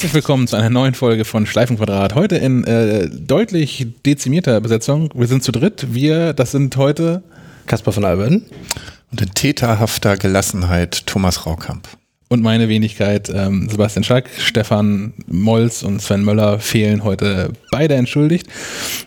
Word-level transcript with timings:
Herzlich 0.00 0.14
willkommen 0.14 0.46
zu 0.46 0.56
einer 0.56 0.70
neuen 0.70 0.94
Folge 0.94 1.26
von 1.26 1.44
Schleifenquadrat. 1.44 2.14
Heute 2.14 2.36
in 2.36 2.64
äh, 2.64 3.10
deutlich 3.10 3.86
dezimierter 4.06 4.58
Besetzung. 4.62 5.10
Wir 5.12 5.26
sind 5.26 5.42
zu 5.42 5.52
dritt. 5.52 5.88
Wir, 5.90 6.32
das 6.32 6.52
sind 6.52 6.74
heute 6.78 7.22
Kaspar 7.66 7.92
von 7.92 8.06
Alberten 8.06 8.46
und 9.10 9.20
in 9.20 9.28
täterhafter 9.34 10.16
Gelassenheit 10.16 11.06
Thomas 11.06 11.44
Raukamp. 11.44 11.86
Und 12.30 12.42
meine 12.42 12.70
Wenigkeit, 12.70 13.28
ähm, 13.28 13.68
Sebastian 13.68 14.02
Schack, 14.02 14.30
Stefan 14.38 15.12
Molz 15.26 15.82
und 15.82 16.00
Sven 16.00 16.24
Möller 16.24 16.60
fehlen 16.60 17.04
heute 17.04 17.52
beide 17.70 17.96
entschuldigt. 17.96 18.46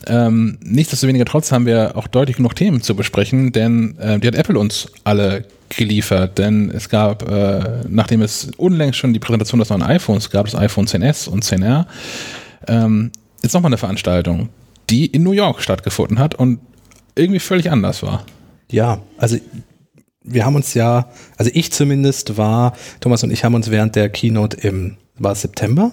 Ähm, 0.06 0.60
nichtsdestoweniger 0.62 1.26
trotz 1.26 1.52
haben 1.52 1.66
wir 1.66 1.98
auch 1.98 2.06
deutlich 2.06 2.38
genug 2.38 2.56
Themen 2.56 2.84
zu 2.84 2.96
besprechen, 2.96 3.52
denn 3.52 3.98
äh, 3.98 4.20
die 4.20 4.28
hat 4.28 4.36
Apple 4.36 4.60
uns 4.60 4.92
alle 5.06 5.46
geliefert, 5.78 6.38
denn 6.38 6.70
es 6.70 6.90
gab, 6.90 7.30
äh, 7.30 7.82
nachdem 7.88 8.22
es 8.22 8.52
unlängst 8.58 9.00
schon 9.00 9.14
die 9.14 9.20
Präsentation 9.20 9.60
des 9.60 9.70
neuen 9.70 9.84
iPhones 9.84 10.30
gab, 10.30 10.46
das 10.46 10.56
iPhone 10.56 10.88
10s 10.88 11.28
und 11.28 11.44
10R, 11.44 11.86
ähm, 12.68 13.12
jetzt 13.42 13.54
nochmal 13.54 13.70
eine 13.70 13.78
Veranstaltung, 13.78 14.50
die 14.90 15.06
in 15.06 15.24
New 15.24 15.32
York 15.32 15.62
stattgefunden 15.62 16.20
hat 16.20 16.36
und 16.36 16.60
irgendwie 17.16 17.40
völlig 17.40 17.72
anders 17.72 18.04
war. 18.04 18.26
Ja, 18.72 19.02
also 19.18 19.38
wir 20.24 20.46
haben 20.46 20.56
uns 20.56 20.74
ja, 20.74 21.10
also 21.38 21.52
ich 21.54 21.72
zumindest 21.72 22.38
war, 22.38 22.74
Thomas 23.02 23.24
und 23.24 23.32
ich 23.32 23.44
haben 23.44 23.56
uns 23.56 23.70
während 23.70 23.96
der 23.96 24.10
Keynote 24.10 24.58
im, 24.58 24.98
war 25.18 25.36
September? 25.36 25.92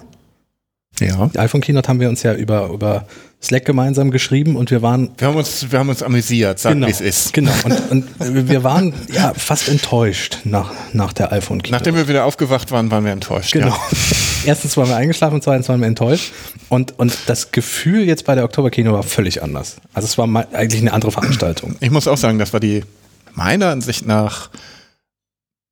Ja. 1.01 1.29
Die 1.33 1.39
iPhone 1.39 1.61
Keynote 1.61 1.87
haben 1.89 1.99
wir 1.99 2.09
uns 2.09 2.23
ja 2.23 2.33
über, 2.33 2.69
über 2.69 3.05
Slack 3.41 3.65
gemeinsam 3.65 4.11
geschrieben 4.11 4.55
und 4.55 4.69
wir 4.69 4.81
waren. 4.81 5.09
Wir 5.17 5.27
haben 5.27 5.35
uns, 5.35 5.71
wir 5.71 5.79
haben 5.79 5.89
uns 5.89 6.03
amüsiert, 6.03 6.59
sag 6.59 6.73
genau, 6.73 6.87
wie 6.87 6.91
es 6.91 7.01
ist. 7.01 7.33
Genau. 7.33 7.51
Und, 7.63 7.91
und 8.19 8.49
wir 8.49 8.63
waren 8.63 8.93
ja 9.11 9.33
fast 9.33 9.67
enttäuscht 9.67 10.39
nach, 10.43 10.71
nach 10.93 11.11
der 11.13 11.31
iPhone 11.31 11.61
Keynote. 11.61 11.71
Nachdem 11.71 11.95
wir 11.95 12.07
wieder 12.07 12.25
aufgewacht 12.25 12.71
waren, 12.71 12.91
waren 12.91 13.03
wir 13.03 13.11
enttäuscht. 13.11 13.53
Genau. 13.53 13.67
Ja. 13.67 13.79
Erstens 14.45 14.77
waren 14.77 14.89
wir 14.89 14.95
eingeschlafen 14.95 15.35
und 15.35 15.43
zweitens 15.43 15.69
waren 15.69 15.79
wir 15.79 15.87
enttäuscht. 15.87 16.31
Und, 16.69 16.97
und 16.99 17.17
das 17.27 17.51
Gefühl 17.51 18.03
jetzt 18.03 18.25
bei 18.25 18.35
der 18.35 18.43
Oktober 18.43 18.69
Keynote 18.69 18.95
war 18.95 19.03
völlig 19.03 19.41
anders. 19.41 19.77
Also 19.93 20.05
es 20.05 20.17
war 20.17 20.27
eigentlich 20.53 20.81
eine 20.81 20.93
andere 20.93 21.11
Veranstaltung. 21.11 21.75
Ich 21.79 21.91
muss 21.91 22.07
auch 22.07 22.17
sagen, 22.17 22.37
das 22.39 22.53
war 22.53 22.59
die 22.59 22.83
meiner 23.33 23.69
Ansicht 23.69 24.05
nach 24.05 24.49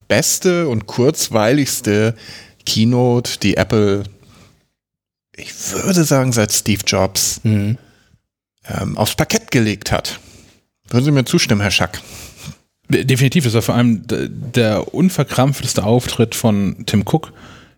beste 0.07 0.67
und 0.67 0.87
kurzweiligste 0.87 2.15
Keynote, 2.65 3.39
die 3.39 3.57
Apple, 3.57 4.03
ich 5.39 5.73
würde 5.73 6.03
sagen, 6.03 6.31
seit 6.31 6.51
Steve 6.51 6.83
Jobs 6.85 7.41
mhm. 7.43 7.77
ähm, 8.67 8.97
aufs 8.97 9.15
Parkett 9.15 9.51
gelegt 9.51 9.91
hat. 9.91 10.19
Würden 10.89 11.05
Sie 11.05 11.11
mir 11.11 11.25
zustimmen, 11.25 11.61
Herr 11.61 11.71
Schack? 11.71 12.01
Definitiv, 12.89 13.43
das 13.43 13.53
war 13.53 13.61
vor 13.61 13.75
allem 13.75 14.01
der 14.07 14.93
unverkrampfteste 14.93 15.83
Auftritt 15.83 16.33
von 16.33 16.75
Tim 16.87 17.01
Cook, 17.01 17.31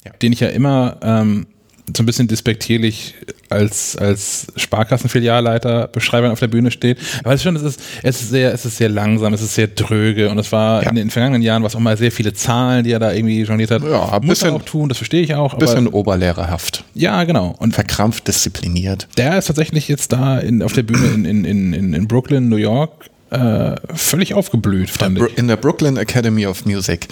ja. 0.05 0.11
den 0.13 0.31
ich 0.31 0.39
ja 0.39 0.47
immer 0.47 0.97
ähm, 1.01 1.47
so 1.95 2.03
ein 2.03 2.05
bisschen 2.05 2.27
despektierlich 2.27 3.15
als, 3.49 3.97
als 3.97 4.47
Sparkassenfilialleiter 4.55 5.87
beschreiben 5.87 6.31
auf 6.31 6.39
der 6.39 6.47
Bühne 6.47 6.71
steht. 6.71 6.97
Aber 7.23 7.33
es 7.33 7.41
ist 7.41 7.43
schon, 7.43 7.55
es 7.55 7.63
ist, 7.63 7.81
es 8.03 8.21
ist 8.21 8.29
sehr, 8.29 8.53
es 8.53 8.65
ist 8.65 8.77
sehr 8.77 8.89
langsam, 8.89 9.33
es 9.33 9.41
ist 9.41 9.55
sehr 9.55 9.67
dröge 9.67 10.29
und 10.29 10.39
es 10.39 10.51
war 10.51 10.83
ja. 10.83 10.89
in 10.89 10.95
den 10.95 11.09
vergangenen 11.09 11.41
Jahren 11.41 11.63
was 11.63 11.75
auch 11.75 11.79
mal 11.79 11.97
sehr 11.97 12.11
viele 12.11 12.33
Zahlen, 12.33 12.83
die 12.83 12.91
er 12.91 12.99
da 12.99 13.11
irgendwie 13.11 13.41
jongliert 13.41 13.71
hat. 13.71 13.83
Ja, 13.83 14.13
ein 14.13 14.25
Muss 14.25 14.39
bisschen, 14.39 14.49
er 14.49 14.55
auch 14.55 14.63
tun, 14.63 14.89
das 14.89 14.97
verstehe 14.97 15.21
ich 15.21 15.35
auch. 15.35 15.53
Ein 15.53 15.59
bisschen 15.59 15.87
oberlehrerhaft. 15.87 16.83
Ja, 16.93 17.23
genau. 17.23 17.55
Und 17.59 17.73
verkrampft 17.73 18.27
diszipliniert. 18.27 19.07
Der 19.17 19.37
ist 19.37 19.45
tatsächlich 19.45 19.87
jetzt 19.87 20.13
da 20.13 20.39
in, 20.39 20.63
auf 20.63 20.73
der 20.73 20.83
Bühne 20.83 21.07
in, 21.07 21.25
in, 21.25 21.73
in, 21.73 21.93
in 21.93 22.07
Brooklyn, 22.07 22.47
New 22.47 22.57
York, 22.57 23.09
äh, 23.31 23.75
völlig 23.95 24.33
aufgeblüht, 24.33 24.89
fand 24.89 25.17
ich. 25.17 25.37
In 25.37 25.47
der 25.47 25.55
Brooklyn 25.55 25.97
Academy 25.97 26.45
of 26.45 26.65
Music. 26.65 27.07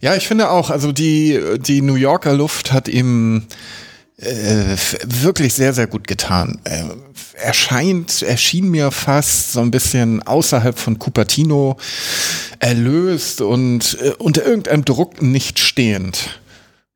Ja, 0.00 0.16
ich 0.16 0.26
finde 0.26 0.50
auch, 0.50 0.70
also 0.70 0.92
die, 0.92 1.38
die 1.58 1.82
New 1.82 1.96
Yorker 1.96 2.32
Luft 2.32 2.72
hat 2.72 2.88
ihm 2.88 3.44
äh, 4.18 4.76
wirklich 5.04 5.54
sehr, 5.54 5.72
sehr 5.72 5.86
gut 5.86 6.08
getan. 6.08 6.58
Äh, 6.64 6.84
erscheint, 7.34 8.22
erschien 8.22 8.68
mir 8.68 8.90
fast 8.90 9.52
so 9.52 9.60
ein 9.60 9.70
bisschen 9.70 10.22
außerhalb 10.22 10.78
von 10.78 10.98
Cupertino 10.98 11.76
erlöst 12.58 13.40
und 13.40 13.96
äh, 14.02 14.10
unter 14.18 14.44
irgendeinem 14.44 14.84
Druck 14.84 15.22
nicht 15.22 15.60
stehend. 15.60 16.40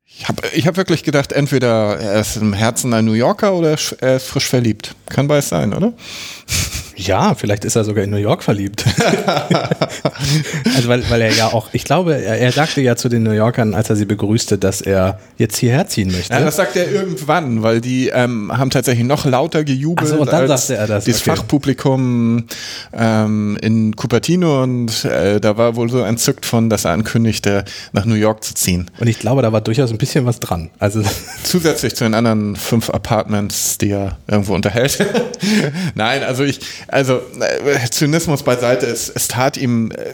Ich 0.05 0.27
habe 0.27 0.41
ich 0.53 0.67
hab 0.67 0.77
wirklich 0.77 1.03
gedacht, 1.03 1.31
entweder 1.31 1.97
er 1.97 2.21
ist 2.21 2.35
im 2.35 2.53
Herzen 2.53 2.93
ein 2.93 3.05
New 3.05 3.13
Yorker 3.13 3.53
oder 3.53 3.77
er 3.99 4.17
ist 4.17 4.27
frisch 4.27 4.47
verliebt. 4.47 4.95
Kann 5.07 5.27
beides 5.27 5.49
sein, 5.49 5.73
oder? 5.73 5.93
Ja, 6.95 7.35
vielleicht 7.35 7.65
ist 7.65 7.75
er 7.75 7.83
sogar 7.83 8.03
in 8.03 8.09
New 8.09 8.17
York 8.17 8.43
verliebt. 8.43 8.85
also 10.75 10.87
weil, 10.87 11.09
weil 11.09 11.21
er 11.21 11.31
ja 11.31 11.47
auch, 11.47 11.69
ich 11.73 11.83
glaube, 11.83 12.15
er, 12.15 12.37
er, 12.39 12.51
sagte 12.51 12.81
ja 12.81 12.95
zu 12.95 13.09
den 13.09 13.23
New 13.23 13.31
Yorkern, 13.31 13.73
als 13.73 13.89
er 13.89 13.95
sie 13.95 14.05
begrüßte, 14.05 14.57
dass 14.57 14.81
er 14.81 15.19
jetzt 15.37 15.57
hierher 15.57 15.87
ziehen 15.87 16.11
möchte. 16.11 16.33
Ja, 16.33 16.39
das 16.39 16.55
sagt 16.55 16.75
er 16.75 16.91
irgendwann, 16.91 17.63
weil 17.63 17.81
die 17.81 18.09
ähm, 18.09 18.51
haben 18.55 18.69
tatsächlich 18.69 19.05
noch 19.05 19.25
lauter 19.25 19.63
gejubelt 19.63 20.09
so, 20.09 20.17
und 20.17 20.31
dann 20.31 20.49
als 20.49 20.67
sagte 20.67 20.81
er 20.81 20.87
das. 20.87 21.05
das 21.05 21.21
okay. 21.21 21.31
Fachpublikum 21.31 22.45
ähm, 22.93 23.57
in 23.61 23.95
Cupertino 23.95 24.63
und 24.63 25.05
äh, 25.05 25.39
da 25.39 25.57
war 25.57 25.75
wohl 25.75 25.89
so 25.89 26.01
entzückt 26.01 26.45
von, 26.45 26.69
dass 26.69 26.85
er 26.85 26.91
ankündigte, 26.91 27.65
nach 27.91 28.05
New 28.05 28.15
York 28.15 28.43
zu 28.43 28.53
ziehen. 28.53 28.89
Und 28.99 29.07
ich 29.07 29.19
glaube, 29.19 29.41
da 29.41 29.51
war 29.51 29.61
durchaus 29.61 29.91
ein 29.91 29.97
bisschen 29.97 30.25
was 30.25 30.39
dran. 30.39 30.69
Also 30.79 31.01
Zusätzlich 31.43 31.95
zu 31.95 32.03
den 32.03 32.13
anderen 32.13 32.55
fünf 32.55 32.89
Apartments, 32.89 33.77
die 33.77 33.91
er 33.91 34.17
irgendwo 34.27 34.53
unterhält. 34.53 35.05
Nein, 35.95 36.23
also 36.23 36.43
ich, 36.43 36.59
also 36.87 37.21
äh, 37.39 37.89
Zynismus 37.89 38.43
beiseite, 38.43 38.85
es, 38.85 39.09
es 39.09 39.27
tat 39.27 39.57
ihm 39.57 39.91
äh, 39.91 40.13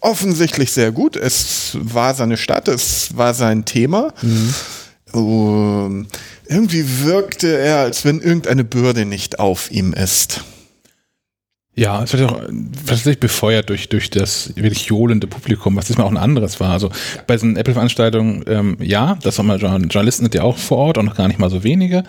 offensichtlich 0.00 0.72
sehr 0.72 0.92
gut. 0.92 1.16
Es 1.16 1.76
war 1.80 2.14
seine 2.14 2.36
Stadt, 2.36 2.68
es 2.68 3.16
war 3.16 3.34
sein 3.34 3.64
Thema. 3.64 4.12
Mhm. 4.22 4.54
Um, 5.12 6.06
irgendwie 6.46 7.04
wirkte 7.04 7.56
er, 7.56 7.78
als 7.78 8.04
wenn 8.04 8.20
irgendeine 8.20 8.64
Bürde 8.64 9.04
nicht 9.04 9.38
auf 9.38 9.70
ihm 9.70 9.92
ist. 9.92 10.40
Ja, 11.76 12.04
es 12.04 12.12
wird 12.12 12.30
auch 12.30 12.40
tatsächlich 12.86 13.18
befeuert 13.18 13.68
durch, 13.68 13.88
durch 13.88 14.08
das 14.08 14.52
wirklich 14.54 14.86
johlende 14.86 15.26
Publikum, 15.26 15.74
was 15.74 15.86
diesmal 15.86 16.06
auch 16.06 16.10
ein 16.12 16.16
anderes 16.16 16.60
war. 16.60 16.70
Also 16.70 16.90
bei 17.26 17.34
diesen 17.34 17.56
Apple-Veranstaltungen, 17.56 18.44
ähm, 18.46 18.76
ja, 18.80 19.18
das 19.24 19.40
haben 19.40 19.48
wir 19.48 19.56
Journalisten 19.56 20.22
sind 20.22 20.34
ja 20.36 20.42
auch 20.42 20.56
vor 20.56 20.78
Ort 20.78 20.98
und 20.98 21.06
noch 21.06 21.16
gar 21.16 21.26
nicht 21.26 21.40
mal 21.40 21.50
so 21.50 21.64
wenige, 21.64 22.04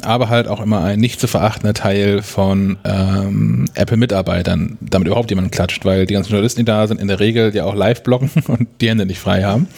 aber 0.00 0.30
halt 0.30 0.48
auch 0.48 0.62
immer 0.62 0.82
ein 0.82 0.98
nicht 0.98 1.20
zu 1.20 1.26
verachtender 1.26 1.74
Teil 1.74 2.22
von 2.22 2.78
ähm, 2.84 3.66
Apple-Mitarbeitern, 3.74 4.78
damit 4.80 5.08
überhaupt 5.08 5.28
jemand 5.28 5.52
klatscht, 5.52 5.84
weil 5.84 6.06
die 6.06 6.14
ganzen 6.14 6.30
Journalisten, 6.30 6.60
die 6.60 6.64
da 6.64 6.86
sind, 6.86 6.98
in 6.98 7.08
der 7.08 7.20
Regel 7.20 7.54
ja 7.54 7.64
auch 7.64 7.74
live 7.74 8.02
blocken 8.02 8.30
und 8.46 8.66
die 8.80 8.88
Hände 8.88 9.04
nicht 9.04 9.20
frei 9.20 9.42
haben. 9.42 9.68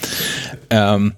Ähm, 0.69 1.11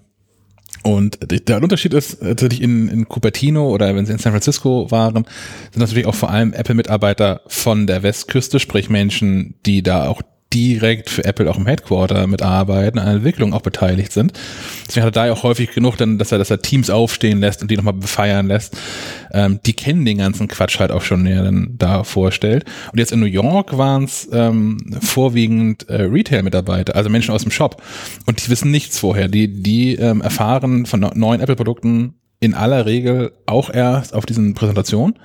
und 0.87 1.17
der 1.21 1.61
Unterschied 1.61 1.93
ist 1.93 2.23
natürlich 2.23 2.61
in, 2.61 2.87
in 2.87 3.09
Cupertino 3.09 3.69
oder 3.69 3.93
wenn 3.93 4.05
sie 4.05 4.13
in 4.13 4.19
San 4.19 4.31
Francisco 4.31 4.89
waren, 4.89 5.25
sind 5.73 5.81
natürlich 5.81 6.05
auch 6.05 6.15
vor 6.15 6.29
allem 6.29 6.53
Apple-Mitarbeiter 6.53 7.41
von 7.47 7.87
der 7.87 8.03
Westküste, 8.03 8.57
sprich 8.61 8.89
Menschen, 8.89 9.55
die 9.65 9.83
da 9.83 10.07
auch 10.07 10.21
direkt 10.53 11.09
für 11.09 11.25
Apple 11.25 11.49
auch 11.49 11.57
im 11.57 11.65
Headquarter 11.65 12.25
mitarbeiten, 12.27 12.99
an 12.99 13.05
der 13.05 13.15
Entwicklung 13.15 13.53
auch 13.53 13.61
beteiligt 13.61 14.13
sind. 14.13 14.33
Deswegen 14.87 15.05
hat 15.05 15.15
er 15.15 15.21
da 15.21 15.27
ja 15.27 15.33
auch 15.33 15.43
häufig 15.43 15.71
genug, 15.71 15.97
dann, 15.97 16.17
dass 16.17 16.31
er, 16.31 16.37
dass 16.37 16.49
er 16.49 16.61
Teams 16.61 16.89
aufstehen 16.89 17.39
lässt 17.39 17.61
und 17.61 17.69
die 17.69 17.75
nochmal 17.75 17.93
befeiern 17.93 18.47
lässt. 18.47 18.77
Ähm, 19.31 19.59
die 19.65 19.73
kennen 19.73 20.05
den 20.05 20.19
ganzen 20.19 20.47
Quatsch 20.47 20.79
halt 20.79 20.91
auch 20.91 21.01
schon, 21.01 21.25
der 21.25 21.43
dann 21.43 21.75
da 21.77 22.03
vorstellt. 22.03 22.65
Und 22.91 22.99
jetzt 22.99 23.11
in 23.11 23.19
New 23.19 23.25
York 23.25 23.77
waren 23.77 24.05
es 24.05 24.27
ähm, 24.31 24.77
vorwiegend 25.01 25.89
äh, 25.89 26.03
Retail-Mitarbeiter, 26.03 26.95
also 26.95 27.09
Menschen 27.09 27.33
aus 27.33 27.41
dem 27.41 27.51
Shop. 27.51 27.81
Und 28.25 28.45
die 28.45 28.49
wissen 28.49 28.71
nichts 28.71 28.99
vorher. 28.99 29.27
Die, 29.27 29.61
die 29.61 29.95
ähm, 29.95 30.21
erfahren 30.21 30.85
von 30.85 31.01
neuen 31.13 31.41
Apple-Produkten 31.41 32.13
in 32.39 32.53
aller 32.53 32.85
Regel 32.85 33.33
auch 33.45 33.73
erst 33.73 34.13
auf 34.13 34.25
diesen 34.25 34.53
Präsentationen. 34.53 35.15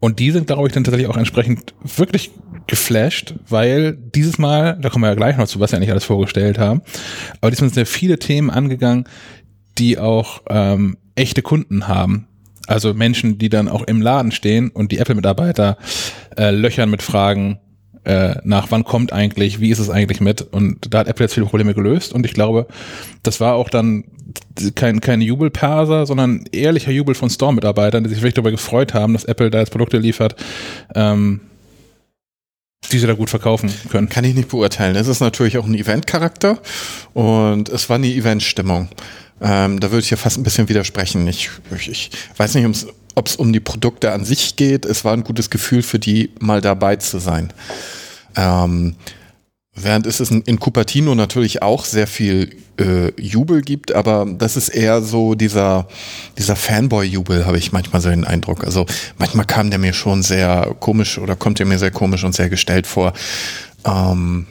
Und 0.00 0.20
die 0.20 0.30
sind, 0.30 0.46
glaube 0.46 0.68
ich, 0.68 0.74
dann 0.74 0.84
tatsächlich 0.84 1.08
auch 1.08 1.16
entsprechend 1.16 1.74
wirklich 1.82 2.30
geflasht, 2.66 3.34
weil 3.48 3.94
dieses 3.94 4.38
Mal, 4.38 4.78
da 4.80 4.90
kommen 4.90 5.04
wir 5.04 5.08
ja 5.08 5.14
gleich 5.14 5.36
noch 5.36 5.48
zu, 5.48 5.58
was 5.58 5.72
wir 5.72 5.78
eigentlich 5.78 5.90
alles 5.90 6.04
vorgestellt 6.04 6.58
haben, 6.58 6.82
aber 7.40 7.50
diesmal 7.50 7.70
sind 7.70 7.74
sehr 7.74 7.86
viele 7.86 8.18
Themen 8.18 8.50
angegangen, 8.50 9.04
die 9.78 9.98
auch 9.98 10.42
ähm, 10.48 10.98
echte 11.14 11.42
Kunden 11.42 11.88
haben. 11.88 12.28
Also 12.66 12.92
Menschen, 12.92 13.38
die 13.38 13.48
dann 13.48 13.68
auch 13.68 13.82
im 13.82 14.02
Laden 14.02 14.30
stehen 14.30 14.68
und 14.68 14.92
die 14.92 14.98
Apple-Mitarbeiter 14.98 15.78
äh, 16.36 16.50
löchern 16.50 16.90
mit 16.90 17.02
Fragen 17.02 17.58
äh, 18.08 18.36
nach, 18.42 18.70
wann 18.70 18.84
kommt 18.84 19.12
eigentlich, 19.12 19.60
wie 19.60 19.68
ist 19.68 19.80
es 19.80 19.90
eigentlich 19.90 20.22
mit? 20.22 20.40
Und 20.40 20.94
da 20.94 21.00
hat 21.00 21.08
Apple 21.08 21.24
jetzt 21.24 21.34
viele 21.34 21.44
Probleme 21.44 21.74
gelöst 21.74 22.14
und 22.14 22.24
ich 22.24 22.32
glaube, 22.32 22.66
das 23.22 23.38
war 23.38 23.54
auch 23.54 23.68
dann 23.68 24.04
kein, 24.74 25.02
kein 25.02 25.20
Jubelperser, 25.20 26.06
sondern 26.06 26.46
ehrlicher 26.50 26.90
Jubel 26.90 27.14
von 27.14 27.28
Store-Mitarbeitern, 27.28 28.04
die 28.04 28.08
sich 28.08 28.20
wirklich 28.20 28.32
darüber 28.32 28.50
gefreut 28.50 28.94
haben, 28.94 29.12
dass 29.12 29.24
Apple 29.24 29.50
da 29.50 29.58
jetzt 29.58 29.72
Produkte 29.72 29.98
liefert, 29.98 30.36
ähm, 30.94 31.40
die 32.90 32.98
sie 32.98 33.06
da 33.06 33.12
gut 33.12 33.28
verkaufen 33.28 33.70
können. 33.90 34.08
Kann 34.08 34.24
ich 34.24 34.34
nicht 34.34 34.48
beurteilen. 34.48 34.96
Es 34.96 35.06
ist 35.06 35.20
natürlich 35.20 35.58
auch 35.58 35.66
ein 35.66 35.74
Event-Charakter 35.74 36.58
und 37.12 37.68
es 37.68 37.90
war 37.90 37.96
eine 37.96 38.06
Event-Stimmung. 38.06 38.88
Ähm, 39.40 39.80
da 39.80 39.90
würde 39.90 40.04
ich 40.04 40.10
ja 40.10 40.16
fast 40.16 40.38
ein 40.38 40.42
bisschen 40.42 40.68
widersprechen. 40.68 41.26
Ich, 41.26 41.50
ich, 41.88 42.10
weiß 42.36 42.54
nicht, 42.54 42.86
ob 43.14 43.26
es 43.26 43.36
um 43.36 43.52
die 43.52 43.60
Produkte 43.60 44.12
an 44.12 44.24
sich 44.24 44.56
geht. 44.56 44.84
Es 44.84 45.04
war 45.04 45.12
ein 45.12 45.24
gutes 45.24 45.50
Gefühl 45.50 45.82
für 45.82 45.98
die, 45.98 46.30
mal 46.40 46.60
dabei 46.60 46.96
zu 46.96 47.18
sein. 47.18 47.52
Ähm, 48.36 48.96
Während 49.82 50.06
es 50.06 50.18
in, 50.18 50.42
in 50.42 50.58
Cupertino 50.58 51.14
natürlich 51.14 51.62
auch 51.62 51.84
sehr 51.84 52.06
viel 52.06 52.56
äh, 52.78 53.12
Jubel 53.20 53.60
gibt, 53.60 53.92
aber 53.92 54.26
das 54.26 54.56
ist 54.56 54.70
eher 54.70 55.02
so 55.02 55.34
dieser, 55.34 55.86
dieser 56.36 56.56
Fanboy-Jubel, 56.56 57.46
habe 57.46 57.58
ich 57.58 57.72
manchmal 57.72 58.02
so 58.02 58.08
den 58.08 58.24
Eindruck. 58.24 58.64
Also 58.64 58.86
manchmal 59.18 59.46
kam 59.46 59.70
der 59.70 59.78
mir 59.78 59.92
schon 59.92 60.22
sehr 60.22 60.74
komisch 60.80 61.18
oder 61.18 61.36
kommt 61.36 61.58
der 61.58 61.66
mir 61.66 61.78
sehr 61.78 61.90
komisch 61.90 62.24
und 62.24 62.34
sehr 62.34 62.48
gestellt 62.48 62.86
vor. 62.86 63.12
Ähm, 63.84 64.46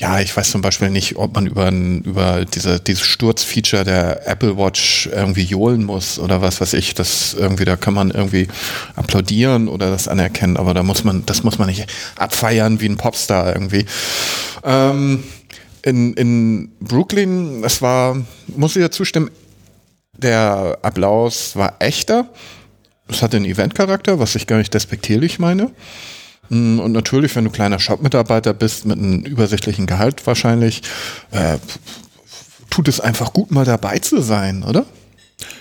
ja, 0.00 0.18
ich 0.18 0.34
weiß 0.34 0.50
zum 0.50 0.62
Beispiel 0.62 0.88
nicht, 0.88 1.16
ob 1.16 1.34
man 1.34 1.46
über, 1.46 1.70
über 1.70 2.46
diese, 2.46 2.80
dieses 2.80 3.04
Sturzfeature 3.04 3.84
der 3.84 4.26
Apple 4.26 4.56
Watch 4.56 5.10
irgendwie 5.12 5.42
johlen 5.42 5.84
muss 5.84 6.18
oder 6.18 6.40
was 6.40 6.58
weiß 6.62 6.72
ich. 6.72 6.94
Das 6.94 7.34
irgendwie, 7.34 7.66
da 7.66 7.76
kann 7.76 7.92
man 7.92 8.10
irgendwie 8.10 8.48
applaudieren 8.96 9.68
oder 9.68 9.90
das 9.90 10.08
anerkennen, 10.08 10.56
aber 10.56 10.72
da 10.72 10.82
muss 10.82 11.04
man, 11.04 11.26
das 11.26 11.42
muss 11.42 11.58
man 11.58 11.68
nicht 11.68 11.86
abfeiern 12.16 12.80
wie 12.80 12.88
ein 12.88 12.96
Popstar 12.96 13.52
irgendwie. 13.54 13.84
Ähm, 14.64 15.22
in, 15.82 16.14
in 16.14 16.72
Brooklyn, 16.80 17.62
es 17.62 17.82
war, 17.82 18.16
muss 18.46 18.76
ich 18.76 18.80
ja 18.80 18.90
zustimmen, 18.90 19.30
der 20.16 20.78
Applaus 20.80 21.56
war 21.56 21.76
echter. 21.78 22.26
Es 23.06 23.20
hatte 23.20 23.36
einen 23.36 23.44
Eventcharakter, 23.44 24.18
was 24.18 24.34
ich 24.34 24.46
gar 24.46 24.56
nicht 24.56 24.72
despektierlich 24.72 25.38
meine. 25.38 25.70
Mm, 26.50 26.78
und 26.78 26.92
natürlich, 26.92 27.34
wenn 27.34 27.44
du 27.44 27.50
kleiner 27.50 27.78
Shop-Mitarbeiter 27.78 28.52
bist, 28.52 28.84
mit 28.84 28.98
einem 28.98 29.20
übersichtlichen 29.20 29.86
Gehalt 29.86 30.26
wahrscheinlich, 30.26 30.82
äh, 31.30 31.56
tut 32.68 32.88
es 32.88 33.00
einfach 33.00 33.32
gut, 33.32 33.50
mal 33.50 33.64
dabei 33.64 33.98
zu 33.98 34.20
sein, 34.20 34.62
oder? 34.62 34.84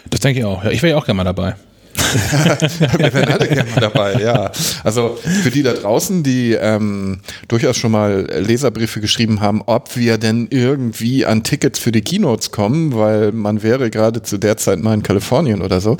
Das 0.10 0.20
denke 0.20 0.40
ich 0.40 0.46
auch. 0.46 0.64
Ja, 0.64 0.72
ich 0.72 0.82
wäre 0.82 0.92
ja 0.92 0.98
auch 0.98 1.06
gerne 1.06 1.18
mal 1.18 1.24
dabei. 1.24 1.56
Wir 2.98 3.14
wären 3.14 3.30
alle 3.30 3.48
gerne 3.48 3.70
mal 3.72 3.82
dabei, 3.82 4.22
ja. 4.22 4.52
Also 4.84 5.18
für 5.44 5.52
die 5.52 5.64
da 5.64 5.74
draußen, 5.74 6.24
die 6.24 6.54
ähm, 6.54 7.20
durchaus 7.48 7.78
schon 7.78 7.92
mal 7.92 8.28
Leserbriefe 8.40 9.02
geschrieben 9.02 9.42
haben, 9.42 9.62
ob 9.66 9.96
wir 9.98 10.18
denn 10.18 10.48
irgendwie 10.50 11.26
an 11.26 11.44
Tickets 11.44 11.78
für 11.78 11.92
die 11.92 12.02
Keynotes 12.02 12.52
kommen, 12.52 12.96
weil 12.96 13.32
man 13.32 13.64
wäre 13.64 13.90
gerade 13.90 14.22
zu 14.22 14.38
der 14.38 14.58
Zeit 14.58 14.80
mal 14.80 14.94
in 14.94 15.04
Kalifornien 15.04 15.62
oder 15.62 15.82
so, 15.82 15.98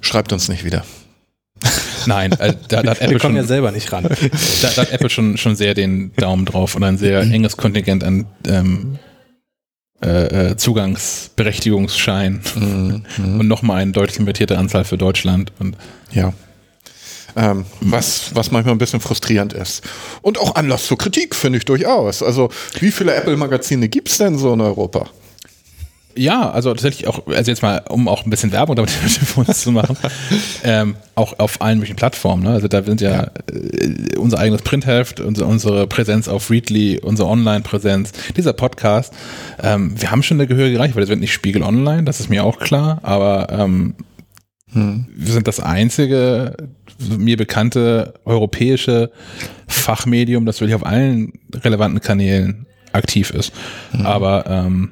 schreibt 0.00 0.32
uns 0.32 0.48
nicht 0.48 0.64
wieder. 0.64 0.84
Nein, 2.06 2.32
äh, 2.32 2.54
da, 2.68 2.82
da, 2.82 2.90
hat 2.90 3.00
Apple 3.00 3.20
schon, 3.20 3.36
ja 3.36 3.44
selber 3.44 3.72
nicht 3.72 3.92
ran. 3.92 4.04
Da, 4.04 4.70
da, 4.74 4.82
hat 4.82 4.92
Apple 4.92 5.10
schon, 5.10 5.36
schon 5.36 5.56
sehr 5.56 5.74
den 5.74 6.12
Daumen 6.16 6.44
drauf 6.44 6.74
und 6.74 6.84
ein 6.84 6.98
sehr 6.98 7.24
mhm. 7.24 7.32
enges 7.32 7.56
Kontingent 7.56 8.04
an 8.04 8.26
ähm, 8.46 8.98
äh, 10.02 10.50
äh, 10.50 10.56
Zugangsberechtigungsschein 10.56 12.40
mhm. 12.54 13.04
und 13.40 13.48
nochmal 13.48 13.82
eine 13.82 13.92
deutlich 13.92 14.18
limitierte 14.18 14.56
Anzahl 14.56 14.84
für 14.84 14.96
Deutschland. 14.96 15.52
Und 15.58 15.76
ja. 16.12 16.32
Ähm, 17.36 17.64
was, 17.80 18.34
was 18.34 18.50
manchmal 18.50 18.74
ein 18.74 18.78
bisschen 18.78 19.00
frustrierend 19.00 19.52
ist. 19.52 19.84
Und 20.22 20.38
auch 20.38 20.54
Anlass 20.56 20.86
zur 20.86 20.98
Kritik, 20.98 21.34
finde 21.34 21.58
ich 21.58 21.64
durchaus. 21.64 22.22
Also, 22.22 22.50
wie 22.80 22.90
viele 22.90 23.14
Apple-Magazine 23.14 23.88
gibt 23.88 24.08
es 24.08 24.18
denn 24.18 24.36
so 24.36 24.52
in 24.52 24.60
Europa? 24.60 25.08
Ja, 26.16 26.50
also 26.50 26.70
tatsächlich 26.70 27.06
auch, 27.06 27.26
also 27.26 27.50
jetzt 27.50 27.62
mal, 27.62 27.82
um 27.88 28.08
auch 28.08 28.24
ein 28.24 28.30
bisschen 28.30 28.52
Werbung 28.52 28.76
damit 28.76 28.90
für 28.90 29.40
uns 29.40 29.62
zu 29.62 29.72
machen, 29.72 29.96
ähm, 30.64 30.96
auch 31.14 31.38
auf 31.38 31.62
allen 31.62 31.78
möglichen 31.78 31.96
Plattformen. 31.96 32.42
Ne? 32.42 32.50
Also 32.50 32.68
da 32.68 32.82
sind 32.82 33.00
ja, 33.00 33.10
ja. 33.10 33.22
Äh, 33.52 34.16
unser 34.16 34.38
eigenes 34.38 34.62
Printheft, 34.62 35.20
unsere, 35.20 35.48
unsere 35.48 35.86
Präsenz 35.86 36.28
auf 36.28 36.50
Readly, 36.50 36.98
unsere 37.00 37.28
Online-Präsenz, 37.28 38.12
dieser 38.36 38.52
Podcast. 38.52 39.12
Ähm, 39.62 40.00
wir 40.00 40.10
haben 40.10 40.22
schon 40.22 40.38
eine 40.38 40.46
gehörige 40.46 40.78
Reichweite, 40.78 41.00
das 41.00 41.08
wird 41.10 41.20
nicht 41.20 41.32
Spiegel 41.32 41.62
Online, 41.62 42.04
das 42.04 42.20
ist 42.20 42.28
mir 42.28 42.44
auch 42.44 42.58
klar, 42.58 42.98
aber 43.02 43.48
ähm, 43.50 43.94
hm. 44.72 45.06
wir 45.14 45.32
sind 45.32 45.46
das 45.46 45.60
einzige 45.60 46.56
mir 47.08 47.36
bekannte 47.36 48.14
europäische 48.24 49.10
Fachmedium, 49.66 50.44
das 50.44 50.60
wirklich 50.60 50.74
auf 50.74 50.84
allen 50.84 51.32
relevanten 51.54 52.00
Kanälen 52.00 52.66
aktiv 52.92 53.30
ist. 53.30 53.52
Hm. 53.92 54.06
Aber 54.06 54.44
ähm, 54.46 54.90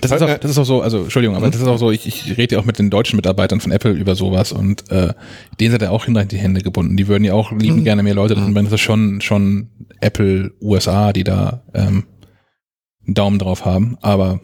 das 0.00 0.10
ist, 0.10 0.22
auch, 0.22 0.38
das 0.38 0.50
ist 0.50 0.58
auch 0.58 0.64
so, 0.64 0.82
also 0.82 1.02
Entschuldigung, 1.04 1.36
aber 1.36 1.46
mhm. 1.46 1.52
das 1.52 1.60
ist 1.60 1.66
auch 1.66 1.78
so, 1.78 1.90
ich, 1.90 2.06
ich 2.06 2.36
rede 2.36 2.56
ja 2.56 2.60
auch 2.60 2.64
mit 2.64 2.78
den 2.78 2.90
deutschen 2.90 3.16
Mitarbeitern 3.16 3.60
von 3.60 3.72
Apple 3.72 3.92
über 3.92 4.14
sowas 4.14 4.52
und 4.52 4.90
äh, 4.90 5.14
denen 5.60 5.70
sind 5.70 5.82
ja 5.82 5.90
auch 5.90 6.04
hinreichend 6.04 6.32
die 6.32 6.38
Hände 6.38 6.60
gebunden. 6.60 6.96
Die 6.96 7.08
würden 7.08 7.24
ja 7.24 7.32
auch 7.32 7.52
lieben 7.52 7.80
mhm. 7.80 7.84
gerne 7.84 8.02
mehr 8.02 8.14
Leute 8.14 8.34
drin, 8.34 8.54
wenn 8.54 8.64
das 8.64 8.74
ist 8.74 8.80
schon, 8.80 9.20
schon 9.20 9.68
Apple 10.00 10.52
USA, 10.60 11.12
die 11.12 11.24
da 11.24 11.62
ähm, 11.72 12.04
einen 13.06 13.14
Daumen 13.14 13.38
drauf 13.38 13.64
haben. 13.64 13.96
Aber 14.02 14.40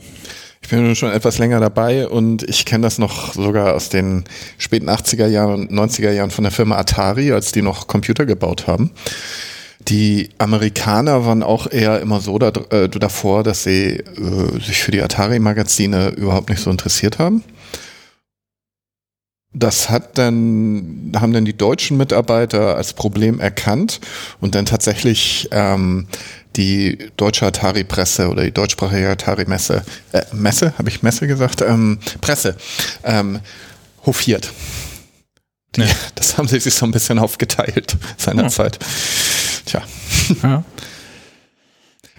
ich 0.62 0.68
bin 0.68 0.94
schon 0.94 1.12
etwas 1.12 1.38
länger 1.38 1.60
dabei 1.60 2.06
und 2.06 2.42
ich 2.42 2.64
kenne 2.64 2.82
das 2.82 2.98
noch 2.98 3.32
sogar 3.32 3.74
aus 3.74 3.88
den 3.88 4.24
späten 4.58 4.88
80er 4.88 5.26
Jahren 5.26 5.68
und 5.68 5.72
90er 5.72 6.12
Jahren 6.12 6.30
von 6.30 6.44
der 6.44 6.52
Firma 6.52 6.76
Atari, 6.76 7.32
als 7.32 7.52
die 7.52 7.62
noch 7.62 7.86
Computer 7.86 8.26
gebaut 8.26 8.66
haben. 8.66 8.92
Die 9.88 10.30
Amerikaner 10.38 11.24
waren 11.24 11.42
auch 11.42 11.66
eher 11.70 12.00
immer 12.00 12.20
so 12.20 12.38
da, 12.38 12.52
äh, 12.70 12.88
davor, 12.88 13.42
dass 13.42 13.64
sie 13.64 13.96
äh, 13.96 14.60
sich 14.60 14.82
für 14.82 14.90
die 14.90 15.02
Atari-Magazine 15.02 16.10
überhaupt 16.10 16.50
nicht 16.50 16.62
so 16.62 16.70
interessiert 16.70 17.18
haben. 17.18 17.42
Das 19.52 19.90
hat 19.90 20.16
dann, 20.16 21.12
haben 21.16 21.32
dann 21.32 21.44
die 21.44 21.56
deutschen 21.56 21.96
Mitarbeiter 21.96 22.76
als 22.76 22.92
Problem 22.92 23.40
erkannt 23.40 24.00
und 24.40 24.54
dann 24.54 24.64
tatsächlich 24.64 25.48
ähm, 25.50 26.06
die 26.56 27.10
deutsche 27.16 27.46
Atari-Presse 27.46 28.28
oder 28.28 28.44
die 28.44 28.52
deutschsprachige 28.52 29.08
Atari-Messe, 29.08 29.82
äh, 30.12 30.22
Messe, 30.32 30.74
habe 30.78 30.88
ich 30.88 31.02
Messe 31.02 31.26
gesagt, 31.26 31.62
ähm, 31.62 31.98
Presse, 32.20 32.56
ähm, 33.02 33.40
hofiert. 34.06 34.52
Die, 35.74 35.82
ja. 35.82 35.86
Das 36.14 36.38
haben 36.38 36.48
sie 36.48 36.60
sich 36.60 36.74
so 36.74 36.86
ein 36.86 36.92
bisschen 36.92 37.18
aufgeteilt 37.18 37.96
seinerzeit. 38.18 38.78
Ja. 38.80 38.88
Tja. 39.64 39.82
Ja. 40.42 40.64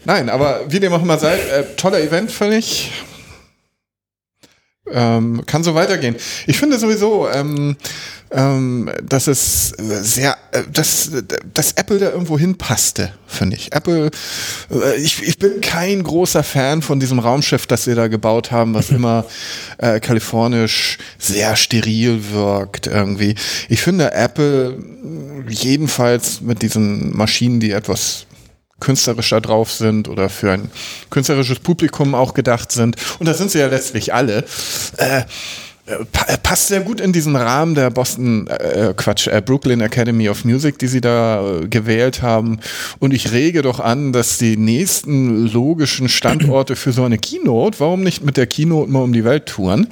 Nein, 0.04 0.30
aber 0.30 0.72
wie 0.72 0.80
dem 0.80 0.94
auch 0.94 1.02
immer 1.02 1.18
sei, 1.20 1.38
äh, 1.38 1.76
toller 1.76 2.00
Event, 2.02 2.32
völlig. 2.32 2.92
Ähm, 4.88 5.44
kann 5.46 5.64
so 5.64 5.76
weitergehen. 5.76 6.16
Ich 6.48 6.58
finde 6.58 6.80
sowieso, 6.80 7.30
ähm, 7.30 7.78
ähm, 8.32 8.90
dass 9.04 9.28
es 9.28 9.70
sehr, 9.78 10.38
äh, 10.52 10.64
dass, 10.72 11.12
dass 11.54 11.74
Apple 11.74 12.00
da 12.00 12.12
irgendwo 12.12 12.40
hinpasste, 12.40 13.12
finde 13.28 13.58
ich. 13.58 13.74
Apple, 13.74 14.12
äh, 14.72 14.96
ich, 14.96 15.22
ich 15.22 15.38
bin 15.38 15.60
kein 15.62 16.02
großer 16.04 16.44
Fan 16.44 16.82
von 16.82 17.00
diesem 17.00 17.20
Raumschiff, 17.20 17.68
das 17.68 17.84
sie 17.84 17.96
da 17.96 18.08
gebaut 18.08 18.52
haben, 18.52 18.74
was 18.74 18.90
immer 18.92 19.26
äh, 19.78 20.00
kalifornisch 20.00 20.98
sehr 21.18 21.56
steril 21.56 22.32
wirkt 22.32 22.88
irgendwie. 22.88 23.36
Ich 23.68 23.82
finde 23.82 24.14
Apple 24.14 24.78
jedenfalls 25.50 26.42
mit 26.42 26.62
diesen 26.62 27.16
Maschinen, 27.16 27.60
die 27.60 27.72
etwas 27.72 28.26
künstlerischer 28.80 29.40
drauf 29.40 29.72
sind 29.72 30.08
oder 30.08 30.30
für 30.30 30.52
ein 30.52 30.72
künstlerisches 31.10 31.60
Publikum 31.60 32.16
auch 32.16 32.34
gedacht 32.34 32.72
sind. 32.72 32.96
Und 33.20 33.28
da 33.28 33.34
sind 33.34 33.52
sie 33.52 33.60
ja 33.60 33.68
letztlich 33.68 34.14
alle. 34.14 34.44
Äh, 34.98 35.24
passt 36.44 36.68
sehr 36.68 36.82
gut 36.82 37.02
in 37.02 37.12
diesen 37.12 37.36
Rahmen 37.36 37.76
der 37.76 37.90
Boston, 37.90 38.48
äh, 38.48 38.94
Quatsch, 38.96 39.28
äh, 39.28 39.42
Brooklyn 39.42 39.82
Academy 39.82 40.30
of 40.30 40.46
Music, 40.46 40.78
die 40.80 40.88
sie 40.88 41.02
da 41.02 41.62
äh, 41.62 41.68
gewählt 41.68 42.22
haben. 42.22 42.60
Und 43.00 43.14
ich 43.14 43.32
rege 43.32 43.62
doch 43.62 43.80
an, 43.80 44.14
dass 44.14 44.38
die 44.38 44.58
nächsten 44.58 45.48
logischen 45.48 46.10
Standorte 46.10 46.76
für 46.76 46.92
so 46.92 47.04
eine 47.04 47.18
Keynote, 47.18 47.80
warum 47.80 48.02
nicht 48.04 48.24
mit 48.24 48.38
der 48.38 48.48
Keynote 48.48 48.92
mal 48.92 49.02
um 49.02 49.14
die 49.14 49.24
Welt 49.24 49.48
touren, 49.48 49.88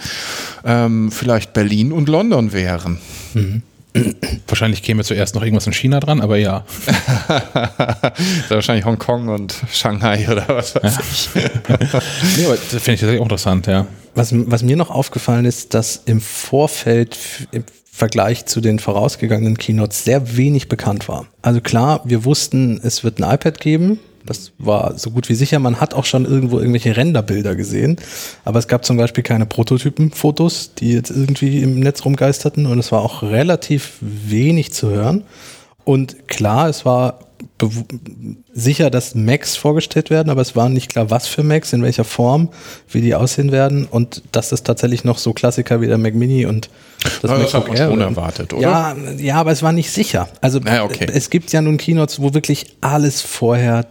ähm, 0.65 1.11
vielleicht 1.11 1.53
Berlin 1.53 1.91
und 1.91 2.07
London 2.07 2.53
wären. 2.53 2.99
Mhm. 3.33 3.63
Wahrscheinlich 4.47 4.83
käme 4.83 5.03
zuerst 5.03 5.33
noch 5.33 5.41
irgendwas 5.41 5.65
in 5.65 5.73
China 5.73 5.99
dran, 5.99 6.21
aber 6.21 6.37
ja. 6.37 6.63
wahrscheinlich 8.49 8.85
Hongkong 8.85 9.29
und 9.29 9.55
Shanghai 9.71 10.27
oder 10.29 10.47
was 10.47 10.75
weiß 10.75 10.83
ja. 10.93 11.01
ich. 11.01 11.29
nee, 12.37 12.45
aber 12.45 12.55
das 12.55 12.69
finde 12.69 12.93
ich 12.93 12.99
tatsächlich 12.99 13.19
auch 13.19 13.23
interessant, 13.23 13.65
ja. 13.65 13.87
Was, 14.15 14.33
was 14.33 14.63
mir 14.63 14.75
noch 14.75 14.89
aufgefallen 14.89 15.45
ist, 15.45 15.73
dass 15.73 16.01
im 16.05 16.21
Vorfeld 16.21 17.17
im 17.51 17.63
Vergleich 17.91 18.45
zu 18.45 18.61
den 18.61 18.79
vorausgegangenen 18.79 19.57
Keynotes 19.57 20.05
sehr 20.05 20.37
wenig 20.37 20.69
bekannt 20.69 21.09
war. 21.09 21.27
Also 21.41 21.59
klar, 21.59 22.01
wir 22.05 22.23
wussten, 22.23 22.79
es 22.81 23.03
wird 23.03 23.21
ein 23.21 23.29
iPad 23.29 23.59
geben, 23.59 23.99
das 24.25 24.51
war 24.57 24.97
so 24.97 25.11
gut 25.11 25.27
wie 25.29 25.35
sicher. 25.35 25.59
Man 25.59 25.79
hat 25.79 25.93
auch 25.93 26.05
schon 26.05 26.25
irgendwo 26.25 26.59
irgendwelche 26.59 26.95
Renderbilder 26.95 27.55
gesehen. 27.55 27.97
Aber 28.45 28.59
es 28.59 28.67
gab 28.67 28.85
zum 28.85 28.97
Beispiel 28.97 29.23
keine 29.23 29.45
Prototypenfotos, 29.45 30.75
die 30.75 30.93
jetzt 30.93 31.09
irgendwie 31.09 31.61
im 31.61 31.79
Netz 31.79 32.05
rumgeisterten. 32.05 32.65
Und 32.65 32.79
es 32.79 32.91
war 32.91 33.01
auch 33.01 33.23
relativ 33.23 33.97
wenig 34.01 34.71
zu 34.71 34.89
hören. 34.89 35.23
Und 35.83 36.27
klar, 36.27 36.69
es 36.69 36.85
war 36.85 37.19
sicher, 38.53 38.89
dass 38.89 39.15
Macs 39.15 39.55
vorgestellt 39.55 40.09
werden, 40.09 40.29
aber 40.29 40.41
es 40.41 40.55
war 40.55 40.69
nicht 40.69 40.89
klar, 40.89 41.09
was 41.09 41.27
für 41.27 41.43
Macs, 41.43 41.73
in 41.73 41.81
welcher 41.81 42.03
Form, 42.03 42.49
wie 42.89 43.01
die 43.01 43.15
aussehen 43.15 43.51
werden 43.51 43.85
und 43.85 44.23
dass 44.31 44.51
es 44.51 44.63
tatsächlich 44.63 45.03
noch 45.03 45.17
so 45.17 45.33
Klassiker 45.33 45.81
wie 45.81 45.87
der 45.87 45.97
Mac 45.97 46.15
Mini 46.15 46.45
und 46.45 46.69
das, 47.03 47.21
das 47.21 47.53
hat 47.53 47.67
man 47.67 47.77
schon 47.77 48.01
erwartet, 48.01 48.53
oder? 48.53 48.61
Ja, 48.61 48.95
ja, 49.17 49.35
aber 49.35 49.51
es 49.51 49.63
war 49.63 49.71
nicht 49.71 49.91
sicher. 49.91 50.29
Also 50.41 50.59
ja, 50.59 50.83
okay. 50.83 51.07
es 51.13 51.29
gibt 51.29 51.51
ja 51.51 51.61
nun 51.61 51.77
Keynotes, 51.77 52.21
wo 52.21 52.33
wirklich 52.33 52.75
alles 52.81 53.21
vorher 53.21 53.85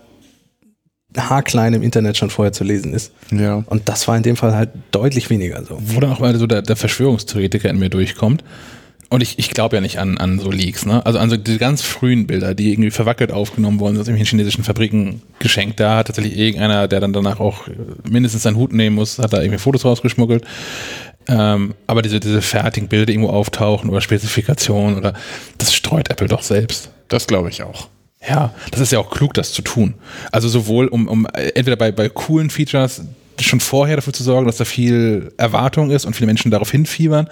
haarklein 1.16 1.74
im 1.74 1.82
Internet 1.82 2.16
schon 2.16 2.30
vorher 2.30 2.52
zu 2.52 2.64
lesen 2.64 2.92
ist. 2.92 3.12
Ja. 3.30 3.64
Und 3.66 3.88
das 3.88 4.06
war 4.08 4.16
in 4.16 4.22
dem 4.22 4.36
Fall 4.36 4.54
halt 4.54 4.70
deutlich 4.90 5.30
weniger 5.30 5.62
so. 5.64 5.78
Wo 5.80 6.00
dann 6.00 6.12
auch 6.12 6.20
mal 6.20 6.36
so 6.36 6.46
der, 6.46 6.62
der 6.62 6.76
Verschwörungstheoretiker 6.76 7.70
in 7.70 7.78
mir 7.78 7.88
durchkommt. 7.88 8.44
Und 9.10 9.22
ich, 9.22 9.38
ich 9.38 9.50
glaube 9.50 9.76
ja 9.76 9.80
nicht 9.80 9.98
an, 9.98 10.18
an 10.18 10.38
so 10.38 10.50
Leaks, 10.50 10.84
ne? 10.84 11.04
Also 11.06 11.18
an 11.18 11.30
so 11.30 11.36
die 11.36 11.56
ganz 11.56 11.80
frühen 11.82 12.26
Bilder, 12.26 12.54
die 12.54 12.72
irgendwie 12.72 12.90
verwackelt 12.90 13.32
aufgenommen 13.32 13.80
wurden, 13.80 13.96
aus 13.96 14.06
irgendwelchen 14.06 14.38
chinesischen 14.38 14.64
Fabriken 14.64 15.22
geschenkt. 15.38 15.80
Da 15.80 15.96
hat 15.96 16.08
tatsächlich 16.08 16.36
irgendeiner, 16.36 16.88
der 16.88 17.00
dann 17.00 17.14
danach 17.14 17.40
auch 17.40 17.68
mindestens 18.08 18.42
seinen 18.42 18.56
Hut 18.56 18.72
nehmen 18.72 18.96
muss, 18.96 19.18
hat 19.18 19.32
da 19.32 19.40
irgendwie 19.40 19.58
Fotos 19.58 19.86
rausgeschmuggelt. 19.86 20.44
Ähm, 21.26 21.74
aber 21.86 22.02
diese, 22.02 22.20
diese 22.20 22.42
fertigen 22.42 22.88
Bilder 22.88 23.10
irgendwo 23.10 23.30
auftauchen 23.30 23.88
oder 23.88 24.00
Spezifikationen 24.00 24.98
oder 24.98 25.14
das 25.56 25.74
streut 25.74 26.10
Apple 26.10 26.28
doch 26.28 26.42
selbst. 26.42 26.90
Das 27.08 27.26
glaube 27.26 27.48
ich 27.48 27.62
auch. 27.62 27.88
Ja, 28.26 28.52
das 28.70 28.80
ist 28.80 28.92
ja 28.92 28.98
auch 28.98 29.10
klug, 29.10 29.32
das 29.34 29.52
zu 29.52 29.62
tun. 29.62 29.94
Also 30.32 30.48
sowohl 30.48 30.88
um, 30.88 31.08
um 31.08 31.26
entweder 31.26 31.76
bei, 31.76 31.92
bei 31.92 32.08
coolen 32.08 32.50
Features 32.50 33.02
schon 33.46 33.60
vorher 33.60 33.96
dafür 33.96 34.12
zu 34.12 34.22
sorgen, 34.22 34.46
dass 34.46 34.56
da 34.56 34.64
viel 34.64 35.32
Erwartung 35.36 35.90
ist 35.90 36.04
und 36.04 36.14
viele 36.14 36.26
Menschen 36.26 36.50
darauf 36.50 36.70
hinfiebern. 36.70 37.28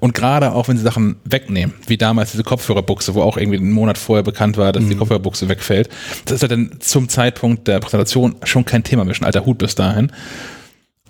Und 0.00 0.14
gerade 0.14 0.52
auch, 0.52 0.68
wenn 0.68 0.76
sie 0.76 0.82
Sachen 0.82 1.16
wegnehmen, 1.24 1.74
wie 1.86 1.96
damals 1.96 2.32
diese 2.32 2.44
Kopfhörerbuchse, 2.44 3.14
wo 3.14 3.22
auch 3.22 3.36
irgendwie 3.36 3.58
einen 3.58 3.72
Monat 3.72 3.98
vorher 3.98 4.22
bekannt 4.22 4.56
war, 4.56 4.72
dass 4.72 4.84
mhm. 4.84 4.90
die 4.90 4.96
Kopfhörerbuchse 4.96 5.48
wegfällt. 5.48 5.88
Das 6.24 6.36
ist 6.36 6.42
ja 6.42 6.48
dann 6.48 6.76
zum 6.80 7.08
Zeitpunkt 7.08 7.68
der 7.68 7.80
Präsentation 7.80 8.36
schon 8.44 8.64
kein 8.64 8.84
Thema 8.84 9.04
mehr, 9.04 9.14
schon 9.14 9.26
alter 9.26 9.46
Hut 9.46 9.58
bis 9.58 9.74
dahin. 9.74 10.10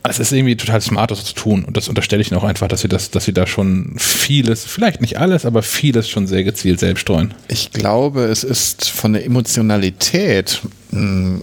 Es 0.07 0.19
ist 0.19 0.33
irgendwie 0.33 0.57
total 0.57 0.83
smart, 0.83 1.11
das 1.11 1.25
zu 1.25 1.35
tun. 1.35 1.65
Und 1.65 1.79
das 1.79 1.89
unterstelle 1.89 2.21
ich 2.21 2.35
auch 2.35 2.45
einfach, 2.45 2.69
dass 2.69 2.83
sie 2.83 2.89
das, 2.89 3.11
dass 3.11 3.25
sie 3.25 3.33
da 3.33 3.47
schon 3.47 3.95
vieles, 3.97 4.65
vielleicht 4.65 5.01
nicht 5.01 5.19
alles, 5.19 5.47
aber 5.47 5.63
vieles 5.63 6.11
schon 6.11 6.27
sehr 6.27 6.45
gezielt 6.45 6.79
selbst 6.79 7.01
streuen. 7.01 7.33
Ich 7.49 7.73
glaube, 7.73 8.25
es 8.25 8.45
ist 8.45 8.91
von 8.91 9.15
der 9.15 9.25
Emotionalität 9.25 10.61
hm, 10.91 11.41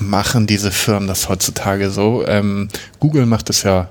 machen 0.00 0.48
diese 0.48 0.72
Firmen 0.72 1.06
das 1.06 1.28
heutzutage 1.28 1.90
so. 1.90 2.26
Ähm, 2.26 2.68
Google 2.98 3.26
macht 3.26 3.48
es 3.48 3.62
ja 3.62 3.90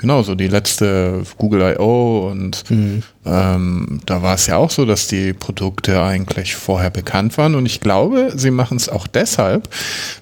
genauso. 0.00 0.34
Die 0.34 0.48
letzte 0.48 1.22
Google 1.36 1.74
I.O. 1.76 2.28
und 2.30 2.68
mhm. 2.70 3.02
ähm, 3.24 4.00
da 4.06 4.22
war 4.22 4.34
es 4.34 4.46
ja 4.46 4.56
auch 4.56 4.70
so, 4.70 4.84
dass 4.84 5.06
die 5.06 5.32
Produkte 5.32 6.02
eigentlich 6.02 6.56
vorher 6.56 6.90
bekannt 6.90 7.38
waren. 7.38 7.54
Und 7.54 7.66
ich 7.66 7.80
glaube, 7.80 8.32
sie 8.34 8.50
machen 8.50 8.76
es 8.76 8.88
auch 8.88 9.06
deshalb, 9.06 9.68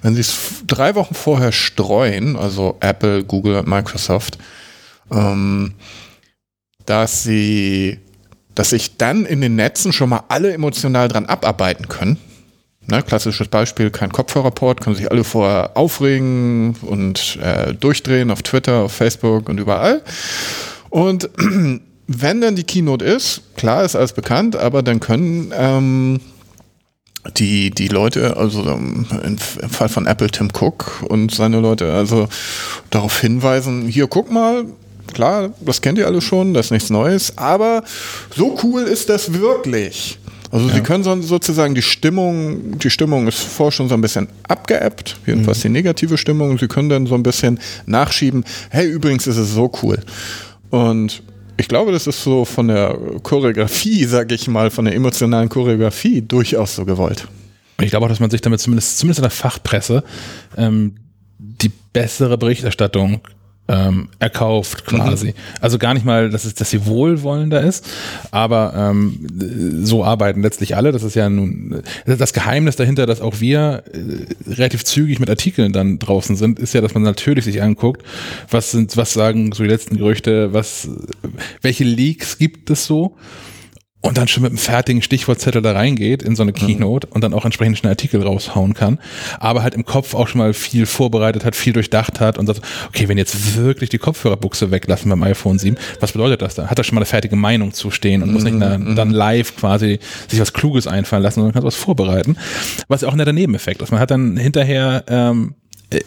wenn 0.01 0.13
sie 0.13 0.21
es 0.21 0.63
drei 0.67 0.93
Wochen 0.95 1.15
vorher 1.15 1.51
streuen, 1.51 2.35
also 2.35 2.77
Apple, 2.81 3.23
Google 3.23 3.55
und 3.55 3.67
Microsoft, 3.67 4.37
ähm, 5.11 5.73
dass 6.85 7.23
sie, 7.23 7.99
dass 8.53 8.71
sich 8.71 8.97
dann 8.97 9.25
in 9.25 9.41
den 9.41 9.55
Netzen 9.55 9.93
schon 9.93 10.09
mal 10.09 10.23
alle 10.27 10.53
emotional 10.53 11.07
dran 11.07 11.25
abarbeiten 11.25 11.87
können 11.87 12.17
Ne, 12.89 13.03
klassisches 13.03 13.47
Beispiel, 13.47 13.91
kein 13.91 14.11
Kopfhörerport, 14.11 14.81
können 14.81 14.95
sich 14.95 15.11
alle 15.11 15.23
vorher 15.23 15.77
aufregen 15.77 16.75
und 16.81 17.37
äh, 17.41 17.73
durchdrehen 17.75 18.31
auf 18.31 18.41
Twitter, 18.41 18.79
auf 18.79 18.93
Facebook 18.93 19.47
und 19.47 19.59
überall. 19.59 20.01
Und 20.89 21.29
wenn 22.07 22.41
dann 22.41 22.55
die 22.55 22.63
Keynote 22.63 23.05
ist, 23.05 23.41
klar 23.55 23.83
ist 23.83 23.95
alles 23.95 24.13
bekannt, 24.13 24.55
aber 24.55 24.81
dann 24.81 24.99
können 24.99 25.53
ähm, 25.55 26.19
die, 27.37 27.69
die 27.69 27.89
Leute, 27.89 28.37
also 28.37 28.63
im 28.63 29.37
Fall 29.37 29.89
von 29.89 30.07
Apple 30.07 30.31
Tim 30.31 30.49
Cook 30.51 31.03
und 31.07 31.33
seine 31.33 31.59
Leute, 31.59 31.93
also 31.93 32.27
darauf 32.89 33.19
hinweisen, 33.19 33.87
hier 33.87 34.07
guck 34.07 34.31
mal, 34.31 34.65
klar, 35.13 35.49
das 35.61 35.81
kennt 35.81 35.97
ihr 35.97 36.07
alle 36.07 36.21
schon, 36.21 36.53
das 36.53 36.67
ist 36.67 36.71
nichts 36.71 36.89
Neues, 36.89 37.37
aber 37.37 37.83
so 38.35 38.57
cool 38.63 38.83
ist 38.83 39.09
das 39.09 39.33
wirklich. 39.33 40.18
Also 40.51 40.67
ja. 40.67 40.75
sie 40.75 40.81
können 40.81 41.03
so, 41.03 41.21
sozusagen 41.21 41.75
die 41.75 41.81
Stimmung, 41.81 42.79
die 42.79 42.89
Stimmung 42.89 43.27
ist 43.27 43.39
vorher 43.39 43.71
schon 43.71 43.87
so 43.87 43.93
ein 43.93 44.01
bisschen 44.01 44.27
abgeappt, 44.47 45.17
jedenfalls 45.25 45.59
mhm. 45.59 45.61
die 45.61 45.69
negative 45.69 46.17
Stimmung. 46.17 46.57
Sie 46.57 46.67
können 46.67 46.89
dann 46.89 47.05
so 47.05 47.15
ein 47.15 47.23
bisschen 47.23 47.59
nachschieben, 47.85 48.43
hey, 48.69 48.87
übrigens 48.87 49.27
ist 49.27 49.37
es 49.37 49.53
so 49.53 49.71
cool. 49.83 49.99
Und 50.71 51.21
ich 51.57 51.67
glaube, 51.67 51.91
das 51.91 52.07
ist 52.07 52.23
so 52.23 52.45
von 52.45 52.67
der 52.69 52.97
Choreografie, 53.21 54.05
sage 54.05 54.33
ich 54.35 54.47
mal, 54.47 54.71
von 54.71 54.85
der 54.85 54.95
emotionalen 54.95 55.49
Choreografie 55.49 56.21
durchaus 56.21 56.75
so 56.75 56.85
gewollt. 56.85 57.27
Ich 57.81 57.89
glaube 57.91 58.05
auch, 58.05 58.09
dass 58.09 58.19
man 58.19 58.29
sich 58.29 58.41
damit 58.41 58.59
zumindest, 58.59 58.97
zumindest 58.97 59.19
in 59.19 59.23
der 59.23 59.31
Fachpresse 59.31 60.03
ähm, 60.57 60.95
die 61.37 61.71
bessere 61.93 62.37
Berichterstattung 62.37 63.21
ähm, 63.69 64.09
erkauft 64.17 64.85
quasi. 64.85 65.27
Mhm. 65.27 65.33
Also 65.61 65.77
gar 65.77 65.93
nicht 65.93 66.05
mal, 66.05 66.29
dass, 66.29 66.43
es, 66.43 66.55
dass 66.55 66.71
sie 66.71 66.85
wohlwollender 66.87 67.61
ist, 67.61 67.87
aber 68.31 68.73
ähm, 68.75 69.27
so 69.83 70.03
arbeiten 70.03 70.41
letztlich 70.41 70.75
alle. 70.75 70.91
Das 70.91 71.03
ist 71.03 71.15
ja 71.15 71.29
nun 71.29 71.83
das 72.05 72.33
Geheimnis 72.33 72.75
dahinter, 72.75 73.05
dass 73.05 73.21
auch 73.21 73.39
wir 73.39 73.83
äh, 73.93 74.51
relativ 74.51 74.83
zügig 74.83 75.19
mit 75.19 75.29
Artikeln 75.29 75.71
dann 75.71 75.99
draußen 75.99 76.35
sind, 76.35 76.57
ist 76.57 76.73
ja, 76.73 76.81
dass 76.81 76.95
man 76.95 77.03
natürlich 77.03 77.45
sich 77.45 77.61
anguckt, 77.61 78.03
was 78.49 78.71
sind, 78.71 78.97
was 78.97 79.13
sagen 79.13 79.51
so 79.51 79.63
die 79.63 79.69
letzten 79.69 79.97
Gerüchte, 79.97 80.51
was, 80.51 80.89
welche 81.61 81.83
Leaks 81.83 82.39
gibt 82.39 82.71
es 82.71 82.85
so 82.85 83.15
und 84.01 84.17
dann 84.17 84.27
schon 84.27 84.43
mit 84.43 84.51
einem 84.51 84.57
fertigen 84.57 85.01
Stichwortzettel 85.01 85.61
da 85.61 85.73
reingeht 85.73 86.23
in 86.23 86.35
so 86.35 86.43
eine 86.43 86.51
mhm. 86.51 86.55
Keynote 86.55 87.07
mhm. 87.07 87.13
und 87.13 87.23
dann 87.23 87.33
auch 87.33 87.43
entsprechend 87.43 87.77
schnell 87.77 87.91
Artikel 87.91 88.21
raushauen 88.21 88.73
kann, 88.73 88.99
aber 89.39 89.61
halt 89.61 89.73
im 89.73 89.85
Kopf 89.85 90.13
auch 90.13 90.27
schon 90.27 90.39
mal 90.39 90.53
viel 90.53 90.85
vorbereitet 90.85 91.43
hat, 91.43 91.55
viel 91.55 91.73
durchdacht 91.73 92.19
hat 92.19 92.37
und 92.37 92.47
sagt, 92.47 92.61
okay, 92.87 93.07
wenn 93.09 93.17
jetzt 93.17 93.57
wirklich 93.57 93.89
die 93.89 93.97
Kopfhörerbuchse 93.97 94.71
weglassen 94.71 95.09
beim 95.09 95.23
iPhone 95.23 95.59
7, 95.59 95.75
was 95.99 96.13
bedeutet 96.13 96.41
das 96.41 96.55
da? 96.55 96.67
Hat 96.67 96.77
er 96.77 96.83
schon 96.83 96.95
mal 96.95 97.01
eine 97.01 97.07
fertige 97.07 97.35
Meinung 97.35 97.73
zu 97.73 97.91
stehen 97.91 98.21
und 98.21 98.29
mhm. 98.29 98.33
muss 98.33 98.43
nicht 98.43 98.55
mhm. 98.55 98.95
dann 98.95 99.11
live 99.11 99.55
quasi 99.57 99.99
sich 100.27 100.39
was 100.39 100.53
Kluges 100.53 100.87
einfallen 100.87 101.23
lassen, 101.23 101.41
sondern 101.41 101.53
kann 101.53 101.63
was 101.63 101.75
vorbereiten. 101.75 102.37
Was 102.87 103.01
ja 103.01 103.09
auch 103.09 103.13
ein 103.13 103.17
netter 103.17 103.33
Nebeneffekt 103.33 103.81
ist. 103.81 103.91
Man 103.91 103.99
hat 103.99 104.11
dann 104.11 104.37
hinterher 104.37 105.03
ähm, 105.07 105.55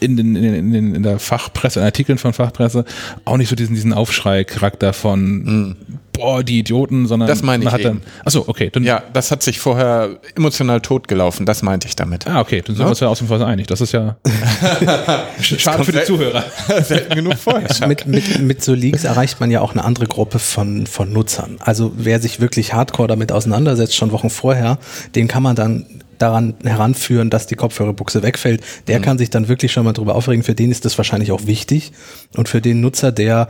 in, 0.00 0.16
den, 0.16 0.36
in, 0.36 0.72
den, 0.72 0.94
in 0.94 1.02
der 1.02 1.18
Fachpresse, 1.18 1.80
in 1.80 1.84
Artikeln 1.84 2.18
von 2.18 2.32
Fachpresse 2.32 2.84
auch 3.24 3.36
nicht 3.36 3.48
so 3.48 3.56
diesen, 3.56 3.74
diesen 3.74 3.92
Aufschrei-Charakter 3.92 4.92
von 4.92 5.20
mhm. 5.20 5.76
boah, 6.12 6.44
die 6.44 6.60
Idioten, 6.60 7.06
sondern 7.06 7.28
das 7.28 7.42
meine 7.42 7.64
ich 7.64 7.70
man 7.70 7.74
hat 7.74 7.84
dann, 7.84 8.02
achso, 8.24 8.44
okay. 8.46 8.70
Dann, 8.72 8.84
ja, 8.84 9.02
das 9.12 9.32
hat 9.32 9.42
sich 9.42 9.58
vorher 9.58 10.20
emotional 10.36 10.80
totgelaufen, 10.80 11.46
das 11.46 11.62
meinte 11.62 11.88
ich 11.88 11.96
damit. 11.96 12.28
Ah, 12.28 12.40
okay, 12.40 12.62
dann 12.64 12.76
sind 12.76 12.78
ja? 12.78 12.86
wir 12.86 12.90
uns 12.90 13.00
ja 13.00 13.08
ausnahmsweise 13.08 13.44
einig. 13.44 13.66
Das 13.66 13.80
ist 13.80 13.90
ja 13.90 14.16
schade 15.40 15.82
für 15.82 15.92
die 15.92 16.04
Zuhörer. 16.04 16.44
Selten 16.84 17.16
genug 17.16 17.34
vorher. 17.34 17.68
mit, 17.88 18.06
mit, 18.06 18.40
mit 18.40 18.62
so 18.62 18.74
Leaks 18.74 19.02
erreicht 19.02 19.40
man 19.40 19.50
ja 19.50 19.60
auch 19.60 19.72
eine 19.72 19.82
andere 19.82 20.06
Gruppe 20.06 20.38
von, 20.38 20.86
von 20.86 21.12
Nutzern. 21.12 21.56
Also 21.58 21.92
wer 21.96 22.20
sich 22.20 22.40
wirklich 22.40 22.72
hardcore 22.72 23.08
damit 23.08 23.32
auseinandersetzt, 23.32 23.96
schon 23.96 24.12
Wochen 24.12 24.30
vorher, 24.30 24.78
den 25.16 25.26
kann 25.26 25.42
man 25.42 25.56
dann 25.56 25.86
daran 26.22 26.54
heranführen, 26.62 27.30
dass 27.30 27.46
die 27.46 27.56
Kopfhörerbuchse 27.56 28.22
wegfällt, 28.22 28.62
der 28.86 28.98
mhm. 28.98 29.02
kann 29.02 29.18
sich 29.18 29.30
dann 29.30 29.48
wirklich 29.48 29.72
schon 29.72 29.84
mal 29.84 29.92
drüber 29.92 30.14
aufregen. 30.14 30.44
Für 30.44 30.54
den 30.54 30.70
ist 30.70 30.84
das 30.84 30.96
wahrscheinlich 30.96 31.32
auch 31.32 31.46
wichtig. 31.46 31.92
Und 32.36 32.48
für 32.48 32.60
den 32.60 32.80
Nutzer, 32.80 33.12
der 33.12 33.48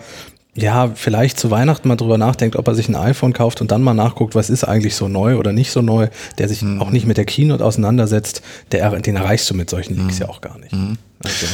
ja, 0.55 0.91
vielleicht 0.95 1.38
zu 1.38 1.50
Weihnachten 1.50 1.88
mal 1.88 1.97
drüber 1.97 2.19
nachdenkt, 2.19 2.57
ob 2.57 2.69
er 2.69 2.75
sich 2.75 2.88
ein 2.88 2.95
iPhone 2.95 3.33
kauft 3.33 3.62
und 3.62 3.71
dann 3.71 3.83
mal 3.83 3.95
nachguckt, 3.95 4.35
was 4.35 4.50
ist 4.50 4.64
eigentlich 4.64 4.95
so 4.95 5.09
neu 5.09 5.38
oder 5.38 5.52
nicht 5.52 5.71
so 5.71 5.81
neu, 5.81 6.09
der 6.38 6.49
sich 6.49 6.61
mhm. 6.62 6.83
auch 6.83 6.91
nicht 6.91 7.07
mit 7.07 7.17
der 7.17 7.25
Keynote 7.25 7.64
auseinandersetzt, 7.64 8.43
der, 8.71 8.91
den 9.00 9.17
erreichst 9.17 9.49
du 9.49 9.55
mit 9.55 9.71
solchen 9.71 9.97
Leaks 9.97 10.17
mhm. 10.17 10.23
ja 10.23 10.29
auch 10.29 10.41
gar 10.43 10.59
nicht. 10.59 10.73
Mhm. 10.73 10.99
Also. 11.25 11.47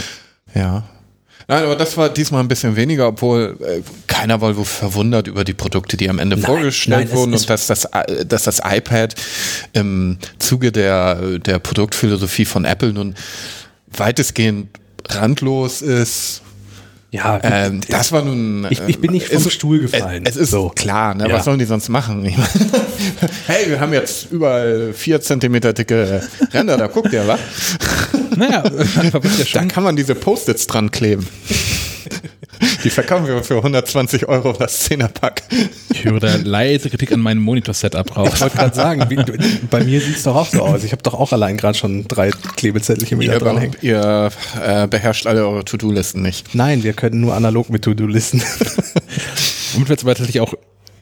Ja, 0.54 0.84
Nein, 1.50 1.64
aber 1.64 1.76
das 1.76 1.96
war 1.96 2.10
diesmal 2.10 2.42
ein 2.42 2.48
bisschen 2.48 2.76
weniger, 2.76 3.08
obwohl 3.08 3.56
äh, 3.62 3.80
keiner 4.06 4.42
war 4.42 4.54
wohl 4.54 4.66
verwundert 4.66 5.28
über 5.28 5.44
die 5.44 5.54
Produkte, 5.54 5.96
die 5.96 6.10
am 6.10 6.18
Ende 6.18 6.36
nein, 6.36 6.44
vorgestellt 6.44 7.08
nein, 7.08 7.16
wurden 7.16 7.32
und 7.32 7.48
dass 7.48 7.66
das, 7.66 7.86
äh, 7.86 8.26
dass 8.26 8.42
das 8.42 8.60
iPad 8.62 9.14
im 9.72 10.18
Zuge 10.38 10.72
der, 10.72 11.38
der 11.38 11.58
Produktphilosophie 11.58 12.44
von 12.44 12.66
Apple 12.66 12.92
nun 12.92 13.14
weitestgehend 13.86 14.68
randlos 15.08 15.80
ist, 15.80 16.42
ja, 17.10 17.40
ähm, 17.42 17.80
das 17.88 18.12
war 18.12 18.22
nun. 18.22 18.66
Ich, 18.68 18.80
ich 18.86 19.00
bin 19.00 19.12
nicht 19.12 19.28
vom 19.28 19.38
ist, 19.38 19.52
Stuhl 19.52 19.78
gefallen. 19.78 20.24
Es, 20.26 20.36
es 20.36 20.42
ist 20.42 20.50
so. 20.50 20.68
klar, 20.68 21.14
ne? 21.14 21.28
Ja. 21.28 21.34
was 21.34 21.46
sollen 21.46 21.58
die 21.58 21.64
sonst 21.64 21.88
machen? 21.88 22.24
hey, 23.46 23.70
wir 23.70 23.80
haben 23.80 23.94
jetzt 23.94 24.30
überall 24.30 24.92
vier 24.92 25.20
Zentimeter 25.20 25.72
dicke 25.72 26.22
Ränder, 26.52 26.76
da 26.76 26.86
guckt 26.86 27.12
ihr, 27.14 27.26
wa? 27.26 27.38
Naja, 28.36 28.62
da 29.54 29.64
kann 29.64 29.82
man 29.84 29.96
diese 29.96 30.14
Post-its 30.14 30.66
dran 30.66 30.90
kleben. 30.90 31.26
Die 32.84 32.90
verkaufen 32.90 33.26
wir 33.26 33.42
für 33.42 33.56
120 33.56 34.28
Euro 34.28 34.52
das 34.52 34.88
10er-Pack. 34.88 35.42
Ich 35.90 36.04
höre 36.04 36.20
da 36.20 36.36
leise 36.36 36.90
Kritik 36.90 37.12
an 37.12 37.20
meinem 37.20 37.42
Monitor-Setup 37.42 38.16
raus. 38.16 38.30
Ich 38.34 38.40
wollte 38.40 38.56
gerade 38.56 38.74
sagen, 38.74 39.04
wie, 39.08 39.16
bei 39.70 39.82
mir 39.82 40.00
sieht 40.00 40.16
es 40.16 40.22
doch 40.22 40.36
auch 40.36 40.46
so 40.46 40.62
aus. 40.62 40.84
Ich 40.84 40.92
habe 40.92 41.02
doch 41.02 41.14
auch 41.14 41.32
allein 41.32 41.56
gerade 41.56 41.76
schon 41.76 42.06
drei 42.06 42.30
Klebezettelchen 42.30 43.18
wieder 43.18 43.38
dranhängen. 43.38 43.76
Ihr 43.80 44.30
äh, 44.62 44.86
beherrscht 44.86 45.26
alle 45.26 45.46
eure 45.46 45.64
To-Do-Listen 45.64 46.22
nicht. 46.22 46.54
Nein, 46.54 46.82
wir 46.82 46.92
können 46.92 47.20
nur 47.20 47.34
analog 47.34 47.70
mit 47.70 47.82
To-Do-Listen. 47.82 48.42
Womit 49.74 49.88
wir 49.88 49.94
jetzt 49.94 50.04
aber 50.04 50.14
tatsächlich 50.14 50.40
auch 50.40 50.54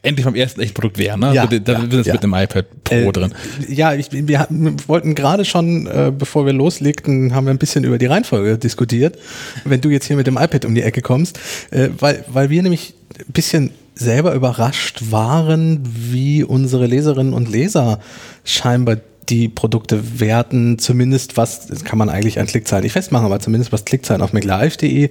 endlich 0.07 0.25
beim 0.25 0.35
ersten 0.35 0.61
echten 0.61 0.73
Produkt 0.73 0.97
wären. 0.97 1.19
Ne? 1.19 1.33
Ja, 1.33 1.43
also, 1.43 1.59
da 1.59 1.73
ja, 1.73 1.79
sind 1.81 2.05
ja. 2.05 2.13
mit 2.13 2.23
dem 2.23 2.33
iPad 2.33 2.65
Pro 2.83 2.95
äh, 2.95 3.11
drin. 3.11 3.33
Ja, 3.67 3.93
ich, 3.93 4.11
wir, 4.11 4.27
wir 4.27 4.47
wollten 4.87 5.15
gerade 5.15 5.45
schon, 5.45 5.87
äh, 5.87 6.11
bevor 6.17 6.45
wir 6.45 6.53
loslegten, 6.53 7.33
haben 7.33 7.45
wir 7.45 7.53
ein 7.53 7.57
bisschen 7.57 7.83
über 7.83 7.97
die 7.97 8.05
Reihenfolge 8.05 8.57
diskutiert. 8.57 9.17
Wenn 9.65 9.81
du 9.81 9.89
jetzt 9.89 10.05
hier 10.05 10.15
mit 10.15 10.27
dem 10.27 10.37
iPad 10.37 10.65
um 10.65 10.75
die 10.75 10.81
Ecke 10.81 11.01
kommst, 11.01 11.39
äh, 11.71 11.89
weil, 11.99 12.23
weil 12.27 12.49
wir 12.49 12.63
nämlich 12.63 12.93
ein 13.19 13.33
bisschen 13.33 13.71
selber 13.95 14.33
überrascht 14.33 15.11
waren, 15.11 15.81
wie 15.83 16.43
unsere 16.43 16.85
Leserinnen 16.85 17.33
und 17.33 17.49
Leser 17.49 17.99
scheinbar 18.43 18.97
die 19.29 19.49
Produkte 19.49 20.19
werten, 20.19 20.79
zumindest 20.79 21.35
was, 21.35 21.67
das 21.67 21.83
kann 21.83 21.97
man 21.97 22.09
eigentlich 22.09 22.39
an 22.39 22.47
Klickzahlen 22.47 22.83
nicht 22.83 22.93
festmachen, 22.93 23.25
aber 23.25 23.39
zumindest 23.39 23.71
was 23.71 23.85
Klickzahlen 23.85 24.21
auf 24.21 24.33
MacLive.de 24.33 25.09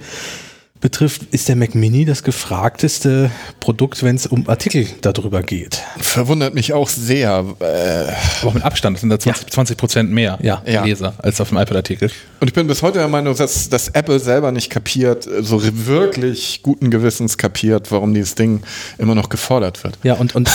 betrifft, 0.87 1.23
ist 1.33 1.49
der 1.49 1.57
Mac 1.57 1.75
Mini 1.75 2.05
das 2.05 2.23
gefragteste 2.23 3.29
Produkt, 3.59 4.05
wenn 4.05 4.15
es 4.15 4.29
um 4.29 4.49
Artikel 4.49 4.87
darüber 5.01 5.43
geht. 5.43 5.83
Verwundert 5.99 6.55
mich 6.55 6.73
auch 6.75 6.89
sehr. 6.89 7.45
Äh, 7.59 7.65
Aber 8.41 8.51
auch 8.51 8.55
mit 8.55 8.63
Abstand, 8.63 8.95
das 8.95 9.01
sind 9.01 9.11
da 9.11 9.19
20, 9.19 9.51
20 9.51 9.77
Prozent 9.77 10.13
mehr 10.13 10.39
Ja. 10.43 10.63
Leser 10.85 11.15
als 11.19 11.41
auf 11.41 11.49
dem 11.49 11.59
iPad-Artikel. 11.59 12.09
und 12.39 12.47
ich 12.47 12.55
bin 12.55 12.69
bis 12.69 12.83
heute 12.83 13.01
der 13.01 13.09
Meinung, 13.09 13.35
dass, 13.37 13.69
dass 13.69 13.89
Apple 13.89 14.21
selber 14.21 14.53
nicht 14.53 14.71
kapiert, 14.71 15.29
so 15.41 15.61
wirklich 15.89 16.61
guten 16.63 16.93
Gewissens 16.93 17.37
kapiert, 17.37 17.91
warum 17.91 18.15
dieses 18.15 18.37
Ding 18.37 18.63
immer 18.99 19.17
noch 19.17 19.29
gefordert 19.29 19.83
wird. 19.83 19.99
Ja, 20.05 20.15
und, 20.15 20.37
und 20.37 20.49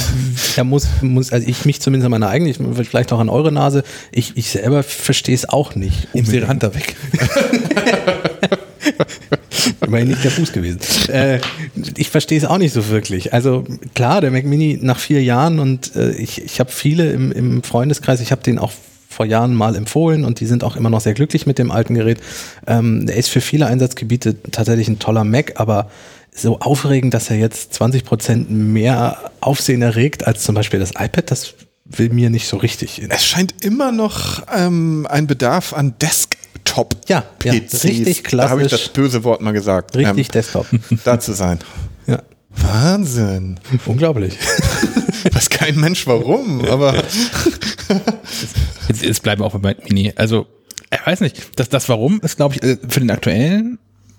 da 0.56 0.62
muss, 0.62 0.86
muss, 1.00 1.32
also 1.32 1.44
ich 1.44 1.64
mich 1.64 1.80
zumindest 1.80 2.04
an 2.04 2.12
meiner 2.12 2.28
eigenen, 2.28 2.52
ich, 2.52 2.86
vielleicht 2.86 3.12
auch 3.12 3.18
an 3.18 3.28
eure 3.28 3.50
Nase, 3.50 3.82
ich, 4.12 4.36
ich 4.36 4.48
selber 4.48 4.84
verstehe 4.84 5.34
es 5.34 5.48
auch 5.48 5.74
nicht. 5.74 6.14
Nimmst 6.14 6.32
ihre 6.32 6.46
Hand 6.46 6.62
da 6.62 6.72
weg. 6.72 6.94
Immerhin 9.86 10.08
nicht 10.08 10.24
der 10.24 10.30
Fuß 10.30 10.52
gewesen. 10.52 10.80
Äh, 11.08 11.40
ich 11.96 12.10
verstehe 12.10 12.38
es 12.38 12.44
auch 12.44 12.58
nicht 12.58 12.72
so 12.72 12.88
wirklich. 12.88 13.32
Also 13.32 13.64
klar, 13.94 14.20
der 14.20 14.30
Mac 14.30 14.44
Mini 14.44 14.78
nach 14.80 14.98
vier 14.98 15.22
Jahren 15.22 15.58
und 15.58 15.94
äh, 15.96 16.12
ich, 16.12 16.42
ich 16.42 16.60
habe 16.60 16.70
viele 16.70 17.10
im, 17.12 17.32
im 17.32 17.62
Freundeskreis, 17.62 18.20
ich 18.20 18.32
habe 18.32 18.42
den 18.42 18.58
auch 18.58 18.72
vor 19.08 19.26
Jahren 19.26 19.54
mal 19.54 19.76
empfohlen 19.76 20.24
und 20.24 20.40
die 20.40 20.46
sind 20.46 20.64
auch 20.64 20.74
immer 20.74 20.90
noch 20.90 21.00
sehr 21.00 21.14
glücklich 21.14 21.46
mit 21.46 21.58
dem 21.58 21.70
alten 21.70 21.94
Gerät. 21.94 22.18
Ähm, 22.66 23.06
der 23.06 23.16
ist 23.16 23.28
für 23.28 23.40
viele 23.40 23.66
Einsatzgebiete 23.66 24.42
tatsächlich 24.50 24.88
ein 24.88 24.98
toller 24.98 25.24
Mac, 25.24 25.60
aber 25.60 25.90
so 26.34 26.58
aufregend, 26.60 27.12
dass 27.12 27.30
er 27.30 27.36
jetzt 27.36 27.74
20 27.74 28.04
Prozent 28.04 28.50
mehr 28.50 29.30
Aufsehen 29.40 29.82
erregt 29.82 30.26
als 30.26 30.42
zum 30.42 30.54
Beispiel 30.54 30.80
das 30.80 30.92
iPad, 30.98 31.30
das 31.30 31.54
will 31.84 32.08
mir 32.08 32.30
nicht 32.30 32.48
so 32.48 32.56
richtig. 32.56 33.02
In. 33.02 33.10
Es 33.10 33.26
scheint 33.26 33.64
immer 33.64 33.92
noch 33.92 34.42
ähm, 34.54 35.06
ein 35.10 35.26
Bedarf 35.26 35.74
an 35.74 35.94
Desktop-PCs. 36.72 37.08
Ja, 37.08 37.24
ja, 37.44 37.52
richtig 37.52 38.22
Da 38.22 38.48
habe 38.48 38.62
ich 38.62 38.68
klassisch. 38.68 38.86
das 38.86 38.88
böse 38.92 39.24
Wort 39.24 39.40
mal 39.40 39.52
gesagt. 39.52 39.96
Richtig 39.96 40.26
ähm, 40.28 40.32
Desktop. 40.32 40.66
da 41.04 41.20
zu 41.20 41.32
sein. 41.32 41.58
Ja, 42.06 42.22
Wahnsinn. 42.50 43.60
unglaublich. 43.86 44.38
Weiß 45.32 45.50
kein 45.50 45.78
Mensch 45.78 46.06
warum, 46.06 46.64
aber 46.64 46.94
Jetzt, 48.88 49.02
jetzt 49.02 49.22
bleiben 49.22 49.40
wir 49.40 49.46
auch 49.46 49.52
bei 49.52 49.58
Mac 49.58 49.88
Mini. 49.88 50.12
Also, 50.16 50.46
ich 50.92 51.06
weiß 51.06 51.20
nicht, 51.20 51.58
das, 51.58 51.68
das 51.68 51.88
Warum 51.88 52.20
ist, 52.20 52.36
glaube 52.36 52.56
ich, 52.56 52.62
äh, 52.62 52.76
für 52.88 53.00
den 53.00 53.10
aktuellen, 53.10 53.78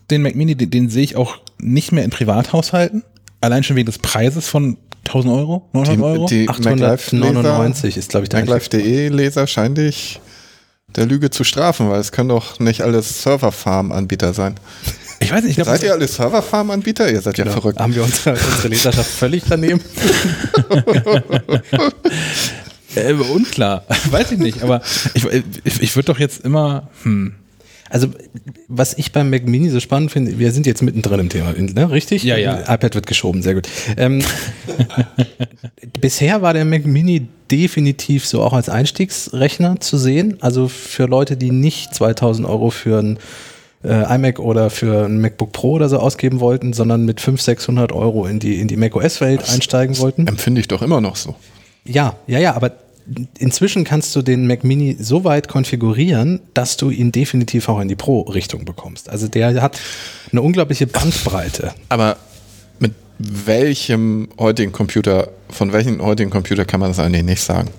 den 0.09 0.21
Mac 0.21 0.35
Mini, 0.35 0.55
den, 0.55 0.69
den 0.69 0.89
sehe 0.89 1.03
ich 1.03 1.15
auch 1.15 1.37
nicht 1.59 1.91
mehr 1.91 2.03
in 2.03 2.09
Privathaushalten. 2.09 3.03
Allein 3.41 3.63
schon 3.63 3.75
wegen 3.75 3.87
des 3.87 3.99
Preises 3.99 4.47
von 4.47 4.77
1000 5.05 5.33
Euro, 5.33 5.69
900 5.73 6.01
Euro. 6.01 6.25
die, 6.27 6.43
die 6.43 6.49
899 6.49 7.97
ist, 7.97 8.09
glaube 8.09 8.23
ich, 8.23 8.29
der 8.29 8.39
MacLife.de-Leser 8.39 9.47
scheint 9.47 9.77
dich 9.77 10.21
der 10.95 11.05
Lüge 11.05 11.29
zu 11.29 11.43
strafen, 11.43 11.89
weil 11.89 11.99
es 11.99 12.11
können 12.11 12.29
doch 12.29 12.59
nicht 12.59 12.81
alles 12.81 13.23
Server-Farm-Anbieter 13.23 14.33
sein. 14.33 14.55
Ich 15.19 15.31
weiß 15.31 15.43
nicht, 15.43 15.51
ich 15.51 15.55
glaube, 15.55 15.71
Seid 15.71 15.83
ihr 15.83 15.93
alle 15.93 16.07
Server-Farm-Anbieter? 16.07 17.09
Ihr 17.09 17.21
seid 17.21 17.37
ja 17.37 17.45
verrückt. 17.45 17.79
Haben 17.79 17.95
wir 17.95 18.03
unsere, 18.03 18.31
unsere 18.33 18.67
Leserschaft 18.67 19.09
völlig 19.09 19.43
daneben? 19.47 19.79
äh, 22.95 23.13
unklar. 23.13 23.85
weiß 24.11 24.31
ich 24.33 24.39
nicht, 24.39 24.61
aber 24.63 24.81
ich, 25.13 25.25
ich, 25.63 25.81
ich 25.81 25.95
würde 25.95 26.07
doch 26.07 26.19
jetzt 26.19 26.43
immer, 26.43 26.89
hm, 27.03 27.35
Also, 27.93 28.07
was 28.67 28.97
ich 28.97 29.11
beim 29.11 29.29
Mac 29.29 29.45
Mini 29.45 29.69
so 29.69 29.79
spannend 29.79 30.11
finde, 30.11 30.39
wir 30.39 30.51
sind 30.51 30.65
jetzt 30.65 30.81
mittendrin 30.81 31.19
im 31.19 31.29
Thema, 31.29 31.53
ne? 31.53 31.91
richtig? 31.91 32.23
Ja, 32.23 32.37
ja. 32.37 32.61
iPad 32.61 32.95
wird 32.95 33.05
geschoben, 33.05 33.43
sehr 33.43 33.53
gut. 33.53 33.69
Ähm, 33.97 34.23
bisher 36.01 36.41
war 36.41 36.55
der 36.55 36.65
Mac 36.65 36.87
Mini 36.87 37.27
definitiv 37.51 38.25
so 38.25 38.41
auch 38.41 38.53
als 38.53 38.67
Einstiegsrechner 38.67 39.79
zu 39.79 39.99
sehen. 39.99 40.37
Also 40.41 40.69
für 40.69 41.05
Leute, 41.05 41.37
die 41.37 41.51
nicht 41.51 41.93
2000 41.93 42.47
Euro 42.47 42.71
für 42.71 42.97
ein 42.97 43.19
äh, 43.83 44.15
iMac 44.15 44.39
oder 44.39 44.71
für 44.71 45.05
ein 45.05 45.21
MacBook 45.21 45.51
Pro 45.51 45.73
oder 45.73 45.87
so 45.87 45.99
ausgeben 45.99 46.39
wollten, 46.39 46.73
sondern 46.73 47.05
mit 47.05 47.21
500, 47.21 47.59
600 47.59 47.91
Euro 47.91 48.25
in 48.25 48.39
die, 48.39 48.59
in 48.59 48.67
die 48.67 48.75
macOS-Welt 48.75 49.47
einsteigen 49.47 49.99
wollten. 49.99 50.25
Empfinde 50.25 50.61
ich 50.61 50.67
doch 50.67 50.81
immer 50.81 50.99
noch 50.99 51.15
so. 51.15 51.35
Ja, 51.85 52.15
ja, 52.25 52.39
ja, 52.39 52.55
aber 52.55 52.71
inzwischen 53.37 53.83
kannst 53.83 54.15
du 54.15 54.21
den 54.21 54.47
Mac 54.47 54.63
Mini 54.63 54.95
so 54.99 55.23
weit 55.23 55.47
konfigurieren, 55.47 56.39
dass 56.53 56.77
du 56.77 56.89
ihn 56.89 57.11
definitiv 57.11 57.69
auch 57.69 57.79
in 57.79 57.87
die 57.87 57.95
Pro-Richtung 57.95 58.65
bekommst. 58.65 59.09
Also 59.09 59.27
der 59.27 59.61
hat 59.61 59.79
eine 60.31 60.41
unglaubliche 60.41 60.87
Bandbreite. 60.87 61.73
Aber 61.89 62.17
mit 62.79 62.93
welchem 63.19 64.29
heutigen 64.39 64.71
Computer, 64.71 65.29
von 65.49 65.73
welchem 65.73 66.01
heutigen 66.01 66.29
Computer 66.29 66.65
kann 66.65 66.79
man 66.79 66.89
das 66.89 66.99
eigentlich 66.99 67.23
nicht 67.23 67.41
sagen? 67.41 67.69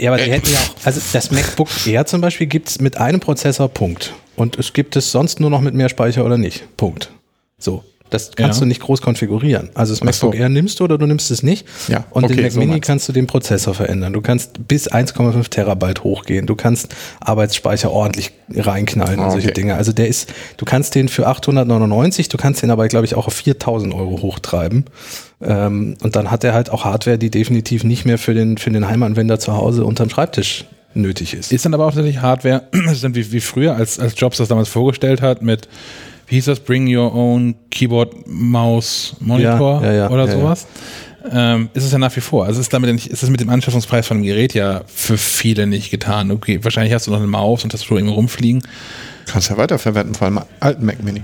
Ja, 0.00 0.12
aber 0.12 0.22
die 0.22 0.30
hätten 0.30 0.50
ja 0.50 0.58
auch, 0.58 0.86
also 0.86 1.00
das 1.12 1.30
MacBook 1.30 1.68
Air 1.86 2.04
zum 2.06 2.20
Beispiel 2.20 2.48
gibt 2.48 2.68
es 2.68 2.80
mit 2.80 2.96
einem 2.96 3.20
Prozessor, 3.20 3.68
Punkt. 3.68 4.12
Und 4.36 4.58
es 4.58 4.72
gibt 4.72 4.96
es 4.96 5.12
sonst 5.12 5.38
nur 5.38 5.50
noch 5.50 5.60
mit 5.60 5.74
mehr 5.74 5.88
Speicher 5.88 6.24
oder 6.24 6.36
nicht, 6.36 6.76
Punkt. 6.76 7.10
So. 7.58 7.84
Das 8.14 8.30
kannst 8.36 8.58
Ja. 8.60 8.64
du 8.64 8.68
nicht 8.68 8.80
groß 8.80 9.02
konfigurieren. 9.02 9.70
Also 9.74 9.92
das 9.92 10.00
Ach 10.00 10.12
so. 10.14 10.26
MacBook 10.28 10.40
Air 10.40 10.48
nimmst 10.48 10.80
du 10.80 10.84
oder 10.84 10.96
du 10.96 11.06
nimmst 11.06 11.30
es 11.30 11.42
nicht. 11.42 11.66
Ja, 11.88 12.04
Und 12.10 12.22
den 12.28 12.32
okay, 12.32 12.42
Mac 12.42 12.52
so 12.52 12.60
Mini 12.60 12.80
kannst 12.80 13.08
du 13.08 13.12
den 13.12 13.26
Prozessor 13.26 13.74
verändern. 13.74 14.12
Du 14.12 14.20
kannst 14.20 14.66
bis 14.68 14.90
1,5 14.90 15.48
Terabyte 15.50 16.04
hochgehen. 16.04 16.46
Du 16.46 16.54
kannst 16.54 16.94
Arbeitsspeicher 17.20 17.90
ordentlich 17.90 18.32
reinknallen 18.54 19.18
und 19.18 19.26
Ah, 19.26 19.30
solche 19.30 19.48
okay. 19.48 19.54
Dinge. 19.54 19.74
Also 19.74 19.92
der 19.92 20.08
ist, 20.08 20.32
du 20.56 20.64
kannst 20.64 20.94
den 20.94 21.08
für 21.08 21.26
899, 21.26 22.28
du 22.28 22.36
kannst 22.36 22.62
den 22.62 22.70
aber, 22.70 22.86
glaube 22.88 23.04
ich, 23.06 23.14
auch 23.14 23.26
auf 23.26 23.34
4000 23.34 23.92
Euro 23.94 24.22
hochtreiben. 24.22 24.84
Ähm, 25.42 25.96
und 26.02 26.16
dann 26.16 26.30
hat 26.30 26.44
er 26.44 26.54
halt 26.54 26.70
auch 26.70 26.84
Hardware, 26.84 27.18
die 27.18 27.30
definitiv 27.30 27.84
nicht 27.84 28.04
mehr 28.04 28.18
für 28.18 28.34
den, 28.34 28.56
für 28.58 28.70
den 28.70 28.88
Heimanwender 28.88 29.38
zu 29.38 29.54
Hause 29.54 29.84
unterm 29.84 30.08
Schreibtisch 30.10 30.64
nötig 30.94 31.34
ist. 31.34 31.52
Ist 31.52 31.64
dann 31.64 31.74
aber 31.74 31.86
auch 31.86 31.90
tatsächlich 31.92 32.22
Hardware, 32.22 32.62
ist 32.92 33.02
dann 33.02 33.14
wie, 33.14 33.32
wie 33.32 33.40
früher, 33.40 33.74
als, 33.74 33.98
als 33.98 34.14
Jobs 34.16 34.36
das 34.38 34.48
damals 34.48 34.68
vorgestellt 34.68 35.20
hat, 35.22 35.42
mit, 35.42 35.68
wie 36.26 36.36
hieß 36.36 36.46
das, 36.46 36.60
Bring 36.60 36.94
Your 36.94 37.14
Own 37.14 37.54
Keyboard, 37.70 38.26
Maus, 38.26 39.16
Monitor 39.20 39.82
Ja, 39.82 39.86
ja, 39.86 39.92
ja, 39.92 40.10
oder 40.10 40.26
ja, 40.26 40.32
sowas. 40.32 40.66
Ähm, 41.30 41.70
ist 41.72 41.84
es 41.84 41.92
ja 41.92 41.98
nach 41.98 42.14
wie 42.14 42.20
vor. 42.20 42.44
Also 42.44 42.60
ist 42.60 42.72
damit 42.72 42.92
nicht, 42.92 43.06
ist 43.06 43.22
es 43.22 43.30
mit 43.30 43.40
dem 43.40 43.48
Anschaffungspreis 43.48 44.06
von 44.06 44.18
dem 44.18 44.24
Gerät 44.24 44.52
ja 44.52 44.82
für 44.86 45.16
viele 45.16 45.66
nicht 45.66 45.90
getan. 45.90 46.30
Okay, 46.30 46.60
wahrscheinlich 46.62 46.92
hast 46.92 47.06
du 47.06 47.10
noch 47.10 47.18
eine 47.18 47.26
Maus 47.26 47.64
und 47.64 47.70
Tastatur 47.70 47.96
irgendwo 47.96 48.14
rumfliegen, 48.16 48.62
Kannst 49.26 49.50
ja 49.50 49.56
weiterverwenden, 49.56 50.14
vor 50.14 50.26
allem 50.26 50.40
alten 50.60 50.84
Mac 50.84 51.02
Mini. 51.02 51.22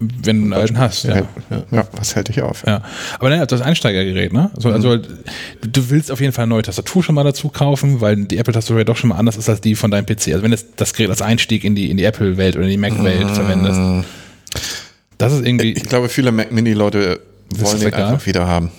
Wenn 0.00 0.38
du 0.38 0.42
einen 0.44 0.52
alten 0.54 0.78
hast. 0.78 1.04
Ja. 1.04 1.16
Ja, 1.50 1.62
ja. 1.70 1.88
was 1.96 2.16
hält 2.16 2.28
dich 2.28 2.40
auf? 2.42 2.64
Ja, 2.66 2.82
aber 3.18 3.28
naja, 3.30 3.44
das 3.46 3.60
Einsteigergerät, 3.60 4.32
ne? 4.32 4.50
Also, 4.56 4.70
also 4.70 4.96
Mhm. 4.96 5.02
du 5.72 5.90
willst 5.90 6.10
auf 6.10 6.20
jeden 6.20 6.32
Fall 6.32 6.44
eine 6.44 6.50
neue 6.54 6.62
Tastatur 6.62 7.02
schon 7.02 7.14
mal 7.14 7.22
dazu 7.24 7.50
kaufen, 7.50 8.00
weil 8.00 8.16
die 8.24 8.38
Apple-Tastatur 8.38 8.78
ja 8.78 8.84
doch 8.84 8.96
schon 8.96 9.10
mal 9.10 9.16
anders 9.16 9.36
ist 9.36 9.48
als 9.48 9.60
die 9.60 9.74
von 9.74 9.90
deinem 9.90 10.06
PC. 10.06 10.28
Also 10.32 10.42
wenn 10.42 10.50
du 10.52 10.56
das 10.76 10.94
Gerät 10.94 11.10
als 11.10 11.20
Einstieg 11.22 11.64
in 11.64 11.74
die, 11.74 11.90
in 11.90 11.96
die 11.98 12.04
Apple-Welt 12.04 12.56
oder 12.56 12.64
in 12.64 12.70
die 12.70 12.76
Mac-Welt 12.78 13.26
Mhm. 13.26 13.34
verwendest. 13.34 14.08
Das 15.18 15.32
ist 15.34 15.44
irgendwie, 15.46 15.72
Ich 15.72 15.84
glaube, 15.84 16.08
viele 16.08 16.32
Mac 16.32 16.50
Mini-Leute 16.50 17.20
wollen 17.56 17.80
den 17.80 17.92
einfach 17.94 18.24
wieder 18.26 18.46
haben. 18.46 18.70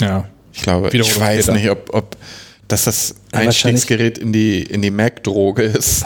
ja. 0.00 0.24
Ich 0.52 0.62
glaube, 0.62 0.90
Wiederum 0.92 1.12
ich 1.12 1.20
weiß 1.20 1.48
nicht, 1.48 1.68
ob, 1.70 1.92
ob 1.94 2.16
dass 2.66 2.84
das 2.84 3.14
Ja, 3.40 3.46
Einstiegsgerät 3.46 4.18
in 4.18 4.32
die, 4.32 4.62
in 4.62 4.82
die 4.82 4.90
Mac-Droge 4.90 5.62
ist. 5.62 6.04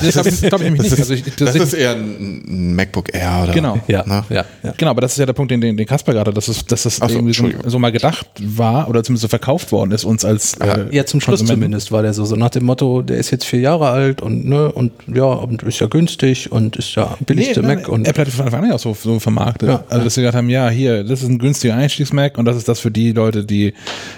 Das 0.00 0.12
glaube 0.12 0.28
ich, 0.30 0.40
glaub 0.40 0.60
ich 0.60 0.64
nämlich 0.64 0.82
nicht. 0.90 0.98
Also 0.98 1.14
ich, 1.14 1.24
Das 1.36 1.54
ist 1.54 1.74
eher 1.74 1.92
ein, 1.92 2.74
MacBook 2.74 3.14
Air 3.14 3.40
oder 3.44 3.52
Genau. 3.52 3.78
Ja, 3.86 4.04
Ne? 4.06 4.24
ja, 4.30 4.44
ja. 4.62 4.74
Genau, 4.76 4.90
aber 4.92 5.02
das 5.02 5.12
ist 5.12 5.18
ja 5.18 5.26
der 5.26 5.32
Punkt, 5.32 5.50
den, 5.50 5.60
den, 5.60 5.76
den 5.76 5.86
Kasper 5.86 6.12
gerade, 6.12 6.30
hat, 6.30 6.36
dass, 6.36 6.48
es, 6.48 6.64
dass 6.64 6.84
das 6.84 7.02
Ach 7.02 7.08
so, 7.08 7.16
irgendwie 7.16 7.34
so, 7.34 7.48
so 7.66 7.78
mal 7.78 7.92
gedacht 7.92 8.26
war 8.40 8.88
oder 8.88 9.02
zumindest 9.04 9.22
so 9.22 9.28
verkauft 9.28 9.72
worden 9.72 9.92
ist 9.92 10.04
uns 10.04 10.24
als 10.24 10.54
äh, 10.54 10.86
Ja, 10.90 11.04
zum 11.06 11.20
Schluss 11.20 11.44
zumindest 11.44 11.92
war 11.92 12.02
der 12.02 12.14
so, 12.14 12.24
so 12.24 12.36
nach 12.36 12.50
dem 12.50 12.64
Motto, 12.64 13.02
der 13.02 13.18
ist 13.18 13.30
jetzt 13.30 13.44
vier 13.44 13.60
Jahre 13.60 13.88
alt 13.90 14.22
und 14.22 14.46
ne, 14.48 14.70
und 14.72 14.92
ja, 15.12 15.24
und 15.24 15.62
ist 15.62 15.80
ja 15.80 15.86
günstig 15.86 16.50
und 16.50 16.76
ist 16.76 16.94
ja 16.94 17.16
billigste 17.26 17.60
Nee, 17.60 17.66
Mac 17.66 17.82
nein, 17.82 17.86
und 17.90 18.08
Apple 18.08 18.24
hat 18.24 18.32
von 18.32 18.44
Anfang 18.46 18.62
an 18.64 18.68
ja 18.70 18.74
auch 18.76 18.80
so, 18.80 18.94
so 18.94 19.18
vermarktet. 19.20 19.68
Ja. 19.68 19.84
also, 19.88 20.04
dass 20.04 20.14
sie 20.14 20.20
gesagt 20.22 20.36
haben, 20.36 20.48
ja, 20.48 20.68
hier, 20.70 21.04
das 21.04 21.22
ist 21.22 21.28
ein 21.28 21.38
günstiger 21.38 21.74
Einstiegs-Mac 21.74 22.38
und 22.38 22.44
das 22.44 22.56
ist 22.56 22.68
das 22.68 22.80
für 22.80 22.90
die 22.90 23.12
Leute, 23.12 23.44
die 23.44 23.74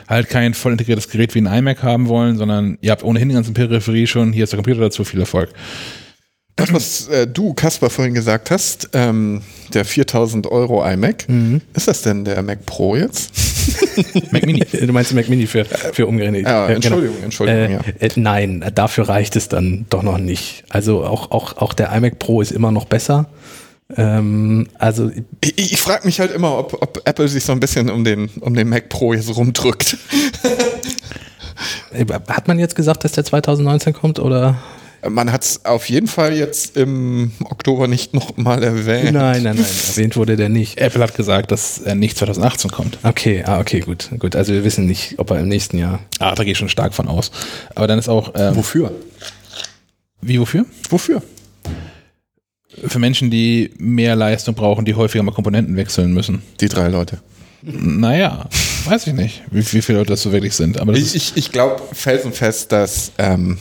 halt 0.09 0.29
kein 0.29 0.55
voll 0.55 0.73
integriertes 0.73 1.09
Gerät 1.09 1.35
wie 1.35 1.41
ein 1.41 1.47
iMac 1.47 1.83
haben 1.83 2.09
wollen, 2.09 2.37
sondern 2.37 2.52
ihr 2.81 2.91
habt 2.91 3.05
ohnehin 3.05 3.29
die 3.29 3.35
ganzen 3.35 3.55
Peripherie 3.55 4.07
schon, 4.07 4.33
hier 4.33 4.45
ist 4.45 4.53
der 4.53 4.59
Computer 4.59 4.81
dazu, 4.81 5.05
viel 5.05 5.21
Erfolg. 5.21 5.51
Das, 6.57 6.71
was 6.73 7.09
äh, 7.09 7.27
du, 7.27 7.55
Kasper, 7.55 7.89
vorhin 7.89 8.13
gesagt 8.13 8.51
hast, 8.51 8.91
ähm, 8.93 9.41
der 9.73 9.87
4000 9.87 10.47
Euro 10.49 10.85
iMac, 10.87 11.27
Mhm. 11.29 11.63
ist 11.75 11.89
das 11.89 12.03
denn 12.03 12.27
der 12.27 12.43
Mac 12.43 12.67
Pro 12.67 12.95
jetzt? 12.95 13.33
Mac 14.33 14.45
Mini. 14.45 14.61
du 14.73 14.93
meinst 14.93 15.11
den 15.11 15.17
Mac 15.17 15.31
Mini 15.31 15.47
für, 15.47 15.65
für 15.65 16.07
umgerechnet. 16.07 16.43
Ja, 16.47 16.67
Äh, 16.69 16.75
Entschuldigung, 16.75 17.17
Entschuldigung, 17.25 17.63
Äh, 17.63 17.73
ja. 17.73 17.81
äh, 18.01 18.11
nein, 18.17 18.63
dafür 18.75 19.09
reicht 19.09 19.35
es 19.37 19.49
dann 19.49 19.87
doch 19.89 20.03
noch 20.03 20.19
nicht. 20.19 20.65
Also 20.69 21.05
auch, 21.05 21.31
auch, 21.31 21.57
auch 21.57 21.73
der 21.73 21.91
iMac 21.93 22.19
Pro 22.19 22.43
ist 22.43 22.53
immer 22.53 22.71
noch 22.71 22.85
besser. 22.85 23.31
Ähm, 23.97 24.69
also 24.79 25.11
Ich, 25.43 25.73
ich 25.73 25.81
frage 25.81 26.07
mich 26.07 26.21
halt 26.21 26.33
immer, 26.33 26.59
ob, 26.59 26.83
ob 26.83 27.01
Apple 27.07 27.29
sich 27.29 27.45
so 27.45 27.53
ein 27.53 27.61
bisschen 27.61 27.89
um 27.91 28.05
den, 28.05 28.29
um 28.41 28.53
den 28.55 28.69
Mac 28.69 28.91
Pro 28.91 29.15
jetzt 29.15 29.35
rumdrückt. 29.35 29.97
hat 32.29 32.49
man 32.49 32.59
jetzt 32.59 32.75
gesagt, 32.75 33.05
dass 33.05 33.13
der 33.13 33.25
2019 33.25 33.93
kommt 33.93 34.19
oder? 34.19 34.59
Man 35.09 35.33
hat 35.33 35.43
es 35.43 35.65
auf 35.65 35.89
jeden 35.89 36.07
Fall 36.07 36.33
jetzt 36.33 36.77
im 36.77 37.33
Oktober 37.45 37.89
nicht 37.89 38.15
nochmal 38.15 38.63
erwähnt. 38.63 39.13
Nein, 39.13 39.43
nein, 39.43 39.57
nein, 39.57 39.67
erwähnt 39.89 40.17
wurde 40.17 40.37
der 40.37 40.49
nicht. 40.49 40.79
Apple 40.79 41.03
hat 41.03 41.17
gesagt, 41.17 41.51
dass 41.51 41.79
er 41.79 41.97
nicht 41.97 42.17
2018 42.17 42.71
kommt. 42.71 42.99
Okay, 43.03 43.43
ah, 43.45 43.59
okay, 43.59 43.81
gut, 43.81 44.11
gut. 44.21 44.37
Also 44.37 44.53
wir 44.53 44.63
wissen 44.63 44.87
nicht, 44.87 45.19
ob 45.19 45.31
er 45.33 45.41
im 45.41 45.49
nächsten 45.49 45.77
Jahr. 45.77 45.99
Ah, 46.21 46.37
da 46.37 46.45
gehe 46.45 46.53
ich 46.53 46.59
schon 46.59 46.69
stark 46.69 46.95
von 46.95 47.09
aus. 47.09 47.33
Aber 47.75 47.89
dann 47.89 47.99
ist 47.99 48.09
auch, 48.09 48.33
ähm, 48.37 48.55
Wofür? 48.55 48.93
wie, 50.21 50.39
wofür? 50.39 50.67
Wofür? 50.89 51.21
für 52.87 52.99
Menschen, 52.99 53.31
die 53.31 53.71
mehr 53.79 54.17
Leistung 54.17 54.55
brauchen, 54.55 54.85
die 54.85 54.95
häufiger 54.95 55.23
mal 55.23 55.33
Komponenten 55.33 55.77
wechseln 55.77 56.13
müssen. 56.13 56.43
Die 56.61 56.69
drei 56.69 56.89
Leute. 56.89 57.19
Naja, 57.63 58.47
weiß 58.87 59.07
ich 59.07 59.15
nicht, 59.15 59.43
wie, 59.51 59.61
wie 59.73 59.83
viele 59.83 59.99
Leute 59.99 60.11
das 60.11 60.23
so 60.23 60.33
wirklich 60.33 60.55
sind. 60.55 60.81
Aber 60.81 60.93
ich 60.95 61.15
ich, 61.15 61.33
ich 61.37 61.53
glaube 61.53 61.83
felsenfest, 61.93 62.73
dass 62.73 63.13
ähm, 63.19 63.59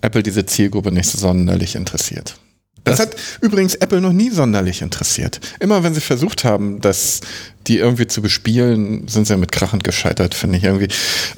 Apple 0.00 0.22
diese 0.22 0.46
Zielgruppe 0.46 0.92
nicht 0.92 1.08
so 1.08 1.18
sonderlich 1.18 1.74
interessiert. 1.74 2.36
Das, 2.84 2.98
das, 2.98 3.06
hat 3.06 3.16
übrigens 3.40 3.74
Apple 3.76 4.00
noch 4.02 4.12
nie 4.12 4.30
sonderlich 4.30 4.82
interessiert. 4.82 5.40
Immer 5.58 5.82
wenn 5.82 5.94
sie 5.94 6.02
versucht 6.02 6.44
haben, 6.44 6.82
das 6.82 7.20
die 7.66 7.78
irgendwie 7.78 8.06
zu 8.06 8.20
bespielen, 8.20 9.08
sind 9.08 9.26
sie 9.26 9.36
mit 9.38 9.52
krachend 9.52 9.84
gescheitert, 9.84 10.34
finde 10.34 10.58
ich 10.58 10.64
irgendwie. 10.64 10.88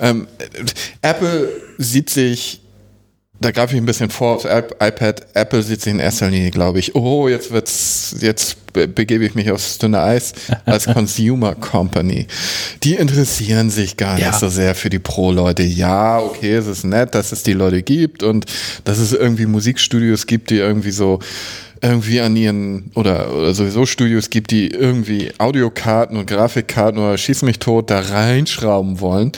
Ähm, 0.01 0.27
Apple 1.03 1.49
sieht 1.79 2.11
sich 2.11 2.63
da 3.41 3.51
greife 3.51 3.75
ich 3.75 3.81
ein 3.81 3.87
bisschen 3.87 4.11
vor 4.11 4.37
aufs 4.37 4.45
iPad. 4.45 5.27
Apple 5.35 5.63
sieht 5.63 5.83
sich 5.83 5.93
in 5.93 6.01
erster 6.01 6.31
Linie, 6.31 6.51
glaube 6.51 6.79
ich, 6.79 6.95
oh, 6.95 7.29
jetzt 7.29 7.51
wird's, 7.51 8.17
jetzt 8.21 8.73
begebe 8.73 9.25
ich 9.25 9.35
mich 9.35 9.51
aufs 9.51 9.79
dünne 9.79 10.01
Eis 10.01 10.33
als 10.65 10.87
Consumer 10.87 11.55
Company. 11.55 12.27
Die 12.83 12.95
interessieren 12.95 13.71
sich 13.71 13.97
gar 13.97 14.19
ja. 14.19 14.29
nicht 14.29 14.39
so 14.39 14.49
sehr 14.49 14.75
für 14.75 14.91
die 14.91 14.99
Pro-Leute. 14.99 15.63
Ja, 15.63 16.19
okay, 16.19 16.55
es 16.55 16.67
ist 16.67 16.85
nett, 16.85 17.15
dass 17.15 17.33
es 17.33 17.43
die 17.43 17.53
Leute 17.53 17.83
gibt 17.83 18.23
und 18.23 18.47
dass 18.85 18.99
es 18.99 19.13
irgendwie 19.13 19.47
Musikstudios 19.47 20.27
gibt, 20.27 20.51
die 20.51 20.57
irgendwie 20.57 20.91
so 20.91 21.21
irgendwie 21.83 22.21
an 22.21 22.37
ihren 22.37 22.91
oder, 22.95 23.35
oder 23.35 23.53
sowieso 23.55 23.85
Studios 23.85 24.31
gibt, 24.31 24.51
die 24.51 24.69
irgendwie 24.69 25.31
Audiokarten 25.39 26.17
und 26.17 26.27
Grafikkarten 26.27 26.99
oder 26.99 27.19
schieß 27.19 27.43
mich 27.43 27.59
tot 27.59 27.91
da 27.91 28.01
reinschrauben 28.01 29.01
wollen. 29.01 29.33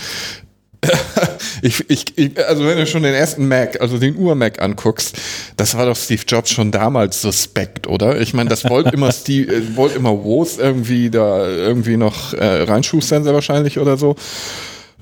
ich, 1.62 1.88
ich, 1.88 2.18
ich, 2.18 2.46
also 2.46 2.64
wenn 2.66 2.79
du 2.79 2.87
schon 2.87 3.03
den 3.03 3.14
ersten 3.14 3.46
Mac, 3.48 3.81
also 3.81 3.98
den 3.98 4.16
Ur-Mac 4.16 4.61
anguckst, 4.61 5.16
das 5.57 5.77
war 5.77 5.87
doch 5.87 5.96
Steve 5.96 6.22
Jobs 6.27 6.51
schon 6.51 6.70
damals 6.70 7.22
suspekt, 7.22 7.87
oder? 7.87 8.20
Ich 8.20 8.35
meine, 8.35 8.51
das 8.51 8.68
wollte 8.68 8.90
immer 8.90 9.12
Steve, 9.12 9.55
äh, 9.55 9.77
wollte 9.77 9.96
immer 9.96 10.24
Woos 10.24 10.59
irgendwie 10.59 11.11
da 11.11 11.46
irgendwie 11.46 11.96
noch 11.96 12.35
äh, 12.35 12.62
reinschustern, 12.62 13.24
sehr 13.24 13.35
wahrscheinlich 13.35 13.79
oder 13.79 13.96
so. 13.96 14.16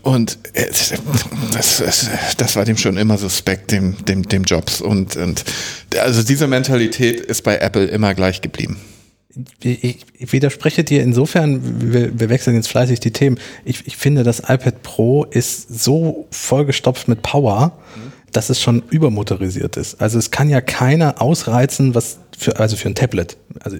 Und 0.03 0.39
äh, 0.53 0.67
das, 1.53 1.79
das, 1.79 2.11
das 2.37 2.57
war 2.57 2.65
dem 2.65 2.77
schon 2.77 2.97
immer 2.97 3.19
suspekt, 3.19 3.73
dem, 3.73 4.05
dem, 4.05 4.29
dem 4.29 4.45
Jobs. 4.45 4.81
Und, 4.81 5.17
und 5.17 5.45
also 5.99 6.23
diese 6.23 6.47
Mentalität 6.47 7.21
ist 7.21 7.43
bei 7.43 7.59
Apple 7.59 7.87
immer 7.87 8.15
gleich 8.15 8.41
geblieben 8.41 8.79
ich, 9.63 10.05
widerspreche 10.19 10.85
dir 10.85 11.03
insofern, 11.03 11.93
wir, 11.93 12.19
wir, 12.19 12.29
wechseln 12.29 12.57
jetzt 12.57 12.69
fleißig 12.69 13.01
die 13.01 13.11
Themen. 13.11 13.39
Ich, 13.65 13.87
ich, 13.87 13.97
finde, 13.97 14.23
das 14.23 14.41
iPad 14.41 14.83
Pro 14.83 15.25
ist 15.25 15.83
so 15.83 16.27
vollgestopft 16.31 17.09
mit 17.09 17.23
Power, 17.23 17.79
mhm. 17.95 18.13
dass 18.33 18.49
es 18.49 18.61
schon 18.61 18.83
übermotorisiert 18.91 19.77
ist. 19.77 20.01
Also 20.01 20.19
es 20.19 20.31
kann 20.31 20.49
ja 20.49 20.61
keiner 20.61 21.21
ausreizen, 21.21 21.95
was 21.95 22.19
für, 22.37 22.59
also 22.59 22.77
für 22.77 22.89
ein 22.89 22.95
Tablet. 22.95 23.37
Also 23.61 23.77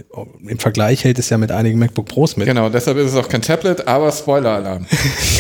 im 0.47 0.59
Vergleich 0.59 1.05
hält 1.05 1.19
es 1.19 1.31
ja 1.31 1.39
mit 1.39 1.51
einigen 1.51 1.79
MacBook 1.79 2.07
Pros 2.07 2.37
mit. 2.37 2.47
Genau, 2.47 2.69
deshalb 2.69 2.99
ist 2.99 3.13
es 3.13 3.17
auch 3.17 3.29
kein 3.29 3.43
Tablet, 3.43 3.87
aber 3.87 4.13
Spoiler-Alarm. 4.13 4.87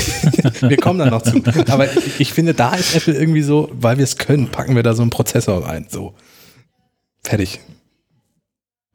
wir 0.60 0.76
kommen 0.78 0.98
dann 0.98 1.10
noch 1.10 1.22
zu. 1.22 1.42
Aber 1.68 1.92
ich, 1.94 2.20
ich 2.20 2.32
finde, 2.32 2.54
da 2.54 2.74
ist 2.74 2.94
Apple 2.94 3.14
irgendwie 3.14 3.42
so, 3.42 3.70
weil 3.72 3.98
wir 3.98 4.04
es 4.04 4.16
können, 4.16 4.48
packen 4.48 4.74
wir 4.76 4.82
da 4.82 4.94
so 4.94 5.02
einen 5.02 5.10
Prozessor 5.10 5.66
rein. 5.66 5.86
So. 5.90 6.14
Fertig. 7.22 7.60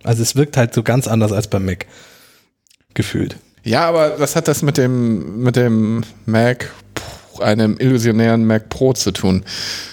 Also 0.04 0.22
es 0.24 0.36
wirkt 0.36 0.58
halt 0.58 0.74
so 0.74 0.84
ganz 0.84 1.08
anders 1.08 1.32
als 1.32 1.48
beim 1.48 1.66
Mac. 1.66 1.86
Gefühlt. 2.94 3.38
Ja, 3.64 3.88
aber 3.88 4.20
was 4.20 4.36
hat 4.36 4.48
das 4.48 4.64
mit 4.64 4.78
dem, 4.78 5.44
mit 5.44 5.56
dem 5.56 6.04
Mac, 6.26 6.72
einem 7.40 7.78
illusionären 7.80 8.46
Mac 8.46 8.70
Pro 8.70 8.94
zu 8.94 9.12
tun? 9.12 9.44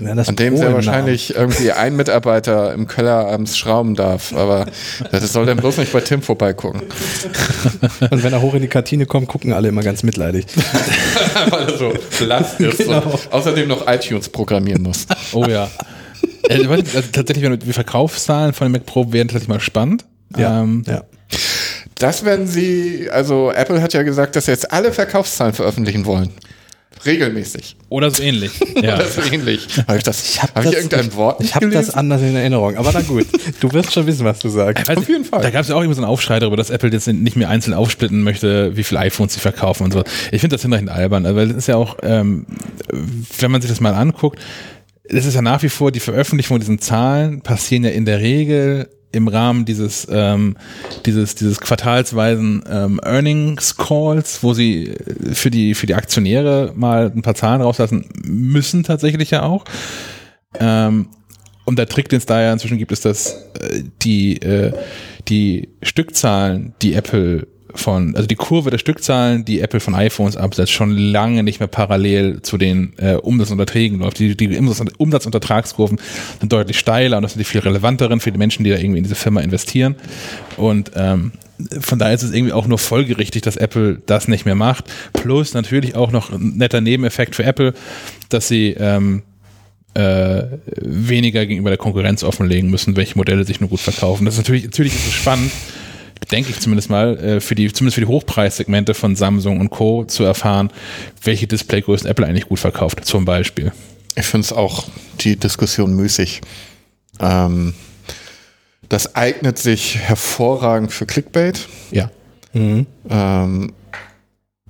Ja, 0.01 0.13
An 0.13 0.37
dem 0.37 0.57
sehr 0.57 0.73
wahrscheinlich 0.73 1.31
Namen. 1.31 1.41
irgendwie 1.43 1.73
ein 1.73 1.97
Mitarbeiter 1.97 2.73
im 2.73 2.89
Keller 2.89 3.27
abends 3.27 3.57
schrauben 3.57 3.95
darf. 3.95 4.35
Aber 4.35 4.67
das 5.13 5.33
soll 5.33 5.47
dann 5.47 5.59
bloß 5.59 5.79
nicht 5.79 5.93
bei 5.93 6.01
Tim 6.01 6.23
vorbeigucken. 6.23 6.83
Und 8.11 8.23
wenn 8.23 8.33
er 8.33 8.41
hoch 8.43 8.55
in 8.55 8.63
die 8.63 8.69
Kantine 8.69 9.07
kommt, 9.07 9.29
gucken 9.29 9.53
alle 9.53 9.69
immer 9.69 9.83
ganz 9.83 10.03
mitleidig. 10.03 10.47
Weil 11.51 11.69
er 11.69 11.79
so 11.79 11.93
blass 12.19 12.59
ist 12.59 12.79
genau. 12.79 13.03
und 13.03 13.33
außerdem 13.33 13.69
noch 13.69 13.87
iTunes 13.87 14.29
programmieren 14.29 14.83
muss. 14.83 15.07
Oh 15.33 15.45
ja. 15.47 15.71
Also, 16.49 16.71
also, 16.71 17.01
tatsächlich, 17.13 17.45
wenn 17.45 17.59
die 17.59 17.73
Verkaufszahlen 17.73 18.53
von 18.53 18.67
dem 18.67 18.73
Mac 18.73 18.87
Pro 18.87 19.13
werden 19.13 19.29
tatsächlich 19.29 19.49
mal 19.49 19.61
spannend. 19.61 20.05
Ja, 20.37 20.63
ähm, 20.63 20.85
ja. 20.87 21.05
Das 21.97 22.25
werden 22.25 22.47
sie, 22.47 23.09
also 23.11 23.51
Apple 23.51 23.83
hat 23.83 23.93
ja 23.93 24.03
gesagt, 24.03 24.37
dass 24.37 24.45
sie 24.45 24.53
jetzt 24.53 24.73
alle 24.73 24.93
Verkaufszahlen 24.93 25.55
veröffentlichen 25.55 26.05
wollen. 26.05 26.31
Regelmäßig. 27.05 27.77
Oder 27.91 28.11
so 28.11 28.23
ähnlich. 28.23 28.53
ja. 28.83 28.97
Oder 28.97 29.07
so 29.07 29.21
ähnlich. 29.21 29.69
Habe 29.87 29.99
ich, 29.99 30.03
das, 30.03 30.31
ich 30.31 30.43
hab 30.43 30.55
hab 30.55 30.65
das, 30.65 30.73
ich 30.73 30.79
irgendein 30.79 31.15
Wort 31.15 31.41
Ich 31.43 31.55
habe 31.55 31.71
das 31.71 31.91
anders 31.91 32.23
in 32.23 32.35
Erinnerung, 32.35 32.77
aber 32.77 32.91
na 32.93 33.03
gut. 33.03 33.27
Du 33.61 33.73
wirst 33.73 33.93
schon 33.93 34.07
wissen, 34.07 34.25
was 34.25 34.41
du 34.41 34.49
sagst. 34.49 34.91
Auf 34.91 35.09
jeden 35.09 35.25
Fall. 35.25 35.43
Da 35.43 35.51
gab 35.51 35.63
es 35.63 35.69
ja 35.69 35.77
auch 35.77 35.83
immer 35.83 35.95
so 35.95 36.03
einen 36.03 36.11
Aufschrei 36.11 36.39
darüber, 36.39 36.57
dass 36.57 36.71
Apple 36.71 36.91
jetzt 36.91 37.07
nicht 37.07 37.37
mehr 37.37 37.49
einzeln 37.49 37.75
aufsplitten 37.75 38.23
möchte, 38.23 38.77
wie 38.77 38.85
viele 38.85 39.01
iPhones 39.01 39.35
sie 39.35 39.41
verkaufen 39.41 39.85
und 39.85 39.93
so. 39.93 40.03
Ich 40.33 40.41
finde 40.41 40.57
das 40.57 40.63
hinreichend 40.63 40.91
albern, 40.91 41.25
weil 41.25 41.49
das 41.49 41.57
ist 41.57 41.69
ja 41.69 41.77
auch, 41.77 41.97
ähm, 42.03 42.47
wenn 43.39 43.51
man 43.51 43.61
sich 43.61 43.71
das 43.71 43.81
mal 43.81 43.95
anguckt, 43.95 44.41
es 45.09 45.27
ist 45.27 45.35
ja 45.35 45.43
nach 45.43 45.63
wie 45.63 45.69
vor, 45.69 45.91
die 45.91 46.01
Veröffentlichung 46.01 46.57
von 46.57 46.61
diesen 46.61 46.79
Zahlen 46.79 47.41
passieren 47.41 47.85
ja 47.85 47.91
in 47.91 48.05
der 48.05 48.21
Regel 48.21 48.89
im 49.11 49.29
Rahmen 49.29 49.65
dieses, 49.65 50.07
ähm, 50.11 50.57
dieses, 51.07 51.35
dieses 51.35 51.61
quartalsweisen 51.61 52.63
ähm, 52.69 53.01
Earnings 53.03 53.77
Calls, 53.77 54.43
wo 54.43 54.53
sie 54.53 54.95
für 55.33 55.51
die, 55.51 55.75
für 55.75 55.87
die 55.87 55.95
Aktionäre 55.95 56.73
mal 56.77 57.11
ein 57.15 57.23
paar 57.23 57.35
Zahlen 57.35 57.63
rauslassen 57.63 58.09
müssen, 58.25 58.83
tatsächlich 58.83 59.31
ja 59.31 59.45
auch. 59.45 59.65
Ähm, 60.59 61.09
und 61.65 61.79
der 61.79 61.89
Trick, 61.89 62.09
den 62.09 62.19
es 62.19 62.27
da 62.27 62.41
ja 62.41 62.53
inzwischen 62.53 62.79
gibt, 62.79 62.93
ist, 62.93 63.05
dass 63.05 63.51
äh, 63.61 63.83
die, 64.03 64.41
äh, 64.43 64.73
die 65.29 65.71
Stückzahlen, 65.83 66.75
die 66.83 66.95
Apple 66.95 67.47
von, 67.75 68.15
also 68.17 68.27
die 68.27 68.35
Kurve 68.35 68.71
der 68.71 68.79
Stückzahlen, 68.79 69.45
die 69.45 69.61
Apple 69.61 69.81
von 69.81 69.95
iPhones 69.95 70.37
absetzt, 70.37 70.73
schon 70.73 70.97
lange 70.97 71.43
nicht 71.43 71.61
mehr 71.61 71.69
parallel 71.69 72.43
zu 72.43 72.59
den 72.59 72.93
äh, 72.99 73.15
Umsatzunterträgen 73.15 73.99
läuft. 73.99 74.19
Die, 74.19 74.37
die 74.37 74.59
Umsatzuntertragskurven 74.99 75.99
sind 76.41 76.53
deutlich 76.53 76.79
steiler 76.79 77.19
und 77.19 77.23
das 77.23 77.33
sind 77.33 77.41
die 77.41 77.45
viel 77.45 77.61
relevanteren 77.61 78.21
für 78.21 78.33
die 78.33 78.39
Menschen, 78.39 78.65
die 78.65 78.71
da 78.71 78.77
irgendwie 78.77 78.99
in 78.99 79.05
diese 79.05 79.15
Firma 79.15 79.41
investieren. 79.41 79.97
Und 80.57 80.93
ähm, 80.95 81.33
von 81.81 81.99
daher 81.99 82.15
ist 82.15 82.23
es 82.23 82.33
irgendwie 82.33 82.53
auch 82.53 82.67
nur 82.67 82.79
folgerichtig, 82.79 83.43
dass 83.43 83.57
Apple 83.57 84.01
das 84.07 84.29
nicht 84.29 84.45
mehr 84.45 84.55
macht. 84.55 84.85
Plus 85.13 85.55
natürlich 85.55 85.97
auch 85.97 86.13
noch 86.13 86.31
ein 86.31 86.57
netter 86.57 86.81
Nebeneffekt 86.81 87.35
für 87.35 87.45
Apple, 87.45 87.75
dass 88.29 88.49
sie 88.49 88.77
ähm, 88.79 89.23
äh, 89.95 90.45
weniger 90.81 91.47
gegenüber 91.47 91.71
der 91.71 91.79
Konkurrenz 91.79 92.23
offenlegen 92.23 92.71
müssen, 92.71 92.97
welche 92.97 93.17
Modelle 93.17 93.45
sich 93.45 93.61
nur 93.61 93.69
gut 93.69 93.81
verkaufen. 93.81 94.25
Das 94.25 94.35
ist 94.35 94.39
natürlich, 94.39 94.65
natürlich 94.65 94.95
ist 94.95 95.09
es 95.09 95.13
spannend, 95.13 95.51
denke 96.31 96.51
ich 96.51 96.61
zumindest 96.61 96.91
mal, 96.91 97.19
äh, 97.19 97.41
für 97.41 97.55
die, 97.55 97.73
zumindest 97.73 97.95
für 97.95 98.01
die 98.01 98.07
Hochpreissegmente 98.07 98.95
von 98.95 99.17
Samsung 99.17 99.61
und 99.61 99.71
Co. 99.71 100.05
zu 100.05 100.25
erfahren, 100.25 100.71
welche 101.23 101.47
Displaygrößen 101.47 102.09
Apple 102.09 102.27
eigentlich 102.27 102.49
gut 102.49 102.59
verkauft, 102.59 103.05
zum 103.05 103.25
Beispiel. 103.25 103.73
Ich 104.15 104.27
finde 104.27 104.45
es 104.45 104.53
auch 104.53 104.89
die 105.21 105.37
Diskussion 105.37 105.95
müßig. 105.95 106.41
Ähm, 107.21 107.75
das 108.89 109.15
eignet 109.15 109.59
sich 109.59 109.99
hervorragend 109.99 110.93
für 110.93 111.07
Clickbait. 111.07 111.69
Ja. 111.91 112.11
Mhm. 112.53 112.87
Ähm, 113.09 113.73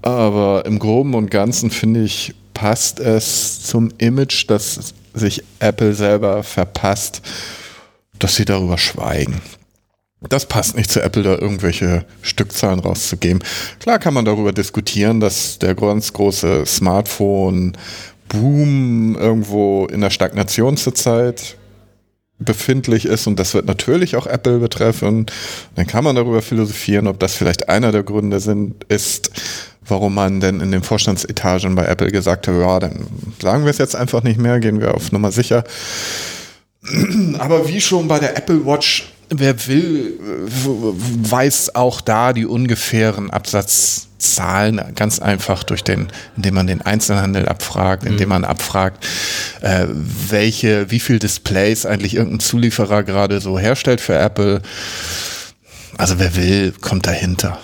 aber 0.03 0.65
im 0.67 0.79
Groben 0.79 1.15
und 1.15 1.31
Ganzen 1.31 1.71
finde 1.71 2.03
ich, 2.03 2.35
passt 2.55 3.01
es 3.01 3.63
zum 3.63 3.93
Image, 3.99 4.45
das 4.49 4.95
sich 5.15 5.43
Apple 5.61 5.95
selber 5.95 6.43
verpasst, 6.43 7.23
dass 8.19 8.37
sie 8.37 8.45
darüber 8.45 8.79
schweigen. 8.79 9.41
Das 10.21 10.47
passt 10.47 10.77
nicht 10.77 10.91
zu 10.91 11.01
Apple, 11.01 11.23
da 11.23 11.37
irgendwelche 11.37 12.05
Stückzahlen 12.23 12.81
rauszugeben. 12.81 13.41
Klar 13.79 14.01
kann 14.01 14.15
man 14.15 14.25
darüber 14.25 14.53
diskutieren, 14.53 15.21
dass 15.21 15.61
der 15.61 15.77
ganz 15.77 16.13
große 16.13 16.67
Smartphone-Boom 16.67 19.17
irgendwo 19.17 19.87
in 19.87 20.01
der 20.01 20.11
Stagnation 20.11 20.77
zurzeit 20.77 21.57
befindlich 22.41 23.05
ist 23.05 23.27
und 23.27 23.37
das 23.39 23.53
wird 23.55 23.67
natürlich 23.67 24.17
auch 24.17 24.27
Apple 24.27 24.59
betreffen. 24.59 25.27
Dann 25.77 25.87
kann 25.87 26.05
man 26.05 26.17
darüber 26.17 26.43
philosophieren, 26.43 27.07
ob 27.07 27.21
das 27.21 27.35
vielleicht 27.35 27.69
einer 27.69 27.93
der 27.93 28.03
Gründe 28.03 28.41
sind, 28.41 28.85
ist, 28.85 29.31
warum 29.87 30.15
man 30.15 30.41
denn 30.41 30.61
in 30.61 30.73
den 30.73 30.83
Vorstandsetagen 30.83 31.75
bei 31.75 31.87
Apple 31.87 32.11
gesagt 32.11 32.49
hat, 32.49 32.55
ja, 32.55 32.79
dann 32.79 33.07
sagen 33.41 33.65
wir 33.65 33.71
es 33.71 33.79
jetzt 33.79 33.97
einfach 33.97 34.23
nicht 34.23 34.41
mehr, 34.41 34.61
gehen 34.61 34.81
wir 34.81 34.95
auf 34.95 35.13
Nummer 35.13 35.33
sicher. 35.33 35.65
Aber 37.39 37.69
wie 37.69 37.81
schon 37.81 38.09
bei 38.09 38.19
der 38.19 38.37
Apple 38.37 38.65
Watch 38.65 39.13
wer 39.31 39.67
will, 39.67 40.19
weiß 41.23 41.75
auch 41.75 42.01
da 42.01 42.33
die 42.33 42.47
ungefähren 42.47 43.31
Absatzzahlen 43.31 44.81
ganz 44.95 45.19
einfach 45.19 45.65
durch 45.65 45.85
den, 45.85 46.09
indem 46.37 46.55
man 46.55 46.67
den 46.67 46.83
Einzelhandel 46.83 47.49
abfragt, 47.49 48.05
indem 48.05 48.29
mhm. 48.29 48.35
man 48.35 48.45
abfragt, 48.45 49.07
äh, 49.61 49.87
welche, 50.29 50.91
wie 50.91 51.01
viel 51.01 51.19
Displays 51.19 51.87
eigentlich 51.87 52.15
irgendein 52.15 52.41
Zulieferer 52.41 53.03
gerade 53.03 53.41
so 53.41 53.59
herstellt 53.59 54.01
für 54.01 54.17
Apple. 54.19 54.63
Also 55.97 56.19
wer 56.19 56.37
will, 56.37 56.73
kommt 56.81 57.07
dahinter. 57.07 57.59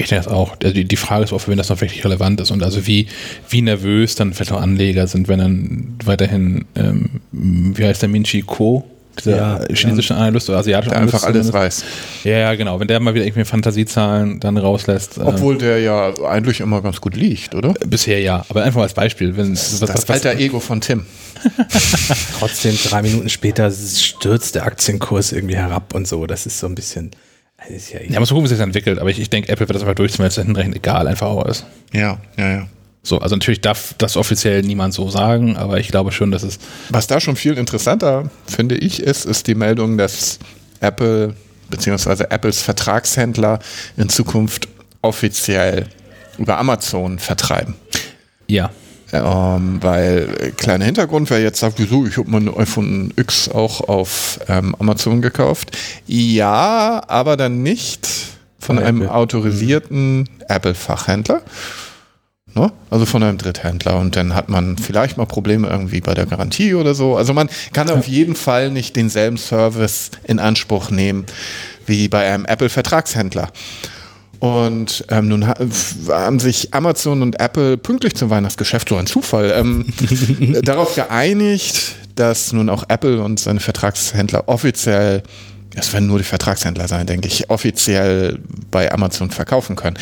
Ich 0.00 0.08
denke 0.08 0.24
das 0.24 0.32
auch. 0.32 0.56
Also 0.62 0.74
die, 0.74 0.84
die 0.84 0.96
Frage 0.96 1.24
ist 1.24 1.32
auch, 1.32 1.40
für 1.40 1.50
wen 1.50 1.58
das 1.58 1.68
noch 1.68 1.80
wirklich 1.80 2.04
relevant 2.04 2.40
ist 2.40 2.52
und 2.52 2.62
also 2.62 2.86
wie, 2.86 3.08
wie 3.48 3.62
nervös 3.62 4.14
dann 4.14 4.32
vielleicht 4.32 4.52
auch 4.52 4.60
Anleger 4.60 5.06
sind, 5.08 5.28
wenn 5.28 5.40
dann 5.40 5.98
weiterhin, 6.04 6.66
ähm, 6.76 7.20
wie 7.32 7.84
heißt 7.84 8.02
der 8.02 8.08
Minchi 8.08 8.42
Co 8.42 8.88
dieser 9.20 9.36
Ja, 9.36 9.60
chinesische 9.74 10.14
Analyst 10.14 10.48
oder 10.48 10.58
asiatische 10.58 10.90
Der 10.90 10.98
Analyst. 10.98 11.14
einfach 11.14 11.26
alles 11.28 11.52
weiß. 11.52 11.84
Ja, 12.24 12.38
ja, 12.38 12.54
genau. 12.54 12.80
Wenn 12.80 12.88
der 12.88 13.00
mal 13.00 13.14
wieder 13.14 13.24
irgendwie 13.24 13.44
Fantasiezahlen 13.44 14.40
dann 14.40 14.56
rauslässt. 14.56 15.18
äh, 15.18 15.22
Obwohl 15.22 15.58
der 15.58 15.80
ja 15.80 16.12
eigentlich 16.24 16.60
immer 16.60 16.82
ganz 16.82 17.00
gut 17.00 17.16
liegt, 17.16 17.54
oder? 17.54 17.74
bisher 17.86 18.20
ja, 18.20 18.44
aber 18.48 18.62
einfach 18.62 18.82
als 18.82 18.94
Beispiel. 18.94 19.36
Wenn, 19.36 19.52
was, 19.52 19.80
Das 19.80 20.08
alter 20.10 20.34
Ego 20.36 20.60
von 20.60 20.80
Tim. 20.80 21.04
Trotzdem, 22.38 22.76
drei 22.84 23.02
Minuten 23.02 23.28
später 23.28 23.70
stürzt 23.70 24.54
der 24.54 24.64
Aktienkurs 24.64 25.32
irgendwie 25.32 25.56
herab 25.56 25.94
und 25.94 26.06
so. 26.08 26.26
Das 26.26 26.46
ist 26.46 26.58
so 26.58 26.66
ein 26.66 26.74
bisschen. 26.74 27.10
Das 27.58 27.70
ist 27.70 27.92
ja, 27.92 28.00
Ja, 28.08 28.20
muss 28.20 28.28
gucken, 28.28 28.44
wie 28.44 28.48
sich 28.48 28.58
das 28.58 28.64
entwickelt, 28.66 28.98
aber 28.98 29.10
ich, 29.10 29.18
ich 29.18 29.30
denke, 29.30 29.48
Apple 29.48 29.68
wird 29.68 29.74
das 29.76 29.82
einfach 29.82 29.96
durchziehen, 29.96 30.20
weil 30.20 30.28
es 30.28 30.36
hinreichend 30.36 30.76
egal 30.76 31.08
einfach 31.08 31.26
auch 31.26 31.44
ist. 31.46 31.66
Ja, 31.92 32.18
ja, 32.36 32.50
ja. 32.50 32.66
So, 33.08 33.18
also 33.18 33.34
natürlich 33.36 33.62
darf 33.62 33.94
das 33.96 34.16
offiziell 34.16 34.60
niemand 34.62 34.92
so 34.92 35.08
sagen, 35.08 35.56
aber 35.56 35.80
ich 35.80 35.88
glaube 35.88 36.12
schon, 36.12 36.30
dass 36.30 36.42
es 36.42 36.58
Was 36.90 37.06
da 37.06 37.20
schon 37.20 37.36
viel 37.36 37.54
interessanter, 37.54 38.30
finde 38.46 38.76
ich, 38.76 39.02
ist, 39.02 39.24
ist 39.24 39.46
die 39.46 39.54
Meldung, 39.54 39.96
dass 39.96 40.38
Apple 40.80 41.34
bzw. 41.70 42.24
Apples 42.28 42.60
Vertragshändler 42.60 43.60
in 43.96 44.10
Zukunft 44.10 44.68
offiziell 45.00 45.86
über 46.36 46.58
Amazon 46.58 47.18
vertreiben. 47.18 47.74
ja. 48.46 48.70
Ähm, 49.10 49.78
weil, 49.80 50.28
äh, 50.38 50.50
kleiner 50.50 50.84
Hintergrund, 50.84 51.30
wer 51.30 51.40
jetzt 51.40 51.60
sagt, 51.60 51.78
wieso, 51.78 52.06
ich 52.06 52.18
habe 52.18 52.30
mein 52.30 52.54
iPhone 52.54 53.10
X 53.16 53.48
auch 53.48 53.88
auf 53.88 54.38
ähm, 54.48 54.74
Amazon 54.78 55.22
gekauft. 55.22 55.74
Ja, 56.06 57.02
aber 57.08 57.38
dann 57.38 57.62
nicht 57.62 58.06
von, 58.58 58.76
Von 58.76 58.84
einem 58.84 59.00
Apple. 59.00 59.14
autorisierten 59.14 60.28
Apple-Fachhändler. 60.48 61.40
Ne? 62.58 62.72
Also 62.90 63.06
von 63.06 63.22
einem 63.22 63.38
Dritthändler. 63.38 63.98
Und 63.98 64.16
dann 64.16 64.34
hat 64.34 64.48
man 64.48 64.76
vielleicht 64.78 65.16
mal 65.16 65.26
Probleme 65.26 65.68
irgendwie 65.68 66.00
bei 66.00 66.14
der 66.14 66.26
Garantie 66.26 66.74
oder 66.74 66.94
so. 66.94 67.16
Also 67.16 67.32
man 67.32 67.48
kann 67.72 67.88
auf 67.90 68.08
jeden 68.08 68.34
Fall 68.34 68.70
nicht 68.70 68.96
denselben 68.96 69.36
Service 69.36 70.10
in 70.24 70.38
Anspruch 70.38 70.90
nehmen 70.90 71.24
wie 71.86 72.08
bei 72.08 72.32
einem 72.32 72.44
Apple-Vertragshändler. 72.44 73.50
Und 74.40 75.04
ähm, 75.08 75.28
nun 75.28 75.48
ha 75.48 75.54
haben 76.08 76.38
sich 76.38 76.74
Amazon 76.74 77.22
und 77.22 77.40
Apple 77.40 77.76
pünktlich 77.76 78.14
zum 78.14 78.30
Weihnachtsgeschäft, 78.30 78.88
so 78.88 78.96
ein 78.96 79.06
Zufall, 79.06 79.52
ähm, 79.56 79.86
darauf 80.62 80.94
geeinigt, 80.94 81.96
dass 82.14 82.52
nun 82.52 82.68
auch 82.68 82.84
Apple 82.88 83.22
und 83.22 83.40
seine 83.40 83.60
Vertragshändler 83.60 84.48
offiziell, 84.48 85.22
es 85.74 85.92
werden 85.92 86.06
nur 86.06 86.18
die 86.18 86.24
Vertragshändler 86.24 86.86
sein, 86.86 87.06
denke 87.06 87.26
ich, 87.26 87.50
offiziell 87.50 88.38
bei 88.70 88.92
Amazon 88.92 89.30
verkaufen 89.30 89.74
können. 89.74 89.96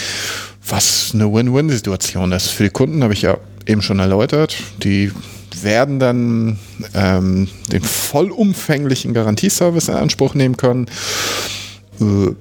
Was 0.69 1.13
eine 1.15 1.33
Win-Win-Situation 1.33 2.33
ist. 2.33 2.49
Für 2.49 2.65
die 2.65 2.71
Kunden 2.71 3.03
habe 3.03 3.13
ich 3.15 3.23
ja 3.23 3.39
eben 3.67 3.83
schon 3.83 3.99
erläutert. 3.99 4.57
Die 4.83 5.13
werden 5.63 5.99
dann 5.99 6.59
ähm, 6.95 7.49
den 7.73 7.83
vollumfänglichen 7.83 9.15
Garantieservice 9.15 9.89
in 9.89 9.95
Anspruch 9.95 10.35
nehmen 10.35 10.57
können. 10.57 10.87
Äh, 12.01 12.35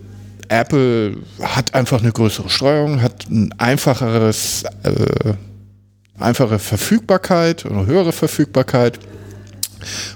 Apple 0.47 1.17
hat 1.41 1.73
einfach 1.73 2.01
eine 2.01 2.11
größere 2.11 2.49
Streuung, 2.49 3.01
hat 3.01 3.29
ein 3.29 3.53
einfacheres, 3.57 4.63
äh, 4.83 5.33
einfache 6.19 6.59
Verfügbarkeit 6.59 7.65
oder 7.65 7.85
höhere 7.85 8.11
Verfügbarkeit. 8.11 8.99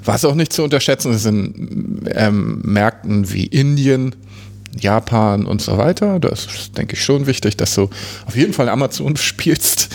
Was 0.04 0.26
auch 0.26 0.36
nicht 0.36 0.54
zu 0.54 0.64
unterschätzen 0.64 1.14
ist 1.14 1.26
in 1.26 2.02
ähm, 2.12 2.62
Märkten 2.64 3.32
wie 3.32 3.46
Indien, 3.46 4.16
Japan 4.78 5.46
und 5.46 5.62
so 5.62 5.78
weiter. 5.78 6.20
Das 6.20 6.46
ist, 6.46 6.78
denke 6.78 6.94
ich, 6.94 7.04
schon 7.04 7.28
wichtig, 7.28 7.58
dass 7.58 7.76
du 7.76 7.90
auf 8.26 8.36
jeden 8.36 8.54
Fall 8.54 8.70
Amazon 8.70 9.16
spielst. 9.18 9.90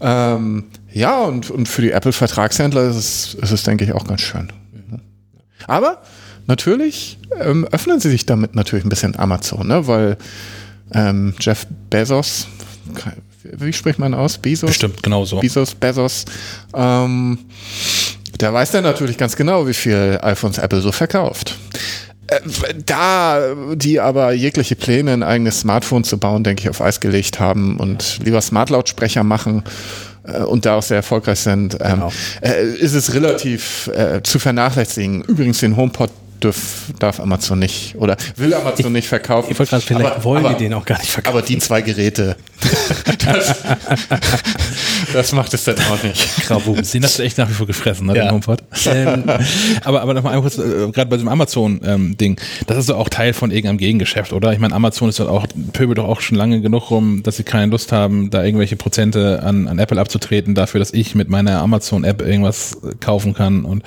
Ähm, 0.00 0.64
ja, 0.92 1.22
und, 1.22 1.50
und 1.50 1.68
für 1.68 1.82
die 1.82 1.90
Apple-Vertragshändler 1.90 2.88
ist 2.88 2.96
es, 2.96 3.34
ist 3.34 3.50
es, 3.50 3.62
denke 3.64 3.84
ich, 3.84 3.92
auch 3.92 4.06
ganz 4.06 4.20
schön. 4.20 4.52
Aber 5.66 6.02
natürlich 6.46 7.18
ähm, 7.40 7.66
öffnen 7.70 8.00
sie 8.00 8.10
sich 8.10 8.26
damit 8.26 8.54
natürlich 8.54 8.84
ein 8.84 8.90
bisschen 8.90 9.18
Amazon, 9.18 9.66
ne? 9.66 9.86
weil 9.86 10.16
ähm, 10.92 11.34
Jeff 11.40 11.66
Bezos, 11.90 12.46
wie 13.42 13.72
spricht 13.72 13.98
man 13.98 14.14
aus? 14.14 14.38
Bezos? 14.38 14.68
Bestimmt, 14.68 15.02
genau 15.02 15.24
so. 15.24 15.40
Bezos, 15.40 15.74
Bezos, 15.74 16.26
ähm, 16.74 17.38
der 18.40 18.52
weiß 18.52 18.72
dann 18.72 18.84
natürlich 18.84 19.16
ganz 19.16 19.36
genau, 19.36 19.66
wie 19.66 19.74
viel 19.74 20.18
iPhones 20.22 20.58
Apple 20.58 20.80
so 20.80 20.92
verkauft. 20.92 21.56
Äh, 22.28 22.40
Da 22.86 23.54
die 23.74 24.00
aber 24.00 24.32
jegliche 24.32 24.76
Pläne, 24.76 25.12
ein 25.12 25.22
eigenes 25.22 25.60
Smartphone 25.60 26.04
zu 26.04 26.18
bauen, 26.18 26.44
denke 26.44 26.62
ich, 26.62 26.68
auf 26.70 26.80
Eis 26.80 27.00
gelegt 27.00 27.40
haben 27.40 27.78
und 27.78 28.18
lieber 28.24 28.40
Smartlautsprecher 28.40 29.24
machen 29.24 29.62
äh, 30.26 30.38
und 30.42 30.64
da 30.66 30.76
auch 30.76 30.82
sehr 30.82 30.98
erfolgreich 30.98 31.40
sind, 31.40 31.74
ähm, 31.80 31.90
Genau. 31.94 32.12
äh, 32.42 32.64
ist 32.76 32.94
es 32.94 33.14
relativ 33.14 33.88
äh, 33.88 34.22
zu 34.22 34.38
vernachlässigen. 34.38 35.22
Übrigens 35.22 35.58
den 35.60 35.76
HomePod 35.76 36.10
dürf, 36.42 36.86
darf 36.98 37.20
Amazon 37.20 37.58
nicht 37.58 37.94
oder 37.96 38.16
will 38.36 38.52
Amazon 38.52 38.92
nicht 38.92 39.08
verkaufen. 39.08 39.50
ich 39.50 39.58
wollte 39.58 39.70
gerade, 39.70 39.84
vielleicht 39.86 40.06
Aber- 40.16 40.24
wollen 40.24 40.44
aber, 40.44 40.54
die 40.54 40.64
den 40.64 40.74
auch 40.74 40.84
gar 40.84 40.98
nicht 40.98 41.10
verkaufen. 41.10 41.38
Aber 41.38 41.46
die 41.46 41.58
zwei 41.58 41.80
Geräte, 41.80 42.36
das, 43.24 43.54
das 45.12 45.32
macht 45.32 45.52
es 45.54 45.64
dann 45.64 45.76
auch 45.90 46.02
nicht. 46.02 46.46
Grabus. 46.46 46.90
Den 46.92 47.04
hast 47.04 47.18
du 47.18 47.22
echt 47.22 47.38
nach 47.38 47.48
wie 47.48 47.52
vor 47.54 47.66
gefressen, 47.66 48.06
ne, 48.06 48.16
Ja. 48.16 48.24
den 48.24 48.32
HomePod. 48.32 48.62
Ähm, 48.86 49.24
aber, 49.84 50.02
aber 50.02 50.14
nochmal 50.14 50.40
kurz, 50.40 50.58
äh, 50.58 50.90
gerade 50.92 51.06
bei 51.06 51.16
diesem 51.16 51.28
Amazon-Ding, 51.28 52.38
das 52.66 52.78
ist 52.78 52.88
doch 52.90 52.98
auch 52.98 53.08
Teil 53.08 53.32
von 53.32 53.50
irgendeinem 53.50 53.78
Gegengeschäft, 53.78 54.32
oder? 54.32 54.52
Ich 54.52 54.58
meine, 54.58 54.74
Amazon 54.74 55.08
ist 55.08 55.20
doch 55.20 55.28
auch, 55.28 55.46
pöbelt 55.72 55.98
doch 55.98 56.04
auch 56.08 56.20
schon 56.20 56.36
lange 56.36 56.60
genug 56.60 56.90
rum, 56.90 57.22
dass 57.22 57.36
sie 57.36 57.44
keine 57.44 57.70
Lust 57.70 57.92
haben, 57.92 58.30
da 58.30 58.42
irgendwelche 58.44 58.76
Prozente 58.76 59.42
an, 59.42 59.68
an 59.68 59.78
Apple 59.78 60.00
abzutreten, 60.00 60.54
dafür, 60.54 60.78
dass 60.78 60.92
ich 60.92 61.14
mit 61.14 61.28
meiner 61.28 61.60
Amazon-App 61.60 62.22
irgendwas 62.22 62.74
äh, 62.82 62.94
kaufen 63.00 63.34
kann. 63.34 63.64
Und 63.64 63.82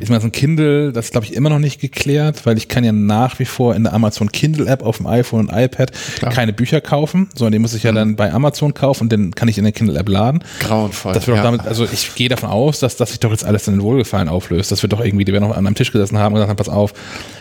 ich 0.00 0.08
meine, 0.08 0.20
so 0.20 0.26
ein 0.28 0.32
Kindle, 0.32 0.92
das 0.92 1.06
ist, 1.06 1.10
glaube 1.12 1.26
ich, 1.26 1.34
immer 1.34 1.50
noch 1.50 1.58
nicht 1.58 1.80
geklärt, 1.80 2.46
weil 2.46 2.56
ich 2.58 2.68
kann 2.68 2.84
ja 2.84 2.92
nach 2.92 3.38
wie 3.38 3.44
vor 3.44 3.74
in 3.74 3.84
der 3.84 3.92
Amazon 3.92 4.30
Kindle-App 4.32 4.82
auf 4.82 4.98
dem 4.98 5.06
iPhone 5.06 5.48
und 5.48 5.50
iPad 5.56 5.90
keine 6.32 6.52
Bücher 6.52 6.80
kaufen, 6.80 7.28
sondern 7.34 7.52
die 7.52 7.58
muss 7.58 7.74
ich 7.74 7.82
ja 7.82 7.92
dann 7.92 8.16
bei 8.16 8.32
Amazon 8.32 8.74
kaufen 8.74 9.04
und 9.04 9.12
den 9.12 9.34
kann 9.34 9.48
ich 9.48 9.58
in 9.58 9.64
der 9.64 9.72
Kindle-App 9.72 10.08
laden. 10.08 10.42
Grauenvoll. 10.60 11.12
Das 11.14 11.26
wird 11.26 11.36
doch 11.38 11.44
ja. 11.44 11.50
damit, 11.50 11.66
also 11.66 11.84
ich 11.84 12.14
gehe 12.14 12.28
davon 12.28 12.48
aus, 12.50 12.80
dass 12.80 12.96
das 12.96 13.10
sich 13.10 13.20
doch 13.20 13.30
jetzt 13.30 13.44
alles 13.44 13.66
in 13.68 13.74
den 13.74 13.82
Wohlgefallen 13.82 14.28
auflöst. 14.28 14.70
Das 14.72 14.82
wird 14.82 14.92
doch 14.92 15.00
irgendwie, 15.00 15.24
die 15.24 15.32
werden 15.32 15.48
noch 15.48 15.56
an 15.56 15.66
einem 15.66 15.74
Tisch 15.74 15.92
gesessen 15.92 16.18
haben 16.18 16.34
und 16.34 16.40
gesagt 16.40 16.50
haben, 16.50 16.56
pass 16.56 16.68
auf, 16.68 16.92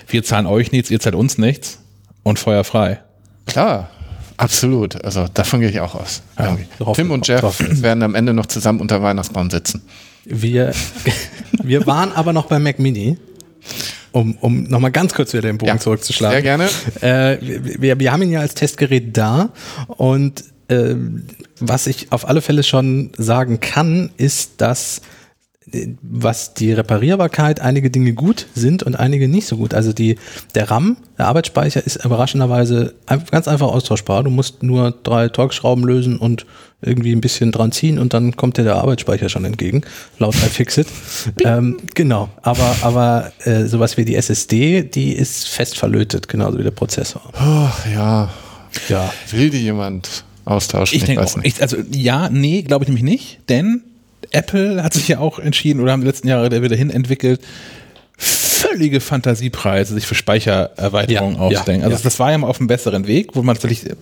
wir 0.08 0.24
zahlen 0.24 0.46
euch 0.46 0.72
nichts, 0.72 0.90
ihr 0.92 1.00
zahlt 1.00 1.16
uns 1.16 1.38
nichts 1.38 1.80
und 2.24 2.40
Feuer 2.40 2.64
frei. 2.64 3.00
Klar, 3.46 3.90
absolut. 4.38 5.04
Also 5.04 5.28
davon 5.34 5.62
gehe 5.62 5.70
ich 5.70 5.80
auch 5.80 5.96
aus. 5.96 6.22
Hoffen- 6.80 6.94
Tim 6.96 7.12
und 7.12 7.28
Jeff 7.28 7.44
werden 7.82 8.04
am 8.04 8.16
Ende 8.16 8.34
noch 8.34 8.46
zusammen 8.48 8.80
unter 8.82 9.02
Weihnachtsbaum 9.02 9.50
sitzen. 9.50 9.82
wir, 10.26 10.74
wir 11.64 11.86
waren 11.88 12.12
aber 12.14 12.34
noch 12.34 12.46
beim 12.48 12.64
Mac 12.64 12.80
Mini, 12.80 13.18
um, 14.12 14.36
um 14.38 14.64
nochmal 14.64 14.92
ganz 14.92 15.14
kurz 15.14 15.34
wieder 15.34 15.44
den 15.44 15.58
Bogen 15.58 15.70
Ja, 15.74 15.78
zurückzuschlagen. 15.80 16.34
sehr 16.34 16.42
gerne. 16.42 16.70
Äh, 17.02 17.38
wir, 17.80 18.00
wir 18.00 18.12
haben 18.12 18.22
ihn 18.24 18.32
ja 18.32 18.40
als 18.40 18.54
Testgerät 18.56 19.16
da 19.16 19.50
und 19.88 20.44
was 21.60 21.88
ich 21.88 22.12
auf 22.12 22.28
alle 22.28 22.42
Fälle 22.42 22.64
schon 22.64 23.12
sagen 23.18 23.60
kann, 23.60 24.10
ist, 24.18 24.62
dass 24.62 25.02
äh, 25.72 25.96
was 26.02 26.54
die 26.54 26.72
Reparierbarkeit 26.72 27.60
einige 27.60 27.90
Dinge 27.90 28.14
gut 28.14 28.48
sind 28.56 28.84
und 28.84 28.96
einige 28.96 29.28
nicht 29.28 29.48
so 29.48 29.58
gut. 29.58 29.74
Also 29.74 29.94
die, 29.94 30.18
der 30.56 30.70
RAM, 30.72 30.98
der 31.18 31.28
Arbeitsspeicher 31.28 31.86
ist 31.86 32.04
überraschenderweise 32.04 32.96
ganz 33.32 33.48
einfach 33.48 33.68
austauschbar. 33.68 34.24
Du 34.24 34.30
musst 34.30 34.64
nur 34.64 34.92
drei 35.04 35.30
Torx-Schrauben 35.30 35.84
lösen 35.84 36.18
und 36.18 36.46
irgendwie 36.82 37.12
ein 37.12 37.22
bisschen 37.22 37.52
dran 37.52 37.72
ziehen 37.72 37.98
und 37.98 38.14
dann 38.14 38.36
kommt 38.36 38.58
dir 38.58 38.64
der 38.64 38.76
Arbeitsspeicher 38.76 39.30
schon 39.30 39.46
entgegen, 39.46 39.82
laut 40.20 40.36
iFixit. 40.36 40.88
ähm, 41.44 41.78
genau, 41.96 42.30
aber, 42.44 42.76
aber 42.82 43.32
äh, 43.46 43.66
sowas 43.66 43.98
wie 43.98 44.06
die 44.06 44.16
SSD, 44.16 44.84
die 44.84 45.14
ist 45.14 45.48
fest 45.48 45.78
verlötet, 45.78 46.28
genauso 46.28 46.60
wie 46.60 46.64
der 46.64 46.72
Prozessor. 46.72 47.22
Oh, 47.34 47.70
ja, 47.92 48.30
Ja, 48.90 49.12
will 49.32 49.50
die 49.50 49.64
jemand 49.64 50.24
austauschen? 50.48 50.96
Ich 50.98 51.04
denke 51.06 51.24
auch, 51.24 51.38
ich, 51.44 51.62
also 51.62 51.78
ja, 51.92 52.30
nee, 52.30 52.62
glaube 52.62 52.84
ich 52.84 52.90
nämlich 52.90 53.04
nicht, 53.04 53.40
denn 53.50 53.82
Apple 54.32 54.84
hat 54.84 54.94
sich 54.94 55.08
ja 55.08 55.20
auch 55.20 55.40
entschieden 55.40 55.80
oder 55.80 55.92
haben 55.92 56.02
die 56.02 56.08
letzten 56.08 56.28
Jahre 56.28 56.62
wieder 56.62 56.76
hin 56.76 56.90
entwickelt, 56.90 57.40
völlige 58.18 59.00
Fantasiepreise 59.00 59.94
sich 59.94 60.08
für 60.08 60.16
Speichererweiterungen 60.16 61.36
Ja, 61.36 61.42
ausdenken. 61.42 61.82
ja, 61.82 61.86
also 61.88 61.98
ja. 61.98 62.04
das 62.04 62.20
war 62.20 62.32
ja 62.32 62.38
mal 62.38 62.48
auf 62.48 62.60
einem 62.60 62.68
besseren 62.68 63.06
Weg, 63.08 63.36
wo 63.36 63.44
man 63.44 63.56
tatsächlich 63.56 63.94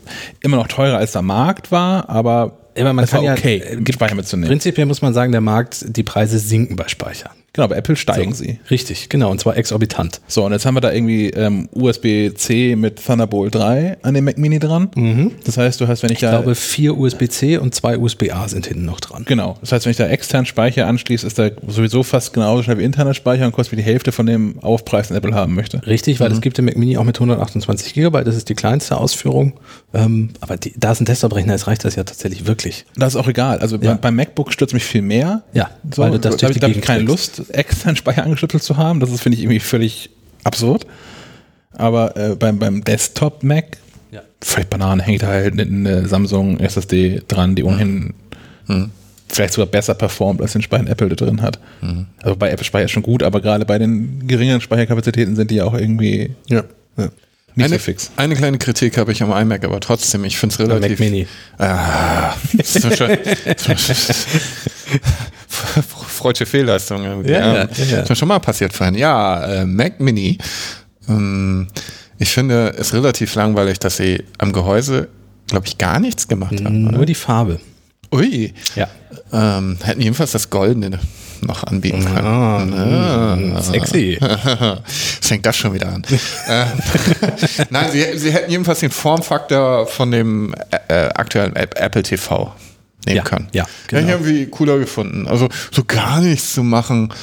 immer 0.41 0.57
noch 0.57 0.67
teurer 0.67 0.97
als 0.97 1.11
der 1.11 1.21
Markt 1.21 1.71
war, 1.71 2.09
aber 2.09 2.57
Aber 2.77 2.93
man 2.93 3.03
es 3.03 3.11
kann 3.11 3.19
war 3.19 3.25
ja, 3.25 3.33
okay, 3.33 3.57
äh, 3.57 3.93
Speicher 3.93 4.15
mitzunehmen. 4.15 4.47
prinzipiell 4.49 4.85
muss 4.85 5.01
man 5.01 5.13
sagen, 5.13 5.31
der 5.33 5.41
Markt, 5.41 5.85
die 5.89 6.03
Preise 6.03 6.39
sinken 6.39 6.75
bei 6.77 6.87
Speichern. 6.87 7.31
Genau, 7.55 7.69
bei 7.69 7.77
Apple 7.77 7.95
steigen 7.95 8.33
sie. 8.33 8.59
Richtig, 8.69 9.07
genau, 9.07 9.31
und 9.31 9.39
zwar 9.39 9.55
exorbitant. 9.55 10.19
So, 10.27 10.43
und 10.45 10.51
jetzt 10.51 10.65
haben 10.65 10.75
wir 10.75 10.81
da 10.81 10.91
irgendwie 10.91 11.29
ähm, 11.29 11.69
USB-C 11.73 12.75
mit 12.75 13.03
Thunderbolt 13.05 13.55
3 13.55 13.97
an 14.01 14.13
dem 14.13 14.25
Mac 14.25 14.37
Mini 14.37 14.59
dran. 14.59 14.89
Das 15.45 15.57
heißt, 15.57 15.79
du 15.79 15.87
hast, 15.87 16.03
wenn 16.03 16.09
ich, 16.09 16.15
Ich 16.17 16.21
da 16.21 16.31
glaube, 16.31 16.53
vier 16.55 16.97
USB-C 16.97 17.57
und 17.57 17.73
zwei 17.73 17.97
USB-A 17.97 18.47
sind 18.49 18.67
hinten 18.67 18.83
noch 18.85 18.99
dran. 18.99 19.23
Genau. 19.25 19.57
Das 19.61 19.71
heißt, 19.71 19.85
wenn 19.85 19.91
ich 19.91 19.97
da 19.97 20.07
externen 20.07 20.45
Speicher 20.45 20.85
anschließe, 20.87 21.25
ist 21.25 21.37
der 21.37 21.53
sowieso 21.67 22.03
fast 22.03 22.33
genauso 22.33 22.61
schnell 22.63 22.77
wie 22.79 22.83
interner 22.83 23.13
Speicher 23.13 23.45
und 23.45 23.53
kostet 23.53 23.77
mir 23.77 23.83
die 23.83 23.89
Hälfte 23.89 24.11
von 24.11 24.25
dem 24.25 24.59
Aufpreis, 24.61 25.07
den 25.07 25.15
Apple 25.17 25.33
haben 25.33 25.55
möchte. 25.55 25.81
Richtig, 25.87 26.19
weil 26.19 26.31
es 26.33 26.41
gibt 26.41 26.57
den 26.57 26.65
Mac 26.65 26.75
Mini 26.75 26.97
auch 26.97 27.05
mit 27.05 27.15
128 27.15 27.93
Gigabyte, 27.93 28.27
das 28.27 28.35
ist 28.35 28.49
die 28.49 28.55
kleinste 28.55 28.97
Ausführung. 28.97 29.53
Ähm, 29.93 30.31
aber 30.41 30.57
die, 30.57 30.73
da 30.77 30.91
es 30.91 30.99
ein 30.99 31.05
Desktop-Rechner 31.05 31.55
ist, 31.55 31.67
reicht 31.67 31.85
das 31.85 31.95
ja 31.95 32.03
tatsächlich 32.03 32.47
wirklich. 32.47 32.85
Das 32.97 33.13
ist 33.15 33.19
auch 33.19 33.29
egal. 33.29 33.59
Also 33.59 33.77
Ja. 33.77 33.91
beim, 33.91 34.01
beim 34.01 34.15
MacBook 34.17 34.51
stürzt 34.51 34.73
mich 34.73 34.83
viel 34.83 35.01
mehr. 35.01 35.43
Ja, 35.53 35.69
so, 35.95 36.01
weil 36.01 36.11
du 36.11 36.19
das 36.19 36.35
da 36.37 36.37
durch 36.37 36.43
habe 36.43 36.53
ich, 36.53 36.59
da 36.59 36.67
hab 36.67 36.75
ich 36.75 36.81
keine. 36.81 37.03
Lust, 37.05 37.43
externen 37.49 37.95
Speicher 37.95 38.23
angeschlüsselt 38.23 38.63
zu 38.63 38.77
haben. 38.77 38.99
Das 38.99 39.11
ist, 39.11 39.21
finde 39.21 39.37
ich, 39.37 39.43
irgendwie 39.43 39.59
völlig 39.59 40.09
absurd. 40.43 40.85
Aber 41.73 42.15
äh, 42.15 42.35
beim, 42.35 42.59
beim 42.59 42.83
Desktop-Mac, 42.83 43.77
Ja. 44.11 44.21
völlig 44.41 44.69
Banane, 44.69 45.03
hängt 45.03 45.23
da 45.23 45.27
halt 45.27 45.59
eine 45.59 46.07
Samsung 46.07 46.59
SSD 46.59 47.21
dran, 47.27 47.55
die 47.55 47.63
ohnehin 47.63 48.13
Hm. 48.67 48.91
vielleicht 49.27 49.53
sogar 49.53 49.67
besser 49.67 49.93
performt, 49.93 50.41
als 50.41 50.53
den 50.53 50.61
Speicher 50.61 50.87
Apple 50.87 51.09
da 51.09 51.15
drin 51.15 51.41
hat. 51.41 51.59
Also 52.23 52.35
bei 52.35 52.49
Apple 52.49 52.65
Speicher 52.65 52.85
ist 52.85 52.91
schon 52.91 53.03
gut, 53.03 53.21
aber 53.23 53.41
gerade 53.41 53.65
bei 53.65 53.77
den 53.77 54.27
geringeren 54.27 54.61
Speicherkapazitäten 54.61 55.35
sind 55.35 55.51
die 55.51 55.55
ja 55.55 55.65
auch 55.65 55.73
irgendwie 55.75 56.31
Ja. 56.47 56.63
ja. 56.97 57.09
nicht 57.55 57.65
Eine, 57.65 57.75
so 57.75 57.79
fix. 57.79 58.09
eine 58.17 58.35
kleine 58.35 58.57
Kritik 58.57 58.97
habe 58.97 59.11
ich 59.11 59.21
am 59.21 59.31
iMac, 59.31 59.63
aber 59.65 59.79
trotzdem, 59.81 60.23
ich 60.25 60.37
finde 60.37 60.53
es 60.53 60.59
Mac 60.59 60.69
relativ. 60.69 60.99
Mini. 60.99 61.27
Ah, 61.59 62.33
so 62.63 62.89
schön. 62.89 63.17
Freudsche 66.07 66.45
Fehlleistung. 66.45 67.03
irgendwie. 67.03 67.31
Ja, 67.31 67.39
ja, 67.55 67.61
Ähm, 67.63 67.69
ja. 67.89 67.99
Ist 68.01 68.09
mir 68.09 68.15
schon 68.15 68.27
mal 68.27 68.39
passiert 68.39 68.73
vorhin. 68.73 68.95
Ja, 68.95 69.43
äh, 69.45 69.65
Mac 69.65 69.99
Mini. 69.99 70.37
Ähm, 71.07 71.67
ich 72.17 72.29
finde 72.31 72.73
es 72.77 72.93
relativ 72.93 73.35
langweilig, 73.35 73.79
dass 73.79 73.97
sie 73.97 74.23
am 74.37 74.51
Gehäuse, 74.53 75.07
glaube 75.47 75.67
ich, 75.67 75.77
gar 75.77 75.99
nichts 75.99 76.27
gemacht 76.27 76.63
haben. 76.63 76.85
Nur 76.85 77.05
die 77.05 77.15
Farbe. 77.15 77.59
Ui. 78.13 78.53
Ja. 78.75 78.87
Ähm, 79.33 79.77
hätten 79.83 80.01
jedenfalls 80.01 80.31
das 80.31 80.49
Goldene 80.49 80.99
noch 81.41 81.63
anbieten 81.65 82.05
können. 82.05 82.25
Ah, 82.25 83.35
mm, 83.35 83.61
sexy. 83.61 84.17
Fängt 85.21 85.45
das 85.45 85.57
schon 85.57 85.73
wieder 85.73 85.87
an. 85.89 86.03
ähm, 86.47 86.67
Nein, 87.69 87.91
sie, 87.91 88.17
sie 88.17 88.31
hätten 88.31 88.49
jedenfalls 88.51 88.79
den 88.79 88.91
Formfaktor 88.91 89.85
von 89.87 90.11
dem 90.11 90.55
äh, 90.87 90.93
aktuellen 91.09 91.55
App- 91.55 91.77
Apple 91.77 92.03
TV 92.03 92.53
nehmen 93.05 93.17
Ja, 93.17 93.23
können. 93.23 93.47
ja, 93.53 93.65
Hätte 93.65 93.71
ich 93.83 93.87
genau. 94.05 94.11
irgendwie 94.13 94.45
cooler 94.47 94.77
gefunden. 94.79 95.27
Also 95.27 95.49
so 95.71 95.83
gar 95.85 96.21
nichts 96.21 96.53
zu 96.53 96.63
machen, 96.63 97.13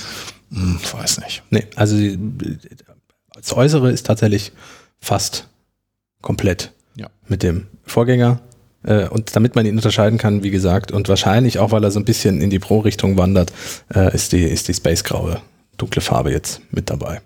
hm, 0.53 0.79
weiß 0.93 1.21
nicht. 1.21 1.43
Nee, 1.51 1.67
also 1.77 1.97
die- 1.97 2.19
das 3.35 3.53
Äußere 3.53 3.91
ist 3.91 4.07
tatsächlich 4.07 4.53
fast 5.01 5.49
komplett 6.21 6.73
Ja. 6.97 7.09
mit 7.29 7.43
dem 7.43 7.67
Vorgänger. 7.85 8.41
Äh, 8.85 9.07
Und 9.09 9.35
damit 9.37 9.55
man 9.55 9.65
ihn 9.67 9.77
unterscheiden 9.77 10.19
kann, 10.19 10.43
wie 10.43 10.51
gesagt, 10.51 10.91
und 10.93 11.09
wahrscheinlich 11.09 11.59
auch, 11.61 11.71
weil 11.71 11.85
er 11.85 11.91
so 11.93 12.01
ein 12.01 12.05
bisschen 12.05 12.41
in 12.41 12.51
die 12.51 12.59
Pro-Richtung 12.59 13.17
wandert, 13.17 13.53
äh, 13.95 14.13
ist 14.15 14.33
die, 14.33 14.43
ist 14.43 14.67
die 14.69 14.75
Space-graue 14.75 15.41
dunkle 15.79 16.03
Farbe 16.03 16.31
jetzt 16.33 16.61
mit 16.73 16.91
dabei. 16.91 17.21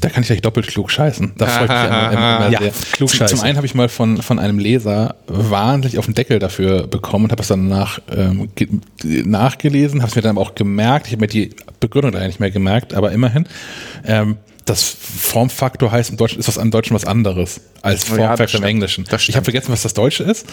Da 0.00 0.08
kann 0.08 0.22
ich 0.22 0.28
gleich 0.28 0.40
doppelt 0.40 0.66
klug 0.68 0.90
scheißen. 0.90 1.32
Da 1.36 1.46
freut 1.46 1.68
mich 1.68 1.70
immer, 1.78 2.12
immer, 2.12 2.36
immer 2.38 2.48
Ja, 2.50 2.58
sehr. 2.60 2.72
klug 2.92 3.08
zum, 3.10 3.18
scheißen. 3.18 3.36
zum 3.36 3.44
einen 3.46 3.56
habe 3.56 3.66
ich 3.66 3.74
mal 3.74 3.88
von, 3.88 4.22
von 4.22 4.38
einem 4.38 4.58
Leser 4.58 5.16
wahnsinnig 5.26 5.98
auf 5.98 6.06
den 6.06 6.14
Deckel 6.14 6.38
dafür 6.38 6.86
bekommen 6.86 7.24
und 7.24 7.32
habe 7.32 7.42
es 7.42 7.48
dann 7.48 7.68
nach, 7.68 7.98
ähm, 8.16 8.48
ge- 8.54 8.68
nachgelesen, 9.24 10.00
habe 10.00 10.08
es 10.10 10.16
mir 10.16 10.22
dann 10.22 10.36
aber 10.36 10.40
auch 10.46 10.54
gemerkt. 10.54 11.06
Ich 11.06 11.12
habe 11.12 11.22
mir 11.22 11.26
die 11.26 11.50
Begründung 11.80 12.12
leider 12.12 12.26
nicht 12.28 12.40
mehr 12.40 12.50
gemerkt, 12.50 12.94
aber 12.94 13.12
immerhin. 13.12 13.46
Ähm, 14.06 14.36
das 14.66 14.82
Formfaktor 14.84 15.90
heißt 15.90 16.10
im 16.10 16.16
Deutschen, 16.16 16.38
ist 16.38 16.48
was 16.48 16.56
im 16.56 16.70
Deutschen 16.70 16.94
was 16.94 17.04
anderes 17.04 17.60
als 17.82 18.04
Oh 18.10 18.16
ja, 18.16 18.26
Formfaktor 18.26 18.46
das 18.46 18.54
im. 18.54 18.64
Englischen. 18.64 19.04
Ich 19.26 19.34
habe 19.36 19.44
vergessen, 19.44 19.72
was 19.72 19.82
das 19.82 19.94
Deutsche 19.94 20.22
ist, 20.22 20.46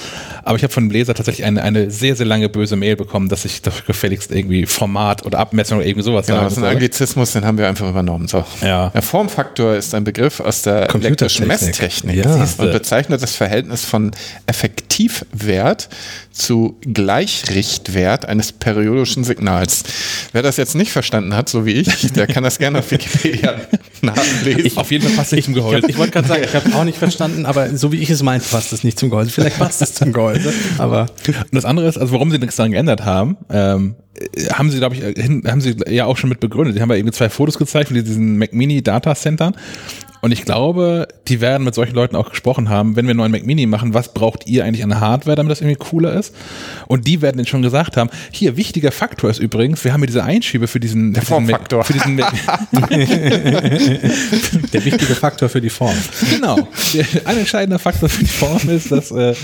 aber 0.44 0.56
ich 0.56 0.64
habe 0.64 0.72
von 0.74 0.86
dem 0.86 0.92
Leser 0.92 1.14
tatsächlich 1.14 1.46
eine, 1.46 1.62
eine 1.62 1.92
sehr, 1.92 2.16
sehr 2.16 2.26
lange 2.26 2.48
böse 2.50 2.76
Mail 2.78 2.96
bekommen, 2.96 3.28
dass 3.30 3.44
ich 3.46 3.62
dafür 3.62 3.86
gefälligst 3.86 4.32
irgendwie 4.32 4.66
Format 4.66 5.26
oder 5.26 5.40
Abmessung 5.40 5.78
oder 5.80 5.86
irgendwie 5.88 6.04
sowas 6.06 6.26
Genau, 6.26 6.38
sagen 6.38 6.46
das 6.46 6.54
ist 6.54 6.58
ein 6.60 6.62
soll. 6.62 6.70
Anglizismus, 6.72 7.32
den 7.34 7.46
haben 7.46 7.58
wir 7.58 7.68
einfach 7.68 7.90
übernommen. 7.90 8.28
So. 8.28 8.46
Ja. 8.62 8.90
Der 8.92 9.02
Formfaktor 9.02 9.76
ist 9.76 9.94
ein 9.94 10.04
Begriff 10.06 10.40
aus 10.40 10.62
der 10.62 10.94
elektrischen. 10.96 11.48
Messtechnik 11.48 12.16
Ja. 12.16 12.34
und 12.34 12.72
bezeichnet 12.72 13.22
das 13.22 13.36
Verhältnis 13.36 13.84
von 13.86 14.12
Effektivwert 14.46 15.90
zu 16.32 16.78
Gleichrichtwert 16.82 18.26
eines 18.26 18.52
periodischen 18.52 19.24
Signals. 19.24 19.84
Wer 20.32 20.44
das 20.44 20.58
jetzt 20.58 20.76
nicht 20.76 20.92
verstanden 20.92 21.36
hat, 21.36 21.50
so 21.50 21.66
wie 21.66 21.74
ich, 21.74 22.14
der 22.14 22.28
kann 22.28 22.44
das 22.44 22.58
gerne 22.60 22.80
auf 22.80 22.92
Wikipedia 22.92 23.56
nachlesen. 24.08 24.78
Auf 24.78 24.92
jeden 24.92 25.06
Fall 25.08 25.16
passt 25.16 25.32
nicht 25.34 25.46
zum 25.46 25.54
Ich, 25.54 25.60
Gehäuse. 25.60 25.84
hab- 25.84 25.90
ich 25.90 25.98
wollte 25.98 26.12
gerade 26.14 26.28
sagen, 26.28 26.44
ich 26.44 26.54
habe 26.56 26.74
auch 26.76 26.84
nicht 26.84 26.98
verstanden, 26.98 27.46
aber 27.46 27.76
so 27.78 27.92
wie 27.92 27.98
ich 27.98 28.10
es 28.10 28.24
meinte, 28.24 28.46
passt 28.50 28.74
es 28.74 28.84
nicht 28.84 28.98
zum 29.00 29.10
Gehäuse. 29.10 29.30
Vielleicht 29.32 29.58
passt 29.60 29.82
es 29.82 29.94
zum 29.94 30.12
Gehäuse, 30.14 30.54
aber 30.78 31.08
Und 31.28 31.36
das 31.54 31.66
andere 31.66 31.88
ist, 31.88 31.98
also 31.98 32.14
warum 32.14 32.32
sie 32.32 32.40
nichts 32.40 32.56
daran 32.56 32.72
geändert 32.72 33.06
haben, 33.06 33.38
ähm, 33.50 33.96
äh, 34.36 34.48
haben 34.50 34.72
sie, 34.72 34.78
glaube 34.80 34.96
ich, 34.96 35.04
äh, 35.04 35.14
hin, 35.22 35.44
haben 35.48 35.62
sie 35.62 35.76
ja 35.90 36.06
auch 36.06 36.18
schon 36.18 36.30
mit 36.30 36.40
begründet. 36.40 36.76
Die 36.76 36.82
haben 36.82 36.90
ja 36.90 36.96
irgendwie 36.96 37.14
zwei 37.14 37.30
Fotos 37.30 37.58
gezeigt 37.58 37.90
von 37.90 38.04
diesen 38.04 38.38
Mac 38.38 38.54
Mini 38.54 38.82
Data 38.82 39.14
Centern. 39.16 39.56
Und 40.22 40.32
ich 40.32 40.46
glaube, 40.46 41.08
die 41.28 41.42
werden 41.42 41.64
mit 41.64 41.76
solchen 41.76 41.96
Leuten 41.96 42.16
auch 42.16 42.30
gesprochen 42.30 42.70
haben, 42.70 42.96
wenn 42.96 43.06
wir 43.06 43.12
einen 43.12 43.18
neuen 43.18 43.32
Mac 43.32 43.46
Mini 43.46 43.66
machen, 43.66 43.94
was 43.94 44.14
braucht 44.14 44.48
ihr 44.48 44.66
eigentlich 44.66 44.84
an 44.84 45.00
Hardware, 45.00 45.36
damit 45.36 45.52
das 45.52 45.62
irgendwie 45.62 45.78
cooler 45.78 46.14
ist? 46.14 46.34
Und 46.88 47.08
die 47.08 47.22
werden 47.22 47.38
denen 47.38 47.48
schon 47.48 47.62
gesagt 47.62 47.98
haben, 47.98 48.10
hier, 48.32 48.58
wichtiger 48.58 48.92
Faktor 48.92 49.30
ist 49.30 49.40
übrigens, 49.40 49.84
wir 49.84 49.94
haben 49.94 50.02
hier 50.02 50.08
diese 50.08 50.24
Einschiebe 50.24 50.68
für 50.68 50.80
diesen, 50.80 51.14
Der 51.14 51.24
Formfaktor. 51.24 51.84
Für 51.84 51.94
diesen 51.94 52.16
Mac, 52.16 52.34
der 54.74 54.86
wichtige 54.86 55.16
Faktor 55.16 55.50
für 55.50 55.62
die 55.62 55.70
Form. 55.70 55.96
Genau. 56.32 56.68
Der, 56.94 57.06
ein 57.26 57.38
entscheidender 57.38 57.80
Faktor 57.80 58.10
für 58.10 58.24
die 58.24 58.30
Form 58.30 58.70
ist, 58.70 58.92
dass 58.92 59.12
äh, 59.12 59.34
wir 59.34 59.36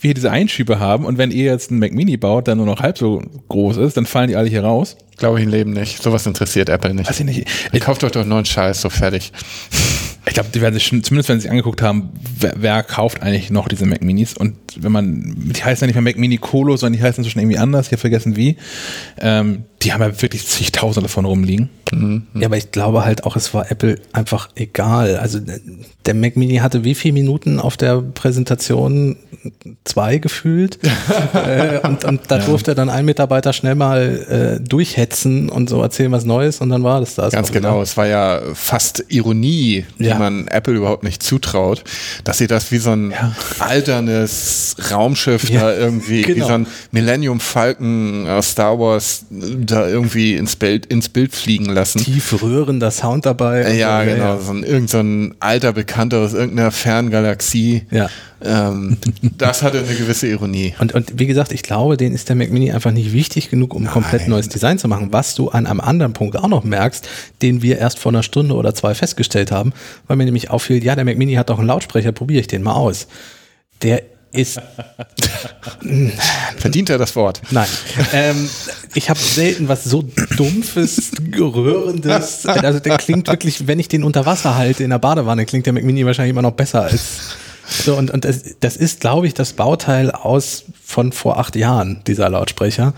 hier 0.00 0.14
diese 0.14 0.30
Einschübe 0.30 0.78
haben 0.78 1.04
und 1.04 1.18
wenn 1.18 1.30
ihr 1.30 1.44
jetzt 1.44 1.70
einen 1.70 1.80
Mac 1.80 1.92
Mini 1.92 2.16
baut, 2.16 2.46
der 2.46 2.54
nur 2.54 2.66
noch 2.66 2.80
halb 2.80 2.98
so 2.98 3.22
groß 3.48 3.78
ist, 3.78 3.96
dann 3.96 4.06
fallen 4.06 4.28
die 4.28 4.36
alle 4.36 4.48
hier 4.48 4.62
raus. 4.62 4.96
Glaube 5.16 5.38
ich 5.38 5.44
im 5.44 5.50
Leben 5.50 5.72
nicht. 5.72 6.02
Sowas 6.02 6.26
interessiert 6.26 6.70
Apple 6.70 6.94
nicht. 6.94 7.08
Weiß 7.08 7.20
ich 7.20 7.26
nicht. 7.26 7.46
Ihr 7.72 7.80
kauft 7.80 8.02
euch 8.04 8.12
doch 8.12 8.22
einen 8.22 8.30
neuen 8.30 8.46
Scheiß, 8.46 8.80
so 8.80 8.88
fertig. 8.88 9.32
Ich 10.26 10.34
glaube, 10.34 10.50
die 10.54 10.60
werden 10.60 10.74
sich 10.74 10.84
schon, 10.84 11.02
zumindest 11.02 11.28
wenn 11.28 11.38
sie 11.38 11.42
sich 11.42 11.50
angeguckt 11.50 11.82
haben, 11.82 12.10
wer, 12.38 12.54
wer 12.56 12.82
kauft 12.82 13.22
eigentlich 13.22 13.50
noch 13.50 13.68
diese 13.68 13.86
Mac 13.86 14.02
Minis 14.02 14.34
und 14.36 14.56
wenn 14.76 14.92
man, 14.92 15.34
die 15.36 15.64
heißen 15.64 15.82
ja 15.82 15.86
nicht 15.86 15.94
mehr 15.94 16.02
Mac 16.02 16.18
Mini 16.18 16.36
Colo, 16.36 16.76
sondern 16.76 16.98
die 16.98 17.04
heißen 17.04 17.22
inzwischen 17.22 17.40
irgendwie 17.40 17.58
anders, 17.58 17.86
ich 17.86 17.92
habe 17.92 18.00
vergessen 18.00 18.36
wie. 18.36 18.56
Ähm, 19.18 19.64
die 19.82 19.92
haben 19.92 20.02
ja 20.02 20.20
wirklich 20.22 20.46
zigtausende 20.46 21.08
davon 21.08 21.24
rumliegen. 21.24 21.70
Ja, 22.34 22.46
aber 22.46 22.56
ich 22.56 22.70
glaube 22.70 23.04
halt 23.04 23.24
auch, 23.24 23.34
es 23.34 23.52
war 23.52 23.68
Apple 23.72 23.98
einfach 24.12 24.48
egal. 24.54 25.16
Also 25.16 25.38
äh, 25.38 25.58
der 26.06 26.14
Mac 26.14 26.36
Mini 26.36 26.58
hatte 26.58 26.84
wie 26.84 26.94
viele 26.94 27.14
Minuten 27.14 27.58
auf 27.58 27.76
der 27.76 28.00
Präsentation? 28.00 29.16
Zwei 29.84 30.18
gefühlt. 30.18 30.78
äh, 31.34 31.78
und, 31.84 32.04
und 32.04 32.20
da 32.28 32.38
durfte 32.38 32.76
dann 32.76 32.90
ein 32.90 33.06
Mitarbeiter 33.06 33.52
schnell 33.52 33.74
mal 33.74 34.58
äh, 34.60 34.60
durchhetzen 34.62 35.48
und 35.48 35.68
so 35.68 35.82
erzählen 35.82 36.12
was 36.12 36.24
Neues 36.24 36.60
und 36.60 36.68
dann 36.68 36.84
war 36.84 37.00
das 37.00 37.16
das. 37.16 37.32
Ganz 37.32 37.48
wieder. 37.50 37.60
genau. 37.60 37.82
Es 37.82 37.96
war 37.96 38.06
ja 38.06 38.40
fast 38.54 39.04
Ironie, 39.08 39.84
die 39.98 40.04
Ja. 40.04 40.18
man 40.18 40.46
Apple 40.46 40.74
überhaupt 40.74 41.02
nicht 41.02 41.24
zutraut, 41.24 41.82
dass 42.22 42.38
sie 42.38 42.46
das 42.46 42.70
wie 42.70 42.78
so 42.78 42.90
ein 42.92 43.10
Ja. 43.10 43.34
alternes 43.58 44.76
Raumschiff 44.92 45.48
Ja, 45.50 45.60
da 45.62 45.74
irgendwie, 45.76 46.18
wie 46.26 46.34
genau. 46.34 46.46
so 46.46 46.52
ein 46.52 46.66
Millennium 46.92 47.40
Falcon 47.40 48.28
aus 48.28 48.50
Star 48.50 48.78
Wars 48.78 49.24
äh, 49.32 49.64
da 49.70 49.88
irgendwie 49.88 50.34
ins 50.34 50.56
Bild, 50.56 50.86
ins 50.86 51.08
Bild 51.08 51.34
fliegen 51.34 51.66
lassen. 51.66 51.98
Tief 51.98 52.42
rührender 52.42 52.90
Sound 52.90 53.26
dabei. 53.26 53.74
Ja, 53.74 54.04
so, 54.04 54.10
genau. 54.10 54.38
So 54.38 54.52
ein, 54.52 54.62
irgend 54.62 54.90
so 54.90 54.98
ein 54.98 55.34
alter 55.40 55.72
Bekannter 55.72 56.18
aus 56.18 56.34
irgendeiner 56.34 56.70
fernen 56.70 57.10
Galaxie. 57.10 57.82
Ja. 57.90 58.08
Ähm, 58.42 58.96
das 59.38 59.62
hatte 59.62 59.78
eine 59.78 59.94
gewisse 59.94 60.26
Ironie. 60.26 60.74
Und, 60.78 60.94
und 60.94 61.18
wie 61.18 61.26
gesagt, 61.26 61.52
ich 61.52 61.62
glaube, 61.62 61.96
denen 61.96 62.14
ist 62.14 62.28
der 62.28 62.36
Mac 62.36 62.50
Mini 62.50 62.72
einfach 62.72 62.92
nicht 62.92 63.12
wichtig 63.12 63.50
genug, 63.50 63.74
um 63.74 63.86
komplett 63.86 64.22
Nein. 64.22 64.30
neues 64.30 64.48
Design 64.48 64.78
zu 64.78 64.88
machen. 64.88 65.08
Was 65.12 65.34
du 65.34 65.48
an 65.50 65.66
einem 65.66 65.80
anderen 65.80 66.12
Punkt 66.12 66.36
auch 66.36 66.48
noch 66.48 66.64
merkst, 66.64 67.08
den 67.42 67.62
wir 67.62 67.78
erst 67.78 67.98
vor 67.98 68.12
einer 68.12 68.22
Stunde 68.22 68.54
oder 68.54 68.74
zwei 68.74 68.94
festgestellt 68.94 69.50
haben, 69.50 69.72
weil 70.06 70.16
mir 70.16 70.24
nämlich 70.24 70.50
auffiel, 70.50 70.82
ja, 70.82 70.94
der 70.94 71.04
Mac 71.04 71.18
Mini 71.18 71.34
hat 71.34 71.50
doch 71.50 71.58
einen 71.58 71.68
Lautsprecher, 71.68 72.12
probiere 72.12 72.40
ich 72.40 72.46
den 72.46 72.62
mal 72.62 72.74
aus. 72.74 73.06
Der 73.82 74.02
ist, 74.32 74.60
Verdient 76.56 76.90
er 76.90 76.98
das 76.98 77.16
Wort? 77.16 77.40
nein, 77.50 77.68
ähm, 78.12 78.48
ich 78.94 79.10
habe 79.10 79.18
selten 79.18 79.68
was 79.68 79.84
so 79.84 80.02
dumpfes, 80.36 81.12
gerührendes, 81.30 82.46
also 82.46 82.78
der 82.80 82.98
klingt 82.98 83.28
wirklich, 83.28 83.66
wenn 83.66 83.78
ich 83.78 83.88
den 83.88 84.04
unter 84.04 84.26
Wasser 84.26 84.56
halte 84.56 84.84
in 84.84 84.90
der 84.90 84.98
Badewanne, 84.98 85.46
klingt 85.46 85.66
der 85.66 85.72
Mac 85.72 85.84
Mini 85.84 86.04
wahrscheinlich 86.06 86.30
immer 86.30 86.42
noch 86.42 86.52
besser 86.52 86.82
als 86.82 87.36
so, 87.70 87.96
und, 87.96 88.10
und 88.10 88.24
das, 88.24 88.56
das 88.60 88.76
ist, 88.76 89.00
glaube 89.00 89.26
ich, 89.26 89.34
das 89.34 89.52
Bauteil 89.52 90.10
aus 90.10 90.64
von 90.84 91.12
vor 91.12 91.38
acht 91.38 91.54
Jahren, 91.54 92.02
dieser 92.06 92.28
Lautsprecher. 92.28 92.94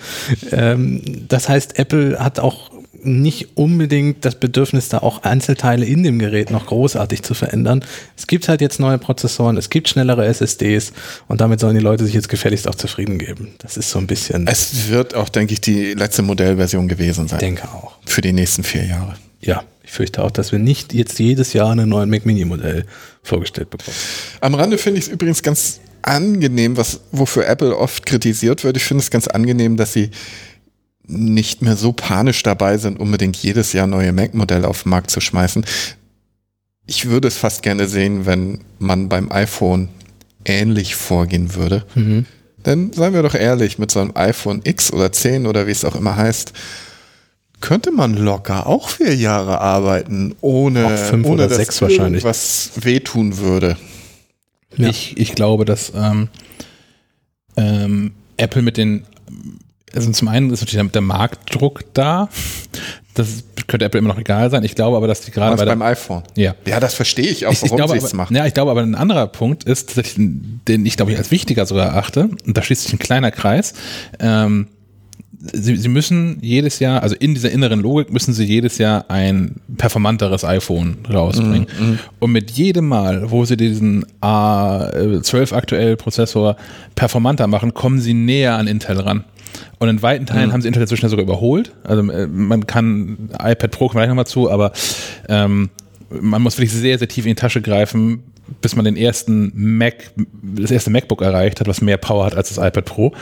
Ähm, 0.51 1.03
das 1.29 1.49
heißt, 1.49 1.79
Apple 1.79 2.19
hat 2.19 2.41
auch 2.41 2.72
nicht 3.05 3.57
unbedingt 3.57 4.25
das 4.25 4.37
Bedürfnis, 4.37 4.89
da 4.89 4.99
auch 4.99 5.23
Einzelteile 5.23 5.85
in 5.85 6.03
dem 6.03 6.19
Gerät 6.19 6.51
noch 6.51 6.67
großartig 6.67 7.23
zu 7.23 7.35
verändern. 7.35 7.85
Es 8.17 8.27
gibt 8.27 8.49
halt 8.49 8.61
jetzt 8.61 8.81
neue 8.81 8.99
Prozessoren, 8.99 9.57
es 9.57 9.71
gibt 9.71 9.89
schnellere 9.89 10.27
SSDs 10.27 10.93
und 11.29 11.41
damit 11.41 11.61
sollen 11.61 11.75
die 11.75 11.83
Leute 11.83 12.05
sich 12.05 12.15
jetzt 12.15 12.29
gefälligst 12.29 12.69
auch 12.69 12.75
zufrieden 12.75 13.19
geben. 13.19 13.55
Das 13.59 13.77
ist 13.77 13.91
so 13.91 13.99
ein 13.99 14.07
bisschen, 14.07 14.45
ich 14.45 14.51
Es 14.51 14.89
wird 14.89 15.15
auch, 15.15 15.29
denke 15.29 15.55
ich, 15.55 15.61
die 15.61 15.95
letzte 15.95 16.23
Modellversion 16.23 16.89
gewesen 16.89 17.29
sein. 17.29 17.39
denke 17.39 17.65
auch. 17.69 17.97
Für 18.07 18.21
die 18.21 18.33
nächsten 18.33 18.63
vier 18.63 18.85
Jahre. 18.85 19.15
Ja, 19.41 19.65
ich 19.83 19.91
fürchte 19.91 20.23
auch, 20.23 20.31
dass 20.31 20.53
wir 20.53 20.59
nicht 20.59 20.95
jetzt 20.95 21.19
jedes 21.19 21.53
Jahr 21.53 21.71
einen 21.71 21.89
neuen 21.89 22.09
Mac 22.09 22.25
Mini 22.25 22.45
Modell 22.45 22.87
vorgestellt 23.23 23.71
bekommen. 23.71 23.97
Am 24.41 24.55
Rande 24.55 24.79
finde 24.79 25.01
ich 25.01 25.07
es 25.07 25.13
übrigens 25.13 25.43
ganz 25.43 25.81
angenehm, 26.03 26.77
was, 26.77 27.01
wofür 27.13 27.47
Apple 27.47 27.77
oft 27.77 28.07
kritisiert 28.07 28.65
wird. 28.65 28.77
Ich 28.77 28.85
finde 28.85 29.03
es 29.03 29.11
ganz 29.11 29.29
angenehm, 29.29 29.77
dass 29.77 29.93
sie 29.93 30.11
nicht 31.07 31.63
mehr 31.63 31.77
so 31.77 31.93
panisch 31.93 32.43
dabei 32.43 32.79
sind, 32.79 32.99
unbedingt 33.01 33.37
jedes 33.37 33.73
Jahr 33.73 33.87
neue 33.87 34.13
Mac-Modelle 34.13 34.69
auf 34.69 34.85
den 34.85 34.91
Markt 34.91 35.11
zu 35.11 35.21
schmeißen. 35.21 35.65
Ich 36.87 37.07
würde 37.07 37.29
es 37.29 37.37
fast 37.37 37.63
gerne 37.63 37.89
sehen, 37.89 38.27
wenn 38.27 38.61
man 38.79 39.09
beim 39.09 39.31
iPhone 39.31 39.89
ähnlich 40.45 40.95
vorgehen 40.97 41.55
würde. 41.55 41.85
Denn 42.65 42.93
seien 42.93 43.15
wir 43.15 43.23
doch 43.23 43.35
ehrlich, 43.35 43.79
mit 43.79 43.91
so 43.91 44.01
einem 44.01 44.13
iPhone 44.15 44.61
X 44.65 44.93
oder 44.93 45.13
10 45.13 45.47
oder 45.47 45.67
wie 45.67 45.73
es 45.73 45.85
auch 45.85 45.95
immer 45.95 46.17
heißt, 46.17 46.53
könnte 47.61 47.93
man 47.93 48.15
locker 48.15 48.67
auch 48.67 48.89
vier 48.89 49.15
Jahre 49.15 49.61
arbeiten, 49.61 50.35
ohne, 50.41 50.87
Auch 50.87 50.97
fünf 50.97 51.27
ohne 51.27 51.35
oder 51.35 51.49
dass 51.49 51.57
sechs 51.59 51.81
wahrscheinlich. 51.81 52.25
was 52.25 52.73
wehtun 52.81 53.39
würde. 53.39 53.77
Ja. 54.77 54.89
Ich, 54.89 55.17
ich 55.17 55.35
glaube, 55.35 55.65
dass 55.65 55.93
ähm, 55.95 56.29
ähm, 57.57 58.13
Apple 58.37 58.63
mit 58.63 58.77
den, 58.77 59.05
also 59.95 60.11
zum 60.13 60.29
einen 60.29 60.51
ist 60.51 60.61
natürlich 60.61 60.91
der 60.93 61.01
Marktdruck 61.03 61.85
da. 61.95 62.29
Das 63.15 63.45
könnte 63.67 63.85
Apple 63.85 63.99
immer 63.99 64.09
noch 64.09 64.19
egal 64.19 64.51
sein. 64.51 64.65
Ich 64.65 64.75
glaube 64.75 64.97
aber, 64.97 65.07
dass 65.07 65.21
die 65.21 65.31
gerade 65.31 65.57
bei 65.57 65.65
beim 65.67 65.83
iPhone. 65.83 66.23
ja. 66.35 66.55
Ja, 66.67 66.81
das 66.81 66.95
verstehe 66.95 67.27
ich 67.27 67.47
auch, 67.47 67.53
Ich, 67.53 67.63
warum 67.63 67.77
glaube, 67.77 67.93
sie 67.93 67.99
es 67.99 68.05
aber, 68.13 68.17
machen. 68.17 68.37
ja, 68.37 68.47
ich 68.47 68.55
glaube 68.55 68.71
aber, 68.71 68.81
ein 68.83 68.95
anderer 68.95 69.27
Punkt 69.27 69.65
ist, 69.65 69.93
den 70.17 70.87
ich 70.87 70.97
glaube 70.97 71.13
ich 71.13 71.19
als 71.19 71.31
wichtiger 71.31 71.67
sogar 71.67 71.87
erachte, 71.89 72.31
und 72.47 72.57
da 72.57 72.63
schließt 72.63 72.83
sich 72.85 72.93
ein 72.95 72.99
kleiner 72.99 73.31
Kreis, 73.31 73.75
ähm, 74.19 74.69
Sie, 75.53 75.75
sie 75.75 75.89
müssen 75.89 76.39
jedes 76.41 76.79
Jahr, 76.79 77.03
also 77.03 77.17
in 77.17 77.35
dieser 77.35 77.51
inneren 77.51 77.81
Logik 77.81 78.13
müssen 78.13 78.33
sie 78.33 78.45
jedes 78.45 78.79
Jahr 78.79 79.07
ein 79.11 79.57
performanteres 79.77 80.45
iPhone 80.45 80.99
rausbringen. 81.13 81.67
Und 82.21 82.31
mit 82.31 82.53
jedem 82.53 82.87
Mal, 82.87 83.29
wo 83.29 83.45
sie 83.45 83.57
diesen 83.57 84.05
A12 84.21 85.53
aktuell 85.53 85.97
Prozessor 85.97 86.55
performanter 86.95 87.49
machen, 87.49 87.75
kommen 87.75 88.01
sie 88.01 88.15
näher 88.15 88.57
an 88.57 88.69
Intel 88.69 89.01
ran. 89.01 89.25
Und 89.83 89.89
in 89.89 90.01
weiten 90.01 90.27
Teilen 90.27 90.53
haben 90.53 90.63
sie 90.63 90.69
Intel 90.69 90.83
inzwischen 90.83 91.09
sogar 91.09 91.25
überholt. 91.25 91.73
Also 91.83 92.09
äh, 92.09 92.29
man 92.29 92.69
kann 92.69 93.31
iPad 93.33 93.73
Pro 93.73 93.89
kommen 93.89 93.97
wir 93.97 94.03
gleich 94.03 94.09
nochmal 94.11 94.29
zu, 94.29 94.49
aber 94.49 94.71
ähm, 95.29 95.71
man 96.09 96.41
muss 96.41 96.57
wirklich 96.57 96.71
sehr, 96.71 97.01
sehr 97.01 97.09
tief 97.09 97.25
in 97.25 97.31
die 97.31 97.35
Tasche 97.35 97.61
greifen, 97.61 98.23
bis 98.61 98.77
man 98.77 98.85
den 98.85 98.97
ersten 98.97 99.51
Mac, 99.57 100.13
das 100.41 100.71
erste 100.71 100.91
MacBook 100.91 101.21
erreicht 101.21 101.59
hat, 101.59 101.67
was 101.67 101.81
mehr 101.81 101.97
Power 101.97 102.27
hat 102.27 102.37
als 102.37 102.55
das 102.55 102.65
iPad 102.65 102.85
Pro. 102.85 103.13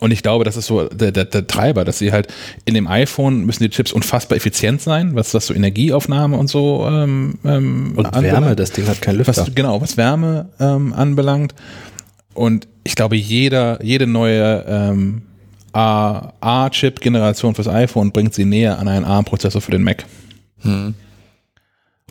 Und 0.00 0.10
ich 0.10 0.24
glaube, 0.24 0.42
das 0.42 0.56
ist 0.56 0.66
so 0.66 0.88
der, 0.88 1.12
der, 1.12 1.26
der 1.26 1.46
Treiber, 1.46 1.84
dass 1.84 2.00
sie 2.00 2.10
halt 2.10 2.26
in 2.64 2.74
dem 2.74 2.88
iPhone 2.88 3.46
müssen 3.46 3.62
die 3.62 3.70
Chips 3.70 3.92
unfassbar 3.92 4.36
effizient 4.36 4.80
sein, 4.80 5.14
was, 5.14 5.34
was 5.34 5.46
so 5.46 5.54
Energieaufnahme 5.54 6.36
und 6.36 6.48
so 6.48 6.84
ähm, 6.90 7.38
ähm, 7.44 7.92
Und 7.94 8.06
anbelangt. 8.06 8.42
Wärme, 8.42 8.56
das 8.56 8.72
Ding 8.72 8.88
hat 8.88 9.00
keinen 9.00 9.18
Lüfter. 9.18 9.36
Was, 9.36 9.54
genau, 9.54 9.80
was 9.80 9.96
Wärme 9.96 10.48
ähm, 10.58 10.92
anbelangt. 10.92 11.54
Und 12.36 12.68
ich 12.84 12.94
glaube, 12.94 13.16
jeder, 13.16 13.82
jede 13.82 14.06
neue 14.06 14.64
ähm, 14.68 15.22
A- 15.72 16.32
A-Chip-Generation 16.40 17.54
fürs 17.54 17.68
iPhone 17.68 18.12
bringt 18.12 18.34
sie 18.34 18.44
näher 18.44 18.78
an 18.78 18.88
einen 18.88 19.04
ARM-Prozessor 19.04 19.60
für 19.60 19.70
den 19.72 19.82
Mac. 19.82 20.04
Hm. 20.60 20.94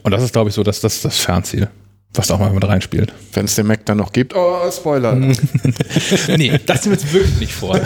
Und 0.03 0.11
das 0.11 0.21
ist, 0.23 0.33
glaube 0.33 0.49
ich, 0.49 0.55
so 0.55 0.63
das, 0.63 0.81
das, 0.81 1.01
das 1.01 1.17
Fernziel, 1.19 1.69
was 2.13 2.27
da 2.27 2.35
auch 2.35 2.39
mal 2.39 2.51
mit 2.53 2.63
reinspielt. 2.67 3.11
Wenn 3.33 3.45
es 3.45 3.55
den 3.55 3.65
Mac 3.67 3.85
dann 3.85 3.97
noch 3.97 4.11
gibt. 4.13 4.35
Oh, 4.35 4.57
Spoiler. 4.71 5.13
nee, 6.37 6.59
das 6.65 6.83
sind 6.83 6.91
wir 6.91 6.97
jetzt 6.99 7.13
wirklich 7.13 7.39
nicht 7.39 7.53
vor. 7.53 7.75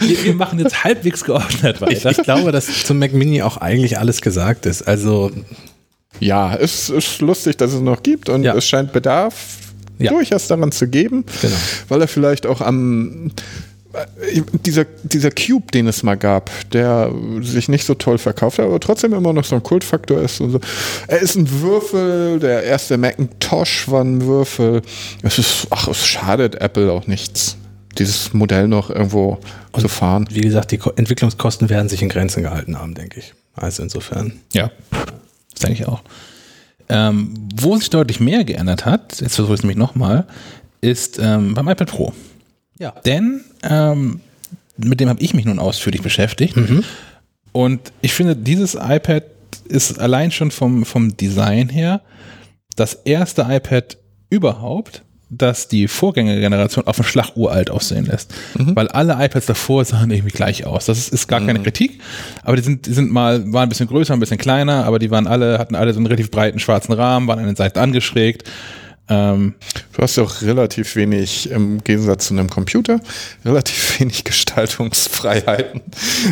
wir, 0.00 0.24
wir 0.24 0.34
machen 0.34 0.58
jetzt 0.58 0.82
halbwegs 0.84 1.24
geordnet 1.24 1.76
ich, 1.76 1.80
weiter. 1.80 2.10
ich 2.10 2.18
glaube, 2.22 2.50
dass 2.52 2.84
zum 2.84 2.98
Mac 2.98 3.12
Mini 3.12 3.42
auch 3.42 3.56
eigentlich 3.58 3.98
alles 3.98 4.20
gesagt 4.20 4.66
ist. 4.66 4.82
Also 4.82 5.30
Ja, 6.20 6.54
es 6.56 6.88
ist 6.90 7.20
lustig, 7.20 7.56
dass 7.58 7.72
es 7.72 7.80
noch 7.80 8.02
gibt 8.02 8.28
und 8.28 8.42
Ja. 8.42 8.54
es 8.56 8.66
scheint 8.66 8.92
Bedarf 8.92 9.34
Ja. 9.98 10.10
durchaus 10.12 10.46
daran 10.48 10.72
zu 10.72 10.88
geben, 10.88 11.24
Genau. 11.42 11.54
weil 11.88 12.00
er 12.00 12.08
vielleicht 12.08 12.46
auch 12.46 12.60
am 12.60 13.30
äh, 13.94 14.42
dieser, 14.66 14.84
dieser 15.02 15.30
Cube, 15.30 15.72
den 15.72 15.86
es 15.88 16.02
mal 16.02 16.16
gab, 16.16 16.50
der 16.70 17.10
sich 17.40 17.68
nicht 17.68 17.84
so 17.86 17.94
toll 17.94 18.18
verkauft 18.18 18.58
hat, 18.58 18.66
aber 18.66 18.78
trotzdem 18.80 19.12
immer 19.14 19.32
noch 19.32 19.44
so 19.44 19.56
ein 19.56 19.62
Kultfaktor 19.62 20.20
ist 20.20 20.40
und 20.40 20.50
so. 20.52 20.60
Er 21.06 21.20
ist 21.20 21.36
ein 21.36 21.50
Würfel, 21.62 22.38
der 22.38 22.64
erste 22.64 22.98
Macintosh 22.98 23.88
war 23.88 24.02
ein 24.04 24.22
Würfel. 24.22 24.82
Es 25.22 25.38
ist, 25.38 25.66
ach, 25.70 25.88
es 25.88 26.06
schadet 26.06 26.56
Apple 26.56 26.92
auch 26.92 27.06
nichts, 27.06 27.56
dieses 27.98 28.32
Modell 28.34 28.68
noch 28.68 28.90
irgendwo 28.90 29.38
zu 29.78 29.88
fahren. 29.88 30.28
wie 30.30 30.42
gesagt, 30.42 30.70
die 30.70 30.78
Ko 30.78 30.90
Entwicklungskosten 30.94 31.68
werden 31.70 31.88
sich 31.88 32.02
in 32.02 32.08
Grenzen 32.08 32.42
gehalten 32.42 32.78
haben, 32.78 32.94
denke 32.94 33.20
ich. 33.20 33.32
Also 33.54 33.82
insofern. 33.82 34.34
Ja, 34.52 34.70
das 34.92 35.60
denke 35.62 35.82
ich 35.82 35.88
auch. 35.88 36.02
Ähm, 36.90 37.34
wo 37.54 37.76
sich 37.76 37.90
deutlich 37.90 38.18
mehr 38.20 38.44
geändert 38.44 38.86
hat, 38.86 39.20
jetzt 39.20 39.34
versuche 39.34 39.54
ich 39.54 39.60
es 39.60 39.62
nämlich 39.62 39.76
nochmal, 39.76 40.26
ist 40.80 41.18
ähm, 41.18 41.54
beim 41.54 41.68
iPad 41.68 41.88
Pro. 41.88 42.12
Ja. 42.78 42.92
Denn 43.04 43.42
ähm, 43.62 44.20
mit 44.76 45.00
dem 45.00 45.08
habe 45.08 45.20
ich 45.20 45.34
mich 45.34 45.44
nun 45.44 45.58
ausführlich 45.58 46.02
beschäftigt. 46.02 46.56
Und 47.52 47.92
ich 48.00 48.12
finde, 48.14 48.36
dieses 48.36 48.74
iPad 48.74 49.24
ist 49.68 49.98
allein 49.98 50.30
schon 50.30 50.50
vom, 50.50 50.84
vom 50.84 51.16
Design 51.16 51.68
her 51.68 52.00
das 52.76 52.94
erste 52.94 53.46
iPad 53.48 53.98
überhaupt, 54.30 55.02
das 55.30 55.68
die 55.68 55.88
Vorgängergeneration 55.88 56.86
auf 56.86 56.96
den 56.96 57.04
Schlag 57.04 57.36
uralt 57.36 57.70
aussehen 57.70 58.06
lässt. 58.06 58.32
Weil 58.54 58.88
alle 58.88 59.12
iPads 59.22 59.46
davor 59.46 59.84
sahen 59.84 60.10
irgendwie 60.10 60.32
gleich 60.34 60.64
aus. 60.64 60.86
Das 60.86 60.96
ist, 60.98 61.12
ist 61.12 61.28
gar 61.28 61.40
keine 61.44 61.62
Kritik, 61.62 62.00
aber 62.44 62.56
die 62.56 62.62
sind, 62.62 62.86
die 62.86 62.92
sind 62.94 63.10
mal, 63.12 63.40
waren 63.52 63.64
ein 63.64 63.68
bisschen 63.68 63.88
größer, 63.88 64.14
ein 64.14 64.20
bisschen 64.20 64.38
kleiner, 64.38 64.84
aber 64.86 64.98
die 64.98 65.10
waren 65.10 65.26
alle, 65.26 65.58
hatten 65.58 65.74
alle 65.74 65.92
so 65.92 65.98
einen 65.98 66.06
relativ 66.06 66.30
breiten 66.30 66.58
schwarzen 66.58 66.92
Rahmen, 66.94 67.26
waren 67.28 67.38
an 67.40 67.46
den 67.46 67.56
Seiten 67.56 67.78
angeschrägt. 67.78 68.44
Ähm, 69.10 69.54
Du 69.94 70.02
hast 70.02 70.16
ja 70.16 70.22
auch 70.22 70.42
relativ 70.42 70.94
wenig, 70.96 71.50
im 71.50 71.82
Gegensatz 71.82 72.28
zu 72.28 72.34
einem 72.34 72.48
Computer, 72.48 73.00
relativ 73.44 73.98
wenig 74.00 74.22
Gestaltungsfreiheiten. 74.24 75.80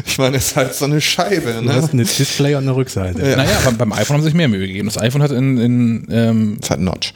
Ich 0.07 0.19
meine, 0.19 0.37
es 0.37 0.49
ist 0.49 0.57
halt 0.57 0.75
so 0.75 0.85
eine 0.85 1.01
Scheibe. 1.01 1.53
Du 1.55 1.63
Ne? 1.63 1.73
hast 1.75 1.93
ein 1.93 1.99
Display 1.99 2.55
und 2.55 2.63
eine 2.63 2.77
Rückseite. 2.77 3.19
Naja, 3.19 3.59
beim, 3.65 3.77
beim 3.77 3.93
iPhone 3.93 4.15
haben 4.17 4.23
sie 4.23 4.29
sich 4.29 4.35
mehr 4.35 4.49
Mühe 4.49 4.67
gegeben. 4.67 4.87
Das 4.89 4.99
iPhone 4.99 5.23
hat 5.23 5.33
in, 5.33 5.59
in 5.59 6.07
ähm, 6.11 6.59
Es 6.63 6.71
hat 6.71 6.79
einen 6.79 6.87
Notch. 6.87 7.13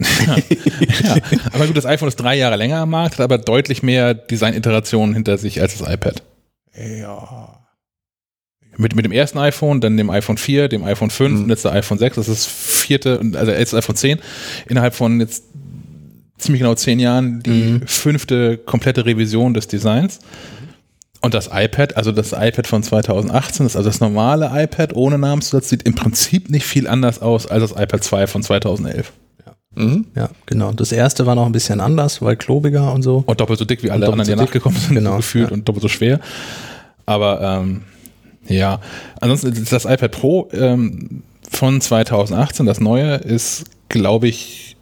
ja, 0.26 1.16
aber 1.52 1.66
gut, 1.66 1.76
das 1.76 1.86
iPhone 1.86 2.08
ist 2.08 2.16
drei 2.16 2.36
Jahre 2.36 2.56
länger 2.56 2.78
am 2.78 2.90
Markt, 2.90 3.14
hat 3.14 3.20
aber 3.24 3.38
deutlich 3.38 3.82
mehr 3.82 4.14
Design-Iterationen 4.14 5.14
hinter 5.14 5.38
sich 5.38 5.60
als 5.60 5.76
das 5.78 5.88
iPad. 5.92 6.22
Ja. 6.76 7.56
Mit, 8.76 8.94
mit 8.94 9.04
dem 9.04 9.12
ersten 9.12 9.38
iPhone, 9.38 9.80
dann 9.80 9.96
dem 9.96 10.08
iPhone 10.10 10.38
4, 10.38 10.68
dem 10.68 10.84
iPhone 10.84 11.10
5 11.10 11.32
Mhm. 11.32 11.42
und 11.44 11.50
jetzt 11.50 11.64
der 11.64 11.72
iPhone 11.72 11.98
6, 11.98 12.16
das 12.16 12.28
ist 12.28 12.46
das 12.46 12.52
vierte, 12.82 13.20
also 13.34 13.52
jetzt 13.52 13.72
das 13.72 13.78
iPhone 13.84 13.96
10, 13.96 14.18
innerhalb 14.68 14.94
von 14.94 15.20
jetzt 15.20 15.44
ziemlich 16.38 16.60
genau 16.62 16.74
zehn 16.74 16.98
Jahren 16.98 17.42
die 17.42 17.50
Mhm. 17.50 17.86
fünfte 17.86 18.56
komplette 18.56 19.04
Revision 19.04 19.52
des 19.52 19.68
Designs. 19.68 20.20
Und 21.20 21.34
das 21.34 21.50
iPad, 21.52 21.98
also 21.98 22.12
das 22.12 22.32
iPad 22.32 22.66
von 22.66 22.82
2018, 22.82 23.66
das, 23.66 23.76
also 23.76 23.90
das 23.90 24.00
normale 24.00 24.50
iPad 24.54 24.94
ohne 24.96 25.18
Namenszusatz, 25.18 25.68
sieht 25.68 25.82
im 25.82 25.94
Prinzip 25.94 26.48
nicht 26.48 26.64
viel 26.64 26.86
anders 26.88 27.20
aus 27.20 27.46
als 27.46 27.70
das 27.70 27.78
iPad 27.82 28.02
2 28.02 28.26
von 28.26 28.42
2011. 28.42 29.12
Mhm. 29.74 30.06
Ja, 30.16 30.30
genau. 30.46 30.72
Das 30.72 30.92
erste 30.92 31.26
war 31.26 31.34
noch 31.34 31.46
ein 31.46 31.52
bisschen 31.52 31.80
anders, 31.80 32.20
weil 32.22 32.36
klobiger 32.36 32.92
und 32.92 33.02
so. 33.02 33.22
Und 33.26 33.40
doppelt 33.40 33.58
so 33.58 33.64
dick 33.64 33.82
wie 33.82 33.90
alle 33.90 34.06
anderen, 34.06 34.24
die 34.24 34.30
so 34.30 34.36
dick. 34.36 34.46
nachgekommen 34.46 34.78
sind, 34.78 34.94
Genau, 34.94 35.16
gefühlt 35.16 35.50
ja. 35.50 35.54
und 35.54 35.68
doppelt 35.68 35.82
so 35.82 35.88
schwer. 35.88 36.20
Aber 37.06 37.40
ähm, 37.40 37.82
ja, 38.46 38.80
ansonsten 39.20 39.52
ist 39.52 39.72
das 39.72 39.84
iPad 39.84 40.10
Pro 40.10 40.48
ähm, 40.52 41.22
von 41.48 41.80
2018, 41.80 42.66
das 42.66 42.80
neue, 42.80 43.16
ist, 43.16 43.64
glaube 43.88 44.28
ich, 44.28 44.76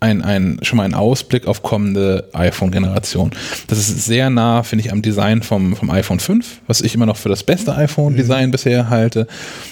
ein, 0.00 0.22
ein, 0.22 0.58
schon 0.62 0.78
mal 0.78 0.84
ein 0.84 0.94
Ausblick 0.94 1.46
auf 1.46 1.62
kommende 1.62 2.28
iPhone-Generation. 2.32 3.32
Das 3.66 3.78
ist 3.78 4.04
sehr 4.04 4.30
nah, 4.30 4.62
finde 4.62 4.86
ich, 4.86 4.92
am 4.92 5.02
Design 5.02 5.42
vom, 5.42 5.76
vom 5.76 5.90
iPhone 5.90 6.18
5, 6.20 6.62
was 6.66 6.80
ich 6.80 6.94
immer 6.94 7.06
noch 7.06 7.18
für 7.18 7.28
das 7.28 7.44
beste 7.44 7.74
iPhone-Design 7.76 8.50
bisher 8.50 8.88
halte. 8.88 9.26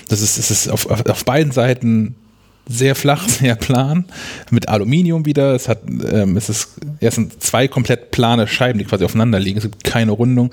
Das 0.08 0.20
ist, 0.20 0.38
es 0.38 0.50
ist 0.50 0.68
auf, 0.68 0.88
auf, 0.90 1.04
auf 1.06 1.24
beiden 1.24 1.50
Seiten 1.50 2.14
sehr 2.68 2.94
flach, 2.94 3.28
sehr 3.28 3.56
plan, 3.56 4.04
mit 4.50 4.68
Aluminium 4.68 5.26
wieder. 5.26 5.54
Es 5.54 5.68
hat, 5.68 5.80
ähm, 5.88 6.36
es 6.36 6.48
ist, 6.48 6.68
ja, 7.00 7.08
es 7.08 7.14
sind 7.14 7.42
zwei 7.42 7.66
komplett 7.66 8.10
plane 8.10 8.46
Scheiben, 8.46 8.78
die 8.78 8.84
quasi 8.84 9.04
aufeinander 9.04 9.40
liegen. 9.40 9.58
Es 9.58 9.64
gibt 9.64 9.84
keine 9.84 10.12
Rundung, 10.12 10.52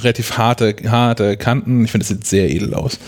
relativ 0.00 0.38
harte, 0.38 0.76
harte 0.86 1.36
Kanten. 1.36 1.84
Ich 1.84 1.90
finde, 1.90 2.02
es 2.02 2.08
sieht 2.08 2.26
sehr 2.26 2.50
edel 2.50 2.74
aus. 2.74 2.98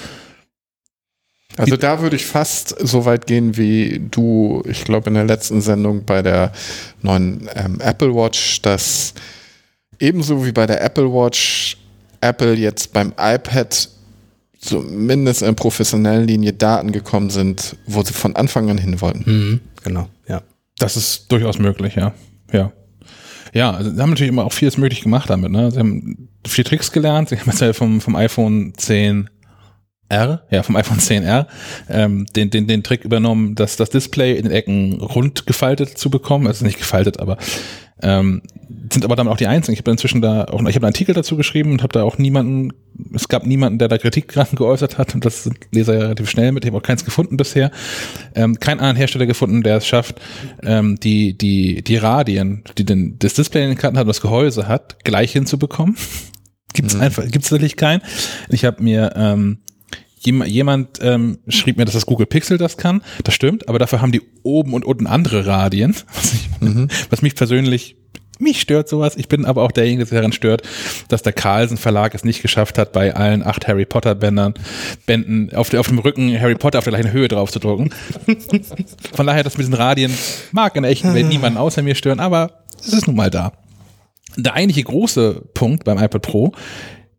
Also 1.58 1.76
da 1.76 2.02
würde 2.02 2.16
ich 2.16 2.26
fast 2.26 2.76
so 2.86 3.06
weit 3.06 3.26
gehen 3.26 3.56
wie 3.56 4.06
du, 4.10 4.62
ich 4.66 4.84
glaube 4.84 5.08
in 5.08 5.14
der 5.14 5.24
letzten 5.24 5.62
Sendung 5.62 6.04
bei 6.04 6.20
der 6.20 6.52
neuen 7.00 7.48
ähm, 7.54 7.80
Apple 7.80 8.14
Watch, 8.14 8.60
dass 8.60 9.14
ebenso 9.98 10.44
wie 10.44 10.52
bei 10.52 10.66
der 10.66 10.82
Apple 10.82 11.10
Watch 11.10 11.78
Apple 12.20 12.54
jetzt 12.54 12.92
beim 12.92 13.12
iPad 13.18 13.88
zumindest 14.66 15.42
in 15.42 15.54
professionellen 15.54 16.26
Linie 16.26 16.52
Daten 16.52 16.92
gekommen 16.92 17.30
sind, 17.30 17.76
wo 17.86 18.02
sie 18.02 18.12
von 18.12 18.36
Anfang 18.36 18.70
an 18.70 18.78
hin 18.78 19.00
wollten. 19.00 19.24
Mhm. 19.26 19.60
Genau, 19.82 20.08
ja. 20.28 20.42
Das 20.78 20.96
ist 20.96 21.30
durchaus 21.32 21.58
möglich, 21.58 21.94
ja. 21.94 22.12
Ja. 22.52 22.72
Ja, 23.54 23.70
also 23.70 23.90
sie 23.90 24.00
haben 24.00 24.10
natürlich 24.10 24.32
immer 24.32 24.44
auch 24.44 24.52
vieles 24.52 24.76
möglich 24.76 25.00
gemacht 25.00 25.30
damit. 25.30 25.50
Ne? 25.50 25.70
Sie 25.70 25.78
haben 25.78 26.28
viele 26.46 26.64
Tricks 26.64 26.92
gelernt. 26.92 27.30
Sie 27.30 27.38
haben 27.38 27.46
jetzt 27.46 27.60
ja 27.60 27.72
vom, 27.72 28.00
vom 28.00 28.14
iPhone 28.16 28.74
10 28.76 29.30
R, 30.08 30.42
ja, 30.50 30.62
vom 30.62 30.76
iPhone 30.76 30.98
10R, 30.98 31.46
ähm, 31.88 32.26
den, 32.36 32.50
den, 32.50 32.66
den 32.66 32.82
Trick 32.82 33.04
übernommen, 33.04 33.54
dass 33.54 33.76
das 33.76 33.90
Display 33.90 34.36
in 34.36 34.44
den 34.44 34.52
Ecken 34.52 35.00
rund 35.00 35.46
gefaltet 35.46 35.98
zu 35.98 36.10
bekommen. 36.10 36.46
Also 36.46 36.64
nicht 36.64 36.78
gefaltet, 36.78 37.18
aber 37.20 37.38
ähm, 38.02 38.42
sind 38.92 39.04
aber 39.04 39.16
dann 39.16 39.28
auch 39.28 39.36
die 39.36 39.46
einzigen. 39.46 39.72
Ich 39.72 39.80
habe 39.80 39.90
inzwischen 39.90 40.20
da 40.20 40.44
auch, 40.44 40.60
ich 40.60 40.74
habe 40.74 40.86
einen 40.86 40.94
Artikel 40.94 41.14
dazu 41.14 41.36
geschrieben 41.36 41.72
und 41.72 41.82
habe 41.82 41.92
da 41.92 42.02
auch 42.02 42.18
niemanden, 42.18 42.72
es 43.14 43.28
gab 43.28 43.46
niemanden, 43.46 43.78
der 43.78 43.88
da 43.88 43.98
Kritik 43.98 44.28
dran 44.28 44.48
geäußert 44.54 44.98
hat 44.98 45.14
und 45.14 45.24
das 45.24 45.44
sind 45.44 45.58
Leser 45.72 45.94
ja 45.94 46.00
relativ 46.00 46.28
schnell 46.28 46.52
mit. 46.52 46.64
Ich 46.64 46.70
habe 46.70 46.78
auch 46.78 46.82
keins 46.82 47.04
gefunden 47.04 47.36
bisher. 47.36 47.70
Ähm, 48.34 48.60
keinen 48.60 48.80
anderen 48.80 48.96
Hersteller 48.96 49.26
gefunden, 49.26 49.62
der 49.62 49.78
es 49.78 49.86
schafft, 49.86 50.20
ähm, 50.62 50.98
die, 51.00 51.36
die, 51.36 51.82
die 51.82 51.96
Radien, 51.96 52.64
die 52.76 52.84
den, 52.84 53.18
das 53.18 53.34
Display 53.34 53.62
in 53.62 53.70
den 53.70 53.78
Kanten 53.78 53.98
hat 53.98 54.04
und 54.04 54.08
das 54.08 54.20
Gehäuse 54.20 54.68
hat, 54.68 55.02
gleich 55.04 55.32
hinzubekommen. 55.32 55.96
Gibt's 56.74 56.94
mhm. 56.94 57.00
einfach, 57.00 57.24
gibt's 57.30 57.50
wirklich 57.50 57.76
keinen. 57.76 58.02
Ich 58.50 58.66
habe 58.66 58.82
mir 58.82 59.14
ähm, 59.16 59.60
jemand 60.26 60.98
ähm, 61.02 61.38
schrieb 61.48 61.76
mir, 61.76 61.84
dass 61.84 61.94
das 61.94 62.06
Google 62.06 62.26
Pixel 62.26 62.58
das 62.58 62.76
kann. 62.76 63.02
Das 63.24 63.34
stimmt, 63.34 63.68
aber 63.68 63.78
dafür 63.78 64.00
haben 64.00 64.12
die 64.12 64.22
oben 64.42 64.74
und 64.74 64.84
unten 64.84 65.06
andere 65.06 65.46
Radien, 65.46 65.94
was, 66.14 66.34
ich, 66.34 66.48
mhm. 66.60 66.88
was 67.10 67.22
mich 67.22 67.34
persönlich 67.34 67.96
mich 68.38 68.60
stört 68.60 68.88
sowas. 68.88 69.16
Ich 69.16 69.28
bin 69.28 69.44
aber 69.44 69.62
auch 69.62 69.72
derjenige, 69.72 70.04
der 70.04 70.18
daran 70.20 70.32
stört, 70.32 70.62
dass 71.08 71.22
der 71.22 71.32
Carlsen 71.32 71.76
Verlag 71.76 72.14
es 72.14 72.24
nicht 72.24 72.42
geschafft 72.42 72.78
hat, 72.78 72.92
bei 72.92 73.14
allen 73.14 73.42
acht 73.42 73.66
Harry 73.66 73.86
Potter 73.86 74.14
Bändern, 74.14 74.54
Bänden 75.06 75.54
auf, 75.54 75.72
auf 75.72 75.88
dem 75.88 75.98
Rücken 75.98 76.38
Harry 76.38 76.54
Potter 76.54 76.78
auf 76.78 76.84
der 76.84 76.92
gleichen 76.92 77.12
Höhe 77.12 77.28
drauf 77.28 77.50
zu 77.50 77.58
drucken. 77.58 77.90
Von 79.14 79.26
daher, 79.26 79.42
das 79.42 79.54
mit 79.54 79.66
diesen 79.66 79.74
Radien 79.74 80.12
mag 80.52 80.76
in 80.76 80.82
der 80.82 80.92
echten 80.92 81.14
Welt 81.14 81.28
niemanden 81.28 81.58
außer 81.58 81.82
mir 81.82 81.94
stören, 81.94 82.20
aber 82.20 82.64
es 82.80 82.92
ist 82.92 83.06
nun 83.06 83.16
mal 83.16 83.30
da. 83.30 83.52
Der 84.36 84.52
eigentliche 84.52 84.84
große 84.84 85.42
Punkt 85.54 85.84
beim 85.84 85.96
iPad 85.98 86.20
Pro 86.20 86.52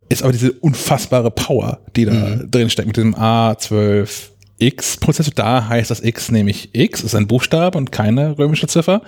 ist 0.09 0.23
aber 0.23 0.31
diese 0.31 0.51
unfassbare 0.51 1.31
Power, 1.31 1.79
die 1.95 2.05
da 2.05 2.13
mhm. 2.13 2.51
drin 2.51 2.69
steckt 2.69 2.87
mit 2.87 2.97
diesem 2.97 3.15
A12X 3.15 4.99
Prozessor. 4.99 5.33
Da 5.35 5.67
heißt 5.67 5.91
das 5.91 6.01
X 6.01 6.31
nämlich 6.31 6.69
X, 6.73 7.01
ist 7.01 7.15
ein 7.15 7.27
Buchstabe 7.27 7.77
und 7.77 7.91
keine 7.91 8.37
römische 8.37 8.67
Ziffer. 8.67 9.01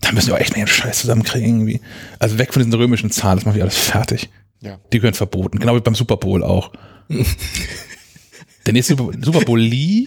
Da 0.00 0.12
müssen 0.12 0.28
wir 0.28 0.34
auch 0.34 0.40
echt 0.40 0.56
mehr 0.56 0.66
Scheiß 0.66 1.00
zusammenkriegen 1.00 1.48
irgendwie. 1.48 1.80
Also 2.18 2.38
weg 2.38 2.52
von 2.52 2.62
diesen 2.62 2.74
römischen 2.74 3.10
Zahlen, 3.10 3.38
das 3.38 3.44
machen 3.44 3.56
wir 3.56 3.64
alles 3.64 3.78
fertig. 3.78 4.30
Ja. 4.60 4.78
Die 4.92 4.98
gehören 4.98 5.14
verboten, 5.14 5.58
genau 5.58 5.76
wie 5.76 5.80
beim 5.80 5.94
Super 5.94 6.16
Bowl 6.16 6.42
auch. 6.42 6.72
Der 8.68 8.74
nächste 8.74 8.96
Super 8.96 9.40
Bowl 9.46 9.58
Lee. 9.58 10.04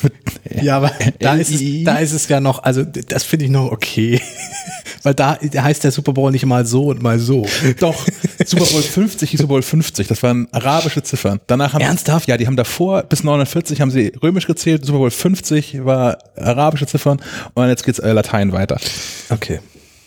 ja, 0.62 0.78
aber 0.78 0.90
da 1.18 1.34
ist, 1.34 1.50
es, 1.50 1.84
da 1.84 1.96
ist 1.96 2.12
es 2.12 2.26
ja 2.28 2.40
noch, 2.40 2.62
also 2.62 2.82
das 2.82 3.22
finde 3.22 3.44
ich 3.44 3.50
noch 3.50 3.70
okay. 3.70 4.18
Weil 5.02 5.12
da 5.12 5.38
heißt 5.38 5.84
der 5.84 5.90
Super 5.90 6.14
Bowl 6.14 6.32
nicht 6.32 6.46
mal 6.46 6.64
so 6.64 6.86
und 6.86 7.02
mal 7.02 7.18
so. 7.18 7.44
Doch, 7.78 8.06
Super 8.46 8.64
Bowl 8.64 8.80
50 8.80 9.32
Super 9.32 9.48
Bowl 9.48 9.60
50. 9.60 10.08
Das 10.08 10.22
waren 10.22 10.48
arabische 10.52 11.02
Ziffern. 11.02 11.38
Danach 11.48 11.74
haben 11.74 11.82
Ernsthaft? 11.82 12.26
Ja, 12.28 12.38
die 12.38 12.46
haben 12.46 12.56
davor 12.56 13.02
bis 13.02 13.24
49 13.24 13.82
haben 13.82 13.90
sie 13.90 14.10
römisch 14.22 14.46
gezählt. 14.46 14.86
Super 14.86 15.00
Bowl 15.00 15.10
50 15.10 15.84
war 15.84 16.16
arabische 16.34 16.86
Ziffern 16.86 17.20
und 17.52 17.68
jetzt 17.68 17.84
geht's 17.84 17.98
äh, 17.98 18.12
Latein 18.12 18.52
weiter. 18.52 18.80
Okay. 19.28 19.60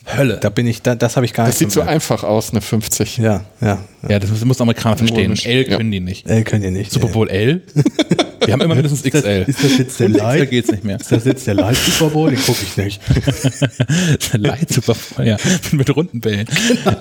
Hölle. 0.06 0.38
Da 0.42 0.50
bin 0.50 0.66
ich, 0.66 0.82
da, 0.82 0.96
das 0.96 1.16
habe 1.16 1.26
ich 1.26 1.34
gar 1.34 1.46
das 1.46 1.60
nicht. 1.60 1.68
Das 1.68 1.74
sieht 1.74 1.84
so 1.84 1.88
einfach 1.88 2.24
aus, 2.24 2.52
eine 2.52 2.62
50. 2.62 3.18
Ja, 3.18 3.46
ja. 3.62 3.80
Ja, 4.08 4.20
das 4.20 4.44
muss, 4.44 4.60
Amerikaner 4.60 4.98
verstehen. 4.98 5.36
L 5.44 5.66
können 5.66 5.92
die 5.92 6.00
nicht. 6.00 6.28
L 6.28 6.44
können 6.44 6.64
die 6.64 6.72
nicht. 6.72 6.92
Super 6.92 7.08
Bowl 7.08 7.30
L? 7.30 7.62
Wir 8.46 8.54
haben 8.54 8.62
immer 8.62 8.74
mindestens 8.74 9.04
XL. 9.04 9.46
Ist 9.48 9.64
das 9.64 9.78
jetzt 9.78 10.00
der 10.00 10.10
Light? 10.10 10.50
geht's 10.50 10.72
nicht 10.72 10.84
mehr. 10.84 11.00
Ist 11.00 11.12
das 11.12 11.26
jetzt 11.26 11.46
der 11.46 11.54
Light 11.54 11.78
Super 11.78 12.10
Bowl? 12.10 12.32
Den 12.32 12.40
gucke 12.40 12.64
ich 12.64 12.76
nicht. 12.76 13.00
der 14.34 14.40
Light 14.40 14.70
Super 14.74 14.96
Bowl, 15.16 15.28
ja. 15.28 15.38
Mit 15.72 15.96
runden 15.96 16.20
Bällen. 16.20 16.48
Genau. 16.48 16.98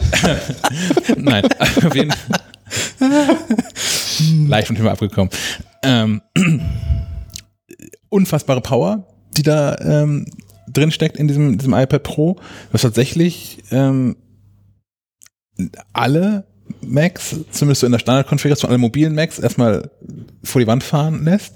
Nein, 1.30 1.44
auf 1.58 1.94
jeden 1.94 2.12
Fall. 2.12 3.38
Leicht 4.46 4.66
von 4.66 4.76
Thema 4.76 4.92
abgekommen. 4.92 5.30
Ähm, 5.82 6.20
unfassbare 8.10 8.60
Power, 8.60 9.06
die 9.36 9.42
da 9.42 9.76
ähm, 9.78 10.26
drin 10.72 10.90
steckt 10.90 11.16
in 11.16 11.28
diesem, 11.28 11.58
diesem 11.58 11.74
iPad 11.74 12.02
Pro, 12.02 12.36
was 12.72 12.82
tatsächlich 12.82 13.58
ähm, 13.70 14.16
alle 15.92 16.44
Macs, 16.82 17.36
zumindest 17.50 17.80
so 17.80 17.86
in 17.86 17.92
der 17.92 17.98
Standardkonfiguration, 17.98 18.70
alle 18.70 18.78
mobilen 18.78 19.14
Macs 19.14 19.38
erstmal 19.38 19.90
vor 20.42 20.60
die 20.60 20.66
Wand 20.66 20.82
fahren 20.82 21.24
lässt. 21.24 21.54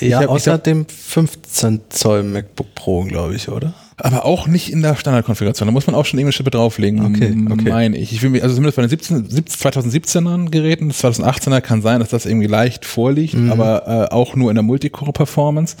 Ja, 0.00 0.20
hab, 0.20 0.28
außer 0.28 0.52
hab, 0.52 0.64
dem 0.64 0.86
15 0.86 1.80
Zoll 1.88 2.22
MacBook 2.22 2.74
Pro, 2.74 3.02
glaube 3.02 3.34
ich, 3.34 3.48
oder? 3.48 3.74
Aber 3.96 4.24
auch 4.24 4.46
nicht 4.46 4.70
in 4.70 4.80
der 4.80 4.94
Standardkonfiguration. 4.94 5.66
Da 5.66 5.72
muss 5.72 5.88
man 5.88 5.96
auch 5.96 6.04
schon 6.04 6.20
irgendeine 6.20 6.32
Schippe 6.32 6.50
drauflegen, 6.50 7.04
okay, 7.04 7.36
okay. 7.50 7.68
meine 7.68 7.96
ich. 7.96 8.12
Ich 8.12 8.22
will 8.22 8.30
mich, 8.30 8.44
also 8.44 8.54
zumindest 8.54 8.76
bei 8.76 8.82
den 8.82 8.90
17, 8.90 9.28
2017er 9.28 10.50
Geräten, 10.50 10.92
2018er 10.92 11.60
kann 11.60 11.82
sein, 11.82 11.98
dass 11.98 12.10
das 12.10 12.24
irgendwie 12.24 12.46
leicht 12.46 12.84
vorliegt, 12.84 13.34
mhm. 13.34 13.50
aber 13.50 14.08
äh, 14.10 14.14
auch 14.14 14.36
nur 14.36 14.50
in 14.50 14.54
der 14.54 14.62
Multicore-Performance. 14.62 15.76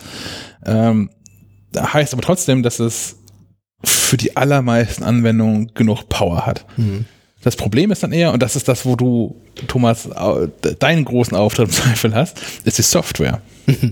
Ähm, 0.66 1.10
heißt 1.76 2.12
aber 2.12 2.22
trotzdem, 2.22 2.62
dass 2.62 2.78
es 2.78 3.16
für 3.84 4.16
die 4.16 4.36
allermeisten 4.36 5.04
Anwendungen 5.04 5.72
genug 5.74 6.08
Power 6.08 6.46
hat. 6.46 6.64
Mhm. 6.76 7.04
Das 7.42 7.54
Problem 7.54 7.92
ist 7.92 8.02
dann 8.02 8.12
eher, 8.12 8.32
und 8.32 8.42
das 8.42 8.56
ist 8.56 8.66
das, 8.66 8.84
wo 8.84 8.96
du, 8.96 9.40
Thomas, 9.68 10.08
deinen 10.80 11.04
großen 11.04 11.36
Auftritt 11.36 11.68
im 11.68 11.72
Zweifel 11.72 12.14
hast, 12.14 12.40
ist 12.64 12.78
die 12.78 12.82
Software. 12.82 13.40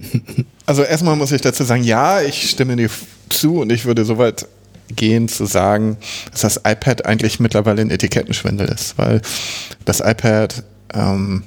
Also 0.68 0.82
erstmal 0.82 1.14
muss 1.14 1.30
ich 1.30 1.40
dazu 1.42 1.62
sagen, 1.62 1.84
ja, 1.84 2.22
ich 2.22 2.50
stimme 2.50 2.74
dir 2.74 2.90
zu 3.28 3.60
und 3.60 3.70
ich 3.70 3.84
würde 3.84 4.04
soweit 4.04 4.48
gehen 4.88 5.28
zu 5.28 5.46
sagen, 5.46 5.96
dass 6.32 6.40
das 6.40 6.56
iPad 6.64 7.06
eigentlich 7.06 7.38
mittlerweile 7.38 7.82
ein 7.82 7.90
Etikettenschwindel 7.92 8.68
ist, 8.68 8.98
weil 8.98 9.22
das 9.84 10.00
iPad 10.00 10.64
ähm, 10.92 11.44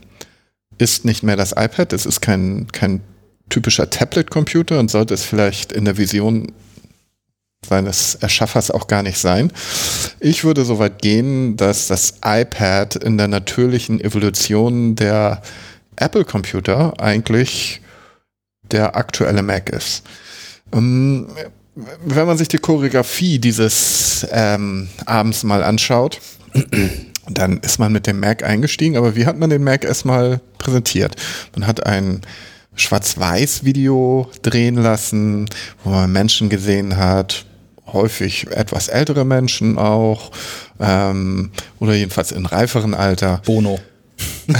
ist 0.78 1.04
nicht 1.04 1.22
mehr 1.22 1.36
das 1.36 1.52
iPad, 1.52 1.92
es 1.92 2.06
ist 2.06 2.22
kein, 2.22 2.68
kein 2.72 3.02
typischer 3.50 3.90
Tablet-Computer 3.90 4.80
und 4.80 4.90
sollte 4.92 5.14
es 5.14 5.24
vielleicht 5.24 5.72
in 5.72 5.86
der 5.86 5.98
Vision 5.98 6.52
seines 7.68 8.16
Erschaffers 8.16 8.72
auch 8.72 8.88
gar 8.88 9.04
nicht 9.04 9.18
sein. 9.18 9.52
Ich 10.20 10.44
würde 10.44 10.66
so 10.66 10.80
weit 10.80 11.02
gehen, 11.02 11.58
dass 11.58 11.88
das 11.88 12.16
iPad 12.24 12.96
in 12.96 13.18
der 13.18 13.28
natürlichen 13.28 14.00
Evolution 14.00 14.96
der 14.96 15.42
Apple-Computer 15.98 16.94
eigentlich 17.00 17.82
der 18.64 18.96
aktuelle 18.96 19.42
Mac 19.42 19.70
ist. 19.70 20.04
Ähm, 20.74 21.28
wenn 22.06 22.28
man 22.28 22.38
sich 22.38 22.48
die 22.48 22.58
Choreografie 22.58 23.40
dieses 23.40 24.26
ähm, 24.32 24.90
Abends 25.06 25.44
mal 25.44 25.64
anschaut, 25.64 26.20
dann 27.30 27.60
ist 27.60 27.80
man 27.80 27.92
mit 27.92 28.08
dem 28.08 28.20
Mac 28.20 28.44
eingestiegen, 28.44 28.98
aber 28.98 29.16
wie 29.16 29.26
hat 29.26 29.38
man 29.38 29.50
den 29.50 29.64
Mac 29.64 29.84
erstmal 29.84 30.42
präsentiert? 30.58 31.16
Man 31.56 31.68
hat 31.68 31.86
ein 31.86 32.22
Schwarz-Weiß-Video 32.80 34.30
drehen 34.42 34.76
lassen, 34.76 35.50
wo 35.84 35.90
man 35.92 36.12
Menschen 36.12 36.50
gesehen 36.50 36.98
hat, 36.98 37.46
häufig 37.92 38.48
etwas 38.52 38.88
ältere 38.88 39.26
Menschen 39.26 39.78
auch, 39.78 40.32
ähm, 40.80 41.52
oder 41.80 41.94
jedenfalls 41.94 42.32
in 42.32 42.46
reiferen 42.46 42.94
Alter. 42.94 43.42
Bono. 43.46 43.80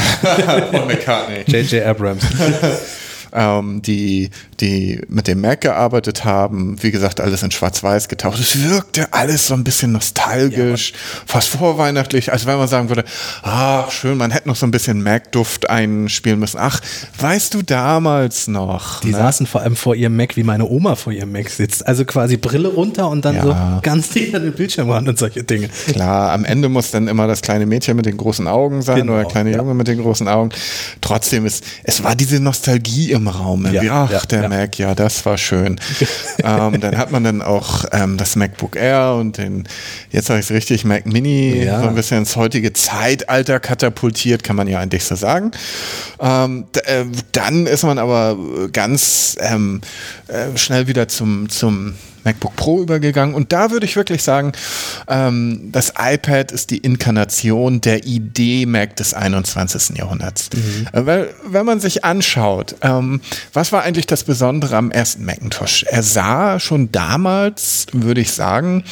Paul 0.72 0.86
McCartney. 0.86 1.44
J.J. 1.48 1.86
Abrams. 1.86 2.24
ähm, 3.34 3.82
die, 3.82 4.30
die 4.60 5.02
mit 5.08 5.28
dem 5.28 5.42
Mac 5.42 5.62
gearbeitet 5.62 6.26
haben. 6.26 6.82
Wie 6.82 6.92
gesagt, 6.92 7.22
alles 7.22 7.44
in 7.44 7.52
Schwarz-Weiß 7.52 8.08
getaucht. 8.08 8.40
Es 8.40 8.62
wirkte 8.70 9.14
alles 9.14 9.48
so 9.48 9.54
ein 9.54 9.64
bisschen 9.64 9.92
nostalgisch, 9.92 10.92
ja, 10.92 10.98
fast 11.26 11.50
vorweihnachtlich, 11.50 12.32
als 12.32 12.46
wenn 12.46 12.58
man 12.58 12.68
sagen 12.68 12.90
würde, 12.90 13.04
ach 13.44 13.92
schön, 13.92 14.18
man 14.18 14.32
hätte 14.32 14.48
noch 14.48 14.56
so 14.56 14.66
ein 14.66 14.72
bisschen 14.72 15.02
Mac-Duft 15.02 15.70
einspielen 15.70 16.40
müssen. 16.40 16.58
Ach, 16.60 16.82
weißt 17.20 17.54
du 17.54 17.62
damals 17.62 18.48
noch? 18.48 19.02
Die 19.02 19.12
ne? 19.12 19.18
saßen 19.18 19.48
vor 19.48 19.62
allem 19.62 19.76
vor 19.76 19.96
ihrem 19.96 20.16
Mac, 20.16 20.36
wie 20.36 20.44
meine 20.44 20.68
Oma 20.68 20.96
vor 20.96 21.14
ihrem 21.14 21.32
Mac 21.32 21.50
sitzt. 21.50 21.86
Also 21.88 22.06
quasi 22.06 22.38
Brille 22.38 22.70
runter 22.70 23.10
und 23.10 23.26
dann 23.26 23.36
ja. 23.36 23.44
so 23.44 23.56
ganz 23.82 24.10
dicht 24.10 24.36
an 24.36 24.44
den 24.44 24.54
Bildschirm 24.54 24.90
ran 24.90 25.08
und 25.08 25.18
solche 25.18 25.44
Dinge. 25.44 25.70
Klar, 25.88 26.32
am 26.32 26.46
Ende 26.46 26.70
muss 26.70 26.92
dann 26.92 27.08
immer 27.08 27.28
das 27.28 27.42
kleine 27.42 27.66
Mädchen 27.66 27.96
mit 27.96 28.06
den 28.06 28.18
großen 28.18 28.48
Augen 28.48 28.82
sein 28.82 29.02
genau, 29.02 29.14
oder 29.14 29.24
der 29.24 29.32
kleine 29.32 29.52
ja. 29.52 29.58
Junge 29.58 29.74
mit 29.74 29.88
den 29.88 30.02
großen 30.02 30.28
Augen. 30.28 30.52
Trotzdem 31.02 31.46
ist, 31.46 31.64
es 31.84 32.04
war 32.04 32.16
diese 32.16 32.40
Nostalgie 32.40 33.12
im 33.20 33.28
Raum. 33.28 33.68
Ja, 33.72 34.10
ach, 34.12 34.26
der 34.26 34.50
Mac, 34.50 34.78
ja, 34.78 34.96
das 34.96 35.26
war 35.26 35.38
schön. 35.38 35.80
ähm, 36.44 36.80
dann 36.80 36.98
hat 36.98 37.12
man 37.12 37.24
dann 37.24 37.42
auch 37.42 37.86
ähm, 37.92 38.18
das 38.18 38.36
MacBook 38.36 38.76
Air 38.76 39.16
und 39.20 39.38
den, 39.38 39.68
jetzt 40.12 40.28
sage 40.28 40.40
ich 40.40 40.48
es 40.48 40.52
richtig, 40.52 40.86
Mac 40.86 41.06
Mini 41.06 41.64
ja. 41.64 41.82
so 41.82 41.88
ein 41.88 41.96
bisschen 41.96 42.20
ins 42.20 42.36
heutige 42.36 42.74
Zeitalter 42.74 43.60
katapultiert, 43.60 44.44
kann 44.44 44.56
man 44.56 44.68
ja 44.68 44.80
eigentlich 44.80 45.04
so 45.04 45.16
sagen. 45.16 45.52
Ähm, 46.20 46.66
äh, 46.86 47.06
dann 47.32 47.68
ist 47.68 47.84
man 47.84 48.00
aber 48.00 48.38
ganz 48.72 49.36
ähm, 49.40 49.82
äh, 50.28 50.58
schnell 50.58 50.88
wieder 50.88 51.08
zum, 51.08 51.50
zum 51.50 51.96
MacBook 52.30 52.56
Pro 52.56 52.82
übergegangen. 52.82 53.34
Und 53.34 53.52
da 53.52 53.72
würde 53.72 53.86
ich 53.86 53.96
wirklich 53.96 54.24
sagen, 54.24 54.52
ähm, 55.08 55.70
das 55.72 55.94
iPad 55.98 56.52
ist 56.52 56.70
die 56.70 56.78
Inkarnation 56.78 57.82
der 57.82 58.06
Idee 58.06 58.66
Mac 58.66 58.96
des 58.96 59.14
21. 59.14 59.98
Jahrhunderts. 59.98 60.50
Mhm. 60.54 60.88
Äh, 60.94 61.06
weil, 61.06 61.34
wenn 61.46 61.66
man 61.66 61.80
sich 61.80 62.06
anschaut, 62.06 62.76
ähm, 62.82 63.22
was 63.54 63.72
war 63.72 63.84
eigentlich 63.84 64.06
das 64.06 64.24
Besondere 64.24 64.78
am 64.78 64.92
ersten 64.92 65.26
Macintosh? 65.26 65.84
Er 65.84 66.04
sah 66.04 66.60
schon 66.60 66.92
damals, 66.92 67.88
würde 67.92 68.22
ich 68.22 68.32
sagen, 68.32 68.84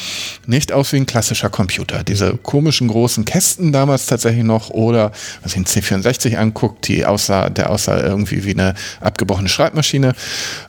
nicht 0.46 0.72
aus 0.72 0.92
wie 0.92 0.96
ein 0.96 1.06
klassischer 1.06 1.50
Computer. 1.50 2.02
Diese 2.02 2.36
komischen 2.36 2.88
großen 2.88 3.24
Kästen 3.24 3.72
damals 3.72 4.06
tatsächlich 4.06 4.44
noch 4.44 4.70
oder 4.70 5.12
was 5.42 5.54
ich 5.54 5.62
den 5.62 5.66
C64 5.66 6.36
anguckt, 6.36 6.88
die 6.88 7.06
aussah, 7.06 7.50
der 7.50 7.70
aussah 7.70 8.00
irgendwie 8.00 8.44
wie 8.44 8.52
eine 8.52 8.74
abgebrochene 9.00 9.48
Schreibmaschine. 9.48 10.14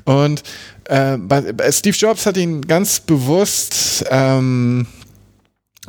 Und 0.05 0.43
äh, 0.89 1.71
Steve 1.71 1.95
Jobs 1.95 2.25
hat 2.25 2.37
ihn 2.37 2.61
ganz 2.61 2.99
bewusst 2.99 4.05
ähm, 4.09 4.87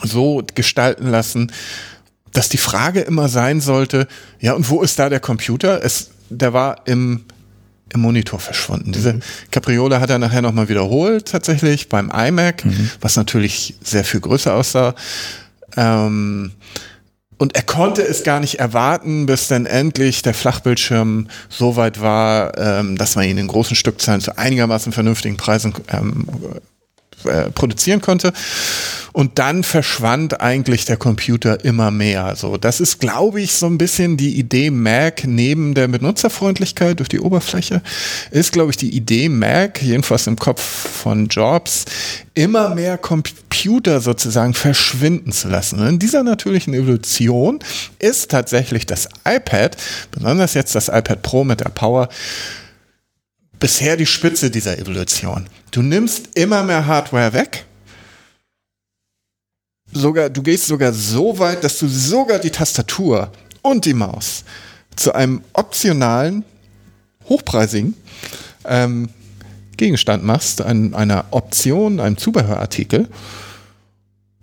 so 0.03 0.43
gestalten 0.55 1.09
lassen, 1.09 1.53
dass 2.33 2.49
die 2.49 2.59
Frage 2.59 3.01
immer 3.01 3.29
sein 3.29 3.61
sollte, 3.61 4.07
ja, 4.41 4.53
und 4.53 4.69
wo 4.69 4.83
ist 4.83 4.99
da 4.99 5.09
der 5.09 5.21
Computer? 5.21 5.83
Es, 5.83 6.11
der 6.29 6.53
war 6.53 6.87
im, 6.87 7.25
im 7.93 8.01
Monitor 8.01 8.39
verschwunden. 8.39 8.93
Diese 8.93 9.15
mhm. 9.15 9.23
Capriole 9.51 10.01
hat 10.01 10.11
er 10.11 10.19
nachher 10.19 10.43
nochmal 10.43 10.69
wiederholt, 10.69 11.29
tatsächlich 11.29 11.89
beim 11.89 12.11
iMac, 12.11 12.65
mhm. 12.65 12.91
was 13.01 13.17
natürlich 13.17 13.75
sehr 13.83 14.05
viel 14.05 14.21
größer 14.21 14.55
aussah. 14.55 14.95
Ähm, 15.77 16.53
und 17.41 17.57
er 17.57 17.63
konnte 17.63 18.03
es 18.03 18.23
gar 18.23 18.39
nicht 18.39 18.61
erwarten, 18.61 19.25
bis 19.25 19.49
dann 19.49 19.65
endlich 19.65 20.21
der 20.21 20.35
Flachbildschirm 20.35 21.29
so 21.49 21.75
weit 21.75 22.03
war, 22.03 22.57
ähm, 22.59 22.99
dass 22.99 23.17
man 23.17 23.25
ihn 23.25 23.39
in 23.39 23.47
großen 23.47 23.75
Stückzahlen 23.75 24.21
zu 24.21 24.37
einigermaßen 24.37 24.93
vernünftigen 24.93 25.39
Preisen 25.39 25.73
ähm, 25.89 26.27
äh, 27.25 27.51
produzieren 27.51 28.01
konnte. 28.01 28.33
Und 29.13 29.39
dann 29.41 29.65
verschwand 29.65 30.41
eigentlich 30.41 30.85
der 30.85 30.97
Computer 30.97 31.65
immer 31.65 31.91
mehr. 31.91 32.37
So, 32.37 32.57
das 32.57 32.81
ist, 32.81 33.01
glaube 33.01 33.41
ich, 33.41 33.53
so 33.53 33.67
ein 33.67 33.77
bisschen 33.77 34.17
die 34.17 34.39
Idee 34.39 34.71
Mac 34.71 35.25
neben 35.27 35.75
der 35.75 35.89
Benutzerfreundlichkeit 35.89 37.01
durch 37.01 37.09
die 37.09 37.21
Oberfläche, 37.21 37.83
ist, 38.31 38.53
glaube 38.53 38.71
ich, 38.71 38.77
die 38.77 38.95
Idee 38.95 39.29
Mac, 39.29 39.83
jedenfalls 39.83 40.29
im 40.29 40.37
Kopf 40.37 40.63
von 40.63 41.27
Jobs, 41.27 41.87
immer 42.35 42.75
mehr 42.75 42.99
Computer 42.99 44.01
sozusagen 44.01 44.55
verschwinden 44.55 45.33
zu 45.33 45.49
lassen. 45.49 45.85
In 45.87 45.99
dieser 45.99 46.23
natürlichen 46.23 46.73
Evolution 46.73 47.59
ist 47.99 48.31
tatsächlich 48.31 48.87
das 48.87 49.09
iPad, 49.27 49.77
besonders 50.13 50.55
jetzt 50.55 50.75
das 50.77 50.89
iPad 50.89 51.23
Pro 51.23 51.43
mit 51.43 51.61
der 51.61 51.71
Power, 51.71 52.09
bisher 53.61 53.97
die 53.97 54.07
Spitze 54.07 54.51
dieser 54.51 54.79
Evolution. 54.79 55.47
Du 55.71 55.83
nimmst 55.83 56.31
immer 56.35 56.65
mehr 56.65 56.87
Hardware 56.87 57.33
weg. 57.33 57.67
Sogar, 59.93 60.31
du 60.31 60.43
gehst 60.43 60.67
sogar 60.67 60.93
so 60.93 61.39
weit, 61.39 61.63
dass 61.63 61.79
du 61.79 61.87
sogar 61.89 62.39
die 62.39 62.51
Tastatur 62.51 63.31
und 63.63 63.85
die 63.85 63.95
Maus 63.95 64.45
zu 64.97 65.13
einem 65.15 65.43
optionalen, 65.53 66.45
hochpreisigen 67.29 67.95
ähm, 68.65 69.11
Gegenstand 69.77 70.25
machst, 70.25 70.63
ein, 70.63 70.95
einer 70.95 71.27
Option, 71.31 72.01
einem 72.01 72.17
Zubehörartikel 72.17 73.09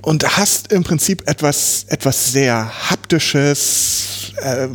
und 0.01 0.37
hast 0.37 0.71
im 0.71 0.83
Prinzip 0.83 1.27
etwas, 1.27 1.85
etwas 1.89 2.31
sehr 2.31 2.89
haptisches, 2.89 4.33
äh, 4.41 4.67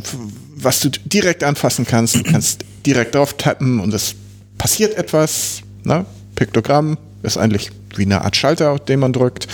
was 0.55 0.79
du 0.81 0.89
direkt 0.89 1.43
anfassen 1.43 1.85
kannst. 1.85 2.15
Du 2.15 2.23
kannst 2.23 2.65
direkt 2.85 3.15
drauf 3.15 3.35
tappen 3.37 3.79
und 3.79 3.93
es 3.93 4.15
passiert 4.57 4.95
etwas. 4.95 5.61
Ne? 5.83 6.05
Piktogramm 6.35 6.97
ist 7.21 7.37
eigentlich 7.37 7.71
wie 7.95 8.03
eine 8.03 8.23
Art 8.23 8.35
Schalter, 8.35 8.79
den 8.79 8.99
man 8.99 9.13
drückt. 9.13 9.47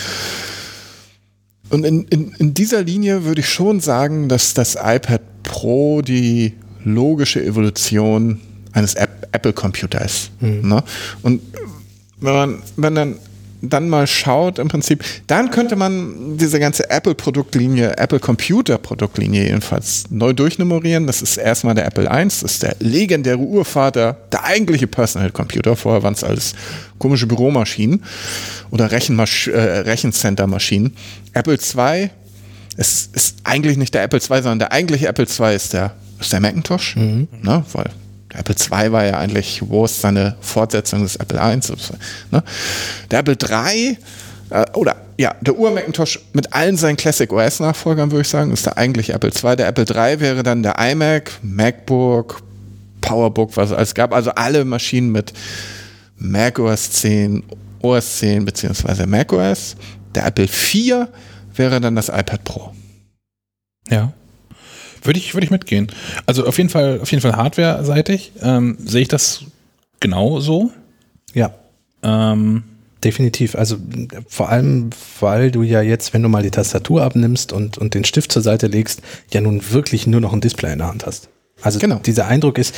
Und 1.70 1.84
in, 1.84 2.04
in, 2.08 2.32
in 2.38 2.54
dieser 2.54 2.82
Linie 2.82 3.24
würde 3.24 3.40
ich 3.40 3.48
schon 3.48 3.80
sagen, 3.80 4.28
dass 4.28 4.54
das 4.54 4.74
iPad 4.74 5.22
Pro 5.42 6.02
die 6.02 6.54
logische 6.84 7.42
Evolution 7.44 8.40
eines 8.72 8.94
Apple-Computers 8.94 10.04
ist. 10.04 10.42
Mhm. 10.42 10.68
Ne? 10.68 10.82
Und 11.22 11.42
wenn 12.20 12.34
man, 12.34 12.62
wenn 12.76 12.94
dann 12.94 13.18
dann 13.62 13.88
mal 13.88 14.06
schaut, 14.06 14.58
im 14.58 14.68
Prinzip, 14.68 15.04
dann 15.26 15.50
könnte 15.50 15.76
man 15.76 16.36
diese 16.36 16.58
ganze 16.58 16.88
Apple-Produktlinie, 16.90 17.96
Apple-Computer-Produktlinie 17.98 19.44
jedenfalls 19.44 20.04
neu 20.10 20.32
durchnummerieren. 20.32 21.06
Das 21.06 21.22
ist 21.22 21.36
erstmal 21.36 21.74
der 21.74 21.86
Apple 21.86 22.04
I, 22.04 22.24
das 22.24 22.42
ist 22.42 22.62
der 22.62 22.76
legendäre 22.80 23.38
Urvater, 23.38 24.16
der 24.32 24.44
eigentliche 24.44 24.86
Personal 24.86 25.30
Computer. 25.30 25.76
Vorher 25.76 26.02
waren 26.02 26.14
es 26.14 26.24
alles 26.24 26.54
komische 26.98 27.26
Büromaschinen 27.26 28.02
oder 28.70 28.90
Rechenmasch 28.90 29.48
äh, 29.48 29.58
Rechencenter-Maschinen. 29.58 30.96
Apple 31.34 31.58
II 31.76 32.10
ist, 32.76 33.14
ist 33.14 33.36
eigentlich 33.44 33.76
nicht 33.76 33.94
der 33.94 34.02
Apple 34.02 34.20
II, 34.20 34.42
sondern 34.42 34.58
der 34.58 34.72
eigentliche 34.72 35.08
Apple 35.08 35.26
II 35.26 35.54
ist 35.54 35.72
der, 35.72 35.92
ist 36.18 36.32
der 36.32 36.40
Macintosh, 36.40 36.96
mhm. 36.96 37.28
ne, 37.42 37.64
weil 37.72 37.90
der 38.32 38.40
Apple 38.40 38.54
II 38.54 38.92
war 38.92 39.04
ja 39.04 39.18
eigentlich, 39.18 39.62
wo 39.66 39.84
ist 39.84 40.00
seine 40.00 40.36
Fortsetzung 40.40 41.02
des 41.02 41.16
Apple 41.16 41.38
I? 41.38 41.60
Ne? 42.30 42.42
Der 43.10 43.18
Apple 43.18 43.36
III 43.40 43.98
äh, 44.50 44.64
oder 44.74 44.96
ja, 45.18 45.34
der 45.40 45.58
Ur-Macintosh 45.58 46.18
mit 46.32 46.52
allen 46.52 46.76
seinen 46.76 46.96
Classic 46.96 47.30
OS-Nachfolgern, 47.30 48.10
würde 48.10 48.22
ich 48.22 48.28
sagen, 48.28 48.52
ist 48.52 48.64
der 48.64 48.78
eigentliche 48.78 49.12
Apple 49.12 49.30
II. 49.30 49.56
Der 49.56 49.68
Apple 49.68 49.84
III 49.84 50.20
wäre 50.20 50.42
dann 50.42 50.62
der 50.62 50.78
iMac, 50.78 51.30
MacBook, 51.42 52.42
PowerBook, 53.00 53.56
was 53.56 53.70
es 53.70 53.76
alles 53.76 53.94
gab. 53.94 54.14
Also 54.14 54.30
alle 54.30 54.64
Maschinen 54.64 55.12
mit 55.12 55.32
Mac 56.16 56.58
OS 56.58 56.92
10, 56.92 57.42
OS 57.82 58.18
10 58.18 58.44
beziehungsweise 58.44 59.06
Mac 59.06 59.32
OS. 59.32 59.76
Der 60.14 60.26
Apple 60.26 60.44
IV 60.44 61.08
wäre 61.54 61.80
dann 61.80 61.96
das 61.96 62.08
iPad 62.08 62.44
Pro. 62.44 62.72
Ja. 63.88 64.12
Würde 65.02 65.18
ich, 65.18 65.34
würde 65.34 65.44
ich 65.44 65.50
mitgehen. 65.50 65.90
Also 66.26 66.46
auf 66.46 66.58
jeden 66.58 66.70
Fall, 66.70 67.00
auf 67.00 67.10
jeden 67.10 67.22
Fall 67.22 67.36
hardware-seitig 67.36 68.32
ähm, 68.42 68.76
sehe 68.84 69.02
ich 69.02 69.08
das 69.08 69.44
genau 70.00 70.40
so. 70.40 70.70
Ja. 71.34 71.52
Ähm, 72.02 72.64
Definitiv. 73.02 73.54
Also 73.54 73.76
vor 74.28 74.50
allem, 74.50 74.90
weil 75.20 75.50
du 75.50 75.62
ja 75.62 75.80
jetzt, 75.80 76.12
wenn 76.12 76.22
du 76.22 76.28
mal 76.28 76.42
die 76.42 76.50
Tastatur 76.50 77.02
abnimmst 77.02 77.52
und, 77.52 77.78
und 77.78 77.94
den 77.94 78.04
Stift 78.04 78.30
zur 78.30 78.42
Seite 78.42 78.66
legst, 78.66 79.00
ja 79.32 79.40
nun 79.40 79.62
wirklich 79.70 80.06
nur 80.06 80.20
noch 80.20 80.34
ein 80.34 80.42
Display 80.42 80.72
in 80.72 80.78
der 80.78 80.88
Hand 80.88 81.06
hast. 81.06 81.30
Also 81.62 81.78
genau. 81.78 81.96
dieser 81.98 82.26
Eindruck 82.26 82.58
ist, 82.58 82.74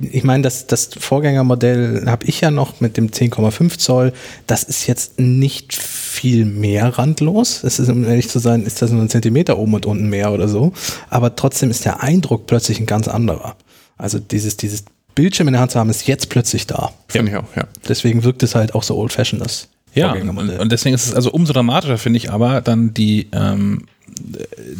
ich 0.00 0.24
meine, 0.24 0.42
das, 0.42 0.66
das 0.66 0.90
Vorgängermodell 0.98 2.04
habe 2.06 2.26
ich 2.26 2.40
ja 2.40 2.50
noch 2.50 2.80
mit 2.80 2.96
dem 2.96 3.08
10,5 3.08 3.78
Zoll. 3.78 4.12
Das 4.46 4.62
ist 4.62 4.86
jetzt 4.86 5.18
nicht 5.18 5.74
viel 5.74 6.44
mehr 6.44 6.98
randlos. 6.98 7.64
Es 7.64 7.78
ist, 7.78 7.88
um 7.88 8.04
ehrlich 8.04 8.28
zu 8.28 8.38
sein, 8.38 8.64
ist 8.64 8.82
das 8.82 8.90
nur 8.90 9.02
ein 9.02 9.08
Zentimeter 9.08 9.58
oben 9.58 9.74
und 9.74 9.86
unten 9.86 10.08
mehr 10.08 10.32
oder 10.32 10.48
so. 10.48 10.72
Aber 11.10 11.36
trotzdem 11.36 11.70
ist 11.70 11.84
der 11.84 12.02
Eindruck 12.02 12.46
plötzlich 12.46 12.80
ein 12.80 12.86
ganz 12.86 13.08
anderer. 13.08 13.56
Also 13.96 14.18
dieses, 14.18 14.56
dieses 14.56 14.84
Bildschirm 15.14 15.48
in 15.48 15.52
der 15.52 15.60
Hand 15.60 15.72
zu 15.72 15.78
haben, 15.78 15.90
ist 15.90 16.06
jetzt 16.06 16.28
plötzlich 16.28 16.66
da. 16.66 16.92
Finde 17.08 17.32
ich 17.32 17.38
auch, 17.38 17.56
ja. 17.56 17.64
Deswegen 17.88 18.24
wirkt 18.24 18.42
es 18.42 18.54
halt 18.54 18.74
auch 18.74 18.82
so 18.82 18.96
old-fashioned, 18.96 19.44
das 19.44 19.68
ja, 19.94 20.12
und 20.12 20.70
deswegen 20.70 20.94
ist 20.94 21.06
es 21.06 21.14
also 21.14 21.32
umso 21.32 21.52
dramatischer, 21.52 21.98
finde 21.98 22.18
ich, 22.18 22.30
aber 22.30 22.60
dann 22.60 22.94
die 22.94 23.28
ähm, 23.32 23.86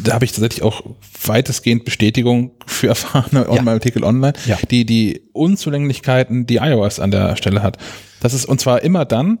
da 0.03 0.13
habe 0.13 0.25
ich 0.25 0.31
tatsächlich 0.31 0.63
auch 0.63 0.83
weitestgehend 1.25 1.85
Bestätigung 1.85 2.51
für 2.65 2.87
erfahrene 2.87 3.47
ja. 3.51 3.65
Artikel 3.65 4.03
online, 4.03 4.33
ja. 4.45 4.57
die 4.69 4.85
die 4.85 5.21
Unzulänglichkeiten, 5.33 6.45
die 6.45 6.57
iOS 6.57 6.99
an 6.99 7.11
der 7.11 7.35
Stelle 7.35 7.63
hat. 7.63 7.77
Das 8.19 8.33
ist 8.33 8.45
und 8.45 8.59
zwar 8.59 8.81
immer 8.83 9.05
dann, 9.05 9.39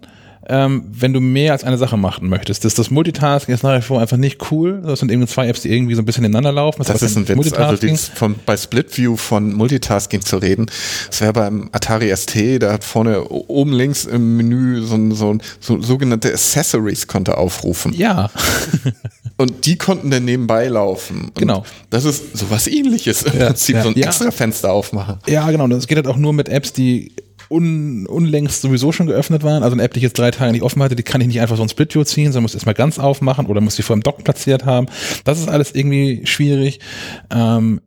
ähm, 0.49 0.83
wenn 0.89 1.13
du 1.13 1.19
mehr 1.19 1.51
als 1.51 1.63
eine 1.63 1.77
Sache 1.77 1.95
machen 1.95 2.27
möchtest. 2.27 2.65
Das, 2.65 2.73
das 2.73 2.89
Multitasking 2.89 3.53
ist 3.53 3.63
nach 3.63 3.77
wie 3.77 3.81
vor 3.83 4.01
einfach 4.01 4.17
nicht 4.17 4.51
cool. 4.51 4.81
Das 4.83 4.99
sind 4.99 5.11
eben 5.11 5.27
zwei 5.27 5.47
Apps, 5.47 5.61
die 5.61 5.71
irgendwie 5.71 5.93
so 5.93 6.01
ein 6.01 6.05
bisschen 6.05 6.23
ineinander 6.23 6.51
laufen. 6.51 6.79
Das, 6.79 6.87
das 6.87 7.03
ist 7.03 7.17
ein 7.17 7.27
Witz. 7.27 7.53
Also 7.53 7.85
die, 7.85 7.95
von, 7.95 8.35
bei 8.45 8.57
Split 8.57 8.97
View 8.97 9.15
von 9.15 9.53
Multitasking 9.53 10.21
zu 10.21 10.37
reden, 10.37 10.65
das 11.07 11.21
wäre 11.21 11.33
beim 11.33 11.69
Atari 11.71 12.15
ST, 12.15 12.63
da 12.63 12.73
hat 12.73 12.83
vorne 12.83 13.23
oben 13.25 13.73
links 13.73 14.05
im 14.05 14.37
Menü 14.37 14.81
so, 14.81 15.13
so, 15.13 15.37
so 15.59 15.81
sogenannte 15.81 16.29
Accessories 16.29 17.05
konnte 17.05 17.37
aufrufen. 17.37 17.93
Ja. 17.93 18.31
Und 19.39 19.65
die 19.65 19.77
konnten 19.77 20.11
dann 20.11 20.25
nebenbei 20.25 20.67
laufen. 20.67 21.21
Und 21.27 21.35
genau. 21.35 21.63
Das 21.89 22.03
ist 22.03 22.37
sowas 22.37 22.67
ähnliches 22.67 23.23
im 23.23 23.39
ja, 23.39 23.45
Prinzip, 23.45 23.75
ja, 23.77 23.83
so 23.83 23.87
ein 23.87 23.97
ja. 23.97 24.07
extra 24.07 24.31
Fenster 24.31 24.73
aufmachen. 24.73 25.19
Ja, 25.27 25.49
genau. 25.49 25.65
Das 25.69 25.87
geht 25.87 25.95
halt 25.95 26.07
auch 26.07 26.17
nur 26.17 26.33
mit 26.33 26.49
Apps, 26.49 26.73
die 26.73 27.13
un, 27.49 28.05
unlängst 28.05 28.61
sowieso 28.61 28.91
schon 28.91 29.07
geöffnet 29.07 29.43
waren. 29.43 29.63
Also 29.63 29.75
eine 29.75 29.83
App, 29.83 29.93
die 29.93 29.99
ich 29.99 30.03
jetzt 30.03 30.17
drei 30.17 30.31
Tage 30.31 30.51
nicht 30.51 30.61
offen 30.61 30.83
hatte, 30.83 30.97
die 30.97 31.03
kann 31.03 31.21
ich 31.21 31.27
nicht 31.27 31.39
einfach 31.39 31.55
so 31.55 31.63
ein 31.63 31.69
Split-View 31.69 32.03
ziehen, 32.03 32.33
sondern 32.33 32.43
muss 32.43 32.53
erstmal 32.53 32.75
ganz 32.75 32.99
aufmachen 32.99 33.45
oder 33.45 33.61
muss 33.61 33.77
sie 33.77 33.81
vor 33.81 33.95
dem 33.95 34.03
Dock 34.03 34.25
platziert 34.25 34.65
haben. 34.65 34.87
Das 35.23 35.39
ist 35.39 35.47
alles 35.47 35.73
irgendwie 35.73 36.25
schwierig. 36.25 36.81
Ähm, 37.29 37.79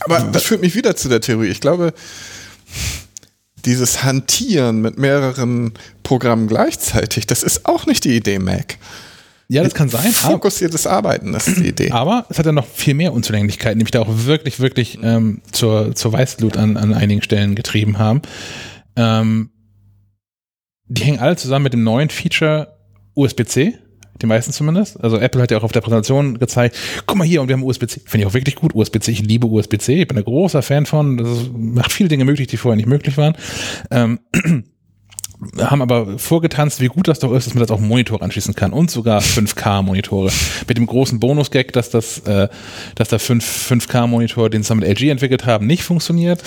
Aber 0.00 0.20
das 0.30 0.42
führt 0.42 0.60
mich 0.60 0.74
wieder 0.74 0.94
zu 0.94 1.08
der 1.08 1.22
Theorie. 1.22 1.48
Ich 1.48 1.62
glaube, 1.62 1.94
dieses 3.64 4.04
Hantieren 4.04 4.82
mit 4.82 4.98
mehreren 4.98 5.72
Programmen 6.02 6.48
gleichzeitig, 6.48 7.26
das 7.26 7.42
ist 7.42 7.64
auch 7.64 7.86
nicht 7.86 8.04
die 8.04 8.14
Idee 8.14 8.38
Mac. 8.38 8.76
Ja, 9.50 9.62
das 9.62 9.74
kann 9.74 9.88
sein. 9.88 10.12
Fokussiertes 10.12 10.86
Arbeiten, 10.86 11.32
das 11.32 11.48
ist 11.48 11.60
die 11.60 11.68
Idee. 11.68 11.90
Aber 11.90 12.26
es 12.28 12.38
hat 12.38 12.44
ja 12.44 12.52
noch 12.52 12.66
viel 12.66 12.92
mehr 12.92 13.14
Unzulänglichkeiten, 13.14 13.78
die 13.78 13.84
mich 13.84 13.90
da 13.90 14.00
auch 14.00 14.08
wirklich, 14.10 14.60
wirklich 14.60 14.98
ähm, 15.02 15.40
zur, 15.52 15.94
zur 15.94 16.12
Weißglut 16.12 16.58
an, 16.58 16.76
an 16.76 16.92
einigen 16.92 17.22
Stellen 17.22 17.54
getrieben 17.54 17.98
haben. 17.98 18.20
Ähm, 18.94 19.50
die 20.86 21.02
hängen 21.02 21.18
alle 21.18 21.36
zusammen 21.36 21.62
mit 21.62 21.72
dem 21.72 21.82
neuen 21.82 22.10
Feature 22.10 22.78
USB-C. 23.14 23.78
Die 24.20 24.26
meisten 24.26 24.52
zumindest. 24.52 25.02
Also 25.02 25.16
Apple 25.18 25.40
hat 25.40 25.50
ja 25.50 25.58
auch 25.58 25.62
auf 25.62 25.72
der 25.72 25.80
Präsentation 25.80 26.38
gezeigt, 26.38 26.76
guck 27.06 27.16
mal 27.16 27.24
hier, 27.26 27.40
und 27.40 27.48
wir 27.48 27.54
haben 27.54 27.62
USB-C. 27.62 28.00
Finde 28.04 28.24
ich 28.24 28.26
auch 28.26 28.34
wirklich 28.34 28.56
gut, 28.56 28.74
USB-C. 28.74 29.12
Ich 29.12 29.22
liebe 29.22 29.46
USB-C. 29.46 30.02
Ich 30.02 30.08
bin 30.08 30.18
ein 30.18 30.24
großer 30.24 30.60
Fan 30.60 30.84
von. 30.86 31.16
Das 31.16 31.50
macht 31.56 31.92
viele 31.92 32.08
Dinge 32.10 32.24
möglich, 32.24 32.48
die 32.48 32.56
vorher 32.56 32.76
nicht 32.76 32.88
möglich 32.88 33.16
waren. 33.16 33.34
Ähm, 33.90 34.18
haben 35.58 35.82
aber 35.82 36.18
vorgetanzt, 36.18 36.80
wie 36.80 36.88
gut 36.88 37.06
das 37.06 37.20
doch 37.20 37.32
ist, 37.32 37.46
dass 37.46 37.54
man 37.54 37.60
das 37.60 37.70
auch 37.70 37.80
Monitor 37.80 38.22
anschließen 38.22 38.54
kann 38.54 38.72
und 38.72 38.90
sogar 38.90 39.20
5K-Monitore. 39.20 40.30
Mit 40.66 40.76
dem 40.76 40.86
großen 40.86 41.20
Bonus-Gag, 41.20 41.72
dass 41.72 41.90
das, 41.90 42.18
äh, 42.20 42.48
dass 42.96 43.08
der 43.08 43.20
5, 43.20 43.70
5K-Monitor, 43.70 44.50
den 44.50 44.62
sie 44.62 44.74
mit 44.74 44.88
LG 44.88 45.10
entwickelt 45.10 45.46
haben, 45.46 45.66
nicht 45.66 45.84
funktioniert, 45.84 46.42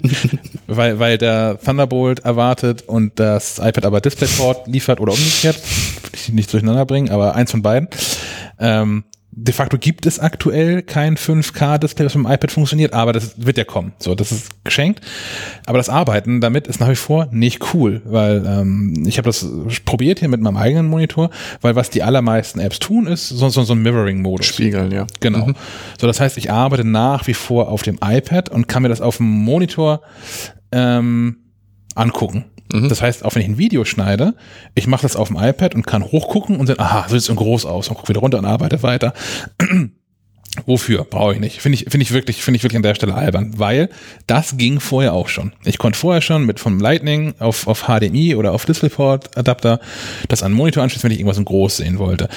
weil, 0.66 0.98
weil 0.98 1.16
der 1.16 1.58
Thunderbolt 1.64 2.20
erwartet 2.20 2.82
und 2.86 3.18
das 3.18 3.58
iPad 3.58 3.86
aber 3.86 4.00
DisplayPort 4.00 4.68
liefert 4.68 5.00
oder 5.00 5.12
umgekehrt. 5.12 5.58
Ich 6.12 6.28
nicht 6.28 6.52
durcheinander 6.52 6.84
bringen, 6.84 7.10
aber 7.10 7.34
eins 7.34 7.50
von 7.50 7.62
beiden. 7.62 7.88
Ähm, 8.58 9.04
de 9.30 9.54
facto 9.54 9.78
gibt 9.78 10.06
es 10.06 10.18
aktuell 10.18 10.82
kein 10.82 11.16
5K-Display, 11.16 12.04
das 12.04 12.14
mit 12.14 12.24
dem 12.24 12.32
iPad 12.32 12.50
funktioniert, 12.50 12.92
aber 12.92 13.12
das 13.12 13.34
wird 13.36 13.58
ja 13.58 13.64
kommen. 13.64 13.92
So, 13.98 14.14
das 14.14 14.32
ist 14.32 14.64
geschenkt. 14.64 15.00
Aber 15.66 15.78
das 15.78 15.88
Arbeiten 15.88 16.40
damit 16.40 16.66
ist 16.66 16.80
nach 16.80 16.88
wie 16.88 16.96
vor 16.96 17.28
nicht 17.30 17.72
cool, 17.72 18.02
weil 18.04 18.44
ähm, 18.46 19.04
ich 19.06 19.18
habe 19.18 19.26
das 19.26 19.46
probiert 19.84 20.18
hier 20.20 20.28
mit 20.28 20.40
meinem 20.40 20.56
eigenen 20.56 20.86
Monitor, 20.86 21.30
weil 21.60 21.76
was 21.76 21.90
die 21.90 22.02
allermeisten 22.02 22.58
Apps 22.58 22.78
tun, 22.78 23.06
ist 23.06 23.28
so, 23.28 23.48
so, 23.48 23.62
so 23.62 23.74
ein 23.74 23.82
Mirroring-Modus. 23.82 24.46
Spiegeln, 24.46 24.90
ja. 24.90 25.06
Genau. 25.20 25.46
Mhm. 25.46 25.54
So, 26.00 26.06
das 26.06 26.20
heißt, 26.20 26.38
ich 26.38 26.50
arbeite 26.50 26.84
nach 26.84 27.26
wie 27.26 27.34
vor 27.34 27.68
auf 27.68 27.82
dem 27.82 27.98
iPad 28.02 28.48
und 28.48 28.66
kann 28.66 28.82
mir 28.82 28.88
das 28.88 29.00
auf 29.00 29.18
dem 29.18 29.26
Monitor 29.26 30.00
ähm, 30.72 31.36
angucken. 31.94 32.44
Mhm. 32.72 32.88
Das 32.88 33.02
heißt, 33.02 33.24
auch 33.24 33.34
wenn 33.34 33.42
ich 33.42 33.48
ein 33.48 33.58
Video 33.58 33.84
schneide, 33.84 34.34
ich 34.74 34.86
mache 34.86 35.02
das 35.02 35.16
auf 35.16 35.28
dem 35.28 35.36
iPad 35.36 35.74
und 35.74 35.86
kann 35.86 36.04
hochgucken 36.04 36.56
und 36.56 36.68
dann, 36.68 36.78
aha, 36.78 37.06
so 37.08 37.18
sieht 37.18 37.28
es 37.28 37.36
groß 37.36 37.66
aus 37.66 37.88
und 37.88 37.96
gucke 37.96 38.08
wieder 38.08 38.20
runter 38.20 38.38
und 38.38 38.44
arbeite 38.44 38.82
weiter. 38.82 39.12
Wofür? 40.66 41.04
Brauche 41.04 41.34
ich 41.34 41.40
nicht. 41.40 41.60
Finde 41.60 41.76
ich, 41.76 41.84
finde 41.88 42.02
ich 42.02 42.12
wirklich, 42.12 42.42
finde 42.42 42.56
ich 42.56 42.64
wirklich 42.64 42.78
an 42.78 42.82
der 42.82 42.94
Stelle 42.94 43.14
albern, 43.14 43.52
weil 43.58 43.90
das 44.26 44.56
ging 44.56 44.80
vorher 44.80 45.12
auch 45.12 45.28
schon. 45.28 45.52
Ich 45.64 45.78
konnte 45.78 45.98
vorher 45.98 46.22
schon 46.22 46.46
mit 46.46 46.58
vom 46.58 46.80
Lightning 46.80 47.34
auf, 47.38 47.68
auf 47.68 47.84
HDMI 47.84 48.34
oder 48.34 48.52
auf 48.52 48.64
DisplayPort 48.64 49.36
Adapter 49.36 49.78
das 50.28 50.42
an 50.42 50.52
den 50.52 50.56
Monitor 50.56 50.82
anschließen, 50.82 51.04
wenn 51.04 51.12
ich 51.12 51.20
irgendwas 51.20 51.38
in 51.38 51.44
groß 51.44 51.76
sehen 51.76 51.98
wollte 51.98 52.28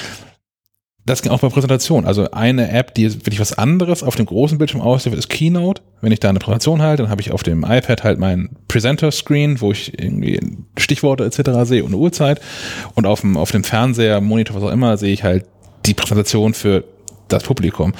das 1.04 1.22
ging 1.22 1.32
auch 1.32 1.40
bei 1.40 1.48
Präsentationen. 1.48 2.06
Also 2.06 2.30
eine 2.30 2.70
App, 2.70 2.94
die 2.94 3.12
wirklich 3.12 3.40
was 3.40 3.58
anderes 3.58 4.04
auf 4.04 4.14
dem 4.14 4.26
großen 4.26 4.58
Bildschirm 4.58 4.80
ausliefert, 4.80 5.18
ist 5.18 5.28
Keynote. 5.28 5.82
Wenn 6.00 6.12
ich 6.12 6.20
da 6.20 6.28
eine 6.28 6.38
Präsentation 6.38 6.80
halte, 6.80 7.02
dann 7.02 7.10
habe 7.10 7.20
ich 7.20 7.32
auf 7.32 7.42
dem 7.42 7.64
iPad 7.64 8.04
halt 8.04 8.18
meinen 8.20 8.56
Presenter-Screen, 8.68 9.60
wo 9.60 9.72
ich 9.72 9.98
irgendwie 9.98 10.40
Stichworte 10.78 11.24
etc. 11.24 11.68
sehe 11.68 11.82
und 11.82 11.90
eine 11.90 11.96
Uhrzeit. 11.96 12.40
Und 12.94 13.06
auf 13.06 13.22
dem, 13.22 13.36
auf 13.36 13.50
dem 13.50 13.64
Fernseher, 13.64 14.20
Monitor, 14.20 14.56
was 14.56 14.62
auch 14.62 14.72
immer, 14.72 14.96
sehe 14.96 15.12
ich 15.12 15.24
halt 15.24 15.46
die 15.86 15.94
Präsentation 15.94 16.54
für 16.54 16.84
das 17.26 17.42
Publikum. 17.42 17.94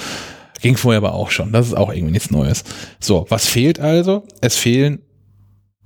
Ging 0.61 0.77
vorher 0.77 0.99
aber 0.99 1.13
auch 1.13 1.29
schon. 1.29 1.51
Das 1.51 1.67
ist 1.67 1.73
auch 1.73 1.91
irgendwie 1.91 2.13
nichts 2.13 2.31
Neues. 2.31 2.63
So, 3.01 3.25
was 3.27 3.47
fehlt 3.47 3.81
also? 3.81 4.23
Es 4.39 4.55
fehlen 4.55 4.99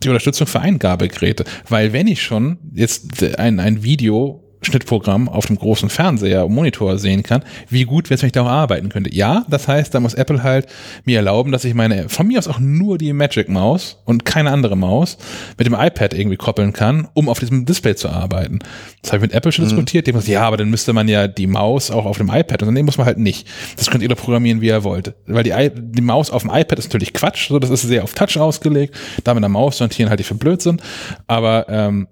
die 0.03 0.09
Unterstützung 0.09 0.45
für 0.45 0.59
Eingabegeräte. 0.59 1.45
Weil 1.67 1.93
wenn 1.93 2.05
ich 2.05 2.21
schon 2.21 2.59
jetzt 2.73 3.23
ein, 3.39 3.59
ein 3.59 3.81
Video 3.81 4.43
Schnittprogramm 4.61 5.29
auf 5.29 5.45
dem 5.45 5.57
großen 5.57 5.89
Fernseher, 5.89 6.47
Monitor 6.47 6.97
sehen 6.97 7.23
kann, 7.23 7.43
wie 7.69 7.83
gut 7.83 8.09
wäre 8.09 8.15
es, 8.15 8.21
wenn 8.21 8.27
ich 8.27 8.33
da 8.33 8.41
auch 8.41 8.47
arbeiten 8.47 8.89
könnte. 8.89 9.13
Ja, 9.13 9.45
das 9.49 9.67
heißt, 9.67 9.93
da 9.93 9.99
muss 9.99 10.13
Apple 10.13 10.43
halt 10.43 10.67
mir 11.05 11.17
erlauben, 11.17 11.51
dass 11.51 11.63
ich 11.63 11.73
meine, 11.73 12.09
von 12.09 12.27
mir 12.27 12.39
aus 12.39 12.47
auch 12.47 12.59
nur 12.59 12.97
die 12.97 13.13
Magic 13.13 13.49
Maus 13.49 14.01
und 14.05 14.25
keine 14.25 14.51
andere 14.51 14.75
Maus 14.75 15.17
mit 15.57 15.67
dem 15.67 15.73
iPad 15.73 16.13
irgendwie 16.13 16.37
koppeln 16.37 16.73
kann, 16.73 17.07
um 17.13 17.29
auf 17.29 17.39
diesem 17.39 17.65
Display 17.65 17.95
zu 17.95 18.09
arbeiten. 18.09 18.59
Das 19.01 19.11
habe 19.11 19.17
ich 19.17 19.29
mit 19.29 19.33
Apple 19.33 19.51
schon 19.51 19.65
mhm. 19.65 19.69
diskutiert. 19.69 20.07
Die 20.07 20.13
muss, 20.13 20.27
ja, 20.27 20.41
aber 20.41 20.57
dann 20.57 20.69
müsste 20.69 20.93
man 20.93 21.07
ja 21.07 21.27
die 21.27 21.47
Maus 21.47 21.91
auch 21.91 22.05
auf 22.05 22.17
dem 22.17 22.29
iPad 22.29 22.63
und 22.63 22.73
dann 22.73 22.85
muss 22.85 22.97
man 22.97 23.05
halt 23.05 23.19
nicht. 23.19 23.47
Das 23.75 23.89
könnt 23.89 24.03
ihr 24.03 24.09
doch 24.09 24.17
programmieren, 24.17 24.61
wie 24.61 24.67
ihr 24.67 24.83
wollt. 24.83 25.13
Weil 25.27 25.43
die, 25.43 25.53
die 25.73 26.01
Maus 26.01 26.29
auf 26.29 26.41
dem 26.41 26.51
iPad 26.51 26.79
ist 26.79 26.85
natürlich 26.85 27.13
Quatsch, 27.13 27.49
so 27.49 27.59
das 27.59 27.69
ist 27.69 27.83
sehr 27.83 28.03
auf 28.03 28.13
Touch 28.13 28.37
ausgelegt. 28.37 28.95
Da 29.23 29.33
mit 29.33 29.43
der 29.43 29.49
Maus 29.49 29.77
sortieren 29.77 30.09
halt 30.09 30.19
die 30.19 30.23
für 30.23 30.35
Blödsinn. 30.35 30.81
Aber 31.27 31.67
ähm, 31.69 32.07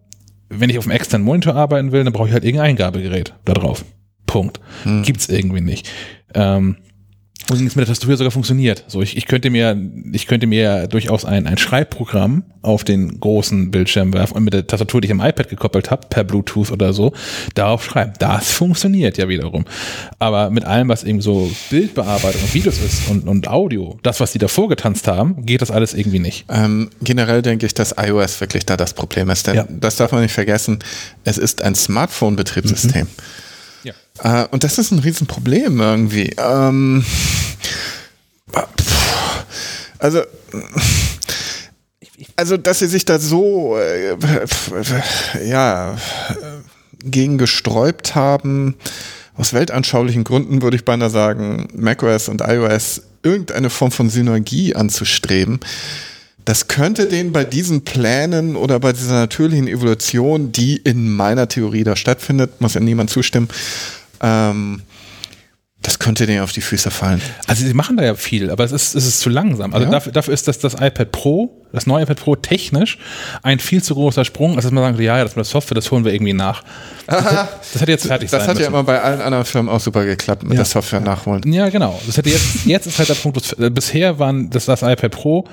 wenn 0.50 0.70
ich 0.70 0.78
auf 0.78 0.86
dem 0.86 0.92
externen 0.92 1.26
Monitor 1.26 1.56
arbeiten 1.56 1.92
will, 1.92 2.04
dann 2.04 2.14
brauche 2.14 2.28
ich 2.28 2.34
halt 2.34 2.44
irgendein 2.44 2.72
Eingabegerät 2.72 3.34
da 3.46 3.54
drauf. 3.54 3.86
Punkt. 4.26 4.60
Hm. 4.84 5.04
Gibt's 5.04 5.30
irgendwie 5.30 5.62
nicht. 5.62 5.90
Ähm, 6.34 6.78
und 7.50 7.58
es 7.58 7.76
mit 7.76 7.78
der 7.78 7.86
Tastatur 7.86 8.18
sogar 8.18 8.32
funktioniert. 8.32 8.84
So, 8.88 9.02
ich, 9.02 9.18
ich 9.18 9.28
könnte 9.28 9.50
mir, 9.50 9.80
ich 10.12 10.26
könnte 10.26 10.48
mir 10.48 10.88
durchaus 10.88 11.26
ein, 11.26 11.46
ein 11.46 11.58
Schreibprogramm 11.58 12.44
auf 12.64 12.84
den 12.84 13.20
großen 13.20 13.70
Bildschirm 13.70 14.14
werfen 14.14 14.38
und 14.38 14.44
mit 14.44 14.54
der 14.54 14.66
Tastatur, 14.66 15.02
die 15.02 15.06
ich 15.06 15.12
am 15.12 15.22
iPad 15.22 15.50
gekoppelt 15.50 15.92
habe, 15.92 16.08
per 16.10 16.24
Bluetooth 16.24 16.72
oder 16.72 16.94
so, 16.94 17.14
darauf 17.54 17.86
schreiben. 17.86 18.14
Das 18.18 18.52
funktioniert 18.52 19.18
ja 19.20 19.30
wiederum. 19.30 19.66
Aber 20.18 20.50
mit 20.50 20.66
allem, 20.66 20.90
was 20.90 21.04
eben 21.04 21.22
so 21.22 21.52
Bildbearbeitung 21.70 22.42
und 22.42 22.54
Videos 22.56 22.80
ist 22.80 23.08
und, 23.10 23.28
und 23.28 23.48
Audio, 23.48 24.00
das, 24.02 24.20
was 24.20 24.32
die 24.32 24.40
davor 24.40 24.68
getanzt 24.68 25.08
haben, 25.08 25.46
geht 25.46 25.62
das 25.62 25.70
alles 25.70 25.94
irgendwie 25.94 26.20
nicht. 26.20 26.46
Ähm, 26.50 26.90
generell 27.02 27.44
denke 27.44 27.68
ich, 27.68 27.76
dass 27.76 27.94
iOS 27.98 28.42
wirklich 28.42 28.66
da 28.66 28.76
das 28.76 28.96
Problem 28.96 29.30
ist. 29.30 29.46
Denn 29.46 29.56
ja. 29.56 29.68
das 29.70 29.98
darf 29.98 30.12
man 30.12 30.24
nicht 30.24 30.34
vergessen, 30.34 30.80
es 31.24 31.38
ist 31.38 31.62
ein 31.62 31.76
Smartphone-Betriebssystem. 31.76 33.04
Mhm. 33.04 33.45
Äh, 34.24 34.46
und 34.52 34.64
das 34.64 34.78
ist 34.78 34.92
ein 34.92 35.00
Riesenproblem 35.00 35.80
irgendwie. 35.80 36.36
Ähm, 36.38 37.06
also, 40.00 40.22
also, 42.36 42.58
dass 42.58 42.80
sie 42.80 42.88
sich 42.88 43.06
da 43.06 43.20
so, 43.20 43.78
äh, 43.78 44.18
ja, 45.46 45.98
gegen 47.04 47.38
gesträubt 47.38 48.16
haben, 48.16 48.76
aus 49.36 49.54
weltanschaulichen 49.54 50.24
Gründen 50.24 50.62
würde 50.62 50.78
ich 50.78 50.86
beinahe 50.86 51.10
sagen, 51.10 51.68
macOS 51.76 52.30
und 52.30 52.42
iOS 52.42 53.02
irgendeine 53.24 53.70
Form 53.70 53.92
von 53.92 54.10
Synergie 54.10 54.76
anzustreben. 54.76 55.60
Das 56.46 56.68
könnte 56.68 57.08
denen 57.08 57.32
bei 57.32 57.44
diesen 57.44 57.84
Plänen 57.84 58.56
oder 58.56 58.80
bei 58.80 58.94
dieser 58.94 59.16
natürlichen 59.16 59.68
Evolution, 59.68 60.52
die 60.52 60.78
in 60.78 61.10
meiner 61.10 61.48
Theorie 61.48 61.84
da 61.84 61.96
stattfindet, 61.96 62.62
muss 62.62 62.76
ja 62.76 62.82
niemand 62.82 63.10
zustimmen, 63.10 63.50
ähm, 64.22 64.84
das 65.86 66.00
könnte 66.00 66.26
denen 66.26 66.42
auf 66.42 66.52
die 66.52 66.62
Füße 66.62 66.90
fallen. 66.90 67.22
Also 67.46 67.64
sie 67.64 67.74
machen 67.74 67.98
da 67.98 68.04
ja 68.04 68.16
viel, 68.16 68.50
aber 68.50 68.64
es 68.64 68.72
ist, 68.72 68.96
es 68.96 69.06
ist 69.06 69.20
zu 69.20 69.30
langsam. 69.30 69.74
Also 69.74 69.86
ja. 69.86 69.92
dafür, 69.92 70.12
dafür, 70.12 70.34
ist 70.34 70.48
das, 70.48 70.58
das 70.58 70.74
iPad 70.74 71.12
Pro, 71.12 71.62
das 71.74 71.86
neue 71.86 72.04
iPad 72.04 72.20
Pro 72.20 72.36
technisch 72.36 72.98
ein 73.44 73.60
viel 73.60 73.84
zu 73.84 73.94
großer 73.94 74.26
Sprung, 74.26 74.56
als 74.56 74.64
dass 74.64 74.72
man 74.72 74.84
sagen 74.84 75.04
ja, 75.04 75.24
das 75.24 75.36
mit 75.36 75.46
der 75.46 75.52
Software, 75.52 75.76
das 75.76 75.92
holen 75.92 76.04
wir 76.04 76.12
irgendwie 76.12 76.34
nach. 76.34 76.64
Das, 77.06 77.24
hat, 77.24 77.60
das 77.74 77.82
hat 77.82 77.90
jetzt 77.90 78.08
fertig 78.08 78.32
Das 78.32 78.48
hat 78.48 78.56
müssen. 78.56 78.62
ja 78.62 78.68
immer 78.68 78.84
bei 78.84 79.00
allen 79.00 79.22
anderen 79.22 79.46
Firmen 79.46 79.72
auch 79.72 79.80
super 79.80 80.06
geklappt 80.06 80.42
mit 80.44 80.54
ja. 80.54 80.58
der 80.58 80.66
Software 80.66 81.02
nachholen. 81.02 81.44
Ja, 81.52 81.70
genau. 81.70 82.02
Das 82.08 82.18
hätte 82.18 82.32
jetzt, 82.32 82.66
jetzt 82.66 82.88
ist 82.88 82.98
halt 82.98 83.10
der 83.10 83.16
Punkt, 83.16 83.56
bisher 83.76 84.18
waren 84.18 84.50
das, 84.50 84.66
das 84.66 84.82
iPad 84.82 85.12
Pro 85.12 85.48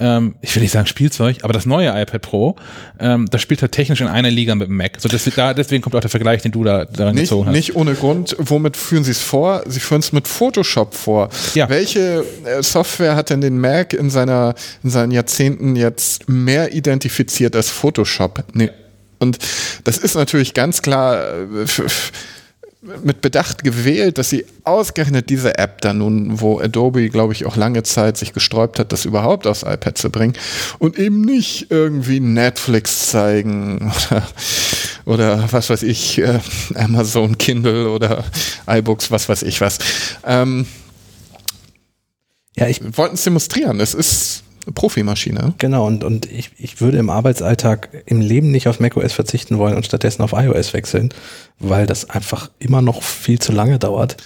ähm, 0.00 0.34
ich 0.40 0.54
will 0.54 0.62
nicht 0.62 0.72
sagen 0.72 0.86
Spielzeug, 0.86 1.38
aber 1.42 1.52
das 1.52 1.66
neue 1.66 1.88
iPad 1.88 2.22
Pro, 2.22 2.56
ähm, 2.98 3.26
das 3.30 3.40
spielt 3.42 3.62
halt 3.62 3.72
technisch 3.72 4.00
in 4.00 4.08
einer 4.08 4.30
Liga 4.30 4.54
mit 4.54 4.68
dem 4.68 4.76
Mac. 4.76 5.00
So 5.00 5.08
deswegen, 5.08 5.36
da, 5.36 5.54
deswegen 5.54 5.82
kommt 5.82 5.94
auch 5.94 6.00
der 6.00 6.10
Vergleich, 6.10 6.42
den 6.42 6.52
du 6.52 6.64
da 6.64 6.84
daran 6.84 7.14
nicht, 7.14 7.24
gezogen 7.24 7.46
hast. 7.46 7.54
Nicht 7.54 7.76
ohne 7.76 7.94
Grund. 7.94 8.34
Womit 8.38 8.76
führen 8.76 9.04
sie 9.04 9.12
es 9.12 9.20
vor? 9.20 9.62
Sie 9.66 9.80
führen 9.80 10.00
es 10.00 10.12
mit 10.12 10.26
Photoshop 10.26 10.94
vor. 10.94 11.28
Ja. 11.54 11.68
Welche 11.68 12.24
äh, 12.44 12.62
Software 12.62 13.14
hat 13.14 13.30
denn 13.30 13.40
den 13.40 13.60
Mac 13.60 13.92
in 13.92 14.10
seiner 14.10 14.54
in 14.82 14.90
seinen 14.90 15.12
Jahrzehnten 15.12 15.76
jetzt 15.76 16.28
mehr 16.28 16.74
identifiziert 16.74 17.54
als 17.54 17.70
Photoshop? 17.70 18.44
Nee. 18.52 18.70
Und 19.20 19.38
das 19.84 19.98
ist 19.98 20.16
natürlich 20.16 20.54
ganz 20.54 20.82
klar 20.82 21.22
äh, 21.22 21.66
mit 23.02 23.20
Bedacht 23.20 23.64
gewählt, 23.64 24.18
dass 24.18 24.30
sie 24.30 24.44
ausgerechnet 24.64 25.30
diese 25.30 25.58
App 25.58 25.80
da 25.80 25.92
nun, 25.92 26.40
wo 26.40 26.60
Adobe, 26.60 27.08
glaube 27.08 27.32
ich, 27.32 27.46
auch 27.46 27.56
lange 27.56 27.82
Zeit 27.82 28.16
sich 28.16 28.32
gesträubt 28.32 28.78
hat, 28.78 28.92
das 28.92 29.04
überhaupt 29.04 29.46
aufs 29.46 29.62
iPad 29.62 29.96
zu 29.96 30.10
bringen 30.10 30.34
und 30.78 30.98
eben 30.98 31.22
nicht 31.22 31.70
irgendwie 31.70 32.20
Netflix 32.20 33.10
zeigen 33.10 33.92
oder, 34.10 34.28
oder 35.04 35.52
was 35.52 35.70
weiß 35.70 35.82
ich, 35.82 36.18
äh, 36.18 36.40
Amazon 36.74 37.38
Kindle 37.38 37.90
oder 37.90 38.24
iBooks, 38.68 39.10
was 39.10 39.28
weiß 39.28 39.42
ich 39.42 39.60
was. 39.60 39.78
Ähm, 40.24 40.66
ja, 42.56 42.68
ich 42.68 42.80
wollten 42.96 43.14
es 43.14 43.24
demonstrieren. 43.24 43.80
Es 43.80 43.94
ist 43.94 44.43
Profimaschine. 44.72 45.54
Genau, 45.58 45.86
und, 45.86 46.04
und 46.04 46.30
ich, 46.30 46.50
ich 46.58 46.80
würde 46.80 46.98
im 46.98 47.10
Arbeitsalltag 47.10 47.88
im 48.06 48.20
Leben 48.20 48.50
nicht 48.50 48.68
auf 48.68 48.80
macOS 48.80 49.12
verzichten 49.12 49.58
wollen 49.58 49.76
und 49.76 49.84
stattdessen 49.84 50.22
auf 50.22 50.32
iOS 50.32 50.72
wechseln, 50.72 51.10
weil 51.58 51.86
das 51.86 52.10
einfach 52.10 52.50
immer 52.58 52.82
noch 52.82 53.02
viel 53.02 53.38
zu 53.38 53.52
lange 53.52 53.78
dauert. 53.78 54.16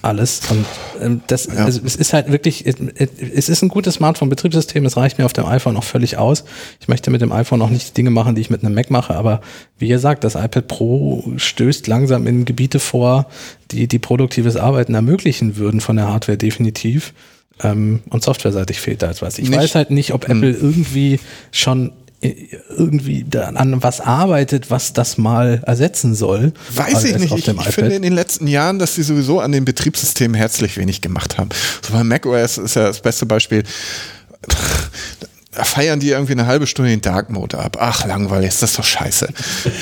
Alles. 0.00 0.42
Und 0.48 0.64
ähm, 1.02 1.22
das, 1.26 1.46
ja. 1.46 1.64
also, 1.64 1.80
es 1.84 1.96
ist 1.96 2.12
halt 2.12 2.30
wirklich, 2.30 2.64
es 2.66 3.48
ist 3.48 3.62
ein 3.62 3.68
gutes 3.68 3.94
Smartphone-Betriebssystem, 3.94 4.86
es 4.86 4.96
reicht 4.96 5.18
mir 5.18 5.24
auf 5.24 5.32
dem 5.32 5.44
iPhone 5.44 5.76
auch 5.76 5.84
völlig 5.84 6.16
aus. 6.16 6.44
Ich 6.80 6.86
möchte 6.86 7.10
mit 7.10 7.20
dem 7.20 7.32
iPhone 7.32 7.60
auch 7.62 7.70
nicht 7.70 7.96
Dinge 7.96 8.10
machen, 8.10 8.36
die 8.36 8.40
ich 8.40 8.50
mit 8.50 8.62
einem 8.62 8.74
Mac 8.74 8.90
mache, 8.90 9.16
aber 9.16 9.40
wie 9.78 9.88
gesagt, 9.88 10.22
das 10.22 10.36
iPad 10.36 10.68
Pro 10.68 11.24
stößt 11.36 11.88
langsam 11.88 12.28
in 12.28 12.44
Gebiete 12.44 12.78
vor, 12.78 13.26
die, 13.72 13.88
die 13.88 13.98
produktives 13.98 14.56
Arbeiten 14.56 14.94
ermöglichen 14.94 15.56
würden 15.56 15.80
von 15.80 15.96
der 15.96 16.06
Hardware 16.06 16.38
definitiv. 16.38 17.12
Ähm, 17.62 18.00
und 18.10 18.22
softwareseitig 18.22 18.80
fehlt 18.80 19.02
da 19.02 19.10
etwas. 19.10 19.38
Ich 19.38 19.48
nicht. 19.48 19.58
weiß 19.58 19.74
halt 19.74 19.90
nicht, 19.90 20.12
ob 20.12 20.28
hm. 20.28 20.38
Apple 20.38 20.52
irgendwie 20.52 21.18
schon 21.50 21.92
äh, 22.20 22.34
irgendwie 22.76 23.24
an 23.32 23.82
was 23.82 24.00
arbeitet, 24.00 24.70
was 24.70 24.92
das 24.92 25.18
mal 25.18 25.62
ersetzen 25.66 26.16
soll. 26.16 26.52
Weiß 26.74 27.04
ich 27.04 27.16
nicht. 27.18 27.32
Ich, 27.32 27.46
ich 27.46 27.74
finde 27.74 27.94
in 27.94 28.02
den 28.02 28.12
letzten 28.12 28.48
Jahren, 28.48 28.80
dass 28.80 28.96
sie 28.96 29.04
sowieso 29.04 29.38
an 29.40 29.52
den 29.52 29.64
Betriebssystemen 29.64 30.34
herzlich 30.34 30.76
wenig 30.76 31.00
gemacht 31.00 31.38
haben. 31.38 31.50
So 31.86 31.92
bei 31.92 32.02
macOS 32.02 32.58
ist 32.58 32.74
ja 32.74 32.88
das 32.88 33.00
beste 33.00 33.24
Beispiel. 33.24 33.62
Feiern 35.50 35.98
die 35.98 36.10
irgendwie 36.10 36.32
eine 36.32 36.46
halbe 36.46 36.66
Stunde 36.66 36.90
den 36.90 37.00
Dark 37.00 37.30
Mode 37.30 37.58
ab. 37.58 37.78
Ach, 37.80 38.04
langweilig, 38.04 38.48
ist 38.48 38.62
das 38.62 38.74
doch 38.74 38.84
scheiße. 38.84 39.28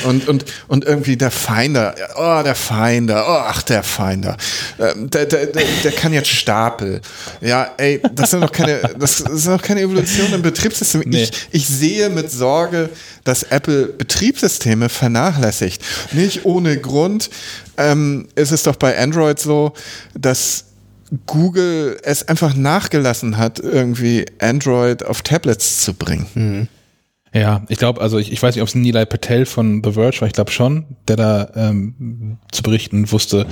Und, 0.05 0.29
und, 0.29 0.45
und 0.69 0.85
irgendwie 0.85 1.17
der 1.17 1.33
Finder, 1.33 1.95
oh, 2.15 2.43
der 2.45 2.55
Finder, 2.55 3.25
oh, 3.29 3.43
ach, 3.47 3.63
der 3.63 3.83
Finder. 3.83 4.37
Ähm, 4.79 5.11
der, 5.11 5.27
der, 5.27 5.47
der, 5.47 5.65
der 5.83 5.93
kann 5.93 6.13
jetzt 6.13 6.29
Stapel. 6.29 7.01
Ja, 7.41 7.73
ey, 7.79 8.01
das 8.13 8.31
sind 8.31 8.43
doch 8.43 8.53
keine, 8.53 8.81
das 8.99 9.21
ist 9.21 9.49
doch 9.49 9.61
keine 9.61 9.81
Evolution 9.81 10.33
im 10.33 10.43
Betriebssystem. 10.43 11.03
Nee. 11.05 11.25
Ich, 11.25 11.49
ich 11.51 11.67
sehe 11.67 12.11
mit 12.11 12.31
Sorge, 12.31 12.89
dass 13.25 13.43
Apple 13.43 13.87
Betriebssysteme 13.87 14.89
vernachlässigt. 14.89 15.83
Nicht 16.13 16.45
ohne 16.45 16.79
Grund 16.79 17.29
ähm, 17.77 18.29
ist 18.37 18.53
es 18.53 18.63
doch 18.63 18.77
bei 18.77 18.97
Android 18.97 19.41
so, 19.41 19.73
dass 20.15 20.66
Google 21.27 21.99
es 22.03 22.29
einfach 22.29 22.55
nachgelassen 22.55 23.37
hat, 23.37 23.59
irgendwie 23.59 24.27
Android 24.41 25.05
auf 25.05 25.23
Tablets 25.23 25.83
zu 25.83 25.95
bringen. 25.95 26.27
Mhm. 26.35 26.69
Ja, 27.33 27.65
ich 27.69 27.79
glaube, 27.79 28.01
also 28.01 28.19
ich, 28.19 28.33
ich 28.33 28.43
weiß 28.43 28.55
nicht, 28.55 28.63
ob 28.63 28.69
es 28.69 28.75
Nilay 28.75 29.05
Patel 29.05 29.45
von 29.45 29.83
The 29.85 29.93
Verge 29.93 30.21
war, 30.21 30.29
ich 30.29 30.35
glaube 30.35 30.51
schon, 30.51 30.87
der 31.07 31.17
da 31.17 31.51
ähm, 31.55 32.39
zu 32.51 32.63
berichten 32.63 33.11
wusste, 33.13 33.47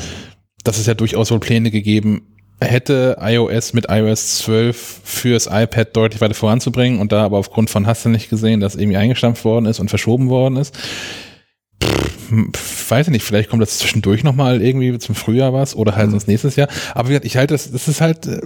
dass 0.63 0.79
es 0.79 0.87
ja 0.87 0.95
durchaus 0.95 1.31
wohl 1.31 1.41
Pläne 1.41 1.71
gegeben 1.71 2.23
hätte, 2.61 3.19
iOS 3.21 3.75
mit 3.75 3.87
iOS 3.91 4.39
12 4.39 5.01
fürs 5.05 5.49
iPad 5.51 5.95
deutlich 5.95 6.21
weiter 6.23 6.35
voranzubringen 6.35 7.01
und 7.01 7.13
da 7.13 7.25
aber 7.25 7.37
aufgrund 7.37 7.69
von 7.69 7.87
hast 7.87 8.07
nicht 8.07 8.31
gesehen, 8.31 8.61
dass 8.61 8.75
irgendwie 8.75 8.97
eingestampft 8.97 9.45
worden 9.45 9.67
ist 9.67 9.81
und 9.81 9.91
verschoben 9.91 10.31
worden 10.31 10.57
ist 10.57 10.75
weiß 12.89 13.07
ich 13.09 13.13
nicht, 13.13 13.25
vielleicht 13.25 13.51
kommt 13.51 13.63
das 13.63 13.79
zwischendurch 13.79 14.25
nochmal 14.25 14.63
irgendwie 14.63 14.99
zum 14.99 15.15
Frühjahr 15.15 15.53
was 15.53 15.75
oder 15.75 15.97
halt 15.97 16.09
mhm. 16.09 16.13
sonst 16.13 16.29
nächstes 16.29 16.57
Jahr. 16.57 16.69
Aber 16.95 17.09
wie 17.09 17.13
gesagt, 17.13 17.27
ich 17.27 17.37
halte 17.37 17.55
das, 17.55 17.71
das 17.71 17.89
ist 17.89 18.01
halt, 18.01 18.27
äh, 18.27 18.41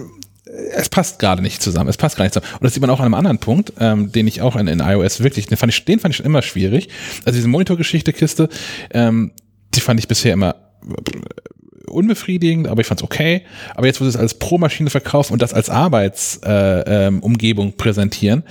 es 0.75 0.89
passt 0.89 1.19
gerade 1.19 1.41
nicht 1.41 1.61
zusammen. 1.61 1.89
Es 1.89 1.97
passt 1.97 2.17
gar 2.17 2.23
nicht 2.25 2.33
zusammen. 2.33 2.51
Und 2.55 2.63
das 2.63 2.73
sieht 2.73 2.81
man 2.81 2.89
auch 2.89 2.99
an 2.99 3.05
einem 3.05 3.13
anderen 3.13 3.39
Punkt, 3.39 3.73
ähm, 3.79 4.11
den 4.11 4.27
ich 4.27 4.41
auch 4.41 4.55
in, 4.55 4.67
in 4.67 4.79
iOS 4.79 5.21
wirklich, 5.21 5.47
den 5.47 5.57
fand 5.57 5.71
ich, 5.73 5.85
den 5.85 5.99
fand 5.99 6.13
ich 6.13 6.17
schon 6.17 6.25
immer 6.25 6.41
schwierig. 6.41 6.89
Also 7.25 7.37
diese 7.37 7.47
Monitorgeschichte-Kiste, 7.47 8.49
ähm, 8.91 9.31
die 9.75 9.81
fand 9.81 9.99
ich 9.99 10.07
bisher 10.07 10.33
immer 10.33 10.55
äh, 10.83 11.19
unbefriedigend, 11.89 12.67
aber 12.67 12.81
ich 12.81 12.87
fand's 12.87 13.03
okay. 13.03 13.43
Aber 13.75 13.87
jetzt, 13.87 14.01
wo 14.01 14.05
sie 14.05 14.09
es 14.09 14.15
als 14.15 14.35
Pro-Maschine 14.35 14.89
verkaufen 14.89 15.33
und 15.33 15.41
das 15.41 15.53
als 15.53 15.69
Arbeitsumgebung 15.69 17.67
äh, 17.67 17.69
ähm, 17.69 17.77
präsentieren, 17.77 18.43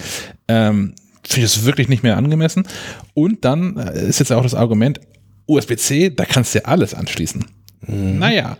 ähm, 0.48 0.94
finde 1.24 1.46
ich 1.46 1.52
das 1.54 1.64
wirklich 1.64 1.88
nicht 1.88 2.02
mehr 2.02 2.16
angemessen. 2.16 2.66
Und 3.14 3.44
dann 3.44 3.76
äh, 3.76 4.08
ist 4.08 4.18
jetzt 4.18 4.32
auch 4.32 4.42
das 4.42 4.54
Argument, 4.54 5.00
USB-C, 5.48 6.10
da 6.10 6.24
kannst 6.24 6.54
du 6.54 6.58
ja 6.60 6.64
alles 6.66 6.94
anschließen. 6.94 7.44
Mhm. 7.86 8.18
Naja, 8.18 8.56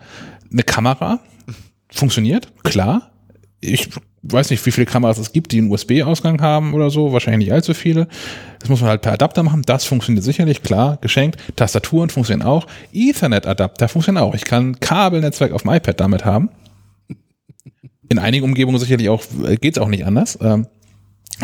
eine 0.51 0.63
Kamera 0.63 1.21
funktioniert, 1.91 2.49
klar. 2.65 3.13
Ich 3.61 3.91
weiß 4.23 4.51
nicht, 4.51 4.65
wie 4.67 4.71
viele 4.71 4.87
Kameras 4.87 5.19
es 5.19 5.33
gibt, 5.33 5.53
die 5.53 5.59
einen 5.59 5.71
USB-Ausgang 5.71 6.41
haben 6.41 6.75
oder 6.75 6.91
so, 6.91 7.13
wahrscheinlich 7.13 7.47
nicht 7.47 7.53
allzu 7.53 7.75
viele. 7.75 8.09
Das 8.61 8.69
muss 8.69 8.81
man 8.81 8.91
halt 8.91 9.03
per 9.03 9.13
Adapter 9.13 9.43
machen. 9.43 9.63
Das 9.63 9.85
funktioniert 9.85 10.25
sicherlich, 10.25 10.63
klar, 10.63 10.99
geschenkt. 11.01 11.39
Tastaturen 11.57 12.11
funktionieren 12.11 12.47
auch. 12.47 12.67
Ethernet-Adapter 12.93 13.89
funktionieren 13.89 14.25
auch. 14.25 14.35
Ich 14.35 14.45
kann 14.45 14.81
Kabelnetzwerk 14.81 15.53
auf 15.53 15.63
dem 15.63 15.73
iPad 15.73 16.01
damit 16.01 16.25
haben. 16.25 16.51
In 18.09 18.19
einigen 18.19 18.45
Umgebungen 18.45 18.79
sicherlich 18.79 19.09
auch, 19.09 19.23
äh, 19.45 19.57
geht's 19.57 19.79
auch 19.79 19.89
nicht 19.89 20.07
anders. 20.07 20.39
Ähm, 20.41 20.67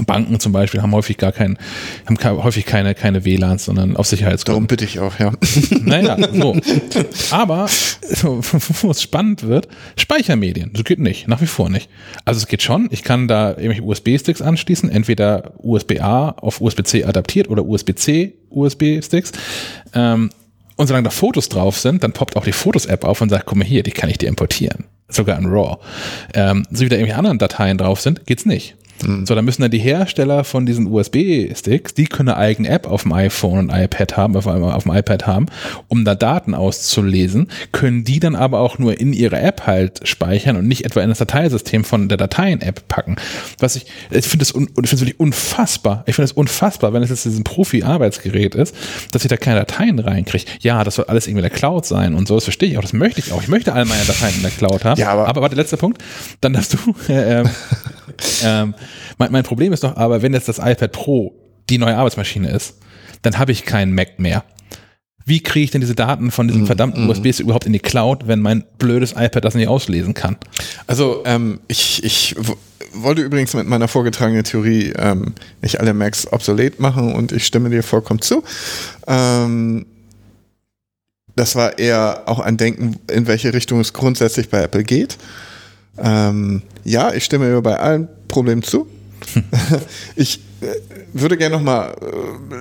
Banken 0.03 0.41
zum 0.41 0.53
Beispiel 0.53 0.83
haben 0.83 0.93
häufig 0.93 1.19
gar 1.19 1.33
keinen, 1.33 1.59
haben 2.07 2.19
häufig 2.43 2.67
keine, 2.67 2.95
keine 2.95 3.25
WLANs, 3.25 3.65
sondern 3.65 3.97
auf 3.97 4.07
Sicherheitsgründen. 4.07 4.55
Darum 4.55 4.67
bitte 4.67 4.85
ich 4.85 4.99
auch, 4.99 5.19
ja. 5.19 5.33
Naja, 5.85 6.17
so. 6.33 6.57
Aber, 7.31 7.67
wo 8.23 8.91
es 8.91 9.03
spannend 9.03 9.45
wird, 9.45 9.69
Speichermedien. 9.97 10.73
Das 10.73 10.85
geht 10.85 10.99
nicht, 10.99 11.29
nach 11.29 11.41
wie 11.41 11.47
vor 11.47 11.71
nicht. 11.71 11.89
Also 12.25 12.39
es 12.39 12.47
geht 12.49 12.63
schon, 12.63 12.89
ich 12.91 13.05
kann 13.05 13.29
da 13.29 13.51
irgendwelche 13.51 13.83
USB-Sticks 13.83 14.43
anschließen, 14.43 14.91
entweder 14.91 15.53
USB-A 15.59 16.31
auf 16.31 16.61
USB-C 16.61 17.05
adaptiert 17.05 17.49
oder 17.49 17.65
USB-C 17.65 18.35
USB-Sticks. 18.51 19.33
Ähm, 19.95 20.31
und 20.77 20.89
solange 20.89 21.05
da 21.05 21.11
Fotos 21.11 21.49
drauf 21.49 21.79
sind, 21.79 22.03
dann 22.03 22.13
poppt 22.13 22.37
auch 22.37 22.45
die 22.45 22.53
Fotos-App 22.53 23.05
auf 23.05 23.21
und 23.21 23.29
sagt, 23.29 23.47
guck 23.47 23.59
mal 23.59 23.65
hier, 23.65 23.83
die 23.83 23.93
kann 23.93 24.11
ich 24.11 24.19
dir 24.19 24.29
importieren. 24.29 24.85
Sogar 25.09 25.39
in 25.39 25.47
RAW. 25.47 25.79
Ähm, 26.33 26.67
so 26.71 26.85
wie 26.85 26.89
da 26.89 26.97
irgendwelche 26.97 27.19
anderen 27.19 27.39
Dateien 27.39 27.79
drauf 27.79 28.01
sind, 28.01 28.27
geht's 28.27 28.45
nicht. 28.45 28.75
Mhm. 29.03 29.27
So, 29.27 29.35
dann 29.35 29.45
müssen 29.45 29.63
dann 29.63 29.71
die 29.71 29.79
Hersteller 29.79 30.45
von 30.45 30.67
diesen 30.67 30.87
USB-Sticks, 30.87 31.95
die 31.95 32.07
können 32.07 32.29
eine 32.29 32.39
eigene 32.39 32.69
App 32.69 32.87
auf 32.87 33.03
dem 33.03 33.13
iPhone 33.13 33.59
und 33.59 33.71
iPad 33.71 34.17
haben, 34.17 34.37
auf, 34.37 34.47
auf 34.47 34.83
dem 34.83 34.93
iPad 34.93 35.27
haben, 35.27 35.47
um 35.89 36.05
da 36.05 36.15
Daten 36.15 36.55
auszulesen, 36.55 37.49
können 37.73 38.05
die 38.05 38.21
dann 38.21 38.37
aber 38.37 38.61
auch 38.61 38.79
nur 38.79 38.99
in 38.99 39.13
ihre 39.13 39.39
App 39.39 39.67
halt 39.67 40.07
speichern 40.07 40.57
und 40.57 40.69
nicht 40.69 40.85
etwa 40.85 41.01
in 41.01 41.09
das 41.09 41.19
Dateisystem 41.19 41.85
von 41.85 42.09
der 42.09 42.19
Dateien-App 42.19 42.89
packen. 42.89 43.17
Was 43.59 43.77
ich, 43.77 43.87
ich 44.11 44.27
finde 44.27 44.45
das 44.45 44.53
un, 44.53 44.69
ich 44.83 44.89
finde 44.89 45.03
wirklich 45.03 45.21
unfassbar. 45.21 46.05
Ich 46.07 46.15
finde 46.15 46.27
es 46.27 46.33
unfassbar, 46.33 46.93
wenn 46.93 47.03
es 47.03 47.11
jetzt 47.11 47.27
ein 47.27 47.45
Profi-Arbeitsgerät 47.45 48.55
ist, 48.55 48.75
dass 49.13 49.25
ich 49.25 49.29
da 49.29 49.37
keine 49.37 49.61
Dateien 49.61 49.99
reinkriege. 49.99 50.45
Ja, 50.61 50.85
das 50.85 50.97
soll 50.97 51.07
alles 51.07 51.27
irgendwie 51.27 51.45
in 51.45 51.51
der 51.51 51.59
Cloud 51.59 51.87
sein 51.87 52.15
und 52.15 52.29
so, 52.29 52.35
das 52.35 52.45
verstehe 52.45 52.71
ich 52.71 52.79
auch, 52.79 52.83
das 52.83 52.93
möchte 52.93 53.21
ich 53.21 53.33
auch. 53.33 53.43
Ich 53.43 53.49
möchte 53.49 53.73
alle 53.73 53.85
meine 53.85 54.05
Dateien 54.05 54.35
in 54.37 54.43
der 54.43 54.51
Cloud 54.51 54.85
haben. 54.85 55.01
Ja, 55.01 55.11
aber, 55.11 55.29
aber 55.29 55.43
warte, 55.43 55.57
letzter 55.57 55.77
Punkt. 55.77 56.03
Dann 56.41 56.53
darfst 56.53 56.75
du, 56.75 57.13
äh, 57.13 57.41
ähm, 57.41 57.51
ähm, 58.43 58.75
mein, 59.19 59.33
mein 59.33 59.45
Problem 59.45 59.73
ist 59.73 59.85
doch 59.85 59.97
aber, 59.97 60.23
wenn 60.23 60.33
jetzt 60.33 60.49
das 60.49 60.59
iPad 60.59 60.93
Pro 60.93 61.35
die 61.71 61.79
neue 61.79 61.97
Arbeitsmaschine 61.97 62.51
ist, 62.51 62.77
dann 63.23 63.39
habe 63.39 63.53
ich 63.53 63.65
keinen 63.65 63.95
Mac 63.95 64.19
mehr. 64.19 64.45
Wie 65.27 65.41
kriege 65.41 65.65
ich 65.65 65.71
denn 65.71 65.81
diese 65.81 65.95
Daten 65.95 66.31
von 66.31 66.49
diesem 66.49 66.65
mm, 66.65 66.67
verdammten 66.67 67.07
mm. 67.07 67.11
USB 67.11 67.41
überhaupt 67.41 67.65
in 67.65 67.73
die 67.73 67.79
Cloud, 67.79 68.27
wenn 68.27 68.41
mein 68.41 68.65
blödes 68.77 69.13
iPad 69.13 69.45
das 69.45 69.55
nicht 69.55 69.69
auslesen 69.69 70.13
kann? 70.13 70.37
Also 70.87 71.23
ähm, 71.25 71.61
ich, 71.67 72.05
ich 72.05 72.37
wollte 72.93 73.23
übrigens 73.23 73.55
mit 73.55 73.67
meiner 73.67 73.89
vorgetragenen 73.89 74.45
Theorie 74.45 74.93
ähm, 74.99 75.35
nicht 75.63 75.81
alle 75.81 75.95
Macs 75.95 76.31
obsolet 76.31 76.79
machen 76.79 77.15
und 77.15 77.33
ich 77.33 77.47
stimme 77.47 77.71
dir 77.71 77.83
vollkommen 77.83 78.21
zu. 78.21 78.45
Ähm, 79.07 79.87
das 81.37 81.57
war 81.57 81.79
eher 81.79 82.23
auch 82.27 82.39
ein 82.39 82.57
Denken, 82.57 82.97
in 83.11 83.27
welche 83.27 83.55
Richtung 83.55 83.81
es 83.81 83.93
grundsätzlich 83.93 84.51
bei 84.51 84.63
Apple 84.63 84.85
geht. 84.85 85.19
Ähm, 85.99 86.63
ja, 86.85 87.13
ich 87.13 87.25
stimme 87.25 87.47
mir 87.47 87.61
bei 87.63 87.79
allen 87.79 88.09
Problemen 88.29 88.63
zu. 88.63 88.87
ich 90.17 90.41
äh, 90.61 90.67
würde 91.13 91.37
gerne 91.37 91.57
nochmal, 91.57 91.95
äh, 92.01 92.55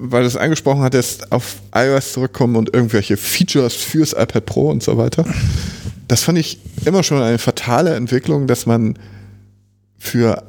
weil 0.00 0.22
du 0.22 0.28
es 0.28 0.36
angesprochen 0.36 0.82
hattest, 0.82 1.30
auf 1.32 1.56
iOS 1.74 2.12
zurückkommen 2.12 2.56
und 2.56 2.74
irgendwelche 2.74 3.16
Features 3.16 3.74
fürs 3.74 4.12
iPad 4.12 4.46
Pro 4.46 4.70
und 4.70 4.82
so 4.82 4.96
weiter. 4.96 5.24
Das 6.08 6.22
fand 6.22 6.38
ich 6.38 6.58
immer 6.84 7.02
schon 7.02 7.22
eine 7.22 7.38
fatale 7.38 7.94
Entwicklung, 7.94 8.46
dass 8.46 8.66
man 8.66 8.98
für 9.98 10.42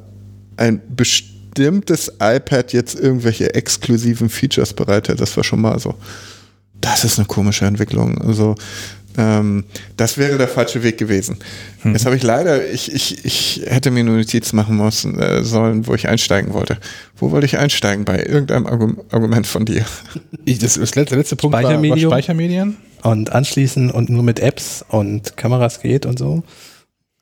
ein 0.58 0.82
bestimmtes 0.96 2.12
iPad 2.20 2.74
jetzt 2.74 3.00
irgendwelche 3.00 3.54
exklusiven 3.54 4.30
Features 4.30 4.74
bereitet. 4.74 5.22
Das 5.22 5.36
war 5.38 5.44
schon 5.44 5.62
mal 5.62 5.80
so. 5.80 5.96
Das 6.82 7.04
ist 7.04 7.18
eine 7.18 7.28
komische 7.28 7.66
Entwicklung. 7.66 8.22
Also 8.22 8.56
ähm, 9.18 9.66
das 9.98 10.18
wäre 10.18 10.38
der 10.38 10.48
falsche 10.48 10.84
Weg 10.84 10.98
gewesen. 10.98 11.38
Hm. 11.82 11.94
Jetzt 11.94 12.06
habe 12.06 12.16
ich 12.16 12.24
leider, 12.24 12.70
ich, 12.70 12.94
ich, 12.94 13.26
ich 13.26 13.62
hätte 13.66 13.92
mir 13.92 14.02
eine 14.02 14.12
Notiz 14.12 14.54
machen 14.54 14.78
müssen, 14.78 15.20
äh, 15.20 15.44
sollen, 15.44 15.88
wo 15.88 15.94
ich 15.94 16.08
einsteigen 16.08 16.54
wollte. 16.54 16.78
Wo 17.18 17.32
wollte 17.32 17.46
ich 17.46 17.58
einsteigen? 17.58 18.06
Bei 18.06 18.24
irgendeinem 18.24 18.66
Argument 19.12 19.48
von 19.48 19.66
dir. 19.66 19.86
Ich, 20.48 20.60
das, 20.60 20.76
das 20.76 20.94
letzte, 20.94 21.16
letzte 21.16 21.36
Punkt 21.36 21.58
Speichermedium. 21.58 22.12
war, 22.12 22.18
war 22.18 22.22
Speichermedien. 22.22 22.78
Und 23.02 23.32
anschließen 23.32 23.90
und 23.90 24.10
nur 24.10 24.22
mit 24.22 24.40
Apps 24.40 24.86
und 24.88 25.38
Kameras 25.38 25.82
geht 25.82 26.06
und 26.06 26.20
so. 26.20 26.44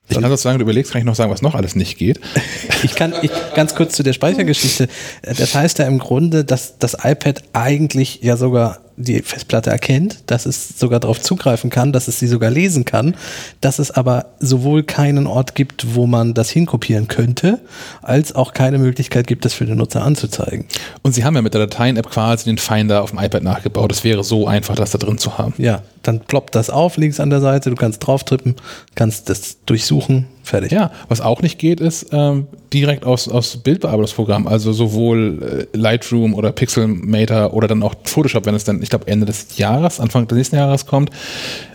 Ich 0.10 0.20
kann 0.20 0.30
sozusagen, 0.30 0.60
du 0.60 0.64
überlegst, 0.64 0.92
kann 0.92 1.00
ich 1.00 1.06
noch 1.06 1.16
sagen, 1.16 1.32
was 1.32 1.42
noch 1.42 1.56
alles 1.56 1.76
nicht 1.76 1.98
geht. 1.98 2.20
ich 2.84 2.96
kann 2.96 3.14
ich, 3.22 3.32
ganz 3.56 3.74
kurz 3.76 3.96
zu 3.96 4.04
der 4.04 4.14
Speichergeschichte. 4.14 4.90
Das 5.22 5.56
heißt 5.56 5.80
ja 5.80 5.88
im 5.88 6.00
Grunde, 6.00 6.44
dass 6.44 6.78
das 6.78 6.98
iPad 7.02 7.44
eigentlich 7.54 8.20
ja 8.22 8.36
sogar 8.36 8.80
die 8.98 9.22
Festplatte 9.22 9.70
erkennt, 9.70 10.24
dass 10.28 10.46
es 10.46 10.80
sogar 10.80 11.00
darauf 11.00 11.22
zugreifen 11.22 11.70
kann, 11.70 11.92
dass 11.92 12.08
es 12.08 12.20
sie 12.20 12.28
sogar 12.28 12.50
lesen 12.50 12.86
kann, 12.86 13.16
dass 13.62 13.80
es 13.80 13.92
aber 13.92 14.28
sowohl 14.40 14.84
keinen 14.84 15.28
Ort 15.28 15.56
gibt, 15.56 15.96
wo 15.96 16.08
man 16.08 16.34
das 16.34 16.50
hinkopieren 16.50 17.08
könnte, 17.08 17.60
als 18.02 18.36
auch 18.36 18.54
keine 18.54 18.78
Möglichkeit 18.78 19.28
gibt, 19.28 19.46
das 19.46 19.54
für 19.54 19.66
den 19.66 19.78
Nutzer 19.78 20.04
anzuzeigen. 20.04 20.66
Und 21.02 21.14
sie 21.14 21.24
haben 21.24 21.36
ja 21.36 21.42
mit 21.42 21.54
der 21.54 21.68
Dateien-App 21.68 22.10
quasi 22.10 22.46
den 22.46 22.58
Finder 22.58 23.04
auf 23.04 23.12
dem 23.12 23.20
iPad 23.20 23.44
nachgebaut. 23.44 23.92
Es 23.92 24.04
wäre 24.04 24.24
so 24.24 24.48
einfach, 24.48 24.76
das 24.76 24.92
da 24.92 24.98
drin 24.98 25.18
zu 25.18 25.38
haben. 25.38 25.54
Ja, 25.58 25.82
dann 26.04 26.20
ploppt 26.20 26.56
das 26.56 26.70
auf 26.70 26.98
links 26.98 27.20
an 27.20 27.30
der 27.30 27.42
Seite, 27.42 27.70
du 27.70 27.76
kannst 27.76 28.06
drauf 28.06 28.24
trippen, 28.24 28.56
kannst 28.96 29.30
das 29.30 29.58
durchsuchen, 29.66 30.28
fertig. 30.44 30.72
Ja, 30.72 30.92
was 31.08 31.22
auch 31.22 31.42
nicht 31.42 31.58
geht, 31.58 31.80
ist 31.80 32.08
ähm, 32.12 32.48
direkt 32.72 33.06
aus, 33.06 33.28
aus 33.28 33.58
Bildbearbeitungsprogramm, 33.58 34.48
also 34.48 34.74
sowohl 34.74 35.68
äh, 35.74 35.78
Lightroom 35.78 36.34
oder 36.34 36.52
Pixelmator 36.52 37.54
oder 37.54 37.68
dann 37.68 37.82
auch 37.82 37.96
Photoshop, 38.04 38.46
wenn 38.46 38.54
es 38.54 38.64
dann, 38.64 38.82
ich 38.84 38.90
glaube, 38.90 39.08
Ende 39.08 39.26
des 39.26 39.58
Jahres, 39.58 40.00
Anfang 40.00 40.28
des 40.28 40.38
nächsten 40.38 40.58
Jahres 40.58 40.86
kommt. 40.86 41.10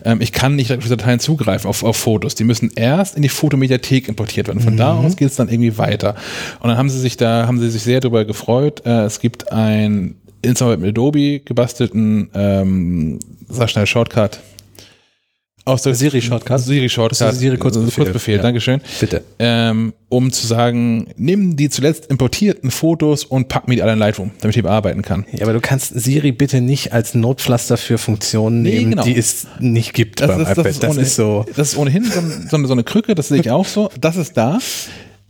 Ähm, 0.04 0.20
ich 0.20 0.32
kann 0.32 0.56
nicht 0.56 0.68
direkt 0.68 0.82
auf 0.82 0.84
diese 0.84 0.96
Dateien 0.96 1.18
zugreifen, 1.18 1.68
auf, 1.68 1.82
auf 1.82 1.96
Fotos. 1.96 2.34
Die 2.34 2.44
müssen 2.44 2.70
erst 2.76 3.16
in 3.16 3.22
die 3.22 3.28
Fotomediathek 3.28 4.08
importiert 4.08 4.48
werden. 4.48 4.60
Von 4.60 4.74
mhm. 4.74 4.78
da 4.78 4.94
aus 4.94 5.16
geht 5.16 5.28
es 5.30 5.36
dann 5.36 5.48
irgendwie 5.48 5.78
weiter. 5.78 6.14
Und 6.60 6.68
dann 6.68 6.76
haben 6.76 6.90
sie 6.90 7.00
sich 7.00 7.16
da, 7.16 7.46
haben 7.46 7.58
sie 7.58 7.70
sich 7.70 7.82
sehr 7.82 8.00
darüber 8.00 8.24
gefreut. 8.24 8.82
Äh, 8.84 9.04
es 9.04 9.20
gibt 9.20 9.50
ein 9.50 10.16
insgesamt 10.42 10.80
mit 10.80 10.90
Adobe 10.90 11.40
gebastelten, 11.40 12.30
ähm, 12.34 13.18
sag 13.48 13.70
schnell, 13.70 13.86
Shortcut, 13.86 14.40
aus 15.68 15.82
der 15.82 15.94
Siri 15.94 16.20
Shortcut. 16.22 16.60
Siri 16.60 16.88
Shortcut. 16.88 17.20
Das 17.20 17.34
ist 17.34 17.40
Siri 17.40 17.56
Kurzbefehl. 17.58 18.04
Kurzbefehl, 18.04 18.36
Ja. 18.36 18.42
Dankeschön. 18.42 18.80
Bitte. 19.00 19.22
Ähm, 19.38 19.92
um 20.08 20.32
zu 20.32 20.46
sagen, 20.46 21.08
nimm 21.16 21.56
die 21.56 21.68
zuletzt 21.68 22.06
importierten 22.06 22.70
Fotos 22.70 23.24
und 23.24 23.48
pack 23.48 23.68
mir 23.68 23.74
die 23.76 23.82
alle 23.82 23.92
in 23.92 23.98
Lightroom, 23.98 24.30
damit 24.40 24.56
ich 24.56 24.58
die 24.58 24.62
bearbeiten 24.62 25.02
kann. 25.02 25.26
Ja, 25.32 25.42
aber 25.42 25.52
du 25.52 25.60
kannst 25.60 25.92
Siri 26.00 26.32
bitte 26.32 26.60
nicht 26.60 26.92
als 26.92 27.14
Notpflaster 27.14 27.76
für 27.76 27.98
Funktionen 27.98 28.62
Nee, 28.62 28.78
nehmen, 28.78 28.90
genau. 28.92 29.02
die 29.04 29.16
es 29.16 29.46
nicht 29.60 29.92
gibt 29.92 30.20
Das, 30.20 30.28
beim 30.28 30.40
ist, 30.40 30.50
iPad. 30.52 30.66
das, 30.66 30.76
ist, 30.76 30.84
ohne, 30.84 31.04
so. 31.04 31.44
das 31.54 31.72
ist 31.72 31.76
ohnehin 31.78 32.04
so, 32.50 32.66
so 32.66 32.72
eine 32.72 32.84
Krücke, 32.84 33.14
das 33.14 33.28
sehe 33.28 33.40
ich 33.40 33.50
auch 33.50 33.66
so. 33.66 33.90
Das 34.00 34.16
ist 34.16 34.36
da. 34.36 34.58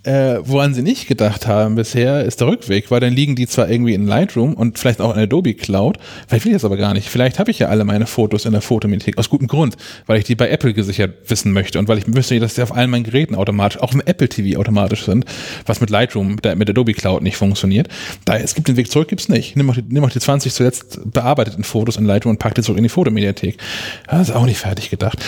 Äh, 0.04 0.38
woran 0.44 0.74
sie 0.74 0.82
nicht 0.82 1.08
gedacht 1.08 1.48
haben 1.48 1.74
bisher, 1.74 2.24
ist 2.24 2.40
der 2.40 2.46
Rückweg, 2.46 2.88
weil 2.92 3.00
dann 3.00 3.12
liegen 3.12 3.34
die 3.34 3.48
zwar 3.48 3.68
irgendwie 3.68 3.94
in 3.94 4.06
Lightroom 4.06 4.54
und 4.54 4.78
vielleicht 4.78 5.00
auch 5.00 5.12
in 5.12 5.20
Adobe 5.20 5.54
Cloud, 5.54 5.98
vielleicht 6.28 6.44
will 6.44 6.52
ich 6.52 6.56
das 6.56 6.64
aber 6.64 6.76
gar 6.76 6.94
nicht. 6.94 7.08
Vielleicht 7.08 7.40
habe 7.40 7.50
ich 7.50 7.58
ja 7.58 7.66
alle 7.66 7.84
meine 7.84 8.06
Fotos 8.06 8.44
in 8.44 8.52
der 8.52 8.60
Fotomediathek, 8.60 9.18
aus 9.18 9.28
gutem 9.28 9.48
Grund, 9.48 9.76
weil 10.06 10.20
ich 10.20 10.24
die 10.24 10.36
bei 10.36 10.50
Apple 10.50 10.72
gesichert 10.72 11.28
wissen 11.28 11.52
möchte 11.52 11.80
und 11.80 11.88
weil 11.88 11.98
ich 11.98 12.06
möchte, 12.06 12.38
dass 12.38 12.54
die 12.54 12.62
auf 12.62 12.74
allen 12.76 12.90
meinen 12.90 13.02
Geräten 13.02 13.34
automatisch, 13.34 13.82
auch 13.82 13.92
im 13.92 14.00
Apple 14.00 14.28
TV 14.28 14.60
automatisch 14.60 15.04
sind, 15.04 15.24
was 15.66 15.80
mit 15.80 15.90
Lightroom, 15.90 16.36
mit 16.42 16.70
Adobe 16.70 16.94
Cloud 16.94 17.22
nicht 17.22 17.36
funktioniert. 17.36 17.88
Da, 18.24 18.38
es 18.38 18.54
gibt 18.54 18.68
den 18.68 18.76
Weg 18.76 18.92
zurück, 18.92 19.08
gibt's 19.08 19.28
nicht. 19.28 19.56
Nimm 19.56 19.68
auch, 19.68 19.74
die, 19.74 19.82
nimm 19.82 20.04
auch 20.04 20.10
die 20.10 20.20
20 20.20 20.54
zuletzt 20.54 21.00
bearbeiteten 21.04 21.64
Fotos 21.64 21.96
in 21.96 22.04
Lightroom 22.04 22.30
und 22.30 22.38
pack 22.38 22.54
die 22.54 22.62
zurück 22.62 22.78
in 22.78 22.84
die 22.84 22.88
Fotomediathek. 22.88 23.58
Das 24.06 24.28
ist 24.28 24.34
auch 24.34 24.46
nicht 24.46 24.58
fertig 24.58 24.90
gedacht. 24.90 25.18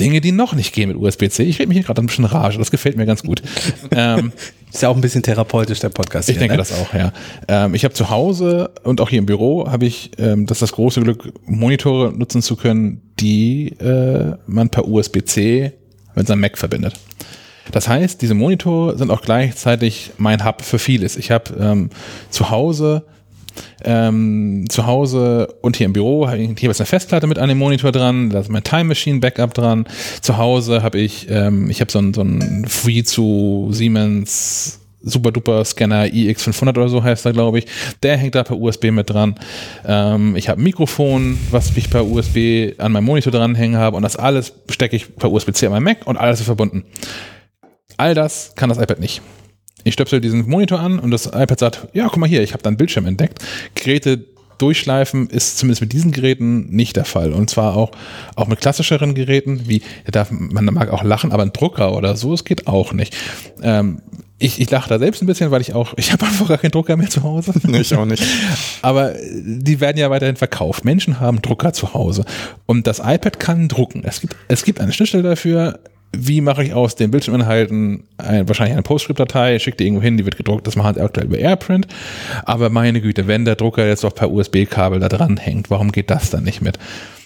Dinge, 0.00 0.20
die 0.20 0.32
noch 0.32 0.54
nicht 0.54 0.72
gehen 0.72 0.88
mit 0.88 0.96
USB-C. 0.96 1.42
Ich 1.44 1.58
rede 1.58 1.68
mich 1.68 1.76
hier 1.76 1.84
gerade 1.84 2.00
ein 2.00 2.06
bisschen 2.06 2.24
rage, 2.24 2.58
das 2.58 2.70
gefällt 2.70 2.96
mir 2.96 3.06
ganz 3.06 3.22
gut. 3.22 3.42
ähm, 3.90 4.32
Ist 4.72 4.82
ja 4.82 4.90
auch 4.90 4.94
ein 4.94 5.00
bisschen 5.00 5.22
therapeutisch, 5.22 5.80
der 5.80 5.88
Podcast. 5.88 6.28
ich 6.28 6.34
hier, 6.34 6.40
denke 6.40 6.54
ne? 6.54 6.58
das 6.58 6.72
auch, 6.72 6.92
ja. 6.92 7.12
Ähm, 7.48 7.74
ich 7.74 7.84
habe 7.84 7.94
zu 7.94 8.10
Hause 8.10 8.70
und 8.84 9.00
auch 9.00 9.08
hier 9.08 9.18
im 9.18 9.26
Büro 9.26 9.70
habe 9.70 9.86
ich 9.86 10.10
ähm, 10.18 10.46
das, 10.46 10.58
das 10.58 10.72
große 10.72 11.00
Glück, 11.00 11.32
Monitore 11.46 12.12
nutzen 12.12 12.42
zu 12.42 12.54
können, 12.56 13.00
die 13.18 13.68
äh, 13.80 14.36
man 14.46 14.68
per 14.68 14.86
USB-C 14.86 15.72
mit 16.14 16.26
seinem 16.26 16.40
Mac 16.40 16.58
verbindet. 16.58 16.94
Das 17.72 17.88
heißt, 17.88 18.20
diese 18.22 18.34
Monitore 18.34 18.96
sind 18.96 19.10
auch 19.10 19.22
gleichzeitig 19.22 20.12
mein 20.18 20.44
Hub 20.44 20.62
für 20.62 20.78
vieles. 20.78 21.16
Ich 21.16 21.30
habe 21.30 21.54
ähm, 21.58 21.90
zu 22.30 22.50
Hause 22.50 23.04
ähm, 23.84 24.64
zu 24.68 24.86
Hause 24.86 25.54
und 25.62 25.76
hier 25.76 25.86
im 25.86 25.92
Büro 25.92 26.26
habe 26.26 26.38
ich 26.38 26.62
ist 26.62 26.80
eine 26.80 26.86
Festplatte 26.86 27.26
mit 27.26 27.38
an 27.38 27.48
dem 27.48 27.58
Monitor 27.58 27.92
dran, 27.92 28.30
da 28.30 28.40
ist 28.40 28.50
mein 28.50 28.64
Time 28.64 28.84
Machine 28.84 29.20
Backup 29.20 29.54
dran. 29.54 29.86
Zu 30.20 30.36
Hause 30.36 30.82
habe 30.82 30.98
ich, 30.98 31.28
ähm, 31.30 31.70
ich 31.70 31.80
habe 31.80 31.90
so 31.90 31.98
einen 31.98 32.14
so 32.14 32.20
einen 32.20 32.66
Free 32.66 33.02
zu 33.02 33.68
Siemens 33.70 34.80
Super 35.00 35.30
Duper 35.30 35.64
Scanner 35.64 36.04
iX500 36.04 36.70
oder 36.70 36.88
so 36.88 37.02
heißt 37.02 37.24
er, 37.26 37.32
glaube 37.32 37.60
ich. 37.60 37.66
Der 38.02 38.16
hängt 38.16 38.34
da 38.34 38.42
per 38.42 38.58
USB 38.58 38.90
mit 38.90 39.08
dran. 39.10 39.36
Ähm, 39.86 40.34
ich 40.36 40.48
habe 40.48 40.60
ein 40.60 40.64
Mikrofon, 40.64 41.38
was 41.50 41.76
ich 41.76 41.88
per 41.88 42.04
USB 42.04 42.74
an 42.78 42.92
meinem 42.92 43.04
Monitor 43.04 43.32
dranhängen 43.32 43.78
habe 43.78 43.96
und 43.96 44.02
das 44.02 44.16
alles 44.16 44.52
stecke 44.68 44.96
ich 44.96 45.16
per 45.16 45.30
USB-C 45.30 45.66
an 45.66 45.72
meinem 45.72 45.84
Mac 45.84 46.06
und 46.06 46.16
alles 46.16 46.40
ist 46.40 46.46
verbunden. 46.46 46.84
All 47.96 48.14
das 48.14 48.52
kann 48.56 48.68
das 48.68 48.78
iPad 48.78 49.00
nicht. 49.00 49.22
Ich 49.88 49.94
stöpsel 49.94 50.20
diesen 50.20 50.46
Monitor 50.48 50.80
an 50.80 50.98
und 50.98 51.10
das 51.10 51.26
iPad 51.26 51.58
sagt, 51.58 51.88
ja, 51.94 52.08
guck 52.08 52.18
mal 52.18 52.28
hier, 52.28 52.42
ich 52.42 52.52
habe 52.52 52.62
da 52.62 52.68
einen 52.68 52.76
Bildschirm 52.76 53.06
entdeckt. 53.06 53.42
Geräte 53.74 54.22
durchschleifen 54.58 55.30
ist 55.30 55.56
zumindest 55.56 55.80
mit 55.80 55.92
diesen 55.92 56.12
Geräten 56.12 56.68
nicht 56.68 56.96
der 56.96 57.06
Fall. 57.06 57.32
Und 57.32 57.48
zwar 57.48 57.74
auch, 57.74 57.92
auch 58.34 58.48
mit 58.48 58.60
klassischeren 58.60 59.14
Geräten, 59.14 59.62
wie, 59.66 59.80
da 60.04 60.10
darf, 60.10 60.30
man 60.30 60.64
mag 60.66 60.90
auch 60.90 61.02
lachen, 61.02 61.32
aber 61.32 61.42
ein 61.42 61.52
Drucker 61.52 61.96
oder 61.96 62.16
so, 62.16 62.34
es 62.34 62.44
geht 62.44 62.66
auch 62.66 62.92
nicht. 62.92 63.16
Ähm, 63.62 64.02
ich, 64.38 64.60
ich 64.60 64.70
lache 64.70 64.88
da 64.88 64.98
selbst 64.98 65.22
ein 65.22 65.26
bisschen, 65.26 65.50
weil 65.50 65.62
ich 65.62 65.72
auch, 65.72 65.94
ich 65.96 66.12
habe 66.12 66.26
einfach 66.26 66.48
gar 66.48 66.58
keinen 66.58 66.70
Drucker 66.72 66.96
mehr 66.96 67.08
zu 67.08 67.22
Hause. 67.22 67.54
Ich 67.78 67.94
auch 67.94 68.04
nicht. 68.04 68.22
Aber 68.82 69.14
die 69.42 69.80
werden 69.80 69.96
ja 69.96 70.10
weiterhin 70.10 70.36
verkauft. 70.36 70.84
Menschen 70.84 71.18
haben 71.18 71.40
Drucker 71.40 71.72
zu 71.72 71.94
Hause. 71.94 72.24
Und 72.66 72.86
das 72.86 72.98
iPad 72.98 73.40
kann 73.40 73.68
drucken. 73.68 74.02
Es 74.04 74.20
gibt, 74.20 74.36
es 74.48 74.64
gibt 74.64 74.80
eine 74.80 74.92
Schnittstelle 74.92 75.22
dafür. 75.22 75.78
Wie 76.16 76.40
mache 76.40 76.64
ich 76.64 76.72
aus 76.72 76.96
den 76.96 77.10
Bildschirminhalten 77.10 78.04
ein, 78.16 78.48
wahrscheinlich 78.48 78.72
eine 78.72 78.82
PostScript-Datei, 78.82 79.58
schicke 79.58 79.76
die 79.76 79.84
irgendwo 79.84 80.02
hin, 80.02 80.16
die 80.16 80.24
wird 80.24 80.36
gedruckt. 80.36 80.66
Das 80.66 80.74
machen 80.74 80.94
sie 80.94 81.00
aktuell 81.02 81.26
über 81.26 81.38
AirPrint. 81.38 81.86
Aber 82.44 82.70
meine 82.70 83.00
Güte, 83.00 83.26
wenn 83.26 83.44
der 83.44 83.56
Drucker 83.56 83.86
jetzt 83.86 84.04
auch 84.04 84.14
per 84.14 84.30
USB-Kabel 84.30 85.00
da 85.00 85.08
dran 85.08 85.36
hängt, 85.36 85.70
warum 85.70 85.92
geht 85.92 86.10
das 86.10 86.30
dann 86.30 86.44
nicht 86.44 86.62
mit? 86.62 86.78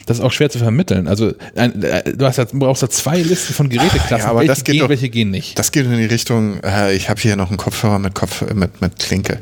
Das 0.07 0.19
ist 0.19 0.25
auch 0.25 0.33
schwer 0.33 0.51
zu 0.51 0.59
vermitteln. 0.59 1.07
Also 1.07 1.33
ein, 1.55 1.81
äh, 1.85 2.13
du 2.17 2.27
hast 2.27 2.37
ja, 2.39 2.45
brauchst 2.53 2.83
ja 2.83 2.89
zwei 2.91 3.19
Listen 3.23 3.55
von 3.55 3.69
Geräteklassen. 3.69 4.19
Ja, 4.19 4.31
aber 4.31 4.41
welche 4.41 4.49
das 4.53 4.65
geht 4.65 4.73
gehen, 4.75 4.81
doch- 4.83 4.89
welche 4.89 5.09
gehen 5.11 5.31
nicht. 5.31 5.57
Das 5.61 5.71
geht 5.71 5.87
in 5.87 5.97
die 5.97 6.05
Richtung, 6.07 6.59
äh, 6.65 6.93
ich 6.93 7.09
habe 7.09 7.21
hier 7.21 7.37
noch 7.37 7.51
einen 7.51 7.59
Kopfhörer 7.59 8.01
mit 8.01 8.15
Kopf 8.17 8.43
mit, 8.53 8.81
mit 8.81 8.99
Klinke. 8.99 9.39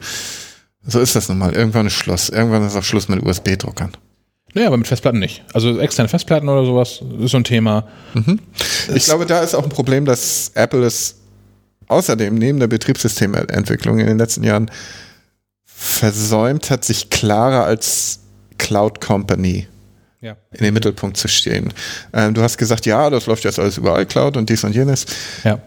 So 0.85 1.01
ist 1.01 1.17
das 1.17 1.31
nun 1.31 1.39
mal. 1.39 1.55
Irgendwann 1.55 1.87
ist 1.87 1.95
Schluss. 1.95 2.29
Irgendwann 2.29 2.67
ist 2.67 2.77
auch 2.77 2.83
Schluss 2.85 3.09
mit 3.09 3.23
USB-Druckern. 3.23 3.93
Ja, 4.55 4.67
aber 4.67 4.77
mit 4.77 4.87
Festplatten 4.89 5.19
nicht. 5.21 5.45
Also 5.53 5.79
externe 5.79 6.09
Festplatten 6.09 6.49
oder 6.49 6.65
sowas 6.65 7.01
ist 7.21 7.31
so 7.31 7.37
ein 7.37 7.45
Thema. 7.45 7.87
Ich 8.95 9.05
glaube, 9.05 9.27
da 9.27 9.41
ist 9.43 9.55
auch 9.55 9.63
ein 9.63 9.69
Problem, 9.69 10.05
dass 10.05 10.51
Apple 10.55 10.85
es 10.85 11.17
außerdem 11.89 12.35
neben 12.35 12.59
der 12.59 12.67
Betriebssystementwicklung 12.67 13.99
in 14.01 14.07
den 14.07 14.19
letzten 14.19 14.43
Jahren 14.43 14.71
versäumt 15.65 16.71
hat, 16.71 16.85
sich 16.85 17.11
klarer 17.11 17.65
als 17.65 18.21
Cloud 18.59 19.01
Company 19.01 19.67
Ja. 20.21 20.37
in 20.53 20.65
den 20.65 20.75
Mittelpunkt 20.75 21.17
zu 21.17 21.29
stehen. 21.29 21.73
Ähm, 22.13 22.35
du 22.35 22.43
hast 22.43 22.59
gesagt, 22.59 22.87
ja, 22.87 23.09
das 23.11 23.27
läuft 23.27 23.45
jetzt 23.45 23.59
alles 23.59 23.79
über 23.79 24.01
iCloud 24.01 24.37
und 24.37 24.51
dies 24.51 24.63
und 24.65 24.75
jenes. 24.75 25.07
Ja. 25.45 25.61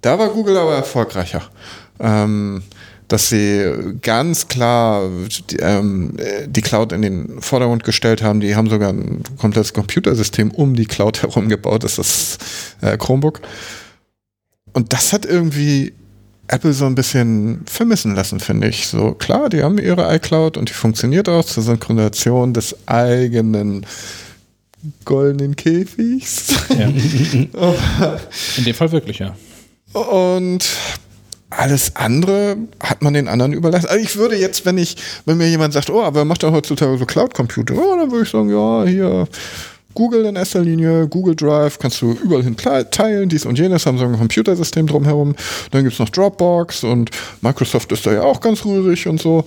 Da 0.00 0.18
war 0.18 0.28
Google 0.28 0.56
aber 0.58 0.74
erfolgreicher. 0.76 1.42
Ähm, 1.98 2.62
dass 3.08 3.30
sie 3.30 3.64
ganz 4.02 4.48
klar 4.48 5.08
die, 5.50 5.56
ähm, 5.56 6.14
äh, 6.18 6.46
die 6.46 6.60
Cloud 6.60 6.92
in 6.92 7.02
den 7.02 7.40
Vordergrund 7.40 7.82
gestellt 7.84 8.22
haben. 8.22 8.40
Die 8.40 8.54
haben 8.54 8.68
sogar 8.68 8.90
ein 8.90 9.22
komplettes 9.38 9.72
Computersystem 9.72 10.50
um 10.50 10.76
die 10.76 10.86
Cloud 10.86 11.22
herum 11.22 11.48
gebaut. 11.48 11.84
Das 11.84 11.98
ist 11.98 12.38
das 12.80 12.92
äh, 12.92 12.96
Chromebook. 12.98 13.40
Und 14.74 14.92
das 14.92 15.12
hat 15.12 15.24
irgendwie 15.24 15.94
Apple 16.48 16.72
so 16.72 16.86
ein 16.86 16.94
bisschen 16.94 17.62
vermissen 17.66 18.14
lassen, 18.14 18.40
finde 18.40 18.68
ich. 18.68 18.86
So 18.88 19.12
klar, 19.12 19.48
die 19.48 19.62
haben 19.62 19.78
ihre 19.78 20.14
iCloud 20.14 20.56
und 20.56 20.68
die 20.68 20.74
funktioniert 20.74 21.28
auch 21.28 21.44
zur 21.44 21.62
Synchronisation 21.62 22.52
des 22.54 22.76
eigenen 22.86 23.86
goldenen 25.04 25.56
Käfigs. 25.56 26.54
ja. 26.70 26.88
In 28.56 28.64
dem 28.64 28.74
Fall 28.74 28.92
wirklich, 28.92 29.18
ja. 29.18 29.34
Und 29.92 30.64
alles 31.50 31.96
andere 31.96 32.56
hat 32.80 33.02
man 33.02 33.14
den 33.14 33.28
anderen 33.28 33.52
überlassen. 33.52 33.86
Also 33.86 34.02
ich 34.02 34.16
würde 34.16 34.36
jetzt, 34.36 34.66
wenn 34.66 34.76
ich, 34.76 34.96
wenn 35.24 35.38
mir 35.38 35.48
jemand 35.48 35.72
sagt, 35.72 35.88
oh, 35.90 36.02
aber 36.02 36.24
macht 36.24 36.42
doch 36.42 36.52
heutzutage 36.52 36.98
so 36.98 37.06
Cloud 37.06 37.34
Computing, 37.34 37.78
oh, 37.78 37.96
dann 37.96 38.10
würde 38.10 38.24
ich 38.24 38.30
sagen, 38.30 38.50
ja, 38.50 38.84
hier 38.84 39.26
Google 39.94 40.26
in 40.26 40.36
erster 40.36 40.60
Linie, 40.60 41.08
Google 41.08 41.34
Drive, 41.34 41.78
kannst 41.78 42.02
du 42.02 42.12
überall 42.12 42.42
hin 42.42 42.56
teilen, 42.56 43.28
dies 43.28 43.46
und 43.46 43.58
jenes, 43.58 43.86
haben 43.86 43.98
so 43.98 44.04
ein 44.04 44.16
Computersystem 44.16 44.86
drumherum. 44.86 45.34
Dann 45.70 45.82
gibt's 45.82 45.98
noch 45.98 46.10
Dropbox 46.10 46.84
und 46.84 47.10
Microsoft 47.40 47.90
ist 47.92 48.06
da 48.06 48.12
ja 48.12 48.22
auch 48.22 48.40
ganz 48.40 48.64
rührig 48.64 49.08
und 49.08 49.20
so. 49.20 49.44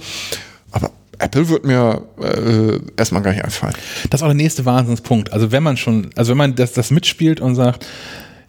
Aber 0.71 0.89
Apple 1.19 1.47
wird 1.49 1.65
mir 1.65 2.01
äh, 2.19 2.79
erstmal 2.97 3.21
gar 3.21 3.31
nicht 3.31 3.45
einfallen. 3.45 3.75
Das 4.09 4.19
ist 4.19 4.23
auch 4.23 4.27
der 4.27 4.35
nächste 4.35 4.65
Wahnsinnspunkt. 4.65 5.31
Also 5.31 5.51
wenn 5.51 5.63
man 5.63 5.77
schon, 5.77 6.09
also 6.15 6.31
wenn 6.31 6.37
man 6.37 6.55
das, 6.55 6.73
das 6.73 6.89
mitspielt 6.91 7.39
und 7.39 7.55
sagt, 7.55 7.85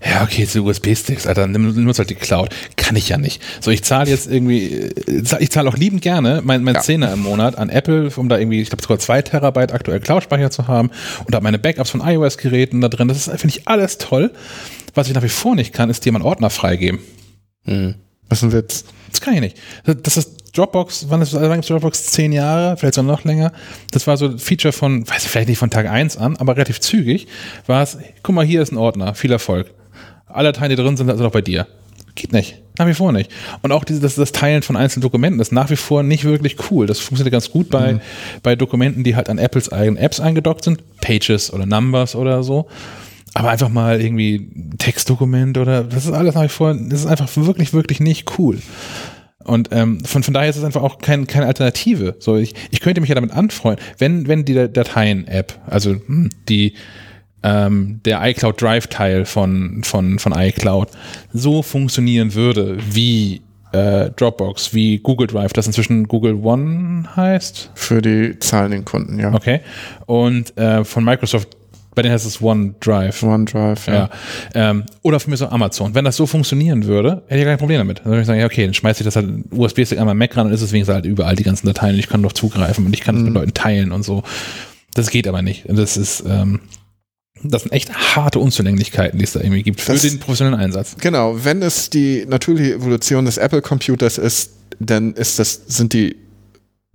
ja, 0.05 0.23
okay, 0.23 0.47
die 0.53 0.59
USB-Sticks, 0.59 1.27
Alter, 1.27 1.47
nimm, 1.47 1.85
nutz 1.85 1.99
halt 1.99 2.11
die 2.11 2.15
Cloud. 2.15 2.51
Kann 2.77 2.97
ich 2.97 3.09
ja 3.09 3.19
nicht. 3.19 3.41
So, 3.61 3.71
ich 3.71 3.83
zahle 3.85 4.11
jetzt 4.11 4.31
irgendwie, 4.31 4.73
äh, 4.73 5.23
zahl- 5.23 5.43
ich 5.43 5.51
zahle 5.51 5.69
auch 5.69 5.77
liebend 5.77 6.03
gerne 6.03 6.41
mein, 6.45 6.65
mein 6.65 6.75
Ja. 6.75 6.81
Zehner 6.81 7.13
im 7.13 7.21
Monat 7.21 7.57
an 7.57 7.69
Apple, 7.69 8.11
um 8.17 8.29
da 8.29 8.39
irgendwie, 8.39 8.61
ich 8.61 8.69
glaube 8.69 8.83
sogar 8.83 8.99
zwei 8.99 9.23
Terabyte 9.23 9.73
aktuell 9.73 10.01
Cloud-Speicher 10.01 10.51
zu 10.51 10.67
haben 10.69 10.91
und 11.27 11.35
habe 11.35 11.43
meine 11.45 11.59
Backups 11.59 11.91
von 11.91 12.01
iOS-Geräten 12.01 12.81
da 12.81 12.89
drin. 12.89 13.09
Das 13.09 13.17
ist, 13.17 13.31
finde 13.41 13.57
ich, 13.57 13.69
alles 13.69 13.99
toll. 13.99 14.33
Was 14.95 15.09
ich 15.09 15.15
nach 15.15 15.23
wie 15.23 15.29
vor 15.29 15.55
nicht 15.55 15.73
kann, 15.73 15.89
ist 15.89 16.05
dir 16.05 16.13
mal 16.13 16.19
einen 16.19 16.27
Ordner 16.27 16.51
freigeben. 16.51 16.99
Das 17.65 18.39
ist 18.39 18.43
ein 18.43 18.53
Witz. 18.53 18.85
Das 19.11 19.21
kann 19.21 19.35
ich 19.35 19.41
nicht. 19.41 19.57
Das 19.85 20.17
ist 20.17 20.57
Dropbox, 20.57 21.07
wann 21.09 21.23
ist 21.23 21.33
wann 21.35 21.53
gibt's 21.53 21.69
Dropbox? 21.69 22.07
Zehn 22.07 22.33
Jahre, 22.33 22.77
vielleicht 22.77 22.95
sogar 22.95 23.11
noch 23.13 23.25
länger. 23.25 23.53
Das 23.91 24.07
war 24.07 24.17
so 24.17 24.27
ein 24.27 24.39
Feature 24.39 24.73
von, 24.73 25.09
weiß 25.09 25.25
ich 25.25 25.31
vielleicht 25.31 25.49
nicht 25.49 25.59
von 25.59 25.71
Tag 25.71 25.89
1 25.89 26.17
an, 26.19 26.37
aber 26.37 26.55
relativ 26.57 26.81
zügig 26.81 27.27
war 27.67 27.83
es, 27.83 27.97
guck 28.23 28.35
mal, 28.35 28.45
hier 28.45 28.61
ist 28.63 28.73
ein 28.73 28.77
Ordner, 28.79 29.15
viel 29.15 29.33
Erfolg. 29.33 29.71
Alle 30.33 30.53
Teile, 30.53 30.77
die 30.77 30.83
drin 30.83 30.97
sind, 30.97 31.09
sind 31.09 31.23
auch 31.23 31.33
bei 31.33 31.43
dir. 31.43 31.67
Geht 32.15 32.33
nicht. 32.33 32.59
Nach 32.79 32.87
wie 32.87 32.95
vor 32.95 33.13
nicht. 33.13 33.31
Und 33.63 33.73
auch 33.73 33.85
dieses, 33.85 34.03
das, 34.03 34.15
das 34.17 34.33
Teilen 34.33 34.63
von 34.63 34.77
einzelnen 34.77 35.03
Dokumenten 35.03 35.41
ist 35.41 35.53
nach 35.53 35.71
wie 35.71 35.77
vor 35.77 36.03
nicht 36.03 36.25
wirklich 36.25 36.57
cool. 36.71 36.87
Das 36.87 37.01
funktioniert 37.01 37.33
ganz 37.33 37.51
gut 37.51 37.71
bei, 37.71 38.01
bei 38.43 38.57
Dokumenten, 38.57 39.05
die 39.05 39.17
halt 39.17 39.29
an 39.29 39.39
Apples 39.39 39.71
eigenen 39.71 39.97
Apps 39.97 40.21
eingedockt 40.21 40.65
sind. 40.65 40.83
Pages 41.01 41.53
oder 41.53 41.67
Numbers 41.67 42.15
oder 42.15 42.43
so. 42.43 42.69
Aber 43.35 43.51
einfach 43.51 43.71
mal 43.71 44.01
irgendwie 44.01 44.51
Textdokument 44.79 45.57
oder 45.57 45.85
das 45.85 46.05
ist 46.05 46.13
alles 46.13 46.35
nach 46.35 46.45
wie 46.45 46.49
vor, 46.49 46.75
das 46.75 47.01
ist 47.01 47.07
einfach 47.07 47.29
wirklich, 47.37 47.73
wirklich 47.73 48.01
nicht 48.01 48.39
cool. 48.39 48.59
Und 49.45 49.71
ähm, 49.73 50.05
von, 50.05 50.23
von 50.23 50.35
daher 50.35 50.51
ist 50.51 50.57
es 50.57 50.65
einfach 50.65 50.83
auch 50.83 50.99
kein, 50.99 51.27
keine 51.27 51.47
Alternative. 51.47 52.17
So, 52.19 52.37
ich, 52.37 52.55
ich 52.71 52.81
könnte 52.81 53.01
mich 53.01 53.09
ja 53.09 53.15
damit 53.15 53.33
anfreunden, 53.33 53.85
wenn, 53.99 54.29
wenn 54.29 54.45
die 54.45 54.55
Dateien-App, 54.55 55.59
also 55.67 55.93
hm, 55.93 56.31
die 56.49 56.75
ähm, 57.43 58.01
der 58.05 58.21
iCloud 58.23 58.61
Drive-Teil 58.61 59.25
von, 59.25 59.83
von, 59.85 60.19
von 60.19 60.33
iCloud 60.33 60.89
so 61.33 61.63
funktionieren 61.63 62.35
würde 62.35 62.77
wie 62.91 63.43
äh, 63.73 64.11
Dropbox, 64.11 64.75
wie 64.75 64.99
Google 64.99 65.27
Drive, 65.27 65.53
das 65.53 65.67
inzwischen 65.67 66.07
Google 66.07 66.35
One 66.35 67.05
heißt. 67.17 67.71
Für 67.75 68.03
die 68.03 68.39
zahlenden 68.39 68.85
Kunden, 68.85 69.19
ja. 69.19 69.33
Okay. 69.33 69.61
Und 70.07 70.57
äh, 70.59 70.85
von 70.85 71.05
Microsoft 71.05 71.49
Bei 71.95 72.03
denen 72.03 72.13
heißt 72.15 72.27
es 72.27 72.41
OneDrive. 72.41 73.23
OneDrive, 73.23 73.87
ja. 73.87 73.95
Ja. 73.95 74.11
Ähm, 74.55 74.85
oder 75.03 75.21
für 75.21 75.31
mich 75.31 75.39
so 75.39 75.49
Amazon. 75.49 75.95
Wenn 75.95 76.05
das 76.05 76.17
so 76.17 76.27
funktionieren 76.27 76.85
würde, 76.85 77.23
hätte 77.29 77.41
ich 77.41 77.47
kein 77.47 77.59
Problem 77.59 77.79
damit. 77.79 77.99
Dann 78.01 78.07
würde 78.07 78.21
ich 78.21 78.27
sagen, 78.27 78.41
ja, 78.41 78.47
okay, 78.47 78.65
dann 78.65 78.75
schmeiße 78.75 79.01
ich 79.01 79.05
das 79.05 79.17
halt 79.17 79.29
USB-Stick 79.51 79.99
einmal 79.99 80.15
Mac 80.15 80.37
ran 80.37 80.47
und 80.47 80.53
ist 80.53 80.63
es 80.63 80.73
wenigstens 80.73 80.95
halt 80.95 81.07
überall 81.07 81.37
die 81.37 81.43
ganzen 81.43 81.67
Dateien 81.67 81.95
und 81.95 81.99
ich 81.99 82.09
kann 82.09 82.21
noch 82.21 82.33
zugreifen 82.33 82.87
und 82.87 82.95
ich 82.95 83.01
kann 83.01 83.17
es 83.17 83.23
mit 83.23 83.35
Leuten 83.35 83.55
teilen 83.55 83.93
und 83.93 84.05
so. 84.05 84.23
Das 84.95 85.11
geht 85.11 85.27
aber 85.27 85.43
nicht. 85.43 85.65
Das 85.69 85.97
ist, 85.97 86.25
ähm, 86.27 86.61
das 87.45 87.63
sind 87.63 87.73
echt 87.73 87.93
harte 87.93 88.39
Unzulänglichkeiten, 88.39 89.19
die 89.19 89.25
es 89.25 89.33
da 89.33 89.41
irgendwie 89.41 89.63
gibt 89.63 89.81
für 89.81 89.93
Das- 89.93 90.03
den 90.03 90.19
professionellen 90.21 90.61
Einsatz. 90.61 90.97
Genau, 91.01 91.45
wenn 91.45 91.63
es 91.63 91.91
die 91.91 92.25
natürliche 92.27 92.75
Evolution 92.75 93.25
des 93.25 93.37
Apple-Computers 93.39 94.19
ist, 94.19 94.53
dann 94.79 95.15
ist 95.15 95.39
das, 95.39 95.61
sind 95.67 95.93
die 95.93 96.17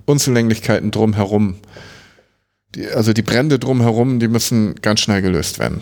Unzulänglichkeiten 0.05 0.91
drumherum. 0.91 1.55
Die, 2.75 2.87
also 2.87 3.13
die 3.13 3.21
Brände 3.21 3.59
drumherum, 3.59 4.19
die 4.19 4.27
müssen 4.27 4.75
ganz 4.81 5.01
schnell 5.01 5.21
gelöst 5.21 5.59
werden. 5.59 5.81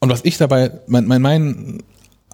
Und 0.00 0.10
was 0.10 0.20
ich 0.24 0.36
dabei, 0.36 0.70
mein, 0.86 1.06
mein, 1.06 1.22
mein 1.22 1.82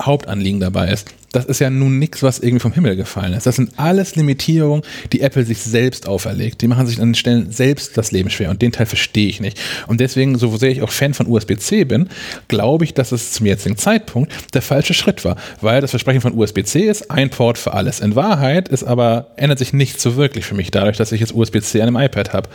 Hauptanliegen 0.01 0.61
dabei 0.61 0.91
ist, 0.91 1.07
das 1.33 1.45
ist 1.45 1.61
ja 1.61 1.71
nun 1.71 1.99
nichts, 1.99 2.23
was 2.23 2.41
irgendwie 2.41 2.61
vom 2.61 2.73
Himmel 2.73 2.97
gefallen 2.97 3.35
ist. 3.35 3.47
Das 3.47 3.57
sind 3.57 3.73
alles 3.77 4.17
Limitierungen, 4.17 4.83
die 5.13 5.21
Apple 5.21 5.45
sich 5.45 5.59
selbst 5.59 6.09
auferlegt. 6.09 6.61
Die 6.61 6.67
machen 6.67 6.87
sich 6.87 7.01
an 7.01 7.11
den 7.11 7.15
Stellen 7.15 7.53
selbst 7.53 7.97
das 7.97 8.11
Leben 8.11 8.31
schwer 8.31 8.51
und 8.51 8.63
den 8.63 8.73
Teil 8.73 8.87
verstehe 8.87 9.29
ich 9.29 9.41
nicht. 9.41 9.61
Und 9.87 10.01
deswegen, 10.01 10.37
so 10.39 10.57
sehr 10.57 10.71
ich 10.71 10.83
auch 10.83 10.91
Fan 10.91 11.15
von 11.15 11.29
USB-C 11.29 11.85
bin, 11.85 12.09
glaube 12.49 12.85
ich, 12.85 12.95
dass 12.95 13.13
es 13.13 13.33
zum 13.33 13.47
jetzigen 13.47 13.77
Zeitpunkt 13.77 14.33
der 14.55 14.63
falsche 14.63 14.95
Schritt 14.95 15.25
war, 15.25 15.37
weil 15.61 15.81
das 15.81 15.91
Versprechen 15.91 16.21
von 16.21 16.37
USB-C 16.37 16.81
ist 16.81 17.11
ein 17.11 17.31
Port 17.31 17.59
für 17.59 17.75
alles. 17.75 18.01
In 18.01 18.17
Wahrheit 18.17 18.69
ist 18.69 18.83
aber, 18.83 19.29
ändert 19.37 19.59
sich 19.61 19.73
nicht 19.73 20.01
so 20.01 20.17
wirklich 20.17 20.45
für 20.45 20.55
mich 20.55 20.71
dadurch, 20.73 20.97
dass 20.97 21.13
ich 21.13 21.21
jetzt 21.21 21.35
USB-C 21.35 21.81
an 21.81 21.89
einem 21.95 22.05
iPad 22.05 22.33
habe. 22.33 22.51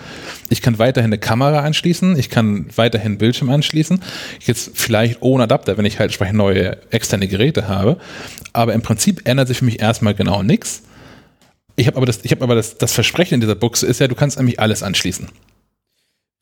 Ich 0.50 0.62
kann 0.62 0.80
weiterhin 0.80 1.10
eine 1.10 1.18
Kamera 1.18 1.60
anschließen, 1.60 2.20
ich 2.20 2.30
kann 2.30 2.66
weiterhin 2.76 3.18
Bildschirm 3.18 3.50
anschließen, 3.50 4.02
jetzt 4.42 4.72
vielleicht 4.74 5.22
ohne 5.22 5.44
Adapter, 5.44 5.78
wenn 5.78 5.86
ich 5.86 6.00
halt 6.00 6.10
entsprechend 6.10 6.38
neue 6.38 6.78
externe 6.92 7.28
Geräte 7.38 7.68
habe. 7.68 7.98
Aber 8.54 8.74
im 8.74 8.82
Prinzip 8.82 9.28
ändert 9.28 9.48
sich 9.48 9.58
für 9.58 9.66
mich 9.66 9.82
erstmal 9.82 10.14
genau 10.14 10.44
nichts. 10.44 10.84
Ich 11.76 11.88
habe 11.88 11.98
aber, 11.98 12.06
das, 12.06 12.20
ich 12.24 12.32
hab 12.32 12.42
aber 12.42 12.56
das, 12.56 12.78
das 12.78 12.94
Versprechen 12.94 13.36
in 13.36 13.42
dieser 13.42 13.56
Buchse 13.56 13.86
ist 13.86 14.00
ja, 14.00 14.08
du 14.08 14.16
kannst 14.16 14.38
nämlich 14.38 14.60
alles 14.60 14.82
anschließen. 14.82 15.28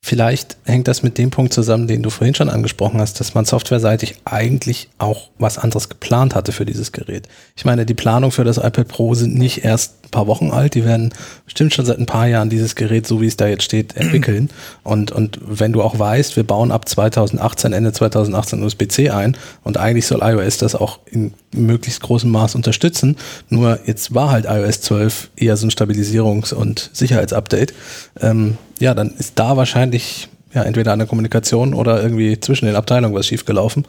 Vielleicht 0.06 0.58
hängt 0.66 0.89
das 0.89 1.01
mit 1.01 1.18
dem 1.18 1.30
Punkt 1.30 1.54
zusammen, 1.54 1.88
den 1.88 2.04
du 2.04 2.10
vorhin 2.10 2.36
schon 2.36 2.49
angesprochen 2.49 2.99
hast, 2.99 3.22
dass 3.22 3.36
man 3.36 3.45
softwareseitig 3.45 4.16
eigentlich 4.26 4.89
auch 4.97 5.30
was 5.39 5.58
anderes 5.58 5.88
geplant 5.88 6.36
hatte 6.36 6.51
für 6.51 6.66
dieses 6.66 6.91
Gerät. 6.91 7.30
Ich 7.56 7.64
meine, 7.64 7.86
die 7.86 7.93
Planung 7.93 8.32
für 8.32 8.43
das 8.43 8.58
iPad 8.58 8.89
Pro 8.89 9.16
sind 9.16 9.34
nicht 9.34 9.64
erst 9.64 10.04
ein 10.04 10.12
paar 10.12 10.28
Wochen 10.28 10.51
alt, 10.51 10.74
die 10.74 10.84
werden 10.84 11.14
bestimmt 11.45 11.74
schon 11.74 11.86
seit 11.86 11.99
ein 11.99 12.06
paar 12.06 12.28
Jahren 12.28 12.49
dieses 12.49 12.76
Gerät, 12.76 13.08
so 13.08 13.22
wie 13.22 13.28
es 13.28 13.38
da 13.38 13.47
jetzt 13.47 13.64
steht, 13.64 13.95
entwickeln. 13.95 14.49
Und, 14.84 15.14
und 15.14 15.39
wenn 15.41 15.72
du 15.72 15.82
auch 15.82 15.97
weißt, 15.97 16.36
wir 16.36 16.43
bauen 16.43 16.74
ab 16.74 16.89
2018, 16.89 17.72
Ende 17.72 17.93
2018 17.93 18.62
USB-C 18.62 19.10
ein 19.10 19.38
und 19.64 19.78
eigentlich 19.78 20.06
soll 20.06 20.20
iOS 20.22 20.58
das 20.58 20.76
auch 20.76 20.99
in 21.06 21.34
möglichst 21.54 22.01
großem 22.01 22.30
Maß 22.30 22.56
unterstützen, 22.56 23.16
nur 23.47 23.80
jetzt 23.86 24.14
war 24.14 24.32
halt 24.32 24.47
iOS 24.49 24.82
12 24.82 25.30
eher 25.38 25.56
so 25.56 25.66
ein 25.66 25.72
Stabilisierungs- 25.72 26.54
und 26.54 26.89
Sicherheitsupdate. 26.91 27.74
Ähm, 28.20 28.58
ja, 28.80 28.93
dann 28.93 29.11
ist 29.17 29.39
da 29.39 29.55
wahrscheinlich 29.57 30.28
ja 30.53 30.63
entweder 30.63 30.93
an 30.93 30.99
der 30.99 31.07
Kommunikation 31.07 31.74
oder 31.74 32.01
irgendwie 32.01 32.39
zwischen 32.39 32.65
den 32.65 32.76
Abteilungen 32.76 33.15
was 33.15 33.28
schiefgelaufen. 33.28 33.86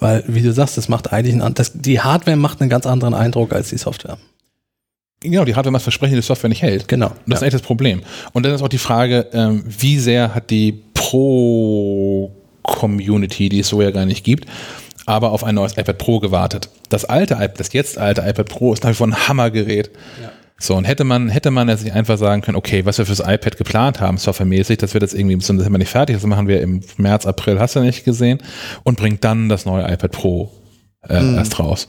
Weil, 0.00 0.24
wie 0.26 0.42
du 0.42 0.52
sagst, 0.52 0.76
das 0.76 0.88
macht 0.88 1.12
eigentlich 1.12 1.40
einen, 1.40 1.54
das, 1.54 1.72
die 1.74 2.00
Hardware 2.00 2.36
macht 2.36 2.60
einen 2.60 2.70
ganz 2.70 2.86
anderen 2.86 3.14
Eindruck 3.14 3.52
als 3.52 3.68
die 3.70 3.78
Software. 3.78 4.18
Genau, 5.20 5.44
die 5.44 5.54
Hardware 5.54 5.70
macht 5.70 5.84
Versprechen, 5.84 6.16
die 6.16 6.22
Software 6.22 6.48
nicht 6.48 6.62
hält. 6.62 6.88
Genau. 6.88 7.12
Das 7.26 7.36
ist 7.36 7.42
Ja. 7.42 7.46
echt 7.46 7.54
das 7.54 7.62
Problem. 7.62 8.02
Und 8.32 8.44
dann 8.44 8.52
ist 8.52 8.62
auch 8.62 8.68
die 8.68 8.78
Frage, 8.78 9.28
ähm, 9.32 9.62
wie 9.64 10.00
sehr 10.00 10.34
hat 10.34 10.50
die 10.50 10.82
Pro-Community, 12.62 13.48
die 13.48 13.60
es 13.60 13.68
so 13.68 13.80
ja 13.82 13.92
gar 13.92 14.04
nicht 14.06 14.24
gibt, 14.24 14.46
aber 15.06 15.30
auf 15.30 15.44
ein 15.44 15.54
neues 15.54 15.76
iPad 15.78 15.98
Pro 15.98 16.18
gewartet. 16.20 16.68
Das 16.88 17.04
alte 17.04 17.34
iPad, 17.34 17.60
das 17.60 17.72
jetzt 17.72 17.98
alte 17.98 18.22
iPad 18.22 18.48
Pro 18.48 18.72
ist 18.72 18.82
nach 18.82 18.90
wie 18.90 18.94
vor 18.94 19.06
ein 19.06 19.28
Hammergerät. 19.28 19.90
So, 20.62 20.76
und 20.76 20.84
hätte 20.84 21.02
man, 21.02 21.28
hätte 21.28 21.50
man 21.50 21.68
jetzt 21.68 21.82
nicht 21.82 21.92
einfach 21.92 22.16
sagen 22.16 22.40
können, 22.40 22.56
okay, 22.56 22.84
was 22.84 22.96
wir 22.96 23.04
fürs 23.04 23.18
iPad 23.18 23.56
geplant 23.56 24.00
haben, 24.00 24.16
softwaremäßig, 24.16 24.78
das 24.78 24.94
wird 24.94 25.02
jetzt 25.02 25.12
irgendwie, 25.12 25.34
das 25.34 25.48
sind 25.48 25.58
wir 25.60 25.76
nicht 25.76 25.90
fertig, 25.90 26.14
das 26.14 26.24
machen 26.24 26.46
wir 26.46 26.60
im 26.60 26.82
März, 26.98 27.26
April, 27.26 27.58
hast 27.58 27.74
du 27.74 27.80
nicht 27.80 28.04
gesehen, 28.04 28.38
und 28.84 28.96
bringt 28.96 29.24
dann 29.24 29.48
das 29.48 29.66
neue 29.66 29.82
iPad 29.92 30.12
Pro 30.12 30.52
äh, 31.08 31.34
erst 31.34 31.58
raus. 31.58 31.88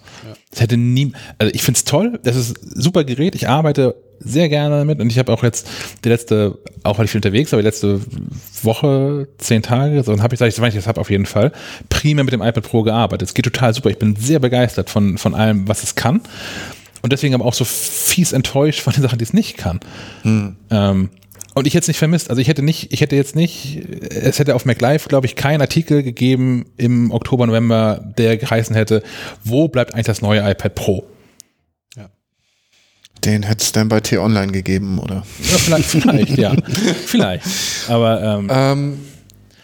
Das 0.49 0.61
hätte 0.61 0.77
nie, 0.77 1.13
also 1.37 1.53
ich 1.53 1.61
find's 1.61 1.83
toll, 1.83 2.19
das 2.23 2.35
ist 2.35 2.57
ein 2.63 2.81
super 2.81 3.03
Gerät, 3.03 3.35
ich 3.35 3.47
arbeite 3.47 3.95
sehr 4.17 4.49
gerne 4.49 4.77
damit 4.77 4.99
und 4.99 5.11
ich 5.11 5.19
habe 5.19 5.31
auch 5.31 5.43
jetzt 5.43 5.69
die 6.03 6.09
letzte, 6.09 6.57
auch 6.81 6.97
weil 6.97 7.05
ich 7.05 7.11
viel 7.11 7.19
unterwegs 7.19 7.51
war, 7.51 7.59
die 7.59 7.65
letzte 7.65 8.01
Woche, 8.63 9.27
zehn 9.37 9.61
Tage, 9.61 10.01
so, 10.01 10.13
dann 10.13 10.23
habe 10.23 10.33
ich 10.33 10.39
gesagt, 10.39 10.59
wenn 10.59 10.69
ich 10.69 10.75
das 10.75 10.87
habe, 10.87 10.99
auf 10.99 11.11
jeden 11.11 11.27
Fall, 11.27 11.51
primär 11.89 12.23
mit 12.23 12.33
dem 12.33 12.41
iPad 12.41 12.63
Pro 12.63 12.81
gearbeitet. 12.81 13.27
Es 13.27 13.35
geht 13.35 13.45
total 13.45 13.71
super, 13.75 13.91
ich 13.91 13.99
bin 13.99 14.15
sehr 14.15 14.39
begeistert 14.39 14.89
von, 14.89 15.19
von 15.19 15.35
allem, 15.35 15.67
was 15.67 15.83
es 15.83 15.93
kann 15.93 16.21
und 17.03 17.13
deswegen 17.13 17.35
aber 17.35 17.45
auch 17.45 17.53
so 17.53 17.65
fies 17.65 18.31
enttäuscht 18.31 18.79
von 18.79 18.93
den 18.93 19.03
Sachen, 19.03 19.19
die 19.19 19.23
es 19.23 19.33
nicht 19.33 19.57
kann. 19.57 19.79
Ähm, 20.71 21.09
und 21.53 21.67
ich 21.67 21.75
hätte 21.75 21.83
es 21.83 21.87
nicht 21.87 21.99
vermisst. 21.99 22.31
Also 22.31 22.41
ich 22.41 22.47
hätte 22.47 22.63
nicht, 22.63 22.91
ich 22.91 23.01
hätte 23.01 23.15
jetzt 23.15 23.35
nicht, 23.35 23.77
es 24.09 24.39
hätte 24.39 24.55
auf 24.55 24.65
MacLive, 24.65 25.07
glaube 25.07 25.27
ich, 25.27 25.35
keinen 25.35 25.61
Artikel 25.61 26.01
gegeben 26.01 26.65
im 26.77 27.11
Oktober, 27.11 27.45
November, 27.45 28.03
der 28.17 28.37
geheißen 28.37 28.75
hätte, 28.75 29.03
wo 29.43 29.67
bleibt 29.67 29.93
eigentlich 29.93 30.07
das 30.07 30.23
neue 30.23 30.39
iPad 30.49 30.73
Pro? 30.73 31.05
Den 33.23 33.43
hätte 33.43 33.63
es 33.63 33.71
dann 33.71 33.87
bei 33.87 34.01
T-Online 34.01 34.51
gegeben, 34.51 34.99
oder? 34.99 35.23
Ja, 35.39 35.57
vielleicht, 35.57 35.85
vielleicht, 35.85 36.37
ja. 36.37 36.53
Vielleicht. 37.05 37.45
Aber 37.87 38.21
ähm, 38.21 38.49
Ähm, 38.51 38.99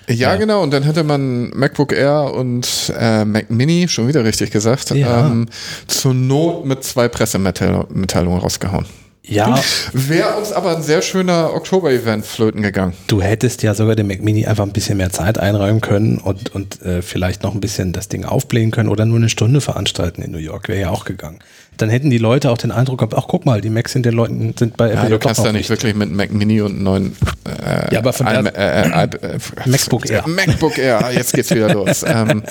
ja, 0.09 0.33
Ja. 0.33 0.35
genau. 0.35 0.61
Und 0.63 0.71
dann 0.73 0.83
hätte 0.83 1.03
man 1.03 1.49
MacBook 1.51 1.93
Air 1.93 2.33
und 2.33 2.91
äh, 2.99 3.23
Mac 3.25 3.49
Mini, 3.49 3.87
schon 3.87 4.07
wieder 4.07 4.23
richtig 4.25 4.51
gesagt, 4.51 4.89
Ja. 4.91 5.27
ähm, 5.27 5.47
zur 5.87 6.13
Not 6.13 6.65
mit 6.65 6.83
zwei 6.83 7.07
Pressemitteilungen 7.07 8.39
rausgehauen. 8.39 8.85
Ja, 9.21 9.59
Wäre 9.93 10.37
uns 10.37 10.51
aber 10.51 10.75
ein 10.75 10.81
sehr 10.81 11.03
schöner 11.03 11.53
Oktober-Event 11.53 12.25
flöten 12.25 12.63
gegangen. 12.63 12.93
du 13.05 13.21
hättest 13.21 13.61
ja 13.61 13.75
sogar 13.75 13.95
dem 13.95 14.07
Mac 14.07 14.23
Mini 14.23 14.47
einfach 14.47 14.63
ein 14.65 14.71
bisschen 14.71 14.97
mehr 14.97 15.11
Zeit 15.11 15.37
einräumen 15.37 15.81
können 15.81 16.17
und, 16.17 16.55
und 16.55 16.81
äh, 16.81 17.03
vielleicht 17.03 17.43
noch 17.43 17.53
ein 17.53 17.59
bisschen 17.61 17.93
das 17.93 18.07
Ding 18.07 18.25
aufblähen 18.25 18.71
können 18.71 18.89
oder 18.89 19.05
nur 19.05 19.17
eine 19.17 19.29
Stunde 19.29 19.61
veranstalten 19.61 20.23
in 20.23 20.31
New 20.31 20.39
York, 20.39 20.67
wäre 20.67 20.79
ja 20.81 20.89
auch 20.89 21.05
gegangen. 21.05 21.37
Dann 21.79 21.89
hätten 21.89 22.09
die 22.09 22.17
Leute 22.17 22.51
auch 22.51 22.57
den 22.57 22.71
Eindruck 22.71 22.99
gehabt, 22.99 23.15
ach 23.17 23.25
guck 23.27 23.45
mal, 23.45 23.61
die 23.61 23.69
Macs 23.69 23.93
sind 23.93 24.05
den 24.05 24.13
Leuten, 24.13 24.53
sind 24.59 24.77
bei 24.77 24.89
Ja, 24.89 24.93
Apple 24.95 25.09
du 25.09 25.17
doch 25.17 25.25
kannst 25.27 25.39
noch 25.39 25.45
da 25.47 25.51
nicht 25.53 25.69
wirklich 25.69 25.95
mit 25.95 26.11
Mac 26.11 26.31
Mini 26.31 26.61
und 26.61 26.73
einem 26.73 26.83
neuen 26.83 27.15
äh, 27.45 27.93
Ja, 27.93 27.99
aber 27.99 28.13
von 28.13 28.25
der- 28.27 28.55
äh, 28.55 29.03
äh, 29.03 29.03
äh, 29.35 29.39
MacBook 29.65 30.09
Air. 30.09 30.27
MacBook 30.27 30.77
Air, 30.77 31.09
jetzt 31.15 31.33
geht's 31.33 31.49
wieder 31.51 31.73
los. 31.73 32.03
ähm, 32.05 32.43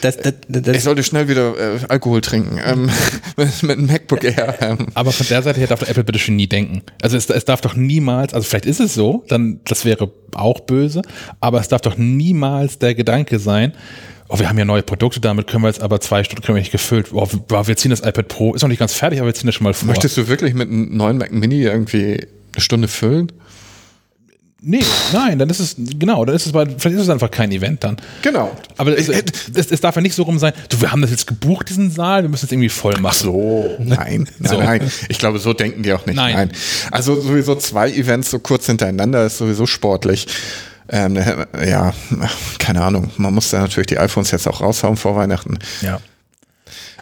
Das, 0.00 0.16
das, 0.16 0.34
das, 0.48 0.76
ich 0.76 0.82
sollte 0.82 1.02
schnell 1.02 1.28
wieder 1.28 1.52
äh, 1.58 1.78
Alkohol 1.88 2.20
trinken. 2.22 2.58
Ähm, 2.64 2.90
mit, 3.36 3.62
mit 3.62 3.78
einem 3.78 3.86
MacBook 3.86 4.24
Air. 4.24 4.54
Ähm, 4.60 4.78
Aber 4.94 5.12
von 5.12 5.26
der 5.28 5.42
Seite 5.42 5.60
her 5.60 5.68
darf 5.68 5.82
Apple 5.82 6.04
bitte 6.04 6.18
schon 6.18 6.36
nie 6.36 6.46
denken. 6.46 6.82
Also 7.02 7.16
es, 7.16 7.28
es 7.28 7.44
darf 7.44 7.60
doch 7.60 7.76
niemals, 7.76 8.32
also 8.34 8.46
vielleicht 8.48 8.66
ist 8.66 8.80
es 8.80 8.94
so, 8.94 9.24
dann 9.28 9.60
das 9.64 9.84
wäre 9.84 10.10
auch 10.34 10.60
böse, 10.60 11.02
aber 11.40 11.60
es 11.60 11.68
darf 11.68 11.82
doch 11.82 11.96
niemals 11.98 12.78
der 12.78 12.94
Gedanke 12.94 13.38
sein, 13.38 13.72
oh, 14.28 14.38
wir 14.38 14.48
haben 14.48 14.58
ja 14.58 14.64
neue 14.64 14.82
Produkte, 14.82 15.20
damit 15.20 15.46
können 15.46 15.62
wir 15.64 15.68
jetzt 15.68 15.82
aber 15.82 16.00
zwei 16.00 16.24
Stunden 16.24 16.42
können 16.42 16.56
wir 16.56 16.60
nicht 16.60 16.72
gefüllt. 16.72 17.08
Oh, 17.12 17.28
wir 17.30 17.76
ziehen 17.76 17.90
das 17.90 18.00
iPad 18.00 18.28
Pro, 18.28 18.54
ist 18.54 18.62
noch 18.62 18.68
nicht 18.68 18.78
ganz 18.78 18.94
fertig, 18.94 19.20
aber 19.20 19.28
wir 19.28 19.34
ziehen 19.34 19.46
das 19.46 19.54
schon 19.54 19.64
mal 19.64 19.74
vor. 19.74 19.88
möchtest 19.88 20.16
du 20.16 20.28
wirklich 20.28 20.54
mit 20.54 20.68
einem 20.68 20.96
neuen 20.96 21.18
Mac 21.18 21.32
Mini 21.32 21.62
irgendwie 21.62 22.26
eine 22.54 22.60
Stunde 22.60 22.88
füllen? 22.88 23.30
Nee, 24.66 24.80
nein, 25.12 25.38
dann 25.38 25.50
ist 25.50 25.60
es, 25.60 25.76
genau, 25.76 26.24
dann 26.24 26.34
ist 26.34 26.46
es, 26.46 26.52
vielleicht 26.52 26.96
ist 26.96 27.02
es 27.02 27.10
einfach 27.10 27.30
kein 27.30 27.52
Event 27.52 27.84
dann. 27.84 27.98
Genau. 28.22 28.50
Aber 28.78 28.96
es, 28.96 29.10
es, 29.10 29.70
es 29.70 29.80
darf 29.82 29.94
ja 29.94 30.00
nicht 30.00 30.14
so 30.14 30.22
rum 30.22 30.38
sein, 30.38 30.54
du, 30.70 30.80
wir 30.80 30.90
haben 30.90 31.02
das 31.02 31.10
jetzt 31.10 31.26
gebucht, 31.26 31.68
diesen 31.68 31.90
Saal, 31.90 32.22
wir 32.22 32.30
müssen 32.30 32.46
es 32.46 32.52
irgendwie 32.52 32.70
voll 32.70 32.98
machen. 32.98 33.24
So, 33.24 33.76
nein, 33.78 34.26
nein, 34.38 34.50
So. 34.50 34.58
nein. 34.58 34.90
Ich 35.10 35.18
glaube, 35.18 35.38
so 35.38 35.52
denken 35.52 35.82
die 35.82 35.92
auch 35.92 36.06
nicht. 36.06 36.16
Nein. 36.16 36.50
Also 36.90 37.20
sowieso 37.20 37.56
zwei 37.56 37.90
Events 37.90 38.30
so 38.30 38.38
kurz 38.38 38.64
hintereinander 38.64 39.26
ist 39.26 39.36
sowieso 39.36 39.66
sportlich. 39.66 40.26
Ähm, 40.88 41.16
ja, 41.66 41.92
keine 42.58 42.82
Ahnung. 42.82 43.10
Man 43.16 43.34
muss 43.34 43.50
da 43.50 43.60
natürlich 43.60 43.86
die 43.86 43.98
iPhones 43.98 44.30
jetzt 44.30 44.46
auch 44.46 44.60
raushauen 44.60 44.96
vor 44.96 45.16
Weihnachten. 45.16 45.58
Ja. 45.80 46.00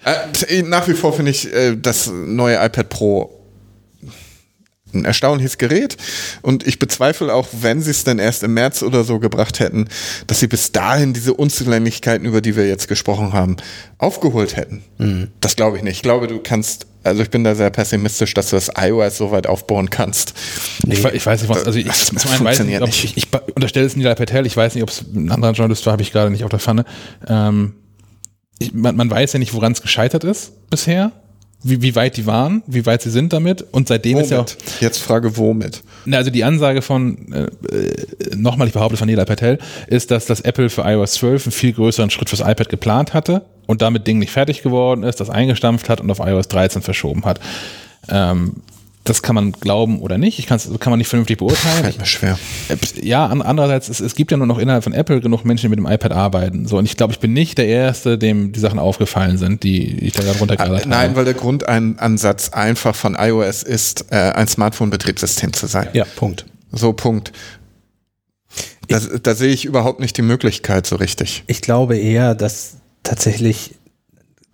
Äh, 0.04 0.62
nach 0.62 0.88
wie 0.88 0.94
vor 0.94 1.12
finde 1.12 1.30
ich 1.30 1.52
äh, 1.52 1.76
das 1.76 2.08
neue 2.08 2.56
iPad 2.56 2.88
Pro 2.88 3.41
ein 4.94 5.04
erstaunliches 5.04 5.58
Gerät 5.58 5.96
und 6.42 6.66
ich 6.66 6.78
bezweifle 6.78 7.32
auch, 7.34 7.48
wenn 7.60 7.80
sie 7.82 7.90
es 7.90 8.04
dann 8.04 8.18
erst 8.18 8.42
im 8.42 8.54
März 8.54 8.82
oder 8.82 9.04
so 9.04 9.18
gebracht 9.18 9.58
hätten, 9.60 9.88
dass 10.26 10.40
sie 10.40 10.46
bis 10.48 10.72
dahin 10.72 11.12
diese 11.12 11.34
Unzulänglichkeiten, 11.34 12.26
über 12.26 12.40
die 12.40 12.56
wir 12.56 12.66
jetzt 12.68 12.88
gesprochen 12.88 13.32
haben, 13.32 13.56
aufgeholt 13.98 14.56
hätten. 14.56 14.82
Das 15.40 15.56
glaube 15.56 15.76
ich 15.78 15.82
nicht. 15.82 15.96
Ich 15.96 16.02
glaube, 16.02 16.26
du 16.26 16.40
kannst, 16.40 16.86
also 17.04 17.22
ich 17.22 17.30
bin 17.30 17.44
da 17.44 17.54
sehr 17.54 17.70
pessimistisch, 17.70 18.34
dass 18.34 18.50
du 18.50 18.56
das 18.56 18.70
iOS 18.78 19.16
so 19.16 19.30
weit 19.30 19.46
aufbauen 19.46 19.90
kannst. 19.90 20.34
Ich, 20.86 21.02
we- 21.02 21.10
ich 21.12 21.24
weiß 21.24 21.40
nicht, 21.42 21.48
was, 21.48 21.64
also 21.64 21.78
ich, 21.78 21.86
Das 21.86 22.10
einen 22.26 22.44
weiß 22.44 22.60
ich 22.60 22.66
nicht, 22.66 22.80
nicht. 22.80 23.04
ich, 23.04 23.16
ich 23.16 23.28
unterstelle 23.54 23.86
es 23.86 23.96
Nilay 23.96 24.14
Patel, 24.14 24.44
ich 24.46 24.56
weiß 24.56 24.74
nicht, 24.74 24.82
ob 24.82 24.90
es 24.90 25.02
ein 25.14 25.30
anderer 25.30 25.52
Journalist 25.52 25.86
war, 25.86 25.92
habe 25.92 26.02
ich 26.02 26.12
gerade 26.12 26.30
nicht 26.30 26.44
auf 26.44 26.50
der 26.50 26.58
Pfanne. 26.60 26.84
Ähm, 27.26 27.74
ich, 28.58 28.72
man, 28.74 28.94
man 28.96 29.10
weiß 29.10 29.32
ja 29.32 29.38
nicht, 29.38 29.54
woran 29.54 29.72
es 29.72 29.82
gescheitert 29.82 30.24
ist 30.24 30.68
bisher. 30.70 31.12
Wie, 31.62 31.82
wie 31.82 31.94
weit 31.94 32.16
die 32.16 32.26
waren, 32.26 32.62
wie 32.66 32.84
weit 32.86 33.02
sie 33.02 33.10
sind 33.10 33.32
damit. 33.32 33.64
Und 33.72 33.88
seitdem 33.88 34.14
womit? 34.14 34.24
ist 34.24 34.30
ja 34.30 34.40
auch. 34.40 34.80
Jetzt 34.80 34.98
Frage, 34.98 35.36
womit? 35.36 35.82
Na, 36.04 36.18
also 36.18 36.30
die 36.30 36.44
Ansage 36.44 36.82
von, 36.82 37.32
äh, 37.32 37.74
äh, 37.74 38.36
nochmal, 38.36 38.66
ich 38.66 38.72
behaupte 38.72 38.96
von 38.96 39.06
Nila 39.06 39.24
Patel, 39.24 39.58
ist, 39.86 40.10
dass 40.10 40.26
das 40.26 40.40
Apple 40.40 40.70
für 40.70 40.82
iOS 40.82 41.12
12 41.14 41.46
einen 41.46 41.52
viel 41.52 41.72
größeren 41.72 42.10
Schritt 42.10 42.28
fürs 42.28 42.40
iPad 42.40 42.68
geplant 42.68 43.14
hatte 43.14 43.42
und 43.66 43.82
damit 43.82 44.06
Ding 44.06 44.18
nicht 44.18 44.32
fertig 44.32 44.62
geworden 44.62 45.02
ist, 45.02 45.20
das 45.20 45.30
eingestampft 45.30 45.88
hat 45.88 46.00
und 46.00 46.10
auf 46.10 46.18
iOS 46.18 46.48
13 46.48 46.82
verschoben 46.82 47.24
hat. 47.24 47.40
Ähm, 48.08 48.56
das 49.04 49.22
kann 49.22 49.34
man 49.34 49.50
glauben 49.52 50.00
oder 50.00 50.16
nicht. 50.16 50.38
Ich 50.38 50.46
kann's, 50.46 50.68
kann 50.78 50.90
man 50.92 50.98
nicht 50.98 51.08
vernünftig 51.08 51.38
beurteilen. 51.38 51.82
Fällt 51.82 51.98
mir 51.98 52.06
schwer. 52.06 52.38
Äh, 52.68 52.76
Ja, 53.04 53.26
an, 53.26 53.42
andererseits, 53.42 53.88
es, 53.88 53.98
es 54.00 54.14
gibt 54.14 54.30
ja 54.30 54.36
nur 54.36 54.46
noch 54.46 54.58
innerhalb 54.58 54.84
von 54.84 54.92
Apple 54.92 55.20
genug 55.20 55.44
Menschen, 55.44 55.66
die 55.70 55.76
mit 55.76 55.78
dem 55.78 55.86
iPad 55.92 56.12
arbeiten. 56.12 56.66
So, 56.68 56.78
und 56.78 56.84
ich 56.84 56.96
glaube, 56.96 57.12
ich 57.12 57.18
bin 57.18 57.32
nicht 57.32 57.58
der 57.58 57.66
Erste, 57.66 58.16
dem 58.16 58.52
die 58.52 58.60
Sachen 58.60 58.78
aufgefallen 58.78 59.38
sind, 59.38 59.64
die 59.64 59.98
ich 60.06 60.12
da 60.12 60.22
gerade 60.22 60.38
runtergeladen 60.38 60.84
Äh, 60.84 60.86
Nein, 60.94 61.02
habe. 61.10 61.16
weil 61.16 61.24
der 61.24 61.34
Grundansatz 61.34 62.50
einfach 62.50 62.94
von 62.94 63.16
iOS 63.18 63.62
ist, 63.64 64.06
äh, 64.12 64.16
ein 64.16 64.46
Smartphone-Betriebssystem 64.46 65.52
zu 65.52 65.66
sein. 65.66 65.88
Ja, 65.94 66.04
Punkt. 66.04 66.46
So, 66.70 66.92
Punkt. 66.92 67.32
Da, 68.88 69.00
da 69.22 69.34
sehe 69.34 69.50
ich 69.52 69.64
überhaupt 69.64 70.00
nicht 70.00 70.16
die 70.16 70.22
Möglichkeit 70.22 70.86
so 70.86 70.96
richtig. 70.96 71.44
Ich 71.46 71.60
glaube 71.62 71.96
eher, 71.96 72.34
dass 72.34 72.74
tatsächlich 73.02 73.74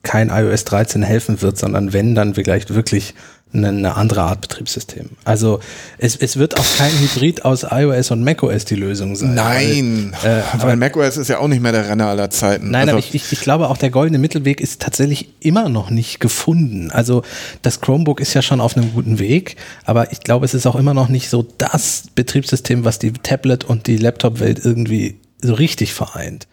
kein 0.03 0.31
iOS 0.31 0.65
13 0.65 1.03
helfen 1.03 1.43
wird, 1.43 1.59
sondern 1.59 1.93
wenn, 1.93 2.15
dann 2.15 2.35
vielleicht 2.35 2.75
wirklich 2.75 3.15
eine, 3.53 3.69
eine 3.69 3.97
andere 3.97 4.23
Art 4.23 4.41
Betriebssystem. 4.43 5.11
Also 5.25 5.61
es, 5.97 6.16
es 6.16 6.37
wird 6.37 6.59
auch 6.59 6.77
kein 6.77 6.93
Hybrid 6.93 7.45
aus 7.45 7.65
iOS 7.69 8.11
und 8.11 8.23
macOS 8.23 8.65
die 8.65 8.75
Lösung 8.75 9.16
sein. 9.16 9.35
Nein, 9.35 10.12
Weil, 10.23 10.41
äh, 10.41 10.62
weil 10.62 10.77
macOS 10.77 11.16
ist 11.16 11.29
ja 11.29 11.39
auch 11.39 11.49
nicht 11.49 11.62
mehr 11.62 11.73
der 11.73 11.89
Renner 11.89 12.09
aller 12.09 12.31
Zeiten. 12.31 12.70
Nein, 12.70 12.83
also, 12.83 12.93
aber 12.93 12.99
ich, 12.99 13.15
ich, 13.15 13.33
ich 13.33 13.41
glaube 13.41 13.69
auch 13.69 13.79
der 13.79 13.91
goldene 13.91 14.19
Mittelweg 14.19 14.61
ist 14.61 14.83
tatsächlich 14.83 15.31
immer 15.41 15.69
noch 15.69 15.91
nicht 15.91 16.20
gefunden. 16.20 16.91
Also 16.91 17.23
das 17.62 17.81
Chromebook 17.81 18.20
ist 18.20 18.35
ja 18.35 18.43
schon 18.43 18.61
auf 18.61 18.77
einem 18.77 18.93
guten 18.93 19.19
Weg, 19.19 19.57
aber 19.85 20.12
ich 20.12 20.20
glaube, 20.20 20.45
es 20.45 20.55
ist 20.55 20.66
auch 20.66 20.77
immer 20.77 20.95
noch 20.95 21.09
nicht 21.09 21.31
so 21.31 21.47
das 21.57 22.05
Betriebssystem, 22.15 22.85
was 22.85 22.99
die 22.99 23.12
Tablet- 23.12 23.65
und 23.65 23.87
die 23.87 23.97
Laptop-Welt 23.97 24.61
irgendwie 24.62 25.19
so 25.41 25.55
richtig 25.55 25.95
vereint. 25.95 26.47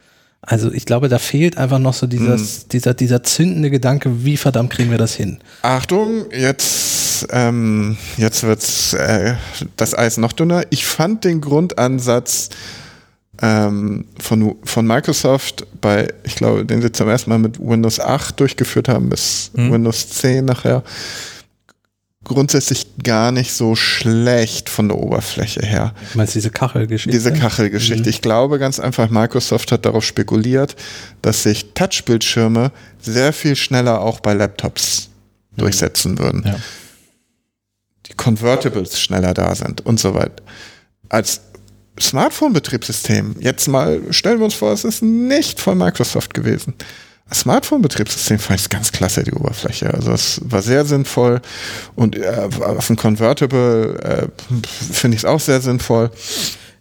Also 0.46 0.72
ich 0.72 0.86
glaube, 0.86 1.10
da 1.10 1.18
fehlt 1.18 1.58
einfach 1.58 1.80
noch 1.80 1.94
so 1.94 2.06
dieses, 2.06 2.68
dieser, 2.68 2.94
dieser 2.94 3.24
zündende 3.24 3.72
Gedanke, 3.72 4.24
wie 4.24 4.38
verdammt 4.38 4.72
kriegen 4.72 4.92
wir 4.92 5.00
das 5.00 5.16
hin? 5.16 5.40
Achtung, 5.64 6.26
jetzt, 6.32 7.28
ähm, 7.32 7.98
jetzt 8.18 8.44
wird's 8.44 8.94
äh, 8.94 9.36
das 9.76 9.98
Eis 9.98 10.18
noch 10.18 10.34
dünner. 10.34 10.64
Ich 10.70 10.86
fand 10.86 11.24
den 11.24 11.42
Grundansatz 11.42 12.50
ähm, 13.42 14.06
von, 14.20 14.56
von 14.64 14.86
Microsoft 14.86 15.66
bei, 15.82 16.14
ich 16.24 16.36
glaube, 16.36 16.64
den 16.64 16.82
sie 16.82 16.92
zum 16.92 17.10
ersten 17.10 17.32
Mal 17.32 17.40
mit 17.40 17.60
Windows 17.60 18.00
8 18.00 18.40
durchgeführt 18.40 18.88
haben, 18.88 19.10
bis 19.10 19.50
Windows 19.54 20.10
10 20.10 20.46
nachher, 20.46 20.84
grundsätzlich 22.26 22.88
gar 23.02 23.32
nicht 23.32 23.54
so 23.54 23.76
schlecht 23.76 24.70
von 24.70 24.90
der 24.90 24.98
Oberfläche 24.98 25.66
her. 25.66 25.94
Du 26.12 26.18
meinst 26.18 26.36
diese 26.36 26.50
Kachelgeschichte? 26.50 27.12
Diese 27.12 27.32
Kachelgeschichte. 27.32 28.10
Ich 28.10 28.22
glaube 28.22 28.60
ganz 28.60 28.80
einfach, 28.80 29.10
Microsoft 29.10 29.72
hat 29.72 29.86
darauf 29.86 30.04
spekuliert, 30.04 30.76
dass 31.22 31.44
sich 31.44 31.74
Touchbildschirme 31.74 32.72
sehr 33.00 33.32
viel 33.32 33.56
schneller 33.56 34.02
auch 34.02 34.20
bei 34.20 34.34
Laptops 34.34 35.10
durchsetzen 35.56 36.20
würden. 36.20 36.44
Ja. 36.46 36.56
Die 38.08 38.14
Convertibles 38.14 39.00
schneller 39.00 39.34
da 39.34 39.56
sind 39.56 39.86
und 39.86 40.00
so 40.00 40.14
weiter. 40.14 40.44
Als 41.10 41.42
Smartphone-Betriebssystem, 42.00 43.36
jetzt 43.40 43.68
mal 43.68 44.02
stellen 44.10 44.40
wir 44.40 44.46
uns 44.46 44.54
vor, 44.54 44.74
es 44.74 44.84
ist 44.84 45.02
nicht 45.02 45.60
von 45.60 45.78
Microsoft 45.78 46.34
gewesen. 46.34 46.74
Smartphone-Betriebssystem 47.34 48.38
fand 48.38 48.60
ich 48.60 48.70
ganz 48.70 48.92
klasse, 48.92 49.24
die 49.24 49.32
Oberfläche. 49.32 49.94
Also 49.94 50.12
es 50.12 50.42
war 50.44 50.62
sehr 50.62 50.86
sinnvoll 50.86 51.42
und 51.96 52.16
äh, 52.16 52.50
auf 52.62 52.88
dem 52.88 52.98
Convertible 52.98 54.00
äh, 54.04 54.28
finde 54.94 55.16
ich 55.16 55.22
es 55.22 55.26
auch 55.26 55.40
sehr 55.40 55.60
sinnvoll. 55.62 56.12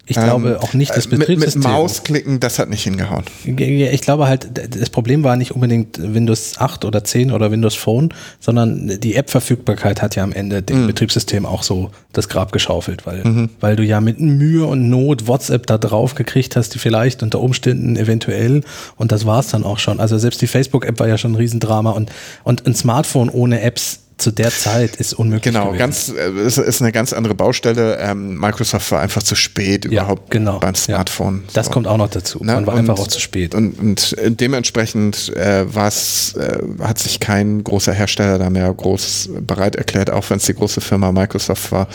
Ich 0.06 0.16
glaube 0.16 0.50
Ähm, 0.50 0.56
auch 0.58 0.74
nicht 0.74 0.90
das 0.94 1.06
äh, 1.06 1.08
mit, 1.10 1.18
mit 1.20 1.28
Betriebssystem. 1.28 1.62
Mausklicken, 1.62 2.40
das 2.40 2.58
hat 2.58 2.68
nicht 2.68 2.82
hingehauen. 2.82 3.24
Ich 3.44 4.00
glaube 4.02 4.26
halt, 4.28 4.48
das 4.52 4.90
Problem 4.90 5.24
war 5.24 5.36
nicht 5.36 5.52
unbedingt 5.52 5.98
Windows 5.98 6.58
8 6.58 6.84
oder 6.84 7.04
10 7.04 7.32
oder 7.32 7.50
Windows 7.50 7.74
Phone, 7.74 8.12
sondern 8.38 9.00
die 9.00 9.14
App-Verfügbarkeit 9.14 10.02
hat 10.02 10.14
ja 10.16 10.22
am 10.22 10.32
Ende 10.32 10.62
dem 10.62 10.82
Mhm. 10.82 10.86
Betriebssystem 10.88 11.46
auch 11.46 11.62
so 11.62 11.90
das 12.12 12.28
Grab 12.28 12.52
geschaufelt, 12.52 13.06
weil, 13.06 13.48
weil 13.60 13.76
du 13.76 13.82
ja 13.82 14.00
mit 14.00 14.20
Mühe 14.20 14.66
und 14.66 14.88
Not 14.90 15.26
WhatsApp 15.26 15.66
da 15.66 15.78
drauf 15.78 16.14
gekriegt 16.14 16.54
hast, 16.54 16.74
die 16.74 16.78
vielleicht 16.78 17.22
unter 17.22 17.40
Umständen 17.40 17.96
eventuell 17.96 18.62
und 18.96 19.10
das 19.10 19.24
war's 19.26 19.48
dann 19.48 19.64
auch 19.64 19.78
schon. 19.78 20.00
Also 20.00 20.18
selbst 20.18 20.42
die 20.42 20.46
Facebook-App 20.46 21.00
war 21.00 21.08
ja 21.08 21.16
schon 21.18 21.32
ein 21.32 21.36
Riesendrama 21.36 21.90
und, 21.90 22.10
und 22.44 22.66
ein 22.66 22.74
Smartphone 22.74 23.30
ohne 23.30 23.62
Apps 23.62 24.00
zu 24.16 24.30
der 24.30 24.50
Zeit 24.50 24.96
ist 24.96 25.12
unmöglich. 25.14 25.42
Genau, 25.52 25.66
gewesen. 25.72 25.78
ganz, 25.78 26.08
äh, 26.10 26.30
es 26.46 26.56
ist 26.58 26.80
eine 26.80 26.92
ganz 26.92 27.12
andere 27.12 27.34
Baustelle. 27.34 27.98
Ähm, 27.98 28.38
Microsoft 28.38 28.90
war 28.92 29.00
einfach 29.00 29.22
zu 29.22 29.34
spät 29.34 29.84
Ja, 29.86 30.02
überhaupt 30.02 30.30
genau. 30.30 30.60
beim 30.60 30.74
Ja. 30.74 30.80
Smartphone. 30.80 31.42
Das 31.52 31.66
So. 31.66 31.72
kommt 31.72 31.86
auch 31.88 31.96
noch 31.96 32.08
dazu. 32.10 32.38
Ne? 32.44 32.54
Man 32.54 32.66
war 32.66 32.74
Und- 32.74 32.80
einfach 32.80 32.98
auch 32.98 33.08
zu 33.08 33.18
spät. 33.20 33.54
Und, 33.54 33.78
und 33.78 34.16
äh, 34.18 34.30
dementsprechend 34.30 35.34
äh, 35.36 35.64
war's, 35.74 36.34
äh, 36.38 36.58
hat 36.82 36.98
sich 37.00 37.18
kein 37.18 37.64
großer 37.64 37.92
Hersteller 37.92 38.38
da 38.38 38.50
mehr 38.50 38.72
groß 38.72 39.30
bereit 39.40 39.74
erklärt, 39.76 40.10
auch 40.10 40.30
wenn 40.30 40.36
es 40.36 40.44
die 40.46 40.54
große 40.54 40.80
Firma 40.80 41.10
Microsoft 41.10 41.72
war, 41.72 41.88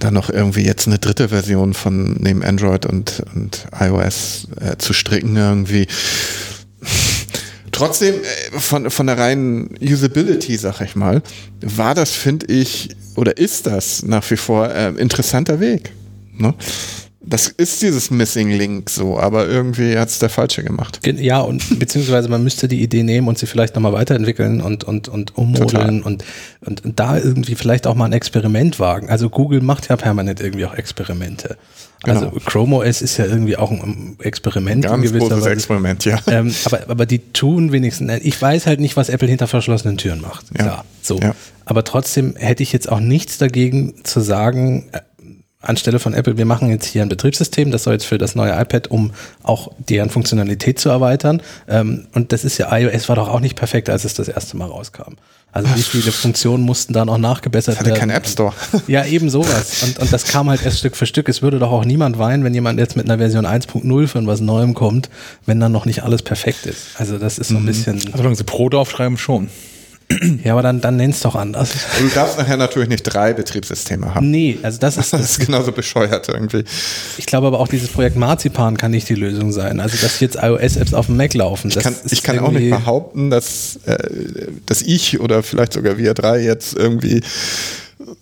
da 0.00 0.10
noch 0.10 0.30
irgendwie 0.30 0.64
jetzt 0.64 0.86
eine 0.88 0.98
dritte 0.98 1.28
Version 1.28 1.74
von 1.74 2.16
neben 2.18 2.42
Android 2.42 2.86
und, 2.86 3.22
und 3.34 3.66
iOS 3.78 4.48
äh, 4.60 4.76
zu 4.78 4.92
stricken 4.92 5.36
irgendwie. 5.36 5.86
Trotzdem, 7.86 8.14
äh, 8.22 8.60
von, 8.60 8.90
von 8.90 9.06
der 9.08 9.18
reinen 9.18 9.74
Usability, 9.80 10.56
sag 10.56 10.80
ich 10.82 10.94
mal, 10.94 11.20
war 11.60 11.94
das, 11.94 12.12
finde 12.12 12.46
ich, 12.46 12.90
oder 13.16 13.36
ist 13.36 13.66
das 13.66 14.04
nach 14.04 14.30
wie 14.30 14.36
vor 14.36 14.70
äh, 14.70 14.90
interessanter 14.90 15.58
Weg. 15.58 15.92
Ne? 16.38 16.54
Das 17.24 17.48
ist 17.48 17.82
dieses 17.82 18.10
Missing 18.10 18.50
Link 18.50 18.90
so, 18.90 19.18
aber 19.18 19.46
irgendwie 19.46 19.96
hat 19.96 20.08
es 20.08 20.18
der 20.18 20.28
Falsche 20.28 20.62
gemacht. 20.62 21.00
Ja, 21.06 21.40
und 21.40 21.78
beziehungsweise 21.78 22.28
man 22.28 22.42
müsste 22.42 22.68
die 22.68 22.82
Idee 22.82 23.02
nehmen 23.02 23.28
und 23.28 23.38
sie 23.38 23.46
vielleicht 23.46 23.74
nochmal 23.74 23.92
weiterentwickeln 23.92 24.60
und, 24.60 24.84
und, 24.84 25.08
und 25.08 25.36
ummodeln 25.36 26.02
und, 26.02 26.24
und, 26.60 26.84
und 26.84 26.98
da 27.00 27.18
irgendwie 27.18 27.54
vielleicht 27.54 27.86
auch 27.86 27.94
mal 27.94 28.06
ein 28.06 28.12
Experiment 28.12 28.80
wagen. 28.80 29.08
Also 29.08 29.30
Google 29.30 29.60
macht 29.60 29.88
ja 29.88 29.96
permanent 29.96 30.40
irgendwie 30.40 30.66
auch 30.66 30.74
Experimente. 30.74 31.56
Also 32.02 32.30
Genau. 32.30 32.40
Chrome 32.44 32.76
OS 32.76 33.00
ist 33.00 33.16
ja 33.16 33.26
irgendwie 33.26 33.56
auch 33.56 33.70
ein 33.70 34.16
Experiment 34.20 34.84
in 34.84 34.90
Ganz 34.90 35.02
gewisser 35.04 35.28
großes 35.28 35.44
Weise. 35.44 35.50
Experiment, 35.50 36.04
ja. 36.04 36.18
Ähm, 36.26 36.52
aber, 36.64 36.80
aber 36.88 37.06
die 37.06 37.20
tun 37.20 37.70
wenigstens, 37.70 38.10
ich 38.22 38.40
weiß 38.40 38.66
halt 38.66 38.80
nicht, 38.80 38.96
was 38.96 39.08
Apple 39.08 39.28
hinter 39.28 39.46
verschlossenen 39.46 39.98
Türen 39.98 40.20
macht. 40.20 40.46
Ja. 40.56 40.64
Klar, 40.64 40.84
so. 41.00 41.20
Ja. 41.20 41.34
Aber 41.64 41.84
trotzdem 41.84 42.34
hätte 42.36 42.64
ich 42.64 42.72
jetzt 42.72 42.90
auch 42.90 42.98
nichts 42.98 43.38
dagegen 43.38 43.94
zu 44.02 44.20
sagen, 44.20 44.88
äh, 44.92 45.00
anstelle 45.62 45.98
von 45.98 46.14
Apple, 46.14 46.36
wir 46.36 46.44
machen 46.44 46.68
jetzt 46.70 46.86
hier 46.86 47.02
ein 47.02 47.08
Betriebssystem, 47.08 47.70
das 47.70 47.84
soll 47.84 47.94
jetzt 47.94 48.04
für 48.04 48.18
das 48.18 48.34
neue 48.34 48.52
iPad, 48.52 48.88
um 48.90 49.12
auch 49.42 49.72
deren 49.78 50.10
Funktionalität 50.10 50.78
zu 50.78 50.88
erweitern. 50.88 51.40
Ähm, 51.68 52.06
und 52.12 52.32
das 52.32 52.44
ist 52.44 52.58
ja, 52.58 52.76
iOS 52.76 53.08
war 53.08 53.16
doch 53.16 53.28
auch 53.28 53.40
nicht 53.40 53.56
perfekt, 53.56 53.88
als 53.88 54.04
es 54.04 54.14
das 54.14 54.28
erste 54.28 54.56
Mal 54.56 54.66
rauskam. 54.66 55.14
Also 55.54 55.68
wie 55.76 55.82
viele 55.82 56.12
Funktionen 56.12 56.64
mussten 56.64 56.94
da 56.94 57.04
noch 57.04 57.18
nachgebessert 57.18 57.78
Hatte 57.78 57.90
werden? 57.90 57.98
keinen 57.98 58.10
App 58.10 58.26
Store. 58.26 58.54
Ja, 58.86 59.04
eben 59.04 59.28
sowas. 59.28 59.82
Und, 59.82 59.98
und 59.98 60.12
das 60.12 60.24
kam 60.24 60.48
halt 60.48 60.64
erst 60.64 60.78
Stück 60.78 60.96
für 60.96 61.04
Stück. 61.04 61.28
Es 61.28 61.42
würde 61.42 61.58
doch 61.58 61.70
auch 61.70 61.84
niemand 61.84 62.18
weinen, 62.18 62.42
wenn 62.42 62.54
jemand 62.54 62.78
jetzt 62.78 62.96
mit 62.96 63.04
einer 63.04 63.18
Version 63.18 63.44
1.0 63.44 64.06
von 64.06 64.26
was 64.26 64.40
Neuem 64.40 64.72
kommt, 64.72 65.10
wenn 65.44 65.60
dann 65.60 65.70
noch 65.70 65.84
nicht 65.84 66.04
alles 66.04 66.22
perfekt 66.22 66.64
ist. 66.64 66.98
Also 66.98 67.18
das 67.18 67.38
ist 67.38 67.48
so 67.48 67.58
ein 67.58 67.66
bisschen, 67.66 68.00
Solange 68.00 68.34
sie 68.34 68.44
Pro 68.44 68.70
draufschreiben, 68.70 69.18
schon. 69.18 69.50
Ja, 70.44 70.52
aber 70.52 70.62
dann, 70.62 70.80
dann 70.80 70.96
nenn's 70.96 71.20
doch 71.20 71.34
anders. 71.34 71.72
Du 71.98 72.08
darfst 72.08 72.38
nachher 72.38 72.56
natürlich 72.56 72.88
nicht 72.88 73.02
drei 73.02 73.32
Betriebssysteme 73.32 74.14
haben. 74.14 74.30
Nee, 74.30 74.58
also 74.62 74.78
das 74.78 74.96
ist, 74.96 75.12
Das 75.12 75.20
ist 75.22 75.46
genauso 75.46 75.72
bescheuert 75.72 76.28
irgendwie. 76.28 76.64
ich 77.18 77.26
glaube 77.26 77.46
aber 77.46 77.60
auch 77.60 77.68
dieses 77.68 77.88
Projekt 77.88 78.16
Marzipan 78.16 78.76
kann 78.76 78.90
nicht 78.90 79.08
die 79.08 79.14
Lösung 79.14 79.52
sein. 79.52 79.80
Also 79.80 79.96
dass 80.00 80.20
jetzt 80.20 80.36
iOS-Apps 80.40 80.94
auf 80.94 81.06
dem 81.06 81.16
Mac 81.16 81.34
laufen. 81.34 81.68
Ich 81.68 81.78
kann, 81.78 81.94
ich 82.10 82.22
kann 82.22 82.38
auch 82.38 82.52
nicht 82.52 82.70
behaupten, 82.70 83.30
dass, 83.30 83.78
äh, 83.86 83.98
dass 84.66 84.82
ich 84.82 85.20
oder 85.20 85.42
vielleicht 85.42 85.72
sogar 85.72 85.98
wir 85.98 86.14
drei 86.14 86.40
jetzt 86.42 86.74
irgendwie 86.76 87.22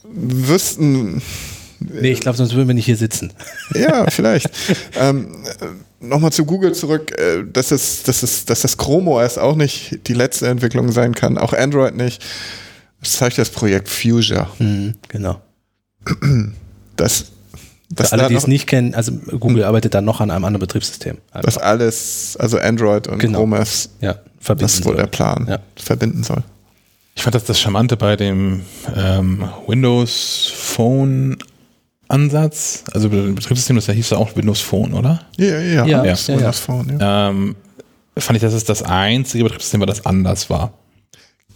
wüssten, 0.05 1.23
Nee, 1.81 2.13
ich 2.13 2.21
glaube, 2.21 2.37
sonst 2.37 2.55
würden 2.55 2.69
wir 2.69 2.75
nicht 2.75 2.85
hier 2.85 2.97
sitzen. 2.97 3.33
ja, 3.75 4.11
vielleicht. 4.11 4.51
ähm, 5.01 5.29
Nochmal 6.01 6.33
zu 6.33 6.45
Google 6.47 6.73
zurück, 6.73 7.13
äh, 7.19 7.45
dass, 7.53 7.71
es, 7.71 8.03
dass, 8.05 8.23
es, 8.23 8.47
dass 8.47 8.63
das 8.63 8.77
Chrome 8.79 9.11
OS 9.11 9.37
auch 9.39 9.55
nicht 9.55 10.07
die 10.09 10.15
letzte 10.15 10.49
Entwicklung 10.49 10.91
sein 10.93 11.15
kann, 11.15 11.37
auch 11.39 11.53
Android 11.53 11.95
nicht. 11.95 12.25
Das 13.03 13.13
zeigt 13.13 13.37
das 13.39 13.51
Projekt 13.51 13.89
Fuchsia. 13.89 14.49
Mhm, 14.59 14.95
genau. 15.09 15.41
Das, 16.97 17.27
das, 17.89 18.09
Für 18.09 18.13
alle, 18.13 18.23
da 18.25 18.29
die 18.29 18.35
es 18.35 18.47
nicht 18.47 18.67
kennen, 18.67 18.95
also 18.95 19.13
Google 19.13 19.65
arbeitet 19.65 19.95
dann 19.95 20.05
noch 20.05 20.21
an 20.21 20.31
einem 20.31 20.45
anderen 20.45 20.61
Betriebssystem. 20.61 21.17
Also, 21.31 21.47
das 21.47 21.57
alles, 21.57 22.37
also 22.39 22.59
Android 22.59 23.09
und 23.09 23.19
Genau. 23.21 23.39
Chrome 23.39 23.59
OS, 23.59 23.89
ja, 24.03 24.17
verbinden 24.39 24.65
das 24.67 24.75
ist 24.75 24.85
wohl 24.85 24.93
soll. 24.93 24.97
der 25.01 25.07
Plan, 25.07 25.47
Ja. 25.49 25.59
verbinden 25.77 26.23
soll. 26.23 26.43
Ich 27.15 27.23
fand 27.23 27.35
das 27.35 27.45
das 27.45 27.59
Charmante 27.59 27.97
bei 27.97 28.17
dem 28.17 28.63
ähm, 28.95 29.49
Windows 29.67 30.53
Phone 30.55 31.39
Ansatz. 32.11 32.85
Also 32.93 33.09
das 33.09 33.35
Betriebssystem, 33.35 33.77
das 33.77 33.87
hieß 33.87 34.11
ja 34.11 34.19
auch 34.19 34.37
Windows 34.37 34.61
Phone, 34.61 34.95
oder? 34.95 35.21
Ja, 35.37 35.47
ja, 35.47 35.87
Ja, 35.87 36.05
ja, 36.05 36.05
Windows 36.05 36.27
ja. 36.27 36.53
Phone, 36.53 36.99
ja. 36.99 37.29
Ähm, 37.31 37.57
fand 38.17 38.37
ich, 38.37 38.43
dass 38.43 38.53
es 38.53 38.65
das 38.65 38.83
einzige 38.83 39.45
Betriebssystem 39.45 39.81
war, 39.81 39.87
das 39.87 40.05
anders 40.07 40.51
war. 40.51 40.73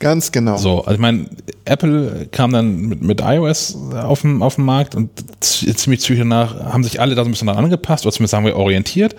Ganz 0.01 0.33
genau. 0.33 0.57
So, 0.57 0.81
also 0.81 0.93
ich 0.93 0.99
meine, 0.99 1.27
Apple 1.65 2.29
kam 2.33 2.53
dann 2.53 2.77
mit, 2.77 3.03
mit 3.03 3.21
iOS 3.21 3.77
auf 3.95 4.23
den, 4.23 4.43
auf 4.43 4.57
den 4.57 4.65
Markt 4.65 4.95
und 4.95 5.11
ziemlich 5.41 6.01
zügig 6.01 6.19
danach 6.21 6.73
haben 6.73 6.83
sich 6.83 7.01
alle 7.01 7.15
da 7.15 7.23
so 7.23 7.29
ein 7.29 7.33
bisschen 7.33 7.47
dran 7.47 7.59
angepasst, 7.59 8.05
oder 8.05 8.13
zumindest 8.13 8.33
sagen 8.33 8.45
wir 8.45 8.57
orientiert. 8.57 9.15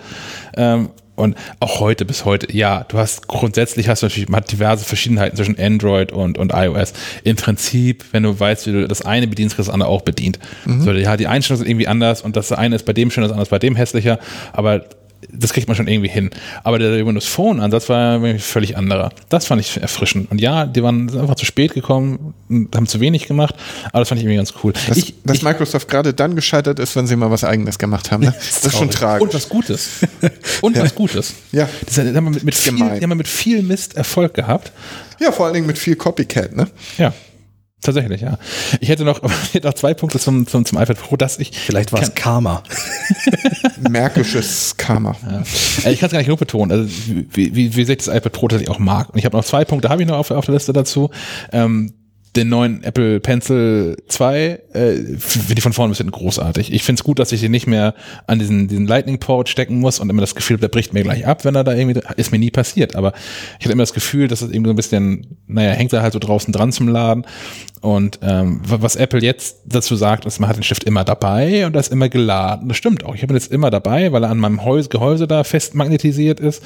Ähm, 0.54 0.90
und 1.16 1.36
auch 1.60 1.80
heute 1.80 2.04
bis 2.04 2.24
heute, 2.24 2.54
ja, 2.54 2.84
du 2.88 2.98
hast 2.98 3.26
grundsätzlich 3.26 3.88
hast 3.88 4.02
du 4.02 4.06
natürlich 4.06 4.28
man 4.28 4.42
hat 4.42 4.52
diverse 4.52 4.84
Verschiedenheiten 4.84 5.36
zwischen 5.36 5.58
Android 5.58 6.12
und, 6.12 6.38
und 6.38 6.52
iOS. 6.54 6.92
Im 7.24 7.36
Prinzip, 7.36 8.04
wenn 8.12 8.22
du 8.22 8.38
weißt, 8.38 8.66
wie 8.66 8.72
du 8.72 8.88
das 8.88 9.02
eine 9.02 9.26
bedienst, 9.26 9.56
kriegst 9.56 9.68
das 9.68 9.74
andere 9.74 9.88
auch 9.88 10.02
bedient. 10.02 10.38
Mhm. 10.64 10.82
So, 10.82 10.92
ja, 10.92 11.16
die 11.16 11.26
Einstellungen 11.26 11.64
sind 11.64 11.70
irgendwie 11.70 11.88
anders 11.88 12.22
und 12.22 12.36
das 12.36 12.52
eine 12.52 12.76
ist 12.76 12.86
bei 12.86 12.92
dem 12.92 13.10
schön, 13.10 13.22
das 13.22 13.32
andere 13.32 13.44
ist 13.44 13.50
bei 13.50 13.58
dem 13.58 13.76
hässlicher, 13.76 14.18
aber 14.52 14.84
das 15.32 15.52
kriegt 15.52 15.68
man 15.68 15.76
schon 15.76 15.88
irgendwie 15.88 16.08
hin. 16.08 16.30
Aber 16.64 16.78
der 16.78 17.04
Windows 17.06 17.26
Phone 17.26 17.60
Ansatz 17.60 17.88
war 17.88 18.20
völlig 18.38 18.76
anderer. 18.76 19.10
Das 19.28 19.46
fand 19.46 19.60
ich 19.60 19.76
erfrischend. 19.80 20.30
Und 20.30 20.40
ja, 20.40 20.66
die 20.66 20.82
waren 20.82 21.08
einfach 21.18 21.34
zu 21.34 21.44
spät 21.44 21.74
gekommen, 21.74 22.34
haben 22.74 22.86
zu 22.86 23.00
wenig 23.00 23.26
gemacht, 23.26 23.54
aber 23.86 24.00
das 24.00 24.08
fand 24.08 24.20
ich 24.20 24.24
irgendwie 24.24 24.36
ganz 24.36 24.54
cool. 24.62 24.72
Dass, 24.88 24.96
ich, 24.96 25.14
dass 25.24 25.38
ich, 25.38 25.42
Microsoft 25.42 25.88
gerade 25.88 26.14
dann 26.14 26.36
gescheitert 26.36 26.78
ist, 26.78 26.96
wenn 26.96 27.06
sie 27.06 27.16
mal 27.16 27.30
was 27.30 27.44
eigenes 27.44 27.78
gemacht 27.78 28.10
haben. 28.10 28.24
Ne? 28.24 28.34
Das, 28.36 28.60
das 28.60 28.72
ist 28.72 28.78
schon 28.78 28.90
tragisch. 28.90 29.22
Und 29.22 29.34
was 29.34 29.48
Gutes. 29.48 29.90
Und 30.60 30.76
ja. 30.76 30.82
was 30.82 30.94
Gutes. 30.94 31.34
Ja. 31.52 31.68
Das 31.84 31.98
haben 31.98 32.14
wir 32.14 32.20
mit, 32.22 32.44
mit 32.44 32.54
viel, 32.54 32.78
haben 32.80 33.00
wir 33.00 33.14
mit 33.14 33.28
viel 33.28 33.62
Mist 33.62 33.96
Erfolg 33.96 34.34
gehabt. 34.34 34.72
Ja, 35.18 35.32
vor 35.32 35.46
allen 35.46 35.54
Dingen 35.54 35.66
mit 35.66 35.78
viel 35.78 35.96
Copycat, 35.96 36.54
ne? 36.54 36.68
Ja. 36.98 37.12
Tatsächlich, 37.86 38.20
ja. 38.20 38.36
Ich 38.80 38.88
hätte 38.88 39.04
noch, 39.04 39.22
ich 39.44 39.54
hätte 39.54 39.68
noch 39.68 39.74
zwei 39.74 39.94
Punkte 39.94 40.18
zum, 40.18 40.48
zum, 40.48 40.64
zum 40.64 40.76
iPad 40.76 40.98
Pro, 40.98 41.16
dass 41.16 41.38
ich. 41.38 41.56
Vielleicht 41.56 41.92
war 41.92 42.02
es 42.02 42.12
Karma. 42.16 42.64
Märkisches 43.88 44.76
Karma. 44.76 45.14
Ja. 45.24 45.90
Ich 45.90 46.00
kann 46.00 46.08
es 46.08 46.12
gar 46.12 46.18
nicht 46.18 46.26
nur 46.26 46.36
betonen, 46.36 46.72
also 46.72 46.90
wie, 47.32 47.54
wie, 47.54 47.76
wie 47.76 47.84
sehr 47.84 47.96
ich 47.96 48.04
das 48.04 48.14
iPad 48.14 48.32
Pro 48.32 48.48
tatsächlich 48.48 48.74
auch 48.74 48.80
mag. 48.80 49.10
Und 49.10 49.20
ich 49.20 49.24
habe 49.24 49.36
noch 49.36 49.44
zwei 49.44 49.64
Punkte, 49.64 49.88
habe 49.88 50.02
ich 50.02 50.08
noch 50.08 50.16
auf, 50.16 50.32
auf 50.32 50.46
der 50.46 50.54
Liste 50.54 50.72
dazu. 50.72 51.10
Ähm, 51.52 51.92
den 52.36 52.48
neuen 52.48 52.82
Apple 52.82 53.20
Pencil 53.20 53.96
2 54.08 54.60
äh, 54.72 54.94
finde 55.18 55.54
ich 55.56 55.62
von 55.62 55.72
vorne 55.72 55.90
bis 55.90 55.98
hinten 55.98 56.12
großartig. 56.12 56.72
Ich 56.72 56.82
finde 56.82 57.00
es 57.00 57.04
gut, 57.04 57.18
dass 57.18 57.32
ich 57.32 57.40
den 57.40 57.50
nicht 57.50 57.66
mehr 57.66 57.94
an 58.26 58.38
diesen, 58.38 58.68
diesen 58.68 58.86
Lightning 58.86 59.18
Port 59.18 59.48
stecken 59.48 59.80
muss 59.80 59.98
und 59.98 60.10
immer 60.10 60.20
das 60.20 60.34
Gefühl, 60.34 60.58
der 60.58 60.68
bricht 60.68 60.92
mir 60.92 61.02
gleich 61.02 61.26
ab, 61.26 61.44
wenn 61.44 61.54
er 61.54 61.64
da 61.64 61.74
irgendwie, 61.74 62.00
ist 62.16 62.32
mir 62.32 62.38
nie 62.38 62.50
passiert, 62.50 62.94
aber 62.94 63.12
ich 63.58 63.64
hatte 63.64 63.72
immer 63.72 63.82
das 63.82 63.94
Gefühl, 63.94 64.28
dass 64.28 64.42
es 64.42 64.50
irgendwie 64.50 64.68
so 64.68 64.72
ein 64.74 64.76
bisschen, 64.76 65.38
naja, 65.46 65.72
hängt 65.72 65.92
er 65.92 66.02
halt 66.02 66.12
so 66.12 66.18
draußen 66.18 66.52
dran 66.52 66.72
zum 66.72 66.88
Laden 66.88 67.24
und 67.80 68.18
ähm, 68.22 68.60
was 68.64 68.96
Apple 68.96 69.20
jetzt 69.20 69.58
dazu 69.64 69.96
sagt, 69.96 70.24
ist, 70.24 70.40
man 70.40 70.48
hat 70.48 70.56
den 70.56 70.62
Stift 70.62 70.84
immer 70.84 71.04
dabei 71.04 71.66
und 71.66 71.76
ist 71.76 71.92
immer 71.92 72.08
geladen. 72.08 72.68
Das 72.68 72.76
stimmt 72.76 73.04
auch. 73.04 73.14
Ich 73.14 73.22
habe 73.22 73.32
ihn 73.32 73.36
jetzt 73.36 73.52
immer 73.52 73.70
dabei, 73.70 74.12
weil 74.12 74.24
er 74.24 74.30
an 74.30 74.38
meinem 74.38 74.58
Gehäuse 74.58 75.26
da 75.28 75.44
fest 75.44 75.74
magnetisiert 75.74 76.40
ist. 76.40 76.62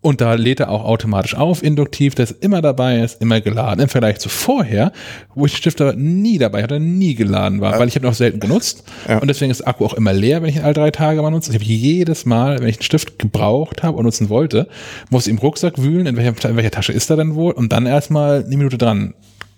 Und 0.00 0.20
da 0.20 0.34
lädt 0.34 0.60
er 0.60 0.70
auch 0.70 0.84
automatisch 0.84 1.34
auf, 1.34 1.62
induktiv, 1.62 2.14
der 2.14 2.24
ist 2.24 2.42
immer 2.42 2.62
dabei, 2.62 3.00
ist 3.00 3.20
immer 3.20 3.40
geladen. 3.40 3.80
Im 3.80 3.88
Vergleich 3.88 4.18
zu 4.18 4.28
vorher, 4.28 4.92
wo 5.34 5.46
ich 5.46 5.52
den 5.52 5.58
Stift 5.58 5.80
aber 5.80 5.94
nie 5.94 6.38
dabei 6.38 6.62
hatte, 6.62 6.80
nie 6.80 7.14
geladen 7.14 7.60
war, 7.60 7.72
ja. 7.72 7.78
weil 7.78 7.88
ich 7.88 7.94
habe 7.94 8.06
ihn 8.06 8.10
auch 8.10 8.14
selten 8.14 8.40
genutzt. 8.40 8.84
Ja. 9.08 9.18
Und 9.18 9.28
deswegen 9.28 9.50
ist 9.50 9.60
der 9.60 9.68
Akku 9.68 9.84
auch 9.84 9.94
immer 9.94 10.12
leer, 10.12 10.42
wenn 10.42 10.48
ich 10.48 10.56
ihn 10.56 10.62
alle 10.62 10.74
drei 10.74 10.90
Tage 10.90 11.22
mal 11.22 11.30
nutze. 11.30 11.50
Ich 11.50 11.56
habe 11.56 11.64
jedes 11.64 12.26
Mal, 12.26 12.60
wenn 12.60 12.68
ich 12.68 12.76
einen 12.76 12.82
Stift 12.82 13.18
gebraucht 13.18 13.82
habe 13.82 13.96
und 13.96 14.04
nutzen 14.04 14.28
wollte, 14.28 14.68
muss 15.10 15.26
ich 15.26 15.32
im 15.32 15.38
Rucksack 15.38 15.78
wühlen, 15.78 16.06
in 16.06 16.16
welcher, 16.16 16.48
in 16.48 16.56
welcher 16.56 16.70
Tasche 16.70 16.92
ist 16.92 17.10
er 17.10 17.16
denn 17.16 17.34
wohl, 17.34 17.52
und 17.52 17.72
dann 17.72 17.86
erstmal 17.86 18.44
eine 18.44 18.56
Minute 18.56 18.78
dran 18.78 19.14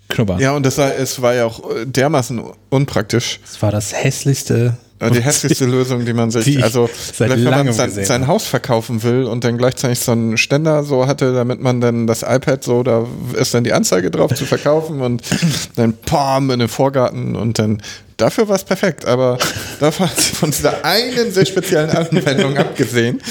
knubbern. 0.09 0.39
Ja, 0.39 0.55
und 0.55 0.65
das 0.65 0.77
war, 0.77 0.95
es 0.95 1.21
war 1.21 1.35
ja 1.35 1.45
auch 1.45 1.61
dermaßen 1.85 2.41
unpraktisch. 2.69 3.39
Es 3.43 3.61
war 3.61 3.71
das 3.71 3.93
hässlichste 3.93 4.77
die 5.01 5.21
hässlichste 5.21 5.65
Lösung, 5.65 6.05
die 6.05 6.13
man 6.13 6.29
sich, 6.29 6.43
die 6.43 6.61
also 6.61 6.89
wenn 7.17 7.43
man 7.43 7.71
sein, 7.71 7.91
sein, 7.91 8.27
Haus 8.27 8.45
verkaufen 8.45 9.01
will 9.03 9.23
und 9.23 9.43
dann 9.43 9.57
gleichzeitig 9.57 9.99
so 9.99 10.11
einen 10.11 10.37
Ständer 10.37 10.83
so 10.83 11.07
hatte, 11.07 11.33
damit 11.33 11.61
man 11.61 11.79
dann 11.79 12.05
das 12.05 12.23
iPad 12.23 12.63
so, 12.63 12.83
da 12.83 13.07
ist 13.33 13.53
dann 13.53 13.63
die 13.63 13.71
Anzeige 13.71 14.11
drauf 14.11 14.33
zu 14.33 14.45
verkaufen 14.45 15.01
und 15.01 15.21
dann 15.75 15.93
pam 15.93 16.51
in 16.51 16.59
den 16.59 16.67
Vorgarten 16.67 17.35
und 17.35 17.59
dann 17.59 17.81
dafür 18.17 18.49
war 18.49 18.57
es 18.57 18.63
perfekt, 18.63 19.05
aber 19.05 19.37
davon 19.79 20.09
von 20.09 20.51
dieser 20.51 20.83
einen 20.83 21.31
sehr 21.31 21.45
speziellen 21.45 21.89
Anwendung 21.89 22.57
abgesehen, 22.57 23.21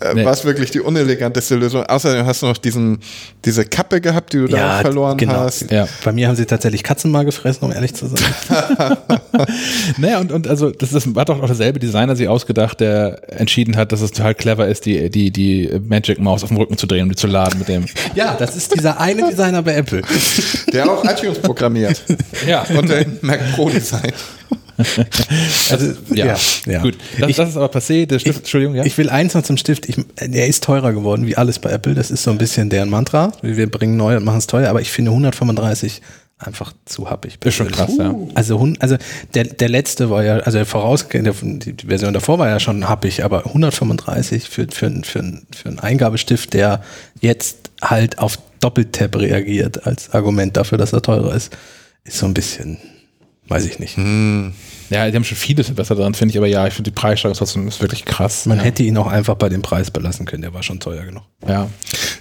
äh, 0.00 0.14
nee. 0.14 0.24
war 0.24 0.32
es 0.32 0.44
wirklich 0.44 0.70
die 0.70 0.80
uneleganteste 0.80 1.56
Lösung. 1.56 1.84
Außerdem 1.84 2.24
hast 2.26 2.42
du 2.42 2.46
noch 2.46 2.56
diesen, 2.56 2.98
diese 3.44 3.64
Kappe 3.64 4.00
gehabt, 4.00 4.32
die 4.32 4.38
du 4.38 4.46
ja, 4.46 4.56
da 4.56 4.76
auch 4.76 4.80
verloren 4.82 5.16
genau. 5.16 5.34
hast. 5.34 5.70
Ja. 5.70 5.88
Bei 6.04 6.12
mir 6.12 6.28
haben 6.28 6.36
sie 6.36 6.46
tatsächlich 6.46 6.82
Katzen 6.82 7.10
mal 7.10 7.24
gefressen, 7.24 7.64
um 7.64 7.72
ehrlich 7.72 7.94
zu 7.94 8.06
sein. 8.06 8.22
naja, 9.98 10.18
und, 10.20 10.32
und 10.32 10.46
also 10.46 10.70
das, 10.70 10.90
das 10.90 11.14
war 11.14 11.24
doch 11.24 11.42
auch 11.42 11.46
derselbe 11.46 11.78
Designer 11.78 12.16
sich 12.16 12.28
ausgedacht, 12.28 12.80
der 12.80 13.20
entschieden 13.40 13.76
hat, 13.76 13.92
dass 13.92 14.00
es 14.00 14.12
total 14.12 14.34
clever 14.34 14.68
ist, 14.68 14.86
die, 14.86 15.10
die, 15.10 15.30
die 15.30 15.70
Magic 15.86 16.18
Maus 16.20 16.42
auf 16.42 16.48
dem 16.48 16.58
Rücken 16.58 16.76
zu 16.76 16.86
drehen 16.86 17.04
und 17.04 17.10
die 17.10 17.16
zu 17.16 17.26
laden 17.26 17.58
mit 17.58 17.68
dem. 17.68 17.84
Ja, 18.14 18.34
das 18.36 18.56
ist 18.56 18.74
dieser 18.74 18.98
eine 19.00 19.28
Designer 19.28 19.62
bei 19.62 19.74
Apple. 19.74 20.02
Der 20.72 20.90
auch 20.90 21.04
iTunes 21.04 21.38
programmiert. 21.38 22.02
Ja. 22.46 22.64
Und 22.76 22.88
den 22.88 23.18
Mac 23.22 23.40
Pro 23.54 23.68
Design. 23.68 24.12
Also, 25.70 25.92
ja. 26.14 26.26
ja, 26.26 26.36
ja. 26.66 26.82
Gut, 26.82 26.96
das, 27.18 27.30
ich, 27.30 27.36
das, 27.36 27.48
ist 27.50 27.56
aber 27.56 27.66
passé. 27.66 28.06
Der 28.06 28.20
Stift, 28.20 28.36
ich, 28.36 28.42
Entschuldigung, 28.42 28.76
ja. 28.76 28.84
Ich 28.84 28.96
will 28.96 29.10
eins 29.10 29.34
noch 29.34 29.42
zum 29.42 29.56
Stift. 29.56 29.88
Ich, 29.88 29.96
der 30.20 30.46
ist 30.46 30.62
teurer 30.62 30.92
geworden, 30.92 31.26
wie 31.26 31.36
alles 31.36 31.58
bei 31.58 31.70
Apple. 31.70 31.94
Das 31.94 32.10
ist 32.10 32.22
so 32.22 32.30
ein 32.30 32.38
bisschen 32.38 32.70
deren 32.70 32.88
Mantra. 32.88 33.32
Wir 33.42 33.68
bringen 33.68 33.96
neu 33.96 34.16
und 34.16 34.24
machen 34.24 34.38
es 34.38 34.46
teuer, 34.46 34.70
aber 34.70 34.80
ich 34.80 34.90
finde 34.92 35.10
135 35.10 36.00
einfach 36.38 36.72
zu 36.84 37.10
happig. 37.10 37.38
Ist 37.44 37.54
schon 37.54 37.72
krass, 37.72 37.96
ja. 37.98 38.14
Also, 38.36 38.72
also 38.78 38.96
der, 39.34 39.44
der 39.44 39.68
letzte 39.68 40.10
war 40.10 40.22
ja, 40.22 40.36
also 40.36 40.58
der 40.58 40.66
vorausgehende, 40.66 41.34
die, 41.42 41.72
die 41.72 41.86
Version 41.86 42.14
davor 42.14 42.38
war 42.38 42.48
ja 42.48 42.60
schon 42.60 42.88
happig, 42.88 43.24
aber 43.24 43.46
135 43.46 44.48
für, 44.48 44.68
für, 44.70 44.92
für, 45.02 45.42
für 45.52 45.68
einen 45.68 45.80
Eingabestift, 45.80 46.54
der 46.54 46.84
jetzt 47.20 47.70
halt 47.82 48.20
auf 48.20 48.38
Doppeltap 48.60 49.16
reagiert 49.16 49.84
als 49.88 50.10
Argument 50.10 50.56
dafür, 50.56 50.78
dass 50.78 50.92
er 50.92 51.02
teurer 51.02 51.34
ist, 51.34 51.56
ist 52.04 52.18
so 52.18 52.26
ein 52.26 52.34
bisschen 52.34 52.78
Weiß 53.48 53.64
ich 53.64 53.78
nicht. 53.78 53.96
Hm. 53.96 54.52
Ja, 54.90 55.08
die 55.10 55.16
haben 55.16 55.24
schon 55.24 55.36
vieles 55.36 55.70
besser 55.70 55.94
dran, 55.94 56.14
finde 56.14 56.32
ich, 56.32 56.38
aber 56.38 56.46
ja, 56.46 56.66
ich 56.66 56.74
finde 56.74 56.90
die 56.90 56.94
Preissteigerung 56.94 57.36
trotzdem 57.36 57.68
ist 57.68 57.80
wirklich 57.80 58.04
krass. 58.04 58.46
Man 58.46 58.58
ja. 58.58 58.64
hätte 58.64 58.82
ihn 58.82 58.96
auch 58.96 59.06
einfach 59.06 59.34
bei 59.34 59.48
dem 59.48 59.62
Preis 59.62 59.90
belassen 59.90 60.26
können, 60.26 60.42
der 60.42 60.54
war 60.54 60.62
schon 60.62 60.80
teuer 60.80 61.04
genug. 61.04 61.24
Ja. 61.46 61.68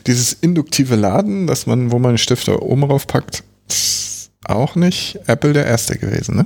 Dieses 0.06 0.34
induktive 0.34 0.95
Laden, 0.95 1.48
dass 1.48 1.65
man, 1.65 1.91
wo 1.91 1.99
man 1.99 2.14
den 2.14 2.18
Stifter 2.18 2.61
oben 2.61 2.81
drauf 2.81 3.07
packt, 3.07 3.44
ist 3.69 4.31
auch 4.45 4.76
nicht 4.76 5.19
Apple 5.27 5.53
der 5.53 5.65
erste 5.65 5.98
gewesen, 5.98 6.35
ne? 6.35 6.45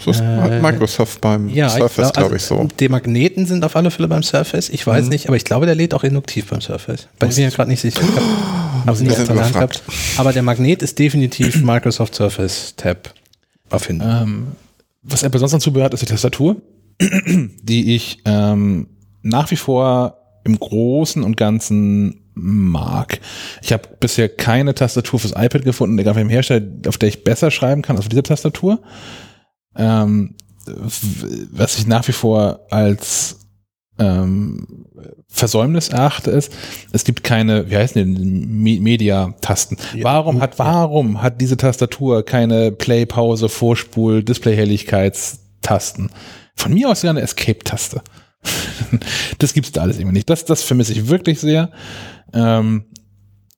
So 0.00 0.12
ist 0.12 0.20
äh, 0.20 0.60
Microsoft 0.60 1.20
beim 1.20 1.48
ja, 1.48 1.68
Surface, 1.68 2.12
glaube 2.12 2.36
ich, 2.36 2.46
glaub, 2.46 2.60
also, 2.60 2.66
ich, 2.66 2.70
so. 2.70 2.76
Die 2.78 2.88
Magneten 2.88 3.46
sind 3.46 3.64
auf 3.64 3.74
alle 3.74 3.90
Fälle 3.90 4.06
beim 4.06 4.22
Surface. 4.22 4.68
Ich 4.68 4.86
weiß 4.86 5.04
mhm. 5.04 5.10
nicht, 5.10 5.26
aber 5.26 5.36
ich 5.36 5.44
glaube, 5.44 5.66
der 5.66 5.74
lädt 5.74 5.92
auch 5.92 6.04
induktiv 6.04 6.46
beim 6.50 6.60
Surface. 6.60 7.08
Bei 7.18 7.26
mir 7.26 7.50
gerade 7.50 7.68
nicht 7.68 7.80
sicher. 7.80 8.00
Ich 8.00 8.86
habe 8.86 8.92
es 8.92 9.00
nicht 9.00 9.52
gehabt. 9.52 9.82
Aber 10.16 10.32
der 10.32 10.42
Magnet 10.42 10.82
ist 10.82 11.00
definitiv 11.00 11.56
Microsoft 11.62 12.14
Surface 12.14 12.74
Tab 12.76 13.12
erfinden. 13.70 14.04
Ähm, 14.06 14.46
was 15.02 15.22
Apple 15.22 15.40
sonst 15.40 15.52
noch 15.52 15.60
zubehört, 15.60 15.94
ist 15.94 16.02
die 16.02 16.06
Tastatur, 16.06 16.56
die 17.00 17.94
ich 17.94 18.22
ähm, 18.24 18.88
nach 19.22 19.50
wie 19.50 19.56
vor 19.56 20.18
im 20.44 20.58
Großen 20.58 21.22
und 21.22 21.36
Ganzen 21.36 22.22
mag. 22.34 23.20
Ich 23.62 23.72
habe 23.72 23.88
bisher 24.00 24.28
keine 24.28 24.74
Tastatur 24.74 25.18
fürs 25.18 25.32
iPad 25.32 25.64
gefunden, 25.64 25.98
egal 25.98 26.14
welchem 26.14 26.30
Hersteller, 26.30 26.66
auf 26.86 26.98
der 26.98 27.08
ich 27.08 27.24
besser 27.24 27.50
schreiben 27.50 27.82
kann 27.82 27.96
als 27.96 28.06
auf 28.06 28.08
dieser 28.08 28.22
Tastatur. 28.22 28.80
Ähm, 29.76 30.36
was 30.66 31.78
ich 31.78 31.86
nach 31.86 32.06
wie 32.08 32.12
vor 32.12 32.66
als 32.70 33.47
ähm, 33.98 34.86
Versäumnis 35.28 35.88
erachte, 35.88 36.30
ist, 36.30 36.52
es 36.92 37.04
gibt 37.04 37.22
keine, 37.24 37.70
wie 37.70 37.76
heißen 37.76 38.14
die, 38.14 38.80
Media-Tasten. 38.80 39.76
Ja. 39.94 40.04
Warum 40.04 40.40
hat, 40.40 40.58
warum 40.58 41.22
hat 41.22 41.40
diese 41.40 41.56
Tastatur 41.56 42.24
keine 42.24 42.72
Play, 42.72 43.06
Pause, 43.06 43.48
Vorspul, 43.48 44.22
Display-Helligkeitstasten? 44.22 46.10
Von 46.56 46.74
mir 46.74 46.90
aus 46.90 47.02
gerne 47.02 47.18
eine 47.18 47.24
Escape-Taste. 47.24 48.02
das 49.38 49.52
gibt's 49.52 49.72
da 49.72 49.82
alles 49.82 49.98
irgendwie 49.98 50.16
nicht. 50.16 50.30
Das, 50.30 50.44
das 50.44 50.62
vermisse 50.62 50.92
ich 50.92 51.08
wirklich 51.08 51.40
sehr. 51.40 51.70
Ähm, 52.32 52.84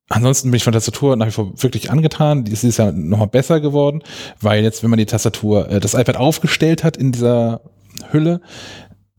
ansonsten 0.08 0.50
bin 0.50 0.56
ich 0.56 0.64
von 0.64 0.72
der 0.72 0.80
Tastatur 0.80 1.16
nach 1.16 1.26
wie 1.26 1.32
vor 1.32 1.52
wirklich 1.62 1.90
angetan. 1.90 2.44
Die 2.44 2.52
ist, 2.52 2.62
die 2.62 2.68
ist 2.68 2.78
ja 2.78 2.92
nochmal 2.92 3.28
besser 3.28 3.60
geworden, 3.60 4.02
weil 4.40 4.62
jetzt, 4.62 4.82
wenn 4.82 4.90
man 4.90 4.98
die 4.98 5.06
Tastatur, 5.06 5.70
äh, 5.70 5.80
das 5.80 5.94
iPad 5.94 6.16
aufgestellt 6.16 6.84
hat 6.84 6.96
in 6.96 7.12
dieser 7.12 7.62
Hülle, 8.10 8.40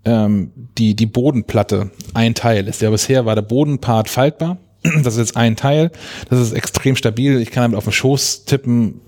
ähm, 0.05 0.51
die, 0.77 0.95
die 0.95 1.05
Bodenplatte 1.05 1.91
ein 2.13 2.35
Teil 2.35 2.67
ist. 2.67 2.81
Ja, 2.81 2.89
bisher 2.89 3.25
war 3.25 3.35
der 3.35 3.41
Bodenpart 3.43 4.09
faltbar. 4.09 4.57
Das 5.03 5.13
ist 5.13 5.19
jetzt 5.19 5.37
ein 5.37 5.55
Teil. 5.55 5.91
Das 6.29 6.39
ist 6.39 6.53
extrem 6.53 6.95
stabil. 6.95 7.39
Ich 7.39 7.51
kann 7.51 7.63
damit 7.63 7.77
auf 7.77 7.83
den 7.83 7.93
Schoß 7.93 8.45
tippen. 8.45 8.99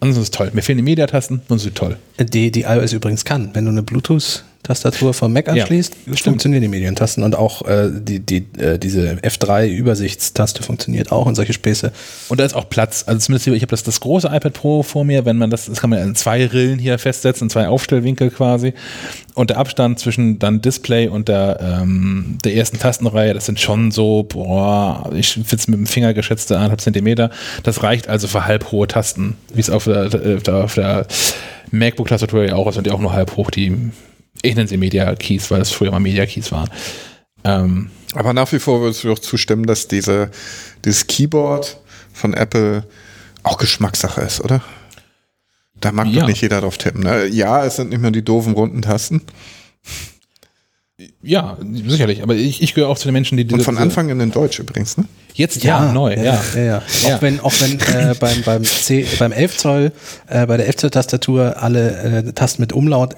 Ansonsten 0.00 0.22
ist 0.22 0.28
es 0.28 0.30
toll. 0.30 0.50
Mir 0.52 0.62
fehlen 0.62 0.78
die 0.78 0.84
Mediatasten 0.84 1.42
es 1.48 1.66
ist 1.66 1.74
toll. 1.74 1.96
Die, 2.18 2.50
die 2.50 2.62
iOS 2.62 2.92
übrigens 2.92 3.24
kann. 3.24 3.50
Wenn 3.52 3.64
du 3.64 3.72
eine 3.72 3.82
Bluetooth 3.82 4.44
Tastatur 4.64 5.12
vom 5.12 5.32
Mac 5.32 5.48
anschließt, 5.48 5.94
ja, 6.06 6.16
funktionieren 6.16 6.62
die 6.62 6.68
Medientasten 6.68 7.22
und 7.22 7.36
auch 7.36 7.62
äh, 7.66 7.90
die, 7.92 8.18
die, 8.18 8.46
äh, 8.58 8.78
diese 8.78 9.16
F3-Übersichtstaste 9.16 10.62
funktioniert 10.62 11.12
auch 11.12 11.26
und 11.26 11.34
solche 11.34 11.52
Späße. 11.52 11.92
Und 12.30 12.40
da 12.40 12.44
ist 12.44 12.54
auch 12.54 12.68
Platz. 12.68 13.04
Also 13.06 13.20
zumindest 13.20 13.46
ich 13.46 13.62
habe 13.62 13.70
das, 13.70 13.82
das 13.82 14.00
große 14.00 14.26
iPad 14.28 14.54
Pro 14.54 14.82
vor 14.82 15.04
mir, 15.04 15.26
wenn 15.26 15.36
man 15.36 15.50
das, 15.50 15.66
das 15.66 15.80
kann 15.80 15.90
man 15.90 16.00
in 16.00 16.14
zwei 16.14 16.46
Rillen 16.46 16.78
hier 16.78 16.98
festsetzen, 16.98 17.50
zwei 17.50 17.68
Aufstellwinkel 17.68 18.30
quasi. 18.30 18.72
Und 19.34 19.50
der 19.50 19.58
Abstand 19.58 19.98
zwischen 19.98 20.38
dann 20.38 20.62
Display 20.62 21.08
und 21.08 21.28
der, 21.28 21.58
ähm, 21.60 22.38
der 22.42 22.54
ersten 22.54 22.78
Tastenreihe, 22.78 23.34
das 23.34 23.44
sind 23.44 23.60
schon 23.60 23.90
so, 23.90 24.22
boah, 24.22 25.10
ich 25.14 25.32
finde 25.32 25.56
es 25.56 25.68
mit 25.68 25.78
dem 25.78 25.86
Finger 25.86 26.14
geschätzte 26.14 26.56
eineinhalb 26.56 26.80
Zentimeter. 26.80 27.30
Das 27.64 27.82
reicht 27.82 28.08
also 28.08 28.28
für 28.28 28.46
halb 28.46 28.72
hohe 28.72 28.88
Tasten, 28.88 29.36
wie 29.52 29.60
es 29.60 29.68
auf 29.68 29.84
der, 29.84 30.08
auf 30.64 30.74
der 30.74 31.06
MacBook-Tastatur 31.70 32.46
ja 32.46 32.54
auch 32.54 32.68
ist 32.68 32.78
und 32.78 32.86
die 32.86 32.90
auch 32.90 33.00
nur 33.00 33.12
halb 33.12 33.36
hoch, 33.36 33.50
die 33.50 33.90
ich 34.44 34.54
nenne 34.54 34.68
sie 34.68 34.76
Media 34.76 35.14
Keys, 35.14 35.50
weil 35.50 35.58
das 35.58 35.70
früher 35.70 35.90
mal 35.90 36.00
Media 36.00 36.26
Keys 36.26 36.52
waren. 36.52 36.68
Ähm, 37.44 37.90
Aber 38.14 38.32
nach 38.32 38.50
wie 38.52 38.58
vor 38.58 38.80
würdest 38.80 39.04
du 39.04 39.08
doch 39.08 39.18
zustimmen, 39.18 39.66
dass 39.66 39.88
diese, 39.88 40.30
dieses 40.84 41.06
Keyboard 41.06 41.78
von 42.12 42.34
Apple 42.34 42.84
auch 43.42 43.58
Geschmackssache 43.58 44.22
ist, 44.22 44.40
oder? 44.40 44.62
Da 45.80 45.92
mag 45.92 46.06
ja. 46.08 46.20
doch 46.20 46.28
nicht 46.28 46.40
jeder 46.40 46.60
drauf 46.60 46.78
tippen. 46.78 47.02
Ne? 47.02 47.26
Ja, 47.26 47.64
es 47.64 47.76
sind 47.76 47.90
nicht 47.90 48.00
mehr 48.00 48.10
die 48.10 48.24
doofen 48.24 48.54
runden 48.54 48.82
Tasten. 48.82 49.22
Ja, 51.22 51.58
sicherlich. 51.60 52.22
Aber 52.22 52.34
ich, 52.34 52.62
ich 52.62 52.74
gehöre 52.74 52.88
auch 52.88 52.98
zu 52.98 53.08
den 53.08 53.14
Menschen, 53.14 53.36
die. 53.36 53.52
Und 53.52 53.62
von 53.62 53.76
Anfang 53.78 54.10
an 54.10 54.20
in 54.20 54.30
Deutsch 54.30 54.60
übrigens, 54.60 54.96
ne? 54.96 55.06
Jetzt 55.34 55.64
ja, 55.64 55.86
ja 55.86 55.92
neu, 55.92 56.14
ja. 56.14 56.22
ja. 56.22 56.42
ja, 56.54 56.62
ja. 56.62 56.82
Auch 57.06 57.22
wenn, 57.22 57.40
auch 57.40 57.52
wenn 57.60 57.80
äh, 57.80 58.14
beim, 58.20 58.42
beim, 58.42 58.62
C, 58.62 59.04
beim 59.18 59.32
11 59.32 59.56
Zoll, 59.56 59.92
äh, 60.28 60.46
bei 60.46 60.56
der 60.56 60.66
11 60.66 60.76
Zoll 60.76 60.90
Tastatur 60.90 61.60
alle 61.60 62.26
äh, 62.28 62.32
Tasten 62.32 62.62
mit 62.62 62.72
Umlaut 62.72 63.16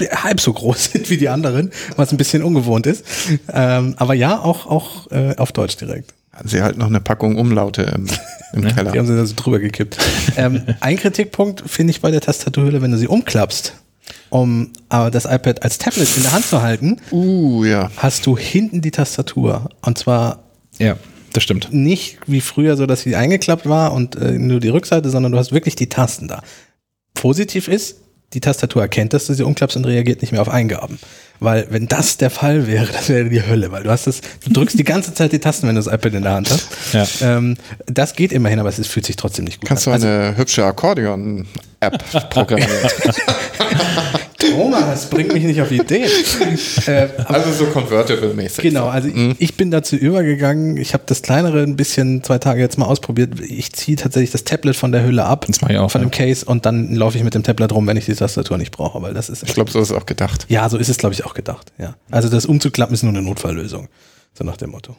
halb 0.00 0.40
so 0.40 0.52
groß 0.52 0.84
sind 0.92 1.10
wie 1.10 1.16
die 1.16 1.28
anderen, 1.28 1.70
was 1.96 2.12
ein 2.12 2.16
bisschen 2.16 2.42
ungewohnt 2.42 2.86
ist. 2.86 3.04
Ähm, 3.52 3.94
aber 3.96 4.14
ja, 4.14 4.40
auch, 4.40 4.66
auch 4.66 5.10
äh, 5.10 5.34
auf 5.36 5.52
Deutsch 5.52 5.76
direkt. 5.76 6.14
Sie 6.44 6.62
halt 6.62 6.76
noch 6.76 6.88
eine 6.88 7.00
Packung 7.00 7.38
Umlaute 7.38 7.82
im, 7.82 8.06
im 8.52 8.74
Keller. 8.74 8.92
Die 8.92 8.98
haben 8.98 9.06
sie 9.06 9.16
da 9.16 9.24
so 9.24 9.34
drüber 9.34 9.58
gekippt. 9.58 9.96
ähm, 10.36 10.62
ein 10.80 10.96
Kritikpunkt 10.98 11.62
finde 11.66 11.92
ich 11.92 12.02
bei 12.02 12.10
der 12.10 12.20
Tastaturhülle, 12.20 12.82
wenn 12.82 12.90
du 12.90 12.98
sie 12.98 13.08
umklappst, 13.08 13.72
um 14.28 14.70
aber 14.90 15.10
das 15.10 15.24
iPad 15.24 15.62
als 15.62 15.78
Tablet 15.78 16.14
in 16.16 16.24
der 16.24 16.32
Hand 16.32 16.44
zu 16.44 16.60
halten, 16.60 17.00
uh, 17.10 17.64
ja. 17.64 17.90
hast 17.96 18.26
du 18.26 18.36
hinten 18.36 18.82
die 18.82 18.90
Tastatur. 18.90 19.70
Und 19.80 19.96
zwar 19.96 20.40
ja. 20.78 20.96
Das 21.32 21.42
stimmt. 21.42 21.68
Nicht 21.70 22.18
wie 22.26 22.40
früher 22.40 22.76
so, 22.76 22.86
dass 22.86 23.02
sie 23.02 23.14
eingeklappt 23.14 23.68
war 23.68 23.92
und 23.92 24.16
äh, 24.16 24.38
nur 24.38 24.58
die 24.58 24.70
Rückseite, 24.70 25.10
sondern 25.10 25.32
du 25.32 25.38
hast 25.38 25.52
wirklich 25.52 25.76
die 25.76 25.88
Tasten 25.88 26.28
da. 26.28 26.42
Positiv 27.12 27.68
ist, 27.68 27.96
die 28.32 28.40
Tastatur 28.40 28.82
erkennt, 28.82 29.12
dass 29.12 29.26
du 29.26 29.34
sie 29.34 29.44
umklappst 29.44 29.76
und 29.76 29.84
reagiert 29.84 30.20
nicht 30.20 30.32
mehr 30.32 30.42
auf 30.42 30.48
Eingaben. 30.48 30.98
Weil 31.38 31.66
wenn 31.70 31.86
das 31.86 32.16
der 32.16 32.30
Fall 32.30 32.66
wäre, 32.66 32.86
das 32.92 33.08
wäre 33.08 33.28
die 33.28 33.46
Hölle, 33.46 33.70
weil 33.72 33.82
du 33.82 33.90
hast 33.90 34.06
das, 34.06 34.20
du 34.44 34.52
drückst 34.52 34.78
die 34.78 34.84
ganze 34.84 35.14
Zeit 35.14 35.32
die 35.32 35.38
Tasten, 35.38 35.68
wenn 35.68 35.74
du 35.74 35.82
das 35.82 35.92
iPad 35.92 36.14
in 36.14 36.22
der 36.22 36.32
Hand 36.32 36.50
hast. 36.50 36.68
Ja. 36.92 37.06
Ähm, 37.20 37.56
das 37.86 38.14
geht 38.14 38.32
immerhin, 38.32 38.58
aber 38.58 38.68
es 38.68 38.86
fühlt 38.86 39.06
sich 39.06 39.16
trotzdem 39.16 39.44
nicht 39.44 39.60
gut 39.60 39.68
Kannst 39.68 39.86
an. 39.86 39.92
Kannst 39.92 40.04
du 40.04 40.08
eine 40.08 40.26
also, 40.26 40.38
hübsche 40.38 40.64
Akkordeon-App 40.64 42.30
programmieren? 42.30 42.72
Thomas, 44.56 45.10
bringt 45.10 45.32
mich 45.32 45.44
nicht 45.44 45.60
auf 45.60 45.70
Ideen. 45.70 46.10
Äh, 46.86 47.08
also 47.24 47.52
so 47.52 47.66
convertible-mäßig. 47.66 48.62
Genau, 48.62 48.86
also 48.86 49.08
mhm. 49.08 49.34
ich, 49.38 49.56
bin 49.56 49.70
dazu 49.70 49.96
übergegangen, 49.96 50.76
ich 50.76 50.94
habe 50.94 51.02
das 51.06 51.22
kleinere 51.22 51.62
ein 51.62 51.76
bisschen 51.76 52.22
zwei 52.22 52.38
Tage 52.38 52.60
jetzt 52.60 52.78
mal 52.78 52.86
ausprobiert. 52.86 53.40
Ich 53.40 53.72
ziehe 53.72 53.96
tatsächlich 53.96 54.30
das 54.30 54.44
Tablet 54.44 54.76
von 54.76 54.92
der 54.92 55.04
Hülle 55.04 55.24
ab, 55.24 55.46
das 55.46 55.58
ich 55.68 55.78
auch, 55.78 55.90
von 55.90 56.00
dem 56.00 56.10
Case 56.10 56.44
und 56.44 56.64
dann 56.64 56.94
laufe 56.94 57.18
ich 57.18 57.24
mit 57.24 57.34
dem 57.34 57.42
Tablet 57.42 57.72
rum, 57.72 57.86
wenn 57.86 57.96
ich 57.96 58.04
die 58.04 58.14
Tastatur 58.14 58.58
nicht 58.58 58.70
brauche, 58.70 59.02
weil 59.02 59.14
das 59.14 59.28
ist. 59.28 59.42
Ich 59.42 59.54
glaube, 59.54 59.70
so 59.70 59.80
ist 59.80 59.90
es 59.90 59.96
auch 59.96 60.06
gedacht. 60.06 60.46
Ja, 60.48 60.68
so 60.68 60.76
ist 60.76 60.88
es, 60.88 60.98
glaube 60.98 61.14
ich, 61.14 61.24
auch 61.24 61.34
gedacht. 61.34 61.72
Ja. 61.78 61.96
Also 62.10 62.28
das 62.28 62.46
umzuklappen 62.46 62.94
ist 62.94 63.02
nur 63.02 63.12
eine 63.12 63.22
Notfalllösung. 63.22 63.88
So 64.34 64.44
nach 64.44 64.56
dem 64.56 64.70
Motto. 64.70 64.96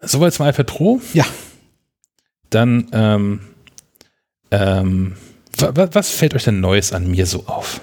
Soweit 0.00 0.34
zum 0.34 0.46
iPad 0.46 0.66
Pro? 0.66 1.00
Ja. 1.14 1.24
Dann, 2.50 2.88
ähm, 2.92 3.40
ähm, 4.50 5.16
was 5.58 6.10
fällt 6.10 6.34
euch 6.34 6.44
denn 6.44 6.60
Neues 6.60 6.92
an 6.92 7.10
mir 7.10 7.26
so 7.26 7.44
auf? 7.46 7.80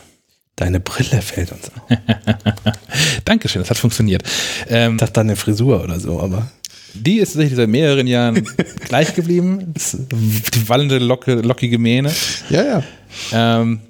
Deine 0.56 0.80
Brille 0.80 1.22
fällt 1.22 1.52
uns 1.52 1.72
auf. 1.72 1.98
Dankeschön, 3.26 3.62
das 3.62 3.72
hat 3.72 3.78
funktioniert. 3.78 4.24
Ähm, 4.70 4.94
ich 4.94 5.00
dachte 5.00 5.14
deine 5.14 5.36
Frisur 5.36 5.84
oder 5.84 6.00
so, 6.00 6.20
aber. 6.20 6.52
Die 6.94 7.18
ist 7.18 7.30
tatsächlich 7.30 7.56
seit 7.56 7.70
mehreren 7.70 8.06
Jahren 8.06 8.48
gleich 8.88 9.16
geblieben. 9.16 9.74
Die 9.74 10.70
wallende, 10.70 11.00
locke, 11.00 11.36
lockige 11.36 11.80
Mähne. 11.80 12.12
Ja, 12.52 12.64
ja. 12.64 12.84
Ähm, 13.32 13.82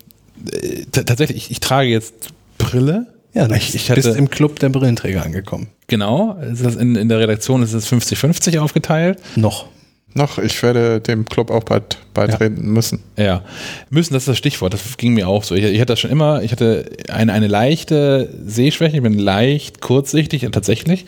äh, 0.51 0.85
tatsächlich, 0.89 1.37
ich, 1.37 1.51
ich, 1.51 1.59
trage 1.59 1.89
jetzt 1.89 2.29
Brille. 2.57 3.07
Ja, 3.33 3.47
du 3.47 3.55
ich, 3.55 3.75
ich 3.75 3.87
bist 3.87 4.07
hatte, 4.07 4.17
im 4.17 4.29
Club 4.29 4.59
der 4.59 4.69
Brillenträger 4.69 5.25
angekommen. 5.25 5.67
Genau. 5.87 6.39
In, 6.79 6.95
in 6.95 7.09
der 7.09 7.19
Redaktion 7.19 7.61
ist 7.61 7.73
es 7.73 7.91
50-50 7.91 8.59
aufgeteilt. 8.59 9.19
Noch. 9.35 9.67
Noch, 10.15 10.37
ich 10.37 10.61
werde 10.61 10.99
dem 11.01 11.25
Club 11.25 11.49
auch 11.49 11.63
bald 11.63 11.97
beitreten 12.13 12.57
ja. 12.57 12.69
müssen. 12.69 13.03
Ja, 13.17 13.43
müssen, 13.89 14.13
das 14.13 14.23
ist 14.23 14.27
das 14.27 14.37
Stichwort. 14.37 14.73
Das 14.73 14.97
ging 14.97 15.13
mir 15.13 15.27
auch 15.27 15.43
so. 15.43 15.55
Ich, 15.55 15.63
ich 15.63 15.79
hatte 15.79 15.93
das 15.93 15.99
schon 15.99 16.11
immer, 16.11 16.43
ich 16.43 16.51
hatte 16.51 16.85
eine, 17.09 17.33
eine 17.33 17.47
leichte 17.47 18.29
Sehschwäche, 18.45 18.97
ich 18.97 19.03
bin 19.03 19.17
leicht 19.17 19.81
kurzsichtig, 19.81 20.47
tatsächlich. 20.51 21.05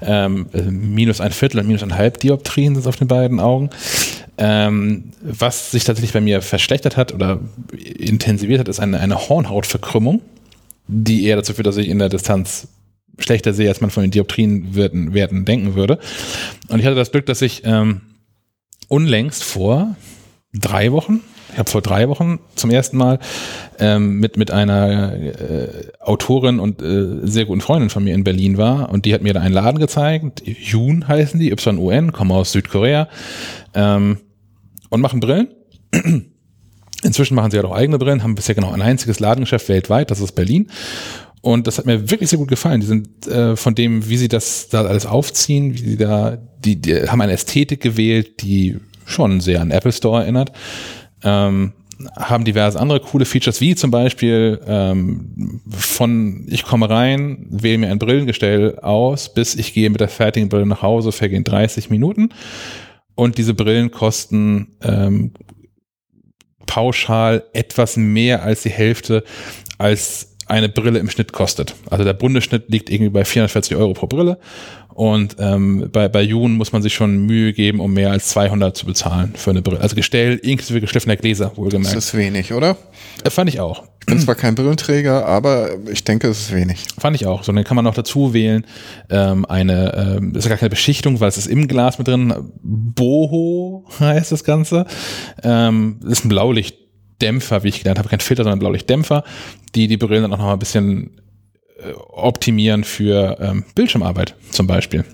Ähm, 0.00 0.46
minus 0.68 1.20
ein 1.20 1.32
Viertel 1.32 1.60
und 1.60 1.66
minus 1.66 1.82
ein 1.82 1.96
halb 1.96 2.18
Dioptrien 2.18 2.74
sind 2.74 2.86
auf 2.86 2.96
den 2.96 3.08
beiden 3.08 3.40
Augen. 3.40 3.70
Ähm, 4.36 5.12
was 5.22 5.70
sich 5.70 5.84
tatsächlich 5.84 6.12
bei 6.12 6.20
mir 6.20 6.42
verschlechtert 6.42 6.96
hat 6.96 7.12
oder 7.12 7.40
intensiviert 7.98 8.60
hat, 8.60 8.68
ist 8.68 8.80
eine, 8.80 9.00
eine 9.00 9.28
Hornhautverkrümmung, 9.28 10.20
die 10.86 11.24
eher 11.24 11.36
dazu 11.36 11.54
führt, 11.54 11.66
dass 11.66 11.76
ich 11.76 11.88
in 11.88 11.98
der 11.98 12.08
Distanz 12.08 12.68
schlechter 13.18 13.54
sehe, 13.54 13.68
als 13.68 13.80
man 13.80 13.90
von 13.90 14.02
den 14.02 14.10
Dioptrienwerten 14.10 15.44
denken 15.44 15.74
würde. 15.74 15.98
Und 16.68 16.80
ich 16.80 16.86
hatte 16.86 16.96
das 16.96 17.12
Glück, 17.12 17.26
dass 17.26 17.42
ich 17.42 17.62
ähm, 17.64 18.00
unlängst 18.88 19.44
vor 19.44 19.96
drei 20.52 20.92
Wochen, 20.92 21.20
ich 21.52 21.58
habe 21.58 21.70
vor 21.70 21.82
drei 21.82 22.08
Wochen 22.08 22.40
zum 22.56 22.70
ersten 22.70 22.96
Mal 22.96 23.18
ähm, 23.78 24.18
mit, 24.18 24.36
mit 24.36 24.50
einer 24.50 25.12
äh, 25.14 25.68
Autorin 26.00 26.58
und 26.58 26.82
äh, 26.82 27.26
sehr 27.26 27.44
guten 27.44 27.60
Freundin 27.60 27.90
von 27.90 28.02
mir 28.02 28.14
in 28.14 28.24
Berlin 28.24 28.58
war 28.58 28.90
und 28.90 29.04
die 29.04 29.14
hat 29.14 29.22
mir 29.22 29.34
da 29.34 29.40
einen 29.40 29.54
Laden 29.54 29.78
gezeigt, 29.78 30.42
Yun 30.44 31.06
heißen 31.06 31.38
die, 31.38 31.50
Y-U-N, 31.50 32.12
kommen 32.12 32.32
aus 32.32 32.52
Südkorea 32.52 33.08
ähm, 33.74 34.18
und 34.90 35.00
machen 35.00 35.20
Brillen. 35.20 35.48
Inzwischen 37.04 37.34
machen 37.34 37.50
sie 37.50 37.58
halt 37.58 37.66
auch 37.66 37.76
eigene 37.76 37.98
Brillen, 37.98 38.22
haben 38.22 38.34
bisher 38.34 38.54
genau 38.54 38.72
ein 38.72 38.82
einziges 38.82 39.20
Ladengeschäft 39.20 39.68
weltweit, 39.68 40.10
das 40.10 40.20
ist 40.20 40.32
Berlin. 40.32 40.70
Und 41.44 41.66
das 41.66 41.76
hat 41.76 41.84
mir 41.84 42.10
wirklich 42.10 42.30
sehr 42.30 42.38
gut 42.38 42.48
gefallen. 42.48 42.80
Die 42.80 42.86
sind 42.86 43.26
äh, 43.26 43.54
von 43.54 43.74
dem, 43.74 44.08
wie 44.08 44.16
sie 44.16 44.28
das 44.28 44.68
da 44.70 44.86
alles 44.86 45.04
aufziehen, 45.04 45.74
wie 45.74 45.90
sie 45.90 45.96
da, 45.98 46.38
die, 46.64 46.80
die 46.80 47.06
haben 47.06 47.20
eine 47.20 47.34
Ästhetik 47.34 47.82
gewählt, 47.82 48.40
die 48.40 48.78
schon 49.04 49.42
sehr 49.42 49.60
an 49.60 49.70
Apple 49.70 49.92
Store 49.92 50.22
erinnert. 50.22 50.52
Ähm, 51.22 51.74
haben 52.16 52.46
diverse 52.46 52.80
andere 52.80 53.00
coole 53.00 53.26
Features, 53.26 53.60
wie 53.60 53.74
zum 53.74 53.90
Beispiel 53.90 54.58
ähm, 54.66 55.60
von 55.68 56.46
ich 56.48 56.64
komme 56.64 56.88
rein, 56.88 57.46
wähle 57.50 57.76
mir 57.76 57.90
ein 57.90 57.98
Brillengestell 57.98 58.78
aus, 58.78 59.34
bis 59.34 59.54
ich 59.54 59.74
gehe 59.74 59.90
mit 59.90 60.00
der 60.00 60.08
fertigen 60.08 60.48
Brille 60.48 60.64
nach 60.64 60.80
Hause, 60.80 61.12
vergehen 61.12 61.44
30 61.44 61.90
Minuten. 61.90 62.30
Und 63.16 63.36
diese 63.36 63.52
Brillen 63.52 63.90
kosten 63.90 64.78
ähm, 64.82 65.34
pauschal 66.66 67.44
etwas 67.52 67.98
mehr 67.98 68.44
als 68.44 68.62
die 68.62 68.70
Hälfte 68.70 69.24
als 69.76 70.33
eine 70.46 70.68
Brille 70.68 70.98
im 70.98 71.10
Schnitt 71.10 71.32
kostet. 71.32 71.74
Also 71.90 72.04
der 72.04 72.12
Bundesschnitt 72.12 72.68
liegt 72.68 72.90
irgendwie 72.90 73.10
bei 73.10 73.24
440 73.24 73.76
Euro 73.76 73.94
pro 73.94 74.06
Brille 74.06 74.38
und 74.94 75.36
ähm, 75.40 75.88
bei, 75.92 76.08
bei 76.08 76.22
Jun 76.22 76.52
muss 76.52 76.72
man 76.72 76.80
sich 76.80 76.94
schon 76.94 77.26
Mühe 77.26 77.52
geben, 77.52 77.80
um 77.80 77.92
mehr 77.92 78.12
als 78.12 78.28
200 78.28 78.76
zu 78.76 78.86
bezahlen 78.86 79.32
für 79.34 79.50
eine 79.50 79.60
Brille. 79.60 79.80
Also 79.80 79.96
Gestell 79.96 80.36
inklusive 80.36 80.80
geschliffener 80.80 81.16
Gläser, 81.16 81.50
wohlgemerkt. 81.56 81.96
Das 81.96 82.06
ist 82.06 82.14
wenig, 82.14 82.52
oder? 82.52 82.76
Äh, 83.24 83.30
fand 83.30 83.50
ich 83.50 83.58
auch. 83.58 83.82
Ich 84.00 84.06
bin 84.06 84.20
zwar 84.20 84.36
kein 84.36 84.54
Brillenträger, 84.54 85.26
aber 85.26 85.70
ich 85.90 86.04
denke, 86.04 86.28
es 86.28 86.42
ist 86.42 86.54
wenig. 86.54 86.84
Fand 86.96 87.16
ich 87.16 87.26
auch. 87.26 87.42
So, 87.42 87.52
dann 87.52 87.64
kann 87.64 87.74
man 87.74 87.84
noch 87.84 87.94
dazu 87.94 88.34
wählen, 88.34 88.66
ähm, 89.10 89.44
eine, 89.46 90.18
ähm, 90.20 90.32
das 90.32 90.44
ist 90.44 90.48
gar 90.48 90.58
keine 90.58 90.70
Beschichtung, 90.70 91.18
weil 91.18 91.28
es 91.28 91.38
ist 91.38 91.46
im 91.46 91.66
Glas 91.66 91.98
mit 91.98 92.06
drin. 92.06 92.32
Boho 92.62 93.86
heißt 93.98 94.30
das 94.30 94.44
Ganze. 94.44 94.86
Ähm, 95.42 95.98
das 96.02 96.12
ist 96.20 96.24
ein 96.24 96.28
Blaulichtdämpfer, 97.24 97.64
wie 97.64 97.68
ich 97.68 97.78
gelernt 97.78 97.98
habe, 97.98 98.08
kein 98.08 98.20
Filter, 98.20 98.44
sondern 98.44 98.58
Blaulichtdämpfer, 98.58 99.24
die 99.74 99.88
die 99.88 99.96
Brillen 99.96 100.22
dann 100.22 100.32
auch 100.32 100.38
noch 100.38 100.46
mal 100.46 100.52
ein 100.52 100.58
bisschen 100.58 101.10
äh, 101.78 101.92
optimieren 101.92 102.84
für 102.84 103.38
ähm, 103.40 103.64
Bildschirmarbeit 103.74 104.34
zum 104.50 104.66
Beispiel. 104.66 105.04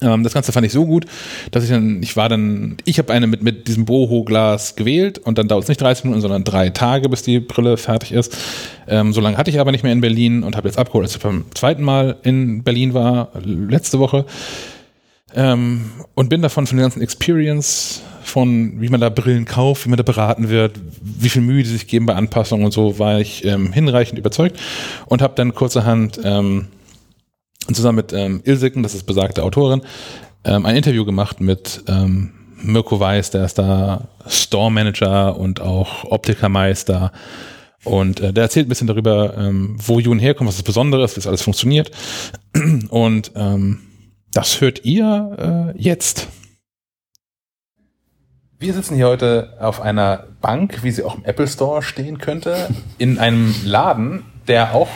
Ähm, 0.00 0.22
das 0.22 0.32
Ganze 0.32 0.52
fand 0.52 0.64
ich 0.64 0.72
so 0.72 0.86
gut, 0.86 1.06
dass 1.50 1.64
ich 1.64 1.70
dann, 1.70 2.02
ich 2.02 2.16
war 2.16 2.28
dann, 2.28 2.76
ich 2.84 2.98
habe 2.98 3.12
eine 3.12 3.26
mit, 3.26 3.42
mit 3.42 3.68
diesem 3.68 3.84
Boho-Glas 3.84 4.76
gewählt 4.76 5.18
und 5.18 5.38
dann 5.38 5.48
dauert 5.48 5.64
es 5.64 5.68
nicht 5.68 5.80
30 5.80 6.04
Minuten, 6.04 6.22
sondern 6.22 6.44
drei 6.44 6.70
Tage, 6.70 7.08
bis 7.08 7.22
die 7.22 7.40
Brille 7.40 7.76
fertig 7.76 8.12
ist. 8.12 8.36
Ähm, 8.86 9.12
so 9.12 9.20
lange 9.20 9.36
hatte 9.36 9.50
ich 9.50 9.60
aber 9.60 9.72
nicht 9.72 9.82
mehr 9.84 9.92
in 9.92 10.00
Berlin 10.00 10.42
und 10.44 10.56
habe 10.56 10.68
jetzt 10.68 10.78
abgeholt, 10.78 11.04
als 11.04 11.16
ich 11.16 11.22
beim 11.22 11.44
zweiten 11.54 11.82
Mal 11.82 12.16
in 12.22 12.62
Berlin 12.62 12.94
war, 12.94 13.30
letzte 13.44 13.98
Woche. 13.98 14.24
Ähm, 15.34 15.90
und 16.14 16.28
bin 16.28 16.42
davon 16.42 16.66
von 16.66 16.76
der 16.76 16.84
ganzen 16.84 17.02
Experience, 17.02 18.02
von 18.22 18.80
wie 18.80 18.88
man 18.88 19.00
da 19.00 19.08
Brillen 19.08 19.44
kauft, 19.44 19.84
wie 19.84 19.90
man 19.90 19.96
da 19.96 20.02
beraten 20.02 20.48
wird, 20.48 20.80
wie 21.00 21.28
viel 21.28 21.42
Mühe 21.42 21.62
die 21.62 21.68
sich 21.68 21.86
geben 21.86 22.06
bei 22.06 22.14
Anpassungen 22.14 22.64
und 22.64 22.72
so, 22.72 22.98
war 22.98 23.20
ich 23.20 23.44
ähm, 23.44 23.72
hinreichend 23.72 24.18
überzeugt 24.18 24.58
und 25.06 25.22
habe 25.22 25.34
dann 25.34 25.54
kurzerhand 25.54 26.20
ähm, 26.24 26.68
zusammen 27.72 27.96
mit 27.96 28.12
ähm, 28.12 28.40
Ilsiken, 28.44 28.82
das 28.82 28.94
ist 28.94 29.04
besagte 29.04 29.42
Autorin, 29.42 29.82
ähm, 30.44 30.66
ein 30.66 30.76
Interview 30.76 31.04
gemacht 31.04 31.40
mit 31.40 31.82
ähm, 31.88 32.32
Mirko 32.62 32.98
Weiß, 32.98 33.30
der 33.30 33.44
ist 33.44 33.58
da 33.58 34.08
Store 34.26 34.70
Manager 34.70 35.36
und 35.36 35.60
auch 35.60 36.04
Optikermeister. 36.04 37.12
Und 37.84 38.20
äh, 38.20 38.32
der 38.32 38.44
erzählt 38.44 38.66
ein 38.66 38.68
bisschen 38.68 38.88
darüber, 38.88 39.36
ähm, 39.36 39.76
wo 39.78 40.00
Jun 40.00 40.18
herkommt, 40.18 40.48
was 40.48 40.56
das 40.56 40.64
Besondere 40.64 41.04
ist, 41.04 41.16
wie 41.16 41.20
es 41.20 41.26
alles 41.26 41.42
funktioniert. 41.42 41.90
Und 42.88 43.30
ähm, 43.36 43.80
das 44.32 44.60
hört 44.60 44.84
ihr 44.84 45.74
äh, 45.76 45.80
jetzt. 45.80 46.28
Wir 48.58 48.74
sitzen 48.74 48.96
hier 48.96 49.06
heute 49.06 49.56
auf 49.60 49.80
einer 49.80 50.24
Bank, 50.40 50.82
wie 50.82 50.90
sie 50.90 51.04
auch 51.04 51.14
im 51.14 51.24
Apple 51.24 51.46
Store 51.46 51.80
stehen 51.80 52.18
könnte, 52.18 52.68
in 52.98 53.18
einem 53.18 53.54
Laden, 53.64 54.24
der 54.48 54.74
auch 54.74 54.88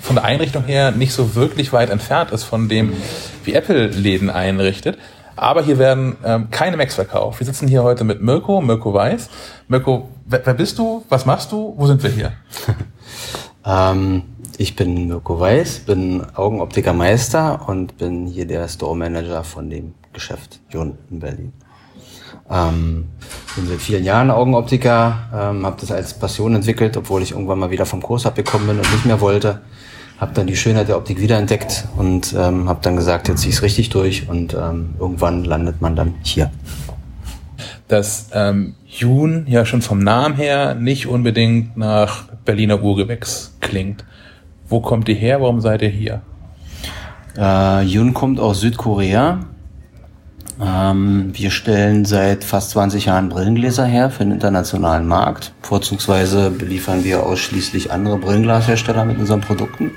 von 0.00 0.16
der 0.16 0.24
Einrichtung 0.24 0.64
her 0.64 0.90
nicht 0.90 1.12
so 1.12 1.34
wirklich 1.34 1.72
weit 1.72 1.90
entfernt 1.90 2.30
ist 2.30 2.44
von 2.44 2.68
dem, 2.68 2.94
wie 3.44 3.52
Apple 3.52 3.88
Läden 3.88 4.30
einrichtet. 4.30 4.98
Aber 5.36 5.62
hier 5.62 5.78
werden 5.78 6.16
ähm, 6.24 6.50
keine 6.50 6.76
Macs 6.76 6.94
verkauft. 6.94 7.40
Wir 7.40 7.46
sitzen 7.46 7.68
hier 7.68 7.82
heute 7.82 8.04
mit 8.04 8.22
Mirko, 8.22 8.60
Mirko 8.60 8.94
Weiß. 8.94 9.28
Mirko, 9.68 10.08
wer, 10.24 10.46
wer 10.46 10.54
bist 10.54 10.78
du? 10.78 11.04
Was 11.08 11.26
machst 11.26 11.52
du? 11.52 11.74
Wo 11.76 11.86
sind 11.86 12.02
wir 12.02 12.10
hier? 12.10 12.32
ähm, 13.66 14.22
ich 14.58 14.76
bin 14.76 15.08
Mirko 15.08 15.38
Weiß, 15.40 15.80
bin 15.80 16.22
Augenoptikermeister 16.34 17.68
und 17.68 17.98
bin 17.98 18.26
hier 18.26 18.46
der 18.46 18.68
Store 18.68 18.96
Manager 18.96 19.44
von 19.44 19.70
dem 19.70 19.94
Geschäft 20.12 20.60
Jon 20.70 20.98
in 21.10 21.20
Berlin. 21.20 21.52
Ähm, 22.50 23.06
bin 23.56 23.66
seit 23.66 23.80
vielen 23.80 24.04
Jahren 24.04 24.30
Augenoptiker, 24.30 25.28
ähm, 25.32 25.64
habe 25.64 25.76
das 25.80 25.90
als 25.90 26.14
Passion 26.14 26.54
entwickelt, 26.54 26.96
obwohl 26.96 27.22
ich 27.22 27.32
irgendwann 27.32 27.58
mal 27.58 27.70
wieder 27.70 27.86
vom 27.86 28.02
Kurs 28.02 28.26
abgekommen 28.26 28.66
bin 28.66 28.78
und 28.78 28.92
nicht 28.92 29.06
mehr 29.06 29.20
wollte 29.20 29.60
habe 30.18 30.32
dann 30.34 30.46
die 30.46 30.56
Schönheit 30.56 30.88
der 30.88 30.96
Optik 30.96 31.20
wiederentdeckt 31.20 31.84
und 31.96 32.34
ähm, 32.38 32.68
habe 32.68 32.80
dann 32.82 32.96
gesagt, 32.96 33.28
jetzt 33.28 33.40
ziehe 33.40 33.50
ich 33.50 33.56
es 33.56 33.62
richtig 33.62 33.90
durch 33.90 34.28
und 34.28 34.54
ähm, 34.54 34.94
irgendwann 34.98 35.44
landet 35.44 35.80
man 35.80 35.96
dann 35.96 36.14
hier. 36.22 36.50
Dass 37.88 38.30
ähm, 38.32 38.74
Jun 38.86 39.44
ja 39.48 39.66
schon 39.66 39.82
vom 39.82 39.98
Namen 39.98 40.36
her 40.36 40.74
nicht 40.74 41.06
unbedingt 41.06 41.76
nach 41.76 42.24
Berliner 42.44 42.82
Urgewächs 42.82 43.56
klingt. 43.60 44.04
Wo 44.68 44.80
kommt 44.80 45.08
ihr 45.08 45.14
her? 45.14 45.40
Warum 45.40 45.60
seid 45.60 45.82
ihr 45.82 45.88
hier? 45.88 46.22
Äh, 47.36 47.82
Jun 47.82 48.14
kommt 48.14 48.40
aus 48.40 48.60
Südkorea. 48.60 49.40
Ähm, 50.62 51.30
wir 51.32 51.50
stellen 51.50 52.04
seit 52.04 52.44
fast 52.44 52.70
20 52.70 53.06
Jahren 53.06 53.28
Brillengläser 53.28 53.84
her 53.84 54.10
für 54.10 54.24
den 54.24 54.32
internationalen 54.32 55.06
Markt. 55.06 55.52
Vorzugsweise 55.62 56.50
beliefern 56.50 57.04
wir 57.04 57.24
ausschließlich 57.24 57.90
andere 57.90 58.18
Brillenglashersteller 58.18 59.04
mit 59.04 59.18
unseren 59.18 59.40
Produkten. 59.40 59.90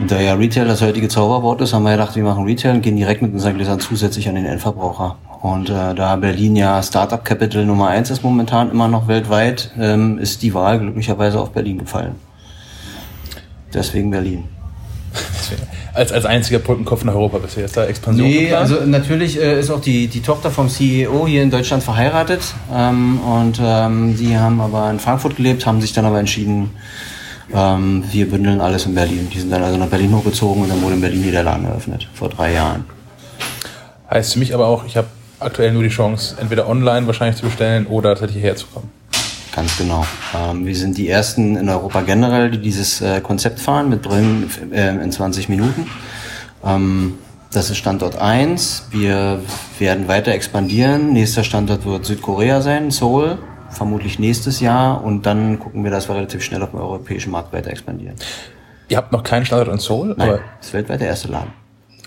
Und 0.00 0.10
da 0.10 0.20
ja 0.20 0.34
Retail 0.34 0.66
das 0.66 0.82
heutige 0.82 1.08
Zauberwort 1.08 1.60
ist, 1.60 1.72
haben 1.72 1.84
wir 1.84 1.92
gedacht, 1.92 2.16
wir 2.16 2.24
machen 2.24 2.44
Retail 2.44 2.74
und 2.74 2.82
gehen 2.82 2.96
direkt 2.96 3.22
mit 3.22 3.32
unseren 3.32 3.54
Gläsern 3.54 3.80
zusätzlich 3.80 4.28
an 4.28 4.34
den 4.34 4.44
Endverbraucher. 4.44 5.16
Und 5.40 5.70
äh, 5.70 5.94
da 5.94 6.16
Berlin 6.16 6.56
ja 6.56 6.82
Startup 6.82 7.24
Capital 7.24 7.64
Nummer 7.64 7.88
eins 7.88 8.10
ist 8.10 8.24
momentan 8.24 8.70
immer 8.70 8.88
noch 8.88 9.08
weltweit, 9.08 9.70
ähm, 9.78 10.18
ist 10.18 10.42
die 10.42 10.52
Wahl 10.52 10.80
glücklicherweise 10.80 11.40
auf 11.40 11.50
Berlin 11.50 11.78
gefallen. 11.78 12.16
Deswegen 13.74 14.10
Berlin. 14.10 14.44
als, 15.94 16.10
als 16.12 16.24
einziger 16.24 16.58
Brückenkopf 16.58 17.02
in 17.02 17.08
Europa 17.08 17.38
bisher. 17.38 17.64
Ist 17.64 17.76
da 17.76 17.84
Expansion 17.84 18.26
Nee, 18.26 18.42
geplant? 18.46 18.70
also 18.72 18.86
natürlich 18.86 19.40
äh, 19.40 19.58
ist 19.60 19.70
auch 19.70 19.80
die, 19.80 20.08
die 20.08 20.22
Tochter 20.22 20.50
vom 20.50 20.68
CEO 20.68 21.26
hier 21.26 21.42
in 21.42 21.50
Deutschland 21.50 21.82
verheiratet. 21.82 22.40
Ähm, 22.72 23.20
und 23.20 23.60
ähm, 23.62 24.16
die 24.16 24.36
haben 24.36 24.60
aber 24.60 24.90
in 24.90 24.98
Frankfurt 24.98 25.36
gelebt, 25.36 25.66
haben 25.66 25.80
sich 25.80 25.92
dann 25.92 26.04
aber 26.04 26.18
entschieden, 26.18 26.70
ähm, 27.54 28.02
wir 28.10 28.28
bündeln 28.28 28.60
alles 28.60 28.86
in 28.86 28.94
Berlin. 28.94 29.28
Die 29.32 29.38
sind 29.40 29.50
dann 29.50 29.62
also 29.62 29.76
nach 29.78 29.88
Berlin 29.88 30.14
hochgezogen 30.16 30.62
und 30.62 30.68
dann 30.70 30.82
wurde 30.82 30.94
in 30.94 31.00
Berlin 31.00 31.30
der 31.30 31.42
Laden 31.42 31.66
eröffnet, 31.66 32.08
vor 32.14 32.28
drei 32.28 32.52
Jahren. 32.54 32.84
Heißt 34.10 34.32
für 34.32 34.38
mich 34.38 34.54
aber 34.54 34.66
auch, 34.66 34.84
ich 34.86 34.96
habe 34.96 35.06
aktuell 35.40 35.72
nur 35.72 35.82
die 35.82 35.88
Chance, 35.90 36.36
entweder 36.40 36.68
online 36.68 37.06
wahrscheinlich 37.06 37.36
zu 37.36 37.44
bestellen 37.44 37.86
oder 37.86 38.10
tatsächlich 38.10 38.36
hierher 38.42 38.56
zu 38.56 38.66
kommen. 38.66 38.90
Ganz 39.54 39.78
genau. 39.78 40.04
Ähm, 40.34 40.66
wir 40.66 40.74
sind 40.74 40.98
die 40.98 41.08
ersten 41.08 41.56
in 41.56 41.68
Europa 41.68 42.00
generell, 42.02 42.50
die 42.50 42.58
dieses 42.58 43.00
äh, 43.00 43.20
Konzept 43.20 43.60
fahren 43.60 43.88
mit 43.88 44.02
Brillen 44.02 44.50
äh, 44.72 44.88
in 44.96 45.12
20 45.12 45.48
Minuten. 45.48 45.86
Ähm, 46.64 47.18
das 47.52 47.70
ist 47.70 47.76
Standort 47.76 48.16
1. 48.16 48.88
Wir 48.90 49.40
werden 49.78 50.08
weiter 50.08 50.32
expandieren. 50.32 51.12
Nächster 51.12 51.44
Standort 51.44 51.84
wird 51.86 52.04
Südkorea 52.04 52.60
sein, 52.60 52.90
Seoul 52.90 53.38
vermutlich 53.74 54.18
nächstes 54.18 54.60
Jahr 54.60 55.04
und 55.04 55.26
dann 55.26 55.58
gucken 55.58 55.84
wir, 55.84 55.90
dass 55.90 56.08
wir 56.08 56.14
relativ 56.14 56.42
schnell 56.42 56.62
auf 56.62 56.70
dem 56.70 56.80
europäischen 56.80 57.30
Markt 57.30 57.52
weiter 57.52 57.70
expandieren. 57.70 58.16
Ihr 58.88 58.96
habt 58.96 59.12
noch 59.12 59.22
keinen 59.22 59.44
Standort 59.44 59.68
in 59.68 59.78
Seoul? 59.78 60.14
Nein, 60.16 60.28
aber 60.28 60.40
das 60.58 60.68
ist 60.68 60.72
weltweit 60.74 61.00
der 61.00 61.08
erste 61.08 61.28
Laden. 61.28 61.52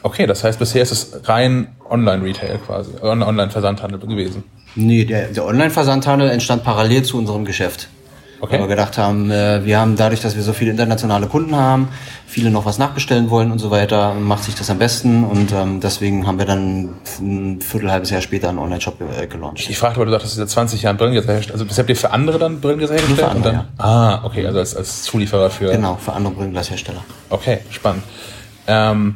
Okay, 0.03 0.25
das 0.25 0.43
heißt, 0.43 0.59
bisher 0.59 0.81
ist 0.81 0.91
es 0.91 1.27
rein 1.27 1.75
Online-Retail 1.89 2.59
quasi, 2.59 2.91
Online-Versandhandel 3.01 3.99
gewesen. 3.99 4.43
Nee, 4.77 5.05
der, 5.05 5.27
der 5.27 5.45
Online-Versandhandel 5.45 6.29
entstand 6.29 6.63
parallel 6.63 7.03
zu 7.03 7.17
unserem 7.17 7.45
Geschäft. 7.45 7.89
Okay. 8.39 8.53
Weil 8.53 8.61
wir 8.61 8.67
gedacht 8.67 8.99
haben, 8.99 9.31
äh, 9.31 9.65
wir 9.65 9.79
haben 9.79 9.95
dadurch, 9.95 10.21
dass 10.21 10.35
wir 10.35 10.43
so 10.43 10.53
viele 10.53 10.69
internationale 10.69 11.25
Kunden 11.25 11.55
haben, 11.55 11.87
viele 12.27 12.51
noch 12.51 12.65
was 12.65 12.77
nachbestellen 12.77 13.31
wollen 13.31 13.51
und 13.51 13.57
so 13.57 13.71
weiter, 13.71 14.13
macht 14.13 14.43
sich 14.43 14.53
das 14.53 14.69
am 14.69 14.77
besten 14.77 15.23
und 15.23 15.51
ähm, 15.51 15.79
deswegen 15.79 16.27
haben 16.27 16.37
wir 16.37 16.45
dann 16.45 16.93
ein 17.19 17.61
Viertel, 17.61 17.91
halbes 17.91 18.11
Jahr 18.11 18.21
später 18.21 18.49
einen 18.49 18.59
Online-Shop 18.59 19.01
äh, 19.01 19.25
gelauncht. 19.25 19.67
Ich 19.67 19.77
fragte, 19.79 19.99
weil 19.99 20.05
du 20.05 20.11
sagtest, 20.11 20.35
seit 20.35 20.49
20 20.49 20.83
Jahren 20.83 20.97
Brillengläser 20.97 21.33
herstellt. 21.33 21.53
Also 21.53 21.65
das 21.65 21.79
habt 21.79 21.89
ihr 21.89 21.95
für 21.95 22.11
andere 22.11 22.37
dann 22.37 22.61
Brillengläser 22.61 22.93
hergestellt? 22.93 23.19
Für 23.19 23.29
andere, 23.29 23.53
ja. 23.53 23.65
Ah, 23.77 24.23
okay, 24.23 24.45
also 24.45 24.59
als, 24.59 24.75
als 24.75 25.01
Zulieferer 25.03 25.49
für... 25.49 25.71
Genau, 25.71 25.95
für 25.95 26.13
andere 26.13 26.35
Brillenglashersteller. 26.35 27.03
Okay, 27.31 27.59
spannend. 27.71 28.03
Ähm, 28.67 29.15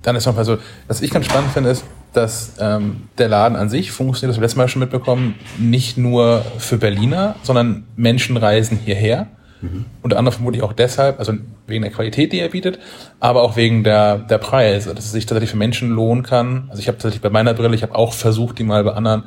dann 0.00 0.16
ist 0.16 0.24
noch 0.24 0.34
mal 0.34 0.46
so, 0.46 0.56
was 0.88 1.02
ich 1.02 1.10
ganz 1.10 1.26
spannend 1.26 1.52
finde, 1.52 1.70
ist, 1.70 1.84
dass 2.16 2.54
ähm, 2.60 3.08
der 3.18 3.28
Laden 3.28 3.56
an 3.56 3.68
sich 3.68 3.92
funktioniert, 3.92 4.30
das 4.30 4.36
haben 4.36 4.40
wir 4.40 4.44
letztes 4.44 4.56
Mal 4.56 4.68
schon 4.68 4.80
mitbekommen, 4.80 5.34
nicht 5.58 5.98
nur 5.98 6.44
für 6.58 6.78
Berliner, 6.78 7.36
sondern 7.42 7.84
Menschen 7.96 8.36
reisen 8.36 8.78
hierher. 8.82 9.28
Mhm. 9.60 9.86
Unter 10.02 10.18
anderem 10.18 10.34
vermutlich 10.34 10.62
auch 10.62 10.72
deshalb, 10.72 11.18
also 11.18 11.32
wegen 11.66 11.82
der 11.82 11.90
Qualität, 11.90 12.32
die 12.32 12.40
er 12.40 12.48
bietet, 12.48 12.78
aber 13.20 13.42
auch 13.42 13.56
wegen 13.56 13.84
der, 13.84 14.18
der 14.18 14.38
Preise, 14.38 14.94
dass 14.94 15.06
es 15.06 15.12
sich 15.12 15.26
tatsächlich 15.26 15.50
für 15.50 15.56
Menschen 15.56 15.90
lohnen 15.90 16.22
kann. 16.22 16.66
Also 16.68 16.80
ich 16.80 16.88
habe 16.88 16.98
tatsächlich 16.98 17.22
bei 17.22 17.30
meiner 17.30 17.54
Brille, 17.54 17.74
ich 17.74 17.82
habe 17.82 17.94
auch 17.94 18.12
versucht, 18.12 18.58
die 18.58 18.64
mal 18.64 18.84
bei 18.84 18.92
anderen 18.92 19.24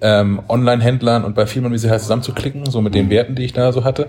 ähm, 0.00 0.40
Online-Händlern 0.48 1.24
und 1.24 1.34
bei 1.34 1.46
Firmen, 1.46 1.72
wie 1.72 1.78
sie 1.78 1.90
heißt, 1.90 2.04
zusammenzuklicken, 2.04 2.66
so 2.66 2.80
mit 2.80 2.92
mhm. 2.92 2.98
den 2.98 3.10
Werten, 3.10 3.34
die 3.34 3.44
ich 3.44 3.52
da 3.52 3.72
so 3.72 3.84
hatte 3.84 4.08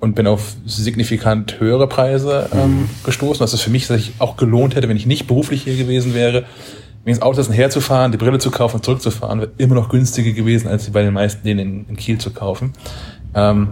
und 0.00 0.14
bin 0.14 0.26
auf 0.26 0.54
signifikant 0.64 1.60
höhere 1.60 1.86
Preise 1.86 2.48
ähm, 2.52 2.60
mhm. 2.60 2.90
gestoßen, 3.04 3.40
dass 3.40 3.52
es 3.52 3.60
für 3.60 3.70
mich 3.70 3.86
sich 3.86 4.12
auch 4.18 4.36
gelohnt 4.36 4.74
hätte, 4.74 4.88
wenn 4.88 4.96
ich 4.96 5.06
nicht 5.06 5.26
beruflich 5.26 5.62
hier 5.64 5.76
gewesen 5.76 6.14
wäre, 6.14 6.44
des 7.06 7.22
Autos 7.22 7.50
herzufahren, 7.50 8.12
die 8.12 8.18
Brille 8.18 8.38
zu 8.38 8.50
kaufen 8.50 8.76
und 8.76 8.84
zurückzufahren, 8.84 9.40
wäre 9.40 9.50
immer 9.58 9.74
noch 9.74 9.88
günstiger 9.88 10.32
gewesen, 10.32 10.68
als 10.68 10.84
sie 10.84 10.90
bei 10.90 11.02
den 11.02 11.14
meisten 11.14 11.46
denen 11.46 11.60
in, 11.60 11.86
in 11.88 11.96
Kiel 11.96 12.18
zu 12.18 12.30
kaufen. 12.30 12.72
Ähm, 13.34 13.68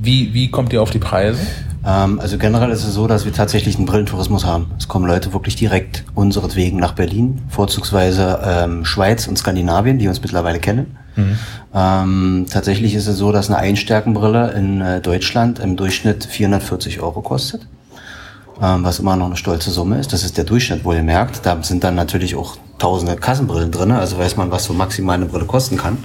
wie, 0.00 0.32
wie 0.34 0.50
kommt 0.50 0.72
ihr 0.72 0.80
auf 0.80 0.90
die 0.90 0.98
Preise? 0.98 1.40
Ähm, 1.84 2.20
also 2.20 2.38
generell 2.38 2.70
ist 2.70 2.84
es 2.84 2.94
so, 2.94 3.06
dass 3.06 3.24
wir 3.24 3.32
tatsächlich 3.32 3.76
einen 3.76 3.86
Brillentourismus 3.86 4.44
haben. 4.44 4.70
Es 4.78 4.86
kommen 4.86 5.06
Leute 5.06 5.32
wirklich 5.32 5.56
direkt 5.56 6.04
unseretwegen 6.14 6.78
nach 6.78 6.92
Berlin, 6.92 7.42
vorzugsweise 7.48 8.40
ähm, 8.44 8.84
Schweiz 8.84 9.26
und 9.26 9.36
Skandinavien, 9.36 9.98
die 9.98 10.08
uns 10.08 10.22
mittlerweile 10.22 10.60
kennen. 10.60 10.96
Mhm. 11.16 11.38
Ähm, 11.74 12.46
tatsächlich 12.50 12.94
ist 12.94 13.08
es 13.08 13.18
so, 13.18 13.32
dass 13.32 13.50
eine 13.50 13.58
Einstärkenbrille 13.58 14.52
in 14.52 14.80
äh, 14.80 15.00
Deutschland 15.00 15.58
im 15.58 15.76
Durchschnitt 15.76 16.24
440 16.24 17.00
Euro 17.00 17.20
kostet 17.20 17.66
was 18.60 18.98
immer 18.98 19.16
noch 19.16 19.26
eine 19.26 19.36
stolze 19.36 19.70
Summe 19.70 19.98
ist. 19.98 20.12
Das 20.12 20.24
ist 20.24 20.36
der 20.36 20.44
Durchschnitt, 20.44 20.84
wo 20.84 20.92
ihr 20.92 21.02
merkt. 21.02 21.46
Da 21.46 21.62
sind 21.62 21.84
dann 21.84 21.94
natürlich 21.94 22.34
auch 22.34 22.56
tausende 22.78 23.16
Kassenbrillen 23.16 23.70
drin, 23.70 23.92
also 23.92 24.18
weiß 24.18 24.36
man, 24.36 24.50
was 24.50 24.64
so 24.64 24.72
maximal 24.72 25.16
eine 25.16 25.26
Brille 25.26 25.44
kosten 25.44 25.76
kann. 25.76 25.98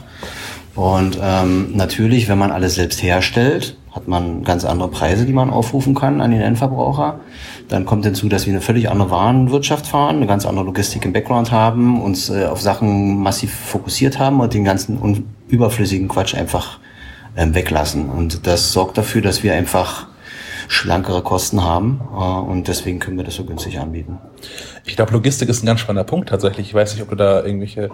Und 0.75 1.19
ähm, 1.21 1.75
natürlich, 1.75 2.27
wenn 2.29 2.39
man 2.39 2.51
alles 2.51 2.75
selbst 2.75 3.03
herstellt, 3.03 3.77
hat 3.91 4.07
man 4.07 4.43
ganz 4.43 4.65
andere 4.65 4.87
Preise, 4.89 5.25
die 5.25 5.33
man 5.33 5.51
aufrufen 5.51 5.93
kann 5.93 6.19
an 6.19 6.31
den 6.31 6.41
Endverbraucher. 6.41 7.19
Dann 7.69 7.85
kommt 7.85 8.05
hinzu, 8.05 8.27
dass 8.27 8.47
wir 8.47 8.53
eine 8.53 8.61
völlig 8.61 8.89
andere 8.89 9.11
Warenwirtschaft 9.11 9.85
fahren, 9.85 10.17
eine 10.17 10.25
ganz 10.25 10.47
andere 10.47 10.65
Logistik 10.65 11.05
im 11.05 11.13
Background 11.13 11.51
haben, 11.51 12.01
uns 12.01 12.29
äh, 12.29 12.45
auf 12.45 12.59
Sachen 12.59 13.21
massiv 13.21 13.53
fokussiert 13.53 14.17
haben 14.17 14.39
und 14.39 14.53
den 14.53 14.63
ganzen 14.63 15.25
überflüssigen 15.47 16.07
Quatsch 16.07 16.33
einfach 16.33 16.79
ähm, 17.37 17.53
weglassen. 17.53 18.09
Und 18.09 18.47
das 18.47 18.73
sorgt 18.73 18.97
dafür, 18.97 19.21
dass 19.21 19.43
wir 19.43 19.53
einfach 19.53 20.07
schlankere 20.67 21.21
Kosten 21.21 21.63
haben 21.63 22.01
äh, 22.11 22.15
und 22.15 22.67
deswegen 22.67 22.99
können 22.99 23.17
wir 23.17 23.23
das 23.23 23.35
so 23.35 23.45
günstig 23.45 23.79
anbieten. 23.79 24.17
Ich 24.85 24.95
glaube, 24.95 25.13
Logistik 25.13 25.49
ist 25.49 25.63
ein 25.63 25.67
ganz 25.67 25.79
spannender 25.79 26.03
Punkt 26.03 26.29
tatsächlich. 26.29 26.67
Ich 26.67 26.73
weiß 26.73 26.93
nicht, 26.93 27.03
ob 27.03 27.09
du 27.09 27.15
da 27.15 27.43
irgendwelche 27.43 27.89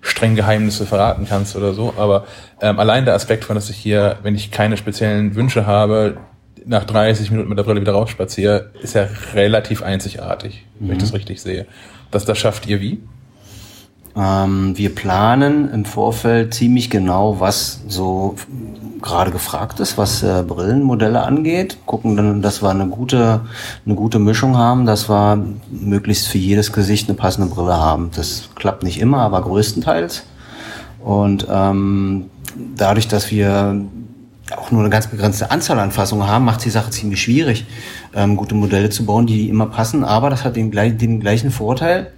strengen 0.00 0.36
Geheimnisse 0.36 0.84
verraten 0.84 1.26
kannst 1.26 1.56
oder 1.56 1.72
so, 1.72 1.94
aber 1.96 2.26
ähm, 2.60 2.78
allein 2.78 3.06
der 3.06 3.14
Aspekt 3.14 3.44
von, 3.44 3.54
dass 3.54 3.70
ich 3.70 3.76
hier, 3.76 4.18
wenn 4.22 4.34
ich 4.34 4.50
keine 4.50 4.76
speziellen 4.76 5.34
Wünsche 5.34 5.66
habe, 5.66 6.18
nach 6.66 6.84
30 6.84 7.30
Minuten 7.30 7.48
mit 7.48 7.58
der 7.58 7.64
Brille 7.64 7.80
wieder 7.80 7.92
rausspaziere, 7.92 8.70
ist 8.82 8.94
ja 8.94 9.08
relativ 9.34 9.82
einzigartig, 9.82 10.64
mhm. 10.78 10.88
wenn 10.88 10.96
ich 10.96 11.02
das 11.02 11.12
mhm. 11.12 11.16
richtig 11.16 11.42
sehe. 11.42 11.66
Das, 12.10 12.24
das 12.24 12.38
schafft 12.38 12.66
ihr 12.66 12.80
wie? 12.80 13.00
Ähm, 14.16 14.76
wir 14.76 14.94
planen 14.94 15.70
im 15.72 15.84
Vorfeld 15.84 16.54
ziemlich 16.54 16.88
genau, 16.88 17.40
was 17.40 17.80
so 17.88 18.36
gerade 19.02 19.30
gefragt 19.30 19.80
ist, 19.80 19.98
was 19.98 20.22
äh, 20.22 20.42
Brillenmodelle 20.46 21.22
angeht. 21.22 21.78
Gucken 21.84 22.16
dann, 22.16 22.40
dass 22.40 22.62
wir 22.62 22.70
eine 22.70 22.86
gute, 22.86 23.42
eine 23.84 23.94
gute 23.94 24.18
Mischung 24.18 24.56
haben, 24.56 24.86
dass 24.86 25.10
wir 25.10 25.44
möglichst 25.70 26.28
für 26.28 26.38
jedes 26.38 26.72
Gesicht 26.72 27.08
eine 27.08 27.16
passende 27.16 27.52
Brille 27.52 27.76
haben. 27.76 28.10
Das 28.14 28.48
klappt 28.54 28.82
nicht 28.82 29.00
immer, 29.00 29.18
aber 29.18 29.42
größtenteils. 29.42 30.24
Und 31.00 31.46
ähm, 31.50 32.30
dadurch, 32.76 33.08
dass 33.08 33.30
wir 33.30 33.76
auch 34.56 34.70
nur 34.70 34.80
eine 34.80 34.90
ganz 34.90 35.06
begrenzte 35.06 35.50
Anzahl 35.50 35.78
an 35.78 35.90
Fassungen 35.90 36.26
haben, 36.26 36.44
macht 36.44 36.64
die 36.64 36.70
Sache 36.70 36.90
ziemlich 36.90 37.20
schwierig, 37.20 37.66
ähm, 38.14 38.36
gute 38.36 38.54
Modelle 38.54 38.90
zu 38.90 39.04
bauen, 39.04 39.26
die 39.26 39.48
immer 39.48 39.66
passen. 39.66 40.04
Aber 40.04 40.30
das 40.30 40.44
hat 40.44 40.56
den, 40.56 40.70
den 40.70 41.20
gleichen 41.20 41.50
Vorteil, 41.50 42.12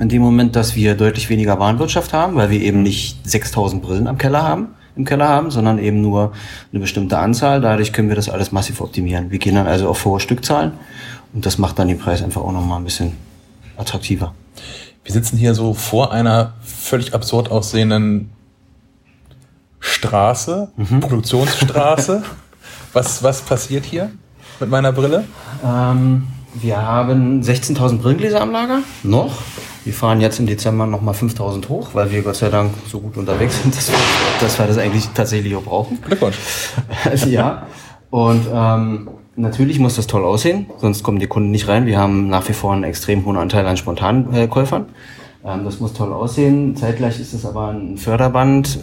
in 0.00 0.08
dem 0.08 0.22
Moment, 0.22 0.56
dass 0.56 0.74
wir 0.74 0.94
deutlich 0.94 1.28
weniger 1.28 1.58
Warenwirtschaft 1.58 2.12
haben, 2.12 2.34
weil 2.34 2.50
wir 2.50 2.60
eben 2.60 2.82
nicht 2.82 3.18
6000 3.28 3.82
Brillen 3.82 4.06
am 4.06 4.16
Keller 4.16 4.42
haben, 4.42 4.68
im 4.96 5.04
Keller 5.04 5.28
haben, 5.28 5.50
sondern 5.50 5.78
eben 5.78 6.00
nur 6.00 6.32
eine 6.72 6.80
bestimmte 6.80 7.18
Anzahl. 7.18 7.60
Dadurch 7.60 7.92
können 7.92 8.08
wir 8.08 8.16
das 8.16 8.30
alles 8.30 8.50
massiv 8.50 8.80
optimieren. 8.80 9.30
Wir 9.30 9.38
gehen 9.38 9.54
dann 9.54 9.66
also 9.66 9.88
auf 9.88 10.04
hohe 10.04 10.18
Stückzahlen 10.18 10.72
und 11.34 11.44
das 11.44 11.58
macht 11.58 11.78
dann 11.78 11.88
den 11.88 11.98
Preis 11.98 12.22
einfach 12.22 12.40
auch 12.40 12.52
nochmal 12.52 12.80
ein 12.80 12.84
bisschen 12.84 13.12
attraktiver. 13.76 14.34
Wir 15.04 15.12
sitzen 15.12 15.36
hier 15.36 15.54
so 15.54 15.74
vor 15.74 16.12
einer 16.12 16.54
völlig 16.62 17.14
absurd 17.14 17.50
aussehenden 17.50 18.30
Straße, 19.80 20.68
mhm. 20.76 21.00
Produktionsstraße. 21.00 22.22
was, 22.92 23.22
was 23.22 23.42
passiert 23.42 23.84
hier 23.84 24.10
mit 24.60 24.70
meiner 24.70 24.92
Brille? 24.92 25.24
Ähm, 25.64 26.26
wir 26.54 26.82
haben 26.82 27.42
16.000 27.42 27.98
Brillengläser 27.98 28.40
am 28.40 28.50
Lager, 28.50 28.80
noch. 29.02 29.38
Wir 29.84 29.94
fahren 29.94 30.20
jetzt 30.20 30.38
im 30.38 30.46
Dezember 30.46 30.86
nochmal 30.86 31.14
5000 31.14 31.68
hoch, 31.68 31.90
weil 31.94 32.10
wir 32.10 32.22
Gott 32.22 32.36
sei 32.36 32.50
Dank 32.50 32.72
so 32.86 33.00
gut 33.00 33.16
unterwegs 33.16 33.62
sind, 33.62 33.74
dass 33.76 33.90
wir, 33.90 33.98
dass 34.40 34.58
wir 34.58 34.66
das 34.66 34.78
eigentlich 34.78 35.08
tatsächlich 35.14 35.56
auch 35.56 35.62
brauchen. 35.62 35.98
Glückwunsch. 36.02 36.36
ja. 37.26 37.66
Und 38.10 38.42
ähm, 38.52 39.10
natürlich 39.36 39.78
muss 39.78 39.96
das 39.96 40.06
toll 40.06 40.24
aussehen, 40.24 40.66
sonst 40.78 41.02
kommen 41.02 41.18
die 41.18 41.26
Kunden 41.26 41.50
nicht 41.50 41.68
rein. 41.68 41.86
Wir 41.86 41.98
haben 41.98 42.28
nach 42.28 42.48
wie 42.48 42.52
vor 42.52 42.72
einen 42.72 42.84
extrem 42.84 43.24
hohen 43.24 43.36
Anteil 43.36 43.66
an 43.66 43.76
Spontankäufern. 43.76 44.86
Ähm, 45.44 45.64
das 45.64 45.80
muss 45.80 45.94
toll 45.94 46.12
aussehen. 46.12 46.76
Zeitgleich 46.76 47.18
ist 47.20 47.32
es 47.32 47.46
aber 47.46 47.68
ein 47.68 47.96
Förderband, 47.96 48.78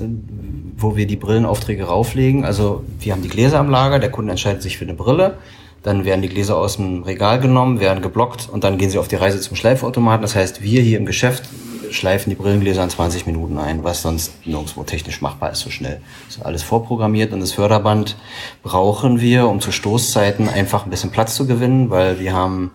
wo 0.78 0.96
wir 0.96 1.06
die 1.06 1.16
Brillenaufträge 1.16 1.86
rauflegen. 1.86 2.46
Also 2.46 2.84
wir 3.00 3.14
haben 3.14 3.22
die 3.22 3.30
Gläser 3.30 3.60
am 3.60 3.70
Lager, 3.70 4.00
der 4.00 4.12
Kunde 4.12 4.32
entscheidet 4.32 4.62
sich 4.62 4.78
für 4.78 4.86
eine 4.86 4.94
Brille. 4.94 5.38
Dann 5.84 6.06
werden 6.06 6.22
die 6.22 6.30
Gläser 6.30 6.58
aus 6.58 6.78
dem 6.78 7.04
Regal 7.04 7.40
genommen, 7.40 7.80
werden 7.80 8.02
geblockt 8.02 8.50
und 8.50 8.64
dann 8.64 8.78
gehen 8.78 8.90
sie 8.90 9.00
auf 9.00 9.08
die 9.08 9.16
Reise 9.16 9.40
zum 9.40 9.56
Schleifautomaten. 9.56 10.22
Das 10.22 10.36
heißt, 10.36 10.62
wir 10.62 10.82
hier 10.82 10.98
im 10.98 11.06
Geschäft 11.06 11.44
schleifen 11.92 12.30
die 12.30 12.36
Brillengläser 12.36 12.84
in 12.84 12.90
20 12.90 13.26
Minuten 13.26 13.58
ein, 13.58 13.84
was 13.84 14.02
sonst 14.02 14.46
nirgendwo 14.46 14.84
technisch 14.84 15.22
machbar 15.22 15.52
ist 15.52 15.62
so 15.62 15.70
schnell. 15.70 16.02
Das 16.28 16.38
ist 16.38 16.44
alles 16.44 16.64
vorprogrammiert 16.64 17.34
und 17.34 17.40
das 17.40 17.54
Förderband 17.54 18.18
brauchen 18.64 19.22
wir, 19.22 19.48
um 19.48 19.62
zu 19.62 19.72
Stoßzeiten 19.72 20.50
einfach 20.50 20.86
ein 20.86 20.90
bisschen 20.90 21.12
Platz 21.12 21.36
zu 21.36 21.48
gewinnen, 21.48 21.90
weil 21.90 22.20
wir 22.20 22.34
haben 22.34 22.72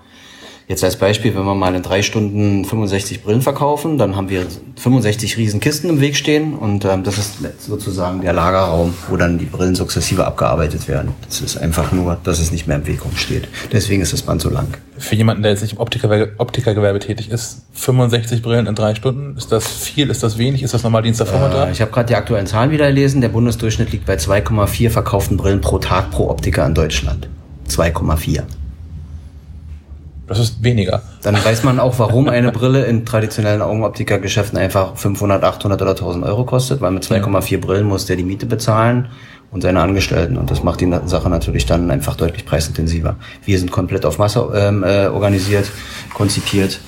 Jetzt 0.69 0.85
als 0.85 0.97
Beispiel, 0.97 1.35
wenn 1.35 1.45
wir 1.45 1.55
mal 1.55 1.75
in 1.75 1.83
drei 1.83 2.03
Stunden 2.03 2.65
65 2.65 3.23
Brillen 3.23 3.43
verkaufen, 3.43 3.99
dann 3.99 4.17
haben 4.17 4.29
wir 4.29 4.47
65 4.77 5.37
riesen 5.37 5.61
Kisten 5.61 5.89
im 5.89 6.01
Weg 6.01 6.17
stehen 6.17 6.55
und 6.55 6.85
ähm, 6.85 7.03
das 7.05 7.19
ist 7.19 7.35
sozusagen 7.59 8.21
der 8.21 8.33
Lagerraum, 8.33 8.95
wo 9.09 9.17
dann 9.17 9.39
die 9.39 9.45
Brillen 9.45 9.75
sukzessive 9.75 10.25
abgearbeitet 10.25 10.89
werden. 10.89 11.13
Das 11.27 11.41
ist 11.41 11.57
einfach 11.57 11.93
nur, 11.93 12.19
dass 12.23 12.39
es 12.39 12.53
nicht 12.53 12.67
mehr 12.67 12.77
im 12.77 12.87
Weg 12.87 13.05
rumsteht. 13.05 13.49
Deswegen 13.73 14.03
ist 14.03 14.13
das 14.13 14.23
Band 14.23 14.41
so 14.41 14.51
lang. 14.51 14.69
Für 14.99 15.17
jemanden, 15.17 15.43
der 15.43 15.53
jetzt 15.53 15.63
nicht 15.63 15.73
im 15.73 15.81
Optikergewerbe, 15.81 16.33
Optikergewerbe 16.39 17.01
tätig 17.01 17.31
ist, 17.31 17.63
65 17.73 18.41
Brillen 18.43 18.67
in 18.67 18.75
drei 18.75 18.95
Stunden, 18.95 19.37
ist 19.37 19.51
das 19.51 19.67
viel, 19.67 20.11
ist 20.11 20.23
das 20.23 20.39
wenig, 20.39 20.63
ist 20.63 20.75
das 20.75 20.85
normal 20.85 21.03
Dienstagvormittag? 21.03 21.69
Äh, 21.69 21.73
ich 21.73 21.81
habe 21.81 21.91
gerade 21.91 22.07
die 22.07 22.17
aktuellen 22.17 22.47
Zahlen 22.47 22.71
wieder 22.71 22.87
gelesen. 22.87 23.21
Der 23.21 23.31
Bundesdurchschnitt 23.31 23.91
liegt 23.91 24.07
bei 24.07 24.15
2,4 24.15 24.91
verkauften 24.91 25.37
Brillen 25.37 25.61
pro 25.61 25.79
Tag 25.79 26.11
pro 26.11 26.31
Optiker 26.31 26.65
in 26.67 26.75
Deutschland. 26.75 27.29
2,4. 27.69 28.43
Das 30.33 30.39
ist 30.39 30.63
weniger. 30.65 31.03
Dann 31.21 31.35
weiß 31.35 31.63
man 31.63 31.79
auch, 31.79 31.99
warum 31.99 32.31
eine 32.31 32.53
Brille 32.53 32.87
in 32.87 33.05
traditionellen 33.05 33.61
Augenoptikergeschäften 33.61 34.59
einfach 34.59 34.97
500, 34.97 35.45
800 35.45 35.83
oder 35.83 35.91
1000 35.91 36.25
Euro 36.25 36.47
kostet, 36.47 36.81
weil 36.81 36.91
mit 36.91 37.05
2,4 37.05 37.59
Brillen 37.59 37.87
muss 37.87 38.07
der 38.07 38.17
die 38.17 38.25
Miete 38.25 38.47
bezahlen 38.47 39.09
und 39.51 39.61
seine 39.61 39.83
Angestellten. 39.83 40.39
Und 40.39 40.51
das 40.51 40.63
macht 40.63 40.81
die 40.81 40.91
Sache 41.05 41.29
natürlich 41.29 41.67
dann 41.67 41.91
einfach 41.91 42.17
deutlich 42.17 42.47
preisintensiver. 42.47 43.17
Wir 43.45 43.59
sind 43.59 43.71
komplett 43.71 44.07
auf 44.07 44.17
Masse 44.17 44.51
ähm, 44.55 44.83
äh, 44.85 45.09
organisiert, 45.09 45.71
konzipiert 46.15 46.81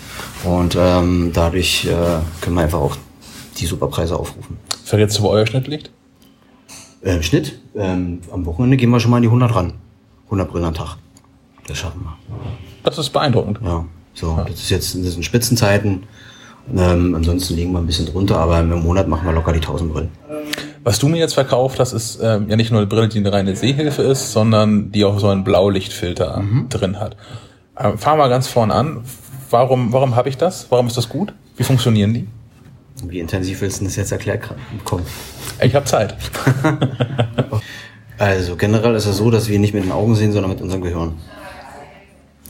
und 0.45 0.75
ähm, 0.81 1.31
dadurch 1.35 1.85
äh, 1.85 1.91
können 2.41 2.57
wir 2.57 2.63
einfach 2.63 2.81
auch 2.81 2.97
die 3.59 3.67
Superpreise 3.67 4.19
aufrufen. 4.19 4.57
Verrätst 4.87 5.19
du, 5.19 5.23
wo 5.25 5.29
euer 5.29 5.47
Schnitt 5.47 5.67
liegt? 5.67 5.91
Äh, 7.03 7.23
Schnitt? 7.23 7.61
Ähm, 7.77 8.21
am 8.33 8.47
Wochenende 8.47 8.79
gehen 8.79 8.89
wir 8.89 9.01
schon 9.01 9.11
mal 9.11 9.19
an 9.19 9.23
die 9.23 9.29
100 9.29 9.55
ran. 9.55 9.75
100 10.25 10.51
Brillen 10.51 10.65
am 10.65 10.75
Tag. 10.75 10.97
Das 11.67 11.77
schaffen 11.77 12.01
wir. 12.05 12.64
Das 12.85 12.99
ist 12.99 13.11
beeindruckend. 13.11 13.59
Ja, 13.65 13.85
so, 14.15 14.37
ja. 14.37 14.45
das 14.45 14.61
ist 14.61 14.71
jetzt 14.71 14.95
in 14.95 15.03
diesen 15.03 15.23
Spitzenzeiten. 15.23 16.05
Ähm, 16.75 17.15
ansonsten 17.15 17.57
liegen 17.57 17.73
wir 17.73 17.79
ein 17.79 17.87
bisschen 17.87 18.07
drunter, 18.07 18.39
aber 18.39 18.61
im 18.61 18.71
Monat 18.71 19.09
machen 19.09 19.27
wir 19.27 19.33
locker 19.33 19.53
die 19.53 19.59
1000 19.59 19.93
Brillen. 19.93 20.11
Was 20.83 20.99
du 20.99 21.09
mir 21.09 21.19
jetzt 21.19 21.35
verkauft 21.35 21.81
hast, 21.81 21.93
ist 21.93 22.21
ähm, 22.23 22.49
ja 22.49 22.57
nicht 22.57 22.71
nur 22.71 22.81
eine 22.81 22.87
Brille, 22.87 23.09
die 23.09 23.19
eine 23.19 23.33
reine 23.33 23.57
Sehhilfe 23.57 24.03
ist, 24.03 24.33
sondern 24.33 24.93
die 24.93 25.05
auch 25.05 25.19
so 25.19 25.29
einen 25.29 25.45
Blaulichtfilter 25.45 26.41
mhm. 26.41 26.69
drin 26.69 27.01
hat. 27.01 27.17
Ähm, 27.79 27.99
fahren 27.99 28.19
wir 28.19 28.29
ganz 28.29 28.49
vorne 28.49 28.75
an. 28.75 29.05
Warum, 29.51 29.93
warum 29.93 30.17
habe 30.17 30.29
ich 30.29 30.37
das? 30.37 30.67
Warum 30.71 30.87
ist 30.87 30.97
das 30.97 31.09
gut? 31.09 31.33
Wie 31.57 31.65
funktionieren 31.65 32.15
die? 32.15 32.29
Wie 33.03 33.19
intensiv 33.19 33.61
willst 33.61 33.81
du 33.81 33.85
das 33.85 33.97
jetzt 33.97 34.13
erklärt 34.13 34.43
bekommen? 34.77 35.05
Ich 35.61 35.75
habe 35.75 35.85
Zeit. 35.85 36.17
also 38.19 38.57
generell 38.57 38.95
ist 38.95 39.07
es 39.07 39.17
so, 39.17 39.31
dass 39.31 39.49
wir 39.49 39.59
nicht 39.59 39.75
mit 39.75 39.85
den 39.85 39.93
Augen 39.93 40.15
sehen, 40.15 40.33
sondern 40.33 40.51
mit 40.51 40.61
unserem 40.61 40.83
Gehirn. 40.83 41.15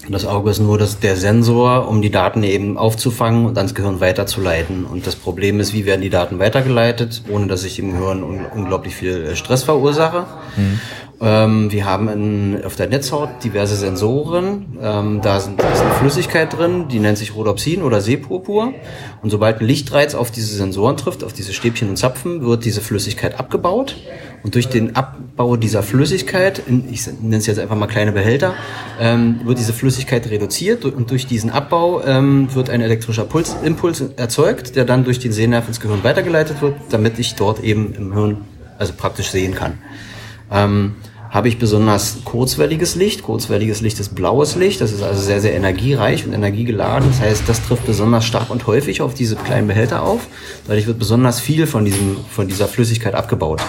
Das 0.09 0.27
Auge 0.27 0.51
ist 0.51 0.61
nur 0.61 0.77
das, 0.77 1.01
der 1.01 1.17
Sensor, 1.17 1.89
um 1.89 2.03
die 2.03 2.11
Daten 2.11 2.43
eben 2.43 2.77
aufzufangen 2.77 3.47
und 3.47 3.57
ans 3.57 3.75
Gehirn 3.75 4.01
weiterzuleiten. 4.01 4.85
Und 4.85 5.07
das 5.07 5.17
Problem 5.17 5.61
ist, 5.61 5.73
wie 5.73 5.87
werden 5.87 6.03
die 6.03 6.11
Daten 6.11 6.39
weitergeleitet, 6.39 7.23
ohne 7.31 7.47
dass 7.47 7.65
ich 7.65 7.79
im 7.79 7.93
Gehirn 7.93 8.23
un 8.23 8.41
unglaublich 8.55 8.95
viel 8.95 9.25
äh, 9.25 9.37
Stress 9.37 9.63
verursache. 9.63 10.27
Mhm. 10.57 10.81
Ähm, 11.21 11.73
wir 11.73 11.87
haben 11.87 12.09
in, 12.09 12.65
auf 12.65 12.77
der 12.77 12.89
Netzhaut 12.89 13.31
diverse 13.43 13.77
Sensoren. 13.77 14.79
Ähm, 14.81 15.21
da, 15.23 15.41
sind, 15.41 15.61
da 15.63 15.71
ist 15.71 15.81
eine 15.81 15.95
Flüssigkeit 15.95 16.57
drin, 16.57 16.89
die 16.89 16.99
nennt 16.99 17.17
sich 17.17 17.35
Rhodopsin 17.35 17.83
oder 17.83 18.01
Seepurpur. 18.01 18.75
Und 19.23 19.31
sobald 19.31 19.61
ein 19.61 19.67
Lichtreiz 19.67 20.15
auf 20.15 20.31
diese 20.31 20.55
Sensoren 20.55 20.97
trifft, 20.97 21.25
auf 21.25 21.33
diese 21.33 21.53
Stäbchen 21.53 21.89
und 21.89 21.97
Zapfen, 21.97 22.45
wird 22.45 22.65
diese 22.65 22.81
Flüssigkeit 22.81 23.39
abgebaut. 23.39 23.97
Und 24.45 24.55
durch 24.55 24.69
den 24.69 24.95
Abbau 24.95 25.57
dieser 25.57 25.83
Flüssigkeit, 25.83 26.63
ich 26.91 27.07
nenne 27.23 27.39
es 27.39 27.47
jetzt 27.47 27.59
einfach 27.59 27.77
mal 27.77 27.87
kleine 27.87 28.13
Behälter, 28.13 28.55
ähm, 29.01 29.41
wird 29.45 29.59
diese 29.59 29.73
Flüssigkeit 29.73 30.31
reduziert 30.31 30.85
und 30.85 31.11
durch 31.11 31.27
diesen 31.27 31.49
Abbau 31.49 32.05
ähm, 32.05 32.55
wird 32.55 32.69
ein 32.69 32.83
elektrischer 32.83 33.25
Puls, 33.25 33.57
Impuls 33.65 34.05
erzeugt, 34.17 34.77
der 34.77 34.85
dann 34.85 35.05
durch 35.05 35.19
den 35.19 35.33
Sehnerv 35.33 35.67
ins 35.67 35.81
Gehirn 35.81 36.05
weitergeleitet 36.05 36.61
wird, 36.61 36.75
damit 36.91 37.19
ich 37.19 37.35
dort 37.37 37.65
eben 37.65 37.95
im 37.95 38.13
Hirn 38.13 38.37
also 38.79 38.93
praktisch 38.95 39.31
sehen 39.31 39.55
kann. 39.55 39.79
Ähm, 40.53 40.97
habe 41.31 41.49
ich 41.49 41.59
besonders 41.59 42.19
kurzwelliges 42.25 42.95
Licht. 42.95 43.25
Kurzwelliges 43.25 43.81
Licht 43.81 43.99
ist 43.99 44.15
blaues 44.15 44.55
Licht. 44.55 44.81
Das 44.81 44.93
ist 44.93 45.03
also 45.03 45.21
sehr, 45.21 45.41
sehr 45.41 45.55
energiereich 45.55 46.25
und 46.25 46.33
energiegeladen. 46.33 47.09
Das 47.09 47.21
heißt, 47.21 47.49
das 47.49 47.67
trifft 47.67 47.87
besonders 47.87 48.25
stark 48.25 48.51
und 48.51 48.69
häufig 48.69 49.01
auf 49.01 49.15
diese 49.15 49.35
kleinen 49.35 49.67
Behälter 49.67 50.03
auf. 50.03 50.29
Dadurch 50.69 50.87
wird 50.87 51.01
besonders 51.01 51.41
viel 51.41 51.67
von, 51.67 51.85
diesem, 51.85 52.19
von 52.31 52.47
dieser 52.47 52.69
Flüssigkeit 52.69 53.15
abgebaut. 53.15 53.61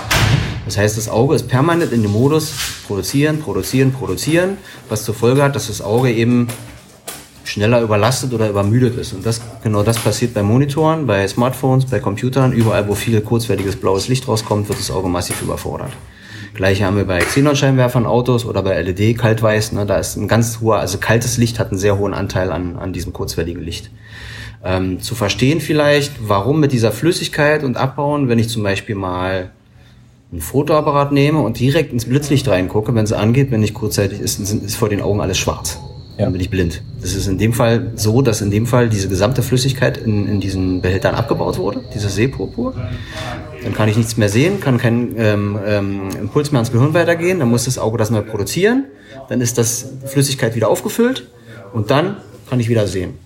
Das 0.65 0.77
heißt, 0.77 0.97
das 0.97 1.09
Auge 1.09 1.35
ist 1.35 1.47
permanent 1.47 1.91
in 1.91 2.01
dem 2.01 2.11
Modus 2.11 2.51
produzieren, 2.87 3.39
produzieren, 3.39 3.91
produzieren, 3.91 4.57
was 4.89 5.05
zur 5.05 5.13
Folge 5.13 5.43
hat, 5.43 5.55
dass 5.55 5.67
das 5.67 5.81
Auge 5.81 6.11
eben 6.11 6.47
schneller 7.43 7.81
überlastet 7.81 8.33
oder 8.33 8.49
übermüdet 8.49 8.97
ist. 8.97 9.13
Und 9.13 9.25
das, 9.25 9.41
genau 9.63 9.83
das 9.83 9.99
passiert 9.99 10.33
bei 10.33 10.43
Monitoren, 10.43 11.05
bei 11.05 11.27
Smartphones, 11.27 11.85
bei 11.85 11.99
Computern. 11.99 12.51
Überall, 12.51 12.87
wo 12.87 12.95
viel 12.95 13.21
kurzwertiges 13.21 13.75
blaues 13.75 14.07
Licht 14.07 14.27
rauskommt, 14.27 14.67
wird 14.67 14.79
das 14.79 14.89
Auge 14.89 15.07
massiv 15.07 15.41
überfordert. 15.41 15.91
Gleiche 16.55 16.85
haben 16.85 16.97
wir 16.97 17.05
bei 17.05 17.19
Xenonscheinwerfern, 17.19 18.05
Autos 18.05 18.45
oder 18.45 18.63
bei 18.63 18.81
LED, 18.81 19.17
kaltweiß. 19.17 19.73
Ne, 19.73 19.85
da 19.85 19.97
ist 19.97 20.15
ein 20.15 20.27
ganz 20.27 20.61
hoher, 20.61 20.79
also 20.79 20.97
kaltes 20.97 21.37
Licht 21.37 21.59
hat 21.59 21.69
einen 21.69 21.79
sehr 21.79 21.97
hohen 21.97 22.13
Anteil 22.13 22.51
an, 22.51 22.77
an 22.77 22.93
diesem 22.93 23.13
kurzwelligen 23.13 23.61
Licht. 23.61 23.91
Ähm, 24.63 24.99
zu 25.01 25.15
verstehen 25.15 25.61
vielleicht, 25.61 26.13
warum 26.27 26.59
mit 26.59 26.71
dieser 26.71 26.91
Flüssigkeit 26.91 27.63
und 27.63 27.77
Abbauen, 27.77 28.29
wenn 28.29 28.39
ich 28.39 28.49
zum 28.49 28.63
Beispiel 28.63 28.95
mal 28.95 29.51
ein 30.31 30.41
Fotoapparat 30.41 31.11
nehme 31.11 31.39
und 31.39 31.59
direkt 31.59 31.93
ins 31.93 32.05
Blitzlicht 32.05 32.47
reingucke, 32.47 32.93
wenn 32.93 33.03
es 33.03 33.13
angeht, 33.13 33.51
wenn 33.51 33.61
nicht 33.61 33.73
kurzzeitig 33.73 34.19
ist, 34.19 34.39
ist 34.39 34.75
vor 34.75 34.89
den 34.89 35.01
Augen 35.01 35.21
alles 35.21 35.37
schwarz. 35.37 35.79
Ja. 36.17 36.23
Dann 36.25 36.33
bin 36.33 36.41
ich 36.41 36.49
blind. 36.49 36.81
Das 37.01 37.13
ist 37.13 37.27
in 37.27 37.37
dem 37.37 37.53
Fall 37.53 37.91
so, 37.95 38.21
dass 38.21 38.41
in 38.41 38.49
dem 38.49 38.65
Fall 38.65 38.87
diese 38.89 39.09
gesamte 39.09 39.43
Flüssigkeit 39.43 39.97
in, 39.97 40.27
in 40.27 40.39
diesen 40.39 40.81
Behältern 40.81 41.13
abgebaut 41.13 41.57
wurde, 41.57 41.83
dieses 41.93 42.15
Seepurpur. 42.15 42.73
Dann 43.63 43.73
kann 43.73 43.89
ich 43.89 43.97
nichts 43.97 44.15
mehr 44.15 44.29
sehen, 44.29 44.61
kann 44.61 44.77
kein 44.77 45.13
ähm, 45.17 45.59
ähm, 45.65 46.09
Impuls 46.19 46.51
mehr 46.51 46.59
ans 46.59 46.71
Gehirn 46.71 46.93
weitergehen, 46.93 47.39
dann 47.39 47.49
muss 47.49 47.65
das 47.65 47.77
Auge 47.77 47.97
das 47.97 48.11
neu 48.11 48.21
produzieren, 48.21 48.85
dann 49.27 49.41
ist 49.41 49.57
das 49.57 49.89
Flüssigkeit 50.05 50.55
wieder 50.55 50.69
aufgefüllt 50.69 51.27
und 51.73 51.91
dann 51.91 52.17
kann 52.49 52.59
ich 52.59 52.69
wieder 52.69 52.87
sehen. 52.87 53.24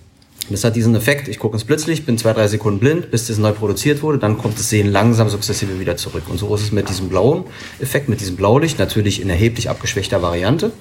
Und 0.50 0.54
das 0.54 0.64
hat 0.64 0.74
diesen 0.74 0.96
Effekt, 0.96 1.28
ich 1.28 1.38
gucke 1.38 1.54
ins 1.54 1.62
Blitzlicht, 1.62 2.06
bin 2.06 2.18
zwei, 2.18 2.32
drei 2.32 2.48
Sekunden 2.48 2.80
blind, 2.80 3.12
bis 3.12 3.28
das 3.28 3.38
neu 3.38 3.52
produziert 3.52 4.02
wurde, 4.02 4.18
dann 4.18 4.36
kommt 4.36 4.58
das 4.58 4.68
Sehen 4.68 4.90
langsam 4.90 5.28
sukzessive 5.28 5.78
wieder 5.78 5.96
zurück. 5.96 6.24
Und 6.28 6.38
so 6.38 6.52
ist 6.56 6.62
es 6.62 6.72
mit 6.72 6.88
diesem 6.88 7.08
blauen 7.08 7.44
Effekt, 7.78 8.08
mit 8.08 8.20
diesem 8.20 8.34
Blaulicht, 8.34 8.76
natürlich 8.76 9.22
in 9.22 9.30
erheblich 9.30 9.70
abgeschwächter 9.70 10.22
Variante, 10.22 10.72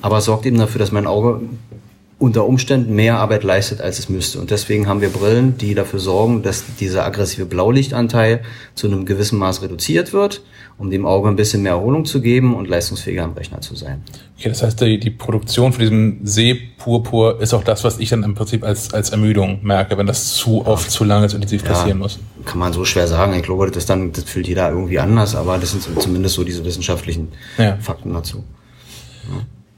aber 0.00 0.18
es 0.18 0.24
sorgt 0.24 0.44
eben 0.44 0.58
dafür, 0.58 0.80
dass 0.80 0.90
mein 0.90 1.06
Auge 1.06 1.40
unter 2.18 2.46
Umständen 2.46 2.96
mehr 2.96 3.18
Arbeit 3.18 3.44
leistet, 3.44 3.80
als 3.80 4.00
es 4.00 4.08
müsste. 4.08 4.40
Und 4.40 4.50
deswegen 4.50 4.88
haben 4.88 5.00
wir 5.00 5.10
Brillen, 5.10 5.56
die 5.56 5.76
dafür 5.76 6.00
sorgen, 6.00 6.42
dass 6.42 6.64
dieser 6.80 7.04
aggressive 7.04 7.46
Blaulichtanteil 7.46 8.42
zu 8.74 8.88
einem 8.88 9.06
gewissen 9.06 9.38
Maß 9.38 9.62
reduziert 9.62 10.12
wird, 10.12 10.42
um 10.78 10.90
dem 10.90 11.06
Auge 11.06 11.28
ein 11.28 11.36
bisschen 11.36 11.62
mehr 11.62 11.72
Erholung 11.72 12.04
zu 12.04 12.20
geben 12.20 12.54
und 12.54 12.68
leistungsfähiger 12.68 13.24
am 13.24 13.32
Rechner 13.32 13.60
zu 13.60 13.74
sein. 13.76 14.02
Okay, 14.38 14.48
das 14.48 14.62
heißt, 14.62 14.80
die, 14.80 14.98
die 14.98 15.10
Produktion 15.10 15.72
von 15.72 15.80
diesem 15.80 16.20
Sehpurpur 16.24 17.40
ist 17.40 17.54
auch 17.54 17.64
das, 17.64 17.84
was 17.84 17.98
ich 17.98 18.08
dann 18.10 18.22
im 18.22 18.34
Prinzip 18.34 18.64
als, 18.64 18.92
als 18.92 19.10
Ermüdung 19.10 19.60
merke, 19.62 19.96
wenn 19.98 20.06
das 20.06 20.34
zu 20.34 20.66
oft, 20.66 20.90
zu 20.90 21.04
lange, 21.04 21.28
zu 21.28 21.36
intensiv 21.36 21.64
passieren 21.64 21.98
muss. 21.98 22.18
Kann 22.44 22.58
man 22.58 22.72
so 22.72 22.84
schwer 22.84 23.06
sagen. 23.06 23.34
Ich 23.34 23.42
glaube, 23.42 23.70
das 23.70 23.86
dann, 23.86 24.12
das 24.12 24.24
fühlt 24.24 24.48
jeder 24.48 24.70
irgendwie 24.70 24.98
anders, 24.98 25.34
aber 25.36 25.58
das 25.58 25.70
sind 25.72 25.82
zumindest 26.00 26.34
so 26.34 26.44
diese 26.44 26.64
wissenschaftlichen 26.64 27.28
Ja. 27.58 27.76
Fakten 27.80 28.12
dazu. 28.12 28.44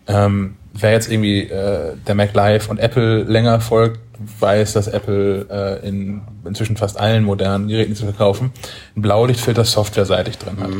Ähm, 0.06 0.56
wer 0.72 0.92
jetzt 0.92 1.10
irgendwie 1.10 1.42
äh, 1.42 1.96
der 2.06 2.14
Mac 2.14 2.34
Live 2.34 2.68
und 2.68 2.78
Apple 2.78 3.22
länger 3.24 3.60
folgt, 3.60 4.00
weiß, 4.18 4.72
dass 4.74 4.88
Apple 4.88 5.46
äh, 5.50 5.88
in 5.88 6.22
inzwischen 6.44 6.76
fast 6.76 6.98
allen 6.98 7.24
modernen 7.24 7.68
Geräten, 7.68 7.94
sie 7.94 8.04
verkaufen, 8.04 8.52
einen 8.94 9.02
Blaulichtfilter 9.02 9.64
softwareseitig 9.64 10.38
drin 10.38 10.58
hat. 10.60 10.70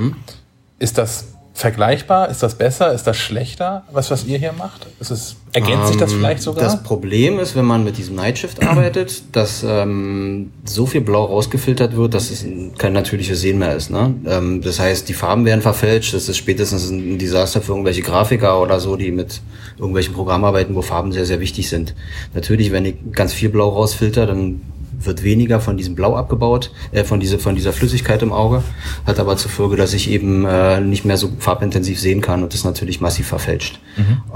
Ist 0.78 0.98
das 0.98 1.33
vergleichbar? 1.56 2.28
Ist 2.30 2.42
das 2.42 2.56
besser? 2.56 2.92
Ist 2.92 3.04
das 3.06 3.16
schlechter, 3.16 3.84
was, 3.92 4.10
was 4.10 4.24
ihr 4.24 4.38
hier 4.38 4.52
macht? 4.52 4.86
Ist 4.98 5.12
es, 5.12 5.36
ergänzt 5.52 5.86
sich 5.88 5.96
das 5.96 6.12
Ähm, 6.12 6.18
vielleicht 6.18 6.42
sogar? 6.42 6.64
Das 6.64 6.82
Problem 6.82 7.38
ist, 7.38 7.54
wenn 7.54 7.64
man 7.64 7.84
mit 7.84 7.96
diesem 7.96 8.16
Night 8.16 8.38
Shift 8.38 8.60
arbeitet, 8.66 9.22
dass 9.32 9.64
ähm, 9.66 10.50
so 10.64 10.84
viel 10.84 11.00
Blau 11.00 11.24
rausgefiltert 11.26 11.94
wird, 11.94 12.12
dass 12.14 12.30
es 12.30 12.42
ein- 12.42 12.72
kein 12.76 12.92
natürliches 12.92 13.40
Sehen 13.40 13.58
mehr 13.58 13.76
ist. 13.76 13.88
Ne? 13.90 14.14
Ähm, 14.26 14.62
das 14.62 14.80
heißt, 14.80 15.08
die 15.08 15.14
Farben 15.14 15.44
werden 15.44 15.62
verfälscht. 15.62 16.12
Das 16.12 16.28
ist 16.28 16.36
spätestens 16.36 16.90
ein 16.90 17.18
Desaster 17.18 17.62
für 17.62 17.70
irgendwelche 17.72 18.02
Grafiker 18.02 18.60
oder 18.60 18.80
so, 18.80 18.96
die 18.96 19.12
mit 19.12 19.40
irgendwelchen 19.78 20.12
Programmen 20.12 20.44
arbeiten, 20.44 20.74
wo 20.74 20.82
Farben 20.82 21.12
sehr, 21.12 21.24
sehr 21.24 21.38
wichtig 21.38 21.68
sind. 21.68 21.94
Natürlich, 22.34 22.72
wenn 22.72 22.84
ich 22.84 22.96
ganz 23.12 23.32
viel 23.32 23.48
Blau 23.48 23.68
rausfilter, 23.68 24.26
dann 24.26 24.60
wird 25.06 25.22
weniger 25.22 25.60
von 25.60 25.76
diesem 25.76 25.94
Blau 25.94 26.14
abgebaut, 26.16 26.70
äh, 26.92 27.04
von, 27.04 27.20
diese, 27.20 27.38
von 27.38 27.54
dieser 27.54 27.72
Flüssigkeit 27.72 28.22
im 28.22 28.32
Auge, 28.32 28.62
hat 29.06 29.18
aber 29.20 29.36
zur 29.36 29.50
Folge, 29.50 29.76
dass 29.76 29.94
ich 29.94 30.10
eben 30.10 30.44
äh, 30.44 30.80
nicht 30.80 31.04
mehr 31.04 31.16
so 31.16 31.30
farbintensiv 31.38 32.00
sehen 32.00 32.20
kann 32.20 32.42
und 32.42 32.54
das 32.54 32.64
natürlich 32.64 33.00
massiv 33.00 33.26
verfälscht. 33.28 33.80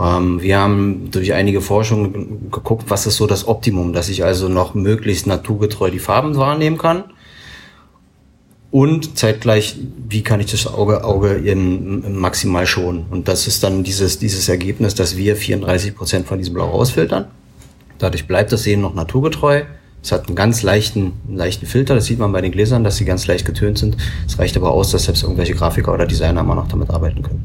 Ähm, 0.00 0.40
wir 0.40 0.58
haben 0.58 1.10
durch 1.10 1.32
einige 1.34 1.60
Forschungen 1.60 2.12
ge- 2.12 2.26
geguckt, 2.52 2.84
was 2.88 3.06
ist 3.06 3.16
so 3.16 3.26
das 3.26 3.46
Optimum, 3.48 3.92
dass 3.92 4.08
ich 4.08 4.24
also 4.24 4.48
noch 4.48 4.74
möglichst 4.74 5.26
naturgetreu 5.26 5.90
die 5.90 5.98
Farben 5.98 6.36
wahrnehmen 6.36 6.78
kann 6.78 7.04
und 8.70 9.18
zeitgleich, 9.18 9.76
wie 10.08 10.22
kann 10.22 10.40
ich 10.40 10.50
das 10.50 10.66
Auge, 10.66 11.02
Auge 11.04 11.32
in, 11.32 12.04
in 12.04 12.16
maximal 12.16 12.66
schonen. 12.66 13.06
Und 13.10 13.26
das 13.26 13.46
ist 13.46 13.64
dann 13.64 13.82
dieses, 13.82 14.18
dieses 14.18 14.48
Ergebnis, 14.48 14.94
dass 14.94 15.16
wir 15.16 15.36
34 15.36 15.94
Prozent 15.96 16.26
von 16.26 16.36
diesem 16.38 16.52
Blau 16.54 16.68
rausfiltern. 16.68 17.26
Dadurch 17.98 18.26
bleibt 18.26 18.52
das 18.52 18.62
Sehen 18.64 18.82
noch 18.82 18.94
naturgetreu. 18.94 19.62
Es 20.02 20.12
hat 20.12 20.26
einen 20.26 20.36
ganz 20.36 20.62
leichten, 20.62 21.12
leichten 21.28 21.66
Filter, 21.66 21.94
das 21.94 22.06
sieht 22.06 22.18
man 22.18 22.32
bei 22.32 22.40
den 22.40 22.52
Gläsern, 22.52 22.84
dass 22.84 22.96
sie 22.96 23.04
ganz 23.04 23.26
leicht 23.26 23.44
getönt 23.44 23.78
sind. 23.78 23.96
Es 24.26 24.38
reicht 24.38 24.56
aber 24.56 24.70
aus, 24.70 24.90
dass 24.92 25.04
selbst 25.04 25.22
irgendwelche 25.22 25.54
Grafiker 25.54 25.92
oder 25.92 26.06
Designer 26.06 26.40
immer 26.40 26.54
noch 26.54 26.68
damit 26.68 26.90
arbeiten 26.90 27.22
können. 27.22 27.44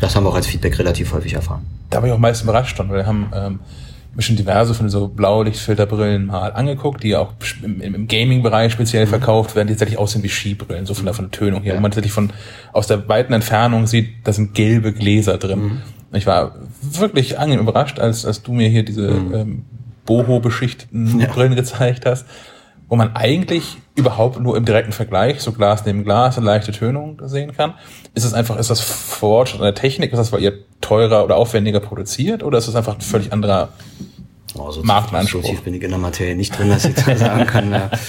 Das 0.00 0.16
haben 0.16 0.24
wir 0.24 0.30
auch 0.30 0.34
als 0.34 0.46
Feedback 0.46 0.78
relativ 0.78 1.12
häufig 1.12 1.34
erfahren. 1.34 1.66
da 1.90 1.98
war 1.98 2.08
ich 2.08 2.14
auch 2.14 2.18
meist 2.18 2.42
überrascht 2.42 2.76
von, 2.76 2.88
weil 2.88 2.98
wir 2.98 3.06
haben 3.06 3.30
ähm, 3.34 3.60
mir 4.14 4.22
schon 4.22 4.36
diverse 4.36 4.74
von 4.74 4.88
so 4.88 5.08
Blaulichtfilterbrillen 5.08 6.26
mal 6.26 6.52
angeguckt, 6.52 7.02
die 7.02 7.14
auch 7.16 7.32
im, 7.62 7.80
im 7.80 8.08
Gaming-Bereich 8.08 8.72
speziell 8.72 9.06
verkauft 9.06 9.54
werden, 9.54 9.68
die 9.68 9.74
tatsächlich 9.74 9.98
aussehen 9.98 10.22
wie 10.22 10.28
Skibrillen, 10.28 10.86
so 10.86 10.94
von 10.94 11.04
der, 11.04 11.14
von 11.14 11.26
der 11.26 11.38
Tönung 11.38 11.62
her. 11.62 11.72
Ja. 11.72 11.76
Und 11.76 11.82
man 11.82 11.90
tatsächlich 11.90 12.12
von 12.12 12.32
aus 12.72 12.86
der 12.86 13.08
weiten 13.08 13.32
Entfernung 13.32 13.86
sieht, 13.86 14.08
da 14.24 14.32
sind 14.32 14.54
gelbe 14.54 14.92
Gläser 14.92 15.38
drin. 15.38 15.82
Ich 16.12 16.26
war 16.26 16.56
wirklich 16.80 17.38
angenehm 17.38 17.60
überrascht, 17.60 18.00
als, 18.00 18.26
als 18.26 18.42
du 18.42 18.52
mir 18.52 18.68
hier 18.68 18.84
diese 18.84 19.08
ähm, 19.08 19.64
Boho-beschichteten 20.10 21.20
Ja. 21.20 21.28
Brillen 21.28 21.54
gezeigt 21.54 22.04
hast, 22.04 22.26
wo 22.88 22.96
man 22.96 23.14
eigentlich 23.14 23.78
überhaupt 23.94 24.40
nur 24.40 24.56
im 24.56 24.64
direkten 24.64 24.90
Vergleich, 24.90 25.40
so 25.40 25.52
Glas 25.52 25.86
neben 25.86 26.02
Glas, 26.02 26.36
eine 26.36 26.46
leichte 26.46 26.72
Tönung 26.72 27.20
sehen 27.26 27.52
kann. 27.56 27.74
Ist 28.14 28.24
es 28.24 28.34
einfach, 28.34 28.58
ist 28.58 28.70
das 28.70 28.80
Fortschritt 28.80 29.60
an 29.60 29.66
der 29.66 29.76
Technik? 29.76 30.10
Ist 30.12 30.18
das, 30.18 30.32
weil 30.32 30.42
ihr 30.42 30.54
teurer 30.80 31.24
oder 31.24 31.36
aufwendiger 31.36 31.78
produziert? 31.78 32.42
Oder 32.42 32.58
ist 32.58 32.66
es 32.66 32.74
einfach 32.74 32.96
ein 32.96 33.00
völlig 33.00 33.32
anderer 33.32 33.68
Oh, 34.58 34.70
so 34.70 34.82
Marktanspruch. 34.82 35.42
So 35.42 35.48
tief 35.48 35.62
bin 35.62 35.74
ich 35.74 35.82
in 35.82 35.90
der 35.90 35.98
Materie 35.98 36.34
nicht 36.34 36.58
drin, 36.58 36.68
dass 36.68 36.84
ich 36.84 36.94
da 36.94 37.16
sagen 37.16 37.46
kann. 37.46 37.72
Ja. 37.72 37.90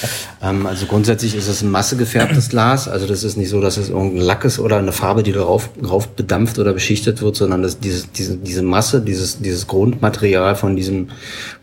Ähm, 0.43 0.65
also 0.65 0.87
grundsätzlich 0.87 1.35
ist 1.35 1.47
es 1.47 1.61
ein 1.61 1.69
massegefärbtes 1.69 2.49
Glas. 2.49 2.87
Also 2.87 3.05
das 3.05 3.23
ist 3.23 3.37
nicht 3.37 3.49
so, 3.49 3.61
dass 3.61 3.77
es 3.77 3.89
irgendein 3.89 4.21
Lack 4.21 4.43
ist 4.43 4.57
oder 4.57 4.77
eine 4.77 4.91
Farbe, 4.91 5.21
die 5.21 5.31
darauf 5.31 5.69
drauf 5.79 6.07
bedampft 6.07 6.57
oder 6.57 6.73
beschichtet 6.73 7.21
wird, 7.21 7.35
sondern 7.35 7.61
das, 7.61 7.79
diese, 7.79 8.07
diese, 8.07 8.37
diese 8.37 8.63
Masse, 8.63 9.01
dieses, 9.01 9.39
dieses 9.39 9.67
Grundmaterial 9.67 10.55
von 10.55 10.75
diesem, 10.75 11.09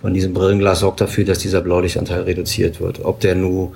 von 0.00 0.14
diesem 0.14 0.32
Brillenglas 0.32 0.78
sorgt 0.78 1.00
dafür, 1.00 1.24
dass 1.24 1.38
dieser 1.38 1.60
Blaulichtanteil 1.60 2.22
reduziert 2.22 2.80
wird. 2.80 3.04
Ob 3.04 3.18
der 3.18 3.34
nur 3.34 3.72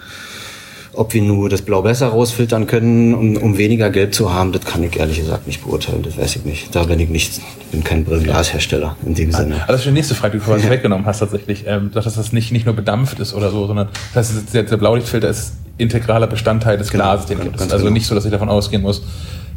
ob 0.94 1.14
wir 1.14 1.23
nur 1.23 1.48
das 1.48 1.62
Blau 1.62 1.82
besser 1.82 2.09
rausfiltern 2.09 2.66
können, 2.66 3.14
um, 3.14 3.36
um 3.39 3.56
weniger 3.59 3.89
Gelb 3.90 4.12
zu 4.14 4.32
haben, 4.32 4.52
das 4.52 4.64
kann 4.64 4.82
ich 4.82 4.97
ehrlich 4.98 5.19
gesagt 5.19 5.47
nicht 5.47 5.64
beurteilen. 5.64 6.02
Das 6.02 6.19
weiß 6.19 6.36
ich 6.36 6.44
nicht. 6.44 6.74
Da 6.74 6.82
bin 6.85 7.01
ich 7.01 7.09
nicht, 7.09 7.40
bin 7.70 7.82
kein 7.82 8.05
Brillenglashersteller 8.05 8.97
in 9.06 9.14
dem 9.14 9.32
Sinne. 9.32 9.55
Also 9.62 9.66
das 9.73 9.81
ist 9.81 9.86
die 9.86 9.93
nächste 9.93 10.14
Frage, 10.14 10.32
die 10.32 10.39
du 10.39 10.44
vorhin 10.44 10.69
weggenommen 10.69 11.06
hast 11.06 11.20
tatsächlich. 11.20 11.64
Ähm, 11.66 11.90
dass 11.94 12.05
das 12.05 12.32
nicht, 12.32 12.52
nicht 12.52 12.66
nur 12.66 12.74
bedampft 12.74 13.20
ist 13.20 13.32
oder 13.35 13.51
so, 13.51 13.66
sondern 13.66 13.89
das 14.14 14.32
heißt, 14.35 14.52
der, 14.55 14.64
der 14.64 14.77
Blaulichtfilter 14.77 15.28
ist 15.28 15.55
integraler 15.78 16.27
Bestandteil 16.27 16.77
des 16.77 16.90
Genau, 16.90 17.05
Glases, 17.05 17.27
den 17.27 17.39
ganz- 17.39 17.51
gibt 17.51 17.60
es. 17.60 17.73
Also 17.73 17.85
genau. 17.85 17.94
nicht 17.94 18.06
so, 18.06 18.14
dass 18.14 18.24
ich 18.27 18.31
davon 18.31 18.48
ausgehen 18.51 18.82
muss, 18.82 19.02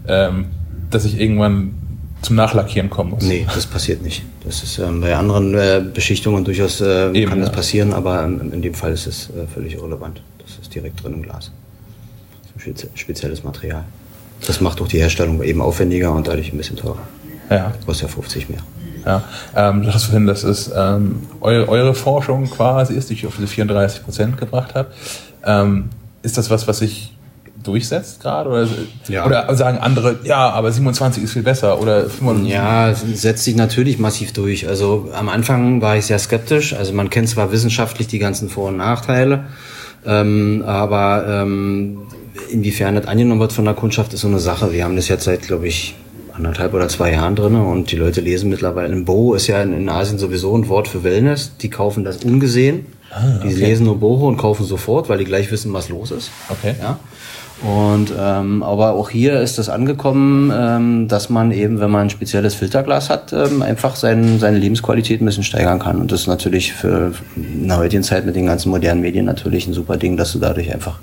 ähm, 0.07 0.45
dass 0.89 1.03
ich 1.03 1.19
irgendwann 1.19 1.75
zum 2.21 2.37
Nachlackieren 2.37 2.89
kommen 2.89 3.11
muss. 3.11 3.23
Nee, 3.23 3.45
das 3.53 3.65
passiert 3.67 4.01
nicht. 4.01 4.23
Das 4.45 4.63
ist 4.63 4.79
ähm, 4.79 5.01
bei 5.01 5.15
anderen 5.15 5.53
äh, 5.53 5.81
Beschichtungen 5.93 6.43
durchaus 6.45 6.79
äh, 6.81 7.11
Eben, 7.11 7.29
kann 7.29 7.39
das 7.41 7.49
ja. 7.49 7.55
passieren, 7.55 7.93
aber 7.93 8.23
ähm, 8.23 8.51
in 8.53 8.61
dem 8.61 8.73
Fall 8.73 8.93
ist 8.93 9.05
es 9.05 9.29
äh, 9.29 9.45
völlig 9.53 9.75
irrelevant. 9.75 10.21
Direkt 10.75 11.03
drin 11.03 11.13
im 11.13 11.21
Glas. 11.23 11.51
Das 12.53 12.63
ist 12.63 12.67
ein 12.67 12.73
spezi- 12.75 12.89
spezielles 12.99 13.43
Material. 13.43 13.83
Das 14.45 14.61
macht 14.61 14.81
auch 14.81 14.87
die 14.87 14.99
Herstellung 14.99 15.41
eben 15.41 15.61
aufwendiger 15.61 16.11
und 16.11 16.27
dadurch 16.27 16.51
ein 16.53 16.57
bisschen 16.57 16.75
teurer. 16.75 16.99
Ja. 17.49 17.73
Kostet 17.85 18.09
ja 18.09 18.13
50 18.13 18.49
mehr. 18.49 18.59
Ja, 19.05 19.23
ähm, 19.55 19.83
du 19.83 19.93
hast 19.93 20.05
vorhin, 20.05 20.25
dass 20.25 20.43
es 20.43 20.71
ähm, 20.75 21.21
eure, 21.39 21.69
eure 21.69 21.93
Forschung 21.93 22.49
quasi 22.49 22.93
ist, 22.95 23.09
die 23.09 23.13
ich 23.13 23.27
auf 23.27 23.35
diese 23.35 23.47
34 23.47 24.03
Prozent 24.03 24.37
gebracht 24.37 24.73
habe. 24.73 24.89
Ähm, 25.45 25.89
ist 26.23 26.37
das 26.39 26.49
was, 26.49 26.67
was 26.67 26.79
sich 26.79 27.15
durchsetzt 27.63 28.19
gerade? 28.21 28.49
Oder, 28.49 28.67
Ja. 29.07 29.25
oder 29.27 29.55
sagen 29.55 29.77
andere, 29.77 30.17
ja, 30.23 30.49
aber 30.49 30.71
27 30.71 31.23
ist 31.23 31.33
viel 31.33 31.43
besser 31.43 31.79
oder 31.79 32.09
25? 32.09 32.51
Ja, 32.51 32.93
setzt 32.95 33.43
sich 33.43 33.55
natürlich 33.55 33.99
massiv 33.99 34.33
durch. 34.33 34.67
Also 34.67 35.09
am 35.13 35.29
Anfang 35.29 35.81
war 35.81 35.97
ich 35.97 36.07
sehr 36.07 36.17
skeptisch. 36.19 36.73
Also 36.73 36.93
man 36.93 37.11
kennt 37.11 37.29
zwar 37.29 37.51
wissenschaftlich 37.51 38.07
die 38.07 38.19
ganzen 38.19 38.49
Vor- 38.49 38.69
und 38.69 38.77
Nachteile, 38.77 39.45
ähm, 40.05 40.63
aber 40.65 41.25
ähm, 41.27 42.03
inwiefern 42.51 42.95
das 42.95 43.07
angenommen 43.07 43.39
wird 43.39 43.53
von 43.53 43.65
der 43.65 43.73
Kundschaft, 43.73 44.13
ist 44.13 44.21
so 44.21 44.27
eine 44.27 44.39
Sache. 44.39 44.71
Wir 44.71 44.83
haben 44.83 44.95
das 44.95 45.07
jetzt 45.07 45.23
seit, 45.23 45.43
glaube 45.43 45.67
ich, 45.67 45.95
anderthalb 46.33 46.73
oder 46.73 46.87
zwei 46.89 47.13
Jahren 47.13 47.35
drin 47.35 47.55
und 47.55 47.91
die 47.91 47.95
Leute 47.95 48.21
lesen 48.21 48.49
mittlerweile. 48.49 48.93
Ein 48.93 49.05
Boho 49.05 49.35
ist 49.35 49.47
ja 49.47 49.61
in, 49.61 49.73
in 49.73 49.89
Asien 49.89 50.17
sowieso 50.17 50.55
ein 50.55 50.67
Wort 50.67 50.87
für 50.87 51.03
Wellness. 51.03 51.57
Die 51.57 51.69
kaufen 51.69 52.03
das 52.03 52.23
ungesehen. 52.23 52.87
Die 53.43 53.53
lesen 53.53 53.85
nur 53.85 53.97
Boho 53.99 54.27
und 54.27 54.35
kaufen 54.37 54.65
sofort, 54.65 55.07
weil 55.07 55.19
die 55.19 55.25
gleich 55.25 55.49
wissen, 55.49 55.71
was 55.71 55.87
los 55.87 56.11
ist. 56.11 56.31
Okay. 56.49 56.75
Ja. 56.81 56.99
Und 57.61 58.11
ähm, 58.19 58.63
aber 58.63 58.93
auch 58.93 59.09
hier 59.09 59.39
ist 59.39 59.57
es 59.59 59.69
angekommen, 59.69 60.51
ähm, 60.53 61.07
dass 61.07 61.29
man 61.29 61.51
eben, 61.51 61.79
wenn 61.79 61.89
man 61.89 62.01
ein 62.01 62.09
spezielles 62.09 62.53
Filterglas 62.53 63.09
hat, 63.09 63.31
ähm, 63.31 63.61
einfach 63.61 63.95
sein, 63.95 64.39
seine 64.39 64.57
Lebensqualität 64.57 65.21
ein 65.21 65.25
bisschen 65.25 65.43
steigern 65.43 65.79
kann. 65.79 66.01
Und 66.01 66.11
das 66.11 66.21
ist 66.21 66.27
natürlich 66.27 66.73
für 66.73 67.13
in 67.37 67.67
der 67.67 67.77
heutigen 67.77 68.03
Zeit 68.03 68.25
mit 68.25 68.35
den 68.35 68.45
ganzen 68.45 68.69
modernen 68.69 69.01
Medien 69.01 69.25
natürlich 69.25 69.67
ein 69.67 69.73
super 69.73 69.95
Ding, 69.95 70.17
dass 70.17 70.33
du 70.33 70.39
dadurch 70.39 70.73
einfach 70.73 70.99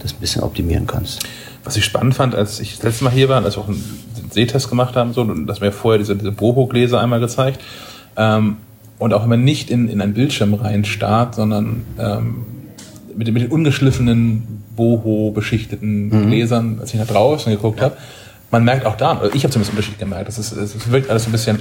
das 0.00 0.12
ein 0.12 0.20
bisschen 0.20 0.42
optimieren 0.42 0.88
kannst. 0.88 1.20
Was 1.62 1.76
ich 1.76 1.84
spannend 1.84 2.14
fand, 2.14 2.34
als 2.34 2.58
ich 2.58 2.74
das 2.74 2.82
letzte 2.82 3.04
Mal 3.04 3.12
hier 3.12 3.28
war, 3.28 3.44
als 3.44 3.56
wir 3.56 3.62
auch 3.62 3.68
einen 3.68 3.82
Sehtest 4.30 4.68
gemacht 4.68 4.96
haben, 4.96 5.12
so, 5.12 5.22
dass 5.22 5.60
mir 5.60 5.70
vorher 5.70 5.98
diese, 5.98 6.16
diese 6.16 6.32
Boho-Gläser 6.32 7.00
einmal 7.00 7.20
gezeigt. 7.20 7.60
Ähm, 8.16 8.56
und 8.98 9.14
auch 9.14 9.24
immer 9.24 9.36
nicht 9.36 9.70
in, 9.70 9.88
in 9.88 10.00
einen 10.00 10.14
Bildschirm 10.14 10.54
rein 10.54 10.84
starrt, 10.84 11.34
sondern 11.34 11.84
ähm, 11.98 12.44
mit, 13.16 13.32
mit 13.32 13.42
den 13.42 13.50
ungeschliffenen 13.50 14.61
Boho-beschichteten 14.76 16.10
Gläsern, 16.28 16.78
als 16.80 16.92
ich 16.94 17.00
nach 17.00 17.06
draußen 17.06 17.52
geguckt 17.52 17.80
habe. 17.80 17.96
Man 18.50 18.64
merkt 18.64 18.84
auch 18.86 18.96
da, 18.96 19.18
oder 19.18 19.34
ich 19.34 19.44
habe 19.44 19.52
zumindest 19.52 19.70
einen 19.70 19.78
Unterschied 19.78 19.98
gemerkt, 19.98 20.28
das 20.28 20.38
ist, 20.38 20.52
es 20.52 20.90
wirkt 20.90 21.08
alles 21.10 21.24
so 21.24 21.28
ein 21.30 21.32
bisschen 21.32 21.58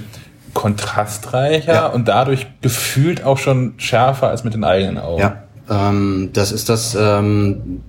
kontrastreicher 0.53 1.73
Ja. 1.73 1.87
und 1.87 2.07
dadurch 2.07 2.47
gefühlt 2.61 3.23
auch 3.23 3.37
schon 3.37 3.73
schärfer 3.77 4.27
als 4.29 4.43
mit 4.43 4.53
den 4.53 4.63
eigenen 4.63 4.97
Augen. 4.97 5.21
Ja, 5.21 5.43
ähm, 5.69 6.29
das 6.33 6.51
ist 6.51 6.67
das, 6.69 6.95
ähm, 6.99 7.81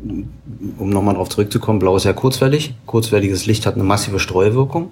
um 0.79 0.91
nochmal 0.91 1.15
drauf 1.15 1.29
zurückzukommen, 1.29 1.79
blau 1.81 1.97
ist 1.97 2.05
ja 2.05 2.13
kurzwellig. 2.13 2.75
Kurzwelliges 2.87 3.47
Licht 3.47 3.67
hat 3.67 3.75
eine 3.75 3.85
massive 3.85 4.21
Streuwirkung 4.21 4.91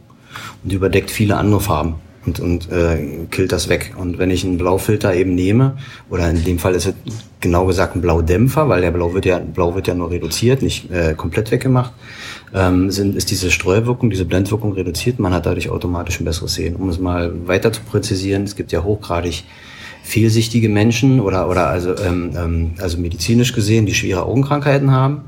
und 0.64 0.72
überdeckt 0.72 1.10
viele 1.10 1.36
andere 1.36 1.60
Farben. 1.60 1.94
Und, 2.26 2.40
und 2.40 2.70
äh, 2.70 3.26
killt 3.30 3.52
das 3.52 3.68
weg. 3.68 3.94
Und 3.96 4.18
wenn 4.18 4.30
ich 4.30 4.44
einen 4.44 4.58
Blaufilter 4.58 5.14
eben 5.14 5.34
nehme, 5.34 5.78
oder 6.10 6.28
in 6.28 6.44
dem 6.44 6.58
Fall 6.58 6.74
ist 6.74 6.86
es 6.86 6.94
genau 7.40 7.66
gesagt 7.66 7.96
ein 7.96 8.02
Blaudämpfer, 8.02 8.68
weil 8.68 8.82
der 8.82 8.90
Blau 8.90 9.14
wird 9.14 9.24
ja, 9.24 9.38
Blau 9.38 9.74
wird 9.74 9.86
ja 9.88 9.94
nur 9.94 10.10
reduziert, 10.10 10.62
nicht 10.62 10.90
äh, 10.90 11.14
komplett 11.14 11.50
weggemacht, 11.50 11.92
ähm, 12.54 12.90
sind, 12.90 13.16
ist 13.16 13.30
diese 13.30 13.50
Streuwirkung, 13.50 14.10
diese 14.10 14.26
Blendwirkung 14.26 14.72
reduziert, 14.72 15.18
man 15.18 15.32
hat 15.32 15.46
dadurch 15.46 15.70
automatisch 15.70 16.20
ein 16.20 16.24
besseres 16.24 16.54
Sehen. 16.54 16.76
Um 16.76 16.88
es 16.88 16.98
mal 16.98 17.32
weiter 17.46 17.72
zu 17.72 17.80
präzisieren, 17.82 18.44
es 18.44 18.56
gibt 18.56 18.72
ja 18.72 18.82
hochgradig 18.82 19.44
fehlsichtige 20.02 20.68
Menschen 20.68 21.20
oder, 21.20 21.48
oder 21.48 21.68
also, 21.68 21.96
ähm, 21.96 22.32
ähm, 22.36 22.70
also 22.78 22.98
medizinisch 22.98 23.52
gesehen, 23.52 23.86
die 23.86 23.94
schwere 23.94 24.24
Augenkrankheiten 24.24 24.90
haben, 24.90 25.22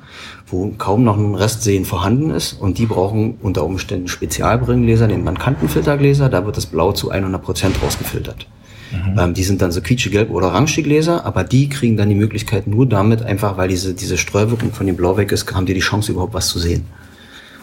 wo 0.52 0.72
kaum 0.76 1.02
noch 1.02 1.16
ein 1.16 1.34
Restsehen 1.34 1.84
vorhanden 1.84 2.30
ist 2.30 2.52
und 2.52 2.78
die 2.78 2.86
brauchen 2.86 3.38
unter 3.40 3.64
Umständen 3.64 4.08
Spezialbrillengläser, 4.08 5.06
nennt 5.06 5.24
man 5.24 5.38
Kantenfiltergläser, 5.38 6.28
da 6.28 6.44
wird 6.44 6.56
das 6.56 6.66
Blau 6.66 6.92
zu 6.92 7.10
100 7.10 7.42
Prozent 7.42 7.82
rausgefiltert. 7.82 8.46
Mhm. 8.92 9.18
Ähm, 9.18 9.34
die 9.34 9.44
sind 9.44 9.62
dann 9.62 9.72
so 9.72 9.80
quietschegelb 9.80 10.30
oder 10.30 10.48
orange 10.48 10.82
Gläser, 10.82 11.24
aber 11.24 11.44
die 11.44 11.68
kriegen 11.68 11.96
dann 11.96 12.08
die 12.08 12.14
Möglichkeit 12.14 12.66
nur 12.66 12.86
damit, 12.86 13.22
einfach 13.22 13.56
weil 13.56 13.68
diese, 13.68 13.94
diese 13.94 14.18
Streuwirkung 14.18 14.72
von 14.72 14.86
dem 14.86 14.96
Blau 14.96 15.16
weg 15.16 15.32
ist, 15.32 15.52
haben 15.54 15.66
die 15.66 15.74
die 15.74 15.80
Chance 15.80 16.12
überhaupt 16.12 16.34
was 16.34 16.48
zu 16.48 16.58
sehen. 16.58 16.84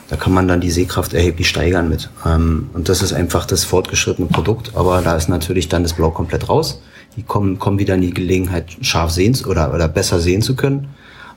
Da 0.10 0.16
kann 0.16 0.34
man 0.34 0.48
dann 0.48 0.60
die 0.60 0.72
Sehkraft 0.72 1.14
erheblich 1.14 1.48
steigern 1.48 1.88
mit. 1.88 2.10
Ähm, 2.26 2.72
und 2.74 2.90
das 2.90 3.04
ist 3.04 3.14
einfach 3.14 3.46
das 3.46 3.64
fortgeschrittene 3.64 4.28
Produkt, 4.28 4.72
aber 4.76 5.02
da 5.02 5.16
ist 5.16 5.30
natürlich 5.30 5.70
dann 5.70 5.84
das 5.84 5.94
Blau 5.94 6.10
komplett 6.10 6.50
raus. 6.50 6.82
Die 7.16 7.24
kommen, 7.24 7.60
kommen 7.60 7.78
wieder 7.80 7.96
in 7.96 8.02
die 8.02 8.14
Gelegenheit, 8.14 8.78
scharf 8.82 9.12
sehen 9.12 9.38
oder, 9.48 9.74
oder 9.74 9.88
besser 9.88 10.20
sehen 10.20 10.42
zu 10.42 10.56
können. 10.56 10.88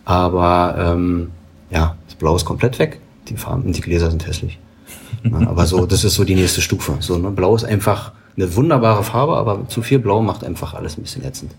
Aber 0.05 0.77
ähm, 0.79 1.29
ja, 1.73 1.97
das 2.07 2.15
Blau 2.15 2.37
ist 2.37 2.45
komplett 2.45 2.79
weg. 2.79 3.01
Die 3.29 3.37
Farben, 3.37 3.73
die 3.73 3.81
Gläser 3.81 4.11
sind 4.11 4.27
hässlich. 4.27 4.59
Ja, 5.25 5.49
aber 5.49 5.67
so, 5.67 5.87
das 5.87 6.05
ist 6.05 6.15
so 6.15 6.25
die 6.25 6.35
nächste 6.35 6.61
Stufe. 6.61 6.97
So, 7.01 7.19
ne? 7.19 7.31
Blau 7.31 7.55
ist 7.55 7.65
einfach 7.65 8.13
eine 8.37 8.55
wunderbare 8.57 9.05
Farbe, 9.05 9.37
aber 9.37 9.69
zu 9.69 9.83
viel 9.83 9.99
Blau 9.99 10.23
macht 10.23 10.45
einfach 10.45 10.75
alles 10.75 10.99
ein 10.99 11.03
bisschen 11.03 11.25
ätzend. 11.25 11.53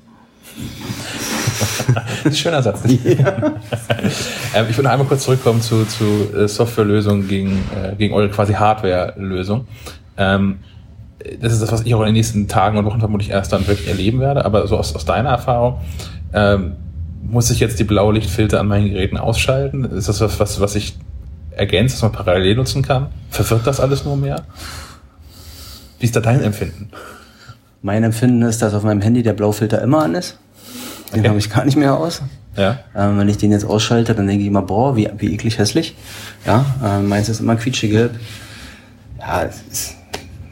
Schöner 2.34 2.62
Satz. 2.62 2.82
Ja. 2.86 3.38
ähm, 4.56 4.66
ich 4.70 4.78
würde 4.78 4.90
einmal 4.90 5.08
kurz 5.08 5.24
zurückkommen 5.24 5.62
zu, 5.62 5.86
zu 5.86 6.06
äh, 6.36 6.48
Softwarelösungen 6.48 7.28
gegen, 7.28 7.64
äh, 7.76 7.96
gegen 7.96 8.14
eure 8.14 8.30
quasi 8.30 8.54
Hardware-Lösung. 8.54 9.68
Ähm, 10.18 10.60
das 11.42 11.54
ist 11.54 11.62
das, 11.62 11.72
was 11.72 11.82
ich 11.84 11.96
auch 11.96 12.02
in 12.02 12.08
den 12.08 12.16
nächsten 12.16 12.48
Tagen 12.48 12.78
und 12.78 12.86
Wochen 12.86 13.00
vermutlich 13.00 13.30
erst 13.30 13.54
dann 13.54 13.66
wirklich 13.68 13.88
erleben 13.88 14.20
werde. 14.20 14.46
Aber 14.46 14.68
so 14.68 14.78
aus, 14.78 14.94
aus 14.94 15.06
deiner 15.06 15.30
Erfahrung, 15.30 15.80
ähm, 16.34 16.74
muss 17.30 17.50
ich 17.50 17.60
jetzt 17.60 17.80
die 17.80 17.84
Blaulichtfilter 17.84 18.60
an 18.60 18.68
meinen 18.68 18.90
Geräten 18.90 19.18
ausschalten? 19.18 19.86
Ist 19.86 20.10
das 20.10 20.22
was, 20.22 20.40
was, 20.40 20.60
was 20.60 20.76
ich 20.76 20.98
ergänzt, 21.52 21.96
was 21.96 22.02
man 22.04 22.12
parallel 22.12 22.56
nutzen 22.56 22.82
kann? 22.82 23.08
Verwirrt 23.30 23.66
das 23.66 23.80
alles 23.80 24.06
nur 24.06 24.18
mehr? 24.18 24.44
Wie 26.00 26.06
ist 26.06 26.16
da 26.16 26.20
dein 26.20 26.42
Empfinden? 26.42 26.90
Mein 27.82 28.04
Empfinden 28.04 28.42
ist, 28.44 28.62
dass 28.62 28.74
auf 28.74 28.84
meinem 28.84 29.02
Handy 29.02 29.24
der 29.24 29.34
Blaufilter 29.34 29.82
immer 29.82 30.04
an 30.04 30.16
ist. 30.16 30.38
Den 31.12 31.20
okay. 31.20 31.30
habe 31.30 31.40
ich 31.40 31.50
gar 31.50 31.66
nicht 31.66 31.78
mehr 31.78 31.98
aus. 31.98 32.22
Ja. 32.56 32.80
Ähm, 32.96 33.18
wenn 33.18 33.30
ich 33.30 33.38
den 33.38 33.52
jetzt 33.52 33.66
ausschalte, 33.66 34.14
dann 34.14 34.28
denke 34.28 34.42
ich 34.42 34.48
immer, 34.48 34.62
boah, 34.62 34.96
wie, 34.96 35.10
wie 35.18 35.34
eklig 35.34 35.58
hässlich. 35.58 35.96
Ja, 36.46 36.66
äh, 36.84 37.02
meins 37.02 37.30
ist 37.30 37.40
immer 37.40 37.56
quietschegelb. 37.56 38.12
Ja, 39.20 39.42
ist, 39.42 39.96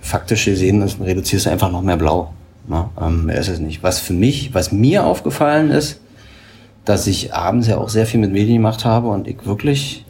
faktisch 0.01 0.45
gesehen 0.45 0.81
ist, 0.81 0.99
reduzierst 0.99 1.45
du 1.45 1.51
einfach 1.51 1.71
noch 1.71 1.81
mehr 1.81 1.97
Blau. 1.97 2.33
Ja, 2.69 2.89
ähm, 3.01 3.25
mehr 3.25 3.39
ist 3.39 3.47
es 3.47 3.59
nicht. 3.59 3.81
Was 3.81 3.99
für 3.99 4.13
mich, 4.13 4.53
was 4.53 4.71
mir 4.71 5.05
aufgefallen 5.05 5.71
ist, 5.71 6.00
dass 6.85 7.07
ich 7.07 7.33
abends 7.33 7.67
ja 7.67 7.77
auch 7.77 7.89
sehr 7.89 8.05
viel 8.05 8.19
mit 8.19 8.31
Medien 8.31 8.57
gemacht 8.57 8.85
habe 8.85 9.07
und 9.07 9.27
ich 9.27 9.45
wirklich 9.45 10.05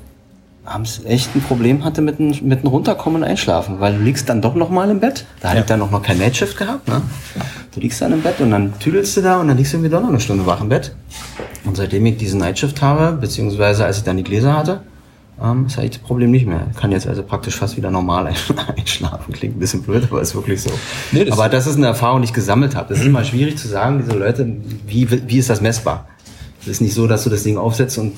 abends 0.64 1.02
echt 1.06 1.36
ein 1.36 1.42
Problem 1.42 1.84
hatte 1.84 2.02
mit 2.02 2.20
einem, 2.20 2.36
mit 2.44 2.64
Runterkommen 2.64 3.24
und 3.24 3.28
Einschlafen, 3.28 3.80
weil 3.80 3.98
du 3.98 4.04
liegst 4.04 4.30
dann 4.30 4.42
doch 4.42 4.56
noch 4.56 4.70
mal 4.70 4.90
im 4.90 5.00
Bett. 5.00 5.26
Da 5.42 5.50
hatte 5.50 5.58
ja. 5.58 5.62
ich 5.64 5.68
dann 5.68 5.80
noch, 5.80 5.92
noch 5.92 6.04
kein 6.04 6.18
Nightshift 6.18 6.58
gehabt. 6.58 6.88
Ne? 6.88 7.02
Du 7.74 7.80
liegst 7.80 8.02
dann 8.02 8.14
im 8.14 8.22
Bett 8.22 8.40
und 8.40 8.52
dann 8.52 8.78
tüdelst 8.80 9.18
du 9.18 9.22
da 9.22 9.40
und 9.40 9.48
dann 9.48 9.58
liegst 9.58 9.74
du 9.74 9.78
irgendwie 9.78 9.92
doch 9.92 10.02
noch 10.02 10.10
eine 10.10 10.20
Stunde 10.20 10.46
wach 10.46 10.62
im 10.62 10.70
Bett. 10.70 10.96
Und 11.66 11.78
seitdem 11.78 12.06
ich 12.06 12.18
diesen 12.18 12.40
Nightshift 12.40 12.82
habe, 12.82 13.18
beziehungsweise 13.18 13.86
als 13.86 13.98
ich 13.98 14.04
dann 14.04 14.18
die 14.18 14.24
Gläser 14.24 14.56
hatte, 14.56 14.82
ähm, 15.42 15.66
ist 15.66 15.80
eigentlich 15.80 15.92
das 15.92 16.02
Problem 16.02 16.30
nicht 16.30 16.46
mehr. 16.46 16.68
Ich 16.72 16.78
kann 16.78 16.92
jetzt 16.92 17.08
also 17.08 17.24
praktisch 17.24 17.56
fast 17.56 17.76
wieder 17.76 17.90
normal 17.90 18.28
einschlafen. 18.78 19.34
Klingt 19.34 19.58
ein 19.58 19.60
bisschen 19.60 19.82
blöd, 19.82 20.04
aber 20.10 20.22
ist 20.22 20.36
wirklich 20.36 20.62
so. 20.62 20.70
Nee, 21.12 21.26
das 21.26 21.34
aber 21.34 21.50
das 21.50 21.66
ist 21.66 21.78
eine 21.78 21.88
Erfahrung, 21.88 22.22
die 22.22 22.26
ich 22.26 22.34
gesammelt 22.34 22.76
habe. 22.76 22.90
Das 22.90 23.00
ist 23.00 23.06
immer 23.08 23.24
schwierig 23.24 23.58
zu 23.58 23.68
sagen, 23.68 24.04
diese 24.06 24.18
Leute, 24.18 24.48
wie, 24.86 25.10
wie 25.28 25.38
ist 25.38 25.50
das 25.50 25.62
messbar? 25.62 26.08
Es 26.62 26.68
ist 26.68 26.82
nicht 26.82 26.94
so, 26.94 27.08
dass 27.08 27.24
du 27.24 27.30
das 27.30 27.44
Ding 27.44 27.58
aufsetzt 27.58 27.98
und 27.98 28.14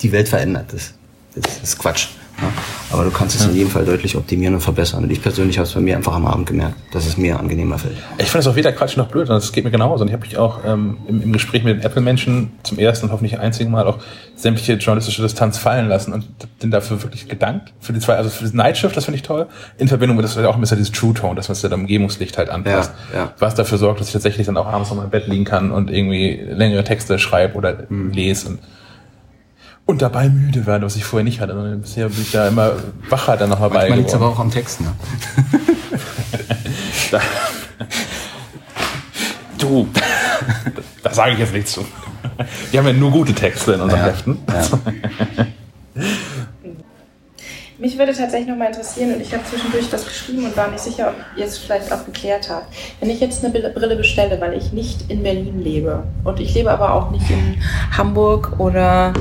die 0.00 0.12
Welt 0.12 0.28
verändert. 0.28 0.72
Das, 0.72 0.94
das 1.34 1.62
ist 1.62 1.78
Quatsch. 1.78 2.08
Ja? 2.40 2.52
Aber 2.92 3.04
du 3.04 3.10
kannst 3.10 3.36
es 3.36 3.42
ja. 3.42 3.50
in 3.50 3.56
jedem 3.56 3.70
Fall 3.70 3.84
deutlich 3.84 4.16
optimieren 4.16 4.54
und 4.54 4.60
verbessern. 4.60 5.04
Und 5.04 5.10
ich 5.10 5.22
persönlich 5.22 5.58
habe 5.58 5.66
es 5.66 5.74
bei 5.74 5.80
mir 5.80 5.96
einfach 5.96 6.14
am 6.14 6.26
Abend 6.26 6.46
gemerkt, 6.46 6.76
dass 6.92 7.06
es 7.06 7.16
mir 7.16 7.38
angenehmer 7.38 7.78
fällt. 7.78 7.96
Ich 8.18 8.26
finde 8.26 8.40
es 8.40 8.46
auch 8.46 8.56
weder 8.56 8.72
Quatsch 8.72 8.96
noch 8.96 9.08
blöd. 9.08 9.28
Das 9.28 9.52
geht 9.52 9.64
mir 9.64 9.70
genauso. 9.70 10.02
Und 10.02 10.08
ich 10.08 10.14
habe 10.14 10.24
mich 10.26 10.36
auch 10.36 10.60
ähm, 10.66 10.98
im, 11.08 11.22
im, 11.22 11.32
Gespräch 11.32 11.64
mit 11.64 11.78
den 11.78 11.82
Apple-Menschen 11.82 12.52
zum 12.62 12.78
ersten 12.78 13.06
und 13.06 13.12
hoffentlich 13.12 13.38
einzigen 13.38 13.70
Mal 13.70 13.86
auch 13.86 13.98
sämtliche 14.36 14.74
journalistische 14.74 15.22
Distanz 15.22 15.58
fallen 15.58 15.88
lassen 15.88 16.12
und 16.12 16.26
bin 16.58 16.70
dafür 16.70 17.02
wirklich 17.02 17.28
gedankt. 17.28 17.72
Für 17.80 17.92
die 17.92 18.00
zwei, 18.00 18.16
also 18.16 18.28
für 18.28 18.44
das 18.44 18.52
Nightshift, 18.52 18.96
das 18.96 19.06
finde 19.06 19.16
ich 19.16 19.22
toll. 19.22 19.46
In 19.78 19.88
Verbindung 19.88 20.16
mit 20.16 20.24
das 20.24 20.36
auch 20.36 20.54
ein 20.54 20.60
bisschen 20.60 20.78
dieses 20.78 20.92
True 20.92 21.14
Tone, 21.14 21.34
dass 21.36 21.48
man 21.48 21.54
es 21.54 21.62
ja 21.62 21.72
Umgebungslicht 21.72 22.36
halt 22.36 22.50
anpasst. 22.50 22.92
Ja, 23.12 23.18
ja. 23.18 23.32
Was 23.38 23.54
dafür 23.54 23.78
sorgt, 23.78 24.00
dass 24.00 24.08
ich 24.08 24.12
tatsächlich 24.12 24.46
dann 24.46 24.56
auch 24.56 24.66
abends 24.66 24.90
noch 24.90 24.96
mal 24.96 25.04
im 25.04 25.10
Bett 25.10 25.26
liegen 25.26 25.44
kann 25.44 25.70
und 25.70 25.90
irgendwie 25.90 26.40
längere 26.50 26.84
Texte 26.84 27.18
schreibe 27.18 27.56
oder 27.56 27.86
mhm. 27.88 28.10
lese 28.12 28.48
und 28.48 28.58
und 29.86 30.02
dabei 30.02 30.28
müde 30.28 30.66
werden, 30.66 30.84
was 30.84 30.96
ich 30.96 31.04
vorher 31.04 31.24
nicht 31.24 31.40
hatte. 31.40 31.54
Bisher 31.80 32.08
bin 32.08 32.22
ich 32.22 32.32
da 32.32 32.48
immer 32.48 32.72
wacher 33.08 33.36
dann 33.36 33.50
noch 33.50 33.60
mal 33.60 33.68
bei. 33.68 33.88
Man 33.88 33.98
liegt 33.98 34.14
aber 34.14 34.28
auch 34.28 34.38
am 34.38 34.50
Text, 34.50 34.80
ne? 34.80 34.90
da, 37.10 37.20
du, 39.58 39.88
da 41.02 41.12
sage 41.12 41.32
ich 41.32 41.38
jetzt 41.38 41.52
nichts 41.52 41.72
zu. 41.72 41.84
Wir 42.70 42.80
haben 42.80 42.86
ja 42.86 42.92
nur 42.92 43.10
gute 43.10 43.34
Texte 43.34 43.72
in 43.72 43.80
unseren 43.80 44.00
ja, 44.00 44.06
Heften. 44.06 44.38
Ja. 44.48 46.02
Mich 47.82 47.98
würde 47.98 48.14
tatsächlich 48.14 48.48
noch 48.48 48.56
mal 48.56 48.66
interessieren, 48.66 49.14
und 49.14 49.20
ich 49.20 49.34
habe 49.34 49.44
zwischendurch 49.44 49.90
das 49.90 50.06
geschrieben 50.06 50.44
und 50.44 50.56
war 50.56 50.70
nicht 50.70 50.84
sicher, 50.84 51.08
ob 51.08 51.14
ihr 51.36 51.46
es 51.46 51.58
vielleicht 51.58 51.92
auch 51.92 52.04
geklärt 52.04 52.48
habt. 52.48 52.72
Wenn 53.00 53.10
ich 53.10 53.18
jetzt 53.18 53.44
eine 53.44 53.52
Brille 53.52 53.96
bestelle, 53.96 54.40
weil 54.40 54.56
ich 54.56 54.72
nicht 54.72 55.10
in 55.10 55.24
Berlin 55.24 55.60
lebe 55.60 56.04
und 56.22 56.38
ich 56.38 56.54
lebe 56.54 56.70
aber 56.70 56.94
auch 56.94 57.10
nicht 57.10 57.28
in 57.28 57.60
Hamburg 57.90 58.60
oder 58.60 59.12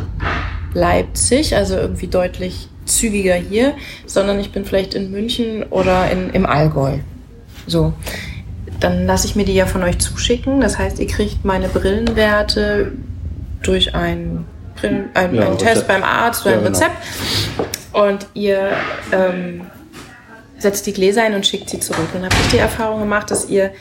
Leipzig, 0.74 1.56
also 1.56 1.76
irgendwie 1.76 2.08
deutlich 2.08 2.70
zügiger 2.86 3.36
hier, 3.36 3.74
sondern 4.06 4.40
ich 4.40 4.52
bin 4.52 4.66
vielleicht 4.66 4.94
in 4.94 5.12
München 5.12 5.64
oder 5.64 6.10
in, 6.12 6.30
im 6.32 6.46
Allgäu. 6.46 6.98
So. 7.68 7.94
Dann 8.80 9.06
lasse 9.06 9.28
ich 9.28 9.36
mir 9.36 9.46
die 9.46 9.54
ja 9.54 9.68
von 9.68 9.84
euch 9.84 10.00
zuschicken. 10.00 10.62
Das 10.62 10.78
heißt, 10.78 11.00
ihr 11.00 11.08
kriegt 11.08 11.46
meine 11.46 11.68
Brillenwerte 11.68 12.92
durch 13.62 13.94
einen, 13.94 14.46
Brillen, 14.76 15.10
einen, 15.14 15.36
ja, 15.36 15.48
einen 15.48 15.58
Test 15.58 15.88
beim 15.88 16.04
Arzt 16.04 16.46
oder 16.46 16.56
ja, 16.56 16.58
ein 16.58 16.66
genau. 16.66 16.78
Rezept. 16.78 16.98
Genau. 17.92 18.06
Und 18.08 18.28
ihr 18.34 18.72
ähm, 19.12 19.62
setzt 20.58 20.88
die 20.88 20.94
Gläser 20.94 21.24
ein 21.24 21.36
und 21.36 21.46
schickt 21.46 21.70
sie 21.70 21.80
zurück. 21.80 22.08
Dann 22.14 22.24
habe 22.24 22.36
ich 22.44 22.52
die 22.52 22.58
Erfahrung 22.58 23.02
gemacht, 23.02 23.30
dass 23.30 23.50
ihr 23.50 23.72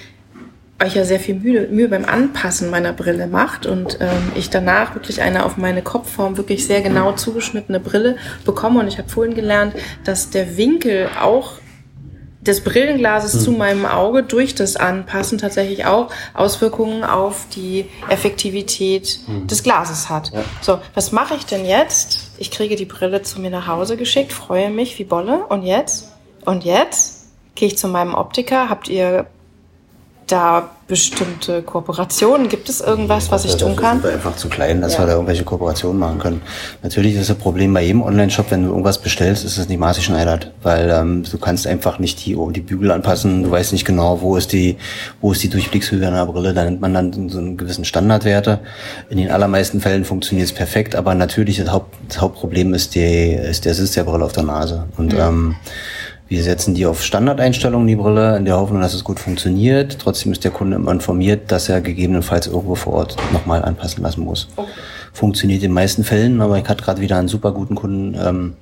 euch 0.83 0.95
ja 0.95 1.05
sehr 1.05 1.21
viel 1.21 1.35
Mühe, 1.35 1.69
Mühe 1.69 1.89
beim 1.89 2.05
Anpassen 2.05 2.71
meiner 2.71 2.93
Brille 2.93 3.27
macht 3.27 3.67
und 3.67 3.99
ähm, 4.01 4.33
ich 4.35 4.51
danach 4.51 4.95
wirklich 4.95 5.21
eine 5.23 5.45
auf 5.45 5.57
meine 5.57 5.83
Kopfform 5.83 6.37
wirklich 6.37 6.67
sehr 6.67 6.81
genau 6.81 7.13
zugeschnittene 7.13 7.81
Brille 7.81 8.17
bekomme. 8.45 8.81
Und 8.81 8.89
ich 8.89 8.99
habe 8.99 9.09
vorhin 9.09 9.35
gelernt, 9.35 9.75
dass 10.05 10.31
der 10.31 10.57
Winkel 10.57 11.11
auch 11.21 11.53
des 12.41 12.65
Brillenglases 12.65 13.35
mhm. 13.35 13.41
zu 13.41 13.53
meinem 13.53 13.87
Auge 13.87 14.23
durch 14.23 14.55
das 14.55 14.77
Anpassen 14.77 15.37
tatsächlich 15.37 15.85
auch 15.85 16.11
Auswirkungen 16.33 17.05
auf 17.05 17.47
die 17.55 17.87
Effektivität 18.09 19.21
mhm. 19.27 19.47
des 19.47 19.63
Glases 19.63 20.09
hat. 20.09 20.33
Ja. 20.33 20.43
So, 20.63 20.79
was 20.95 21.13
mache 21.13 21.35
ich 21.35 21.45
denn 21.45 21.67
jetzt? 21.67 22.31
Ich 22.39 22.51
kriege 22.51 22.77
die 22.77 22.87
Brille 22.87 23.21
zu 23.23 23.41
mir 23.41 23.51
nach 23.51 23.67
Hause 23.67 23.99
geschickt, 23.99 24.33
freue 24.33 24.71
mich 24.71 24.99
wie 24.99 25.05
Bolle. 25.05 25.45
Und 25.47 25.63
jetzt? 25.63 26.13
Und 26.47 26.65
jetzt? 26.65 27.27
Gehe 27.55 27.69
ich 27.69 27.77
zu 27.77 27.89
meinem 27.89 28.15
Optiker. 28.15 28.71
Habt 28.71 28.89
ihr 28.89 29.27
da 30.27 30.71
bestimmte 30.87 31.63
Kooperationen? 31.63 32.49
Gibt 32.49 32.69
es 32.69 32.81
irgendwas, 32.81 33.31
was 33.31 33.45
ich 33.45 33.57
tun 33.57 33.77
kann? 33.77 34.01
Sind 34.01 34.05
wir 34.05 34.13
einfach 34.15 34.37
zu 34.37 34.49
klein, 34.49 34.81
dass 34.81 34.95
ja. 34.95 35.01
wir 35.01 35.07
da 35.07 35.13
irgendwelche 35.13 35.45
Kooperationen 35.45 35.99
machen 35.99 36.19
können. 36.19 36.43
Natürlich 36.83 37.15
ist 37.15 37.31
das 37.31 37.37
Problem 37.37 37.73
bei 37.73 37.83
jedem 37.83 38.03
Online-Shop, 38.03 38.47
wenn 38.51 38.65
du 38.65 38.71
irgendwas 38.71 38.99
bestellst, 38.99 39.45
ist 39.45 39.57
es 39.57 39.69
nicht 39.69 39.79
maßgeschneidert, 39.79 40.51
weil 40.63 40.91
ähm, 40.91 41.23
du 41.23 41.39
kannst 41.39 41.67
einfach 41.67 42.01
nicht 42.01 42.25
die, 42.27 42.37
die 42.51 42.61
Bügel 42.61 42.91
anpassen. 42.91 43.45
Du 43.45 43.51
weißt 43.51 43.73
nicht 43.73 43.85
genau, 43.85 44.21
wo 44.21 44.37
ist 44.37 44.53
die, 44.53 44.77
wo 45.21 45.33
ist 45.33 45.43
die 45.43 45.49
Durchblickshöhe 45.49 46.07
einer 46.07 46.27
Brille. 46.27 46.55
Da 46.55 46.65
nennt 46.65 46.81
man 46.81 46.93
dann 46.93 47.29
so 47.29 47.39
einen 47.39 47.57
gewissen 47.57 47.85
Standardwerte. 47.85 48.59
In 49.09 49.19
den 49.19 49.31
allermeisten 49.31 49.81
Fällen 49.81 50.05
funktioniert 50.05 50.49
es 50.49 50.53
perfekt, 50.53 50.97
aber 50.97 51.15
natürlich 51.15 51.59
das, 51.59 51.71
Haupt, 51.71 51.95
das 52.09 52.21
Hauptproblem 52.21 52.75
ist, 52.75 52.97
die, 52.97 53.33
ist 53.35 53.65
der 53.65 53.75
Sitz 53.75 53.93
der 53.93 54.05
Brille 54.05 54.25
auf 54.25 54.33
der 54.33 54.43
Nase. 54.43 54.89
Und 54.97 55.13
mhm. 55.13 55.21
ähm, 55.21 55.57
Wir 56.31 56.45
setzen 56.45 56.75
die 56.75 56.87
auf 56.87 57.03
Standardeinstellungen, 57.03 57.89
die 57.89 57.97
Brille, 57.97 58.37
in 58.37 58.45
der 58.45 58.57
Hoffnung, 58.57 58.81
dass 58.81 58.95
es 58.95 59.03
gut 59.03 59.19
funktioniert. 59.19 59.99
Trotzdem 59.99 60.31
ist 60.31 60.45
der 60.45 60.53
Kunde 60.53 60.77
immer 60.77 60.93
informiert, 60.93 61.51
dass 61.51 61.69
er 61.69 61.81
gegebenenfalls 61.81 62.47
irgendwo 62.47 62.77
vor 62.77 62.93
Ort 62.93 63.17
nochmal 63.33 63.65
anpassen 63.65 64.05
lassen 64.05 64.23
muss. 64.23 64.47
Okay. 64.55 64.69
Funktioniert 65.13 65.65
in 65.65 65.71
den 65.71 65.75
meisten 65.75 66.05
Fällen, 66.05 66.41
aber 66.41 66.57
ich 66.57 66.69
hatte 66.69 66.85
gerade 66.85 67.01
wieder 67.01 67.17
einen 67.17 67.27
super 67.27 67.51
guten 67.51 67.75
Kunden, 67.75 68.17
ähm, 68.17 68.55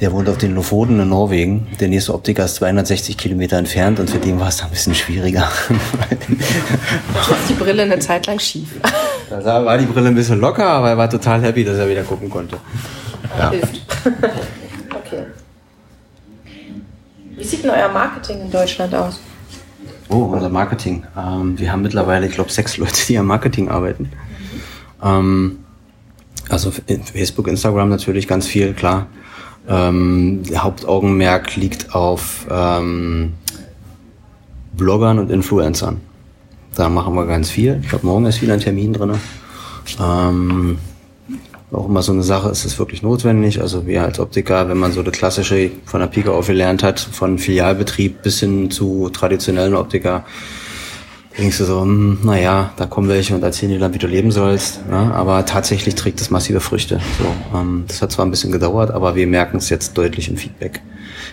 der 0.00 0.12
wohnt 0.12 0.30
auf 0.30 0.38
den 0.38 0.54
Lofoten 0.54 0.98
in 0.98 1.10
Norwegen. 1.10 1.66
Der 1.78 1.88
nächste 1.88 2.14
Optiker 2.14 2.46
ist 2.46 2.54
260 2.54 3.18
Kilometer 3.18 3.58
entfernt 3.58 4.00
und 4.00 4.08
für 4.08 4.16
den 4.18 4.40
war 4.40 4.48
es 4.48 4.62
ein 4.62 4.70
bisschen 4.70 4.94
schwieriger. 4.94 5.46
da 5.68 5.76
ist 7.36 7.50
die 7.50 7.52
Brille 7.52 7.82
eine 7.82 7.98
Zeit 7.98 8.26
lang 8.26 8.38
schief. 8.38 8.68
Da 9.30 9.64
war 9.64 9.76
die 9.78 9.86
Brille 9.86 10.08
ein 10.08 10.14
bisschen 10.14 10.38
locker, 10.38 10.66
aber 10.66 10.90
er 10.90 10.98
war 10.98 11.10
total 11.10 11.42
happy, 11.42 11.64
dass 11.64 11.76
er 11.76 11.88
wieder 11.88 12.02
gucken 12.02 12.30
konnte. 12.30 12.56
Ja. 13.38 13.50
Hilft. 13.50 13.80
Wie 17.36 17.44
sieht 17.44 17.64
denn 17.64 17.70
euer 17.70 17.88
Marketing 17.88 18.42
in 18.42 18.50
Deutschland 18.50 18.94
aus? 18.94 19.20
Oh, 20.08 20.24
unser 20.24 20.48
Marketing. 20.48 21.04
Ähm, 21.16 21.58
wir 21.58 21.72
haben 21.72 21.82
mittlerweile, 21.82 22.26
ich 22.26 22.34
glaube, 22.34 22.52
sechs 22.52 22.76
Leute, 22.76 23.06
die 23.08 23.18
am 23.18 23.26
Marketing 23.26 23.68
arbeiten. 23.68 24.10
Mhm. 25.02 25.08
Ähm, 25.08 25.58
also 26.48 26.70
Facebook, 26.70 27.48
Instagram 27.48 27.88
natürlich 27.88 28.28
ganz 28.28 28.46
viel, 28.46 28.74
klar. 28.74 29.06
Ähm, 29.66 30.42
Hauptaugenmerk 30.54 31.56
liegt 31.56 31.94
auf 31.94 32.46
ähm, 32.50 33.32
Bloggern 34.74 35.18
und 35.18 35.30
Influencern. 35.30 36.00
Da 36.74 36.88
machen 36.88 37.14
wir 37.14 37.26
ganz 37.26 37.50
viel. 37.50 37.80
Ich 37.82 37.88
glaube, 37.88 38.06
morgen 38.06 38.26
ist 38.26 38.42
wieder 38.42 38.54
ein 38.54 38.60
Termin 38.60 38.92
drin. 38.92 39.14
Auch 41.74 41.88
immer 41.88 42.02
so 42.02 42.12
eine 42.12 42.22
Sache, 42.22 42.48
ist 42.48 42.64
es 42.64 42.78
wirklich 42.78 43.02
notwendig? 43.02 43.60
Also 43.60 43.86
wir 43.86 44.02
als 44.02 44.20
Optiker, 44.20 44.68
wenn 44.68 44.78
man 44.78 44.92
so 44.92 45.02
das 45.02 45.14
klassische 45.14 45.70
von 45.84 46.00
der 46.00 46.06
Pika 46.06 46.30
auf 46.30 46.46
gelernt 46.46 46.82
hat, 46.82 47.00
von 47.00 47.38
Filialbetrieb 47.38 48.22
bis 48.22 48.40
hin 48.40 48.70
zu 48.70 49.10
traditionellen 49.10 49.74
Optiker, 49.74 50.24
denkst 51.36 51.58
du 51.58 51.64
so, 51.64 51.82
hm, 51.82 52.18
naja, 52.22 52.72
da 52.76 52.86
kommen 52.86 53.08
welche 53.08 53.34
und 53.34 53.42
erzählen 53.42 53.72
dir 53.72 53.78
dann, 53.78 53.92
wie 53.92 53.98
du 53.98 54.06
leben 54.06 54.30
sollst. 54.30 54.80
Ja, 54.90 55.10
aber 55.12 55.44
tatsächlich 55.46 55.94
trägt 55.94 56.20
es 56.20 56.30
massive 56.30 56.60
Früchte. 56.60 57.00
So, 57.18 57.58
ähm, 57.58 57.84
das 57.88 58.00
hat 58.02 58.12
zwar 58.12 58.24
ein 58.24 58.30
bisschen 58.30 58.52
gedauert, 58.52 58.90
aber 58.90 59.16
wir 59.16 59.26
merken 59.26 59.56
es 59.56 59.68
jetzt 59.68 59.98
deutlich 59.98 60.28
im 60.28 60.36
Feedback. 60.36 60.80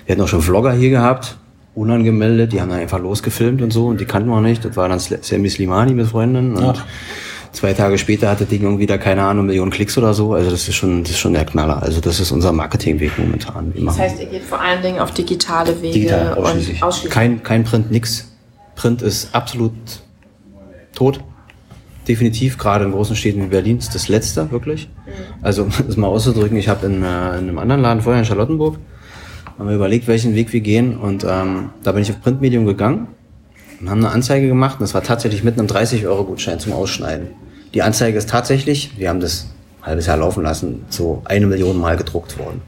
Wir 0.06 0.14
hatten 0.14 0.22
auch 0.24 0.28
schon 0.28 0.42
Vlogger 0.42 0.74
hier 0.74 0.90
gehabt, 0.90 1.38
unangemeldet, 1.76 2.52
die 2.52 2.62
haben 2.62 2.70
dann 2.70 2.80
einfach 2.80 3.00
losgefilmt 3.00 3.62
und 3.62 3.72
so 3.72 3.88
und 3.88 4.02
die 4.02 4.06
kannten 4.06 4.30
wir 4.30 4.42
nicht. 4.42 4.66
Das 4.66 4.76
war 4.76 4.90
dann 4.90 5.00
Sammy 5.00 5.50
Slimani 5.50 5.94
mit 5.94 6.08
Freundin 6.08 6.56
und 6.56 6.78
Ach. 6.80 6.86
Zwei 7.52 7.74
Tage 7.74 7.98
später 7.98 8.30
hatte 8.30 8.46
Ding 8.46 8.62
irgendwie 8.64 8.86
da, 8.86 8.98
keine 8.98 9.24
Ahnung, 9.24 9.46
Millionen 9.46 9.72
Klicks 9.72 9.98
oder 9.98 10.14
so. 10.14 10.34
Also 10.34 10.52
das 10.52 10.68
ist 10.68 10.76
schon, 10.76 11.04
das 11.04 11.12
ist 11.12 11.20
schon 11.20 11.34
der 11.34 11.46
Knaller. 11.46 11.82
Also 11.82 12.02
das 12.02 12.20
ist 12.20 12.32
unser 12.32 12.52
Marketingweg 12.52 13.18
momentan. 13.18 13.74
das 13.86 14.00
heißt, 14.00 14.20
ihr 14.20 14.28
geht 14.28 14.44
vor 14.44 14.62
allen 14.62 14.82
Dingen 14.82 15.00
auf 15.00 15.12
digitale 15.12 15.82
Wege 15.82 15.94
Digital, 15.94 16.34
ausschließlich. 16.36 16.82
und 16.82 16.88
ausschließlich. 16.88 17.14
Kein, 17.14 17.44
kein 17.44 17.64
Print, 17.64 17.92
nix. 17.92 18.32
Print 18.76 19.02
ist 19.02 19.34
absolut 19.36 19.74
tot. 20.96 21.22
Definitiv, 22.08 22.58
gerade 22.58 22.86
in 22.86 22.92
großen 22.92 23.16
Städten 23.16 23.44
wie 23.44 23.48
Berlin 23.48 23.78
ist 23.78 23.94
das 23.94 24.08
letzte, 24.08 24.50
wirklich. 24.52 24.90
Mhm. 25.06 25.12
Also, 25.44 25.68
das 25.88 25.98
mal 25.98 26.08
auszudrücken, 26.08 26.58
ich 26.58 26.68
habe 26.68 26.86
in, 26.88 27.04
äh, 27.04 27.38
in 27.38 27.50
einem 27.50 27.60
anderen 27.60 27.82
Laden 27.82 28.02
vorher 28.02 28.22
in 28.22 28.26
Charlottenburg, 28.26 28.78
haben 29.60 29.68
wir 29.68 29.76
überlegt, 29.76 30.08
welchen 30.08 30.34
Weg 30.34 30.52
wir 30.52 30.62
gehen 30.62 30.98
und 30.98 31.24
ähm, 31.24 31.70
da 31.84 31.92
bin 31.92 32.02
ich 32.02 32.10
auf 32.10 32.20
Printmedium 32.22 32.66
gegangen 32.66 33.08
und 33.82 33.90
haben 33.90 34.00
eine 34.00 34.14
Anzeige 34.14 34.48
gemacht 34.48 34.76
und 34.80 34.82
das 34.82 34.94
war 34.94 35.04
tatsächlich 35.04 35.44
mit 35.44 35.58
einem 35.58 35.68
30-Euro-Gutschein 35.68 36.60
zum 36.60 36.74
Ausschneiden. 36.74 37.30
Die 37.74 37.82
Anzeige 37.82 38.18
ist 38.18 38.30
tatsächlich, 38.30 38.92
wir 38.98 39.10
haben 39.10 39.20
das 39.20 39.48
ein 39.82 39.88
halbes 39.88 40.06
Jahr 40.06 40.18
laufen 40.18 40.44
lassen, 40.44 40.86
so 40.90 41.22
eine 41.26 41.48
Million 41.48 41.80
Mal 41.80 41.98
gedruckt 41.98 42.38
worden. 42.38 42.62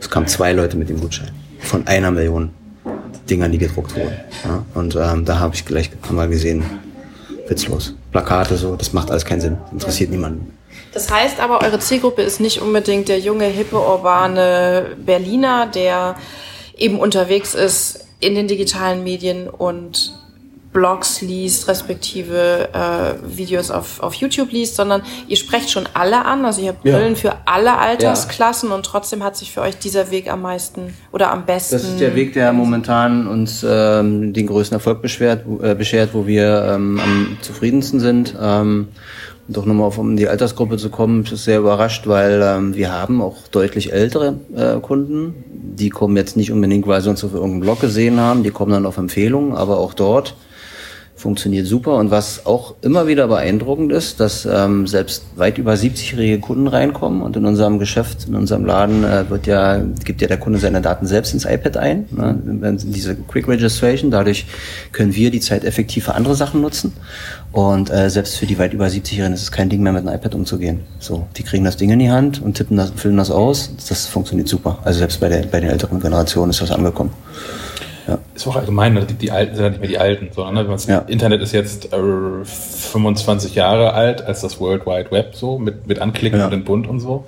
Es 0.00 0.08
kamen 0.08 0.26
zwei 0.26 0.52
Leute 0.52 0.76
mit 0.76 0.88
dem 0.88 1.00
Gutschein. 1.00 1.30
Von 1.60 1.86
einer 1.86 2.10
Million 2.10 2.50
Dingern, 3.28 3.52
die 3.52 3.58
gedruckt 3.58 3.94
wurden. 3.96 4.16
Ja, 4.44 4.64
und 4.74 4.96
ähm, 4.96 5.24
da 5.24 5.38
habe 5.38 5.54
ich 5.54 5.64
gleich 5.64 5.90
mal 6.10 6.28
gesehen, 6.28 6.62
witzlos. 7.48 7.94
Plakate 8.12 8.56
so, 8.56 8.76
das 8.76 8.92
macht 8.92 9.10
alles 9.10 9.24
keinen 9.24 9.40
Sinn. 9.40 9.58
Interessiert 9.72 10.10
niemanden. 10.10 10.52
Das 10.92 11.10
heißt 11.10 11.40
aber, 11.40 11.62
eure 11.62 11.78
Zielgruppe 11.78 12.22
ist 12.22 12.40
nicht 12.40 12.60
unbedingt 12.60 13.08
der 13.08 13.18
junge, 13.18 13.46
hippe, 13.46 13.76
urbane 13.76 14.96
Berliner, 15.04 15.66
der 15.66 16.16
eben 16.76 16.98
unterwegs 16.98 17.54
ist 17.54 18.06
in 18.20 18.34
den 18.34 18.46
digitalen 18.46 19.02
Medien 19.04 19.48
und 19.48 20.12
Blogs 20.74 21.22
liest, 21.22 21.68
respektive 21.68 22.68
äh, 22.74 23.36
Videos 23.38 23.70
auf, 23.70 24.00
auf 24.00 24.12
YouTube 24.14 24.50
liest, 24.50 24.74
sondern 24.74 25.02
ihr 25.28 25.36
sprecht 25.36 25.70
schon 25.70 25.88
alle 25.94 26.24
an. 26.26 26.44
Also 26.44 26.60
ihr 26.60 26.70
habt 26.70 26.82
Brillen 26.82 27.14
ja. 27.14 27.14
für 27.14 27.32
alle 27.46 27.78
Altersklassen 27.78 28.68
ja. 28.68 28.74
und 28.74 28.84
trotzdem 28.84 29.22
hat 29.22 29.36
sich 29.36 29.52
für 29.52 29.62
euch 29.62 29.78
dieser 29.78 30.10
Weg 30.10 30.30
am 30.30 30.42
meisten 30.42 30.92
oder 31.12 31.30
am 31.30 31.46
besten. 31.46 31.76
Das 31.76 31.84
ist 31.84 32.00
der 32.00 32.16
Weg, 32.16 32.34
der 32.34 32.52
momentan 32.52 33.28
uns 33.28 33.64
ähm, 33.66 34.32
den 34.32 34.48
größten 34.48 34.74
Erfolg 34.74 35.00
beschwert, 35.00 35.44
äh, 35.62 35.76
beschert, 35.76 36.10
wo 36.12 36.26
wir 36.26 36.68
ähm, 36.74 37.00
am 37.02 37.38
zufriedensten 37.40 38.00
sind. 38.00 38.34
Ähm, 38.38 38.88
und 39.46 39.58
auch 39.58 39.66
nochmal 39.66 39.86
auf 39.86 39.98
um 39.98 40.16
die 40.16 40.26
Altersgruppe 40.26 40.76
zu 40.76 40.90
kommen, 40.90 41.22
ist 41.22 41.44
sehr 41.44 41.60
überrascht, 41.60 42.08
weil 42.08 42.42
ähm, 42.42 42.74
wir 42.74 42.92
haben 42.92 43.22
auch 43.22 43.46
deutlich 43.48 43.92
ältere 43.92 44.34
äh, 44.56 44.80
Kunden. 44.80 45.34
Die 45.52 45.90
kommen 45.90 46.16
jetzt 46.16 46.36
nicht 46.36 46.50
unbedingt, 46.50 46.86
weil 46.88 47.00
sie 47.00 47.10
uns 47.10 47.22
auf 47.22 47.32
irgendeinem 47.32 47.60
Blog 47.60 47.80
gesehen 47.80 48.18
haben, 48.18 48.42
die 48.42 48.50
kommen 48.50 48.72
dann 48.72 48.86
auf 48.86 48.96
Empfehlungen, 48.96 49.54
aber 49.54 49.78
auch 49.78 49.94
dort 49.94 50.34
funktioniert 51.16 51.66
super. 51.66 51.96
Und 51.96 52.10
was 52.10 52.44
auch 52.44 52.74
immer 52.82 53.06
wieder 53.06 53.28
beeindruckend 53.28 53.92
ist, 53.92 54.20
dass 54.20 54.46
ähm, 54.46 54.86
selbst 54.86 55.24
weit 55.36 55.58
über 55.58 55.74
70-jährige 55.74 56.40
Kunden 56.40 56.66
reinkommen 56.66 57.22
und 57.22 57.36
in 57.36 57.46
unserem 57.46 57.78
Geschäft, 57.78 58.26
in 58.26 58.34
unserem 58.34 58.64
Laden 58.64 59.04
äh, 59.04 59.28
wird 59.30 59.46
ja, 59.46 59.80
gibt 60.04 60.20
ja 60.20 60.28
der 60.28 60.38
Kunde 60.38 60.58
seine 60.58 60.80
Daten 60.80 61.06
selbst 61.06 61.32
ins 61.32 61.44
iPad 61.44 61.76
ein, 61.76 62.06
ne? 62.10 62.76
diese 62.82 63.14
Quick 63.14 63.48
Registration. 63.48 64.10
Dadurch 64.10 64.46
können 64.92 65.14
wir 65.14 65.30
die 65.30 65.40
Zeit 65.40 65.64
effektiv 65.64 66.04
für 66.04 66.14
andere 66.14 66.34
Sachen 66.34 66.60
nutzen. 66.60 66.92
Und 67.52 67.90
äh, 67.90 68.10
selbst 68.10 68.36
für 68.36 68.46
die 68.46 68.58
weit 68.58 68.72
über 68.72 68.86
70-Jährigen 68.86 69.34
ist 69.34 69.42
es 69.42 69.52
kein 69.52 69.68
Ding 69.68 69.82
mehr, 69.82 69.92
mit 69.92 70.06
einem 70.06 70.16
iPad 70.16 70.34
umzugehen. 70.34 70.80
So, 70.98 71.28
die 71.36 71.44
kriegen 71.44 71.64
das 71.64 71.76
Ding 71.76 71.90
in 71.90 72.00
die 72.00 72.10
Hand 72.10 72.42
und 72.42 72.54
tippen 72.54 72.76
das, 72.76 72.90
füllen 72.96 73.16
das 73.16 73.30
aus. 73.30 73.70
Das 73.88 74.06
funktioniert 74.06 74.48
super. 74.48 74.80
Also 74.82 74.98
selbst 74.98 75.20
bei, 75.20 75.28
der, 75.28 75.46
bei 75.46 75.60
den 75.60 75.70
älteren 75.70 76.00
Generationen 76.00 76.50
ist 76.50 76.60
das 76.60 76.72
angekommen. 76.72 77.12
Ja. 78.06 78.18
Ist 78.34 78.46
auch 78.46 78.56
allgemein, 78.56 78.94
ne? 78.94 79.06
die, 79.06 79.14
die 79.14 79.30
Alten 79.30 79.54
sind 79.54 79.64
ja 79.64 79.70
nicht 79.70 79.80
mehr 79.80 79.88
die 79.88 79.98
Alten, 79.98 80.28
sondern 80.32 80.66
ne? 80.66 80.76
ja. 80.86 80.98
Internet 81.00 81.40
ist 81.40 81.52
jetzt 81.52 81.92
äh, 81.92 82.44
25 82.44 83.54
Jahre 83.54 83.94
alt 83.94 84.22
als 84.22 84.42
das 84.42 84.60
World 84.60 84.86
Wide 84.86 85.10
Web 85.10 85.34
so, 85.34 85.58
mit, 85.58 85.86
mit 85.86 86.00
Anklicken 86.00 86.38
ja. 86.38 86.46
und 86.46 86.52
in 86.52 86.64
Bund 86.64 86.86
und 86.86 87.00
so. 87.00 87.24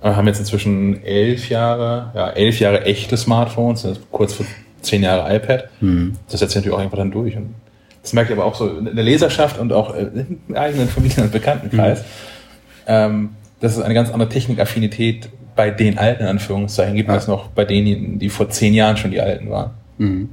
Wir 0.00 0.14
haben 0.14 0.26
jetzt 0.26 0.38
inzwischen 0.38 1.02
elf 1.02 1.48
Jahre, 1.48 2.12
ja, 2.14 2.30
elf 2.30 2.60
Jahre 2.60 2.84
echte 2.84 3.16
Smartphones, 3.16 3.86
kurz 4.12 4.34
vor 4.34 4.46
zehn 4.80 5.02
Jahre 5.02 5.34
iPad. 5.34 5.68
Mhm. 5.80 6.14
Das 6.28 6.40
setzt 6.40 6.52
sich 6.52 6.60
natürlich 6.60 6.76
auch 6.76 6.82
einfach 6.82 6.98
dann 6.98 7.10
durch. 7.10 7.36
Und 7.36 7.54
das 8.02 8.12
merkt 8.12 8.30
ihr 8.30 8.36
aber 8.36 8.44
auch 8.44 8.54
so 8.54 8.68
in 8.68 8.84
der 8.94 9.04
Leserschaft 9.04 9.58
und 9.58 9.72
auch 9.72 9.94
im 9.94 10.38
eigenen 10.54 10.88
Familien- 10.88 11.24
und 11.24 11.32
Bekanntenkreis, 11.32 12.00
mhm. 12.00 12.04
ähm, 12.86 13.28
dass 13.60 13.76
es 13.76 13.82
eine 13.82 13.94
ganz 13.94 14.10
andere 14.10 14.28
Technikaffinität 14.28 15.30
bei 15.56 15.70
den 15.70 15.98
Alten, 15.98 16.22
in 16.22 16.28
Anführungszeichen, 16.28 16.94
gibt, 16.94 17.08
ja. 17.08 17.16
als 17.16 17.26
noch 17.26 17.48
bei 17.48 17.64
denen, 17.64 18.20
die 18.20 18.28
vor 18.28 18.48
zehn 18.48 18.74
Jahren 18.74 18.96
schon 18.96 19.10
die 19.10 19.20
Alten 19.20 19.50
waren. 19.50 19.72
Mhm. 19.98 20.28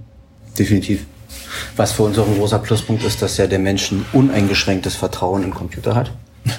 Definitiv. 0.58 1.06
Was 1.76 1.92
für 1.92 2.04
uns 2.04 2.18
auch 2.18 2.28
ein 2.28 2.38
großer 2.38 2.60
Pluspunkt 2.60 3.04
ist, 3.04 3.22
dass 3.22 3.38
ja 3.38 3.48
der 3.48 3.60
Mensch 3.60 3.92
ein 3.92 4.06
uneingeschränktes 4.14 4.96
Vertrauen 4.96 5.44
im 5.44 5.54
Computer 5.54 5.96
hat. 5.96 6.12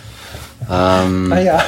ähm, 0.70 1.32
ah 1.32 1.40
ja. 1.40 1.62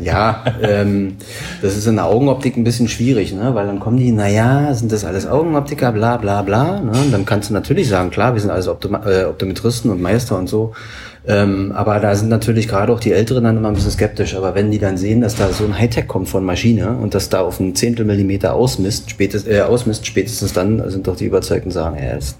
Ja, 0.00 0.44
ähm, 0.60 1.16
das 1.62 1.76
ist 1.76 1.86
in 1.86 1.96
der 1.96 2.06
Augenoptik 2.06 2.56
ein 2.56 2.64
bisschen 2.64 2.88
schwierig, 2.88 3.32
ne? 3.32 3.54
weil 3.54 3.66
dann 3.66 3.80
kommen 3.80 3.96
die, 3.96 4.12
naja, 4.12 4.74
sind 4.74 4.92
das 4.92 5.04
alles 5.04 5.26
Augenoptiker, 5.26 5.92
bla 5.92 6.16
bla 6.18 6.42
bla. 6.42 6.80
Ne? 6.80 6.90
Und 6.90 7.12
dann 7.12 7.24
kannst 7.24 7.50
du 7.50 7.54
natürlich 7.54 7.88
sagen, 7.88 8.10
klar, 8.10 8.34
wir 8.34 8.40
sind 8.40 8.50
alles 8.50 8.68
Optom 8.68 8.94
äh, 8.94 9.24
Optometristen 9.24 9.90
und 9.90 10.00
Meister 10.00 10.38
und 10.38 10.48
so. 10.48 10.74
Ähm, 11.28 11.72
aber 11.72 11.98
da 11.98 12.14
sind 12.14 12.28
natürlich 12.28 12.68
gerade 12.68 12.92
auch 12.92 13.00
die 13.00 13.12
Älteren 13.12 13.44
dann 13.44 13.56
immer 13.56 13.68
ein 13.68 13.74
bisschen 13.74 13.90
skeptisch. 13.90 14.36
Aber 14.36 14.54
wenn 14.54 14.70
die 14.70 14.78
dann 14.78 14.96
sehen, 14.96 15.20
dass 15.20 15.34
da 15.34 15.48
so 15.52 15.64
ein 15.64 15.76
Hightech 15.76 16.06
kommt 16.06 16.28
von 16.28 16.44
Maschine 16.44 16.96
und 16.96 17.14
das 17.14 17.28
da 17.28 17.40
auf 17.40 17.58
ein 17.58 17.74
Zehntel 17.74 18.04
Millimeter 18.04 18.54
ausmisst, 18.54 19.10
spätestens, 19.10 19.52
äh, 19.52 19.62
ausmisst, 19.62 20.06
spätestens 20.06 20.52
dann 20.52 20.88
sind 20.90 21.06
doch 21.08 21.16
die 21.16 21.26
Überzeugten 21.26 21.70
sagen, 21.70 21.96
ja, 22.02 22.12
ist, 22.16 22.36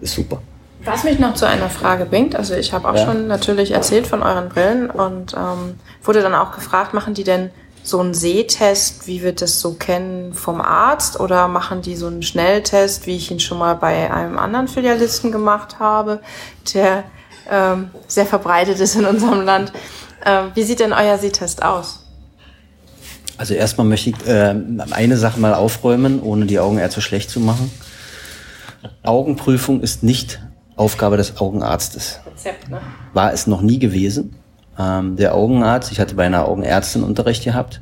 ist 0.00 0.14
super. 0.14 0.42
Was 0.84 1.04
mich 1.04 1.18
noch 1.18 1.34
zu 1.34 1.46
einer 1.46 1.70
Frage 1.70 2.04
bringt, 2.04 2.36
also 2.36 2.54
ich 2.54 2.72
habe 2.72 2.88
auch 2.88 2.96
ja. 2.96 3.06
schon 3.06 3.26
natürlich 3.26 3.70
erzählt 3.70 4.06
von 4.06 4.22
euren 4.22 4.50
Brillen 4.50 4.90
und 4.90 5.32
ähm, 5.34 5.76
wurde 6.02 6.20
dann 6.20 6.34
auch 6.34 6.52
gefragt, 6.52 6.92
machen 6.92 7.14
die 7.14 7.24
denn 7.24 7.50
so 7.82 8.00
einen 8.00 8.14
Sehtest, 8.14 9.06
wie 9.06 9.22
wir 9.22 9.32
das 9.32 9.60
so 9.60 9.74
kennen 9.74 10.34
vom 10.34 10.60
Arzt 10.60 11.20
oder 11.20 11.48
machen 11.48 11.82
die 11.82 11.96
so 11.96 12.06
einen 12.06 12.22
Schnelltest, 12.22 13.06
wie 13.06 13.16
ich 13.16 13.30
ihn 13.30 13.40
schon 13.40 13.58
mal 13.58 13.74
bei 13.74 14.12
einem 14.12 14.38
anderen 14.38 14.68
Filialisten 14.68 15.32
gemacht 15.32 15.78
habe, 15.78 16.20
der 16.74 17.04
ähm, 17.50 17.90
sehr 18.06 18.26
verbreitet 18.26 18.80
ist 18.80 18.96
in 18.96 19.04
unserem 19.04 19.42
Land. 19.42 19.72
Ähm, 20.24 20.50
wie 20.54 20.62
sieht 20.62 20.80
denn 20.80 20.92
euer 20.92 21.18
Sehtest 21.18 21.62
aus? 21.62 22.00
Also 23.36 23.54
erstmal 23.54 23.86
möchte 23.86 24.10
ich 24.10 24.26
äh, 24.26 24.54
eine 24.90 25.16
Sache 25.16 25.40
mal 25.40 25.54
aufräumen, 25.54 26.22
ohne 26.22 26.46
die 26.46 26.58
Augenärzte 26.58 27.00
schlecht 27.00 27.30
zu 27.30 27.40
machen. 27.40 27.70
Augenprüfung 29.02 29.80
ist 29.80 30.02
nicht 30.02 30.40
Aufgabe 30.76 31.16
des 31.16 31.36
Augenarztes. 31.38 32.20
Rezept, 32.26 32.68
ne? 32.68 32.80
War 33.12 33.32
es 33.32 33.46
noch 33.46 33.60
nie 33.60 33.78
gewesen. 33.78 34.36
Ähm, 34.78 35.16
der 35.16 35.34
Augenarzt, 35.34 35.92
ich 35.92 36.00
hatte 36.00 36.14
bei 36.14 36.26
einer 36.26 36.46
Augenärztin 36.46 37.02
Unterricht 37.02 37.44
gehabt. 37.44 37.80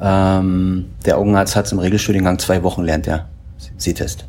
Ähm, 0.00 0.90
der 1.04 1.18
Augenarzt 1.18 1.56
hat 1.56 1.66
es 1.66 1.72
im 1.72 1.78
Regelstudiengang 1.78 2.38
zwei 2.38 2.62
Wochen 2.62 2.82
lernt 2.82 3.06
er. 3.06 3.28
Sehtest. 3.76 4.26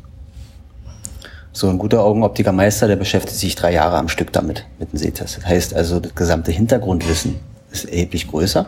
So 1.58 1.68
ein 1.68 1.78
guter 1.78 2.04
Augenoptikermeister, 2.04 2.86
der 2.86 2.94
beschäftigt 2.94 3.36
sich 3.36 3.56
drei 3.56 3.72
Jahre 3.72 3.96
am 3.96 4.08
Stück 4.08 4.32
damit, 4.32 4.64
mit 4.78 4.92
dem 4.92 4.96
Sehtest. 4.96 5.38
Das 5.38 5.46
heißt 5.46 5.74
also, 5.74 5.98
das 5.98 6.14
gesamte 6.14 6.52
Hintergrundwissen 6.52 7.34
ist 7.72 7.86
erheblich 7.86 8.28
größer. 8.28 8.66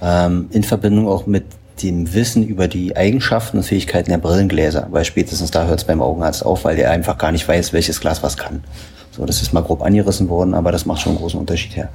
Ähm, 0.00 0.46
in 0.52 0.62
Verbindung 0.62 1.08
auch 1.08 1.26
mit 1.26 1.42
dem 1.82 2.14
Wissen 2.14 2.46
über 2.46 2.68
die 2.68 2.96
Eigenschaften 2.96 3.56
und 3.56 3.64
Fähigkeiten 3.64 4.10
der 4.10 4.18
Brillengläser, 4.18 4.86
weil 4.92 5.04
spätestens 5.04 5.50
da 5.50 5.66
hört 5.66 5.80
es 5.80 5.84
beim 5.84 6.00
Augenarzt 6.00 6.46
auf, 6.46 6.64
weil 6.64 6.76
der 6.76 6.92
einfach 6.92 7.18
gar 7.18 7.32
nicht 7.32 7.48
weiß, 7.48 7.72
welches 7.72 8.00
Glas 8.00 8.22
was 8.22 8.36
kann. 8.36 8.62
So, 9.10 9.26
das 9.26 9.42
ist 9.42 9.52
mal 9.52 9.64
grob 9.64 9.82
angerissen 9.82 10.28
worden, 10.28 10.54
aber 10.54 10.70
das 10.70 10.86
macht 10.86 11.00
schon 11.00 11.14
einen 11.14 11.20
großen 11.20 11.40
Unterschied 11.40 11.74
her. 11.74 11.88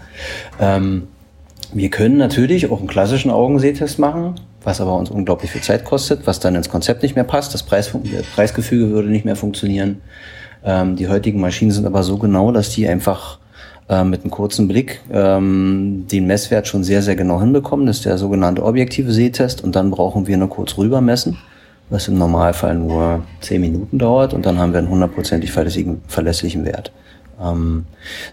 Ähm, 0.59 1.07
wir 1.73 1.89
können 1.89 2.17
natürlich 2.17 2.69
auch 2.71 2.79
einen 2.79 2.87
klassischen 2.87 3.31
Augensehtest 3.31 3.99
machen, 3.99 4.35
was 4.63 4.81
aber 4.81 4.95
uns 4.95 5.09
unglaublich 5.09 5.51
viel 5.51 5.61
Zeit 5.61 5.85
kostet, 5.85 6.25
was 6.25 6.39
dann 6.39 6.55
ins 6.55 6.69
Konzept 6.69 7.03
nicht 7.03 7.15
mehr 7.15 7.23
passt. 7.23 7.53
Das 7.53 7.63
Preis, 7.63 7.91
Preisgefüge 8.35 8.89
würde 8.89 9.09
nicht 9.09 9.25
mehr 9.25 9.35
funktionieren. 9.35 10.01
Ähm, 10.63 10.95
die 10.95 11.07
heutigen 11.07 11.39
Maschinen 11.39 11.71
sind 11.71 11.85
aber 11.85 12.03
so 12.03 12.17
genau, 12.17 12.51
dass 12.51 12.69
die 12.69 12.87
einfach 12.87 13.39
äh, 13.87 14.03
mit 14.03 14.21
einem 14.21 14.31
kurzen 14.31 14.67
Blick 14.67 15.01
ähm, 15.11 16.05
den 16.11 16.27
Messwert 16.27 16.67
schon 16.67 16.83
sehr, 16.83 17.01
sehr 17.01 17.15
genau 17.15 17.39
hinbekommen. 17.39 17.85
Das 17.85 17.97
ist 17.97 18.05
der 18.05 18.17
sogenannte 18.17 18.63
objektive 18.63 19.11
Sehtest. 19.11 19.63
Und 19.63 19.75
dann 19.75 19.91
brauchen 19.91 20.27
wir 20.27 20.37
nur 20.37 20.49
kurz 20.49 20.77
rüber 20.77 21.01
messen, 21.01 21.37
was 21.89 22.07
im 22.07 22.17
Normalfall 22.17 22.75
nur 22.75 23.23
zehn 23.41 23.61
Minuten 23.61 23.97
dauert. 23.97 24.33
Und 24.33 24.45
dann 24.45 24.59
haben 24.59 24.73
wir 24.73 24.79
einen 24.79 24.89
hundertprozentig 24.89 25.51
verlässlichen 25.51 26.65
Wert. 26.65 26.91
Ähm, 27.41 27.85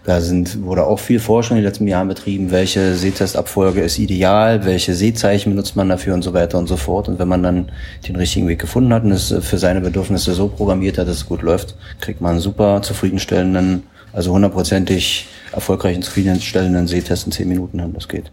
da 0.03 0.19
sind, 0.19 0.63
wurde 0.63 0.85
auch 0.85 0.99
viel 0.99 1.19
Forschung 1.19 1.57
in 1.57 1.63
den 1.63 1.69
letzten 1.69 1.87
Jahren 1.87 2.07
betrieben, 2.07 2.51
welche 2.51 2.95
Sehtestabfolge 2.95 3.81
ist 3.81 3.99
ideal, 3.99 4.65
welche 4.65 4.93
Sehzeichen 4.93 5.51
benutzt 5.51 5.75
man 5.75 5.87
dafür 5.87 6.13
und 6.13 6.23
so 6.23 6.33
weiter 6.33 6.57
und 6.57 6.67
so 6.67 6.75
fort. 6.75 7.07
Und 7.07 7.17
wenn 7.17 7.27
man 7.27 7.41
dann 7.41 7.71
den 8.07 8.17
richtigen 8.17 8.47
Weg 8.47 8.59
gefunden 8.59 8.93
hat 8.93 9.03
und 9.03 9.11
es 9.11 9.33
für 9.41 9.57
seine 9.57 9.81
Bedürfnisse 9.81 10.33
so 10.33 10.49
programmiert 10.49 10.97
hat, 10.97 11.07
dass 11.07 11.17
es 11.17 11.25
gut 11.25 11.41
läuft, 11.41 11.75
kriegt 12.01 12.19
man 12.19 12.31
einen 12.31 12.39
super 12.41 12.81
zufriedenstellenden, 12.81 13.83
also 14.11 14.33
hundertprozentig 14.33 15.27
erfolgreichen 15.53 16.01
zufriedenstellenden 16.01 16.87
Sehtest 16.87 17.27
in 17.27 17.31
zehn 17.31 17.47
Minuten 17.47 17.79
hin. 17.79 17.93
Das 17.93 18.07
geht. 18.09 18.31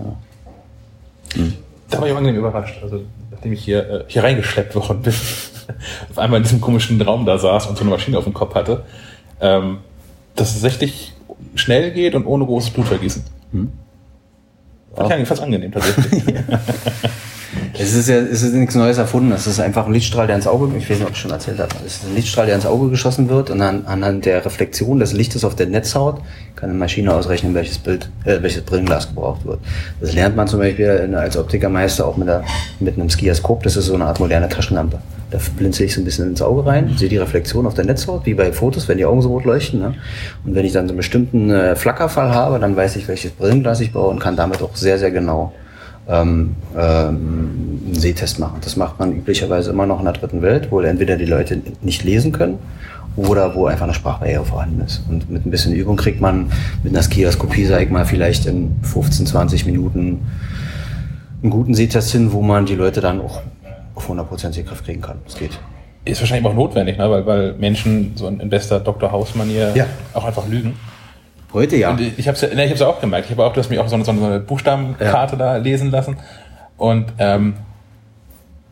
Ja. 0.00 0.16
Hm. 1.34 1.54
Da 1.90 2.00
war 2.00 2.06
ich 2.06 2.12
auch 2.12 2.18
angenehm 2.18 2.40
überrascht. 2.40 2.82
Also 2.82 3.02
nachdem 3.30 3.52
ich 3.52 3.64
hier, 3.64 3.88
äh, 3.88 4.04
hier 4.08 4.24
reingeschleppt 4.24 4.74
worden 4.74 5.02
bin, 5.02 5.14
auf 6.10 6.18
einmal 6.18 6.38
in 6.38 6.42
diesem 6.42 6.60
komischen 6.60 7.00
Raum 7.00 7.24
da 7.24 7.38
saß 7.38 7.66
und 7.66 7.76
so 7.76 7.82
eine 7.82 7.90
Maschine 7.90 8.18
auf 8.18 8.24
dem 8.24 8.34
Kopf 8.34 8.54
hatte, 8.54 8.84
ähm, 9.40 9.78
dass 10.34 10.56
es 10.56 10.62
richtig 10.62 11.14
schnell 11.54 11.90
geht 11.92 12.14
und 12.14 12.26
ohne 12.26 12.44
großes 12.44 12.70
Blutvergießen. 12.70 13.24
Hm. 13.52 13.72
Fand 14.94 15.12
ich 15.22 15.28
fast 15.28 15.42
angenehm 15.42 15.72
tatsächlich. 15.72 16.22
Es 17.78 17.94
ist 17.94 18.08
ja, 18.08 18.16
es 18.16 18.42
ist 18.42 18.54
nichts 18.54 18.74
Neues 18.74 18.98
erfunden. 18.98 19.32
Es 19.32 19.46
ist 19.46 19.60
einfach 19.60 19.86
ein 19.86 19.92
Lichtstrahl, 19.92 20.26
der 20.26 20.36
ins 20.36 20.46
Auge, 20.46 20.70
ich 20.76 20.88
weiß 20.88 20.98
nicht, 20.98 21.06
ob 21.06 21.12
ich 21.12 21.18
schon 21.18 21.30
erzählt 21.30 21.58
habe. 21.58 21.74
Es 21.86 21.96
ist 21.96 22.04
ein 22.04 22.14
Lichtstrahl, 22.14 22.46
der 22.46 22.54
ins 22.54 22.66
Auge 22.66 22.90
geschossen 22.90 23.28
wird 23.28 23.50
und 23.50 23.62
an, 23.62 23.86
anhand 23.86 24.26
der 24.26 24.44
Reflexion 24.44 24.98
des 24.98 25.12
Lichtes 25.12 25.44
auf 25.44 25.54
der 25.54 25.66
Netzhaut 25.66 26.20
kann 26.56 26.70
eine 26.70 26.78
Maschine 26.78 27.14
ausrechnen, 27.14 27.54
welches 27.54 27.78
Bild, 27.78 28.10
äh, 28.24 28.42
welches 28.42 28.62
Brillenglas 28.62 29.08
gebraucht 29.08 29.46
wird. 29.46 29.60
Das 30.00 30.12
lernt 30.12 30.36
man 30.36 30.48
zum 30.48 30.58
Beispiel 30.58 31.14
als 31.14 31.36
Optikermeister 31.36 32.06
auch 32.06 32.16
mit, 32.16 32.26
der, 32.26 32.42
mit 32.80 32.98
einem 32.98 33.08
Skiaskop. 33.08 33.62
Das 33.62 33.76
ist 33.76 33.86
so 33.86 33.94
eine 33.94 34.06
Art 34.06 34.18
moderne 34.18 34.48
Taschenlampe. 34.48 34.98
Da 35.30 35.38
blinzel 35.56 35.86
ich 35.86 35.94
so 35.94 36.00
ein 36.00 36.04
bisschen 36.04 36.28
ins 36.30 36.42
Auge 36.42 36.66
rein, 36.66 36.94
sehe 36.96 37.08
die 37.08 37.18
Reflexion 37.18 37.66
auf 37.66 37.74
der 37.74 37.84
Netzhaut, 37.84 38.26
wie 38.26 38.34
bei 38.34 38.52
Fotos, 38.52 38.88
wenn 38.88 38.98
die 38.98 39.04
Augen 39.04 39.22
so 39.22 39.28
rot 39.28 39.44
leuchten. 39.44 39.78
Ne? 39.78 39.94
Und 40.44 40.54
wenn 40.54 40.64
ich 40.64 40.72
dann 40.72 40.86
so 40.86 40.92
einen 40.92 40.96
bestimmten 40.96 41.50
äh, 41.50 41.76
Flackerfall 41.76 42.34
habe, 42.34 42.58
dann 42.58 42.74
weiß 42.74 42.96
ich, 42.96 43.06
welches 43.06 43.30
Brillenglas 43.32 43.80
ich 43.80 43.92
brauche 43.92 44.08
und 44.08 44.18
kann 44.18 44.36
damit 44.36 44.60
auch 44.62 44.74
sehr, 44.74 44.98
sehr 44.98 45.10
genau 45.10 45.52
ähm, 46.08 46.56
ähm, 46.76 47.80
einen 47.86 47.94
Sehtest 47.94 48.38
machen. 48.38 48.58
Das 48.62 48.76
macht 48.76 48.98
man 48.98 49.12
üblicherweise 49.12 49.70
immer 49.70 49.86
noch 49.86 49.98
in 49.98 50.04
der 50.04 50.14
dritten 50.14 50.42
Welt, 50.42 50.68
wo 50.70 50.80
entweder 50.80 51.16
die 51.16 51.26
Leute 51.26 51.60
nicht 51.82 52.04
lesen 52.04 52.32
können 52.32 52.58
oder 53.16 53.54
wo 53.54 53.66
einfach 53.66 53.84
eine 53.84 53.94
Sprachbarriere 53.94 54.44
vorhanden 54.44 54.80
ist. 54.80 55.02
Und 55.08 55.30
mit 55.30 55.44
ein 55.44 55.50
bisschen 55.50 55.74
Übung 55.74 55.96
kriegt 55.96 56.20
man 56.20 56.50
mit 56.82 56.92
einer 56.92 57.02
Skioskopie, 57.02 57.66
sag 57.66 57.82
ich 57.82 57.90
mal, 57.90 58.06
vielleicht 58.06 58.46
in 58.46 58.76
15, 58.82 59.26
20 59.26 59.66
Minuten 59.66 60.26
einen 61.42 61.50
guten 61.50 61.74
Sehtest 61.74 62.12
hin, 62.12 62.32
wo 62.32 62.42
man 62.42 62.66
die 62.66 62.74
Leute 62.74 63.00
dann 63.00 63.20
auch 63.20 63.42
auf 63.94 64.10
100% 64.10 64.52
Sehkraft 64.52 64.84
kriegen 64.84 65.02
kann. 65.02 65.18
Das 65.24 65.36
geht. 65.36 65.58
Ist 66.04 66.20
wahrscheinlich 66.20 66.46
auch 66.46 66.54
notwendig, 66.54 66.96
ne? 66.96 67.10
weil, 67.10 67.26
weil 67.26 67.52
Menschen 67.54 68.12
so 68.14 68.28
in 68.28 68.48
bester 68.48 68.80
Dr. 68.80 69.10
House-Manier 69.12 69.72
ja. 69.74 69.86
auch 70.14 70.24
einfach 70.24 70.48
lügen. 70.48 70.74
Heute 71.52 71.76
ja. 71.76 71.90
Und 71.90 72.00
ich 72.00 72.28
habe 72.28 72.34
es 72.34 72.42
ja, 72.42 72.54
ne, 72.54 72.66
ich 72.66 72.82
auch 72.82 73.00
gemerkt. 73.00 73.26
Ich 73.26 73.32
habe 73.32 73.44
auch, 73.44 73.52
du 73.52 73.60
hast 73.60 73.70
mich 73.70 73.78
auch 73.78 73.88
so 73.88 73.94
eine, 73.94 74.04
so 74.04 74.12
eine 74.12 74.40
Buchstabenkarte 74.40 75.36
ja. 75.36 75.38
da 75.38 75.56
lesen 75.56 75.90
lassen. 75.90 76.16
Und 76.76 77.06
ähm, 77.18 77.54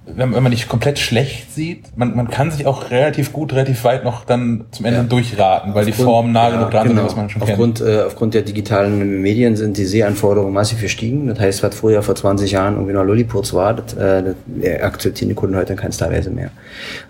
wenn, 0.07 0.31
man 0.31 0.51
nicht 0.51 0.69
komplett 0.69 0.99
schlecht 0.99 1.53
sieht, 1.53 1.97
man, 1.97 2.15
man 2.15 2.28
kann 2.28 2.53
sich 2.53 2.66
auch 2.66 2.91
relativ 2.91 3.33
gut, 3.33 3.53
relativ 3.53 3.83
weit 3.83 4.05
noch 4.05 4.24
dann 4.24 4.66
zum 4.70 4.87
Ende 4.87 5.01
ja. 5.01 5.05
durchraten, 5.05 5.74
weil 5.74 5.81
aufgrund, 5.81 5.99
die 5.99 6.03
Formen 6.03 6.33
nah 6.33 6.51
genug 6.51 6.70
dran 6.70 6.89
genau. 6.89 7.01
sind, 7.01 7.07
was 7.07 7.16
man 7.16 7.28
schon 7.28 7.43
aufgrund, 7.43 7.78
kennt. 7.78 7.91
Äh, 7.91 8.03
aufgrund 8.03 8.35
der 8.35 8.43
digitalen 8.43 9.20
Medien 9.20 9.57
sind 9.57 9.77
die 9.77 9.85
Sehanforderungen 9.85 10.55
massiv 10.55 10.81
gestiegen. 10.81 11.27
Das 11.27 11.41
heißt, 11.41 11.62
was 11.65 11.74
früher 11.74 12.03
vor 12.03 12.15
20 12.15 12.53
Jahren 12.53 12.74
irgendwie 12.74 12.93
noch 12.93 13.03
Lollipots 13.03 13.53
war, 13.53 13.74
das, 13.74 13.95
äh, 13.95 14.35
das 14.47 14.81
akzeptieren 14.81 15.31
die 15.31 15.35
Kunden 15.35 15.57
heute 15.57 15.73
in 15.73 15.78
keinster 15.78 16.11
Weise 16.11 16.31
mehr. 16.31 16.51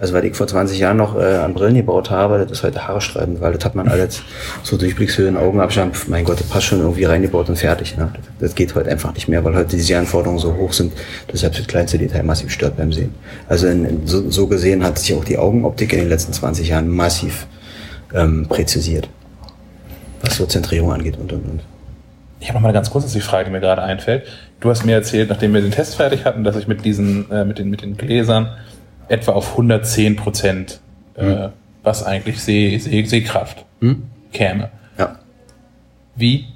Also 0.01 0.15
was 0.15 0.25
ich 0.25 0.35
vor 0.35 0.47
20 0.47 0.79
Jahren 0.79 0.97
noch 0.97 1.17
äh, 1.17 1.37
an 1.37 1.53
Brillen 1.53 1.75
gebaut 1.75 2.11
habe, 2.11 2.39
das 2.39 2.51
ist 2.59 2.65
heute 2.65 2.89
haarsträubend, 2.89 3.43
weil 3.43 3.53
das 3.53 3.65
hat 3.65 3.75
man 3.75 3.89
alles 3.89 4.23
so 4.63 4.79
Durchblickshöhen, 4.79 5.37
Augenabstand, 5.37 6.09
mein 6.09 6.25
Gott, 6.25 6.41
das 6.41 6.47
passt 6.47 6.67
schon 6.67 6.81
irgendwie 6.81 7.05
reingebaut 7.05 7.51
und 7.51 7.57
fertig. 7.57 7.99
Ne? 7.99 8.11
Das, 8.15 8.23
das 8.39 8.55
geht 8.55 8.75
heute 8.75 8.91
einfach 8.91 9.13
nicht 9.13 9.29
mehr, 9.29 9.45
weil 9.45 9.55
heute 9.55 9.77
die 9.77 9.83
Sehanforderungen 9.83 10.39
so 10.39 10.55
hoch 10.55 10.73
sind, 10.73 10.95
dass 11.29 11.41
selbst 11.41 11.61
das 11.61 11.67
kleinste 11.67 11.99
Detail 11.99 12.23
massiv 12.23 12.51
stört 12.51 12.79
beim 12.87 12.93
Sehen. 12.93 13.15
Also 13.49 13.67
in, 13.67 14.07
so, 14.07 14.31
so 14.31 14.47
gesehen 14.47 14.83
hat 14.85 14.99
sich 14.99 15.15
auch 15.15 15.25
die 15.25 15.39
Augenoptik 15.39 15.93
in 15.93 16.01
den 16.01 16.09
letzten 16.09 16.33
20 16.33 16.69
Jahren 16.69 16.89
massiv 16.89 17.47
ähm, 18.15 18.47
präzisiert, 18.49 19.09
was 20.23 20.37
so 20.37 20.47
Zentrierung 20.47 20.93
angeht 20.93 21.17
und 21.19 21.33
und 21.33 21.45
und. 21.45 21.61
Ich 22.39 22.49
habe 22.49 22.59
noch 22.59 22.63
mal 22.63 22.69
eine 22.69 22.75
ganz 22.75 22.91
kurze 22.91 23.21
Frage, 23.21 23.47
die 23.47 23.51
mir 23.51 23.61
gerade 23.61 23.83
einfällt. 23.83 24.25
Du 24.61 24.71
hast 24.71 24.85
mir 24.85 24.93
erzählt, 24.93 25.31
nachdem 25.31 25.55
wir 25.55 25.63
den 25.63 25.71
Test 25.71 25.97
fertig 25.97 26.25
hatten, 26.25 26.45
dass 26.45 26.57
ich 26.57 26.69
mit 26.69 26.85
diesen, 26.85 27.31
äh, 27.31 27.45
mit 27.45 27.59
den, 27.59 27.71
mit 27.71 27.83
den 27.83 27.97
Gläsern 27.97 28.51
etwa 29.09 29.33
auf 29.33 29.53
110 29.53 30.17
Prozent, 30.17 30.81
äh, 31.15 31.25
hm. 31.25 31.49
was 31.83 32.05
eigentlich 32.05 32.43
Seh, 32.43 32.79
Seh, 32.79 33.05
Sehkraft 33.05 33.65
hm? 33.81 34.03
käme. 34.33 34.71
Ja. 34.99 35.19
Wie? 36.15 36.47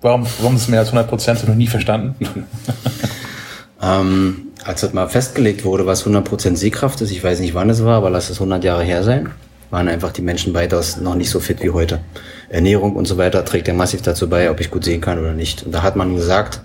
Warum, 0.00 0.26
warum 0.38 0.56
ist 0.56 0.62
es 0.62 0.68
mehr 0.68 0.80
als 0.80 0.88
100 0.88 1.08
Prozent? 1.08 1.36
Das 1.36 1.42
habe 1.42 1.52
ich 1.52 1.54
noch 1.54 1.58
nie 1.58 1.66
verstanden. 1.66 2.14
ähm, 3.82 4.47
als 4.68 4.82
das 4.82 4.92
mal 4.92 5.08
festgelegt 5.08 5.64
wurde, 5.64 5.86
was 5.86 6.04
100% 6.04 6.56
Sehkraft 6.56 7.00
ist, 7.00 7.10
ich 7.10 7.24
weiß 7.24 7.40
nicht 7.40 7.54
wann 7.54 7.70
es 7.70 7.82
war, 7.84 7.96
aber 7.96 8.10
lass 8.10 8.28
es 8.28 8.36
100 8.36 8.62
Jahre 8.62 8.82
her 8.82 9.02
sein, 9.02 9.30
waren 9.70 9.88
einfach 9.88 10.12
die 10.12 10.20
Menschen 10.20 10.52
weitaus 10.52 10.98
noch 10.98 11.14
nicht 11.14 11.30
so 11.30 11.40
fit 11.40 11.62
wie 11.62 11.70
heute. 11.70 12.00
Ernährung 12.50 12.94
und 12.94 13.06
so 13.06 13.16
weiter 13.16 13.46
trägt 13.46 13.66
ja 13.66 13.72
massiv 13.72 14.02
dazu 14.02 14.28
bei, 14.28 14.50
ob 14.50 14.60
ich 14.60 14.70
gut 14.70 14.84
sehen 14.84 15.00
kann 15.00 15.18
oder 15.18 15.32
nicht. 15.32 15.62
Und 15.62 15.72
da 15.72 15.82
hat 15.82 15.96
man 15.96 16.14
gesagt, 16.14 16.60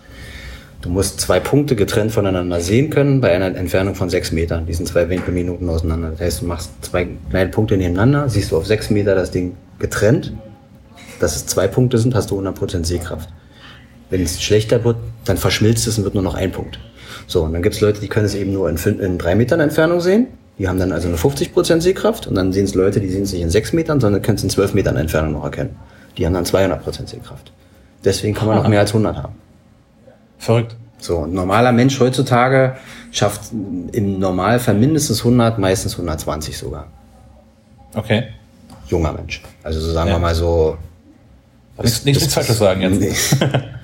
du 0.81 0.89
musst 0.89 1.21
zwei 1.21 1.39
Punkte 1.39 1.77
getrennt 1.77 2.11
voneinander 2.11 2.59
sehen 2.59 2.89
können 2.89 3.21
bei 3.21 3.31
einer 3.31 3.55
Entfernung 3.55 3.95
von 3.95 4.09
sechs 4.09 4.33
Metern. 4.33 4.65
Die 4.65 4.73
sind 4.73 4.85
zwei 4.85 5.07
Winkelminuten 5.07 5.69
auseinander. 5.69 6.09
Das 6.09 6.19
heißt, 6.19 6.41
du 6.41 6.45
machst 6.47 6.71
zwei 6.81 7.07
kleine 7.29 7.51
Punkte 7.51 7.77
nebeneinander, 7.77 8.27
siehst 8.27 8.51
du 8.51 8.57
auf 8.57 8.67
sechs 8.67 8.89
Meter 8.89 9.15
das 9.15 9.31
Ding 9.31 9.55
getrennt. 9.79 10.33
Dass 11.21 11.37
es 11.37 11.45
zwei 11.45 11.69
Punkte 11.69 11.97
sind, 11.99 12.15
hast 12.15 12.31
du 12.31 12.37
100% 12.37 12.83
Sehkraft. 12.83 13.29
Wenn 14.09 14.23
es 14.23 14.43
schlechter 14.43 14.83
wird, 14.83 14.97
dann 15.23 15.37
verschmilzt 15.37 15.87
es 15.87 15.97
und 15.97 16.03
wird 16.03 16.15
nur 16.15 16.23
noch 16.23 16.35
ein 16.35 16.51
Punkt. 16.51 16.79
So, 17.27 17.43
und 17.43 17.53
dann 17.53 17.61
gibt 17.61 17.75
es 17.75 17.81
Leute, 17.81 18.01
die 18.01 18.07
können 18.07 18.25
es 18.25 18.35
eben 18.35 18.53
nur 18.53 18.69
in, 18.69 18.77
in 18.77 19.17
drei 19.17 19.35
Metern 19.35 19.59
Entfernung 19.59 20.01
sehen. 20.01 20.27
Die 20.59 20.67
haben 20.67 20.77
dann 20.77 20.91
also 20.91 21.07
eine 21.07 21.17
50% 21.17 21.81
Sehkraft 21.81 22.27
und 22.27 22.35
dann 22.35 22.53
sehen 22.53 22.65
es 22.65 22.75
Leute, 22.75 22.99
die 22.99 23.09
sehen 23.09 23.23
es 23.23 23.33
nicht 23.33 23.41
in 23.41 23.49
sechs 23.49 23.73
Metern, 23.73 23.99
sondern 23.99 24.21
können 24.21 24.37
es 24.37 24.43
in 24.43 24.49
zwölf 24.49 24.73
Metern 24.73 24.97
Entfernung 24.97 25.33
noch 25.33 25.43
erkennen. 25.43 25.75
Die 26.17 26.25
haben 26.25 26.33
dann 26.33 26.45
200% 26.45 27.07
Sehkraft. 27.07 27.51
Deswegen 28.05 28.35
kann 28.35 28.47
man 28.47 28.57
noch 28.57 28.67
mehr 28.67 28.81
als 28.81 28.91
100 28.91 29.17
haben. 29.17 29.35
Verrückt. 30.37 30.75
So, 30.99 31.23
ein 31.23 31.33
normaler 31.33 31.71
Mensch 31.71 31.99
heutzutage 31.99 32.77
schafft 33.11 33.51
im 33.51 34.19
Normalfall 34.19 34.75
mindestens 34.75 35.19
100, 35.19 35.57
meistens 35.57 35.93
120 35.93 36.57
sogar. 36.57 36.87
Okay. 37.95 38.25
Junger 38.87 39.11
Mensch. 39.13 39.41
Also 39.63 39.79
so 39.79 39.91
sagen 39.91 40.09
ja. 40.09 40.15
wir 40.15 40.19
mal 40.19 40.35
so. 40.35 40.77
Nichts, 41.81 42.05
nichts 42.05 42.33
Falsches 42.33 42.57
sagen 42.57 42.81
jetzt. 42.81 42.99
Nee. 42.99 43.13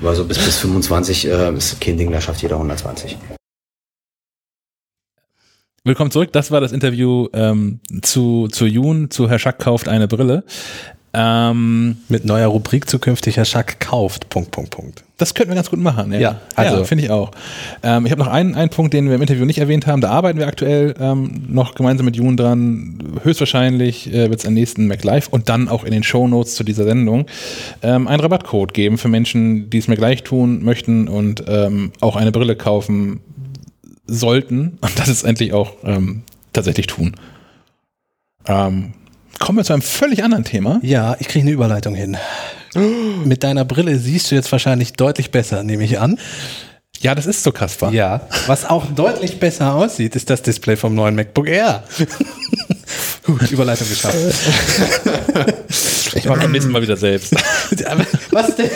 Aber 0.00 0.14
so 0.14 0.24
bis, 0.24 0.38
bis 0.38 0.58
25 0.58 1.26
äh, 1.26 1.54
ist 1.54 1.80
kein 1.80 1.96
Ding, 1.96 2.10
da 2.10 2.20
schafft 2.20 2.42
jeder 2.42 2.56
120. 2.56 3.16
Willkommen 5.84 6.10
zurück. 6.10 6.32
Das 6.32 6.50
war 6.50 6.60
das 6.60 6.72
Interview 6.72 7.28
ähm, 7.32 7.80
zu, 8.02 8.48
zu 8.48 8.66
Jun, 8.66 9.10
zu 9.10 9.30
Herr 9.30 9.38
Schack 9.38 9.60
kauft 9.60 9.88
eine 9.88 10.08
Brille. 10.08 10.44
Ähm, 11.18 11.96
Mit 12.10 12.26
neuer 12.26 12.48
Rubrik 12.48 12.90
zukünftig 12.90 13.38
Herr 13.38 13.46
Schack 13.46 13.80
kauft. 13.80 14.28
Punkt, 14.28 14.50
Punkt, 14.50 14.70
Punkt. 14.70 15.02
Das 15.16 15.32
könnten 15.32 15.50
wir 15.50 15.54
ganz 15.54 15.70
gut 15.70 15.78
machen. 15.78 16.12
Ja, 16.12 16.18
ja 16.18 16.40
also 16.54 16.76
ja, 16.76 16.84
finde 16.84 17.04
ich 17.04 17.10
auch. 17.10 17.30
Ähm, 17.82 18.04
ich 18.04 18.12
habe 18.12 18.22
noch 18.22 18.28
einen, 18.28 18.54
einen 18.54 18.68
Punkt, 18.68 18.92
den 18.92 19.08
wir 19.08 19.14
im 19.14 19.22
Interview 19.22 19.46
nicht 19.46 19.56
erwähnt 19.56 19.86
haben. 19.86 20.02
Da 20.02 20.10
arbeiten 20.10 20.38
wir 20.38 20.46
aktuell 20.46 20.94
ähm, 21.00 21.46
noch 21.48 21.74
gemeinsam 21.74 22.04
mit 22.04 22.16
Jun 22.16 22.36
dran. 22.36 22.98
Höchstwahrscheinlich 23.22 24.12
äh, 24.12 24.28
wird 24.28 24.40
es 24.40 24.46
am 24.46 24.52
nächsten 24.52 24.88
MacLive 24.88 25.28
und 25.30 25.48
dann 25.48 25.70
auch 25.70 25.84
in 25.84 25.92
den 25.92 26.02
Show 26.02 26.28
Notes 26.28 26.54
zu 26.54 26.64
dieser 26.64 26.84
Sendung 26.84 27.24
ähm, 27.82 28.08
einen 28.08 28.20
Rabattcode 28.20 28.74
geben 28.74 28.98
für 28.98 29.08
Menschen, 29.08 29.70
die 29.70 29.78
es 29.78 29.88
mir 29.88 29.96
gleich 29.96 30.22
tun 30.22 30.62
möchten 30.62 31.08
und 31.08 31.44
ähm, 31.48 31.92
auch 32.02 32.16
eine 32.16 32.30
Brille 32.30 32.56
kaufen 32.56 33.20
sollten 34.06 34.76
und 34.82 34.98
das 34.98 35.08
ist 35.08 35.24
endlich 35.24 35.54
auch 35.54 35.72
ähm, 35.82 36.24
tatsächlich 36.52 36.88
tun. 36.88 37.14
Ähm, 38.46 38.92
kommen 39.38 39.58
wir 39.58 39.64
zu 39.64 39.72
einem 39.72 39.82
völlig 39.82 40.22
anderen 40.24 40.44
Thema. 40.44 40.78
Ja, 40.82 41.16
ich 41.18 41.28
kriege 41.28 41.42
eine 41.44 41.52
Überleitung 41.52 41.94
hin. 41.94 42.16
Mit 43.24 43.42
deiner 43.42 43.64
Brille 43.64 43.98
siehst 43.98 44.30
du 44.30 44.34
jetzt 44.34 44.50
wahrscheinlich 44.52 44.92
deutlich 44.92 45.30
besser, 45.30 45.62
nehme 45.62 45.84
ich 45.84 45.98
an. 45.98 46.18
Ja, 47.00 47.14
das 47.14 47.26
ist 47.26 47.42
so, 47.42 47.52
Kaspar. 47.52 47.92
Ja, 47.92 48.26
was 48.46 48.64
auch 48.64 48.86
deutlich 48.86 49.38
besser 49.38 49.74
aussieht, 49.74 50.16
ist 50.16 50.30
das 50.30 50.42
Display 50.42 50.76
vom 50.76 50.94
neuen 50.94 51.14
MacBook 51.14 51.48
Air. 51.48 51.84
Gut, 53.24 53.50
Überleitung 53.50 53.88
geschafft. 53.88 54.16
Ich 56.14 56.24
mache 56.26 56.42
am 56.42 56.52
nächsten 56.52 56.70
Mal 56.70 56.80
wieder 56.82 56.96
selbst. 56.96 57.34
was 58.30 58.56
denn? 58.56 58.70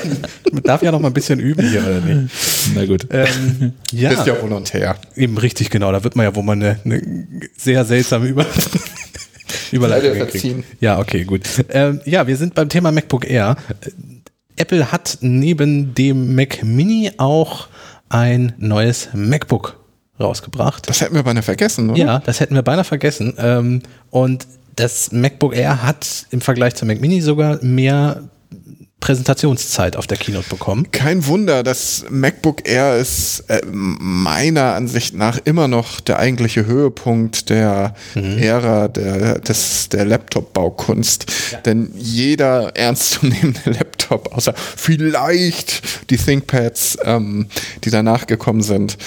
Man 0.52 0.62
darf 0.64 0.82
ja 0.82 0.90
noch 0.90 0.98
mal 0.98 1.08
ein 1.08 1.14
bisschen 1.14 1.38
üben 1.38 1.68
hier, 1.68 1.80
oder 1.82 2.00
nicht? 2.00 2.34
Na 2.74 2.84
gut. 2.84 3.06
Ähm, 3.10 3.74
ja, 3.92 4.10
Bist 4.10 4.26
ja 4.26 4.40
volontär. 4.42 4.96
eben 5.14 5.38
richtig, 5.38 5.70
genau. 5.70 5.92
Da 5.92 6.02
wird 6.02 6.16
man 6.16 6.24
ja 6.24 6.34
wohl 6.34 6.42
mal 6.42 6.52
eine, 6.52 6.80
eine 6.84 7.00
sehr 7.56 7.84
seltsame 7.84 8.26
Über 8.26 8.44
Überleitung 9.72 10.14
verziehen. 10.16 10.64
Ja, 10.80 10.98
okay, 10.98 11.24
gut. 11.24 11.42
Ähm, 11.70 12.00
ja, 12.04 12.26
wir 12.26 12.36
sind 12.36 12.54
beim 12.54 12.68
Thema 12.68 12.92
MacBook 12.92 13.28
Air. 13.28 13.56
Apple 14.56 14.92
hat 14.92 15.18
neben 15.20 15.94
dem 15.94 16.34
Mac 16.34 16.62
Mini 16.62 17.12
auch 17.16 17.68
ein 18.08 18.52
neues 18.58 19.08
MacBook 19.14 19.78
rausgebracht. 20.18 20.88
Das 20.88 21.00
hätten 21.00 21.14
wir 21.14 21.22
beinahe 21.22 21.42
vergessen, 21.42 21.90
oder? 21.90 21.98
Ja, 21.98 22.18
das 22.20 22.40
hätten 22.40 22.54
wir 22.54 22.62
beinahe 22.62 22.84
vergessen. 22.84 23.34
Ähm, 23.38 23.82
und 24.10 24.46
das 24.76 25.12
MacBook 25.12 25.54
Air 25.54 25.82
hat 25.82 26.26
im 26.30 26.40
Vergleich 26.40 26.74
zum 26.74 26.88
Mac 26.88 27.00
Mini 27.00 27.20
sogar 27.20 27.62
mehr 27.62 28.28
Präsentationszeit 29.00 29.96
auf 29.96 30.06
der 30.06 30.18
Keynote 30.18 30.48
bekommen. 30.48 30.86
Kein 30.92 31.26
Wunder, 31.26 31.62
das 31.62 32.04
MacBook 32.10 32.68
Air 32.68 32.96
ist 32.98 33.44
äh, 33.48 33.60
meiner 33.66 34.74
Ansicht 34.74 35.14
nach 35.14 35.38
immer 35.44 35.68
noch 35.68 36.00
der 36.00 36.18
eigentliche 36.18 36.66
Höhepunkt 36.66 37.48
der 37.50 37.94
Ära 38.14 38.88
der, 38.88 39.38
des, 39.40 39.88
der 39.88 40.04
Laptop-Baukunst. 40.04 41.26
Denn 41.64 41.90
jeder 41.96 42.76
ernstzunehmende 42.76 43.60
Laptop, 43.70 44.34
außer 44.34 44.54
vielleicht 44.54 46.10
die 46.10 46.16
ThinkPads, 46.16 46.98
ähm, 47.04 47.46
die 47.84 47.90
danach 47.90 48.26
gekommen 48.26 48.62
sind, 48.62 48.98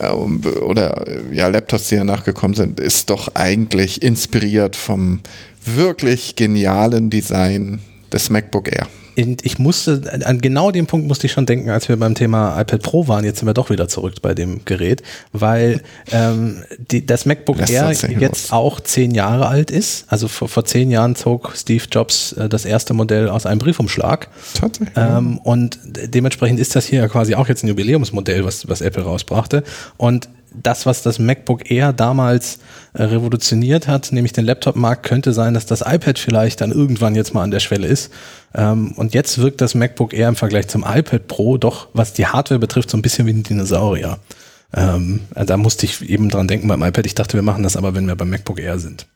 ähm, 0.00 0.42
oder 0.62 1.06
äh, 1.06 1.34
ja, 1.34 1.48
Laptops, 1.48 1.88
die 1.88 1.96
danach 1.96 2.24
gekommen 2.24 2.54
sind, 2.54 2.78
ist 2.78 3.10
doch 3.10 3.34
eigentlich 3.34 4.02
inspiriert 4.02 4.76
vom 4.76 5.20
wirklich 5.64 6.36
genialen 6.36 7.10
Design 7.10 7.80
des 8.12 8.30
MacBook 8.30 8.72
Air. 8.72 8.86
Und 9.16 9.44
ich 9.44 9.58
musste, 9.58 10.00
an 10.24 10.40
genau 10.40 10.70
dem 10.70 10.86
Punkt 10.86 11.08
musste 11.08 11.26
ich 11.26 11.32
schon 11.32 11.44
denken, 11.44 11.70
als 11.70 11.88
wir 11.88 11.96
beim 11.96 12.14
Thema 12.14 12.60
iPad 12.60 12.82
Pro 12.82 13.08
waren. 13.08 13.24
Jetzt 13.24 13.40
sind 13.40 13.48
wir 13.48 13.54
doch 13.54 13.68
wieder 13.68 13.88
zurück 13.88 14.14
bei 14.22 14.32
dem 14.32 14.64
Gerät, 14.64 15.02
weil 15.32 15.82
ähm, 16.12 16.62
die, 16.90 17.04
das 17.04 17.26
MacBook 17.26 17.58
Lässt 17.58 17.72
Air 17.72 17.90
jetzt 17.90 18.50
los. 18.50 18.52
auch 18.52 18.80
zehn 18.80 19.12
Jahre 19.12 19.48
alt 19.48 19.72
ist. 19.72 20.04
Also 20.06 20.28
vor, 20.28 20.48
vor 20.48 20.64
zehn 20.64 20.90
Jahren 20.90 21.16
zog 21.16 21.52
Steve 21.56 21.82
Jobs 21.90 22.32
äh, 22.34 22.48
das 22.48 22.64
erste 22.64 22.94
Modell 22.94 23.28
aus 23.28 23.44
einem 23.44 23.58
Briefumschlag. 23.58 24.28
Tatsächlich. 24.54 24.96
Ähm, 24.96 25.38
und 25.38 25.80
dementsprechend 25.84 26.60
ist 26.60 26.76
das 26.76 26.86
hier 26.86 27.00
ja 27.00 27.08
quasi 27.08 27.34
auch 27.34 27.48
jetzt 27.48 27.64
ein 27.64 27.68
Jubiläumsmodell, 27.68 28.44
was, 28.44 28.68
was 28.68 28.80
Apple 28.82 29.02
rausbrachte. 29.02 29.64
Und 29.96 30.28
das, 30.54 30.86
was 30.86 31.02
das 31.02 31.18
MacBook 31.18 31.70
Air 31.70 31.92
damals 31.92 32.58
äh, 32.94 33.04
revolutioniert 33.04 33.88
hat, 33.88 34.12
nämlich 34.12 34.32
den 34.32 34.44
Laptop-Markt, 34.44 35.04
könnte 35.04 35.32
sein, 35.32 35.54
dass 35.54 35.66
das 35.66 35.82
iPad 35.82 36.18
vielleicht 36.18 36.60
dann 36.60 36.72
irgendwann 36.72 37.14
jetzt 37.14 37.34
mal 37.34 37.42
an 37.42 37.50
der 37.50 37.60
Schwelle 37.60 37.86
ist. 37.86 38.12
Ähm, 38.54 38.92
und 38.92 39.14
jetzt 39.14 39.38
wirkt 39.38 39.60
das 39.60 39.74
MacBook 39.74 40.12
Air 40.12 40.28
im 40.28 40.36
Vergleich 40.36 40.68
zum 40.68 40.84
iPad 40.86 41.26
Pro 41.28 41.58
doch, 41.58 41.88
was 41.92 42.12
die 42.12 42.26
Hardware 42.26 42.58
betrifft, 42.58 42.90
so 42.90 42.96
ein 42.96 43.02
bisschen 43.02 43.26
wie 43.26 43.32
ein 43.32 43.42
Dinosaurier. 43.42 44.18
Ähm, 44.74 45.20
äh, 45.34 45.44
da 45.44 45.56
musste 45.56 45.86
ich 45.86 46.08
eben 46.08 46.28
dran 46.28 46.48
denken 46.48 46.68
beim 46.68 46.82
iPad. 46.82 47.06
Ich 47.06 47.14
dachte, 47.14 47.36
wir 47.36 47.42
machen 47.42 47.62
das 47.62 47.76
aber, 47.76 47.94
wenn 47.94 48.06
wir 48.06 48.16
beim 48.16 48.30
MacBook 48.30 48.60
Air 48.60 48.78
sind. 48.78 49.06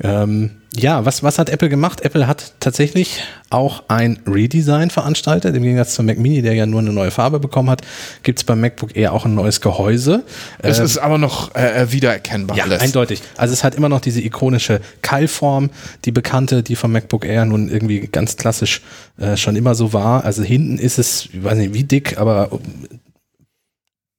Ähm, 0.00 0.50
ja, 0.74 1.06
was, 1.06 1.22
was 1.22 1.38
hat 1.38 1.48
Apple 1.48 1.70
gemacht? 1.70 2.02
Apple 2.02 2.26
hat 2.26 2.52
tatsächlich 2.60 3.22
auch 3.48 3.84
ein 3.88 4.20
Redesign 4.26 4.90
veranstaltet. 4.90 5.56
Im 5.56 5.62
Gegensatz 5.62 5.94
zum 5.94 6.04
Mac 6.04 6.18
Mini, 6.18 6.42
der 6.42 6.52
ja 6.52 6.66
nur 6.66 6.80
eine 6.80 6.92
neue 6.92 7.10
Farbe 7.10 7.40
bekommen 7.40 7.70
hat, 7.70 7.80
gibt 8.22 8.38
es 8.40 8.44
beim 8.44 8.60
MacBook 8.60 8.94
Air 8.94 9.14
auch 9.14 9.24
ein 9.24 9.34
neues 9.34 9.62
Gehäuse. 9.62 10.24
Es 10.58 10.78
Ähm, 10.78 10.84
ist 10.84 10.98
aber 10.98 11.16
noch 11.16 11.54
äh, 11.54 11.90
wiedererkennbar 11.92 12.58
ja, 12.58 12.64
alles. 12.64 12.82
eindeutig. 12.82 13.22
Also 13.38 13.54
es 13.54 13.64
hat 13.64 13.74
immer 13.74 13.88
noch 13.88 14.00
diese 14.00 14.20
ikonische 14.20 14.82
Keilform, 15.00 15.70
die 16.04 16.12
bekannte, 16.12 16.62
die 16.62 16.76
vom 16.76 16.92
MacBook 16.92 17.24
Air 17.24 17.46
nun 17.46 17.70
irgendwie 17.70 18.00
ganz 18.00 18.36
klassisch 18.36 18.82
äh, 19.18 19.38
schon 19.38 19.56
immer 19.56 19.74
so 19.74 19.94
war. 19.94 20.24
Also 20.24 20.42
hinten 20.42 20.78
ist 20.78 20.98
es, 20.98 21.30
ich 21.32 21.42
weiß 21.42 21.56
nicht 21.56 21.72
wie 21.72 21.84
dick, 21.84 22.18
aber 22.18 22.50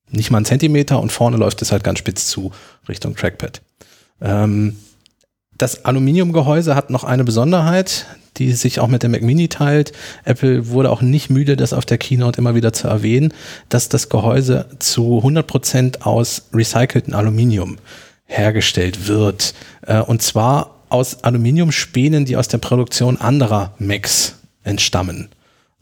nicht 0.10 0.32
mal 0.32 0.40
ein 0.40 0.46
Zentimeter 0.46 1.00
und 1.00 1.12
vorne 1.12 1.38
läuft 1.38 1.62
es 1.62 1.72
halt 1.72 1.84
ganz 1.84 2.00
spitz 2.00 2.26
zu 2.28 2.52
Richtung 2.90 3.16
Trackpad. 3.16 3.62
Ähm, 4.22 4.78
das 5.58 5.86
Aluminiumgehäuse 5.86 6.76
hat 6.76 6.90
noch 6.90 7.04
eine 7.04 7.24
Besonderheit, 7.24 8.06
die 8.38 8.52
sich 8.52 8.80
auch 8.80 8.88
mit 8.88 9.04
dem 9.04 9.12
Mac 9.12 9.22
Mini 9.22 9.48
teilt. 9.48 9.94
Apple 10.24 10.70
wurde 10.70 10.92
auch 10.92 11.02
nicht 11.02 11.30
müde, 11.30 11.58
das 11.58 11.74
auf 11.74 11.86
der 11.86 11.98
Keynote 11.98 12.40
immer 12.40 12.56
wieder 12.56 12.74
zu 12.74 12.88
erwähnen, 12.88 13.34
dass 13.70 13.90
das 13.90 14.10
Gehäuse 14.10 14.68
zu 14.80 15.20
100% 15.24 16.02
aus 16.02 16.44
recyceltem 16.54 17.14
Aluminium 17.14 17.78
hergestellt 18.26 19.08
wird. 19.08 19.54
Äh, 19.86 20.02
Und 20.02 20.22
zwar 20.22 20.76
aus 20.90 21.24
Aluminiumspänen, 21.24 22.26
die 22.26 22.38
aus 22.38 22.48
der 22.48 22.60
Produktion 22.60 23.18
anderer 23.18 23.74
Macs 23.80 24.36
entstammen. 24.64 25.30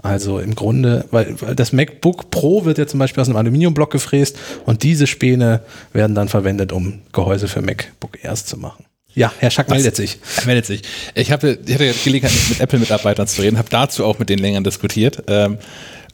Also 0.01 0.39
im 0.39 0.55
Grunde, 0.55 1.05
weil, 1.11 1.41
weil 1.41 1.55
das 1.55 1.73
MacBook 1.73 2.29
Pro 2.29 2.65
wird 2.65 2.77
ja 2.77 2.85
zum 2.85 2.99
Beispiel 2.99 3.21
aus 3.21 3.27
einem 3.27 3.37
Aluminiumblock 3.37 3.91
gefräst 3.91 4.37
und 4.65 4.83
diese 4.83 5.07
Späne 5.07 5.61
werden 5.93 6.15
dann 6.15 6.27
verwendet, 6.27 6.71
um 6.71 7.01
Gehäuse 7.11 7.47
für 7.47 7.61
MacBook 7.61 8.23
Airs 8.23 8.45
zu 8.45 8.57
machen. 8.57 8.84
Ja, 9.15 9.31
Herr 9.39 9.49
Schack 9.49 9.69
meldet 9.69 9.95
sich. 9.95 10.19
Er 10.37 10.45
meldet 10.45 10.65
sich. 10.65 10.81
Ich, 11.15 11.31
hatte, 11.31 11.57
ich 11.65 11.73
hatte 11.73 11.93
Gelegenheit, 12.03 12.33
mit 12.49 12.59
Apple-Mitarbeitern 12.59 13.27
zu 13.27 13.41
reden, 13.41 13.57
habe 13.57 13.69
dazu 13.69 14.05
auch 14.05 14.19
mit 14.19 14.29
denen 14.29 14.41
länger 14.41 14.61
diskutiert. 14.61 15.23
Ähm, 15.27 15.57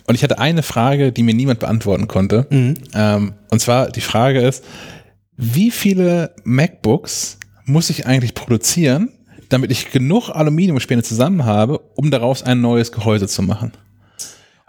und 0.08 0.16
ich 0.16 0.24
hatte 0.24 0.40
eine 0.40 0.62
Frage, 0.64 1.12
die 1.12 1.24
mir 1.24 1.34
niemand 1.34 1.60
beantworten 1.60 2.08
konnte. 2.08 2.46
Ähm, 2.94 3.34
und 3.50 3.60
zwar 3.60 3.90
die 3.90 4.02
Frage 4.02 4.42
ist, 4.42 4.64
wie 5.36 5.72
viele 5.72 6.36
MacBooks 6.44 7.40
muss 7.66 7.90
ich 7.90 8.06
eigentlich 8.06 8.36
produzieren, 8.36 9.10
damit 9.50 9.72
ich 9.72 9.92
genug 9.92 10.30
Aluminiumspäne 10.30 11.04
zusammen 11.04 11.46
habe, 11.46 11.80
um 11.96 12.12
daraus 12.12 12.44
ein 12.44 12.62
neues 12.62 12.92
Gehäuse 12.92 13.28
zu 13.28 13.42
machen? 13.42 13.72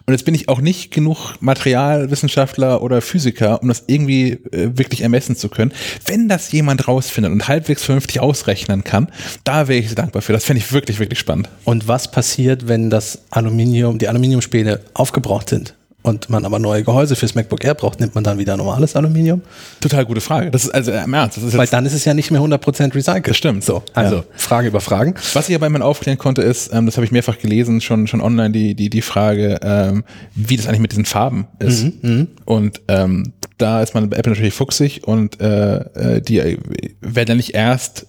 Und 0.07 0.15
jetzt 0.15 0.25
bin 0.25 0.35
ich 0.35 0.49
auch 0.49 0.61
nicht 0.61 0.91
genug 0.91 1.35
Materialwissenschaftler 1.41 2.83
oder 2.83 3.01
Physiker, 3.01 3.63
um 3.63 3.69
das 3.69 3.85
irgendwie 3.87 4.33
äh, 4.53 4.71
wirklich 4.77 5.03
ermessen 5.03 5.37
zu 5.37 5.49
können. 5.49 5.73
Wenn 6.07 6.29
das 6.29 6.51
jemand 6.53 6.89
rausfindet 6.89 7.33
und 7.33 7.49
halbwegs 7.49 7.85
vernünftig 7.85 8.21
ausrechnen 8.21 8.85
kann, 8.85 9.11
da 9.45 9.69
wäre 9.69 9.79
ich 9.79 9.95
dankbar 9.95 10.23
für. 10.23 10.33
Das 10.33 10.45
fände 10.45 10.63
ich 10.63 10.73
wirklich, 10.73 10.99
wirklich 10.99 11.19
spannend. 11.19 11.49
Und 11.65 11.89
was 11.89 12.11
passiert, 12.11 12.69
wenn 12.69 12.91
das 12.91 13.23
Aluminium, 13.31 13.99
die 13.99 14.09
Aluminiumspäne 14.09 14.81
aufgebraucht 14.95 15.49
sind 15.49 15.75
und 16.03 16.29
man 16.31 16.45
aber 16.45 16.59
neue 16.59 16.83
Gehäuse 16.83 17.15
fürs 17.17 17.35
MacBook 17.35 17.65
Air 17.65 17.75
braucht, 17.75 18.01
nimmt 18.01 18.15
man 18.15 18.25
dann 18.25 18.39
wieder 18.39 18.57
normales 18.57 18.97
Aluminium? 18.97 19.43
Total 19.81 20.05
gute 20.05 20.21
Frage. 20.21 20.51
Das 20.51 20.65
ist 20.65 20.71
also 20.71 20.91
im 20.93 21.15
Ernst. 21.15 21.39
Weil 21.57 21.67
dann 21.69 21.87
ist 21.87 21.93
es 21.93 22.05
ja 22.05 22.13
nicht 22.15 22.31
mehr 22.31 22.41
100% 22.41 22.95
recycelt. 22.95 23.29
das 23.29 23.37
stimmt. 23.37 23.65
So, 23.65 23.83
also 23.95 24.17
Ja. 24.17 24.25
Frage 24.35 24.69
über 24.69 24.81
Fragen. 24.81 25.15
Was 25.35 25.49
ich 25.49 25.55
aber 25.55 25.67
immer 25.67 25.85
aufklären 25.85 26.19
konnte, 26.19 26.43
ist, 26.43 26.73
ähm, 26.73 26.87
das 26.87 26.97
habe 26.97 27.05
ich 27.05 27.13
mehrfach 27.13 27.39
gelesen, 27.39 27.81
schon, 27.81 28.07
schon 28.07 28.21
online, 28.21 28.51
die, 28.51 28.75
die, 28.75 28.91
die 28.91 29.03
Frage, 29.03 29.59
ähm, 29.63 30.05
wie 30.35 30.57
das 30.57 30.67
eigentlich 30.67 30.81
mit 30.81 30.93
diesen 30.93 31.05
Farben 31.05 31.47
ist. 31.59 31.87
Und 32.45 32.81
ähm, 32.89 33.33
da 33.59 33.81
ist 33.83 33.95
man 33.95 34.11
bei 34.11 34.17
Apple 34.17 34.33
natürlich 34.33 34.55
fuchsig 34.55 35.03
und 35.07 35.41
äh, 35.41 35.77
äh, 36.17 36.21
die 36.21 36.39
äh, 36.41 36.59
werden 37.01 37.29
ja 37.29 37.35
nicht 37.37 37.55
erst 37.55 38.07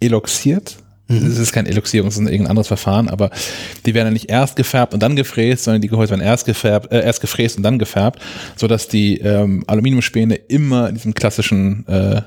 eloxiert. 0.00 0.76
Es 1.06 1.38
ist 1.38 1.52
kein 1.52 1.66
Eloxierung, 1.66 2.08
es 2.08 2.14
ist 2.16 2.20
irgendein 2.20 2.46
anderes 2.48 2.68
Verfahren, 2.68 3.08
aber 3.08 3.30
die 3.84 3.92
werden 3.94 4.06
ja 4.08 4.12
nicht 4.12 4.30
erst 4.30 4.56
gefärbt 4.56 4.94
und 4.94 5.02
dann 5.02 5.16
gefräst, 5.16 5.64
sondern 5.64 5.82
die 5.82 5.88
Gehäuse 5.88 6.10
werden 6.10 6.22
erst 6.22 6.46
gefärbt, 6.46 6.90
äh, 6.92 7.04
erst 7.04 7.20
gefräst 7.20 7.58
und 7.58 7.62
dann 7.62 7.78
gefärbt, 7.78 8.20
sodass 8.56 8.88
die 8.88 9.18
ähm, 9.18 9.64
Aluminiumspäne 9.66 10.34
immer 10.34 10.88
in 10.88 10.94
diesem 10.94 11.12
klassischen 11.12 11.86
äh, 11.88 12.22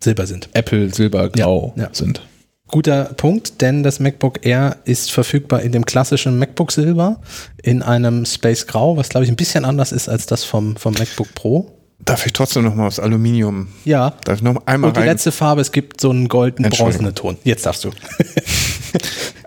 Silber 0.00 0.26
sind. 0.26 0.48
Apple 0.52 0.92
Silbergrau 0.92 1.74
Ja, 1.76 1.84
ja. 1.84 1.88
sind. 1.92 2.22
Guter 2.66 3.04
Punkt, 3.04 3.60
denn 3.60 3.82
das 3.82 4.00
MacBook 4.00 4.44
Air 4.46 4.78
ist 4.84 5.12
verfügbar 5.12 5.60
in 5.62 5.72
dem 5.72 5.84
klassischen 5.84 6.38
MacBook 6.38 6.72
Silber, 6.72 7.20
in 7.62 7.82
einem 7.82 8.24
Space 8.24 8.66
Grau, 8.66 8.96
was 8.96 9.10
glaube 9.10 9.24
ich 9.24 9.30
ein 9.30 9.36
bisschen 9.36 9.64
anders 9.64 9.92
ist 9.92 10.08
als 10.08 10.26
das 10.26 10.42
vom, 10.42 10.76
vom 10.76 10.94
MacBook 10.94 11.34
Pro. 11.34 11.81
Darf 12.04 12.26
ich 12.26 12.32
trotzdem 12.32 12.64
noch 12.64 12.74
mal 12.74 12.86
aufs 12.88 12.98
Aluminium? 12.98 13.68
Ja. 13.84 14.14
Darf 14.24 14.36
ich 14.38 14.42
noch 14.42 14.66
einmal 14.66 14.88
Und 14.88 14.96
die 14.96 15.00
rein? 15.00 15.08
letzte 15.08 15.30
Farbe, 15.32 15.60
es 15.60 15.70
gibt 15.72 16.00
so 16.00 16.10
einen 16.10 16.28
golden 16.28 16.64
Entschuldigung. 16.64 17.04
bronzenen 17.04 17.14
Ton. 17.14 17.36
Jetzt 17.44 17.66
darfst 17.66 17.84
du. 17.84 17.90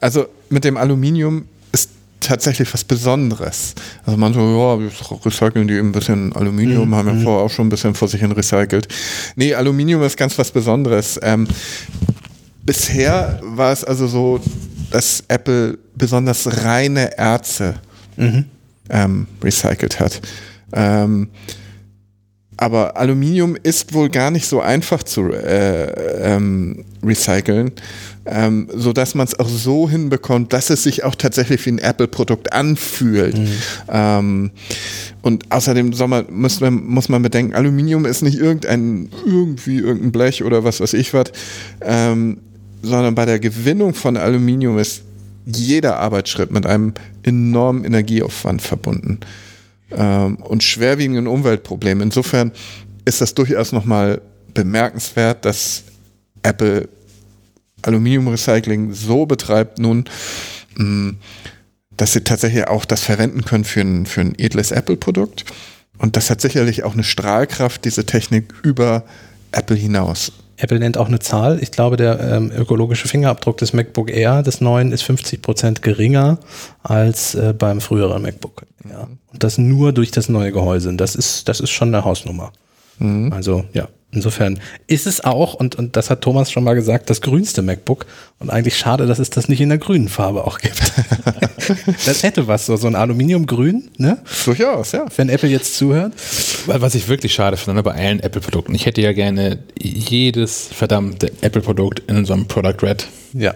Also 0.01 0.27
mit 0.49 0.63
dem 0.65 0.77
Aluminium 0.77 1.45
ist 1.71 1.89
tatsächlich 2.19 2.71
was 2.73 2.83
Besonderes. 2.83 3.73
Also 4.05 4.17
man 4.17 4.33
so, 4.33 4.39
ja, 4.39 4.79
wir 4.79 4.91
recyceln 5.25 5.67
die 5.67 5.75
eben 5.75 5.89
ein 5.89 5.91
bisschen 5.93 6.33
Aluminium, 6.33 6.93
haben 6.95 7.07
ja 7.07 7.23
vorher 7.23 7.43
auch 7.45 7.49
schon 7.49 7.67
ein 7.67 7.69
bisschen 7.69 7.95
vor 7.95 8.07
sich 8.07 8.21
hin 8.21 8.31
recycelt. 8.31 8.87
Nee, 9.35 9.53
Aluminium 9.55 10.03
ist 10.03 10.17
ganz 10.17 10.37
was 10.37 10.51
Besonderes. 10.51 11.19
Ähm, 11.23 11.47
bisher 12.63 13.39
war 13.43 13.71
es 13.71 13.83
also 13.83 14.07
so, 14.07 14.39
dass 14.91 15.23
Apple 15.27 15.77
besonders 15.95 16.63
reine 16.63 17.17
Erze 17.17 17.75
ähm, 18.89 19.27
recycelt 19.43 19.99
hat. 19.99 20.21
Ähm, 20.73 21.29
aber 22.57 22.95
Aluminium 22.97 23.57
ist 23.61 23.93
wohl 23.93 24.09
gar 24.09 24.31
nicht 24.31 24.47
so 24.47 24.61
einfach 24.61 25.03
zu 25.03 25.31
äh, 25.31 26.35
ähm, 26.35 26.85
recyceln, 27.03 27.71
ähm, 28.25 28.69
so 28.73 28.93
dass 28.93 29.13
man 29.13 29.27
es 29.27 29.37
auch 29.37 29.49
so 29.49 29.89
hinbekommt, 29.89 30.53
dass 30.53 30.69
es 30.69 30.83
sich 30.83 31.03
auch 31.03 31.15
tatsächlich 31.15 31.65
wie 31.65 31.71
ein 31.71 31.79
Apple-Produkt 31.79 32.53
anfühlt. 32.53 33.37
Mhm. 33.37 33.47
Ähm, 33.89 34.51
und 35.21 35.51
außerdem 35.51 35.93
man, 36.07 36.25
muss, 36.31 36.61
man, 36.61 36.85
muss 36.85 37.09
man 37.09 37.21
bedenken, 37.21 37.55
Aluminium 37.55 38.05
ist 38.05 38.21
nicht 38.21 38.37
irgendein 38.37 39.09
irgendwie 39.25 39.79
irgendein 39.79 40.11
Blech 40.11 40.43
oder 40.43 40.63
was 40.63 40.79
weiß 40.79 40.93
ich 40.93 41.13
was, 41.13 41.31
ähm, 41.81 42.37
sondern 42.81 43.15
bei 43.15 43.25
der 43.25 43.39
Gewinnung 43.39 43.93
von 43.93 44.15
Aluminium 44.15 44.77
ist 44.77 45.01
jeder 45.45 45.97
Arbeitsschritt 45.99 46.51
mit 46.51 46.65
einem 46.65 46.93
enormen 47.23 47.83
Energieaufwand 47.83 48.61
verbunden 48.61 49.19
ähm, 49.95 50.37
und 50.37 50.63
schwerwiegenden 50.63 51.27
Umweltproblemen. 51.27 52.03
Insofern 52.03 52.51
ist 53.05 53.21
das 53.21 53.33
durchaus 53.33 53.71
nochmal 53.71 54.21
bemerkenswert, 54.53 55.45
dass 55.45 55.83
Apple 56.43 56.89
Aluminiumrecycling 57.81 58.93
so 58.93 59.25
betreibt 59.25 59.79
nun, 59.79 60.05
mh, 60.75 60.83
mm, 60.83 61.17
dass 61.97 62.13
sie 62.13 62.21
tatsächlich 62.21 62.67
auch 62.67 62.83
das 62.83 63.01
verwenden 63.01 63.45
können 63.45 63.63
für 63.63 63.81
ein, 63.81 64.05
für 64.05 64.21
ein 64.21 64.33
edles 64.37 64.71
Apple-Produkt. 64.71 65.45
Und 65.97 66.17
das 66.17 66.29
hat 66.29 66.41
sicherlich 66.41 66.83
auch 66.83 66.93
eine 66.93 67.05
Strahlkraft, 67.05 67.85
diese 67.85 68.05
Technik 68.05 68.53
über 68.63 69.05
Apple 69.51 69.77
hinaus. 69.77 70.33
Apple 70.57 70.79
nennt 70.79 70.97
auch 70.97 71.07
eine 71.07 71.19
Zahl. 71.19 71.61
Ich 71.61 71.71
glaube, 71.71 71.97
der 71.97 72.19
ähm, 72.19 72.51
ökologische 72.51 73.07
Fingerabdruck 73.07 73.57
des 73.57 73.73
MacBook 73.73 74.09
Air 74.09 74.43
des 74.43 74.61
neuen 74.61 74.91
ist 74.91 75.03
50 75.03 75.41
Prozent 75.41 75.81
geringer 75.81 76.39
als 76.83 77.35
äh, 77.35 77.53
beim 77.57 77.81
früheren 77.81 78.21
MacBook. 78.21 78.63
Ja. 78.89 79.07
Und 79.31 79.43
das 79.43 79.57
nur 79.57 79.91
durch 79.91 80.11
das 80.11 80.29
neue 80.29 80.51
Gehäuse. 80.51 80.95
Das 80.95 81.15
ist, 81.15 81.49
das 81.49 81.59
ist 81.59 81.71
schon 81.71 81.89
eine 81.89 82.05
Hausnummer. 82.05 82.51
Mhm. 82.99 83.33
Also, 83.33 83.65
ja. 83.73 83.87
Insofern 84.15 84.59
ist 84.87 85.05
es 85.05 85.23
auch, 85.23 85.53
und, 85.53 85.75
und 85.75 85.97
das 85.97 86.09
hat 86.09 86.21
Thomas 86.21 86.49
schon 86.49 86.63
mal 86.63 86.73
gesagt, 86.73 87.09
das 87.09 87.21
grünste 87.21 87.61
MacBook. 87.61 88.05
Und 88.39 88.49
eigentlich 88.49 88.77
schade, 88.77 89.05
dass 89.05 89.19
es 89.19 89.29
das 89.29 89.49
nicht 89.49 89.61
in 89.61 89.69
der 89.69 89.77
grünen 89.77 90.07
Farbe 90.07 90.45
auch 90.45 90.59
gibt. 90.59 90.81
das 92.05 92.23
hätte 92.23 92.47
was, 92.47 92.65
so, 92.65 92.77
so 92.77 92.87
ein 92.87 92.95
Aluminiumgrün, 92.95 93.91
ne? 93.97 94.19
Durchaus, 94.45 94.93
ja. 94.93 95.05
Wenn 95.15 95.29
Apple 95.29 95.49
jetzt 95.49 95.75
zuhört. 95.75 96.13
Was 96.65 96.95
ich 96.95 97.07
wirklich 97.07 97.33
schade 97.33 97.57
finde 97.57 97.83
bei 97.83 97.93
allen 97.93 98.21
Apple-Produkten. 98.21 98.73
Ich 98.73 98.85
hätte 98.85 99.01
ja 99.01 99.11
gerne 99.11 99.59
jedes 99.79 100.67
verdammte 100.67 101.31
Apple-Produkt 101.41 102.09
in 102.09 102.25
so 102.25 102.33
einem 102.33 102.47
Product 102.47 102.77
Red. 102.81 103.07
Ja. 103.33 103.53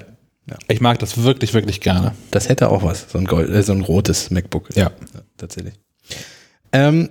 ja. 0.49 0.57
Ich 0.67 0.81
mag 0.81 0.99
das 0.99 1.23
wirklich, 1.23 1.53
wirklich 1.53 1.79
gerne. 1.79 2.13
Das 2.31 2.49
hätte 2.49 2.69
auch 2.69 2.83
was, 2.83 3.05
so 3.09 3.17
ein, 3.17 3.25
Gold, 3.25 3.49
äh, 3.49 3.63
so 3.63 3.71
ein 3.71 3.81
rotes 3.81 4.29
MacBook. 4.29 4.75
Ja. 4.75 4.83
ja 4.83 4.91
tatsächlich. 5.37 5.75
Ähm, 6.71 7.09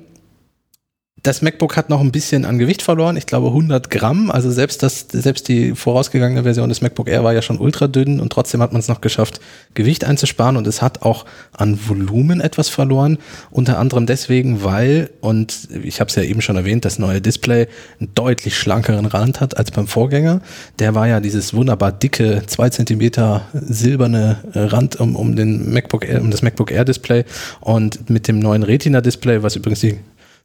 das 1.23 1.43
MacBook 1.43 1.77
hat 1.77 1.90
noch 1.90 2.01
ein 2.01 2.12
bisschen 2.12 2.45
an 2.45 2.59
Gewicht 2.59 2.82
verloren, 2.82 3.16
ich 3.16 3.27
glaube 3.27 3.49
100 3.49 3.90
Gramm. 3.90 4.31
Also 4.31 4.51
selbst 4.51 4.82
das, 4.82 5.07
selbst 5.11 5.49
die 5.49 5.74
vorausgegangene 5.74 6.45
Version 6.45 6.69
des 6.69 6.81
MacBook 6.81 7.09
Air 7.09 7.24
war 7.24 7.35
ja 7.35 7.43
schon 7.43 7.59
ultra 7.59 7.89
dünn 7.89 8.20
und 8.20 8.32
trotzdem 8.32 8.62
hat 8.62 8.73
man 8.73 8.81
es 8.81 8.89
noch 8.89 9.01
geschafft, 9.01 9.40
Gewicht 9.74 10.05
einzusparen 10.05 10.57
und 10.57 10.66
es 10.66 10.81
hat 10.81 11.03
auch 11.03 11.24
an 11.53 11.78
Volumen 11.89 12.40
etwas 12.40 12.69
verloren. 12.69 13.19
Unter 13.51 13.78
anderem 13.78 14.07
deswegen, 14.07 14.62
weil, 14.62 15.11
und 15.20 15.69
ich 15.82 16.01
habe 16.01 16.09
es 16.09 16.15
ja 16.15 16.23
eben 16.23 16.40
schon 16.40 16.57
erwähnt, 16.57 16.85
das 16.85 17.01
neue 17.01 17.20
Display 17.20 17.66
einen 17.99 18.15
deutlich 18.15 18.57
schlankeren 18.57 19.07
Rand 19.07 19.40
hat 19.40 19.57
als 19.57 19.73
beim 19.73 19.89
Vorgänger. 19.89 20.40
Der 20.78 20.95
war 20.95 21.09
ja 21.09 21.19
dieses 21.19 21.53
wunderbar 21.53 21.90
dicke, 21.90 22.43
zwei 22.47 22.70
Zentimeter 22.70 23.43
silberne 23.53 24.39
Rand 24.55 25.01
um, 25.01 25.16
um 25.16 25.35
den 25.35 25.73
MacBook 25.73 26.05
Air, 26.09 26.20
um 26.20 26.31
das 26.31 26.43
MacBook 26.43 26.70
Air 26.70 26.85
Display 26.85 27.24
und 27.61 28.09
mit 28.09 28.28
dem 28.28 28.39
neuen 28.39 28.62
Retina 28.62 29.01
Display, 29.01 29.43
was 29.43 29.57
übrigens 29.57 29.81
die 29.81 29.99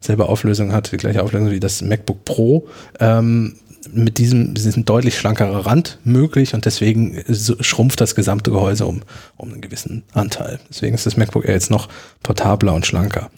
selbe 0.04 0.28
Auflösung 0.28 0.74
hat, 0.74 0.92
die 0.92 0.98
gleiche 0.98 1.24
Auflösung 1.24 1.52
wie 1.52 1.60
das 1.60 1.82
MacBook 1.82 2.26
Pro, 2.26 2.68
ähm, 3.00 3.56
mit 3.92 4.18
diesem, 4.18 4.54
diesem 4.54 4.86
deutlich 4.86 5.18
schlankerer 5.18 5.66
Rand 5.66 6.00
möglich 6.04 6.54
und 6.54 6.66
deswegen 6.66 7.22
schrumpft 7.60 8.00
das 8.00 8.16
gesamte 8.16 8.52
Gehäuse 8.52 8.86
um, 8.86 9.02
um 9.38 9.52
einen 9.52 9.62
gewissen 9.62 10.04
Anteil. 10.14 10.60
Deswegen 10.70 10.96
ist 10.96 11.06
das 11.06 11.18
MacBook 11.18 11.46
Air 11.46 11.54
jetzt 11.54 11.70
noch 11.70 11.90
portabler 12.22 12.74
und 12.74 12.86
schlanker. 12.86 13.30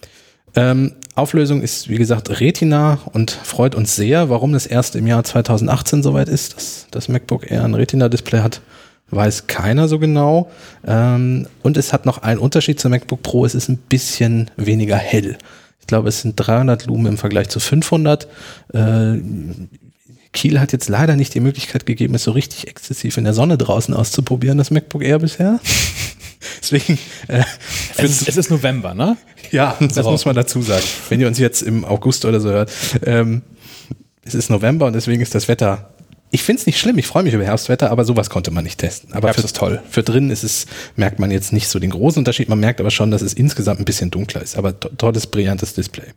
Ähm, 0.56 0.94
Auflösung 1.16 1.62
ist, 1.62 1.90
wie 1.90 1.98
gesagt, 1.98 2.40
Retina 2.40 3.00
und 3.12 3.32
freut 3.32 3.76
uns 3.76 3.96
sehr. 3.96 4.30
Warum 4.30 4.54
das 4.54 4.66
erst 4.66 4.96
im 4.96 5.08
Jahr 5.08 5.24
2018 5.24 6.04
soweit 6.04 6.30
ist, 6.30 6.56
dass 6.56 6.88
das 6.92 7.10
MacBook 7.10 7.50
Air 7.50 7.64
ein 7.64 7.74
Retina-Display 7.74 8.40
hat, 8.40 8.62
weiß 9.12 9.48
keiner 9.48 9.88
so 9.88 10.00
genau. 10.00 10.50
Ähm, 10.86 11.48
und 11.62 11.78
es 11.78 11.92
hat 11.92 12.06
noch 12.06 12.20
einen 12.20 12.40
Unterschied 12.40 12.80
zum 12.80 12.92
MacBook 12.92 13.22
Pro, 13.22 13.46
es 13.46 13.56
ist 13.56 13.70
ein 13.70 13.78
bisschen 13.78 14.52
weniger 14.56 14.98
hell. 14.98 15.38
Ich 15.86 15.88
glaube, 15.88 16.10
es 16.10 16.22
sind 16.22 16.34
300 16.36 16.88
Lumen 16.88 17.06
im 17.06 17.18
Vergleich 17.20 17.48
zu 17.50 17.60
500. 17.60 18.28
Äh, 18.74 19.20
Kiel 20.34 20.60
hat 20.60 20.72
jetzt 20.72 20.90
leider 20.90 21.16
nicht 21.16 21.36
die 21.36 21.40
Möglichkeit 21.40 21.86
gegeben, 21.86 22.16
es 22.16 22.24
so 22.24 22.32
richtig 22.32 22.68
exzessiv 22.68 23.18
in 23.18 23.24
der 23.24 23.36
Sonne 23.36 23.56
draußen 23.56 23.94
auszuprobieren, 23.94 24.58
das 24.58 24.72
MacBook 24.72 25.04
Air 25.04 25.20
bisher. 25.20 25.60
Deswegen. 26.60 26.98
Äh, 27.28 27.44
es, 27.98 28.22
ist, 28.22 28.30
es 28.30 28.36
ist 28.36 28.50
November, 28.50 28.96
ne? 28.96 29.16
Ja, 29.52 29.78
das 29.80 29.94
so. 29.94 30.10
muss 30.10 30.26
man 30.26 30.36
dazu 30.36 30.64
sagen. 30.64 30.84
Wenn 31.10 31.22
ihr 31.22 31.28
uns 31.28 31.38
jetzt 31.38 31.62
im 31.62 31.86
August 31.86 32.26
oder 32.26 32.40
so 32.40 32.50
hört. 32.50 32.72
Ähm, 33.06 33.44
es 34.24 34.34
ist 34.34 34.50
November 34.50 34.88
und 34.88 34.94
deswegen 34.94 35.22
ist 35.22 35.36
das 35.36 35.48
Wetter 35.48 35.94
ich 36.32 36.44
finde 36.44 36.62
es 36.62 36.66
nicht 36.66 36.80
schlimm, 36.80 36.98
ich 36.98 37.08
freue 37.08 37.24
mich 37.24 37.34
über 37.34 37.46
Herbstwetter, 37.46 37.92
aber 37.92 38.04
sowas 38.04 38.30
konnte 38.30 38.52
man 38.52 38.64
nicht 38.64 38.80
testen. 38.80 39.14
Aber 39.14 39.28
Herbst 39.28 39.46
ist 39.46 39.56
toll. 39.56 39.82
Für 39.90 40.04
drin 40.04 40.30
ist 40.30 40.44
es, 40.44 40.66
merkt 40.96 41.20
man 41.20 41.32
jetzt 41.32 41.54
nicht 41.54 41.68
so 41.68 41.80
den 41.80 41.92
großen 41.92 42.20
Unterschied, 42.20 42.50
man 42.50 42.60
merkt 42.60 42.80
aber 42.80 42.92
schon, 42.92 43.12
dass 43.12 43.22
es 43.22 43.34
insgesamt 43.34 43.80
ein 43.80 43.86
bisschen 43.86 44.12
dunkler 44.12 44.42
ist, 44.42 44.58
aber 44.58 44.80
to 44.80 44.90
tolles, 44.90 45.28
brillantes 45.28 45.74
Display. 45.74 46.08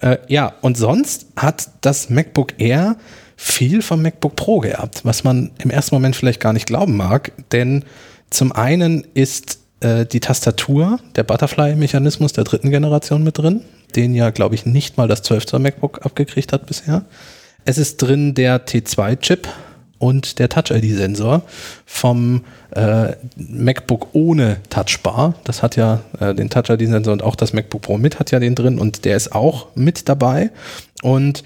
Äh, 0.00 0.18
ja, 0.28 0.54
und 0.60 0.76
sonst 0.76 1.26
hat 1.36 1.70
das 1.80 2.10
MacBook 2.10 2.54
Air 2.58 2.96
viel 3.36 3.82
vom 3.82 4.02
MacBook 4.02 4.36
Pro 4.36 4.58
geerbt, 4.58 5.04
was 5.04 5.24
man 5.24 5.52
im 5.62 5.70
ersten 5.70 5.94
Moment 5.94 6.16
vielleicht 6.16 6.40
gar 6.40 6.52
nicht 6.52 6.66
glauben 6.66 6.96
mag, 6.96 7.32
denn 7.52 7.84
zum 8.28 8.52
einen 8.52 9.04
ist 9.14 9.60
äh, 9.80 10.06
die 10.06 10.20
Tastatur, 10.20 11.00
der 11.16 11.24
Butterfly-Mechanismus 11.24 12.32
der 12.32 12.44
dritten 12.44 12.70
Generation 12.70 13.24
mit 13.24 13.38
drin, 13.38 13.62
den 13.96 14.14
ja, 14.14 14.30
glaube 14.30 14.54
ich, 14.54 14.66
nicht 14.66 14.96
mal 14.96 15.08
das 15.08 15.22
12 15.22 15.46
Zoll 15.46 15.60
MacBook 15.60 16.04
abgekriegt 16.04 16.52
hat 16.52 16.66
bisher. 16.66 17.04
Es 17.64 17.78
ist 17.78 17.98
drin 17.98 18.34
der 18.34 18.66
T2-Chip 18.66 19.48
und 19.98 20.38
der 20.38 20.48
Touch-ID-Sensor 20.48 21.42
vom 21.84 22.42
äh, 22.74 23.12
MacBook 23.36 24.08
ohne 24.14 24.56
Touchbar. 24.70 25.34
Das 25.44 25.62
hat 25.62 25.76
ja 25.76 26.00
äh, 26.18 26.34
den 26.34 26.48
Touch-ID-Sensor 26.48 27.12
und 27.12 27.22
auch 27.22 27.36
das 27.36 27.52
MacBook 27.52 27.82
Pro 27.82 27.98
mit 27.98 28.18
hat 28.18 28.30
ja 28.30 28.38
den 28.38 28.54
drin 28.54 28.78
und 28.78 29.04
der 29.04 29.16
ist 29.16 29.32
auch 29.32 29.68
mit 29.74 30.08
dabei. 30.08 30.50
Und 31.02 31.44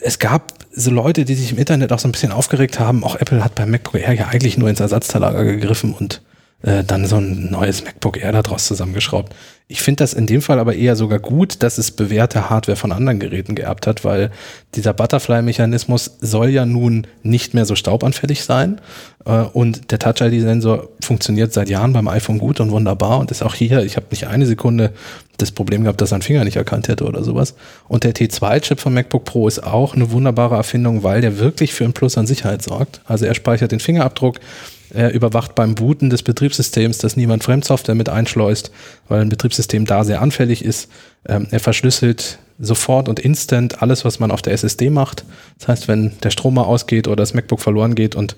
es 0.00 0.18
gab 0.18 0.54
so 0.72 0.90
Leute, 0.90 1.24
die 1.24 1.34
sich 1.34 1.52
im 1.52 1.58
Internet 1.58 1.92
auch 1.92 1.98
so 1.98 2.08
ein 2.08 2.12
bisschen 2.12 2.32
aufgeregt 2.32 2.80
haben, 2.80 3.04
auch 3.04 3.16
Apple 3.16 3.44
hat 3.44 3.54
beim 3.54 3.70
MacBook 3.70 4.00
Air 4.00 4.14
ja 4.14 4.26
eigentlich 4.28 4.58
nur 4.58 4.68
ins 4.68 4.80
Ersatzteillager 4.80 5.44
gegriffen 5.44 5.92
und 5.92 6.22
äh, 6.66 6.82
dann 6.84 7.06
so 7.06 7.16
ein 7.16 7.48
neues 7.50 7.84
MacBook 7.84 8.18
Air 8.18 8.32
daraus 8.32 8.66
zusammengeschraubt. 8.66 9.32
Ich 9.68 9.82
finde 9.82 9.98
das 9.98 10.14
in 10.14 10.26
dem 10.26 10.42
Fall 10.42 10.58
aber 10.58 10.74
eher 10.74 10.96
sogar 10.96 11.20
gut, 11.20 11.62
dass 11.62 11.78
es 11.78 11.90
bewährte 11.90 12.50
Hardware 12.50 12.76
von 12.76 12.92
anderen 12.92 13.20
Geräten 13.20 13.54
geerbt 13.54 13.86
hat, 13.86 14.04
weil 14.04 14.30
dieser 14.74 14.92
Butterfly-Mechanismus 14.92 16.18
soll 16.20 16.50
ja 16.50 16.66
nun 16.66 17.06
nicht 17.22 17.54
mehr 17.54 17.66
so 17.66 17.76
staubanfällig 17.76 18.42
sein. 18.42 18.80
Äh, 19.24 19.42
und 19.42 19.92
der 19.92 20.00
Touch-ID-Sensor 20.00 20.88
funktioniert 21.00 21.52
seit 21.52 21.68
Jahren 21.68 21.92
beim 21.92 22.08
iPhone 22.08 22.38
gut 22.38 22.58
und 22.58 22.72
wunderbar 22.72 23.20
und 23.20 23.30
ist 23.30 23.42
auch 23.42 23.54
hier, 23.54 23.84
ich 23.84 23.96
habe 23.96 24.06
nicht 24.10 24.26
eine 24.26 24.46
Sekunde 24.46 24.92
das 25.36 25.52
Problem 25.52 25.82
gehabt, 25.82 26.00
dass 26.00 26.12
er 26.12 26.16
einen 26.16 26.22
Finger 26.22 26.44
nicht 26.44 26.56
erkannt 26.56 26.88
hätte 26.88 27.04
oder 27.04 27.22
sowas. 27.22 27.54
Und 27.86 28.02
der 28.02 28.14
T2-Chip 28.14 28.80
vom 28.80 28.94
MacBook 28.94 29.24
Pro 29.24 29.46
ist 29.46 29.62
auch 29.62 29.94
eine 29.94 30.10
wunderbare 30.10 30.56
Erfindung, 30.56 31.04
weil 31.04 31.20
der 31.20 31.38
wirklich 31.38 31.74
für 31.74 31.84
einen 31.84 31.92
Plus 31.92 32.18
an 32.18 32.26
Sicherheit 32.26 32.62
sorgt. 32.62 33.02
Also 33.04 33.24
er 33.24 33.34
speichert 33.34 33.70
den 33.70 33.80
Fingerabdruck, 33.80 34.40
er 34.90 35.12
überwacht 35.12 35.54
beim 35.54 35.74
Booten 35.74 36.10
des 36.10 36.22
Betriebssystems, 36.22 36.98
dass 36.98 37.16
niemand 37.16 37.44
Fremdsoftware 37.44 37.94
mit 37.94 38.08
einschleust, 38.08 38.70
weil 39.08 39.20
ein 39.20 39.28
Betriebssystem 39.28 39.84
da 39.84 40.04
sehr 40.04 40.20
anfällig 40.22 40.64
ist. 40.64 40.88
Ähm, 41.26 41.48
er 41.50 41.60
verschlüsselt 41.60 42.38
sofort 42.58 43.08
und 43.08 43.20
instant 43.20 43.82
alles, 43.82 44.04
was 44.04 44.18
man 44.18 44.30
auf 44.30 44.42
der 44.42 44.52
SSD 44.52 44.90
macht. 44.90 45.24
Das 45.58 45.68
heißt, 45.68 45.88
wenn 45.88 46.12
der 46.22 46.30
Strom 46.30 46.54
mal 46.54 46.62
ausgeht 46.62 47.08
oder 47.08 47.16
das 47.16 47.34
MacBook 47.34 47.60
verloren 47.60 47.94
geht 47.94 48.14
und 48.14 48.36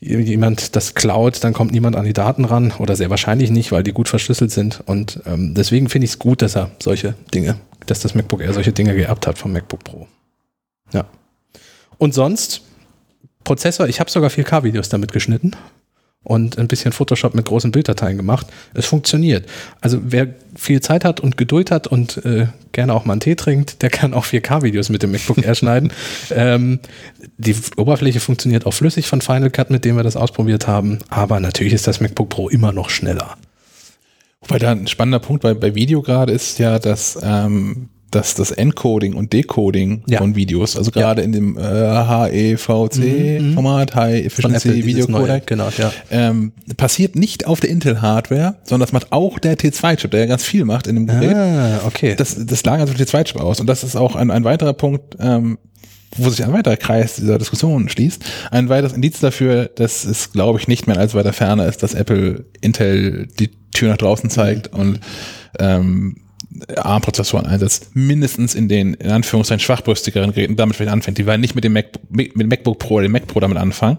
jemand 0.00 0.76
das 0.76 0.94
klaut, 0.94 1.42
dann 1.44 1.52
kommt 1.52 1.72
niemand 1.72 1.96
an 1.96 2.04
die 2.04 2.12
Daten 2.12 2.44
ran 2.44 2.72
oder 2.78 2.96
sehr 2.96 3.10
wahrscheinlich 3.10 3.50
nicht, 3.50 3.72
weil 3.72 3.82
die 3.82 3.92
gut 3.92 4.08
verschlüsselt 4.08 4.50
sind. 4.50 4.82
Und 4.86 5.20
ähm, 5.26 5.54
deswegen 5.54 5.88
finde 5.88 6.04
ich 6.04 6.12
es 6.12 6.18
gut, 6.18 6.42
dass 6.42 6.56
er 6.56 6.70
solche 6.82 7.14
Dinge, 7.32 7.56
dass 7.86 8.00
das 8.00 8.14
MacBook 8.14 8.42
Air 8.42 8.52
solche 8.52 8.72
Dinge 8.72 8.94
geerbt 8.94 9.26
hat 9.26 9.38
vom 9.38 9.52
MacBook 9.52 9.84
Pro. 9.84 10.08
Ja. 10.92 11.06
Und 11.96 12.12
sonst 12.12 12.62
Prozessor, 13.44 13.88
ich 13.88 14.00
habe 14.00 14.10
sogar 14.10 14.30
4K-Videos 14.30 14.88
damit 14.88 15.12
geschnitten 15.12 15.52
und 16.24 16.58
ein 16.58 16.68
bisschen 16.68 16.92
Photoshop 16.92 17.34
mit 17.34 17.44
großen 17.44 17.70
Bilddateien 17.70 18.16
gemacht. 18.16 18.46
Es 18.72 18.86
funktioniert. 18.86 19.46
Also 19.80 20.00
wer 20.02 20.28
viel 20.56 20.80
Zeit 20.80 21.04
hat 21.04 21.20
und 21.20 21.36
Geduld 21.36 21.70
hat 21.70 21.86
und 21.86 22.24
äh, 22.24 22.48
gerne 22.72 22.94
auch 22.94 23.04
mal 23.04 23.12
einen 23.12 23.20
Tee 23.20 23.36
trinkt, 23.36 23.82
der 23.82 23.90
kann 23.90 24.14
auch 24.14 24.24
4K-Videos 24.24 24.88
mit 24.88 25.02
dem 25.02 25.12
MacBook 25.12 25.38
Air 25.44 25.54
schneiden. 25.54 25.92
Ähm, 26.30 26.80
die 27.36 27.54
Oberfläche 27.76 28.20
funktioniert 28.20 28.66
auch 28.66 28.74
flüssig 28.74 29.06
von 29.06 29.20
Final 29.20 29.50
Cut, 29.50 29.70
mit 29.70 29.84
dem 29.84 29.96
wir 29.96 30.02
das 30.02 30.16
ausprobiert 30.16 30.66
haben. 30.66 30.98
Aber 31.10 31.38
natürlich 31.40 31.74
ist 31.74 31.86
das 31.86 32.00
MacBook 32.00 32.30
Pro 32.30 32.48
immer 32.48 32.72
noch 32.72 32.90
schneller. 32.90 33.36
Wobei 34.40 34.58
da 34.58 34.72
ein 34.72 34.86
spannender 34.86 35.20
Punkt 35.20 35.42
bei, 35.42 35.54
bei 35.54 35.74
Video 35.74 36.02
gerade 36.02 36.32
ist 36.32 36.58
ja, 36.58 36.78
dass 36.78 37.18
ähm, 37.22 37.88
dass 38.14 38.34
das 38.34 38.50
Encoding 38.50 39.14
und 39.14 39.32
Decoding 39.32 40.02
Ja. 40.06 40.18
von 40.18 40.36
Videos, 40.36 40.76
also 40.76 40.90
gerade 40.90 41.22
in 41.22 41.32
dem 41.32 41.56
äh, 41.58 41.62
HEVC-Format, 41.62 43.94
High 43.94 44.32
Von 44.32 44.54
Efficiency 44.54 44.68
Apple 44.68 44.82
dieses 44.82 45.08
Video 45.08 45.18
Codec, 45.18 45.46
Genau, 45.46 45.68
ja. 45.76 45.92
ähm, 46.10 46.52
passiert 46.76 47.16
nicht 47.16 47.46
auf 47.46 47.60
der 47.60 47.70
Intel-Hardware, 47.70 48.56
sondern 48.64 48.86
das 48.86 48.92
macht 48.92 49.12
auch 49.12 49.38
der 49.38 49.56
T2-Chip, 49.58 50.10
der 50.10 50.20
ja 50.20 50.26
ganz 50.26 50.44
viel 50.44 50.64
macht 50.64 50.86
in 50.86 50.96
dem 50.96 51.06
Gerät. 51.06 51.34
Ah, 51.34 51.80
okay. 51.86 52.14
Das, 52.16 52.36
das 52.38 52.64
lagert 52.64 52.88
auf 52.88 52.94
den 52.96 53.06
T2-Chip 53.06 53.40
aus. 53.40 53.60
Und 53.60 53.66
das 53.66 53.84
ist 53.84 53.96
auch 53.96 54.16
ein, 54.16 54.30
ein 54.30 54.44
weiterer 54.44 54.72
Punkt, 54.72 55.16
ähm, 55.20 55.58
wo 56.16 56.28
sich 56.30 56.44
ein 56.44 56.52
weiterer 56.52 56.76
Kreis 56.76 57.16
dieser 57.16 57.38
Diskussion 57.38 57.88
schließt. 57.88 58.24
Ein 58.50 58.68
weiteres 58.68 58.92
Indiz 58.92 59.20
dafür, 59.20 59.66
dass 59.74 60.04
es, 60.04 60.32
glaube 60.32 60.58
ich, 60.60 60.68
nicht 60.68 60.86
mehr 60.86 60.96
als 60.98 61.14
weiter 61.14 61.32
ferner 61.32 61.66
ist, 61.66 61.82
dass 61.82 61.94
Apple 61.94 62.44
Intel 62.60 63.26
die 63.40 63.50
Tür 63.72 63.88
nach 63.90 63.96
draußen 63.96 64.30
zeigt 64.30 64.72
und 64.72 65.00
ähm, 65.58 66.16
ARM-Prozessoren 66.76 67.46
einsetzt, 67.46 67.94
mindestens 67.94 68.54
in 68.54 68.68
den, 68.68 68.94
in 68.94 69.10
Anführungszeichen, 69.10 69.60
schwachbrüstigeren 69.60 70.32
Geräten, 70.32 70.56
damit 70.56 70.76
vielleicht 70.76 70.92
anfängt. 70.92 71.18
Die 71.18 71.26
werden 71.26 71.40
nicht 71.40 71.54
mit 71.54 71.64
dem 71.64 71.72
Mac, 71.72 71.86
mit 72.10 72.34
MacBook 72.36 72.78
Pro 72.78 72.94
oder 72.94 73.04
dem 73.04 73.12
Mac 73.12 73.26
Pro 73.26 73.40
damit 73.40 73.58
anfangen, 73.58 73.98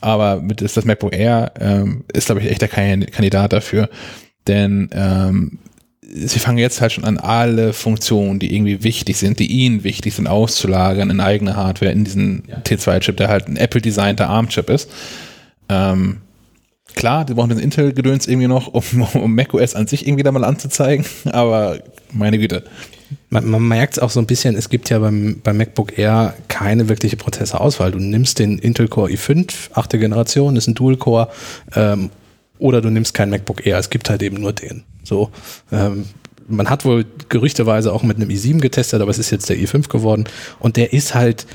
aber 0.00 0.40
mit 0.40 0.60
ist 0.62 0.76
das 0.76 0.84
MacBook 0.84 1.14
Air 1.14 1.52
ähm, 1.60 2.04
ist, 2.12 2.26
glaube 2.26 2.42
ich, 2.42 2.50
echt 2.50 2.60
der 2.60 2.68
Kan- 2.68 3.06
Kandidat 3.06 3.52
dafür, 3.52 3.88
denn 4.46 4.90
ähm, 4.92 5.58
sie 6.02 6.38
fangen 6.38 6.58
jetzt 6.58 6.80
halt 6.80 6.92
schon 6.92 7.04
an, 7.04 7.18
alle 7.18 7.72
Funktionen, 7.72 8.38
die 8.38 8.54
irgendwie 8.54 8.84
wichtig 8.84 9.16
sind, 9.16 9.38
die 9.38 9.46
ihnen 9.46 9.82
wichtig 9.82 10.14
sind, 10.14 10.28
auszulagern 10.28 11.10
in 11.10 11.20
eigene 11.20 11.56
Hardware, 11.56 11.92
in 11.92 12.04
diesen 12.04 12.44
T2-Chip, 12.64 13.16
der 13.16 13.28
halt 13.28 13.48
ein 13.48 13.56
Apple-designter 13.56 14.28
ARM-Chip 14.28 14.70
ist. 14.70 14.90
Ähm, 15.68 16.18
klar, 16.96 17.24
die 17.24 17.34
brauchen 17.34 17.50
den 17.50 17.60
Intel-Gedöns 17.60 18.26
irgendwie 18.26 18.48
noch, 18.48 18.66
um, 18.68 19.02
um 19.14 19.34
macOS 19.34 19.76
an 19.76 19.86
sich 19.86 20.08
irgendwie 20.08 20.24
da 20.24 20.32
mal 20.32 20.42
anzuzeigen, 20.42 21.06
aber 21.26 21.78
meine 22.12 22.38
Güte. 22.38 22.64
Man, 23.30 23.48
man 23.48 23.62
merkt 23.62 23.94
es 23.94 23.98
auch 24.00 24.10
so 24.10 24.18
ein 24.18 24.26
bisschen, 24.26 24.56
es 24.56 24.68
gibt 24.68 24.90
ja 24.90 24.98
beim, 24.98 25.40
beim 25.44 25.56
MacBook 25.58 25.96
Air 25.96 26.34
keine 26.48 26.88
wirkliche 26.88 27.16
Prozessorauswahl. 27.16 27.92
Du 27.92 28.00
nimmst 28.00 28.40
den 28.40 28.58
Intel 28.58 28.88
Core 28.88 29.12
i5, 29.12 29.52
achte 29.74 30.00
Generation, 30.00 30.56
ist 30.56 30.66
ein 30.66 30.74
Dual-Core, 30.74 31.28
ähm, 31.76 32.10
oder 32.58 32.80
du 32.80 32.90
nimmst 32.90 33.14
kein 33.14 33.30
MacBook 33.30 33.64
Air. 33.64 33.78
Es 33.78 33.90
gibt 33.90 34.10
halt 34.10 34.22
eben 34.22 34.40
nur 34.40 34.52
den. 34.52 34.82
So, 35.04 35.30
ähm, 35.70 36.06
man 36.48 36.70
hat 36.70 36.84
wohl 36.84 37.04
gerüchteweise 37.28 37.92
auch 37.92 38.02
mit 38.02 38.16
einem 38.16 38.30
i7 38.30 38.60
getestet, 38.60 39.00
aber 39.00 39.10
es 39.10 39.18
ist 39.18 39.30
jetzt 39.30 39.48
der 39.48 39.56
i5 39.56 39.88
geworden. 39.88 40.24
Und 40.58 40.76
der 40.76 40.92
ist 40.92 41.14
halt 41.14 41.46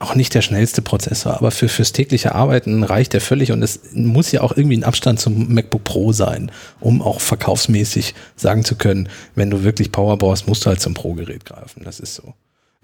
auch 0.00 0.14
nicht 0.14 0.34
der 0.34 0.42
schnellste 0.42 0.80
Prozessor, 0.82 1.34
aber 1.36 1.50
für, 1.50 1.68
fürs 1.68 1.92
tägliche 1.92 2.34
Arbeiten 2.34 2.84
reicht 2.84 3.12
der 3.12 3.20
völlig 3.20 3.50
und 3.52 3.62
es 3.62 3.80
muss 3.92 4.30
ja 4.30 4.42
auch 4.42 4.56
irgendwie 4.56 4.76
ein 4.76 4.84
Abstand 4.84 5.18
zum 5.18 5.52
MacBook 5.52 5.84
Pro 5.84 6.12
sein, 6.12 6.52
um 6.80 7.02
auch 7.02 7.20
verkaufsmäßig 7.20 8.14
sagen 8.36 8.64
zu 8.64 8.76
können, 8.76 9.08
wenn 9.34 9.50
du 9.50 9.64
wirklich 9.64 9.90
Power 9.90 10.16
brauchst, 10.16 10.46
musst 10.46 10.64
du 10.64 10.70
halt 10.70 10.80
zum 10.80 10.94
Pro-Gerät 10.94 11.44
greifen. 11.44 11.82
Das 11.84 11.98
ist 11.98 12.14
so. 12.14 12.34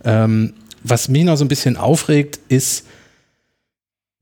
Ähm, 0.05 0.55
was 0.83 1.09
mich 1.09 1.25
noch 1.25 1.37
so 1.37 1.45
ein 1.45 1.49
bisschen 1.49 1.77
aufregt, 1.77 2.41
ist 2.49 2.85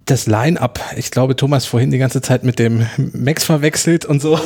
das 0.05 0.27
Line-Up. 0.27 0.81
Ich 0.97 1.10
glaube, 1.10 1.36
Thomas 1.36 1.64
vorhin 1.64 1.90
die 1.90 1.98
ganze 1.98 2.20
Zeit 2.20 2.44
mit 2.44 2.59
dem 2.59 2.86
Max 3.12 3.44
verwechselt 3.44 4.05
und 4.05 4.20
so. 4.20 4.39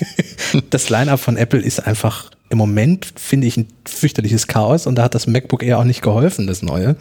das 0.70 0.88
Line-Up 0.88 1.20
von 1.20 1.36
Apple 1.36 1.60
ist 1.60 1.86
einfach 1.86 2.30
im 2.48 2.58
Moment, 2.58 3.12
finde 3.16 3.46
ich, 3.46 3.56
ein 3.56 3.68
fürchterliches 3.86 4.46
Chaos 4.46 4.86
und 4.86 4.96
da 4.96 5.04
hat 5.04 5.14
das 5.14 5.26
MacBook 5.26 5.62
Air 5.62 5.78
auch 5.78 5.84
nicht 5.84 6.02
geholfen, 6.02 6.46
das 6.46 6.62
neue. 6.62 6.96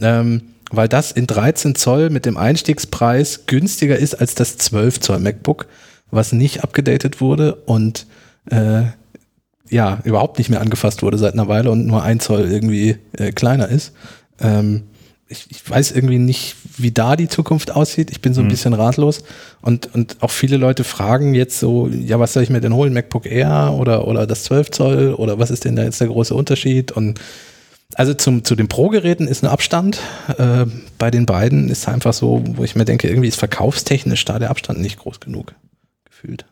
Ähm, 0.00 0.42
weil 0.70 0.88
das 0.88 1.12
in 1.12 1.26
13 1.26 1.74
Zoll 1.74 2.10
mit 2.10 2.26
dem 2.26 2.36
Einstiegspreis 2.36 3.46
günstiger 3.46 3.96
ist 3.96 4.14
als 4.14 4.34
das 4.34 4.56
12 4.58 5.00
Zoll 5.00 5.18
MacBook, 5.20 5.66
was 6.10 6.32
nicht 6.32 6.64
abgedatet 6.64 7.20
wurde 7.20 7.54
und 7.54 8.06
äh, 8.50 8.82
ja, 9.70 10.00
überhaupt 10.04 10.38
nicht 10.38 10.50
mehr 10.50 10.60
angefasst 10.60 11.02
wurde 11.02 11.18
seit 11.18 11.34
einer 11.34 11.48
Weile 11.48 11.70
und 11.70 11.86
nur 11.86 12.02
ein 12.02 12.20
Zoll 12.20 12.50
irgendwie 12.50 12.96
äh, 13.12 13.32
kleiner 13.32 13.68
ist. 13.68 13.92
Ähm, 14.40 14.84
ich, 15.26 15.46
ich 15.50 15.68
weiß 15.68 15.92
irgendwie 15.92 16.18
nicht, 16.18 16.54
wie 16.76 16.92
da 16.92 17.16
die 17.16 17.28
Zukunft 17.28 17.70
aussieht. 17.70 18.10
Ich 18.10 18.20
bin 18.20 18.34
so 18.34 18.42
ein 18.42 18.48
bisschen 18.48 18.74
ratlos. 18.74 19.24
Und, 19.62 19.92
und 19.94 20.18
auch 20.20 20.30
viele 20.30 20.58
Leute 20.58 20.84
fragen 20.84 21.34
jetzt 21.34 21.58
so, 21.58 21.88
ja, 21.88 22.20
was 22.20 22.34
soll 22.34 22.42
ich 22.42 22.50
mir 22.50 22.60
denn 22.60 22.74
holen? 22.74 22.92
MacBook 22.92 23.26
Air 23.26 23.74
oder, 23.78 24.06
oder 24.06 24.26
das 24.26 24.44
12 24.44 24.70
Zoll? 24.70 25.14
Oder 25.14 25.38
was 25.38 25.50
ist 25.50 25.64
denn 25.64 25.76
da 25.76 25.82
jetzt 25.82 26.00
der 26.00 26.08
große 26.08 26.34
Unterschied? 26.34 26.92
Und 26.92 27.18
also 27.94 28.14
zum, 28.14 28.44
zu 28.44 28.56
den 28.56 28.68
Pro-Geräten 28.68 29.28
ist 29.28 29.42
ein 29.42 29.50
Abstand. 29.50 30.00
Äh, 30.38 30.66
bei 30.98 31.10
den 31.10 31.26
beiden 31.26 31.68
ist 31.68 31.88
einfach 31.88 32.12
so, 32.12 32.42
wo 32.44 32.64
ich 32.64 32.74
mir 32.74 32.84
denke, 32.84 33.08
irgendwie 33.08 33.28
ist 33.28 33.38
verkaufstechnisch 33.38 34.24
da 34.24 34.38
der 34.38 34.50
Abstand 34.50 34.80
nicht 34.80 34.98
groß 34.98 35.20
genug 35.20 35.54
gefühlt. 36.04 36.44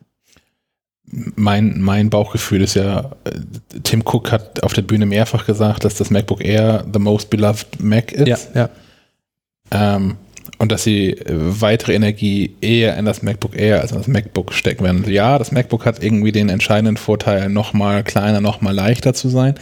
Mein, 1.05 1.81
mein 1.81 2.09
Bauchgefühl 2.09 2.61
ist 2.61 2.75
ja, 2.75 3.11
äh, 3.25 3.31
Tim 3.83 4.01
Cook 4.01 4.31
hat 4.31 4.63
auf 4.63 4.73
der 4.73 4.81
Bühne 4.83 5.05
mehrfach 5.05 5.45
gesagt, 5.45 5.83
dass 5.83 5.95
das 5.95 6.09
MacBook 6.09 6.43
Air 6.43 6.85
the 6.91 6.99
most 6.99 7.29
beloved 7.29 7.79
Mac 7.79 8.11
ist. 8.11 8.27
Ja, 8.55 8.69
ja. 9.71 9.95
Ähm, 9.95 10.17
und 10.63 10.71
dass 10.71 10.83
sie 10.83 11.11
äh, 11.11 11.25
weitere 11.29 11.93
Energie 11.93 12.55
eher 12.61 12.97
in 12.97 13.03
das 13.05 13.21
MacBook 13.21 13.55
Air 13.55 13.81
als 13.81 13.91
in 13.91 13.97
das 13.97 14.07
MacBook 14.07 14.53
stecken 14.53 14.83
werden. 14.85 15.03
Ja, 15.11 15.37
das 15.37 15.51
MacBook 15.51 15.85
hat 15.85 16.01
irgendwie 16.01 16.31
den 16.31 16.47
entscheidenden 16.49 16.95
Vorteil, 16.97 17.49
nochmal 17.49 18.03
kleiner, 18.03 18.39
nochmal 18.41 18.73
leichter 18.73 19.13
zu 19.13 19.27
sein, 19.29 19.55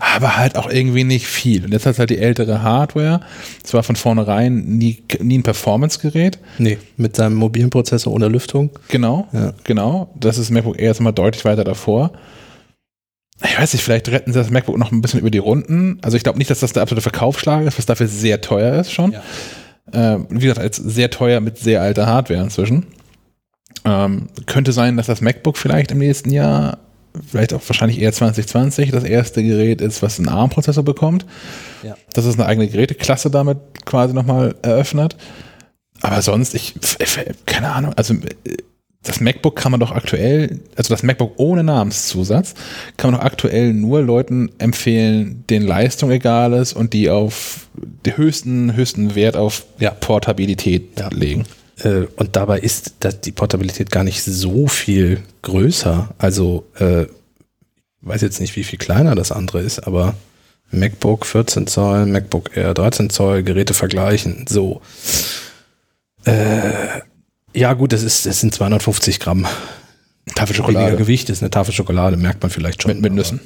aber 0.00 0.36
halt 0.36 0.56
auch 0.56 0.68
irgendwie 0.68 1.04
nicht 1.04 1.26
viel. 1.26 1.64
Und 1.64 1.72
jetzt 1.72 1.86
hat 1.86 1.92
es 1.94 1.98
halt 2.00 2.10
die 2.10 2.18
ältere 2.18 2.62
Hardware. 2.62 3.20
Es 3.64 3.72
war 3.72 3.82
von 3.84 3.94
vornherein 3.96 4.64
nie, 4.64 4.98
nie 5.20 5.38
ein 5.38 5.42
Performance-Gerät. 5.44 6.38
Nee, 6.58 6.78
mit 6.96 7.14
seinem 7.14 7.36
mobilen 7.36 7.70
Prozessor 7.70 8.12
ohne 8.12 8.26
Lüftung. 8.28 8.70
Genau, 8.88 9.28
Ja. 9.32 9.54
genau. 9.64 10.10
Das 10.18 10.38
ist 10.38 10.50
MacBook 10.50 10.78
Air 10.78 10.88
jetzt 10.88 11.00
mal 11.00 11.12
deutlich 11.12 11.44
weiter 11.44 11.62
davor. 11.62 12.10
Ich 13.44 13.56
weiß 13.56 13.72
nicht, 13.72 13.82
vielleicht 13.84 14.08
retten 14.08 14.32
sie 14.32 14.38
das 14.40 14.50
MacBook 14.50 14.76
noch 14.76 14.90
ein 14.90 15.00
bisschen 15.00 15.20
über 15.20 15.30
die 15.30 15.38
Runden. 15.38 15.98
Also 16.02 16.16
ich 16.16 16.24
glaube 16.24 16.38
nicht, 16.38 16.50
dass 16.50 16.58
das 16.58 16.72
der 16.72 16.82
absolute 16.82 17.02
Verkaufsschlag 17.02 17.64
ist, 17.64 17.78
was 17.78 17.86
dafür 17.86 18.08
sehr 18.08 18.40
teuer 18.40 18.80
ist 18.80 18.90
schon. 18.92 19.14
Ähm, 19.92 20.26
wie 20.30 20.40
gesagt, 20.40 20.60
als 20.60 20.76
sehr 20.76 21.10
teuer 21.10 21.40
mit 21.40 21.58
sehr 21.58 21.82
alter 21.82 22.06
Hardware 22.06 22.42
inzwischen. 22.42 22.86
Ähm, 23.84 24.28
könnte 24.46 24.72
sein, 24.72 24.96
dass 24.96 25.06
das 25.06 25.20
MacBook 25.20 25.56
vielleicht 25.56 25.92
im 25.92 25.98
nächsten 25.98 26.30
Jahr, 26.30 26.78
vielleicht 27.26 27.52
auch 27.54 27.62
wahrscheinlich 27.66 28.00
eher 28.00 28.12
2020, 28.12 28.90
das 28.90 29.04
erste 29.04 29.42
Gerät 29.42 29.80
ist, 29.80 30.02
was 30.02 30.18
einen 30.18 30.28
ARM-Prozessor 30.28 30.84
bekommt. 30.84 31.26
Ja. 31.82 31.96
Dass 32.12 32.24
es 32.24 32.34
eine 32.34 32.46
eigene 32.46 32.68
Geräteklasse 32.68 33.30
damit 33.30 33.58
quasi 33.84 34.14
nochmal 34.14 34.54
eröffnet. 34.62 35.16
Aber 36.00 36.22
sonst, 36.22 36.54
ich, 36.54 36.74
keine 37.46 37.72
Ahnung, 37.72 37.92
also 37.94 38.14
äh, 38.14 38.56
das 39.02 39.20
MacBook 39.20 39.56
kann 39.56 39.70
man 39.70 39.80
doch 39.80 39.92
aktuell, 39.92 40.60
also 40.76 40.92
das 40.92 41.02
MacBook 41.02 41.34
ohne 41.36 41.62
Namenszusatz, 41.62 42.54
kann 42.96 43.10
man 43.12 43.20
doch 43.20 43.26
aktuell 43.26 43.72
nur 43.72 44.02
Leuten 44.02 44.50
empfehlen, 44.58 45.44
denen 45.48 45.66
Leistung 45.66 46.10
egal 46.10 46.52
ist 46.52 46.72
und 46.74 46.92
die 46.92 47.08
auf 47.08 47.68
den 48.04 48.16
höchsten, 48.16 48.74
höchsten 48.74 49.14
Wert 49.14 49.36
auf 49.36 49.64
Ja. 49.78 49.90
Portabilität 49.90 50.98
Ja. 50.98 51.08
legen. 51.10 51.44
Äh, 51.82 52.06
und 52.16 52.34
dabei 52.34 52.58
ist 52.58 52.94
die 53.24 53.30
Portabilität 53.32 53.90
gar 53.90 54.02
nicht 54.02 54.22
so 54.24 54.66
viel 54.66 55.22
größer. 55.42 56.10
Also, 56.18 56.66
äh, 56.78 57.02
ich 57.04 57.08
weiß 58.02 58.20
jetzt 58.22 58.40
nicht, 58.40 58.56
wie 58.56 58.64
viel 58.64 58.78
kleiner 58.78 59.14
das 59.14 59.30
andere 59.32 59.60
ist, 59.60 59.78
aber 59.80 60.14
MacBook 60.70 61.24
14 61.24 61.66
Zoll, 61.66 62.04
MacBook 62.06 62.56
Air 62.56 62.74
13 62.74 63.10
Zoll, 63.10 63.42
Geräte 63.42 63.74
vergleichen, 63.74 64.44
so. 64.48 64.80
Äh, 66.24 67.00
ja, 67.58 67.72
gut, 67.74 67.92
das, 67.92 68.02
ist, 68.02 68.26
das 68.26 68.40
sind 68.40 68.54
250 68.54 69.20
Gramm 69.20 69.46
Tafel 70.34 70.54
weniger 70.56 70.66
Schokolade. 70.68 70.96
Gewicht, 70.96 71.30
ist 71.30 71.42
eine 71.42 71.50
Tafel 71.50 71.72
Schokolade, 71.74 72.16
merkt 72.16 72.42
man 72.42 72.50
vielleicht 72.50 72.82
schon. 72.82 72.92
Mit, 72.92 73.00
mit 73.02 73.12
Nüssen. 73.14 73.40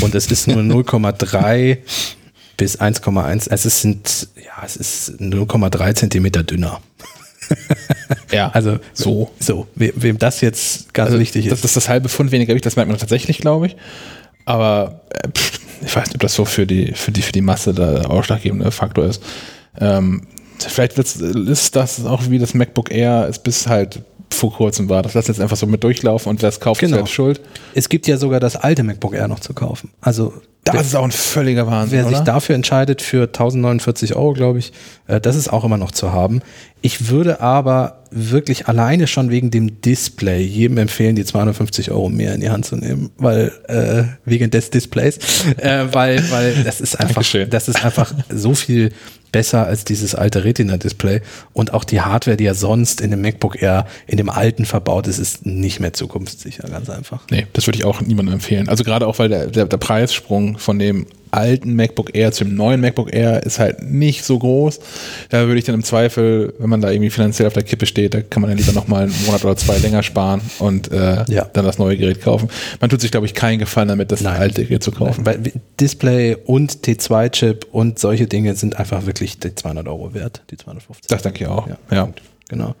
Und 0.00 0.14
es 0.14 0.30
ist 0.30 0.46
nur 0.46 0.56
0,3 0.62 1.78
bis 2.56 2.80
1,1. 2.80 3.48
Also 3.50 3.68
es 3.68 3.80
sind, 3.80 4.28
ja, 4.36 4.64
es 4.64 4.76
ist 4.76 5.20
0,3 5.20 5.94
Zentimeter 5.94 6.42
dünner. 6.42 6.80
Ja, 8.30 8.50
Also 8.50 8.78
so. 8.92 9.30
So, 9.40 9.66
we, 9.74 9.90
wem 9.96 10.18
das 10.18 10.42
jetzt 10.42 10.92
ganz 10.92 11.08
Also, 11.08 11.18
wichtig 11.20 11.48
das 11.48 11.60
ist. 11.60 11.64
ist 11.64 11.76
das 11.76 11.88
halbe 11.88 12.10
Pfund 12.10 12.30
weniger 12.30 12.48
Gewicht, 12.52 12.66
das 12.66 12.76
merkt 12.76 12.90
man 12.90 12.98
tatsächlich, 12.98 13.38
glaube 13.38 13.68
ich. 13.68 13.76
Aber 14.44 15.00
äh, 15.10 15.28
pff, 15.30 15.58
ich 15.82 15.96
weiß 15.96 16.06
nicht, 16.08 16.16
ob 16.16 16.20
das 16.20 16.34
so 16.34 16.44
für 16.44 16.66
die, 16.66 16.92
für 16.94 17.10
die, 17.10 17.22
für 17.22 17.32
die 17.32 17.40
Masse 17.40 17.72
der 17.72 18.10
ausschlaggebende 18.10 18.70
Faktor 18.70 19.06
ist. 19.06 19.22
Ähm, 19.80 20.26
vielleicht 20.62 20.98
ist 20.98 21.76
das 21.76 22.04
auch 22.04 22.22
wie 22.28 22.38
das 22.38 22.54
MacBook 22.54 22.90
Air 22.90 23.26
es 23.28 23.38
bis 23.38 23.66
halt 23.66 24.02
vor 24.30 24.52
kurzem 24.52 24.88
war. 24.90 25.02
Das 25.02 25.14
lässt 25.14 25.28
jetzt 25.28 25.40
einfach 25.40 25.56
so 25.56 25.66
mit 25.66 25.82
durchlaufen 25.82 26.28
und 26.30 26.42
das 26.42 26.60
kauft 26.60 26.80
Genau. 26.80 26.96
selbst 26.96 27.12
schuld. 27.12 27.40
Es 27.74 27.88
gibt 27.88 28.06
ja 28.06 28.18
sogar 28.18 28.40
das 28.40 28.56
alte 28.56 28.82
MacBook 28.82 29.14
Air 29.14 29.26
noch 29.28 29.40
zu 29.40 29.54
kaufen. 29.54 29.90
Also 30.02 30.34
Das 30.64 30.74
wer, 30.74 30.80
ist 30.82 30.94
auch 30.96 31.04
ein 31.04 31.12
völliger 31.12 31.66
Wahnsinn, 31.66 31.98
wer 32.00 32.04
sich 32.08 32.16
oder? 32.16 32.24
dafür 32.24 32.54
entscheidet 32.54 33.00
für 33.00 33.22
1049 33.22 34.14
Euro, 34.16 34.34
glaube 34.34 34.58
ich, 34.58 34.72
äh, 35.06 35.18
das 35.18 35.34
ist 35.34 35.50
auch 35.50 35.64
immer 35.64 35.78
noch 35.78 35.92
zu 35.92 36.12
haben. 36.12 36.42
Ich 36.82 37.08
würde 37.08 37.40
aber 37.40 38.02
wirklich 38.10 38.68
alleine 38.68 39.06
schon 39.06 39.30
wegen 39.30 39.50
dem 39.50 39.80
Display 39.80 40.42
jedem 40.42 40.76
empfehlen, 40.78 41.16
die 41.16 41.24
250 41.24 41.90
Euro 41.90 42.08
mehr 42.10 42.34
in 42.34 42.40
die 42.42 42.50
Hand 42.50 42.66
zu 42.66 42.76
nehmen, 42.76 43.10
weil 43.16 43.50
äh, 43.66 44.04
wegen 44.26 44.50
des 44.50 44.68
Displays, 44.70 45.18
äh, 45.56 45.86
weil 45.92 46.22
weil 46.30 46.64
das 46.64 46.80
ist 46.82 46.96
einfach, 47.00 47.14
Dankeschön. 47.14 47.48
das 47.50 47.68
ist 47.68 47.82
einfach 47.84 48.12
so 48.30 48.54
viel 48.54 48.92
besser 49.32 49.66
als 49.66 49.84
dieses 49.84 50.14
alte 50.14 50.44
Retina-Display 50.44 51.20
und 51.52 51.74
auch 51.74 51.84
die 51.84 52.00
Hardware, 52.00 52.36
die 52.36 52.44
ja 52.44 52.54
sonst 52.54 53.00
in 53.00 53.10
dem 53.10 53.20
MacBook 53.20 53.60
Air 53.60 53.86
in 54.06 54.16
dem 54.16 54.30
alten 54.30 54.64
verbaut 54.64 55.06
ist, 55.06 55.18
ist 55.18 55.46
nicht 55.46 55.80
mehr 55.80 55.92
zukunftssicher, 55.92 56.68
ganz 56.68 56.90
einfach. 56.90 57.22
Nee, 57.30 57.46
das 57.52 57.66
würde 57.66 57.78
ich 57.78 57.84
auch 57.84 58.00
niemandem 58.00 58.34
empfehlen. 58.34 58.68
Also 58.68 58.84
gerade 58.84 59.06
auch, 59.06 59.18
weil 59.18 59.28
der, 59.28 59.46
der, 59.46 59.66
der 59.66 59.76
Preissprung 59.76 60.58
von 60.58 60.78
dem 60.78 61.06
alten 61.30 61.74
MacBook 61.74 62.14
Air 62.14 62.32
zu 62.32 62.44
dem 62.44 62.54
neuen 62.54 62.80
MacBook 62.80 63.12
Air 63.12 63.42
ist 63.44 63.58
halt 63.58 63.82
nicht 63.82 64.24
so 64.24 64.38
groß. 64.38 64.80
Da 65.30 65.46
würde 65.46 65.58
ich 65.58 65.64
dann 65.64 65.74
im 65.74 65.84
Zweifel, 65.84 66.54
wenn 66.58 66.68
man 66.70 66.80
da 66.80 66.90
irgendwie 66.90 67.10
finanziell 67.10 67.46
auf 67.48 67.54
der 67.54 67.62
Kippe 67.62 67.86
steht, 67.86 68.14
da 68.14 68.20
kann 68.22 68.40
man 68.42 68.50
dann 68.50 68.58
lieber 68.58 68.72
nochmal 68.72 69.04
einen 69.04 69.14
Monat 69.26 69.44
oder 69.44 69.56
zwei 69.56 69.78
länger 69.78 70.02
sparen 70.02 70.40
und 70.58 70.90
äh, 70.92 71.24
Ja. 71.28 71.44
dann 71.52 71.64
das 71.64 71.78
neue 71.78 71.96
Gerät 71.96 72.20
kaufen. 72.22 72.48
Man 72.80 72.90
tut 72.90 73.00
sich, 73.00 73.10
glaube 73.10 73.26
ich, 73.26 73.34
keinen 73.34 73.58
Gefallen 73.58 73.88
damit, 73.88 74.12
das 74.12 74.20
Nein. 74.20 74.40
alte 74.40 74.64
Gerät 74.64 74.82
zu 74.82 74.92
kaufen. 74.92 75.24
Weil 75.26 75.40
Display 75.80 76.36
und 76.44 76.84
T2-Chip 76.84 77.66
und 77.72 77.98
solche 77.98 78.26
Dinge 78.26 78.54
sind 78.54 78.78
einfach 78.78 79.06
wirklich 79.06 79.38
die 79.38 79.54
200 79.54 79.86
Euro 79.88 80.14
wert, 80.14 80.42
die 80.50 80.56
250. 80.56 81.06
Das 81.08 81.22
denke 81.22 81.44
ich 81.44 81.48
auch. 81.48 81.66
Ja. 81.68 81.76
Ja. 81.90 82.08
Genau. 82.48 82.74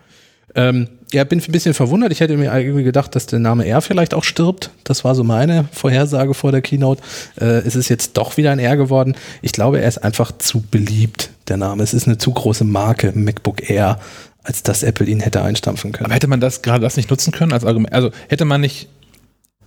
Ähm, 0.54 0.88
ja, 1.12 1.24
bin 1.24 1.40
ein 1.40 1.52
bisschen 1.52 1.74
verwundert. 1.74 2.12
Ich 2.12 2.20
hätte 2.20 2.36
mir 2.36 2.52
irgendwie 2.58 2.84
gedacht, 2.84 3.14
dass 3.14 3.26
der 3.26 3.38
Name 3.38 3.66
R 3.66 3.80
vielleicht 3.80 4.14
auch 4.14 4.24
stirbt. 4.24 4.70
Das 4.84 5.04
war 5.04 5.14
so 5.14 5.24
meine 5.24 5.66
Vorhersage 5.72 6.34
vor 6.34 6.52
der 6.52 6.60
Keynote. 6.62 7.02
Äh, 7.40 7.44
es 7.66 7.76
ist 7.76 7.88
jetzt 7.88 8.16
doch 8.16 8.36
wieder 8.36 8.50
ein 8.52 8.58
R 8.58 8.76
geworden. 8.76 9.14
Ich 9.42 9.52
glaube, 9.52 9.80
er 9.80 9.88
ist 9.88 9.98
einfach 9.98 10.32
zu 10.38 10.60
beliebt, 10.60 11.30
der 11.48 11.56
Name. 11.56 11.82
Es 11.82 11.94
ist 11.94 12.06
eine 12.06 12.18
zu 12.18 12.32
große 12.32 12.64
Marke, 12.64 13.12
MacBook 13.14 13.70
Air, 13.70 13.98
als 14.42 14.62
dass 14.62 14.82
Apple 14.82 15.06
ihn 15.06 15.20
hätte 15.20 15.42
einstampfen 15.42 15.92
können. 15.92 16.06
Aber 16.06 16.14
hätte 16.14 16.26
man 16.28 16.40
das 16.40 16.62
gerade 16.62 16.80
das 16.82 16.96
nicht 16.96 17.10
nutzen 17.10 17.32
können 17.32 17.52
als 17.52 17.64
Argument? 17.64 17.92
Also 17.94 18.10
hätte 18.28 18.44
man 18.44 18.60
nicht 18.60 18.88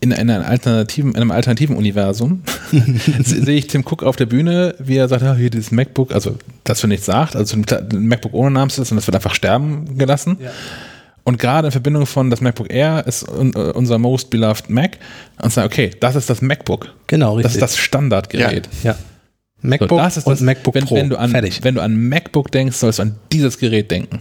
in 0.04 0.12
einer 0.14 0.48
alternativen, 0.48 1.12
in 1.12 1.18
einem 1.18 1.30
alternativen 1.30 1.76
Universum 1.76 2.42
se- 2.72 3.44
sehe 3.46 3.58
ich 3.58 3.68
Tim 3.68 3.84
Cook 3.86 4.02
auf 4.02 4.16
der 4.16 4.26
Bühne, 4.26 4.74
wie 4.80 4.98
er 4.98 5.08
sagt, 5.08 5.22
ja, 5.22 5.36
hier 5.36 5.52
dieses 5.52 5.70
MacBook, 5.72 6.12
also 6.12 6.38
das 6.64 6.82
für 6.82 6.88
nichts 6.88 7.06
sagt, 7.06 7.36
also 7.36 7.56
ein 7.56 7.66
MacBook 8.08 8.34
ohne 8.34 8.50
Namensschutz 8.50 8.90
und 8.92 8.98
das 8.98 9.06
wird 9.06 9.16
einfach 9.16 9.36
sterben 9.36 10.00
gelassen. 10.00 10.38
Und 11.32 11.38
gerade 11.38 11.70
in 11.70 11.72
Verbindung 11.72 12.06
von 12.06 12.30
das 12.30 12.42
MacBook 12.42 12.70
Air 12.70 13.08
ist 13.08 13.24
äh, 13.24 13.32
unser 13.32 13.98
most 13.98 14.30
beloved 14.30 14.70
Mac 14.70 14.98
und 15.42 15.54
sagen, 15.54 15.66
okay, 15.66 15.92
das 16.02 16.18
ist 16.18 16.30
das 16.30 16.42
MacBook. 16.42 16.90
Genau, 17.08 17.38
Das 17.38 17.46
richtig. 17.46 17.54
ist 17.54 17.62
das 17.62 17.78
Standardgerät. 17.78 18.68
ja. 18.84 18.96
So, 19.62 19.68
MacBook 19.70 19.98
das 20.00 20.18
ist 20.18 20.28
und 20.28 20.34
das, 20.34 20.42
MacBook 20.42 20.76
wenn, 20.76 20.84
Pro. 20.86 20.96
wenn, 20.96 21.10
du 21.10 21.18
an, 21.18 21.32
Fertig. 21.32 21.64
wenn 21.64 21.76
du 21.76 21.82
an 21.82 21.96
MacBook 22.10 22.52
denkst, 22.52 22.76
sollst 22.76 23.00
du 23.00 23.04
an 23.04 23.16
dieses 23.32 23.60
Gerät 23.60 23.92
denken. 23.92 24.20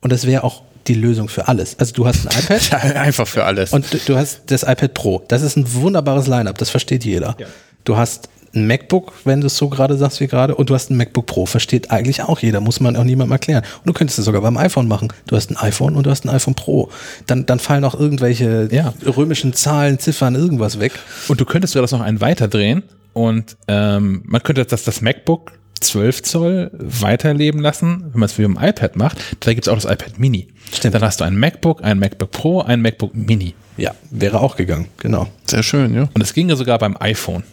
Und 0.00 0.12
das 0.12 0.26
wäre 0.26 0.42
auch 0.42 0.62
die 0.88 0.94
Lösung 0.94 1.28
für 1.28 1.46
alles. 1.46 1.78
Also 1.78 1.92
du 1.92 2.08
hast 2.08 2.26
ein 2.26 2.42
iPad 2.56 2.96
Einfach 2.96 3.28
für 3.28 3.44
alles. 3.44 3.72
und 3.72 3.94
du, 3.94 3.98
du 4.04 4.16
hast 4.16 4.50
das 4.50 4.64
iPad 4.64 4.94
Pro. 4.94 5.22
Das 5.28 5.42
ist 5.42 5.56
ein 5.56 5.72
wunderbares 5.74 6.26
Lineup, 6.26 6.58
das 6.58 6.70
versteht 6.70 7.04
jeder. 7.04 7.36
Du 7.84 7.96
hast 7.96 8.30
ein 8.54 8.66
MacBook, 8.66 9.12
wenn 9.24 9.40
du 9.40 9.46
es 9.48 9.56
so 9.56 9.68
gerade 9.68 9.96
sagst 9.96 10.20
wie 10.20 10.26
gerade, 10.26 10.54
und 10.54 10.70
du 10.70 10.74
hast 10.74 10.90
ein 10.90 10.96
MacBook 10.96 11.26
Pro, 11.26 11.46
versteht 11.46 11.90
eigentlich 11.90 12.22
auch 12.22 12.38
jeder, 12.40 12.60
muss 12.60 12.80
man 12.80 12.96
auch 12.96 13.04
niemandem 13.04 13.32
erklären. 13.32 13.62
Und 13.78 13.86
du 13.86 13.92
könntest 13.92 14.18
es 14.18 14.24
sogar 14.24 14.40
beim 14.42 14.56
iPhone 14.56 14.88
machen. 14.88 15.08
Du 15.26 15.36
hast 15.36 15.50
ein 15.50 15.56
iPhone 15.56 15.94
und 15.96 16.06
du 16.06 16.10
hast 16.10 16.24
ein 16.24 16.30
iPhone 16.30 16.54
Pro. 16.54 16.90
Dann, 17.26 17.46
dann 17.46 17.58
fallen 17.58 17.84
auch 17.84 17.98
irgendwelche 17.98 18.68
Ja. 18.72 18.94
römischen 19.06 19.52
Zahlen, 19.52 19.98
Ziffern, 19.98 20.34
irgendwas 20.34 20.80
weg. 20.80 20.92
Und 21.28 21.40
du 21.40 21.44
könntest 21.44 21.72
sogar 21.74 21.82
das 21.82 21.92
noch 21.92 22.00
einen 22.00 22.20
weiterdrehen 22.20 22.82
und 23.12 23.56
ähm, 23.68 24.22
man 24.24 24.42
könnte 24.42 24.64
das, 24.64 24.84
das 24.84 25.00
MacBook 25.00 25.52
12 25.80 26.22
Zoll 26.22 26.70
weiterleben 26.74 27.60
lassen, 27.60 28.06
wenn 28.12 28.20
man 28.20 28.26
es 28.28 28.36
wie 28.38 28.42
im 28.42 28.58
iPad 28.60 28.96
macht. 28.96 29.18
Da 29.40 29.52
gibt 29.54 29.66
es 29.66 29.72
auch 29.72 29.76
das 29.80 29.84
iPad 29.84 30.18
Mini. 30.18 30.48
Stimmt. 30.72 30.94
Dann 30.94 31.02
hast 31.02 31.20
du 31.20 31.24
ein 31.24 31.36
MacBook, 31.36 31.84
ein 31.84 31.98
MacBook 32.00 32.30
Pro, 32.32 32.62
ein 32.62 32.82
MacBook 32.82 33.14
Mini. 33.14 33.54
Ja, 33.76 33.92
wäre 34.10 34.40
auch 34.40 34.56
gegangen, 34.56 34.86
genau. 34.98 35.28
Sehr 35.46 35.62
schön, 35.62 35.94
ja. 35.94 36.08
Und 36.12 36.20
es 36.20 36.34
ginge 36.34 36.56
sogar 36.56 36.78
beim 36.78 36.96
iPhone. 36.98 37.44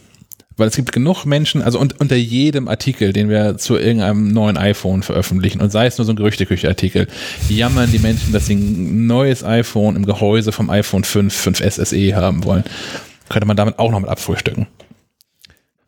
Weil 0.56 0.68
es 0.68 0.76
gibt 0.76 0.92
genug 0.92 1.26
Menschen, 1.26 1.60
also 1.60 1.78
und, 1.78 2.00
unter 2.00 2.16
jedem 2.16 2.66
Artikel, 2.66 3.12
den 3.12 3.28
wir 3.28 3.58
zu 3.58 3.76
irgendeinem 3.76 4.28
neuen 4.28 4.56
iPhone 4.56 5.02
veröffentlichen, 5.02 5.60
und 5.60 5.70
sei 5.70 5.86
es 5.86 5.98
nur 5.98 6.06
so 6.06 6.12
ein 6.12 6.16
Gerüchteküche-Artikel, 6.16 7.08
jammern 7.48 7.90
die 7.92 7.98
Menschen, 7.98 8.32
dass 8.32 8.46
sie 8.46 8.54
ein 8.54 9.06
neues 9.06 9.44
iPhone 9.44 9.96
im 9.96 10.06
Gehäuse 10.06 10.52
vom 10.52 10.70
iPhone 10.70 11.04
5, 11.04 11.46
5S 11.46 11.84
SE 11.84 12.16
haben 12.16 12.44
wollen. 12.44 12.64
Könnte 13.28 13.46
man 13.46 13.56
damit 13.56 13.78
auch 13.78 13.90
noch 13.90 14.00
mit 14.00 14.08
abfrühstücken. 14.08 14.66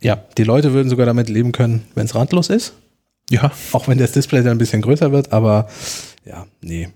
Ja, 0.00 0.22
die 0.36 0.44
Leute 0.44 0.74
würden 0.74 0.90
sogar 0.90 1.06
damit 1.06 1.28
leben 1.28 1.52
können, 1.52 1.84
wenn 1.94 2.04
es 2.04 2.14
randlos 2.14 2.50
ist. 2.50 2.74
Ja. 3.30 3.52
Auch 3.72 3.88
wenn 3.88 3.98
das 3.98 4.12
Display 4.12 4.42
dann 4.42 4.52
ein 4.52 4.58
bisschen 4.58 4.82
größer 4.82 5.12
wird, 5.12 5.32
aber 5.32 5.68
ja, 6.24 6.46
nee. 6.60 6.88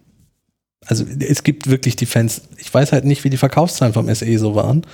Also 0.86 1.04
es 1.20 1.44
gibt 1.44 1.68
wirklich 1.70 1.96
die 1.96 2.06
Fans, 2.06 2.42
ich 2.59 2.72
weiß 2.72 2.92
halt 2.92 3.04
nicht, 3.04 3.22
wie 3.24 3.30
die 3.30 3.36
Verkaufszahlen 3.36 3.94
vom 3.94 4.12
SE 4.12 4.38
so 4.38 4.54
waren. 4.54 4.84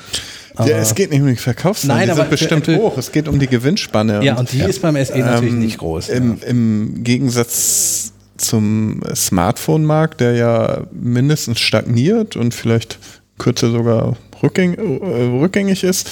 Ja, 0.58 0.78
es 0.78 0.94
geht 0.94 1.10
nicht 1.10 1.20
um 1.20 1.28
die 1.28 1.36
Verkaufszahlen, 1.36 1.98
Nein, 1.98 2.06
die 2.08 2.12
aber 2.12 2.22
sind 2.22 2.30
bestimmt 2.30 2.68
Apple- 2.68 2.78
hoch. 2.78 2.98
Es 2.98 3.12
geht 3.12 3.28
um 3.28 3.38
die 3.38 3.46
Gewinnspanne. 3.46 4.22
ja, 4.24 4.36
und 4.36 4.52
die 4.52 4.60
ist 4.60 4.82
beim 4.82 4.96
SE 5.04 5.16
natürlich 5.18 5.52
ähm, 5.52 5.58
nicht 5.60 5.78
groß. 5.78 6.08
Im, 6.08 6.38
Im 6.42 7.04
Gegensatz 7.04 8.12
zum 8.36 9.02
Smartphone-Markt, 9.14 10.20
der 10.20 10.32
ja 10.32 10.82
mindestens 10.92 11.60
stagniert 11.60 12.36
und 12.36 12.54
vielleicht 12.54 12.98
kürzer 13.38 13.70
sogar 13.70 14.16
rückgäng, 14.42 14.74
äh, 14.74 15.40
rückgängig 15.40 15.84
ist, 15.84 16.08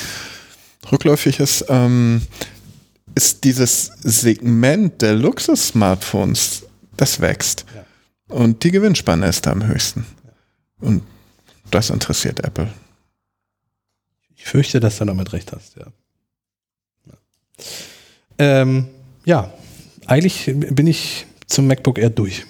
rückläufig 0.92 1.40
ist, 1.40 1.64
ähm, 1.68 2.22
ist 3.14 3.44
dieses 3.44 3.90
Segment 4.02 5.02
der 5.02 5.14
Luxus-Smartphones, 5.14 6.62
das 6.96 7.20
wächst. 7.20 7.64
Und 8.28 8.64
die 8.64 8.70
Gewinnspanne 8.70 9.26
ist 9.26 9.46
da 9.46 9.52
am 9.52 9.66
höchsten. 9.66 10.06
Und 10.80 11.02
das 11.70 11.90
interessiert 11.90 12.40
Apple. 12.40 12.68
Ich 14.36 14.44
fürchte, 14.44 14.80
dass 14.80 14.98
du 14.98 15.04
damit 15.04 15.32
recht 15.32 15.52
hast, 15.52 15.76
ja. 15.76 15.86
Ja, 17.06 17.14
ähm, 18.38 18.88
ja 19.24 19.52
eigentlich 20.06 20.52
bin 20.54 20.86
ich 20.86 21.26
zum 21.46 21.66
MacBook 21.66 21.98
Air 21.98 22.10
durch. 22.10 22.44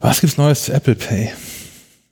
Was 0.00 0.20
gibt's 0.20 0.36
Neues 0.36 0.64
zu 0.64 0.72
Apple 0.72 0.94
Pay? 0.94 1.32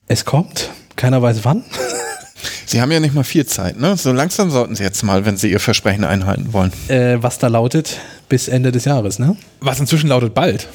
Es 0.06 0.24
kommt, 0.24 0.70
keiner 0.96 1.22
weiß 1.22 1.44
wann. 1.44 1.64
Sie 2.66 2.80
haben 2.80 2.90
ja 2.90 3.00
nicht 3.00 3.14
mal 3.14 3.24
viel 3.24 3.46
Zeit, 3.46 3.78
ne? 3.78 3.96
So 3.96 4.12
langsam 4.12 4.50
sollten 4.50 4.74
Sie 4.74 4.82
jetzt 4.82 5.02
mal, 5.02 5.24
wenn 5.24 5.36
Sie 5.36 5.50
Ihr 5.50 5.60
Versprechen 5.60 6.04
einhalten 6.04 6.52
wollen. 6.52 6.72
Äh, 6.88 7.22
was 7.22 7.38
da 7.38 7.48
lautet, 7.48 8.00
bis 8.28 8.48
Ende 8.48 8.72
des 8.72 8.84
Jahres, 8.84 9.18
ne? 9.18 9.36
Was 9.60 9.78
inzwischen 9.78 10.08
lautet 10.08 10.34
bald. 10.34 10.68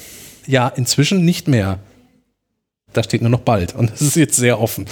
Ja, 0.50 0.66
inzwischen 0.66 1.24
nicht 1.24 1.46
mehr. 1.46 1.78
Da 2.92 3.04
steht 3.04 3.20
nur 3.20 3.30
noch 3.30 3.42
bald 3.42 3.76
und 3.76 3.92
das 3.92 4.00
ist 4.00 4.16
jetzt 4.16 4.36
sehr 4.36 4.60
offen. 4.60 4.84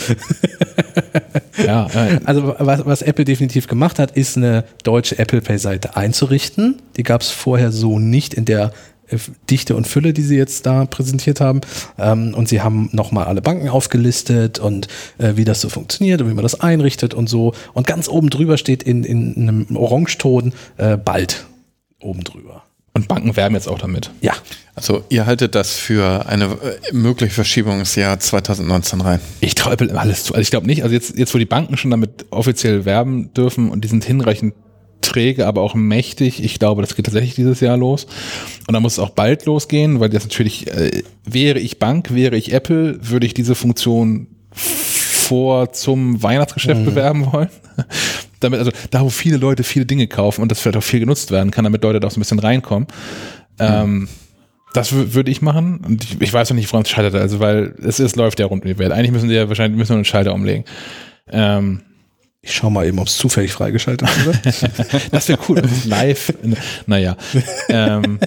Ja, 1.66 1.88
äh, 1.88 2.20
Also 2.24 2.54
was, 2.58 2.86
was 2.86 3.02
Apple 3.02 3.24
definitiv 3.24 3.66
gemacht 3.66 3.98
hat, 3.98 4.12
ist 4.12 4.36
eine 4.36 4.64
deutsche 4.84 5.18
Apple 5.18 5.40
Pay-Seite 5.40 5.96
einzurichten. 5.96 6.80
Die 6.96 7.02
gab 7.02 7.22
es 7.22 7.30
vorher 7.30 7.72
so 7.72 7.98
nicht 7.98 8.34
in 8.34 8.44
der 8.44 8.72
äh, 9.08 9.18
Dichte 9.50 9.74
und 9.74 9.88
Fülle, 9.88 10.12
die 10.12 10.22
sie 10.22 10.36
jetzt 10.36 10.64
da 10.66 10.84
präsentiert 10.84 11.40
haben. 11.40 11.60
Ähm, 11.98 12.34
und 12.34 12.48
sie 12.48 12.60
haben 12.60 12.88
nochmal 12.92 13.24
alle 13.24 13.42
Banken 13.42 13.68
aufgelistet 13.68 14.60
und 14.60 14.86
äh, 15.18 15.32
wie 15.34 15.44
das 15.44 15.60
so 15.60 15.68
funktioniert 15.68 16.22
und 16.22 16.30
wie 16.30 16.34
man 16.34 16.44
das 16.44 16.60
einrichtet 16.60 17.14
und 17.14 17.28
so. 17.28 17.52
Und 17.74 17.88
ganz 17.88 18.08
oben 18.08 18.30
drüber 18.30 18.58
steht 18.58 18.84
in, 18.84 19.02
in 19.02 19.34
einem 19.36 19.76
Orangeton 19.76 20.52
äh, 20.76 20.96
bald 20.96 21.46
oben 22.00 22.22
drüber. 22.22 22.67
Und 22.98 23.08
Banken 23.08 23.36
werben 23.36 23.54
jetzt 23.54 23.68
auch 23.68 23.78
damit. 23.78 24.10
Ja, 24.20 24.34
Also 24.74 25.04
ihr 25.08 25.26
haltet 25.26 25.54
das 25.54 25.76
für 25.76 26.26
eine 26.26 26.44
äh, 26.44 26.92
mögliche 26.92 27.32
Verschiebung 27.32 27.80
ins 27.80 27.94
Jahr 27.94 28.18
2019 28.18 29.00
rein. 29.00 29.20
Ich 29.40 29.54
immer 29.90 30.00
alles 30.00 30.24
zu. 30.24 30.34
Also 30.34 30.42
ich 30.42 30.50
glaube 30.50 30.66
nicht, 30.66 30.82
also 30.82 30.94
jetzt, 30.94 31.16
jetzt 31.16 31.34
wo 31.34 31.38
die 31.38 31.46
Banken 31.46 31.76
schon 31.76 31.90
damit 31.90 32.26
offiziell 32.30 32.84
werben 32.84 33.32
dürfen 33.34 33.70
und 33.70 33.84
die 33.84 33.88
sind 33.88 34.04
hinreichend 34.04 34.54
träge, 35.00 35.46
aber 35.46 35.62
auch 35.62 35.74
mächtig. 35.74 36.42
Ich 36.42 36.58
glaube, 36.58 36.82
das 36.82 36.96
geht 36.96 37.06
tatsächlich 37.06 37.34
dieses 37.34 37.60
Jahr 37.60 37.76
los. 37.76 38.06
Und 38.66 38.74
da 38.74 38.80
muss 38.80 38.94
es 38.94 38.98
auch 38.98 39.10
bald 39.10 39.44
losgehen, 39.46 40.00
weil 40.00 40.08
das 40.08 40.24
natürlich, 40.24 40.66
äh, 40.68 41.02
wäre 41.24 41.58
ich 41.58 41.78
Bank, 41.78 42.14
wäre 42.14 42.36
ich 42.36 42.52
Apple, 42.52 42.98
würde 43.00 43.26
ich 43.26 43.34
diese 43.34 43.54
Funktion 43.54 44.26
vor 44.52 45.72
zum 45.72 46.22
Weihnachtsgeschäft 46.22 46.84
bewerben 46.84 47.32
wollen. 47.32 47.50
Damit, 48.40 48.58
also 48.58 48.70
da, 48.90 49.00
wo 49.02 49.08
viele 49.10 49.36
Leute 49.36 49.62
viele 49.64 49.86
Dinge 49.86 50.06
kaufen 50.06 50.42
und 50.42 50.50
das 50.50 50.60
vielleicht 50.60 50.76
auch 50.76 50.82
viel 50.82 51.00
genutzt 51.00 51.30
werden 51.30 51.50
kann, 51.50 51.64
damit 51.64 51.82
Leute 51.82 52.00
da 52.00 52.06
auch 52.08 52.12
so 52.12 52.18
ein 52.18 52.22
bisschen 52.22 52.38
reinkommen. 52.38 52.88
Ähm, 53.58 54.08
das 54.74 54.92
wü- 54.92 55.14
würde 55.14 55.30
ich 55.30 55.42
machen. 55.42 55.78
Und 55.84 56.04
ich, 56.04 56.20
ich 56.20 56.32
weiß 56.32 56.50
noch 56.50 56.56
nicht, 56.56 56.70
woran 56.72 56.82
es 56.84 56.90
scheitert. 56.90 57.14
Also, 57.14 57.40
weil 57.40 57.74
es, 57.82 57.98
es 57.98 58.16
läuft 58.16 58.38
ja 58.38 58.46
rund 58.46 58.62
um 58.64 58.68
die 58.68 58.78
Welt. 58.78 58.92
Eigentlich 58.92 59.12
müssen 59.12 59.28
die 59.28 59.34
ja 59.34 59.48
wahrscheinlich 59.48 59.78
müssen 59.78 59.90
wir 59.90 59.96
einen 59.96 60.04
Schalter 60.04 60.34
umlegen. 60.34 60.64
Ähm, 61.30 61.80
ich 62.40 62.54
schau 62.54 62.70
mal 62.70 62.86
eben, 62.86 62.98
ob 62.98 63.08
es 63.08 63.16
zufällig 63.16 63.52
freigeschaltet 63.52 64.08
wurde. 64.24 64.38
das 65.10 65.28
wäre 65.28 65.38
cool. 65.48 65.62
Live. 65.86 66.32
Naja. 66.86 67.16
Ähm, 67.68 68.18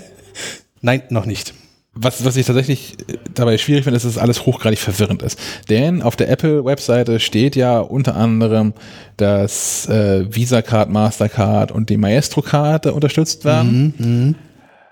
Nein, 0.82 1.04
noch 1.10 1.26
nicht. 1.28 1.54
Was, 1.94 2.24
was 2.24 2.38
ich 2.38 2.46
tatsächlich 2.46 2.96
äh, 3.08 3.18
dabei 3.34 3.58
schwierig 3.58 3.84
finde, 3.84 3.98
ist, 3.98 4.04
dass 4.04 4.14
es 4.14 4.18
alles 4.18 4.46
hochgradig 4.46 4.80
verwirrend 4.80 5.22
ist. 5.24 5.38
Denn 5.70 6.02
auf 6.02 6.16
der 6.16 6.30
Apple-Webseite 6.30 7.20
steht 7.20 7.56
ja 7.56 7.80
unter 7.80 8.16
anderem, 8.16 8.74
dass 9.18 9.88
äh, 9.88 10.26
Visa 10.34 10.62
Card, 10.62 10.90
Mastercard 10.90 11.72
und 11.72 11.90
die 11.90 11.98
Maestro-Karte 11.98 12.94
unterstützt 12.94 13.44
werden. 13.46 14.36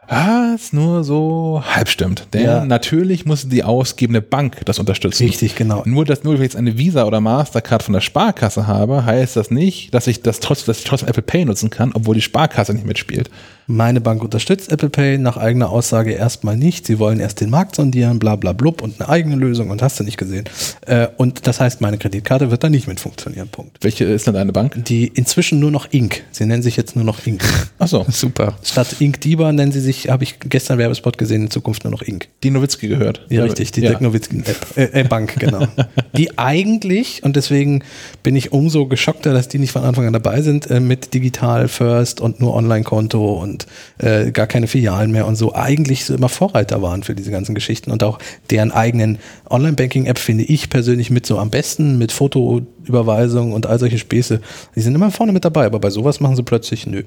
Was 0.09 0.73
nur 0.73 1.03
so 1.03 1.61
halb 1.65 1.87
stimmt. 1.87 2.27
Denn 2.33 2.43
Ja. 2.43 2.65
natürlich 2.65 3.25
muss 3.25 3.47
die 3.47 3.63
ausgebende 3.63 4.21
Bank 4.21 4.57
das 4.65 4.79
unterstützen. 4.79 5.23
Richtig, 5.27 5.55
genau. 5.55 5.83
Nur, 5.85 6.03
dass 6.03 6.23
nur 6.23 6.33
ich 6.33 6.41
jetzt 6.41 6.55
eine 6.55 6.77
Visa 6.77 7.05
oder 7.05 7.21
Mastercard 7.21 7.83
von 7.83 7.93
der 7.93 8.01
Sparkasse 8.01 8.65
habe, 8.65 9.05
heißt 9.05 9.35
das 9.35 9.51
nicht, 9.51 9.93
dass 9.93 10.07
ich 10.07 10.21
das 10.23 10.39
trotz, 10.39 10.65
dass 10.65 10.79
ich 10.79 10.83
trotzdem 10.85 11.09
Apple 11.09 11.21
Pay 11.23 11.45
nutzen 11.45 11.69
kann, 11.69 11.91
obwohl 11.93 12.15
die 12.15 12.21
Sparkasse 12.21 12.73
nicht 12.73 12.85
mitspielt. 12.87 13.29
Meine 13.71 14.01
Bank 14.01 14.23
unterstützt 14.23 14.71
Apple 14.71 14.89
Pay 14.89 15.19
nach 15.19 15.37
eigener 15.37 15.69
Aussage 15.69 16.11
erstmal 16.13 16.57
nicht. 16.57 16.87
Sie 16.87 16.97
wollen 16.97 17.19
erst 17.19 17.39
den 17.39 17.51
Markt 17.51 17.75
sondieren, 17.75 18.17
bla 18.17 18.35
bla 18.35 18.51
blub 18.53 18.81
und 18.81 18.99
eine 18.99 19.07
eigene 19.09 19.35
Lösung 19.35 19.69
und 19.69 19.83
hast 19.83 19.99
du 19.99 20.03
nicht 20.03 20.17
gesehen. 20.17 20.45
Äh, 20.87 21.07
und 21.17 21.45
das 21.45 21.59
heißt, 21.59 21.79
meine 21.79 21.99
Kreditkarte 21.99 22.49
wird 22.49 22.63
da 22.63 22.69
nicht 22.69 22.87
mit 22.87 22.99
funktionieren. 22.99 23.47
Punkt. 23.49 23.77
Welche 23.81 24.05
ist 24.05 24.25
denn 24.25 24.33
deine 24.33 24.53
Bank? 24.53 24.73
Die 24.85 25.05
inzwischen 25.07 25.59
nur 25.59 25.69
noch 25.69 25.87
Ink. 25.93 26.23
Sie 26.31 26.47
nennen 26.47 26.63
sich 26.63 26.77
jetzt 26.77 26.95
nur 26.95 27.05
noch 27.05 27.27
Ink. 27.27 27.43
Achso, 27.77 28.07
Super. 28.09 28.55
Statt 28.63 28.95
Ink 29.01 29.21
Diba 29.21 29.51
nennen 29.51 29.71
sie 29.71 29.81
sich, 29.81 29.98
habe 30.07 30.23
ich 30.23 30.39
gestern 30.39 30.77
Werbespot 30.77 31.17
gesehen, 31.17 31.43
in 31.43 31.51
Zukunft 31.51 31.83
nur 31.83 31.91
noch 31.91 32.01
Ink. 32.01 32.27
die 32.43 32.51
Nowitzki 32.51 32.87
gehört. 32.87 33.25
Ja, 33.29 33.43
richtig, 33.43 33.71
die 33.71 33.81
ja. 33.81 33.89
Dirk 33.89 34.01
Nowitzki-App, 34.01 34.77
äh, 34.77 35.01
äh, 35.01 35.03
Bank, 35.03 35.35
genau. 35.39 35.67
die 36.17 36.37
eigentlich, 36.37 37.23
und 37.23 37.35
deswegen 37.35 37.83
bin 38.23 38.35
ich 38.35 38.51
umso 38.51 38.87
geschockter, 38.87 39.33
dass 39.33 39.47
die 39.47 39.59
nicht 39.59 39.71
von 39.71 39.83
Anfang 39.83 40.07
an 40.07 40.13
dabei 40.13 40.41
sind, 40.41 40.69
äh, 40.69 40.79
mit 40.79 41.13
Digital 41.13 41.67
First 41.67 42.21
und 42.21 42.39
nur 42.39 42.55
Online-Konto 42.55 43.33
und 43.33 43.67
äh, 43.97 44.31
gar 44.31 44.47
keine 44.47 44.67
Filialen 44.67 45.11
mehr 45.11 45.27
und 45.27 45.35
so, 45.35 45.53
eigentlich 45.53 46.05
so 46.05 46.15
immer 46.15 46.29
Vorreiter 46.29 46.81
waren 46.81 47.03
für 47.03 47.15
diese 47.15 47.31
ganzen 47.31 47.55
Geschichten 47.55 47.91
und 47.91 48.03
auch 48.03 48.19
deren 48.49 48.71
eigenen 48.71 49.19
Online-Banking-App 49.49 50.19
finde 50.19 50.43
ich 50.45 50.69
persönlich 50.69 51.09
mit 51.09 51.25
so 51.25 51.37
am 51.37 51.49
besten, 51.49 51.97
mit 51.97 52.11
Fotoüberweisung 52.11 53.53
und 53.53 53.65
all 53.65 53.79
solche 53.79 53.97
Späße. 53.97 54.41
Die 54.75 54.81
sind 54.81 54.95
immer 54.95 55.11
vorne 55.11 55.31
mit 55.31 55.45
dabei, 55.45 55.65
aber 55.65 55.79
bei 55.79 55.89
sowas 55.89 56.19
machen 56.19 56.35
sie 56.35 56.43
plötzlich 56.43 56.85
nö. 56.85 57.03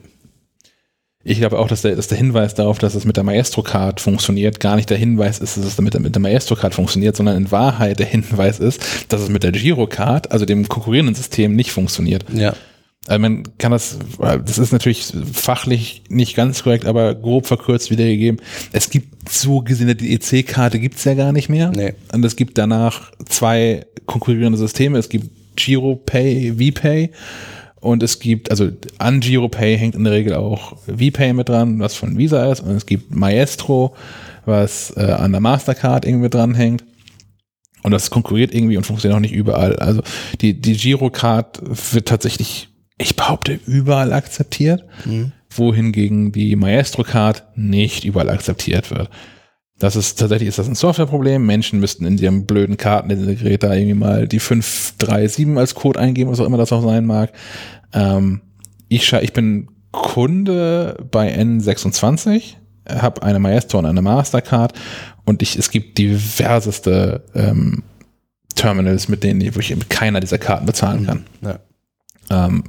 Ich 1.25 1.39
glaube 1.39 1.59
auch, 1.59 1.69
dass 1.69 1.83
der, 1.83 1.95
dass 1.95 2.09
der 2.09 2.19
Hinweis 2.19 2.55
darauf, 2.55 2.79
dass 2.79 2.95
es 2.95 3.05
mit 3.05 3.17
der 3.17 3.25
Maestro-Card 3.25 4.01
funktioniert, 4.01 4.59
gar 4.59 4.77
nicht 4.77 4.91
der 4.91 4.99
Hinweis 4.99 5.39
ist, 5.39 5.57
dass 5.57 5.65
es 5.65 5.81
mit 5.81 5.95
der, 5.95 6.01
mit 6.01 6.15
der 6.15 6.23
Maestro-Card 6.23 6.75
funktioniert, 6.75 7.17
sondern 7.17 7.37
in 7.37 7.51
Wahrheit 7.51 8.01
der 8.01 8.07
Hinweis 8.07 8.59
ist, 8.59 8.83
dass 9.09 9.21
es 9.21 9.29
mit 9.29 9.45
der 9.45 9.53
Girocard, 9.53 10.33
also 10.33 10.45
dem 10.45 10.69
konkurrierenden 10.69 11.15
System, 11.15 11.55
nicht 11.55 11.71
funktioniert. 11.71 12.25
Ja. 12.33 12.55
Also 13.07 13.21
man 13.21 13.43
kann 13.59 13.73
das, 13.73 13.99
das 14.19 14.59
ist 14.59 14.73
natürlich 14.73 15.13
fachlich 15.33 16.05
nicht 16.09 16.37
ganz 16.37 16.63
korrekt, 16.63 16.87
aber 16.87 17.15
grob 17.17 17.47
verkürzt 17.47 17.91
wiedergegeben. 17.91 18.41
Es 18.71 18.91
gibt 18.91 19.29
so 19.29 19.61
gesehen, 19.61 19.97
die 19.97 20.15
EC-Karte 20.15 20.79
gibt's 20.79 21.05
ja 21.05 21.15
gar 21.15 21.33
nicht 21.33 21.49
mehr. 21.49 21.73
Nee. 21.75 21.95
Und 22.13 22.25
es 22.25 22.37
gibt 22.37 22.59
danach 22.59 23.11
zwei 23.27 23.87
konkurrierende 24.07 24.59
Systeme. 24.59 24.99
Es 24.99 25.09
gibt 25.09 25.31
GiroPay, 25.57 26.53
VPay 26.53 27.11
und 27.83 28.05
es 28.05 28.21
gibt, 28.21 28.53
also 28.53 28.71
an 28.99 29.19
GiroPay 29.19 29.77
hängt 29.77 29.97
in 29.97 30.05
der 30.05 30.13
Regel 30.13 30.35
auch 30.35 30.77
VPay 30.87 31.33
mit 31.33 31.49
dran, 31.49 31.81
was 31.81 31.97
von 31.97 32.17
Visa 32.17 32.51
ist. 32.51 32.61
Und 32.61 32.71
es 32.77 32.87
gibt 32.87 33.13
Maestro, 33.13 33.97
was 34.45 34.97
äh, 34.97 35.01
an 35.01 35.33
der 35.33 35.41
Mastercard 35.41 36.05
irgendwie 36.07 36.31
dran 36.31 36.55
hängt. 36.55 36.85
Und 37.83 37.91
das 37.91 38.11
konkurriert 38.11 38.55
irgendwie 38.55 38.77
und 38.77 38.87
funktioniert 38.87 39.17
auch 39.17 39.21
nicht 39.21 39.35
überall. 39.35 39.75
Also 39.81 40.03
die, 40.41 40.61
die 40.61 40.77
Girocard 40.77 41.61
wird 41.93 42.07
tatsächlich, 42.07 42.69
ich 42.99 43.17
behaupte, 43.17 43.59
überall 43.67 44.13
akzeptiert, 44.13 44.85
wohingegen 45.51 46.31
die 46.31 46.55
Maestro-Card 46.55 47.43
nicht 47.57 48.05
überall 48.05 48.31
akzeptiert 48.31 48.93
wird. 48.93 49.11
Das 49.83 49.97
ist 49.97 50.17
tatsächlich 50.17 50.49
ist 50.49 50.61
das 50.61 50.69
ein 50.69 50.77
Softwareproblem. 50.77 51.45
Menschen 51.45 51.81
müssten 51.81 52.05
in 52.05 52.17
ihrem 52.17 52.47
blöden 52.47 52.77
Kartenintegrät 52.77 53.65
da 53.65 53.75
irgendwie 53.75 53.95
mal 53.95 54.29
die 54.29 54.39
537 54.39 55.59
als 55.59 55.75
Code 55.75 55.99
eingeben, 55.99 56.31
was 56.31 56.39
auch 56.39 56.47
immer 56.47 56.57
das 56.57 56.71
auch 56.71 56.85
sein 56.85 57.05
mag. 57.05 57.33
Ähm, 57.93 58.43
ich, 58.89 59.13
ich 59.13 59.33
bin 59.33 59.67
Kunde 59.91 61.05
bei 61.11 61.37
N26, 61.37 62.55
habe 62.89 63.25
eine 63.25 63.41
Maestro 63.41 63.81
und 63.81 63.87
eine 63.87 64.03
Mastercard 64.03 64.79
und 65.25 65.43
ich, 65.43 65.59
es 65.59 65.73
gibt 65.73 65.99
diverseste 65.99 67.25
ähm, 67.35 67.83
Terminals, 68.55 69.09
mit 69.09 69.25
denen 69.25 69.41
ich, 69.41 69.57
wo 69.57 69.59
ich 69.59 69.75
mit 69.75 69.91
keiner 69.91 70.21
dieser 70.21 70.39
Karten 70.39 70.65
bezahlen 70.65 71.07
kann. 71.07 71.25
Ja. 71.41 71.59
Ähm, 72.31 72.63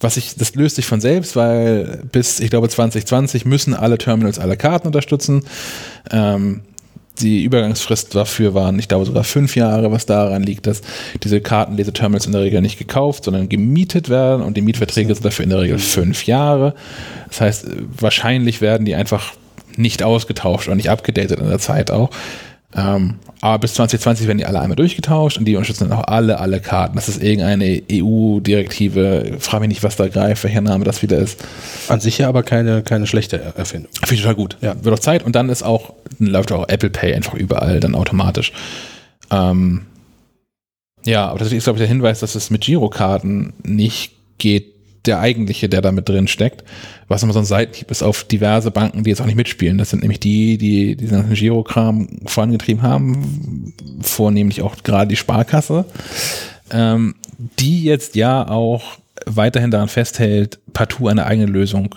was 0.00 0.16
ich, 0.16 0.36
das 0.36 0.54
löst 0.54 0.76
sich 0.76 0.86
von 0.86 1.00
selbst, 1.00 1.36
weil 1.36 2.02
bis, 2.12 2.40
ich 2.40 2.50
glaube, 2.50 2.68
2020 2.68 3.44
müssen 3.44 3.74
alle 3.74 3.98
Terminals 3.98 4.38
alle 4.38 4.56
Karten 4.56 4.86
unterstützen. 4.86 5.44
Ähm, 6.10 6.62
die 7.20 7.42
Übergangsfrist 7.42 8.14
dafür 8.14 8.54
waren, 8.54 8.78
ich 8.78 8.86
glaube, 8.86 9.04
sogar 9.04 9.24
fünf 9.24 9.56
Jahre, 9.56 9.90
was 9.90 10.06
daran 10.06 10.42
liegt, 10.42 10.66
dass 10.66 10.82
diese 11.22 11.40
Kartenleseterminals 11.40 12.26
in 12.26 12.32
der 12.32 12.42
Regel 12.42 12.60
nicht 12.60 12.78
gekauft, 12.78 13.24
sondern 13.24 13.48
gemietet 13.48 14.08
werden 14.08 14.42
und 14.42 14.56
die 14.56 14.60
Mietverträge 14.60 15.12
sind 15.14 15.24
dafür 15.24 15.42
in 15.42 15.50
der 15.50 15.60
Regel 15.60 15.78
fünf 15.78 16.26
Jahre. 16.26 16.74
Das 17.28 17.40
heißt, 17.40 17.66
wahrscheinlich 17.98 18.60
werden 18.60 18.84
die 18.84 18.94
einfach 18.94 19.32
nicht 19.76 20.02
ausgetauscht 20.02 20.68
und 20.68 20.76
nicht 20.76 20.90
abgedatet 20.90 21.40
in 21.40 21.48
der 21.48 21.58
Zeit 21.58 21.90
auch. 21.90 22.10
Ähm, 22.74 23.16
aber 23.40 23.58
bis 23.60 23.74
2020 23.74 24.26
werden 24.26 24.38
die 24.38 24.46
alle 24.46 24.60
einmal 24.60 24.76
durchgetauscht 24.76 25.38
und 25.38 25.44
die 25.44 25.54
unterstützen 25.54 25.88
dann 25.88 25.98
auch 25.98 26.04
alle, 26.04 26.40
alle 26.40 26.60
Karten. 26.60 26.96
Das 26.96 27.08
ist 27.08 27.22
irgendeine 27.22 27.82
EU-Direktive. 27.90 29.36
Frage 29.38 29.60
mich 29.60 29.68
nicht, 29.68 29.82
was 29.82 29.96
da 29.96 30.08
greift, 30.08 30.42
welcher 30.42 30.60
Name 30.60 30.84
das 30.84 31.02
wieder 31.02 31.18
ist. 31.18 31.44
An 31.88 32.00
sich 32.00 32.18
ja 32.18 32.28
aber 32.28 32.42
keine, 32.42 32.82
keine 32.82 33.06
schlechte 33.06 33.40
Erfindung. 33.56 33.92
Finde 33.92 34.14
ich 34.14 34.20
total 34.22 34.34
gut. 34.34 34.56
Ja. 34.60 34.74
Wird 34.82 34.94
auch 34.94 34.98
Zeit 34.98 35.24
und 35.24 35.36
dann 35.36 35.48
ist 35.48 35.62
auch, 35.62 35.94
dann 36.18 36.28
läuft 36.28 36.50
auch 36.50 36.68
Apple 36.68 36.90
Pay 36.90 37.14
einfach 37.14 37.34
überall 37.34 37.78
dann 37.78 37.94
automatisch. 37.94 38.52
Ähm, 39.30 39.82
ja, 41.04 41.28
aber 41.28 41.38
das 41.38 41.52
ist, 41.52 41.64
glaube 41.64 41.78
ich, 41.78 41.82
der 41.82 41.88
Hinweis, 41.88 42.20
dass 42.20 42.34
es 42.34 42.50
mit 42.50 42.62
Girokarten 42.62 43.52
nicht 43.62 44.12
geht, 44.38 44.74
der 45.08 45.20
eigentliche, 45.20 45.68
der 45.68 45.82
da 45.82 45.90
mit 45.90 46.08
drin 46.08 46.28
steckt. 46.28 46.62
Was 47.08 47.22
immer 47.22 47.32
so 47.32 47.40
ein 47.40 47.44
Seitenhieb 47.44 47.90
ist 47.90 48.02
auf 48.02 48.24
diverse 48.24 48.70
Banken, 48.70 49.02
die 49.02 49.10
jetzt 49.10 49.20
auch 49.20 49.26
nicht 49.26 49.34
mitspielen. 49.34 49.78
Das 49.78 49.90
sind 49.90 50.02
nämlich 50.02 50.20
die, 50.20 50.58
die 50.58 50.94
diesen 50.94 51.18
ganzen 51.18 51.34
Girokram 51.34 52.08
vorangetrieben 52.26 52.82
haben, 52.82 53.74
vornehmlich 54.00 54.62
auch 54.62 54.76
gerade 54.84 55.08
die 55.08 55.16
Sparkasse, 55.16 55.86
ähm, 56.70 57.16
die 57.58 57.82
jetzt 57.82 58.14
ja 58.14 58.48
auch 58.48 58.98
weiterhin 59.26 59.70
daran 59.70 59.88
festhält, 59.88 60.58
partout 60.72 61.08
eine 61.08 61.26
eigene 61.26 61.46
Lösung 61.46 61.94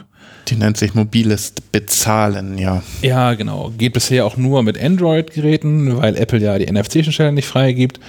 Die 0.48 0.56
nennt 0.56 0.78
sich 0.78 0.94
mobiles 0.94 1.54
Bezahlen, 1.72 2.58
ja. 2.58 2.82
ja, 3.02 3.34
genau. 3.36 3.72
Geht 3.78 3.94
bisher 3.94 4.26
auch 4.26 4.38
nur 4.38 4.64
mit 4.64 4.82
Android-Geräten, 4.82 5.98
weil 5.98 6.18
Apple 6.18 6.40
ja 6.40 6.58
die 6.58 6.72
NFC-Schnittstelle 6.72 7.32
nicht 7.32 7.48
freigibt, 7.48 8.00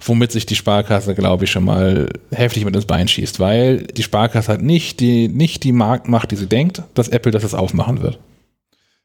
womit 0.00 0.32
sich 0.32 0.46
die 0.46 0.56
Sparkasse, 0.56 1.14
glaube 1.14 1.44
ich, 1.44 1.50
schon 1.50 1.64
mal 1.64 2.08
heftig 2.30 2.64
mit 2.64 2.74
ins 2.74 2.86
Bein 2.86 3.08
schießt, 3.08 3.40
weil 3.40 3.78
die 3.82 4.02
Sparkasse 4.02 4.52
hat 4.52 4.62
nicht 4.62 5.00
die, 5.00 5.28
nicht 5.28 5.64
die 5.64 5.72
Marktmacht, 5.72 6.30
die 6.30 6.36
sie 6.36 6.46
denkt, 6.46 6.82
dass 6.94 7.08
Apple 7.08 7.32
das 7.32 7.54
aufmachen 7.54 8.02
wird. 8.02 8.18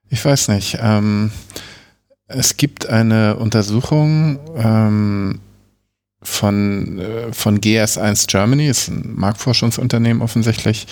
Ich 0.09 0.23
weiß 0.23 0.49
nicht. 0.49 0.77
Ähm, 0.81 1.31
es 2.27 2.57
gibt 2.57 2.87
eine 2.87 3.37
Untersuchung 3.37 4.39
ähm, 4.55 5.39
von, 6.21 6.99
äh, 6.99 7.33
von 7.33 7.59
GS1 7.59 8.27
Germany, 8.27 8.67
ist 8.67 8.89
ein 8.89 9.13
Marktforschungsunternehmen 9.15 10.21
offensichtlich. 10.21 10.87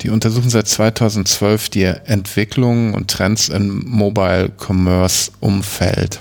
Die 0.00 0.10
untersuchen 0.10 0.50
seit 0.50 0.66
2012 0.66 1.68
die 1.68 1.84
Entwicklungen 1.84 2.94
und 2.94 3.10
Trends 3.10 3.48
im 3.48 3.84
Mobile 3.88 4.50
Commerce 4.58 5.30
Umfeld. 5.40 6.20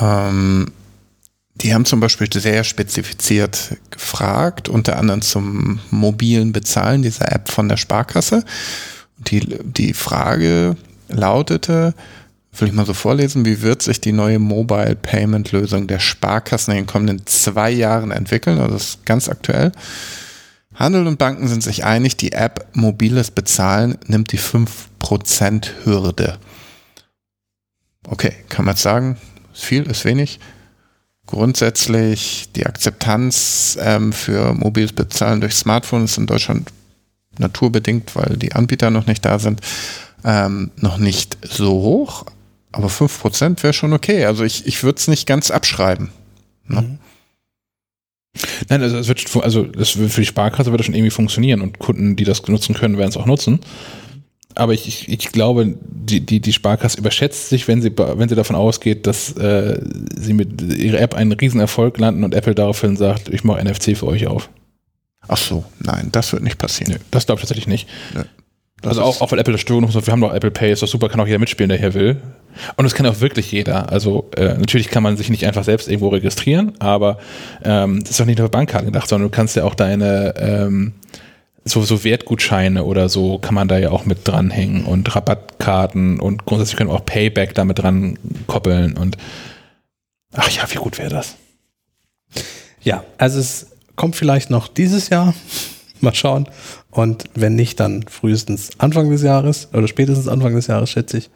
Ähm, 0.00 0.72
die 1.62 1.72
haben 1.72 1.84
zum 1.86 2.00
Beispiel 2.00 2.28
sehr 2.32 2.64
spezifiziert 2.64 3.76
gefragt, 3.90 4.68
unter 4.68 4.98
anderem 4.98 5.22
zum 5.22 5.80
mobilen 5.90 6.52
Bezahlen 6.52 7.02
dieser 7.02 7.32
App 7.32 7.50
von 7.50 7.68
der 7.68 7.76
Sparkasse. 7.76 8.44
Die, 9.16 9.40
die 9.40 9.94
Frage 9.94 10.76
lautete, 11.08 11.94
will 12.60 12.68
ich 12.68 12.74
mal 12.74 12.86
so 12.86 12.94
vorlesen, 12.94 13.44
wie 13.44 13.62
wird 13.62 13.82
sich 13.82 14.00
die 14.00 14.12
neue 14.12 14.38
Mobile 14.38 14.96
Payment 14.96 15.52
Lösung 15.52 15.86
der 15.86 15.98
Sparkassen 15.98 16.72
in 16.72 16.78
den 16.78 16.86
kommenden 16.86 17.26
zwei 17.26 17.70
Jahren 17.70 18.10
entwickeln? 18.10 18.58
Also 18.58 18.74
das 18.74 18.88
ist 18.88 19.06
ganz 19.06 19.28
aktuell. 19.28 19.72
Handel 20.74 21.06
und 21.06 21.18
Banken 21.18 21.48
sind 21.48 21.62
sich 21.62 21.84
einig, 21.84 22.18
die 22.18 22.32
App 22.32 22.66
mobiles 22.74 23.30
Bezahlen 23.30 23.96
nimmt 24.06 24.32
die 24.32 24.38
5% 24.38 25.68
Hürde. 25.84 26.38
Okay, 28.06 28.34
kann 28.50 28.66
man 28.66 28.74
jetzt 28.74 28.82
sagen, 28.82 29.16
ist 29.54 29.64
viel, 29.64 29.84
ist 29.84 30.04
wenig. 30.04 30.38
Grundsätzlich 31.26 32.48
die 32.54 32.66
Akzeptanz 32.66 33.76
ähm, 33.80 34.12
für 34.12 34.54
mobiles 34.54 34.92
Bezahlen 34.92 35.40
durch 35.40 35.54
Smartphone 35.54 36.04
ist 36.04 36.18
in 36.18 36.26
Deutschland 36.26 36.70
naturbedingt, 37.38 38.14
weil 38.14 38.36
die 38.36 38.52
Anbieter 38.52 38.90
noch 38.90 39.06
nicht 39.06 39.24
da 39.24 39.38
sind, 39.38 39.60
ähm, 40.24 40.70
noch 40.76 40.98
nicht 40.98 41.36
so 41.42 41.70
hoch. 41.70 42.26
Aber 42.72 42.88
5% 42.88 43.62
wäre 43.62 43.72
schon 43.72 43.92
okay. 43.92 44.24
Also 44.24 44.44
ich, 44.44 44.66
ich 44.66 44.82
würde 44.82 44.98
es 44.98 45.08
nicht 45.08 45.26
ganz 45.26 45.50
abschreiben. 45.50 46.10
Ne? 46.68 46.98
Nein, 48.68 48.82
also 48.82 48.98
es 48.98 49.08
wird, 49.08 49.24
also 49.42 49.64
das 49.64 49.90
für 49.90 50.08
die 50.08 50.26
Sparkasse 50.26 50.70
wird 50.70 50.80
das 50.80 50.86
schon 50.86 50.94
irgendwie 50.94 51.10
funktionieren 51.10 51.60
und 51.60 51.78
Kunden, 51.78 52.16
die 52.16 52.24
das 52.24 52.46
nutzen 52.48 52.74
können, 52.74 52.98
werden 52.98 53.10
es 53.10 53.16
auch 53.16 53.26
nutzen. 53.26 53.60
Aber 54.56 54.72
ich, 54.72 54.88
ich, 54.88 55.08
ich 55.08 55.32
glaube, 55.32 55.76
die, 55.80 56.20
die, 56.20 56.40
die 56.40 56.52
Sparkasse 56.52 56.98
überschätzt 56.98 57.50
sich, 57.50 57.68
wenn 57.68 57.82
sie, 57.82 57.92
wenn 57.96 58.28
sie 58.28 58.34
davon 58.34 58.56
ausgeht, 58.56 59.06
dass 59.06 59.32
äh, 59.36 59.80
sie 60.16 60.32
mit 60.32 60.62
ihrer 60.62 60.98
App 60.98 61.14
einen 61.14 61.32
Riesenerfolg 61.32 61.98
landen 61.98 62.24
und 62.24 62.34
Apple 62.34 62.54
daraufhin 62.54 62.96
sagt, 62.96 63.28
ich 63.28 63.44
mache 63.44 63.62
NFC 63.62 63.96
für 63.96 64.06
euch 64.06 64.26
auf. 64.26 64.48
Ach 65.28 65.36
so, 65.36 65.64
nein, 65.80 66.08
das 66.12 66.32
wird 66.32 66.42
nicht 66.42 66.58
passieren. 66.58 66.94
Nö, 66.94 66.98
das 67.10 67.26
glaube 67.26 67.38
ich 67.38 67.42
tatsächlich 67.42 67.66
nicht. 67.66 67.88
Nö. 68.14 68.22
also 68.82 69.02
auch, 69.02 69.20
auch 69.20 69.32
weil 69.32 69.38
Apple 69.40 69.52
das 69.52 69.62
sagt, 69.92 70.06
wir 70.06 70.12
haben 70.12 70.20
doch 70.20 70.32
Apple 70.32 70.50
Pay, 70.50 70.72
ist 70.72 70.82
doch 70.82 70.88
super, 70.88 71.08
kann 71.08 71.20
auch 71.20 71.26
jeder 71.26 71.38
mitspielen, 71.38 71.68
der 71.68 71.78
hier 71.78 71.94
will. 71.94 72.16
Und 72.76 72.84
das 72.84 72.94
kann 72.94 73.06
auch 73.06 73.20
wirklich 73.20 73.52
jeder. 73.52 73.92
Also 73.92 74.30
äh, 74.36 74.54
natürlich 74.54 74.88
kann 74.88 75.02
man 75.02 75.16
sich 75.16 75.28
nicht 75.28 75.46
einfach 75.46 75.64
selbst 75.64 75.88
irgendwo 75.88 76.08
registrieren, 76.08 76.72
aber 76.78 77.18
ähm, 77.64 78.00
das 78.00 78.12
ist 78.12 78.20
doch 78.20 78.26
nicht 78.26 78.38
nur 78.38 78.46
für 78.46 78.52
Bankkarten 78.52 78.86
gedacht, 78.86 79.08
sondern 79.08 79.28
du 79.30 79.34
kannst 79.34 79.56
ja 79.56 79.64
auch 79.64 79.74
deine 79.74 80.34
ähm, 80.38 80.94
so, 81.66 81.82
so 81.82 82.04
Wertgutscheine 82.04 82.84
oder 82.84 83.08
so 83.08 83.38
kann 83.38 83.54
man 83.54 83.66
da 83.66 83.76
ja 83.78 83.90
auch 83.90 84.06
mit 84.06 84.26
dranhängen 84.26 84.84
und 84.84 85.14
Rabattkarten 85.14 86.20
und 86.20 86.46
grundsätzlich 86.46 86.76
können 86.76 86.90
wir 86.90 86.94
auch 86.94 87.04
Payback 87.04 87.54
damit 87.54 87.80
dran 87.80 88.18
koppeln 88.46 88.96
und 88.96 89.18
ach 90.32 90.48
ja, 90.50 90.62
wie 90.70 90.76
gut 90.78 90.98
wäre 90.98 91.10
das? 91.10 91.34
Ja, 92.82 93.04
also 93.18 93.40
es 93.40 93.66
kommt 93.96 94.14
vielleicht 94.14 94.48
noch 94.48 94.68
dieses 94.68 95.08
Jahr. 95.08 95.34
Mal 96.00 96.14
schauen. 96.14 96.46
Und 96.90 97.24
wenn 97.34 97.56
nicht, 97.56 97.80
dann 97.80 98.02
frühestens 98.06 98.70
Anfang 98.78 99.10
des 99.10 99.22
Jahres 99.22 99.68
oder 99.72 99.88
spätestens 99.88 100.28
Anfang 100.28 100.54
des 100.54 100.66
Jahres, 100.66 100.90
schätze 100.90 101.16
ich. 101.16 101.30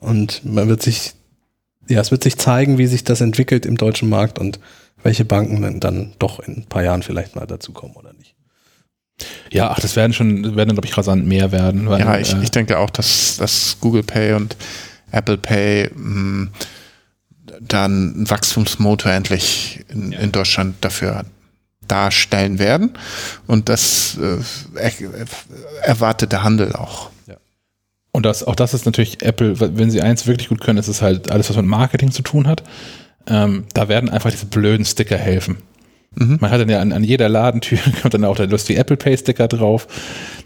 Und 0.00 0.44
man 0.44 0.68
wird 0.68 0.82
sich, 0.82 1.14
ja, 1.88 2.00
es 2.00 2.10
wird 2.10 2.24
sich 2.24 2.36
zeigen, 2.36 2.78
wie 2.78 2.88
sich 2.88 3.04
das 3.04 3.20
entwickelt 3.20 3.64
im 3.64 3.76
deutschen 3.76 4.08
Markt 4.08 4.40
und 4.40 4.58
welche 5.04 5.24
Banken 5.24 5.78
dann 5.78 6.12
doch 6.18 6.40
in 6.40 6.58
ein 6.58 6.64
paar 6.64 6.82
Jahren 6.82 7.04
vielleicht 7.04 7.36
mal 7.36 7.46
dazukommen 7.46 7.94
oder 7.94 8.12
nicht. 8.12 8.34
Ja, 9.50 9.70
ach, 9.70 9.80
das 9.80 9.96
werden 9.96 10.12
schon, 10.12 10.56
werden, 10.56 10.74
glaube 10.74 10.86
ich, 10.86 10.96
rasant 10.96 11.26
mehr 11.26 11.52
werden. 11.52 11.88
Weil, 11.88 12.00
ja, 12.00 12.18
ich, 12.18 12.32
äh, 12.34 12.42
ich 12.42 12.50
denke 12.50 12.78
auch, 12.78 12.90
dass, 12.90 13.36
dass 13.38 13.76
Google 13.80 14.02
Pay 14.02 14.34
und 14.34 14.56
Apple 15.10 15.38
Pay 15.38 15.90
mh, 15.94 16.04
hm, 16.04 16.50
dann 17.60 18.22
ein 18.22 18.30
Wachstumsmotor 18.30 19.12
endlich 19.12 19.84
in, 19.88 20.12
ja. 20.12 20.18
in 20.20 20.32
Deutschland 20.32 20.76
dafür 20.80 21.24
darstellen 21.86 22.58
werden. 22.58 22.92
Und 23.46 23.68
das 23.68 24.18
äh, 24.20 24.38
er, 24.78 24.92
erwartet 25.82 26.32
der 26.32 26.42
Handel 26.42 26.74
auch. 26.74 27.10
Ja. 27.26 27.36
Und 28.12 28.24
das, 28.24 28.44
auch 28.44 28.54
das 28.54 28.74
ist 28.74 28.86
natürlich 28.86 29.22
Apple, 29.22 29.58
wenn 29.60 29.90
sie 29.90 30.02
eins 30.02 30.26
wirklich 30.26 30.48
gut 30.48 30.60
können, 30.60 30.78
ist 30.78 30.88
es 30.88 31.02
halt 31.02 31.30
alles, 31.30 31.48
was 31.48 31.56
mit 31.56 31.66
Marketing 31.66 32.10
zu 32.10 32.22
tun 32.22 32.46
hat. 32.46 32.62
Ähm, 33.26 33.64
da 33.74 33.88
werden 33.88 34.10
einfach 34.10 34.30
diese 34.30 34.46
blöden 34.46 34.84
Sticker 34.84 35.16
helfen. 35.16 35.58
Mhm. 36.14 36.38
Man 36.40 36.50
hat 36.50 36.60
dann 36.60 36.68
ja 36.68 36.80
an, 36.80 36.92
an, 36.92 37.04
jeder 37.04 37.28
Ladentür 37.28 37.78
kommt 38.02 38.14
dann 38.14 38.24
auch 38.24 38.36
der 38.36 38.46
lustige 38.46 38.78
Apple 38.78 38.96
Pay 38.96 39.16
Sticker 39.16 39.48
drauf. 39.48 39.86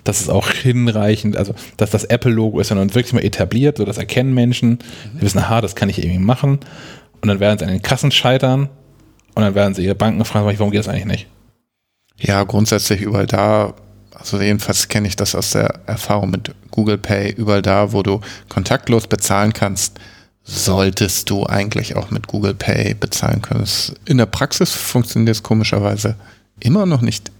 Das 0.04 0.20
ist 0.20 0.30
auch 0.30 0.50
hinreichend, 0.50 1.36
also 1.36 1.54
dass 1.76 1.90
das 1.90 2.04
Apple 2.04 2.30
Logo 2.30 2.60
ist 2.60 2.70
dann 2.70 2.94
wirklich 2.94 3.12
mal 3.12 3.24
etabliert, 3.24 3.78
so 3.78 3.84
das 3.84 3.98
erkennen 3.98 4.34
Menschen. 4.34 4.78
Die 5.14 5.22
wissen, 5.22 5.38
aha, 5.38 5.60
das 5.60 5.74
kann 5.74 5.88
ich 5.88 5.98
irgendwie 5.98 6.18
machen. 6.18 6.60
Und 7.20 7.28
dann 7.28 7.40
werden 7.40 7.58
sie 7.58 7.64
an 7.64 7.72
den 7.72 7.82
Kassen 7.82 8.12
scheitern 8.12 8.68
und 9.34 9.42
dann 9.42 9.54
werden 9.54 9.74
sie 9.74 9.84
ihre 9.84 9.94
Banken 9.94 10.24
fragen, 10.24 10.46
warum 10.46 10.70
geht 10.70 10.80
das 10.80 10.88
eigentlich 10.88 11.06
nicht? 11.06 11.26
Ja, 12.18 12.44
grundsätzlich 12.44 13.02
überall 13.02 13.26
da, 13.26 13.74
also 14.14 14.40
jedenfalls 14.40 14.88
kenne 14.88 15.08
ich 15.08 15.16
das 15.16 15.34
aus 15.34 15.50
der 15.50 15.80
Erfahrung 15.86 16.30
mit 16.30 16.54
Google 16.70 16.98
Pay, 16.98 17.32
überall 17.32 17.62
da, 17.62 17.92
wo 17.92 18.02
du 18.02 18.20
kontaktlos 18.48 19.06
bezahlen 19.06 19.52
kannst, 19.52 19.98
solltest 20.46 21.28
du 21.28 21.44
eigentlich 21.44 21.96
auch 21.96 22.10
mit 22.10 22.28
Google 22.28 22.54
Pay 22.54 22.94
bezahlen 22.94 23.42
können. 23.42 23.64
In 24.04 24.18
der 24.18 24.26
Praxis 24.26 24.72
funktioniert 24.72 25.36
es 25.36 25.42
komischerweise 25.42 26.14
immer 26.60 26.86
noch 26.86 27.02
nicht 27.02 27.32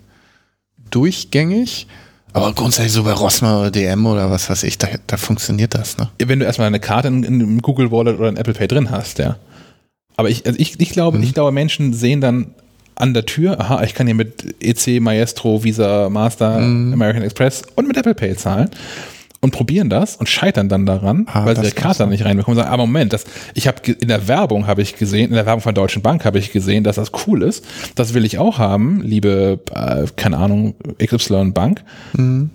durchgängig. 0.91 1.87
Aber 2.33 2.53
grundsätzlich 2.53 2.93
so 2.93 3.05
bei 3.05 3.13
Rossmann 3.13 3.61
oder 3.61 3.71
DM 3.71 4.05
oder 4.05 4.31
was 4.31 4.51
weiß 4.51 4.65
ich, 4.65 4.77
da, 4.77 4.89
da 5.07 5.17
funktioniert 5.17 5.75
das, 5.75 5.97
ne? 5.97 6.11
Wenn 6.19 6.41
du 6.41 6.45
erstmal 6.45 6.67
eine 6.67 6.81
Karte 6.81 7.09
in, 7.09 7.23
in 7.23 7.63
Google 7.63 7.91
Wallet 7.91 8.19
oder 8.19 8.29
in 8.29 8.37
Apple 8.37 8.53
Pay 8.53 8.69
drin 8.69 8.91
hast, 8.91 9.19
ja. 9.19 9.37
Aber 10.17 10.29
ich, 10.29 10.45
also 10.45 10.59
ich, 10.59 10.79
ich 10.81 10.91
glaube, 10.91 11.19
mhm. 11.19 11.25
ich 11.25 11.33
glaube, 11.33 11.53
Menschen 11.53 11.95
sehen 11.95 12.21
dann 12.21 12.55
an 12.97 13.15
der 13.15 13.25
Tür, 13.25 13.61
aha, 13.61 13.85
ich 13.85 13.95
kann 13.95 14.07
hier 14.07 14.15
mit 14.15 14.57
EC, 14.61 15.01
Maestro, 15.01 15.63
Visa, 15.63 16.09
Master, 16.11 16.59
mhm. 16.59 16.93
American 16.93 17.23
Express 17.23 17.63
und 17.77 17.87
mit 17.87 17.97
Apple 17.97 18.15
Pay 18.15 18.37
zahlen 18.37 18.71
und 19.47 19.53
probieren 19.53 19.89
das 19.89 20.17
und 20.17 20.29
scheitern 20.29 20.69
dann 20.69 20.87
daran, 20.87 21.27
ah, 21.33 21.47
weil 21.47 21.55
sie 21.55 21.63
der 21.63 21.71
Karte 21.71 22.01
dann 22.01 22.09
nicht 22.11 22.25
reinbekommen 22.25 22.59
und 22.59 22.65
sagen, 22.65 22.75
aber 22.75 22.85
Moment, 22.85 23.13
das, 23.13 23.25
ich 23.55 23.69
habe 23.69 23.81
in 23.93 24.09
der 24.09 24.27
Werbung 24.27 24.67
habe 24.67 24.83
ich 24.83 24.97
gesehen, 24.97 25.29
in 25.29 25.35
der 25.35 25.47
Werbung 25.47 25.63
von 25.63 25.73
der 25.73 25.85
Deutschen 25.85 26.03
Bank 26.03 26.25
habe 26.25 26.39
ich 26.41 26.51
gesehen, 26.51 26.83
dass 26.83 26.97
das 26.97 27.13
cool 27.27 27.43
ist. 27.43 27.65
Das 27.95 28.13
will 28.13 28.25
ich 28.25 28.39
auch 28.39 28.59
haben, 28.59 29.01
liebe, 29.03 29.61
äh, 29.73 30.07
keine 30.17 30.39
Ahnung, 30.39 30.75
XY 30.99 31.53
Bank. 31.53 31.85
Mhm 32.15 32.51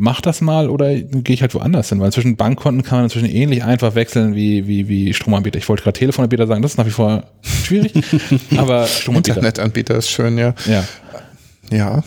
mach 0.00 0.20
das 0.20 0.40
mal 0.40 0.70
oder 0.70 0.94
gehe 0.94 1.34
ich 1.34 1.42
halt 1.42 1.54
woanders 1.54 1.88
hin, 1.88 1.98
weil 2.00 2.12
zwischen 2.12 2.36
Bankkonten 2.36 2.84
kann 2.84 2.98
man 2.98 3.06
inzwischen 3.06 3.28
ähnlich 3.28 3.64
einfach 3.64 3.96
wechseln 3.96 4.36
wie, 4.36 4.68
wie, 4.68 4.88
wie 4.88 5.12
Stromanbieter. 5.12 5.58
Ich 5.58 5.68
wollte 5.68 5.82
gerade 5.82 5.98
Telefonanbieter 5.98 6.46
sagen, 6.46 6.62
das 6.62 6.72
ist 6.72 6.78
nach 6.78 6.86
wie 6.86 6.90
vor 6.90 7.24
schwierig, 7.42 7.92
aber 8.56 8.86
Stromanbieter. 8.86 9.38
Internetanbieter 9.38 9.96
ist 9.96 10.08
schön, 10.08 10.38
ja. 10.38 10.54
Ja. 10.66 10.84
Ja. 11.72 12.04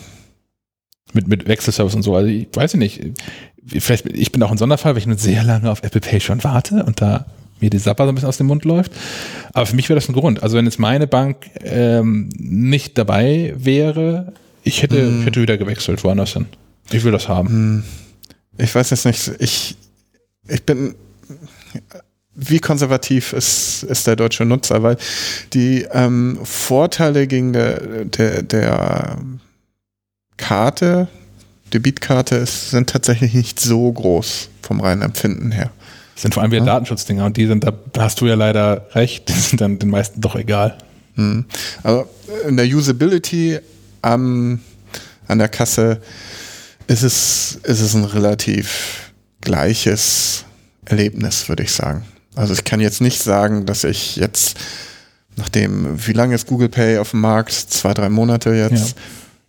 Mit, 1.12 1.28
mit 1.28 1.46
Wechselservice 1.46 1.94
und 1.94 2.02
so, 2.02 2.16
also 2.16 2.28
ich 2.28 2.48
weiß 2.52 2.74
nicht, 2.74 3.00
vielleicht, 3.66 4.06
ich 4.06 4.32
bin 4.32 4.42
auch 4.42 4.50
ein 4.50 4.58
Sonderfall, 4.58 4.94
weil 4.94 4.98
ich 4.98 5.06
nur 5.06 5.18
sehr 5.18 5.44
lange 5.44 5.70
auf 5.70 5.82
Apple 5.82 6.00
Pay 6.00 6.20
schon 6.20 6.42
warte 6.42 6.84
und 6.84 7.00
da 7.00 7.26
mir 7.60 7.70
die 7.70 7.78
Sapper 7.78 8.04
so 8.04 8.08
ein 8.10 8.14
bisschen 8.14 8.28
aus 8.28 8.36
dem 8.36 8.48
Mund 8.48 8.64
läuft. 8.64 8.92
Aber 9.52 9.66
für 9.66 9.76
mich 9.76 9.88
wäre 9.88 9.98
das 9.98 10.08
ein 10.08 10.14
Grund. 10.14 10.42
Also 10.42 10.56
wenn 10.56 10.64
jetzt 10.64 10.78
meine 10.78 11.06
Bank 11.06 11.48
ähm, 11.62 12.28
nicht 12.36 12.98
dabei 12.98 13.54
wäre, 13.56 14.32
ich 14.64 14.82
hätte, 14.82 15.00
hm. 15.00 15.20
ich 15.20 15.26
hätte 15.26 15.40
wieder 15.40 15.56
gewechselt, 15.56 16.04
woanders 16.04 16.32
hin. 16.32 16.46
Ich 16.90 17.04
will 17.04 17.12
das 17.12 17.28
haben. 17.28 17.48
Hm. 17.48 17.82
Ich 18.58 18.74
weiß 18.74 18.90
jetzt 18.90 19.06
nicht, 19.06 19.30
ich, 19.38 19.76
ich 20.48 20.62
bin, 20.64 20.94
wie 22.34 22.58
konservativ 22.58 23.32
ist, 23.32 23.84
ist 23.84 24.06
der 24.06 24.16
deutsche 24.16 24.44
Nutzer, 24.44 24.82
weil 24.82 24.96
die 25.52 25.86
ähm, 25.92 26.38
Vorteile 26.42 27.26
gegen 27.26 27.52
der, 27.52 28.04
der, 28.04 28.42
der 28.42 29.16
Karte, 30.42 31.06
Debitkarte, 31.72 32.34
ist, 32.34 32.70
sind 32.70 32.90
tatsächlich 32.90 33.32
nicht 33.32 33.60
so 33.60 33.92
groß 33.92 34.48
vom 34.60 34.80
reinen 34.80 35.02
Empfinden 35.02 35.52
her. 35.52 35.70
Das 36.14 36.22
sind 36.22 36.34
vor 36.34 36.42
allem 36.42 36.50
wieder 36.50 36.66
ja? 36.66 36.74
Datenschutzdinger 36.74 37.24
und 37.24 37.36
die 37.36 37.46
sind, 37.46 37.64
da 37.64 37.72
hast 37.98 38.20
du 38.20 38.26
ja 38.26 38.34
leider 38.34 38.88
recht, 38.92 39.28
die 39.28 39.32
sind 39.32 39.60
dann 39.60 39.78
den 39.78 39.88
meisten 39.88 40.20
doch 40.20 40.34
egal. 40.34 40.78
Hm. 41.14 41.44
Aber 41.84 42.08
in 42.48 42.56
der 42.56 42.66
Usability 42.66 43.60
am, 44.02 44.60
an 45.28 45.38
der 45.38 45.48
Kasse 45.48 46.02
ist 46.88 47.02
es, 47.02 47.60
ist 47.62 47.80
es 47.80 47.94
ein 47.94 48.04
relativ 48.04 49.12
gleiches 49.40 50.44
Erlebnis, 50.84 51.48
würde 51.48 51.62
ich 51.62 51.70
sagen. 51.70 52.04
Also 52.34 52.52
ich 52.52 52.64
kann 52.64 52.80
jetzt 52.80 53.00
nicht 53.00 53.22
sagen, 53.22 53.64
dass 53.64 53.84
ich 53.84 54.16
jetzt, 54.16 54.58
nachdem, 55.36 56.04
wie 56.04 56.12
lange 56.12 56.34
ist 56.34 56.48
Google 56.48 56.68
Pay 56.68 56.98
auf 56.98 57.12
dem 57.12 57.20
Markt? 57.20 57.52
Zwei, 57.52 57.94
drei 57.94 58.08
Monate 58.08 58.50
jetzt. 58.50 58.88
Ja. 58.96 59.02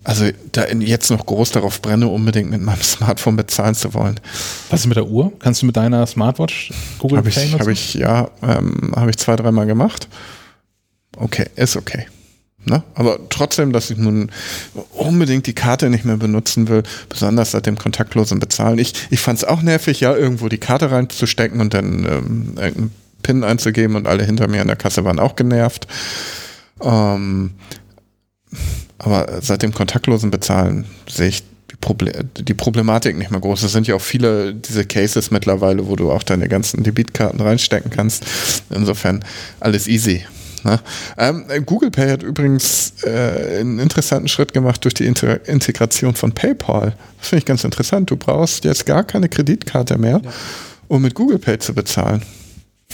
Also 0.04 0.26
da 0.52 0.68
jetzt 0.68 1.10
noch 1.12 1.26
groß 1.26 1.52
darauf 1.52 1.82
brenne, 1.82 2.08
unbedingt 2.08 2.50
mit 2.50 2.62
meinem 2.62 2.82
Smartphone 2.82 3.36
bezahlen 3.36 3.76
zu 3.76 3.94
wollen. 3.94 4.20
Was 4.70 4.82
ist 4.82 4.88
mit 4.88 4.98
der 4.98 5.08
Uhr? 5.08 5.32
Kannst 5.40 5.62
du 5.62 5.66
mit 5.66 5.78
deiner 5.78 6.06
Smartwatch 6.06 6.72
Google 7.00 7.20
hab 7.20 7.26
Pay 7.26 7.32
ich, 7.32 7.52
nutzen? 7.52 7.60
Habe 7.60 7.72
ich, 7.72 7.94
ja, 7.94 8.30
ähm, 8.42 8.92
habe 8.96 9.10
ich 9.10 9.18
zwei, 9.18 9.36
dreimal 9.36 9.66
gemacht. 9.66 10.08
Okay, 11.18 11.46
ist 11.56 11.76
okay. 11.76 12.08
Ne? 12.66 12.82
Aber 12.96 13.20
trotzdem, 13.30 13.74
dass 13.74 13.90
ich 13.90 13.98
nun 13.98 14.32
unbedingt 14.92 15.48
die 15.48 15.54
Karte 15.54 15.90
nicht 15.90 16.06
mehr 16.06 16.18
benutzen 16.18 16.70
will, 16.70 16.84
besonders 17.10 17.52
seit 17.52 17.66
dem 17.66 17.78
kontaktlosen 17.78 18.40
Bezahlen. 18.40 18.80
Ich, 18.80 18.94
ich 19.10 19.20
fand 19.20 19.40
es 19.40 19.44
auch 19.44 19.62
nervig, 19.62 20.00
ja, 20.00 20.16
irgendwo 20.16 20.48
die 20.48 20.60
Karte 20.60 20.90
reinzustecken 20.90 21.60
und 21.60 21.74
dann 21.74 22.06
ähm, 22.06 22.54
irgendeinen 22.56 22.92
PIN 23.22 23.44
einzugeben 23.44 23.96
und 23.96 24.08
alle 24.08 24.24
hinter 24.24 24.48
mir 24.48 24.62
an 24.62 24.68
der 24.68 24.76
Kasse 24.78 25.04
waren 25.04 25.20
auch 25.20 25.36
genervt. 25.36 25.88
Ähm, 26.82 27.52
aber 29.04 29.42
seit 29.42 29.62
dem 29.62 29.74
kontaktlosen 29.74 30.32
Bezahlen 30.32 30.86
sehe 31.10 31.30
ich 31.30 31.44
die, 31.72 31.76
Proble 31.76 32.26
die 32.38 32.54
Problematik 32.54 33.18
nicht 33.18 33.32
mehr 33.32 33.40
groß. 33.40 33.64
Es 33.64 33.72
sind 33.72 33.88
ja 33.88 33.96
auch 33.96 34.02
viele 34.02 34.54
diese 34.54 34.86
Cases 34.86 35.32
mittlerweile, 35.32 35.88
wo 35.88 35.96
du 35.96 36.12
auch 36.12 36.24
deine 36.24 36.48
ganzen 36.48 36.84
Debitkarten 36.84 37.42
reinstecken 37.42 37.92
kannst. 37.92 38.26
Insofern 38.70 39.24
alles 39.60 39.88
easy. 39.88 40.26
Ne? 40.64 40.80
Ähm, 41.18 41.46
Google 41.66 41.92
Pay 41.92 42.10
hat 42.10 42.24
übrigens 42.24 42.94
äh, 43.04 43.60
einen 43.60 43.80
interessanten 43.80 44.30
Schritt 44.30 44.54
gemacht 44.54 44.84
durch 44.86 44.94
die 44.94 45.06
Inter 45.06 45.46
Integration 45.48 46.16
von 46.16 46.32
PayPal. 46.32 46.96
Das 47.20 47.30
finde 47.30 47.40
ich 47.40 47.46
ganz 47.46 47.64
interessant. 47.64 48.10
Du 48.10 48.16
brauchst 48.16 48.64
jetzt 48.64 48.86
gar 48.86 49.04
keine 49.04 49.28
Kreditkarte 49.28 49.98
mehr, 49.98 50.22
ja. 50.24 50.32
um 50.88 51.02
mit 51.02 51.16
Google 51.16 51.40
Pay 51.40 51.60
zu 51.60 51.74
bezahlen. 51.74 52.24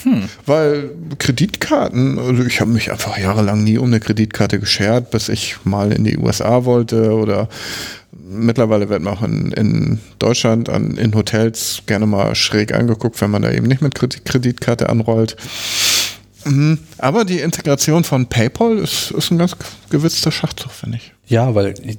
Hm. 0.04 0.30
Weil 0.46 0.92
Kreditkarten, 1.18 2.20
also 2.20 2.44
ich 2.44 2.62
habe 2.62 2.72
mich 2.72 2.92
einfach 2.92 3.18
jahrelang 3.18 3.64
nie 3.64 3.78
um 3.78 3.88
eine 3.88 4.00
Kreditkarte 4.00 4.60
geschert, 4.60 5.12
bis 5.12 5.30
ich 5.30 5.58
mal 5.64 5.92
in 5.92 6.04
die 6.04 6.18
USA 6.18 6.66
wollte 6.66 7.14
oder 7.14 7.50
mittlerweile 8.12 8.90
wird 8.90 9.02
man 9.02 9.14
auch 9.14 9.24
in, 9.24 9.52
in 9.52 10.00
Deutschland 10.20 10.70
an, 10.70 10.98
in 10.98 11.14
Hotels 11.16 11.82
gerne 11.86 12.06
mal 12.06 12.36
schräg 12.36 12.74
angeguckt, 12.74 13.20
wenn 13.22 13.32
man 13.32 13.42
da 13.42 13.52
eben 13.52 13.68
nicht 13.68 13.82
mit 13.82 13.96
Kreditkarte 13.96 14.90
anrollt. 14.90 15.36
Mhm. 16.46 16.80
Aber 16.98 17.26
die 17.26 17.40
Integration 17.40 18.04
von 18.04 18.28
PayPal 18.28 18.78
ist, 18.78 19.12
ist 19.12 19.32
ein 19.32 19.38
ganz 19.38 19.56
gewitzter 19.90 20.32
Schachzug, 20.32 20.72
finde 20.72 20.98
ich. 20.98 21.14
Ja, 21.28 21.54
weil 21.54 21.74
ich 21.84 21.98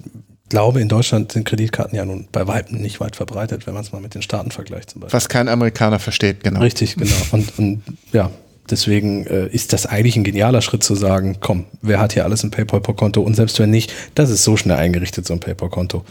glaube, 0.50 0.80
in 0.80 0.88
Deutschland 0.88 1.32
sind 1.32 1.44
Kreditkarten 1.44 1.96
ja 1.96 2.04
nun 2.04 2.28
bei 2.30 2.46
Weitem 2.46 2.78
nicht 2.78 3.00
weit 3.00 3.16
verbreitet, 3.16 3.66
wenn 3.66 3.72
man 3.72 3.82
es 3.82 3.92
mal 3.92 4.00
mit 4.02 4.14
den 4.14 4.20
Staaten 4.20 4.50
vergleicht 4.50 4.90
zum 4.90 5.00
Beispiel. 5.00 5.16
Was 5.16 5.30
kein 5.30 5.48
Amerikaner 5.48 5.98
versteht, 5.98 6.44
genau. 6.44 6.60
Richtig, 6.60 6.96
genau. 6.96 7.14
Und, 7.32 7.58
und 7.58 7.82
ja, 8.12 8.30
deswegen 8.68 9.26
äh, 9.26 9.46
ist 9.46 9.72
das 9.72 9.86
eigentlich 9.86 10.16
ein 10.16 10.24
genialer 10.24 10.60
Schritt 10.60 10.84
zu 10.84 10.94
sagen, 10.94 11.36
komm, 11.40 11.64
wer 11.82 11.98
hat 12.00 12.12
hier 12.12 12.24
alles 12.24 12.42
ein 12.42 12.50
PayPal-Konto 12.50 13.20
und 13.20 13.34
selbst 13.34 13.58
wenn 13.58 13.70
nicht, 13.70 13.92
das 14.14 14.30
ist 14.30 14.44
so 14.44 14.56
schnell 14.56 14.76
eingerichtet, 14.76 15.26
so 15.26 15.34
ein 15.34 15.40
PayPal-Konto. 15.40 16.04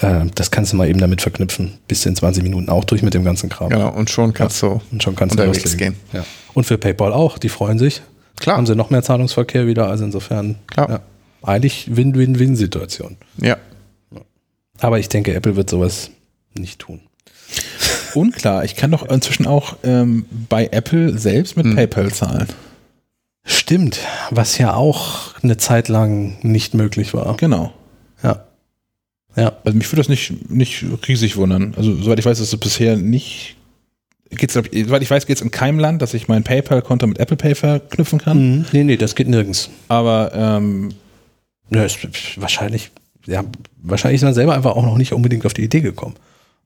Ja. 0.00 0.22
Äh, 0.22 0.26
das 0.34 0.50
kannst 0.50 0.72
du 0.72 0.76
mal 0.76 0.88
eben 0.88 1.00
damit 1.00 1.20
verknüpfen. 1.22 1.78
Bis 1.88 2.06
in 2.06 2.14
20 2.14 2.42
Minuten 2.42 2.68
auch 2.68 2.84
durch 2.84 3.02
mit 3.02 3.14
dem 3.14 3.24
ganzen 3.24 3.48
Kram. 3.48 3.70
Genau, 3.70 3.90
und 3.90 4.10
schon 4.10 4.32
kannst 4.32 4.62
du 4.62 4.80
Und 4.92 5.02
schon 5.02 5.16
kannst 5.16 5.34
du 5.36 5.42
unterwegs 5.42 5.64
loslegen. 5.64 5.94
gehen. 5.94 6.00
Ja. 6.12 6.24
Und 6.54 6.64
für 6.64 6.78
PayPal 6.78 7.12
auch, 7.12 7.38
die 7.38 7.48
freuen 7.48 7.78
sich. 7.78 8.02
Klar. 8.38 8.56
Haben 8.56 8.66
sie 8.66 8.76
noch 8.76 8.90
mehr 8.90 9.02
Zahlungsverkehr 9.02 9.66
wieder, 9.66 9.88
also 9.88 10.04
insofern 10.04 10.56
Klar. 10.66 10.90
Ja, 10.90 11.00
eigentlich 11.42 11.96
Win-Win-Win-Situation. 11.96 13.16
Ja. 13.40 13.56
Aber 14.80 14.98
ich 14.98 15.08
denke, 15.08 15.34
Apple 15.34 15.56
wird 15.56 15.70
sowas 15.70 16.10
nicht 16.54 16.78
tun. 16.78 17.00
Unklar. 18.14 18.64
Ich 18.64 18.76
kann 18.76 18.90
doch 18.90 19.08
inzwischen 19.08 19.46
auch 19.46 19.76
ähm, 19.82 20.26
bei 20.48 20.68
Apple 20.68 21.18
selbst 21.18 21.56
mit 21.56 21.74
PayPal 21.74 22.12
zahlen. 22.12 22.48
Stimmt, 23.44 24.00
was 24.30 24.58
ja 24.58 24.74
auch 24.74 25.34
eine 25.42 25.56
Zeit 25.56 25.88
lang 25.88 26.36
nicht 26.42 26.74
möglich 26.74 27.14
war. 27.14 27.36
Genau. 27.36 27.72
Ja. 28.22 28.44
Ja. 29.36 29.52
Also 29.64 29.76
mich 29.78 29.86
würde 29.92 30.00
das 30.00 30.08
nicht, 30.08 30.50
nicht 30.50 30.84
riesig 31.06 31.36
wundern. 31.36 31.74
Also 31.76 31.94
soweit 31.94 32.18
ich 32.18 32.24
weiß, 32.24 32.40
ist 32.40 32.52
es 32.52 32.58
bisher 32.58 32.96
nicht. 32.96 33.56
Geht's, 34.30 34.54
soweit 34.54 35.02
ich 35.02 35.10
weiß, 35.10 35.26
geht 35.26 35.36
es 35.36 35.42
in 35.42 35.52
keinem 35.52 35.78
Land, 35.78 36.02
dass 36.02 36.12
ich 36.14 36.26
mein 36.26 36.42
PayPal-Konto 36.42 37.06
mit 37.06 37.20
Apple 37.20 37.36
Pay 37.36 37.54
verknüpfen 37.54 38.18
kann. 38.18 38.58
Mhm. 38.58 38.64
Nee, 38.72 38.82
nee, 38.84 38.96
das 38.96 39.14
geht 39.14 39.28
nirgends. 39.28 39.70
Aber 39.86 40.32
ähm, 40.34 40.94
Ja, 41.70 41.84
ist 41.84 41.98
wahrscheinlich, 42.40 42.90
ja, 43.26 43.44
wahrscheinlich 43.82 44.20
ist 44.20 44.24
man 44.24 44.34
selber 44.34 44.54
einfach 44.54 44.76
auch 44.76 44.84
noch 44.84 44.96
nicht 44.98 45.12
unbedingt 45.12 45.46
auf 45.46 45.54
die 45.54 45.64
Idee 45.64 45.80
gekommen. 45.80 46.14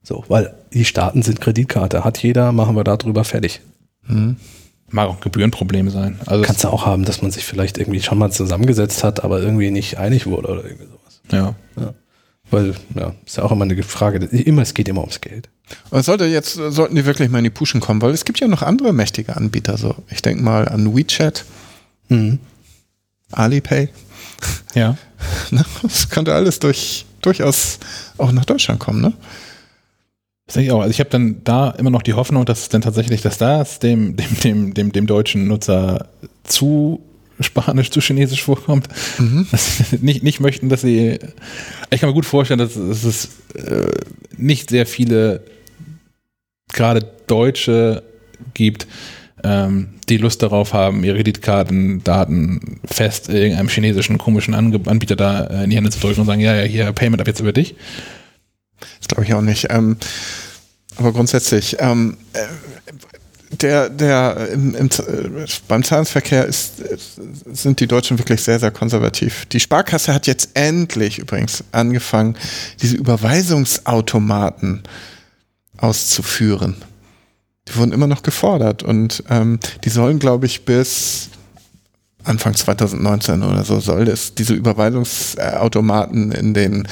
So, 0.03 0.23
weil 0.27 0.53
die 0.73 0.85
Staaten 0.85 1.21
sind 1.21 1.41
Kreditkarte. 1.41 2.03
Hat 2.03 2.21
jeder, 2.23 2.51
machen 2.51 2.75
wir 2.75 2.83
darüber 2.83 3.23
fertig. 3.23 3.61
mag 4.89 5.07
auch 5.07 5.15
ein 5.15 5.21
Gebührenproblem 5.21 5.89
sein. 5.89 6.19
Also 6.25 6.43
Kannst 6.43 6.63
du 6.63 6.69
auch 6.69 6.85
haben, 6.85 7.05
dass 7.05 7.21
man 7.21 7.31
sich 7.31 7.45
vielleicht 7.45 7.77
irgendwie 7.77 8.01
schon 8.01 8.17
mal 8.17 8.31
zusammengesetzt 8.31 9.03
hat, 9.03 9.23
aber 9.23 9.39
irgendwie 9.41 9.69
nicht 9.71 9.97
einig 9.97 10.25
wurde 10.25 10.47
oder 10.49 10.63
irgendwie 10.63 10.87
sowas. 10.87 11.21
ja. 11.31 11.55
Weil, 12.49 12.75
ja, 12.95 13.15
ist 13.25 13.37
ja 13.37 13.43
auch 13.43 13.51
immer 13.53 13.63
eine 13.63 13.81
Frage. 13.81 14.17
Immer, 14.25 14.63
es 14.63 14.73
geht 14.73 14.89
immer 14.89 14.99
ums 14.99 15.21
Geld. 15.21 15.47
Und 15.89 16.03
sollte 16.03 16.25
jetzt, 16.25 16.55
sollten 16.55 16.95
die 16.95 17.05
wirklich 17.05 17.29
mal 17.29 17.37
in 17.37 17.45
die 17.45 17.49
Puschen 17.49 17.79
kommen, 17.79 18.01
weil 18.01 18.11
es 18.11 18.25
gibt 18.25 18.41
ja 18.41 18.47
noch 18.49 18.61
andere 18.61 18.91
mächtige 18.91 19.37
Anbieter. 19.37 19.77
So, 19.77 19.95
ich 20.09 20.21
denke 20.21 20.43
mal 20.43 20.67
an 20.67 20.93
WeChat, 20.93 21.45
Mhm. 22.09 22.39
Alipay. 23.31 23.87
Ja. 24.75 24.97
Ne? 25.51 25.63
Das 25.83 26.09
könnte 26.09 26.33
alles 26.33 26.59
durch, 26.59 27.05
durchaus 27.21 27.77
auch 28.17 28.31
nach 28.31 28.45
Deutschland 28.45 28.79
kommen, 28.79 29.01
ne? 29.01 29.13
Das 30.47 30.55
denke 30.55 30.67
ich 30.67 30.71
auch. 30.71 30.81
Also 30.81 30.91
ich 30.91 30.99
habe 30.99 31.09
dann 31.09 31.43
da 31.43 31.69
immer 31.71 31.89
noch 31.89 32.01
die 32.01 32.13
Hoffnung, 32.13 32.45
dass 32.45 32.61
es 32.61 32.69
dann 32.69 32.81
tatsächlich, 32.81 33.21
dass 33.21 33.37
das 33.37 33.79
dem, 33.79 34.15
dem, 34.15 34.39
dem, 34.43 34.73
dem, 34.73 34.91
dem 34.91 35.07
deutschen 35.07 35.47
Nutzer 35.47 36.09
zu 36.43 37.01
Spanisch, 37.39 37.91
zu 37.91 38.01
Chinesisch 38.01 38.43
vorkommt. 38.43 38.87
Dass 39.51 39.77
sie 39.77 39.97
nicht, 40.01 40.23
nicht 40.23 40.39
möchten, 40.39 40.69
dass 40.69 40.81
sie. 40.81 41.19
Ich 41.89 41.99
kann 41.99 42.09
mir 42.09 42.15
gut 42.15 42.25
vorstellen, 42.25 42.59
dass, 42.59 42.73
dass 42.73 43.03
es 43.03 43.29
äh, 43.55 43.91
nicht 44.37 44.69
sehr 44.69 44.85
viele 44.85 45.41
gerade 46.73 47.07
Deutsche 47.27 48.03
gibt, 48.53 48.87
ähm, 49.43 49.89
die 50.11 50.17
Lust 50.17 50.43
darauf 50.43 50.73
haben, 50.73 51.03
ihre 51.03 51.15
Kreditkartendaten 51.15 52.79
fest 52.85 53.29
irgendeinem 53.29 53.69
chinesischen 53.69 54.17
komischen 54.17 54.53
Anbieter 54.53 55.15
da 55.15 55.45
äh, 55.45 55.63
in 55.63 55.69
die 55.69 55.77
Hände 55.77 55.89
zu 55.89 55.99
drücken 55.99 56.21
und 56.21 56.27
sagen, 56.27 56.41
ja, 56.41 56.55
ja, 56.55 56.63
hier, 56.63 56.91
Payment 56.91 57.21
ab 57.21 57.27
jetzt 57.27 57.39
über 57.39 57.53
dich. 57.53 57.75
Das 58.99 59.07
glaube 59.07 59.23
ich 59.23 59.33
auch 59.33 59.41
nicht. 59.41 59.67
Ähm, 59.69 59.97
aber 60.97 61.13
grundsätzlich, 61.13 61.77
ähm, 61.79 62.17
äh, 62.33 62.45
der, 63.61 63.89
der 63.89 64.49
im, 64.53 64.75
im, 64.75 64.87
äh, 64.87 65.45
beim 65.67 65.83
Zahlungsverkehr 65.83 66.45
ist, 66.45 66.83
sind 67.51 67.79
die 67.79 67.87
Deutschen 67.87 68.17
wirklich 68.17 68.41
sehr, 68.41 68.59
sehr 68.59 68.71
konservativ. 68.71 69.45
Die 69.47 69.59
Sparkasse 69.59 70.13
hat 70.13 70.27
jetzt 70.27 70.51
endlich 70.53 71.19
übrigens 71.19 71.63
angefangen, 71.71 72.35
diese 72.81 72.97
Überweisungsautomaten 72.97 74.83
auszuführen. 75.77 76.75
Die 77.67 77.75
wurden 77.75 77.91
immer 77.91 78.07
noch 78.07 78.23
gefordert 78.23 78.83
und 78.83 79.23
ähm, 79.29 79.59
die 79.83 79.89
sollen, 79.89 80.19
glaube 80.19 80.45
ich, 80.47 80.65
bis 80.65 81.29
Anfang 82.23 82.55
2019 82.55 83.43
oder 83.43 83.63
so 83.63 83.79
soll 83.79 84.07
es 84.07 84.33
diese 84.35 84.53
Überweisungsautomaten 84.53 86.31
in 86.31 86.53
den 86.53 86.87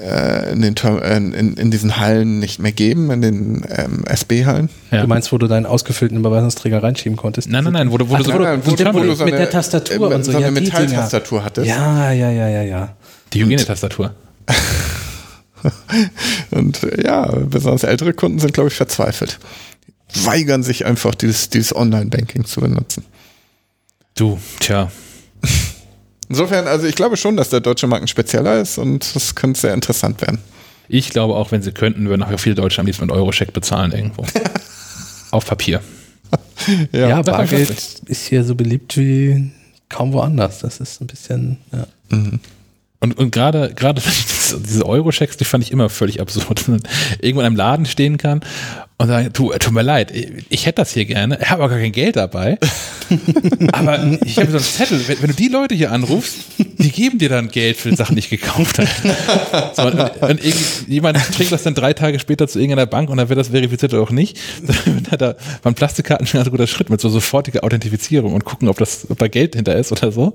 äh, 0.00 0.52
in, 0.52 0.62
den 0.62 0.74
Term 0.74 0.98
in, 1.02 1.54
in, 1.54 1.70
diesen 1.70 1.98
Hallen 1.98 2.38
nicht 2.38 2.58
mehr 2.58 2.72
geben, 2.72 3.10
in 3.10 3.20
den 3.22 3.62
ähm, 3.68 4.04
SB-Hallen. 4.06 4.70
Ja. 4.90 5.02
Du 5.02 5.06
meinst, 5.06 5.30
wo 5.32 5.38
du 5.38 5.46
deinen 5.48 5.66
ausgefüllten 5.66 6.16
Überweisungsträger 6.18 6.82
reinschieben 6.82 7.16
konntest? 7.18 7.50
Nein, 7.50 7.64
nein, 7.64 7.72
nein, 7.74 7.92
wo 7.92 7.98
du, 7.98 8.08
wo 8.08 8.14
Ach, 8.14 8.18
du 8.18 8.24
so, 8.24 8.32
wo 8.32 8.38
du- 8.38 8.44
so 8.44 8.50
ein 8.70 8.76
Terminal- 8.76 9.08
wo 9.10 9.14
du- 9.14 9.24
mit 9.24 9.34
der 9.34 9.50
Tastatur 9.50 10.10
äh, 10.10 10.14
und 10.14 10.24
so, 10.24 10.32
so 10.32 10.38
eine 10.38 10.46
ja, 10.46 10.52
Metalltastatur 10.52 11.44
hattest. 11.44 11.68
Ja, 11.68 12.10
ja, 12.12 12.30
ja, 12.30 12.48
ja, 12.48 12.62
ja. 12.62 12.96
die 13.32 13.42
Hygienetastatur. 13.44 14.12
Und 16.50 16.80
ja, 17.04 17.26
besonders 17.26 17.84
ältere 17.84 18.12
Kunden 18.12 18.40
sind, 18.40 18.52
glaube 18.52 18.68
ich, 18.68 18.74
verzweifelt. 18.74 19.38
Weigern 20.14 20.62
sich 20.62 20.84
einfach, 20.84 21.14
dieses, 21.14 21.48
dieses 21.50 21.74
Online-Banking 21.74 22.44
zu 22.44 22.60
benutzen. 22.60 23.04
Du, 24.14 24.38
tja. 24.60 24.90
Insofern, 26.28 26.66
also 26.66 26.86
ich 26.86 26.94
glaube 26.94 27.16
schon, 27.16 27.36
dass 27.36 27.50
der 27.50 27.60
deutsche 27.60 27.86
Markt 27.86 28.04
ein 28.04 28.08
spezieller 28.08 28.60
ist 28.60 28.78
und 28.78 29.14
das 29.14 29.34
könnte 29.34 29.60
sehr 29.60 29.74
interessant 29.74 30.20
werden. 30.22 30.38
Ich 30.88 31.10
glaube 31.10 31.34
auch, 31.34 31.52
wenn 31.52 31.62
sie 31.62 31.72
könnten, 31.72 32.08
würden 32.08 32.22
auch 32.22 32.38
viele 32.40 32.54
Deutsche 32.54 32.80
am 32.80 32.86
liebsten 32.86 33.06
mit 33.06 33.14
Euro-Scheck 33.14 33.52
bezahlen 33.52 33.92
irgendwo. 33.92 34.26
Auf 35.30 35.46
Papier. 35.46 35.80
Ja, 36.92 37.08
Ja, 37.08 37.22
das 37.22 37.36
Bargeld 37.36 38.00
ist 38.06 38.26
hier 38.28 38.44
so 38.44 38.54
beliebt 38.54 38.96
wie 38.96 39.50
kaum 39.88 40.12
woanders. 40.12 40.60
Das 40.60 40.78
ist 40.78 41.00
ein 41.00 41.08
bisschen, 41.08 41.58
ja. 41.72 41.86
Und, 43.00 43.18
und 43.18 43.30
gerade 43.32 43.74
gerade 43.74 44.00
diese- 44.40 44.60
diese 44.60 44.86
Euro-Schecks, 44.86 45.36
die 45.36 45.44
fand 45.44 45.64
ich 45.64 45.72
immer 45.72 45.88
völlig 45.88 46.20
absurd. 46.20 46.68
Wenn 46.68 46.76
man 46.76 46.82
irgendwo 47.20 47.40
in 47.40 47.46
einem 47.46 47.56
Laden 47.56 47.84
stehen 47.86 48.16
kann 48.16 48.40
und 49.02 49.08
sagen, 49.08 49.30
du, 49.32 49.52
tut 49.52 49.72
mir 49.72 49.82
leid, 49.82 50.12
ich, 50.48 50.64
hätte 50.64 50.76
das 50.76 50.92
hier 50.92 51.04
gerne, 51.04 51.36
ich 51.42 51.50
habe 51.50 51.64
aber 51.64 51.72
gar 51.72 51.80
kein 51.80 51.90
Geld 51.90 52.14
dabei. 52.14 52.56
aber 53.72 54.18
ich 54.24 54.36
habe 54.36 54.50
so 54.50 54.58
einen 54.58 54.64
Zettel, 54.64 55.08
wenn, 55.08 55.20
wenn 55.22 55.30
du 55.30 55.34
die 55.34 55.48
Leute 55.48 55.74
hier 55.74 55.90
anrufst, 55.90 56.36
die 56.78 56.90
geben 56.92 57.18
dir 57.18 57.28
dann 57.28 57.48
Geld 57.48 57.76
für 57.76 57.94
Sachen, 57.96 58.14
die 58.14 58.20
ich 58.20 58.30
gekauft 58.30 58.78
habe. 58.78 58.88
So, 59.74 59.82
und, 59.82 60.22
und 60.22 60.40
jemand 60.86 61.18
trägt 61.34 61.50
das 61.50 61.64
dann 61.64 61.74
drei 61.74 61.92
Tage 61.94 62.20
später 62.20 62.46
zu 62.46 62.60
irgendeiner 62.60 62.86
Bank 62.86 63.10
und 63.10 63.16
dann 63.16 63.28
wird 63.28 63.40
das 63.40 63.48
verifiziert 63.48 63.92
oder 63.92 64.02
auch 64.02 64.10
nicht. 64.10 64.38
Dann 64.62 65.06
hat 65.10 65.20
da 65.20 65.34
waren 65.62 65.74
Plastikkarten 65.74 66.26
schon 66.26 66.40
ein 66.40 66.50
guter 66.50 66.66
Schritt 66.66 66.90
mit 66.90 67.00
so 67.00 67.08
sofortiger 67.08 67.64
Authentifizierung 67.64 68.32
und 68.32 68.44
gucken, 68.44 68.68
ob 68.68 68.78
das, 68.78 69.06
ob 69.10 69.18
da 69.18 69.28
Geld 69.28 69.54
hinter 69.54 69.76
ist 69.76 69.92
oder 69.92 70.12
so. 70.12 70.34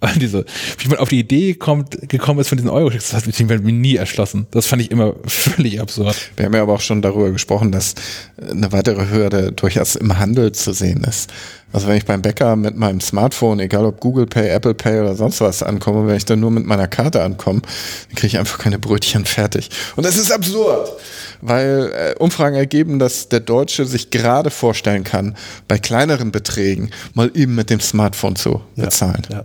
Aber 0.00 0.12
diese, 0.16 0.44
wie 0.78 0.88
man 0.88 0.98
auf 0.98 1.08
die 1.08 1.18
Idee 1.18 1.54
kommt, 1.54 2.08
gekommen 2.08 2.40
ist 2.40 2.48
von 2.48 2.58
diesen 2.58 2.70
Euro-Schecks, 2.70 3.10
das 3.10 3.26
hat 3.26 3.48
mir 3.48 3.58
nie 3.58 3.96
erschlossen. 3.96 4.46
Das 4.52 4.66
fand 4.66 4.82
ich 4.82 4.90
immer 4.90 5.14
völlig 5.26 5.80
absurd. 5.80 6.16
Wir 6.36 6.46
haben 6.46 6.54
ja 6.54 6.62
aber 6.62 6.74
auch 6.74 6.80
schon 6.80 7.02
darüber 7.02 7.30
gesprochen, 7.30 7.72
dass 7.72 7.95
eine 8.40 8.72
weitere 8.72 9.10
Hürde 9.10 9.52
durchaus 9.52 9.96
im 9.96 10.18
Handel 10.18 10.52
zu 10.52 10.72
sehen 10.72 11.04
ist. 11.04 11.32
Also 11.72 11.88
wenn 11.88 11.96
ich 11.96 12.06
beim 12.06 12.22
Bäcker 12.22 12.56
mit 12.56 12.76
meinem 12.76 13.00
Smartphone, 13.00 13.60
egal 13.60 13.84
ob 13.84 14.00
Google 14.00 14.26
Pay, 14.26 14.48
Apple 14.48 14.74
Pay 14.74 15.00
oder 15.00 15.14
sonst 15.14 15.40
was 15.40 15.62
ankomme, 15.62 16.06
wenn 16.06 16.16
ich 16.16 16.24
dann 16.24 16.40
nur 16.40 16.50
mit 16.50 16.64
meiner 16.64 16.88
Karte 16.88 17.22
ankomme, 17.22 17.60
dann 17.60 18.14
kriege 18.14 18.28
ich 18.28 18.38
einfach 18.38 18.58
keine 18.58 18.78
Brötchen 18.78 19.24
fertig. 19.24 19.70
Und 19.96 20.06
das 20.06 20.16
ist 20.16 20.30
absurd, 20.30 20.92
weil 21.40 21.92
äh, 21.94 22.14
Umfragen 22.18 22.56
ergeben, 22.56 22.98
dass 22.98 23.28
der 23.28 23.40
Deutsche 23.40 23.84
sich 23.84 24.10
gerade 24.10 24.50
vorstellen 24.50 25.04
kann, 25.04 25.36
bei 25.68 25.78
kleineren 25.78 26.32
Beträgen 26.32 26.90
mal 27.14 27.30
eben 27.34 27.54
mit 27.54 27.68
dem 27.68 27.80
Smartphone 27.80 28.36
zu 28.36 28.62
bezahlen. 28.76 29.22
ja. 29.30 29.44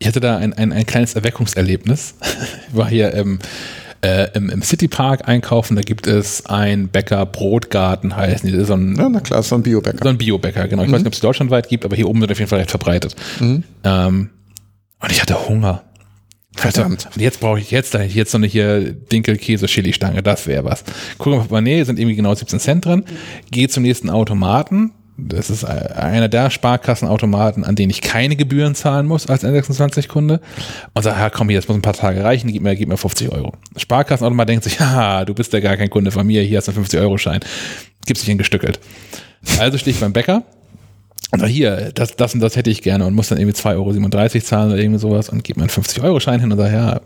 Ich 0.00 0.06
hatte 0.06 0.20
da 0.20 0.36
ein, 0.36 0.52
ein, 0.52 0.72
ein 0.72 0.86
kleines 0.86 1.14
Erweckungserlebnis. 1.14 2.14
Ich 2.70 2.76
war 2.76 2.88
hier 2.88 3.12
im, 3.14 3.38
äh, 4.02 4.28
im, 4.34 4.50
im 4.50 4.62
Citypark 4.62 5.28
einkaufen, 5.28 5.76
da 5.76 5.82
gibt 5.82 6.06
es 6.06 6.46
ein 6.46 6.88
Bäcker 6.88 7.26
Brotgarten 7.26 8.16
heißen 8.16 8.46
die. 8.46 8.52
Das 8.52 8.62
ist 8.62 8.68
so 8.68 8.74
ein, 8.74 8.96
Ja, 8.96 9.08
na 9.08 9.20
klar, 9.20 9.42
so 9.42 9.54
ein 9.56 9.62
Biobäcker. 9.62 9.98
so 10.02 10.08
ein 10.08 10.18
Biobäcker, 10.18 10.68
genau. 10.68 10.84
Ich 10.84 10.90
weiß 10.92 11.00
nicht, 11.00 11.06
ob 11.08 11.14
es 11.14 11.20
deutschlandweit 11.20 11.68
gibt, 11.68 11.84
aber 11.84 11.96
hier 11.96 12.08
oben 12.08 12.20
sind 12.20 12.30
auf 12.30 12.38
jeden 12.38 12.48
Fall 12.48 12.60
recht 12.60 12.70
verbreitet. 12.70 13.16
Mhm. 13.40 13.64
Ähm, 13.84 14.30
und 15.00 15.12
ich 15.12 15.20
hatte 15.20 15.48
Hunger. 15.48 15.82
Verdammt. 16.56 17.08
Und 17.14 17.22
jetzt 17.22 17.38
brauche 17.40 17.60
ich 17.60 17.70
jetzt, 17.70 17.94
jetzt 17.94 18.32
so 18.32 18.38
eine 18.38 18.48
hier 18.48 18.92
Dinkel-Käse-Chili-Stange, 18.92 20.22
das 20.22 20.46
wäre 20.48 20.64
was. 20.64 20.82
Gucken 21.16 21.40
wir 21.40 21.46
mal, 21.50 21.60
nee, 21.60 21.82
sind 21.84 22.00
irgendwie 22.00 22.16
genau 22.16 22.34
17 22.34 22.58
Cent 22.58 22.84
drin. 22.84 23.04
Gehe 23.50 23.68
zum 23.68 23.84
nächsten 23.84 24.10
Automaten. 24.10 24.92
Das 25.20 25.50
ist 25.50 25.64
äh, 25.64 25.66
einer 25.66 26.28
der 26.28 26.48
Sparkassenautomaten, 26.48 27.64
an 27.64 27.74
denen 27.74 27.90
ich 27.90 28.00
keine 28.00 28.36
Gebühren 28.36 28.76
zahlen 28.76 29.04
muss 29.04 29.28
als 29.28 29.42
N26-Kunde. 29.42 30.40
Und 30.94 31.02
sage, 31.02 31.18
ja, 31.18 31.28
komm 31.28 31.48
hier, 31.48 31.58
das 31.58 31.66
muss 31.66 31.76
ein 31.76 31.82
paar 31.82 31.92
Tage 31.92 32.22
reichen, 32.22 32.52
gib 32.52 32.62
mir, 32.62 32.76
gib 32.76 32.88
mir 32.88 32.96
50 32.96 33.32
Euro. 33.32 33.52
Sparkassenautomat 33.76 34.48
denkt 34.48 34.64
sich, 34.64 34.78
ja, 34.80 35.24
du 35.24 35.34
bist 35.34 35.52
ja 35.52 35.58
gar 35.58 35.76
kein 35.76 35.90
Kunde 35.90 36.12
von 36.12 36.24
mir, 36.24 36.42
hier 36.42 36.58
hast 36.58 36.68
du 36.68 36.72
einen 36.72 36.84
50-Euro-Schein. 36.84 37.40
Gibst 38.06 38.26
dich 38.26 38.38
gestückelt. 38.38 38.78
Also 39.58 39.76
stehe 39.76 39.92
ich 39.92 40.00
beim 40.00 40.12
Bäcker 40.12 40.44
und 41.32 41.40
sag, 41.40 41.48
hier, 41.48 41.90
das, 41.94 42.14
das 42.14 42.34
und 42.34 42.40
das 42.40 42.54
hätte 42.54 42.70
ich 42.70 42.82
gerne 42.82 43.04
und 43.04 43.14
muss 43.14 43.28
dann 43.28 43.38
irgendwie 43.38 43.58
2,37 43.58 43.74
Euro 43.74 44.44
zahlen 44.44 44.72
oder 44.72 44.80
irgendwie 44.80 45.00
sowas 45.00 45.28
und 45.28 45.42
gebe 45.42 45.58
mir 45.58 45.64
einen 45.64 45.70
50-Euro-Schein 45.70 46.40
hin 46.40 46.52
und 46.52 46.58
sage, 46.58 46.74
ja, 46.74 47.00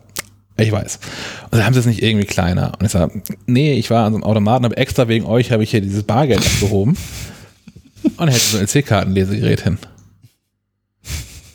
ich 0.59 0.71
weiß. 0.71 1.01
Und 1.45 1.55
dann 1.55 1.65
haben 1.65 1.73
sie 1.73 1.81
es 1.81 1.87
nicht 1.87 2.03
irgendwie 2.03 2.27
kleiner. 2.27 2.73
Und 2.79 2.85
ich 2.85 2.93
sage, 2.93 3.23
nee, 3.47 3.73
ich 3.73 3.89
war 3.91 4.05
an 4.05 4.13
so 4.13 4.19
einem 4.19 4.25
Automaten, 4.25 4.67
aber 4.67 4.77
extra 4.77 5.09
wegen 5.09 5.25
euch 5.25 5.51
habe 5.51 5.63
ich 5.63 5.71
hier 5.71 5.81
dieses 5.81 6.03
Bargeld 6.03 6.45
abgehoben. 6.45 6.97
Und 8.17 8.29
hätte 8.29 8.39
so 8.39 8.59
ein 8.59 8.65
LC-Kartenlesegerät 8.65 9.63
hin. 9.63 9.79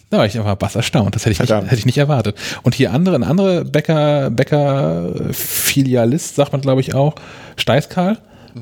Da 0.10 0.20
war 0.20 0.26
ich 0.26 0.40
aber 0.40 0.56
bass 0.56 0.76
erstaunt. 0.76 1.16
Das 1.16 1.26
hätte 1.26 1.34
ich, 1.34 1.40
nicht, 1.40 1.52
hätte 1.52 1.76
ich 1.76 1.86
nicht 1.86 1.98
erwartet. 1.98 2.38
Und 2.64 2.76
hier 2.76 2.94
andere, 2.94 3.16
ein 3.16 3.24
anderer 3.24 3.66
Bäcker, 3.66 4.30
Bäcker-Filialist, 4.30 6.36
sagt 6.36 6.54
man 6.54 6.62
glaube 6.62 6.82
ich 6.82 6.94
auch, 6.94 7.16
Steißkarl, 7.58 8.18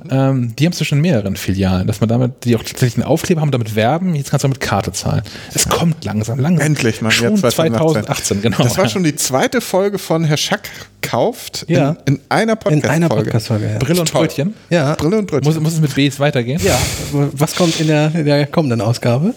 ähm, 0.10 0.56
die 0.58 0.66
haben 0.66 0.74
zwischen 0.74 1.02
mehreren 1.02 1.36
Filialen, 1.36 1.88
dass 1.88 2.00
man 2.02 2.10
damit, 2.10 2.44
die 2.46 2.56
auch 2.56 2.64
tatsächlich 2.64 2.96
einen 3.04 3.04
Aufkleber 3.12 3.42
haben, 3.42 3.52
damit 3.52 3.76
werben, 3.76 4.16
jetzt 4.16 4.32
kannst 4.32 4.44
du 4.44 4.48
mit 4.48 4.60
Karte 4.60 4.92
zahlen. 4.92 5.22
Es 5.54 5.68
kommt 5.70 6.04
langsam, 6.06 6.40
langsam. 6.40 6.66
Endlich 6.66 7.02
mal, 7.02 7.12
Schon 7.12 7.32
jetzt 7.32 7.42
2018. 7.56 8.04
2018, 8.04 8.42
genau. 8.42 8.58
Das 8.64 8.78
war 8.78 8.88
schon 8.90 9.04
die 9.04 9.16
zweite 9.16 9.62
Folge 9.62 9.98
von 10.00 10.24
Herr 10.24 10.38
Schack 10.38 10.70
kauft 11.02 11.66
Ja. 11.68 11.98
in, 12.06 12.16
in 12.16 12.22
einer 12.30 12.54
In 12.54 12.60
Podcast-Folge. 12.60 12.90
einer 12.92 13.10
Podcast-Folge. 13.10 13.70
Ja. 13.72 13.78
Brille 13.78 14.00
und 14.02 14.10
Toll. 14.10 14.22
Brötchen. 14.28 14.54
ja. 14.70 14.96
Brille 14.96 15.18
und 15.20 15.28
Brötchen. 15.28 15.54
Muss, 15.54 15.62
muss 15.62 15.74
es 15.74 15.82
mit 15.82 15.94
Bs 15.96 16.20
weitergehen? 16.20 16.60
Ja, 16.64 16.78
was 17.12 17.56
kommt 17.56 17.80
in 17.80 17.88
der, 17.88 18.14
in 18.16 18.26
der 18.26 18.48
kommenden 18.48 18.82
Ausgabe? 18.82 19.34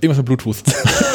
Irgendwas 0.00 0.18
mit 0.18 0.26
Bluetooth. 0.26 0.56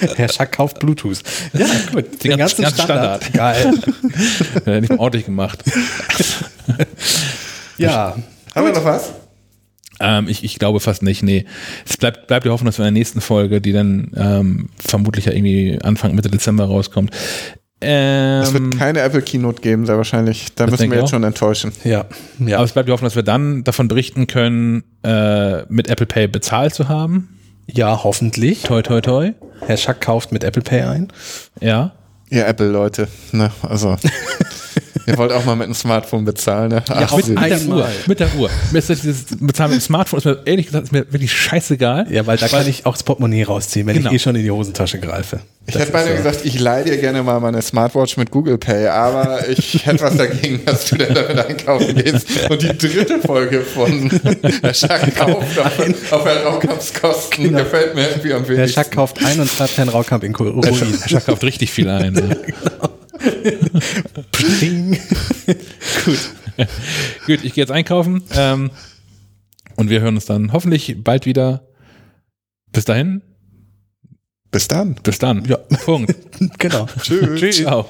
Herr 0.16 0.28
Schack 0.32 0.52
kauft 0.52 0.78
Bluetooth. 0.80 1.22
Ja, 1.52 1.66
gut. 1.92 2.22
Den 2.24 2.30
ganz- 2.36 2.56
ganzen 2.56 2.62
ganz 2.62 2.82
Standard. 2.82 3.32
Geil. 3.32 3.74
Äh, 4.66 4.80
nicht 4.80 4.90
mal 4.90 4.98
ordentlich 4.98 5.24
gemacht. 5.26 5.62
Ja. 7.78 8.16
Haben 8.54 8.66
wir 8.66 8.72
noch 8.72 8.84
was? 8.84 9.12
Ähm, 10.00 10.28
ich, 10.28 10.44
ich 10.44 10.58
glaube 10.58 10.80
fast 10.80 11.02
nicht, 11.02 11.22
nee. 11.22 11.44
Es 11.88 11.96
bleibt, 11.96 12.26
bleibt 12.26 12.44
die 12.46 12.50
Hoffnung, 12.50 12.66
dass 12.66 12.78
wir 12.78 12.86
in 12.86 12.94
der 12.94 12.98
nächsten 13.00 13.20
Folge, 13.20 13.60
die 13.60 13.72
dann 13.72 14.12
ähm, 14.16 14.68
vermutlich 14.78 15.26
ja 15.26 15.32
irgendwie 15.32 15.78
Anfang, 15.82 16.14
Mitte 16.14 16.30
Dezember 16.30 16.64
rauskommt. 16.64 17.14
Ähm, 17.82 18.42
Es 18.42 18.52
wird 18.52 18.78
keine 18.78 19.00
Apple 19.00 19.22
Keynote 19.22 19.60
geben, 19.62 19.86
sehr 19.86 19.96
wahrscheinlich. 19.96 20.46
Da 20.54 20.64
Das 20.64 20.72
müssen 20.72 20.90
wir 20.90 20.96
ich 20.96 21.00
jetzt 21.00 21.04
auch. 21.04 21.10
schon 21.10 21.24
enttäuschen. 21.24 21.72
Ja. 21.84 22.06
Ja. 22.38 22.56
aber 22.56 22.64
es 22.64 22.72
bleibt 22.72 22.88
die 22.88 22.92
Hoffnung, 22.92 23.06
dass 23.06 23.16
wir 23.16 23.22
dann 23.22 23.64
davon 23.64 23.88
berichten 23.88 24.26
können, 24.26 24.84
äh, 25.02 25.62
mit 25.72 25.88
Apple 25.88 26.06
Pay 26.06 26.28
bezahlt 26.28 26.74
zu 26.74 26.88
haben. 26.88 27.38
ja, 27.66 28.02
hoffentlich. 28.04 28.62
Toi, 28.62 28.82
toi, 28.82 29.00
toi. 29.00 29.32
Herr 29.66 29.76
Schack 29.76 30.00
kauft 30.00 30.32
mit 30.32 30.44
Apple 30.44 30.62
Pay 30.62 30.82
ein. 30.82 31.08
Ja. 31.60 31.92
Ihr 32.28 32.46
Apple-Leute, 32.46 33.08
ne, 33.32 33.50
also. 33.62 33.96
ihr 35.06 35.16
wollt 35.18 35.32
auch 35.32 35.44
mal 35.44 35.56
mit 35.56 35.64
einem 35.66 35.74
Smartphone 35.74 36.24
bezahlen, 36.24 36.68
ne? 36.70 36.82
Ach, 36.88 37.16
mit 37.16 37.28
Mit 37.28 37.50
der. 37.50 37.60
Uhr. 37.68 37.88
Mit 38.06 38.20
der 38.20 38.34
Uhr. 38.36 38.50
Mir 38.72 38.78
ist 38.78 38.90
das 38.90 39.00
dieses 39.02 39.24
Bezahlen 39.38 39.70
mit 39.72 39.80
dem 39.80 39.84
Smartphone, 39.84 40.18
ist 40.18 40.24
mir 40.26 40.38
ehrlich 40.44 40.66
gesagt, 40.66 40.84
ist 40.86 40.92
mir 40.92 41.10
wirklich 41.12 41.32
scheißegal. 41.32 42.06
Ja, 42.10 42.26
weil 42.26 42.36
da 42.38 42.48
kann 42.48 42.66
ich 42.68 42.86
auch 42.86 42.92
das 42.94 43.02
Portemonnaie 43.02 43.44
rausziehen, 43.44 43.86
wenn 43.86 43.96
Genau. 43.96 44.10
ich 44.10 44.16
eh 44.16 44.18
schon 44.18 44.36
in 44.36 44.42
die 44.42 44.50
Hosentasche 44.50 44.98
greife. 44.98 45.40
Ich 45.66 45.74
Das 45.74 45.82
hätte 45.82 45.92
beinahe 45.92 46.16
so. 46.16 46.22
gesagt, 46.24 46.44
ich 46.44 46.58
leihe 46.58 46.84
dir 46.84 46.96
gerne 46.96 47.22
mal 47.22 47.38
meine 47.38 47.60
Smartwatch 47.62 48.16
mit 48.16 48.30
Google 48.30 48.58
Pay, 48.58 48.88
aber 48.88 49.48
ich 49.48 49.84
hätte 49.86 50.00
was 50.02 50.16
dagegen, 50.16 50.62
dass 50.64 50.86
du 50.86 50.96
dann 50.96 51.14
damit 51.14 51.38
einkaufen 51.38 51.94
gehst. 51.94 52.26
Und 52.48 52.62
die 52.62 52.76
dritte 52.76 53.18
Folge 53.20 53.60
von 53.60 54.10
Herr 54.62 54.74
Schack 54.74 55.14
kauft 55.16 55.58
auf, 55.58 56.12
auf 56.12 56.24
Herrn 56.24 56.46
Raukamps 56.46 56.94
Kosten 56.94 57.44
Genau. 57.44 57.58
gefällt 57.58 57.94
mir 57.94 58.08
irgendwie 58.08 58.32
am 58.32 58.40
Herr 58.44 58.48
wenigsten. 58.48 58.74
Schack 58.74 58.90
kauft 58.92 59.24
ein 59.24 59.38
und 59.38 59.50
treibt 59.56 59.76
Herrn 59.76 59.88
Raukamp 59.90 60.24
in 60.24 60.34
Ruin. 60.34 60.62
Herr 60.64 61.08
Schack 61.08 61.26
kauft 61.26 61.44
richtig 61.44 61.70
viel 61.70 61.88
ein. 61.88 62.14
Ja. 62.14 62.20
Ping. 62.20 62.54
Gut. 66.04 66.18
Gut, 67.26 67.44
ich 67.44 67.54
gehe 67.54 67.62
jetzt 67.62 67.70
einkaufen. 67.70 68.22
Ähm, 68.34 68.70
und 69.76 69.90
wir 69.90 70.00
hören 70.00 70.14
uns 70.14 70.26
dann 70.26 70.52
hoffentlich 70.52 70.96
bald 71.02 71.26
wieder. 71.26 71.66
Bis 72.72 72.84
dahin. 72.84 73.22
Bis 74.50 74.68
dann. 74.68 74.94
Bis 74.96 75.18
dann. 75.18 75.44
Ja. 75.44 75.56
Punkt. 75.84 76.14
genau. 76.58 76.86
Tschüss. 77.02 77.56
Ciao. 77.56 77.88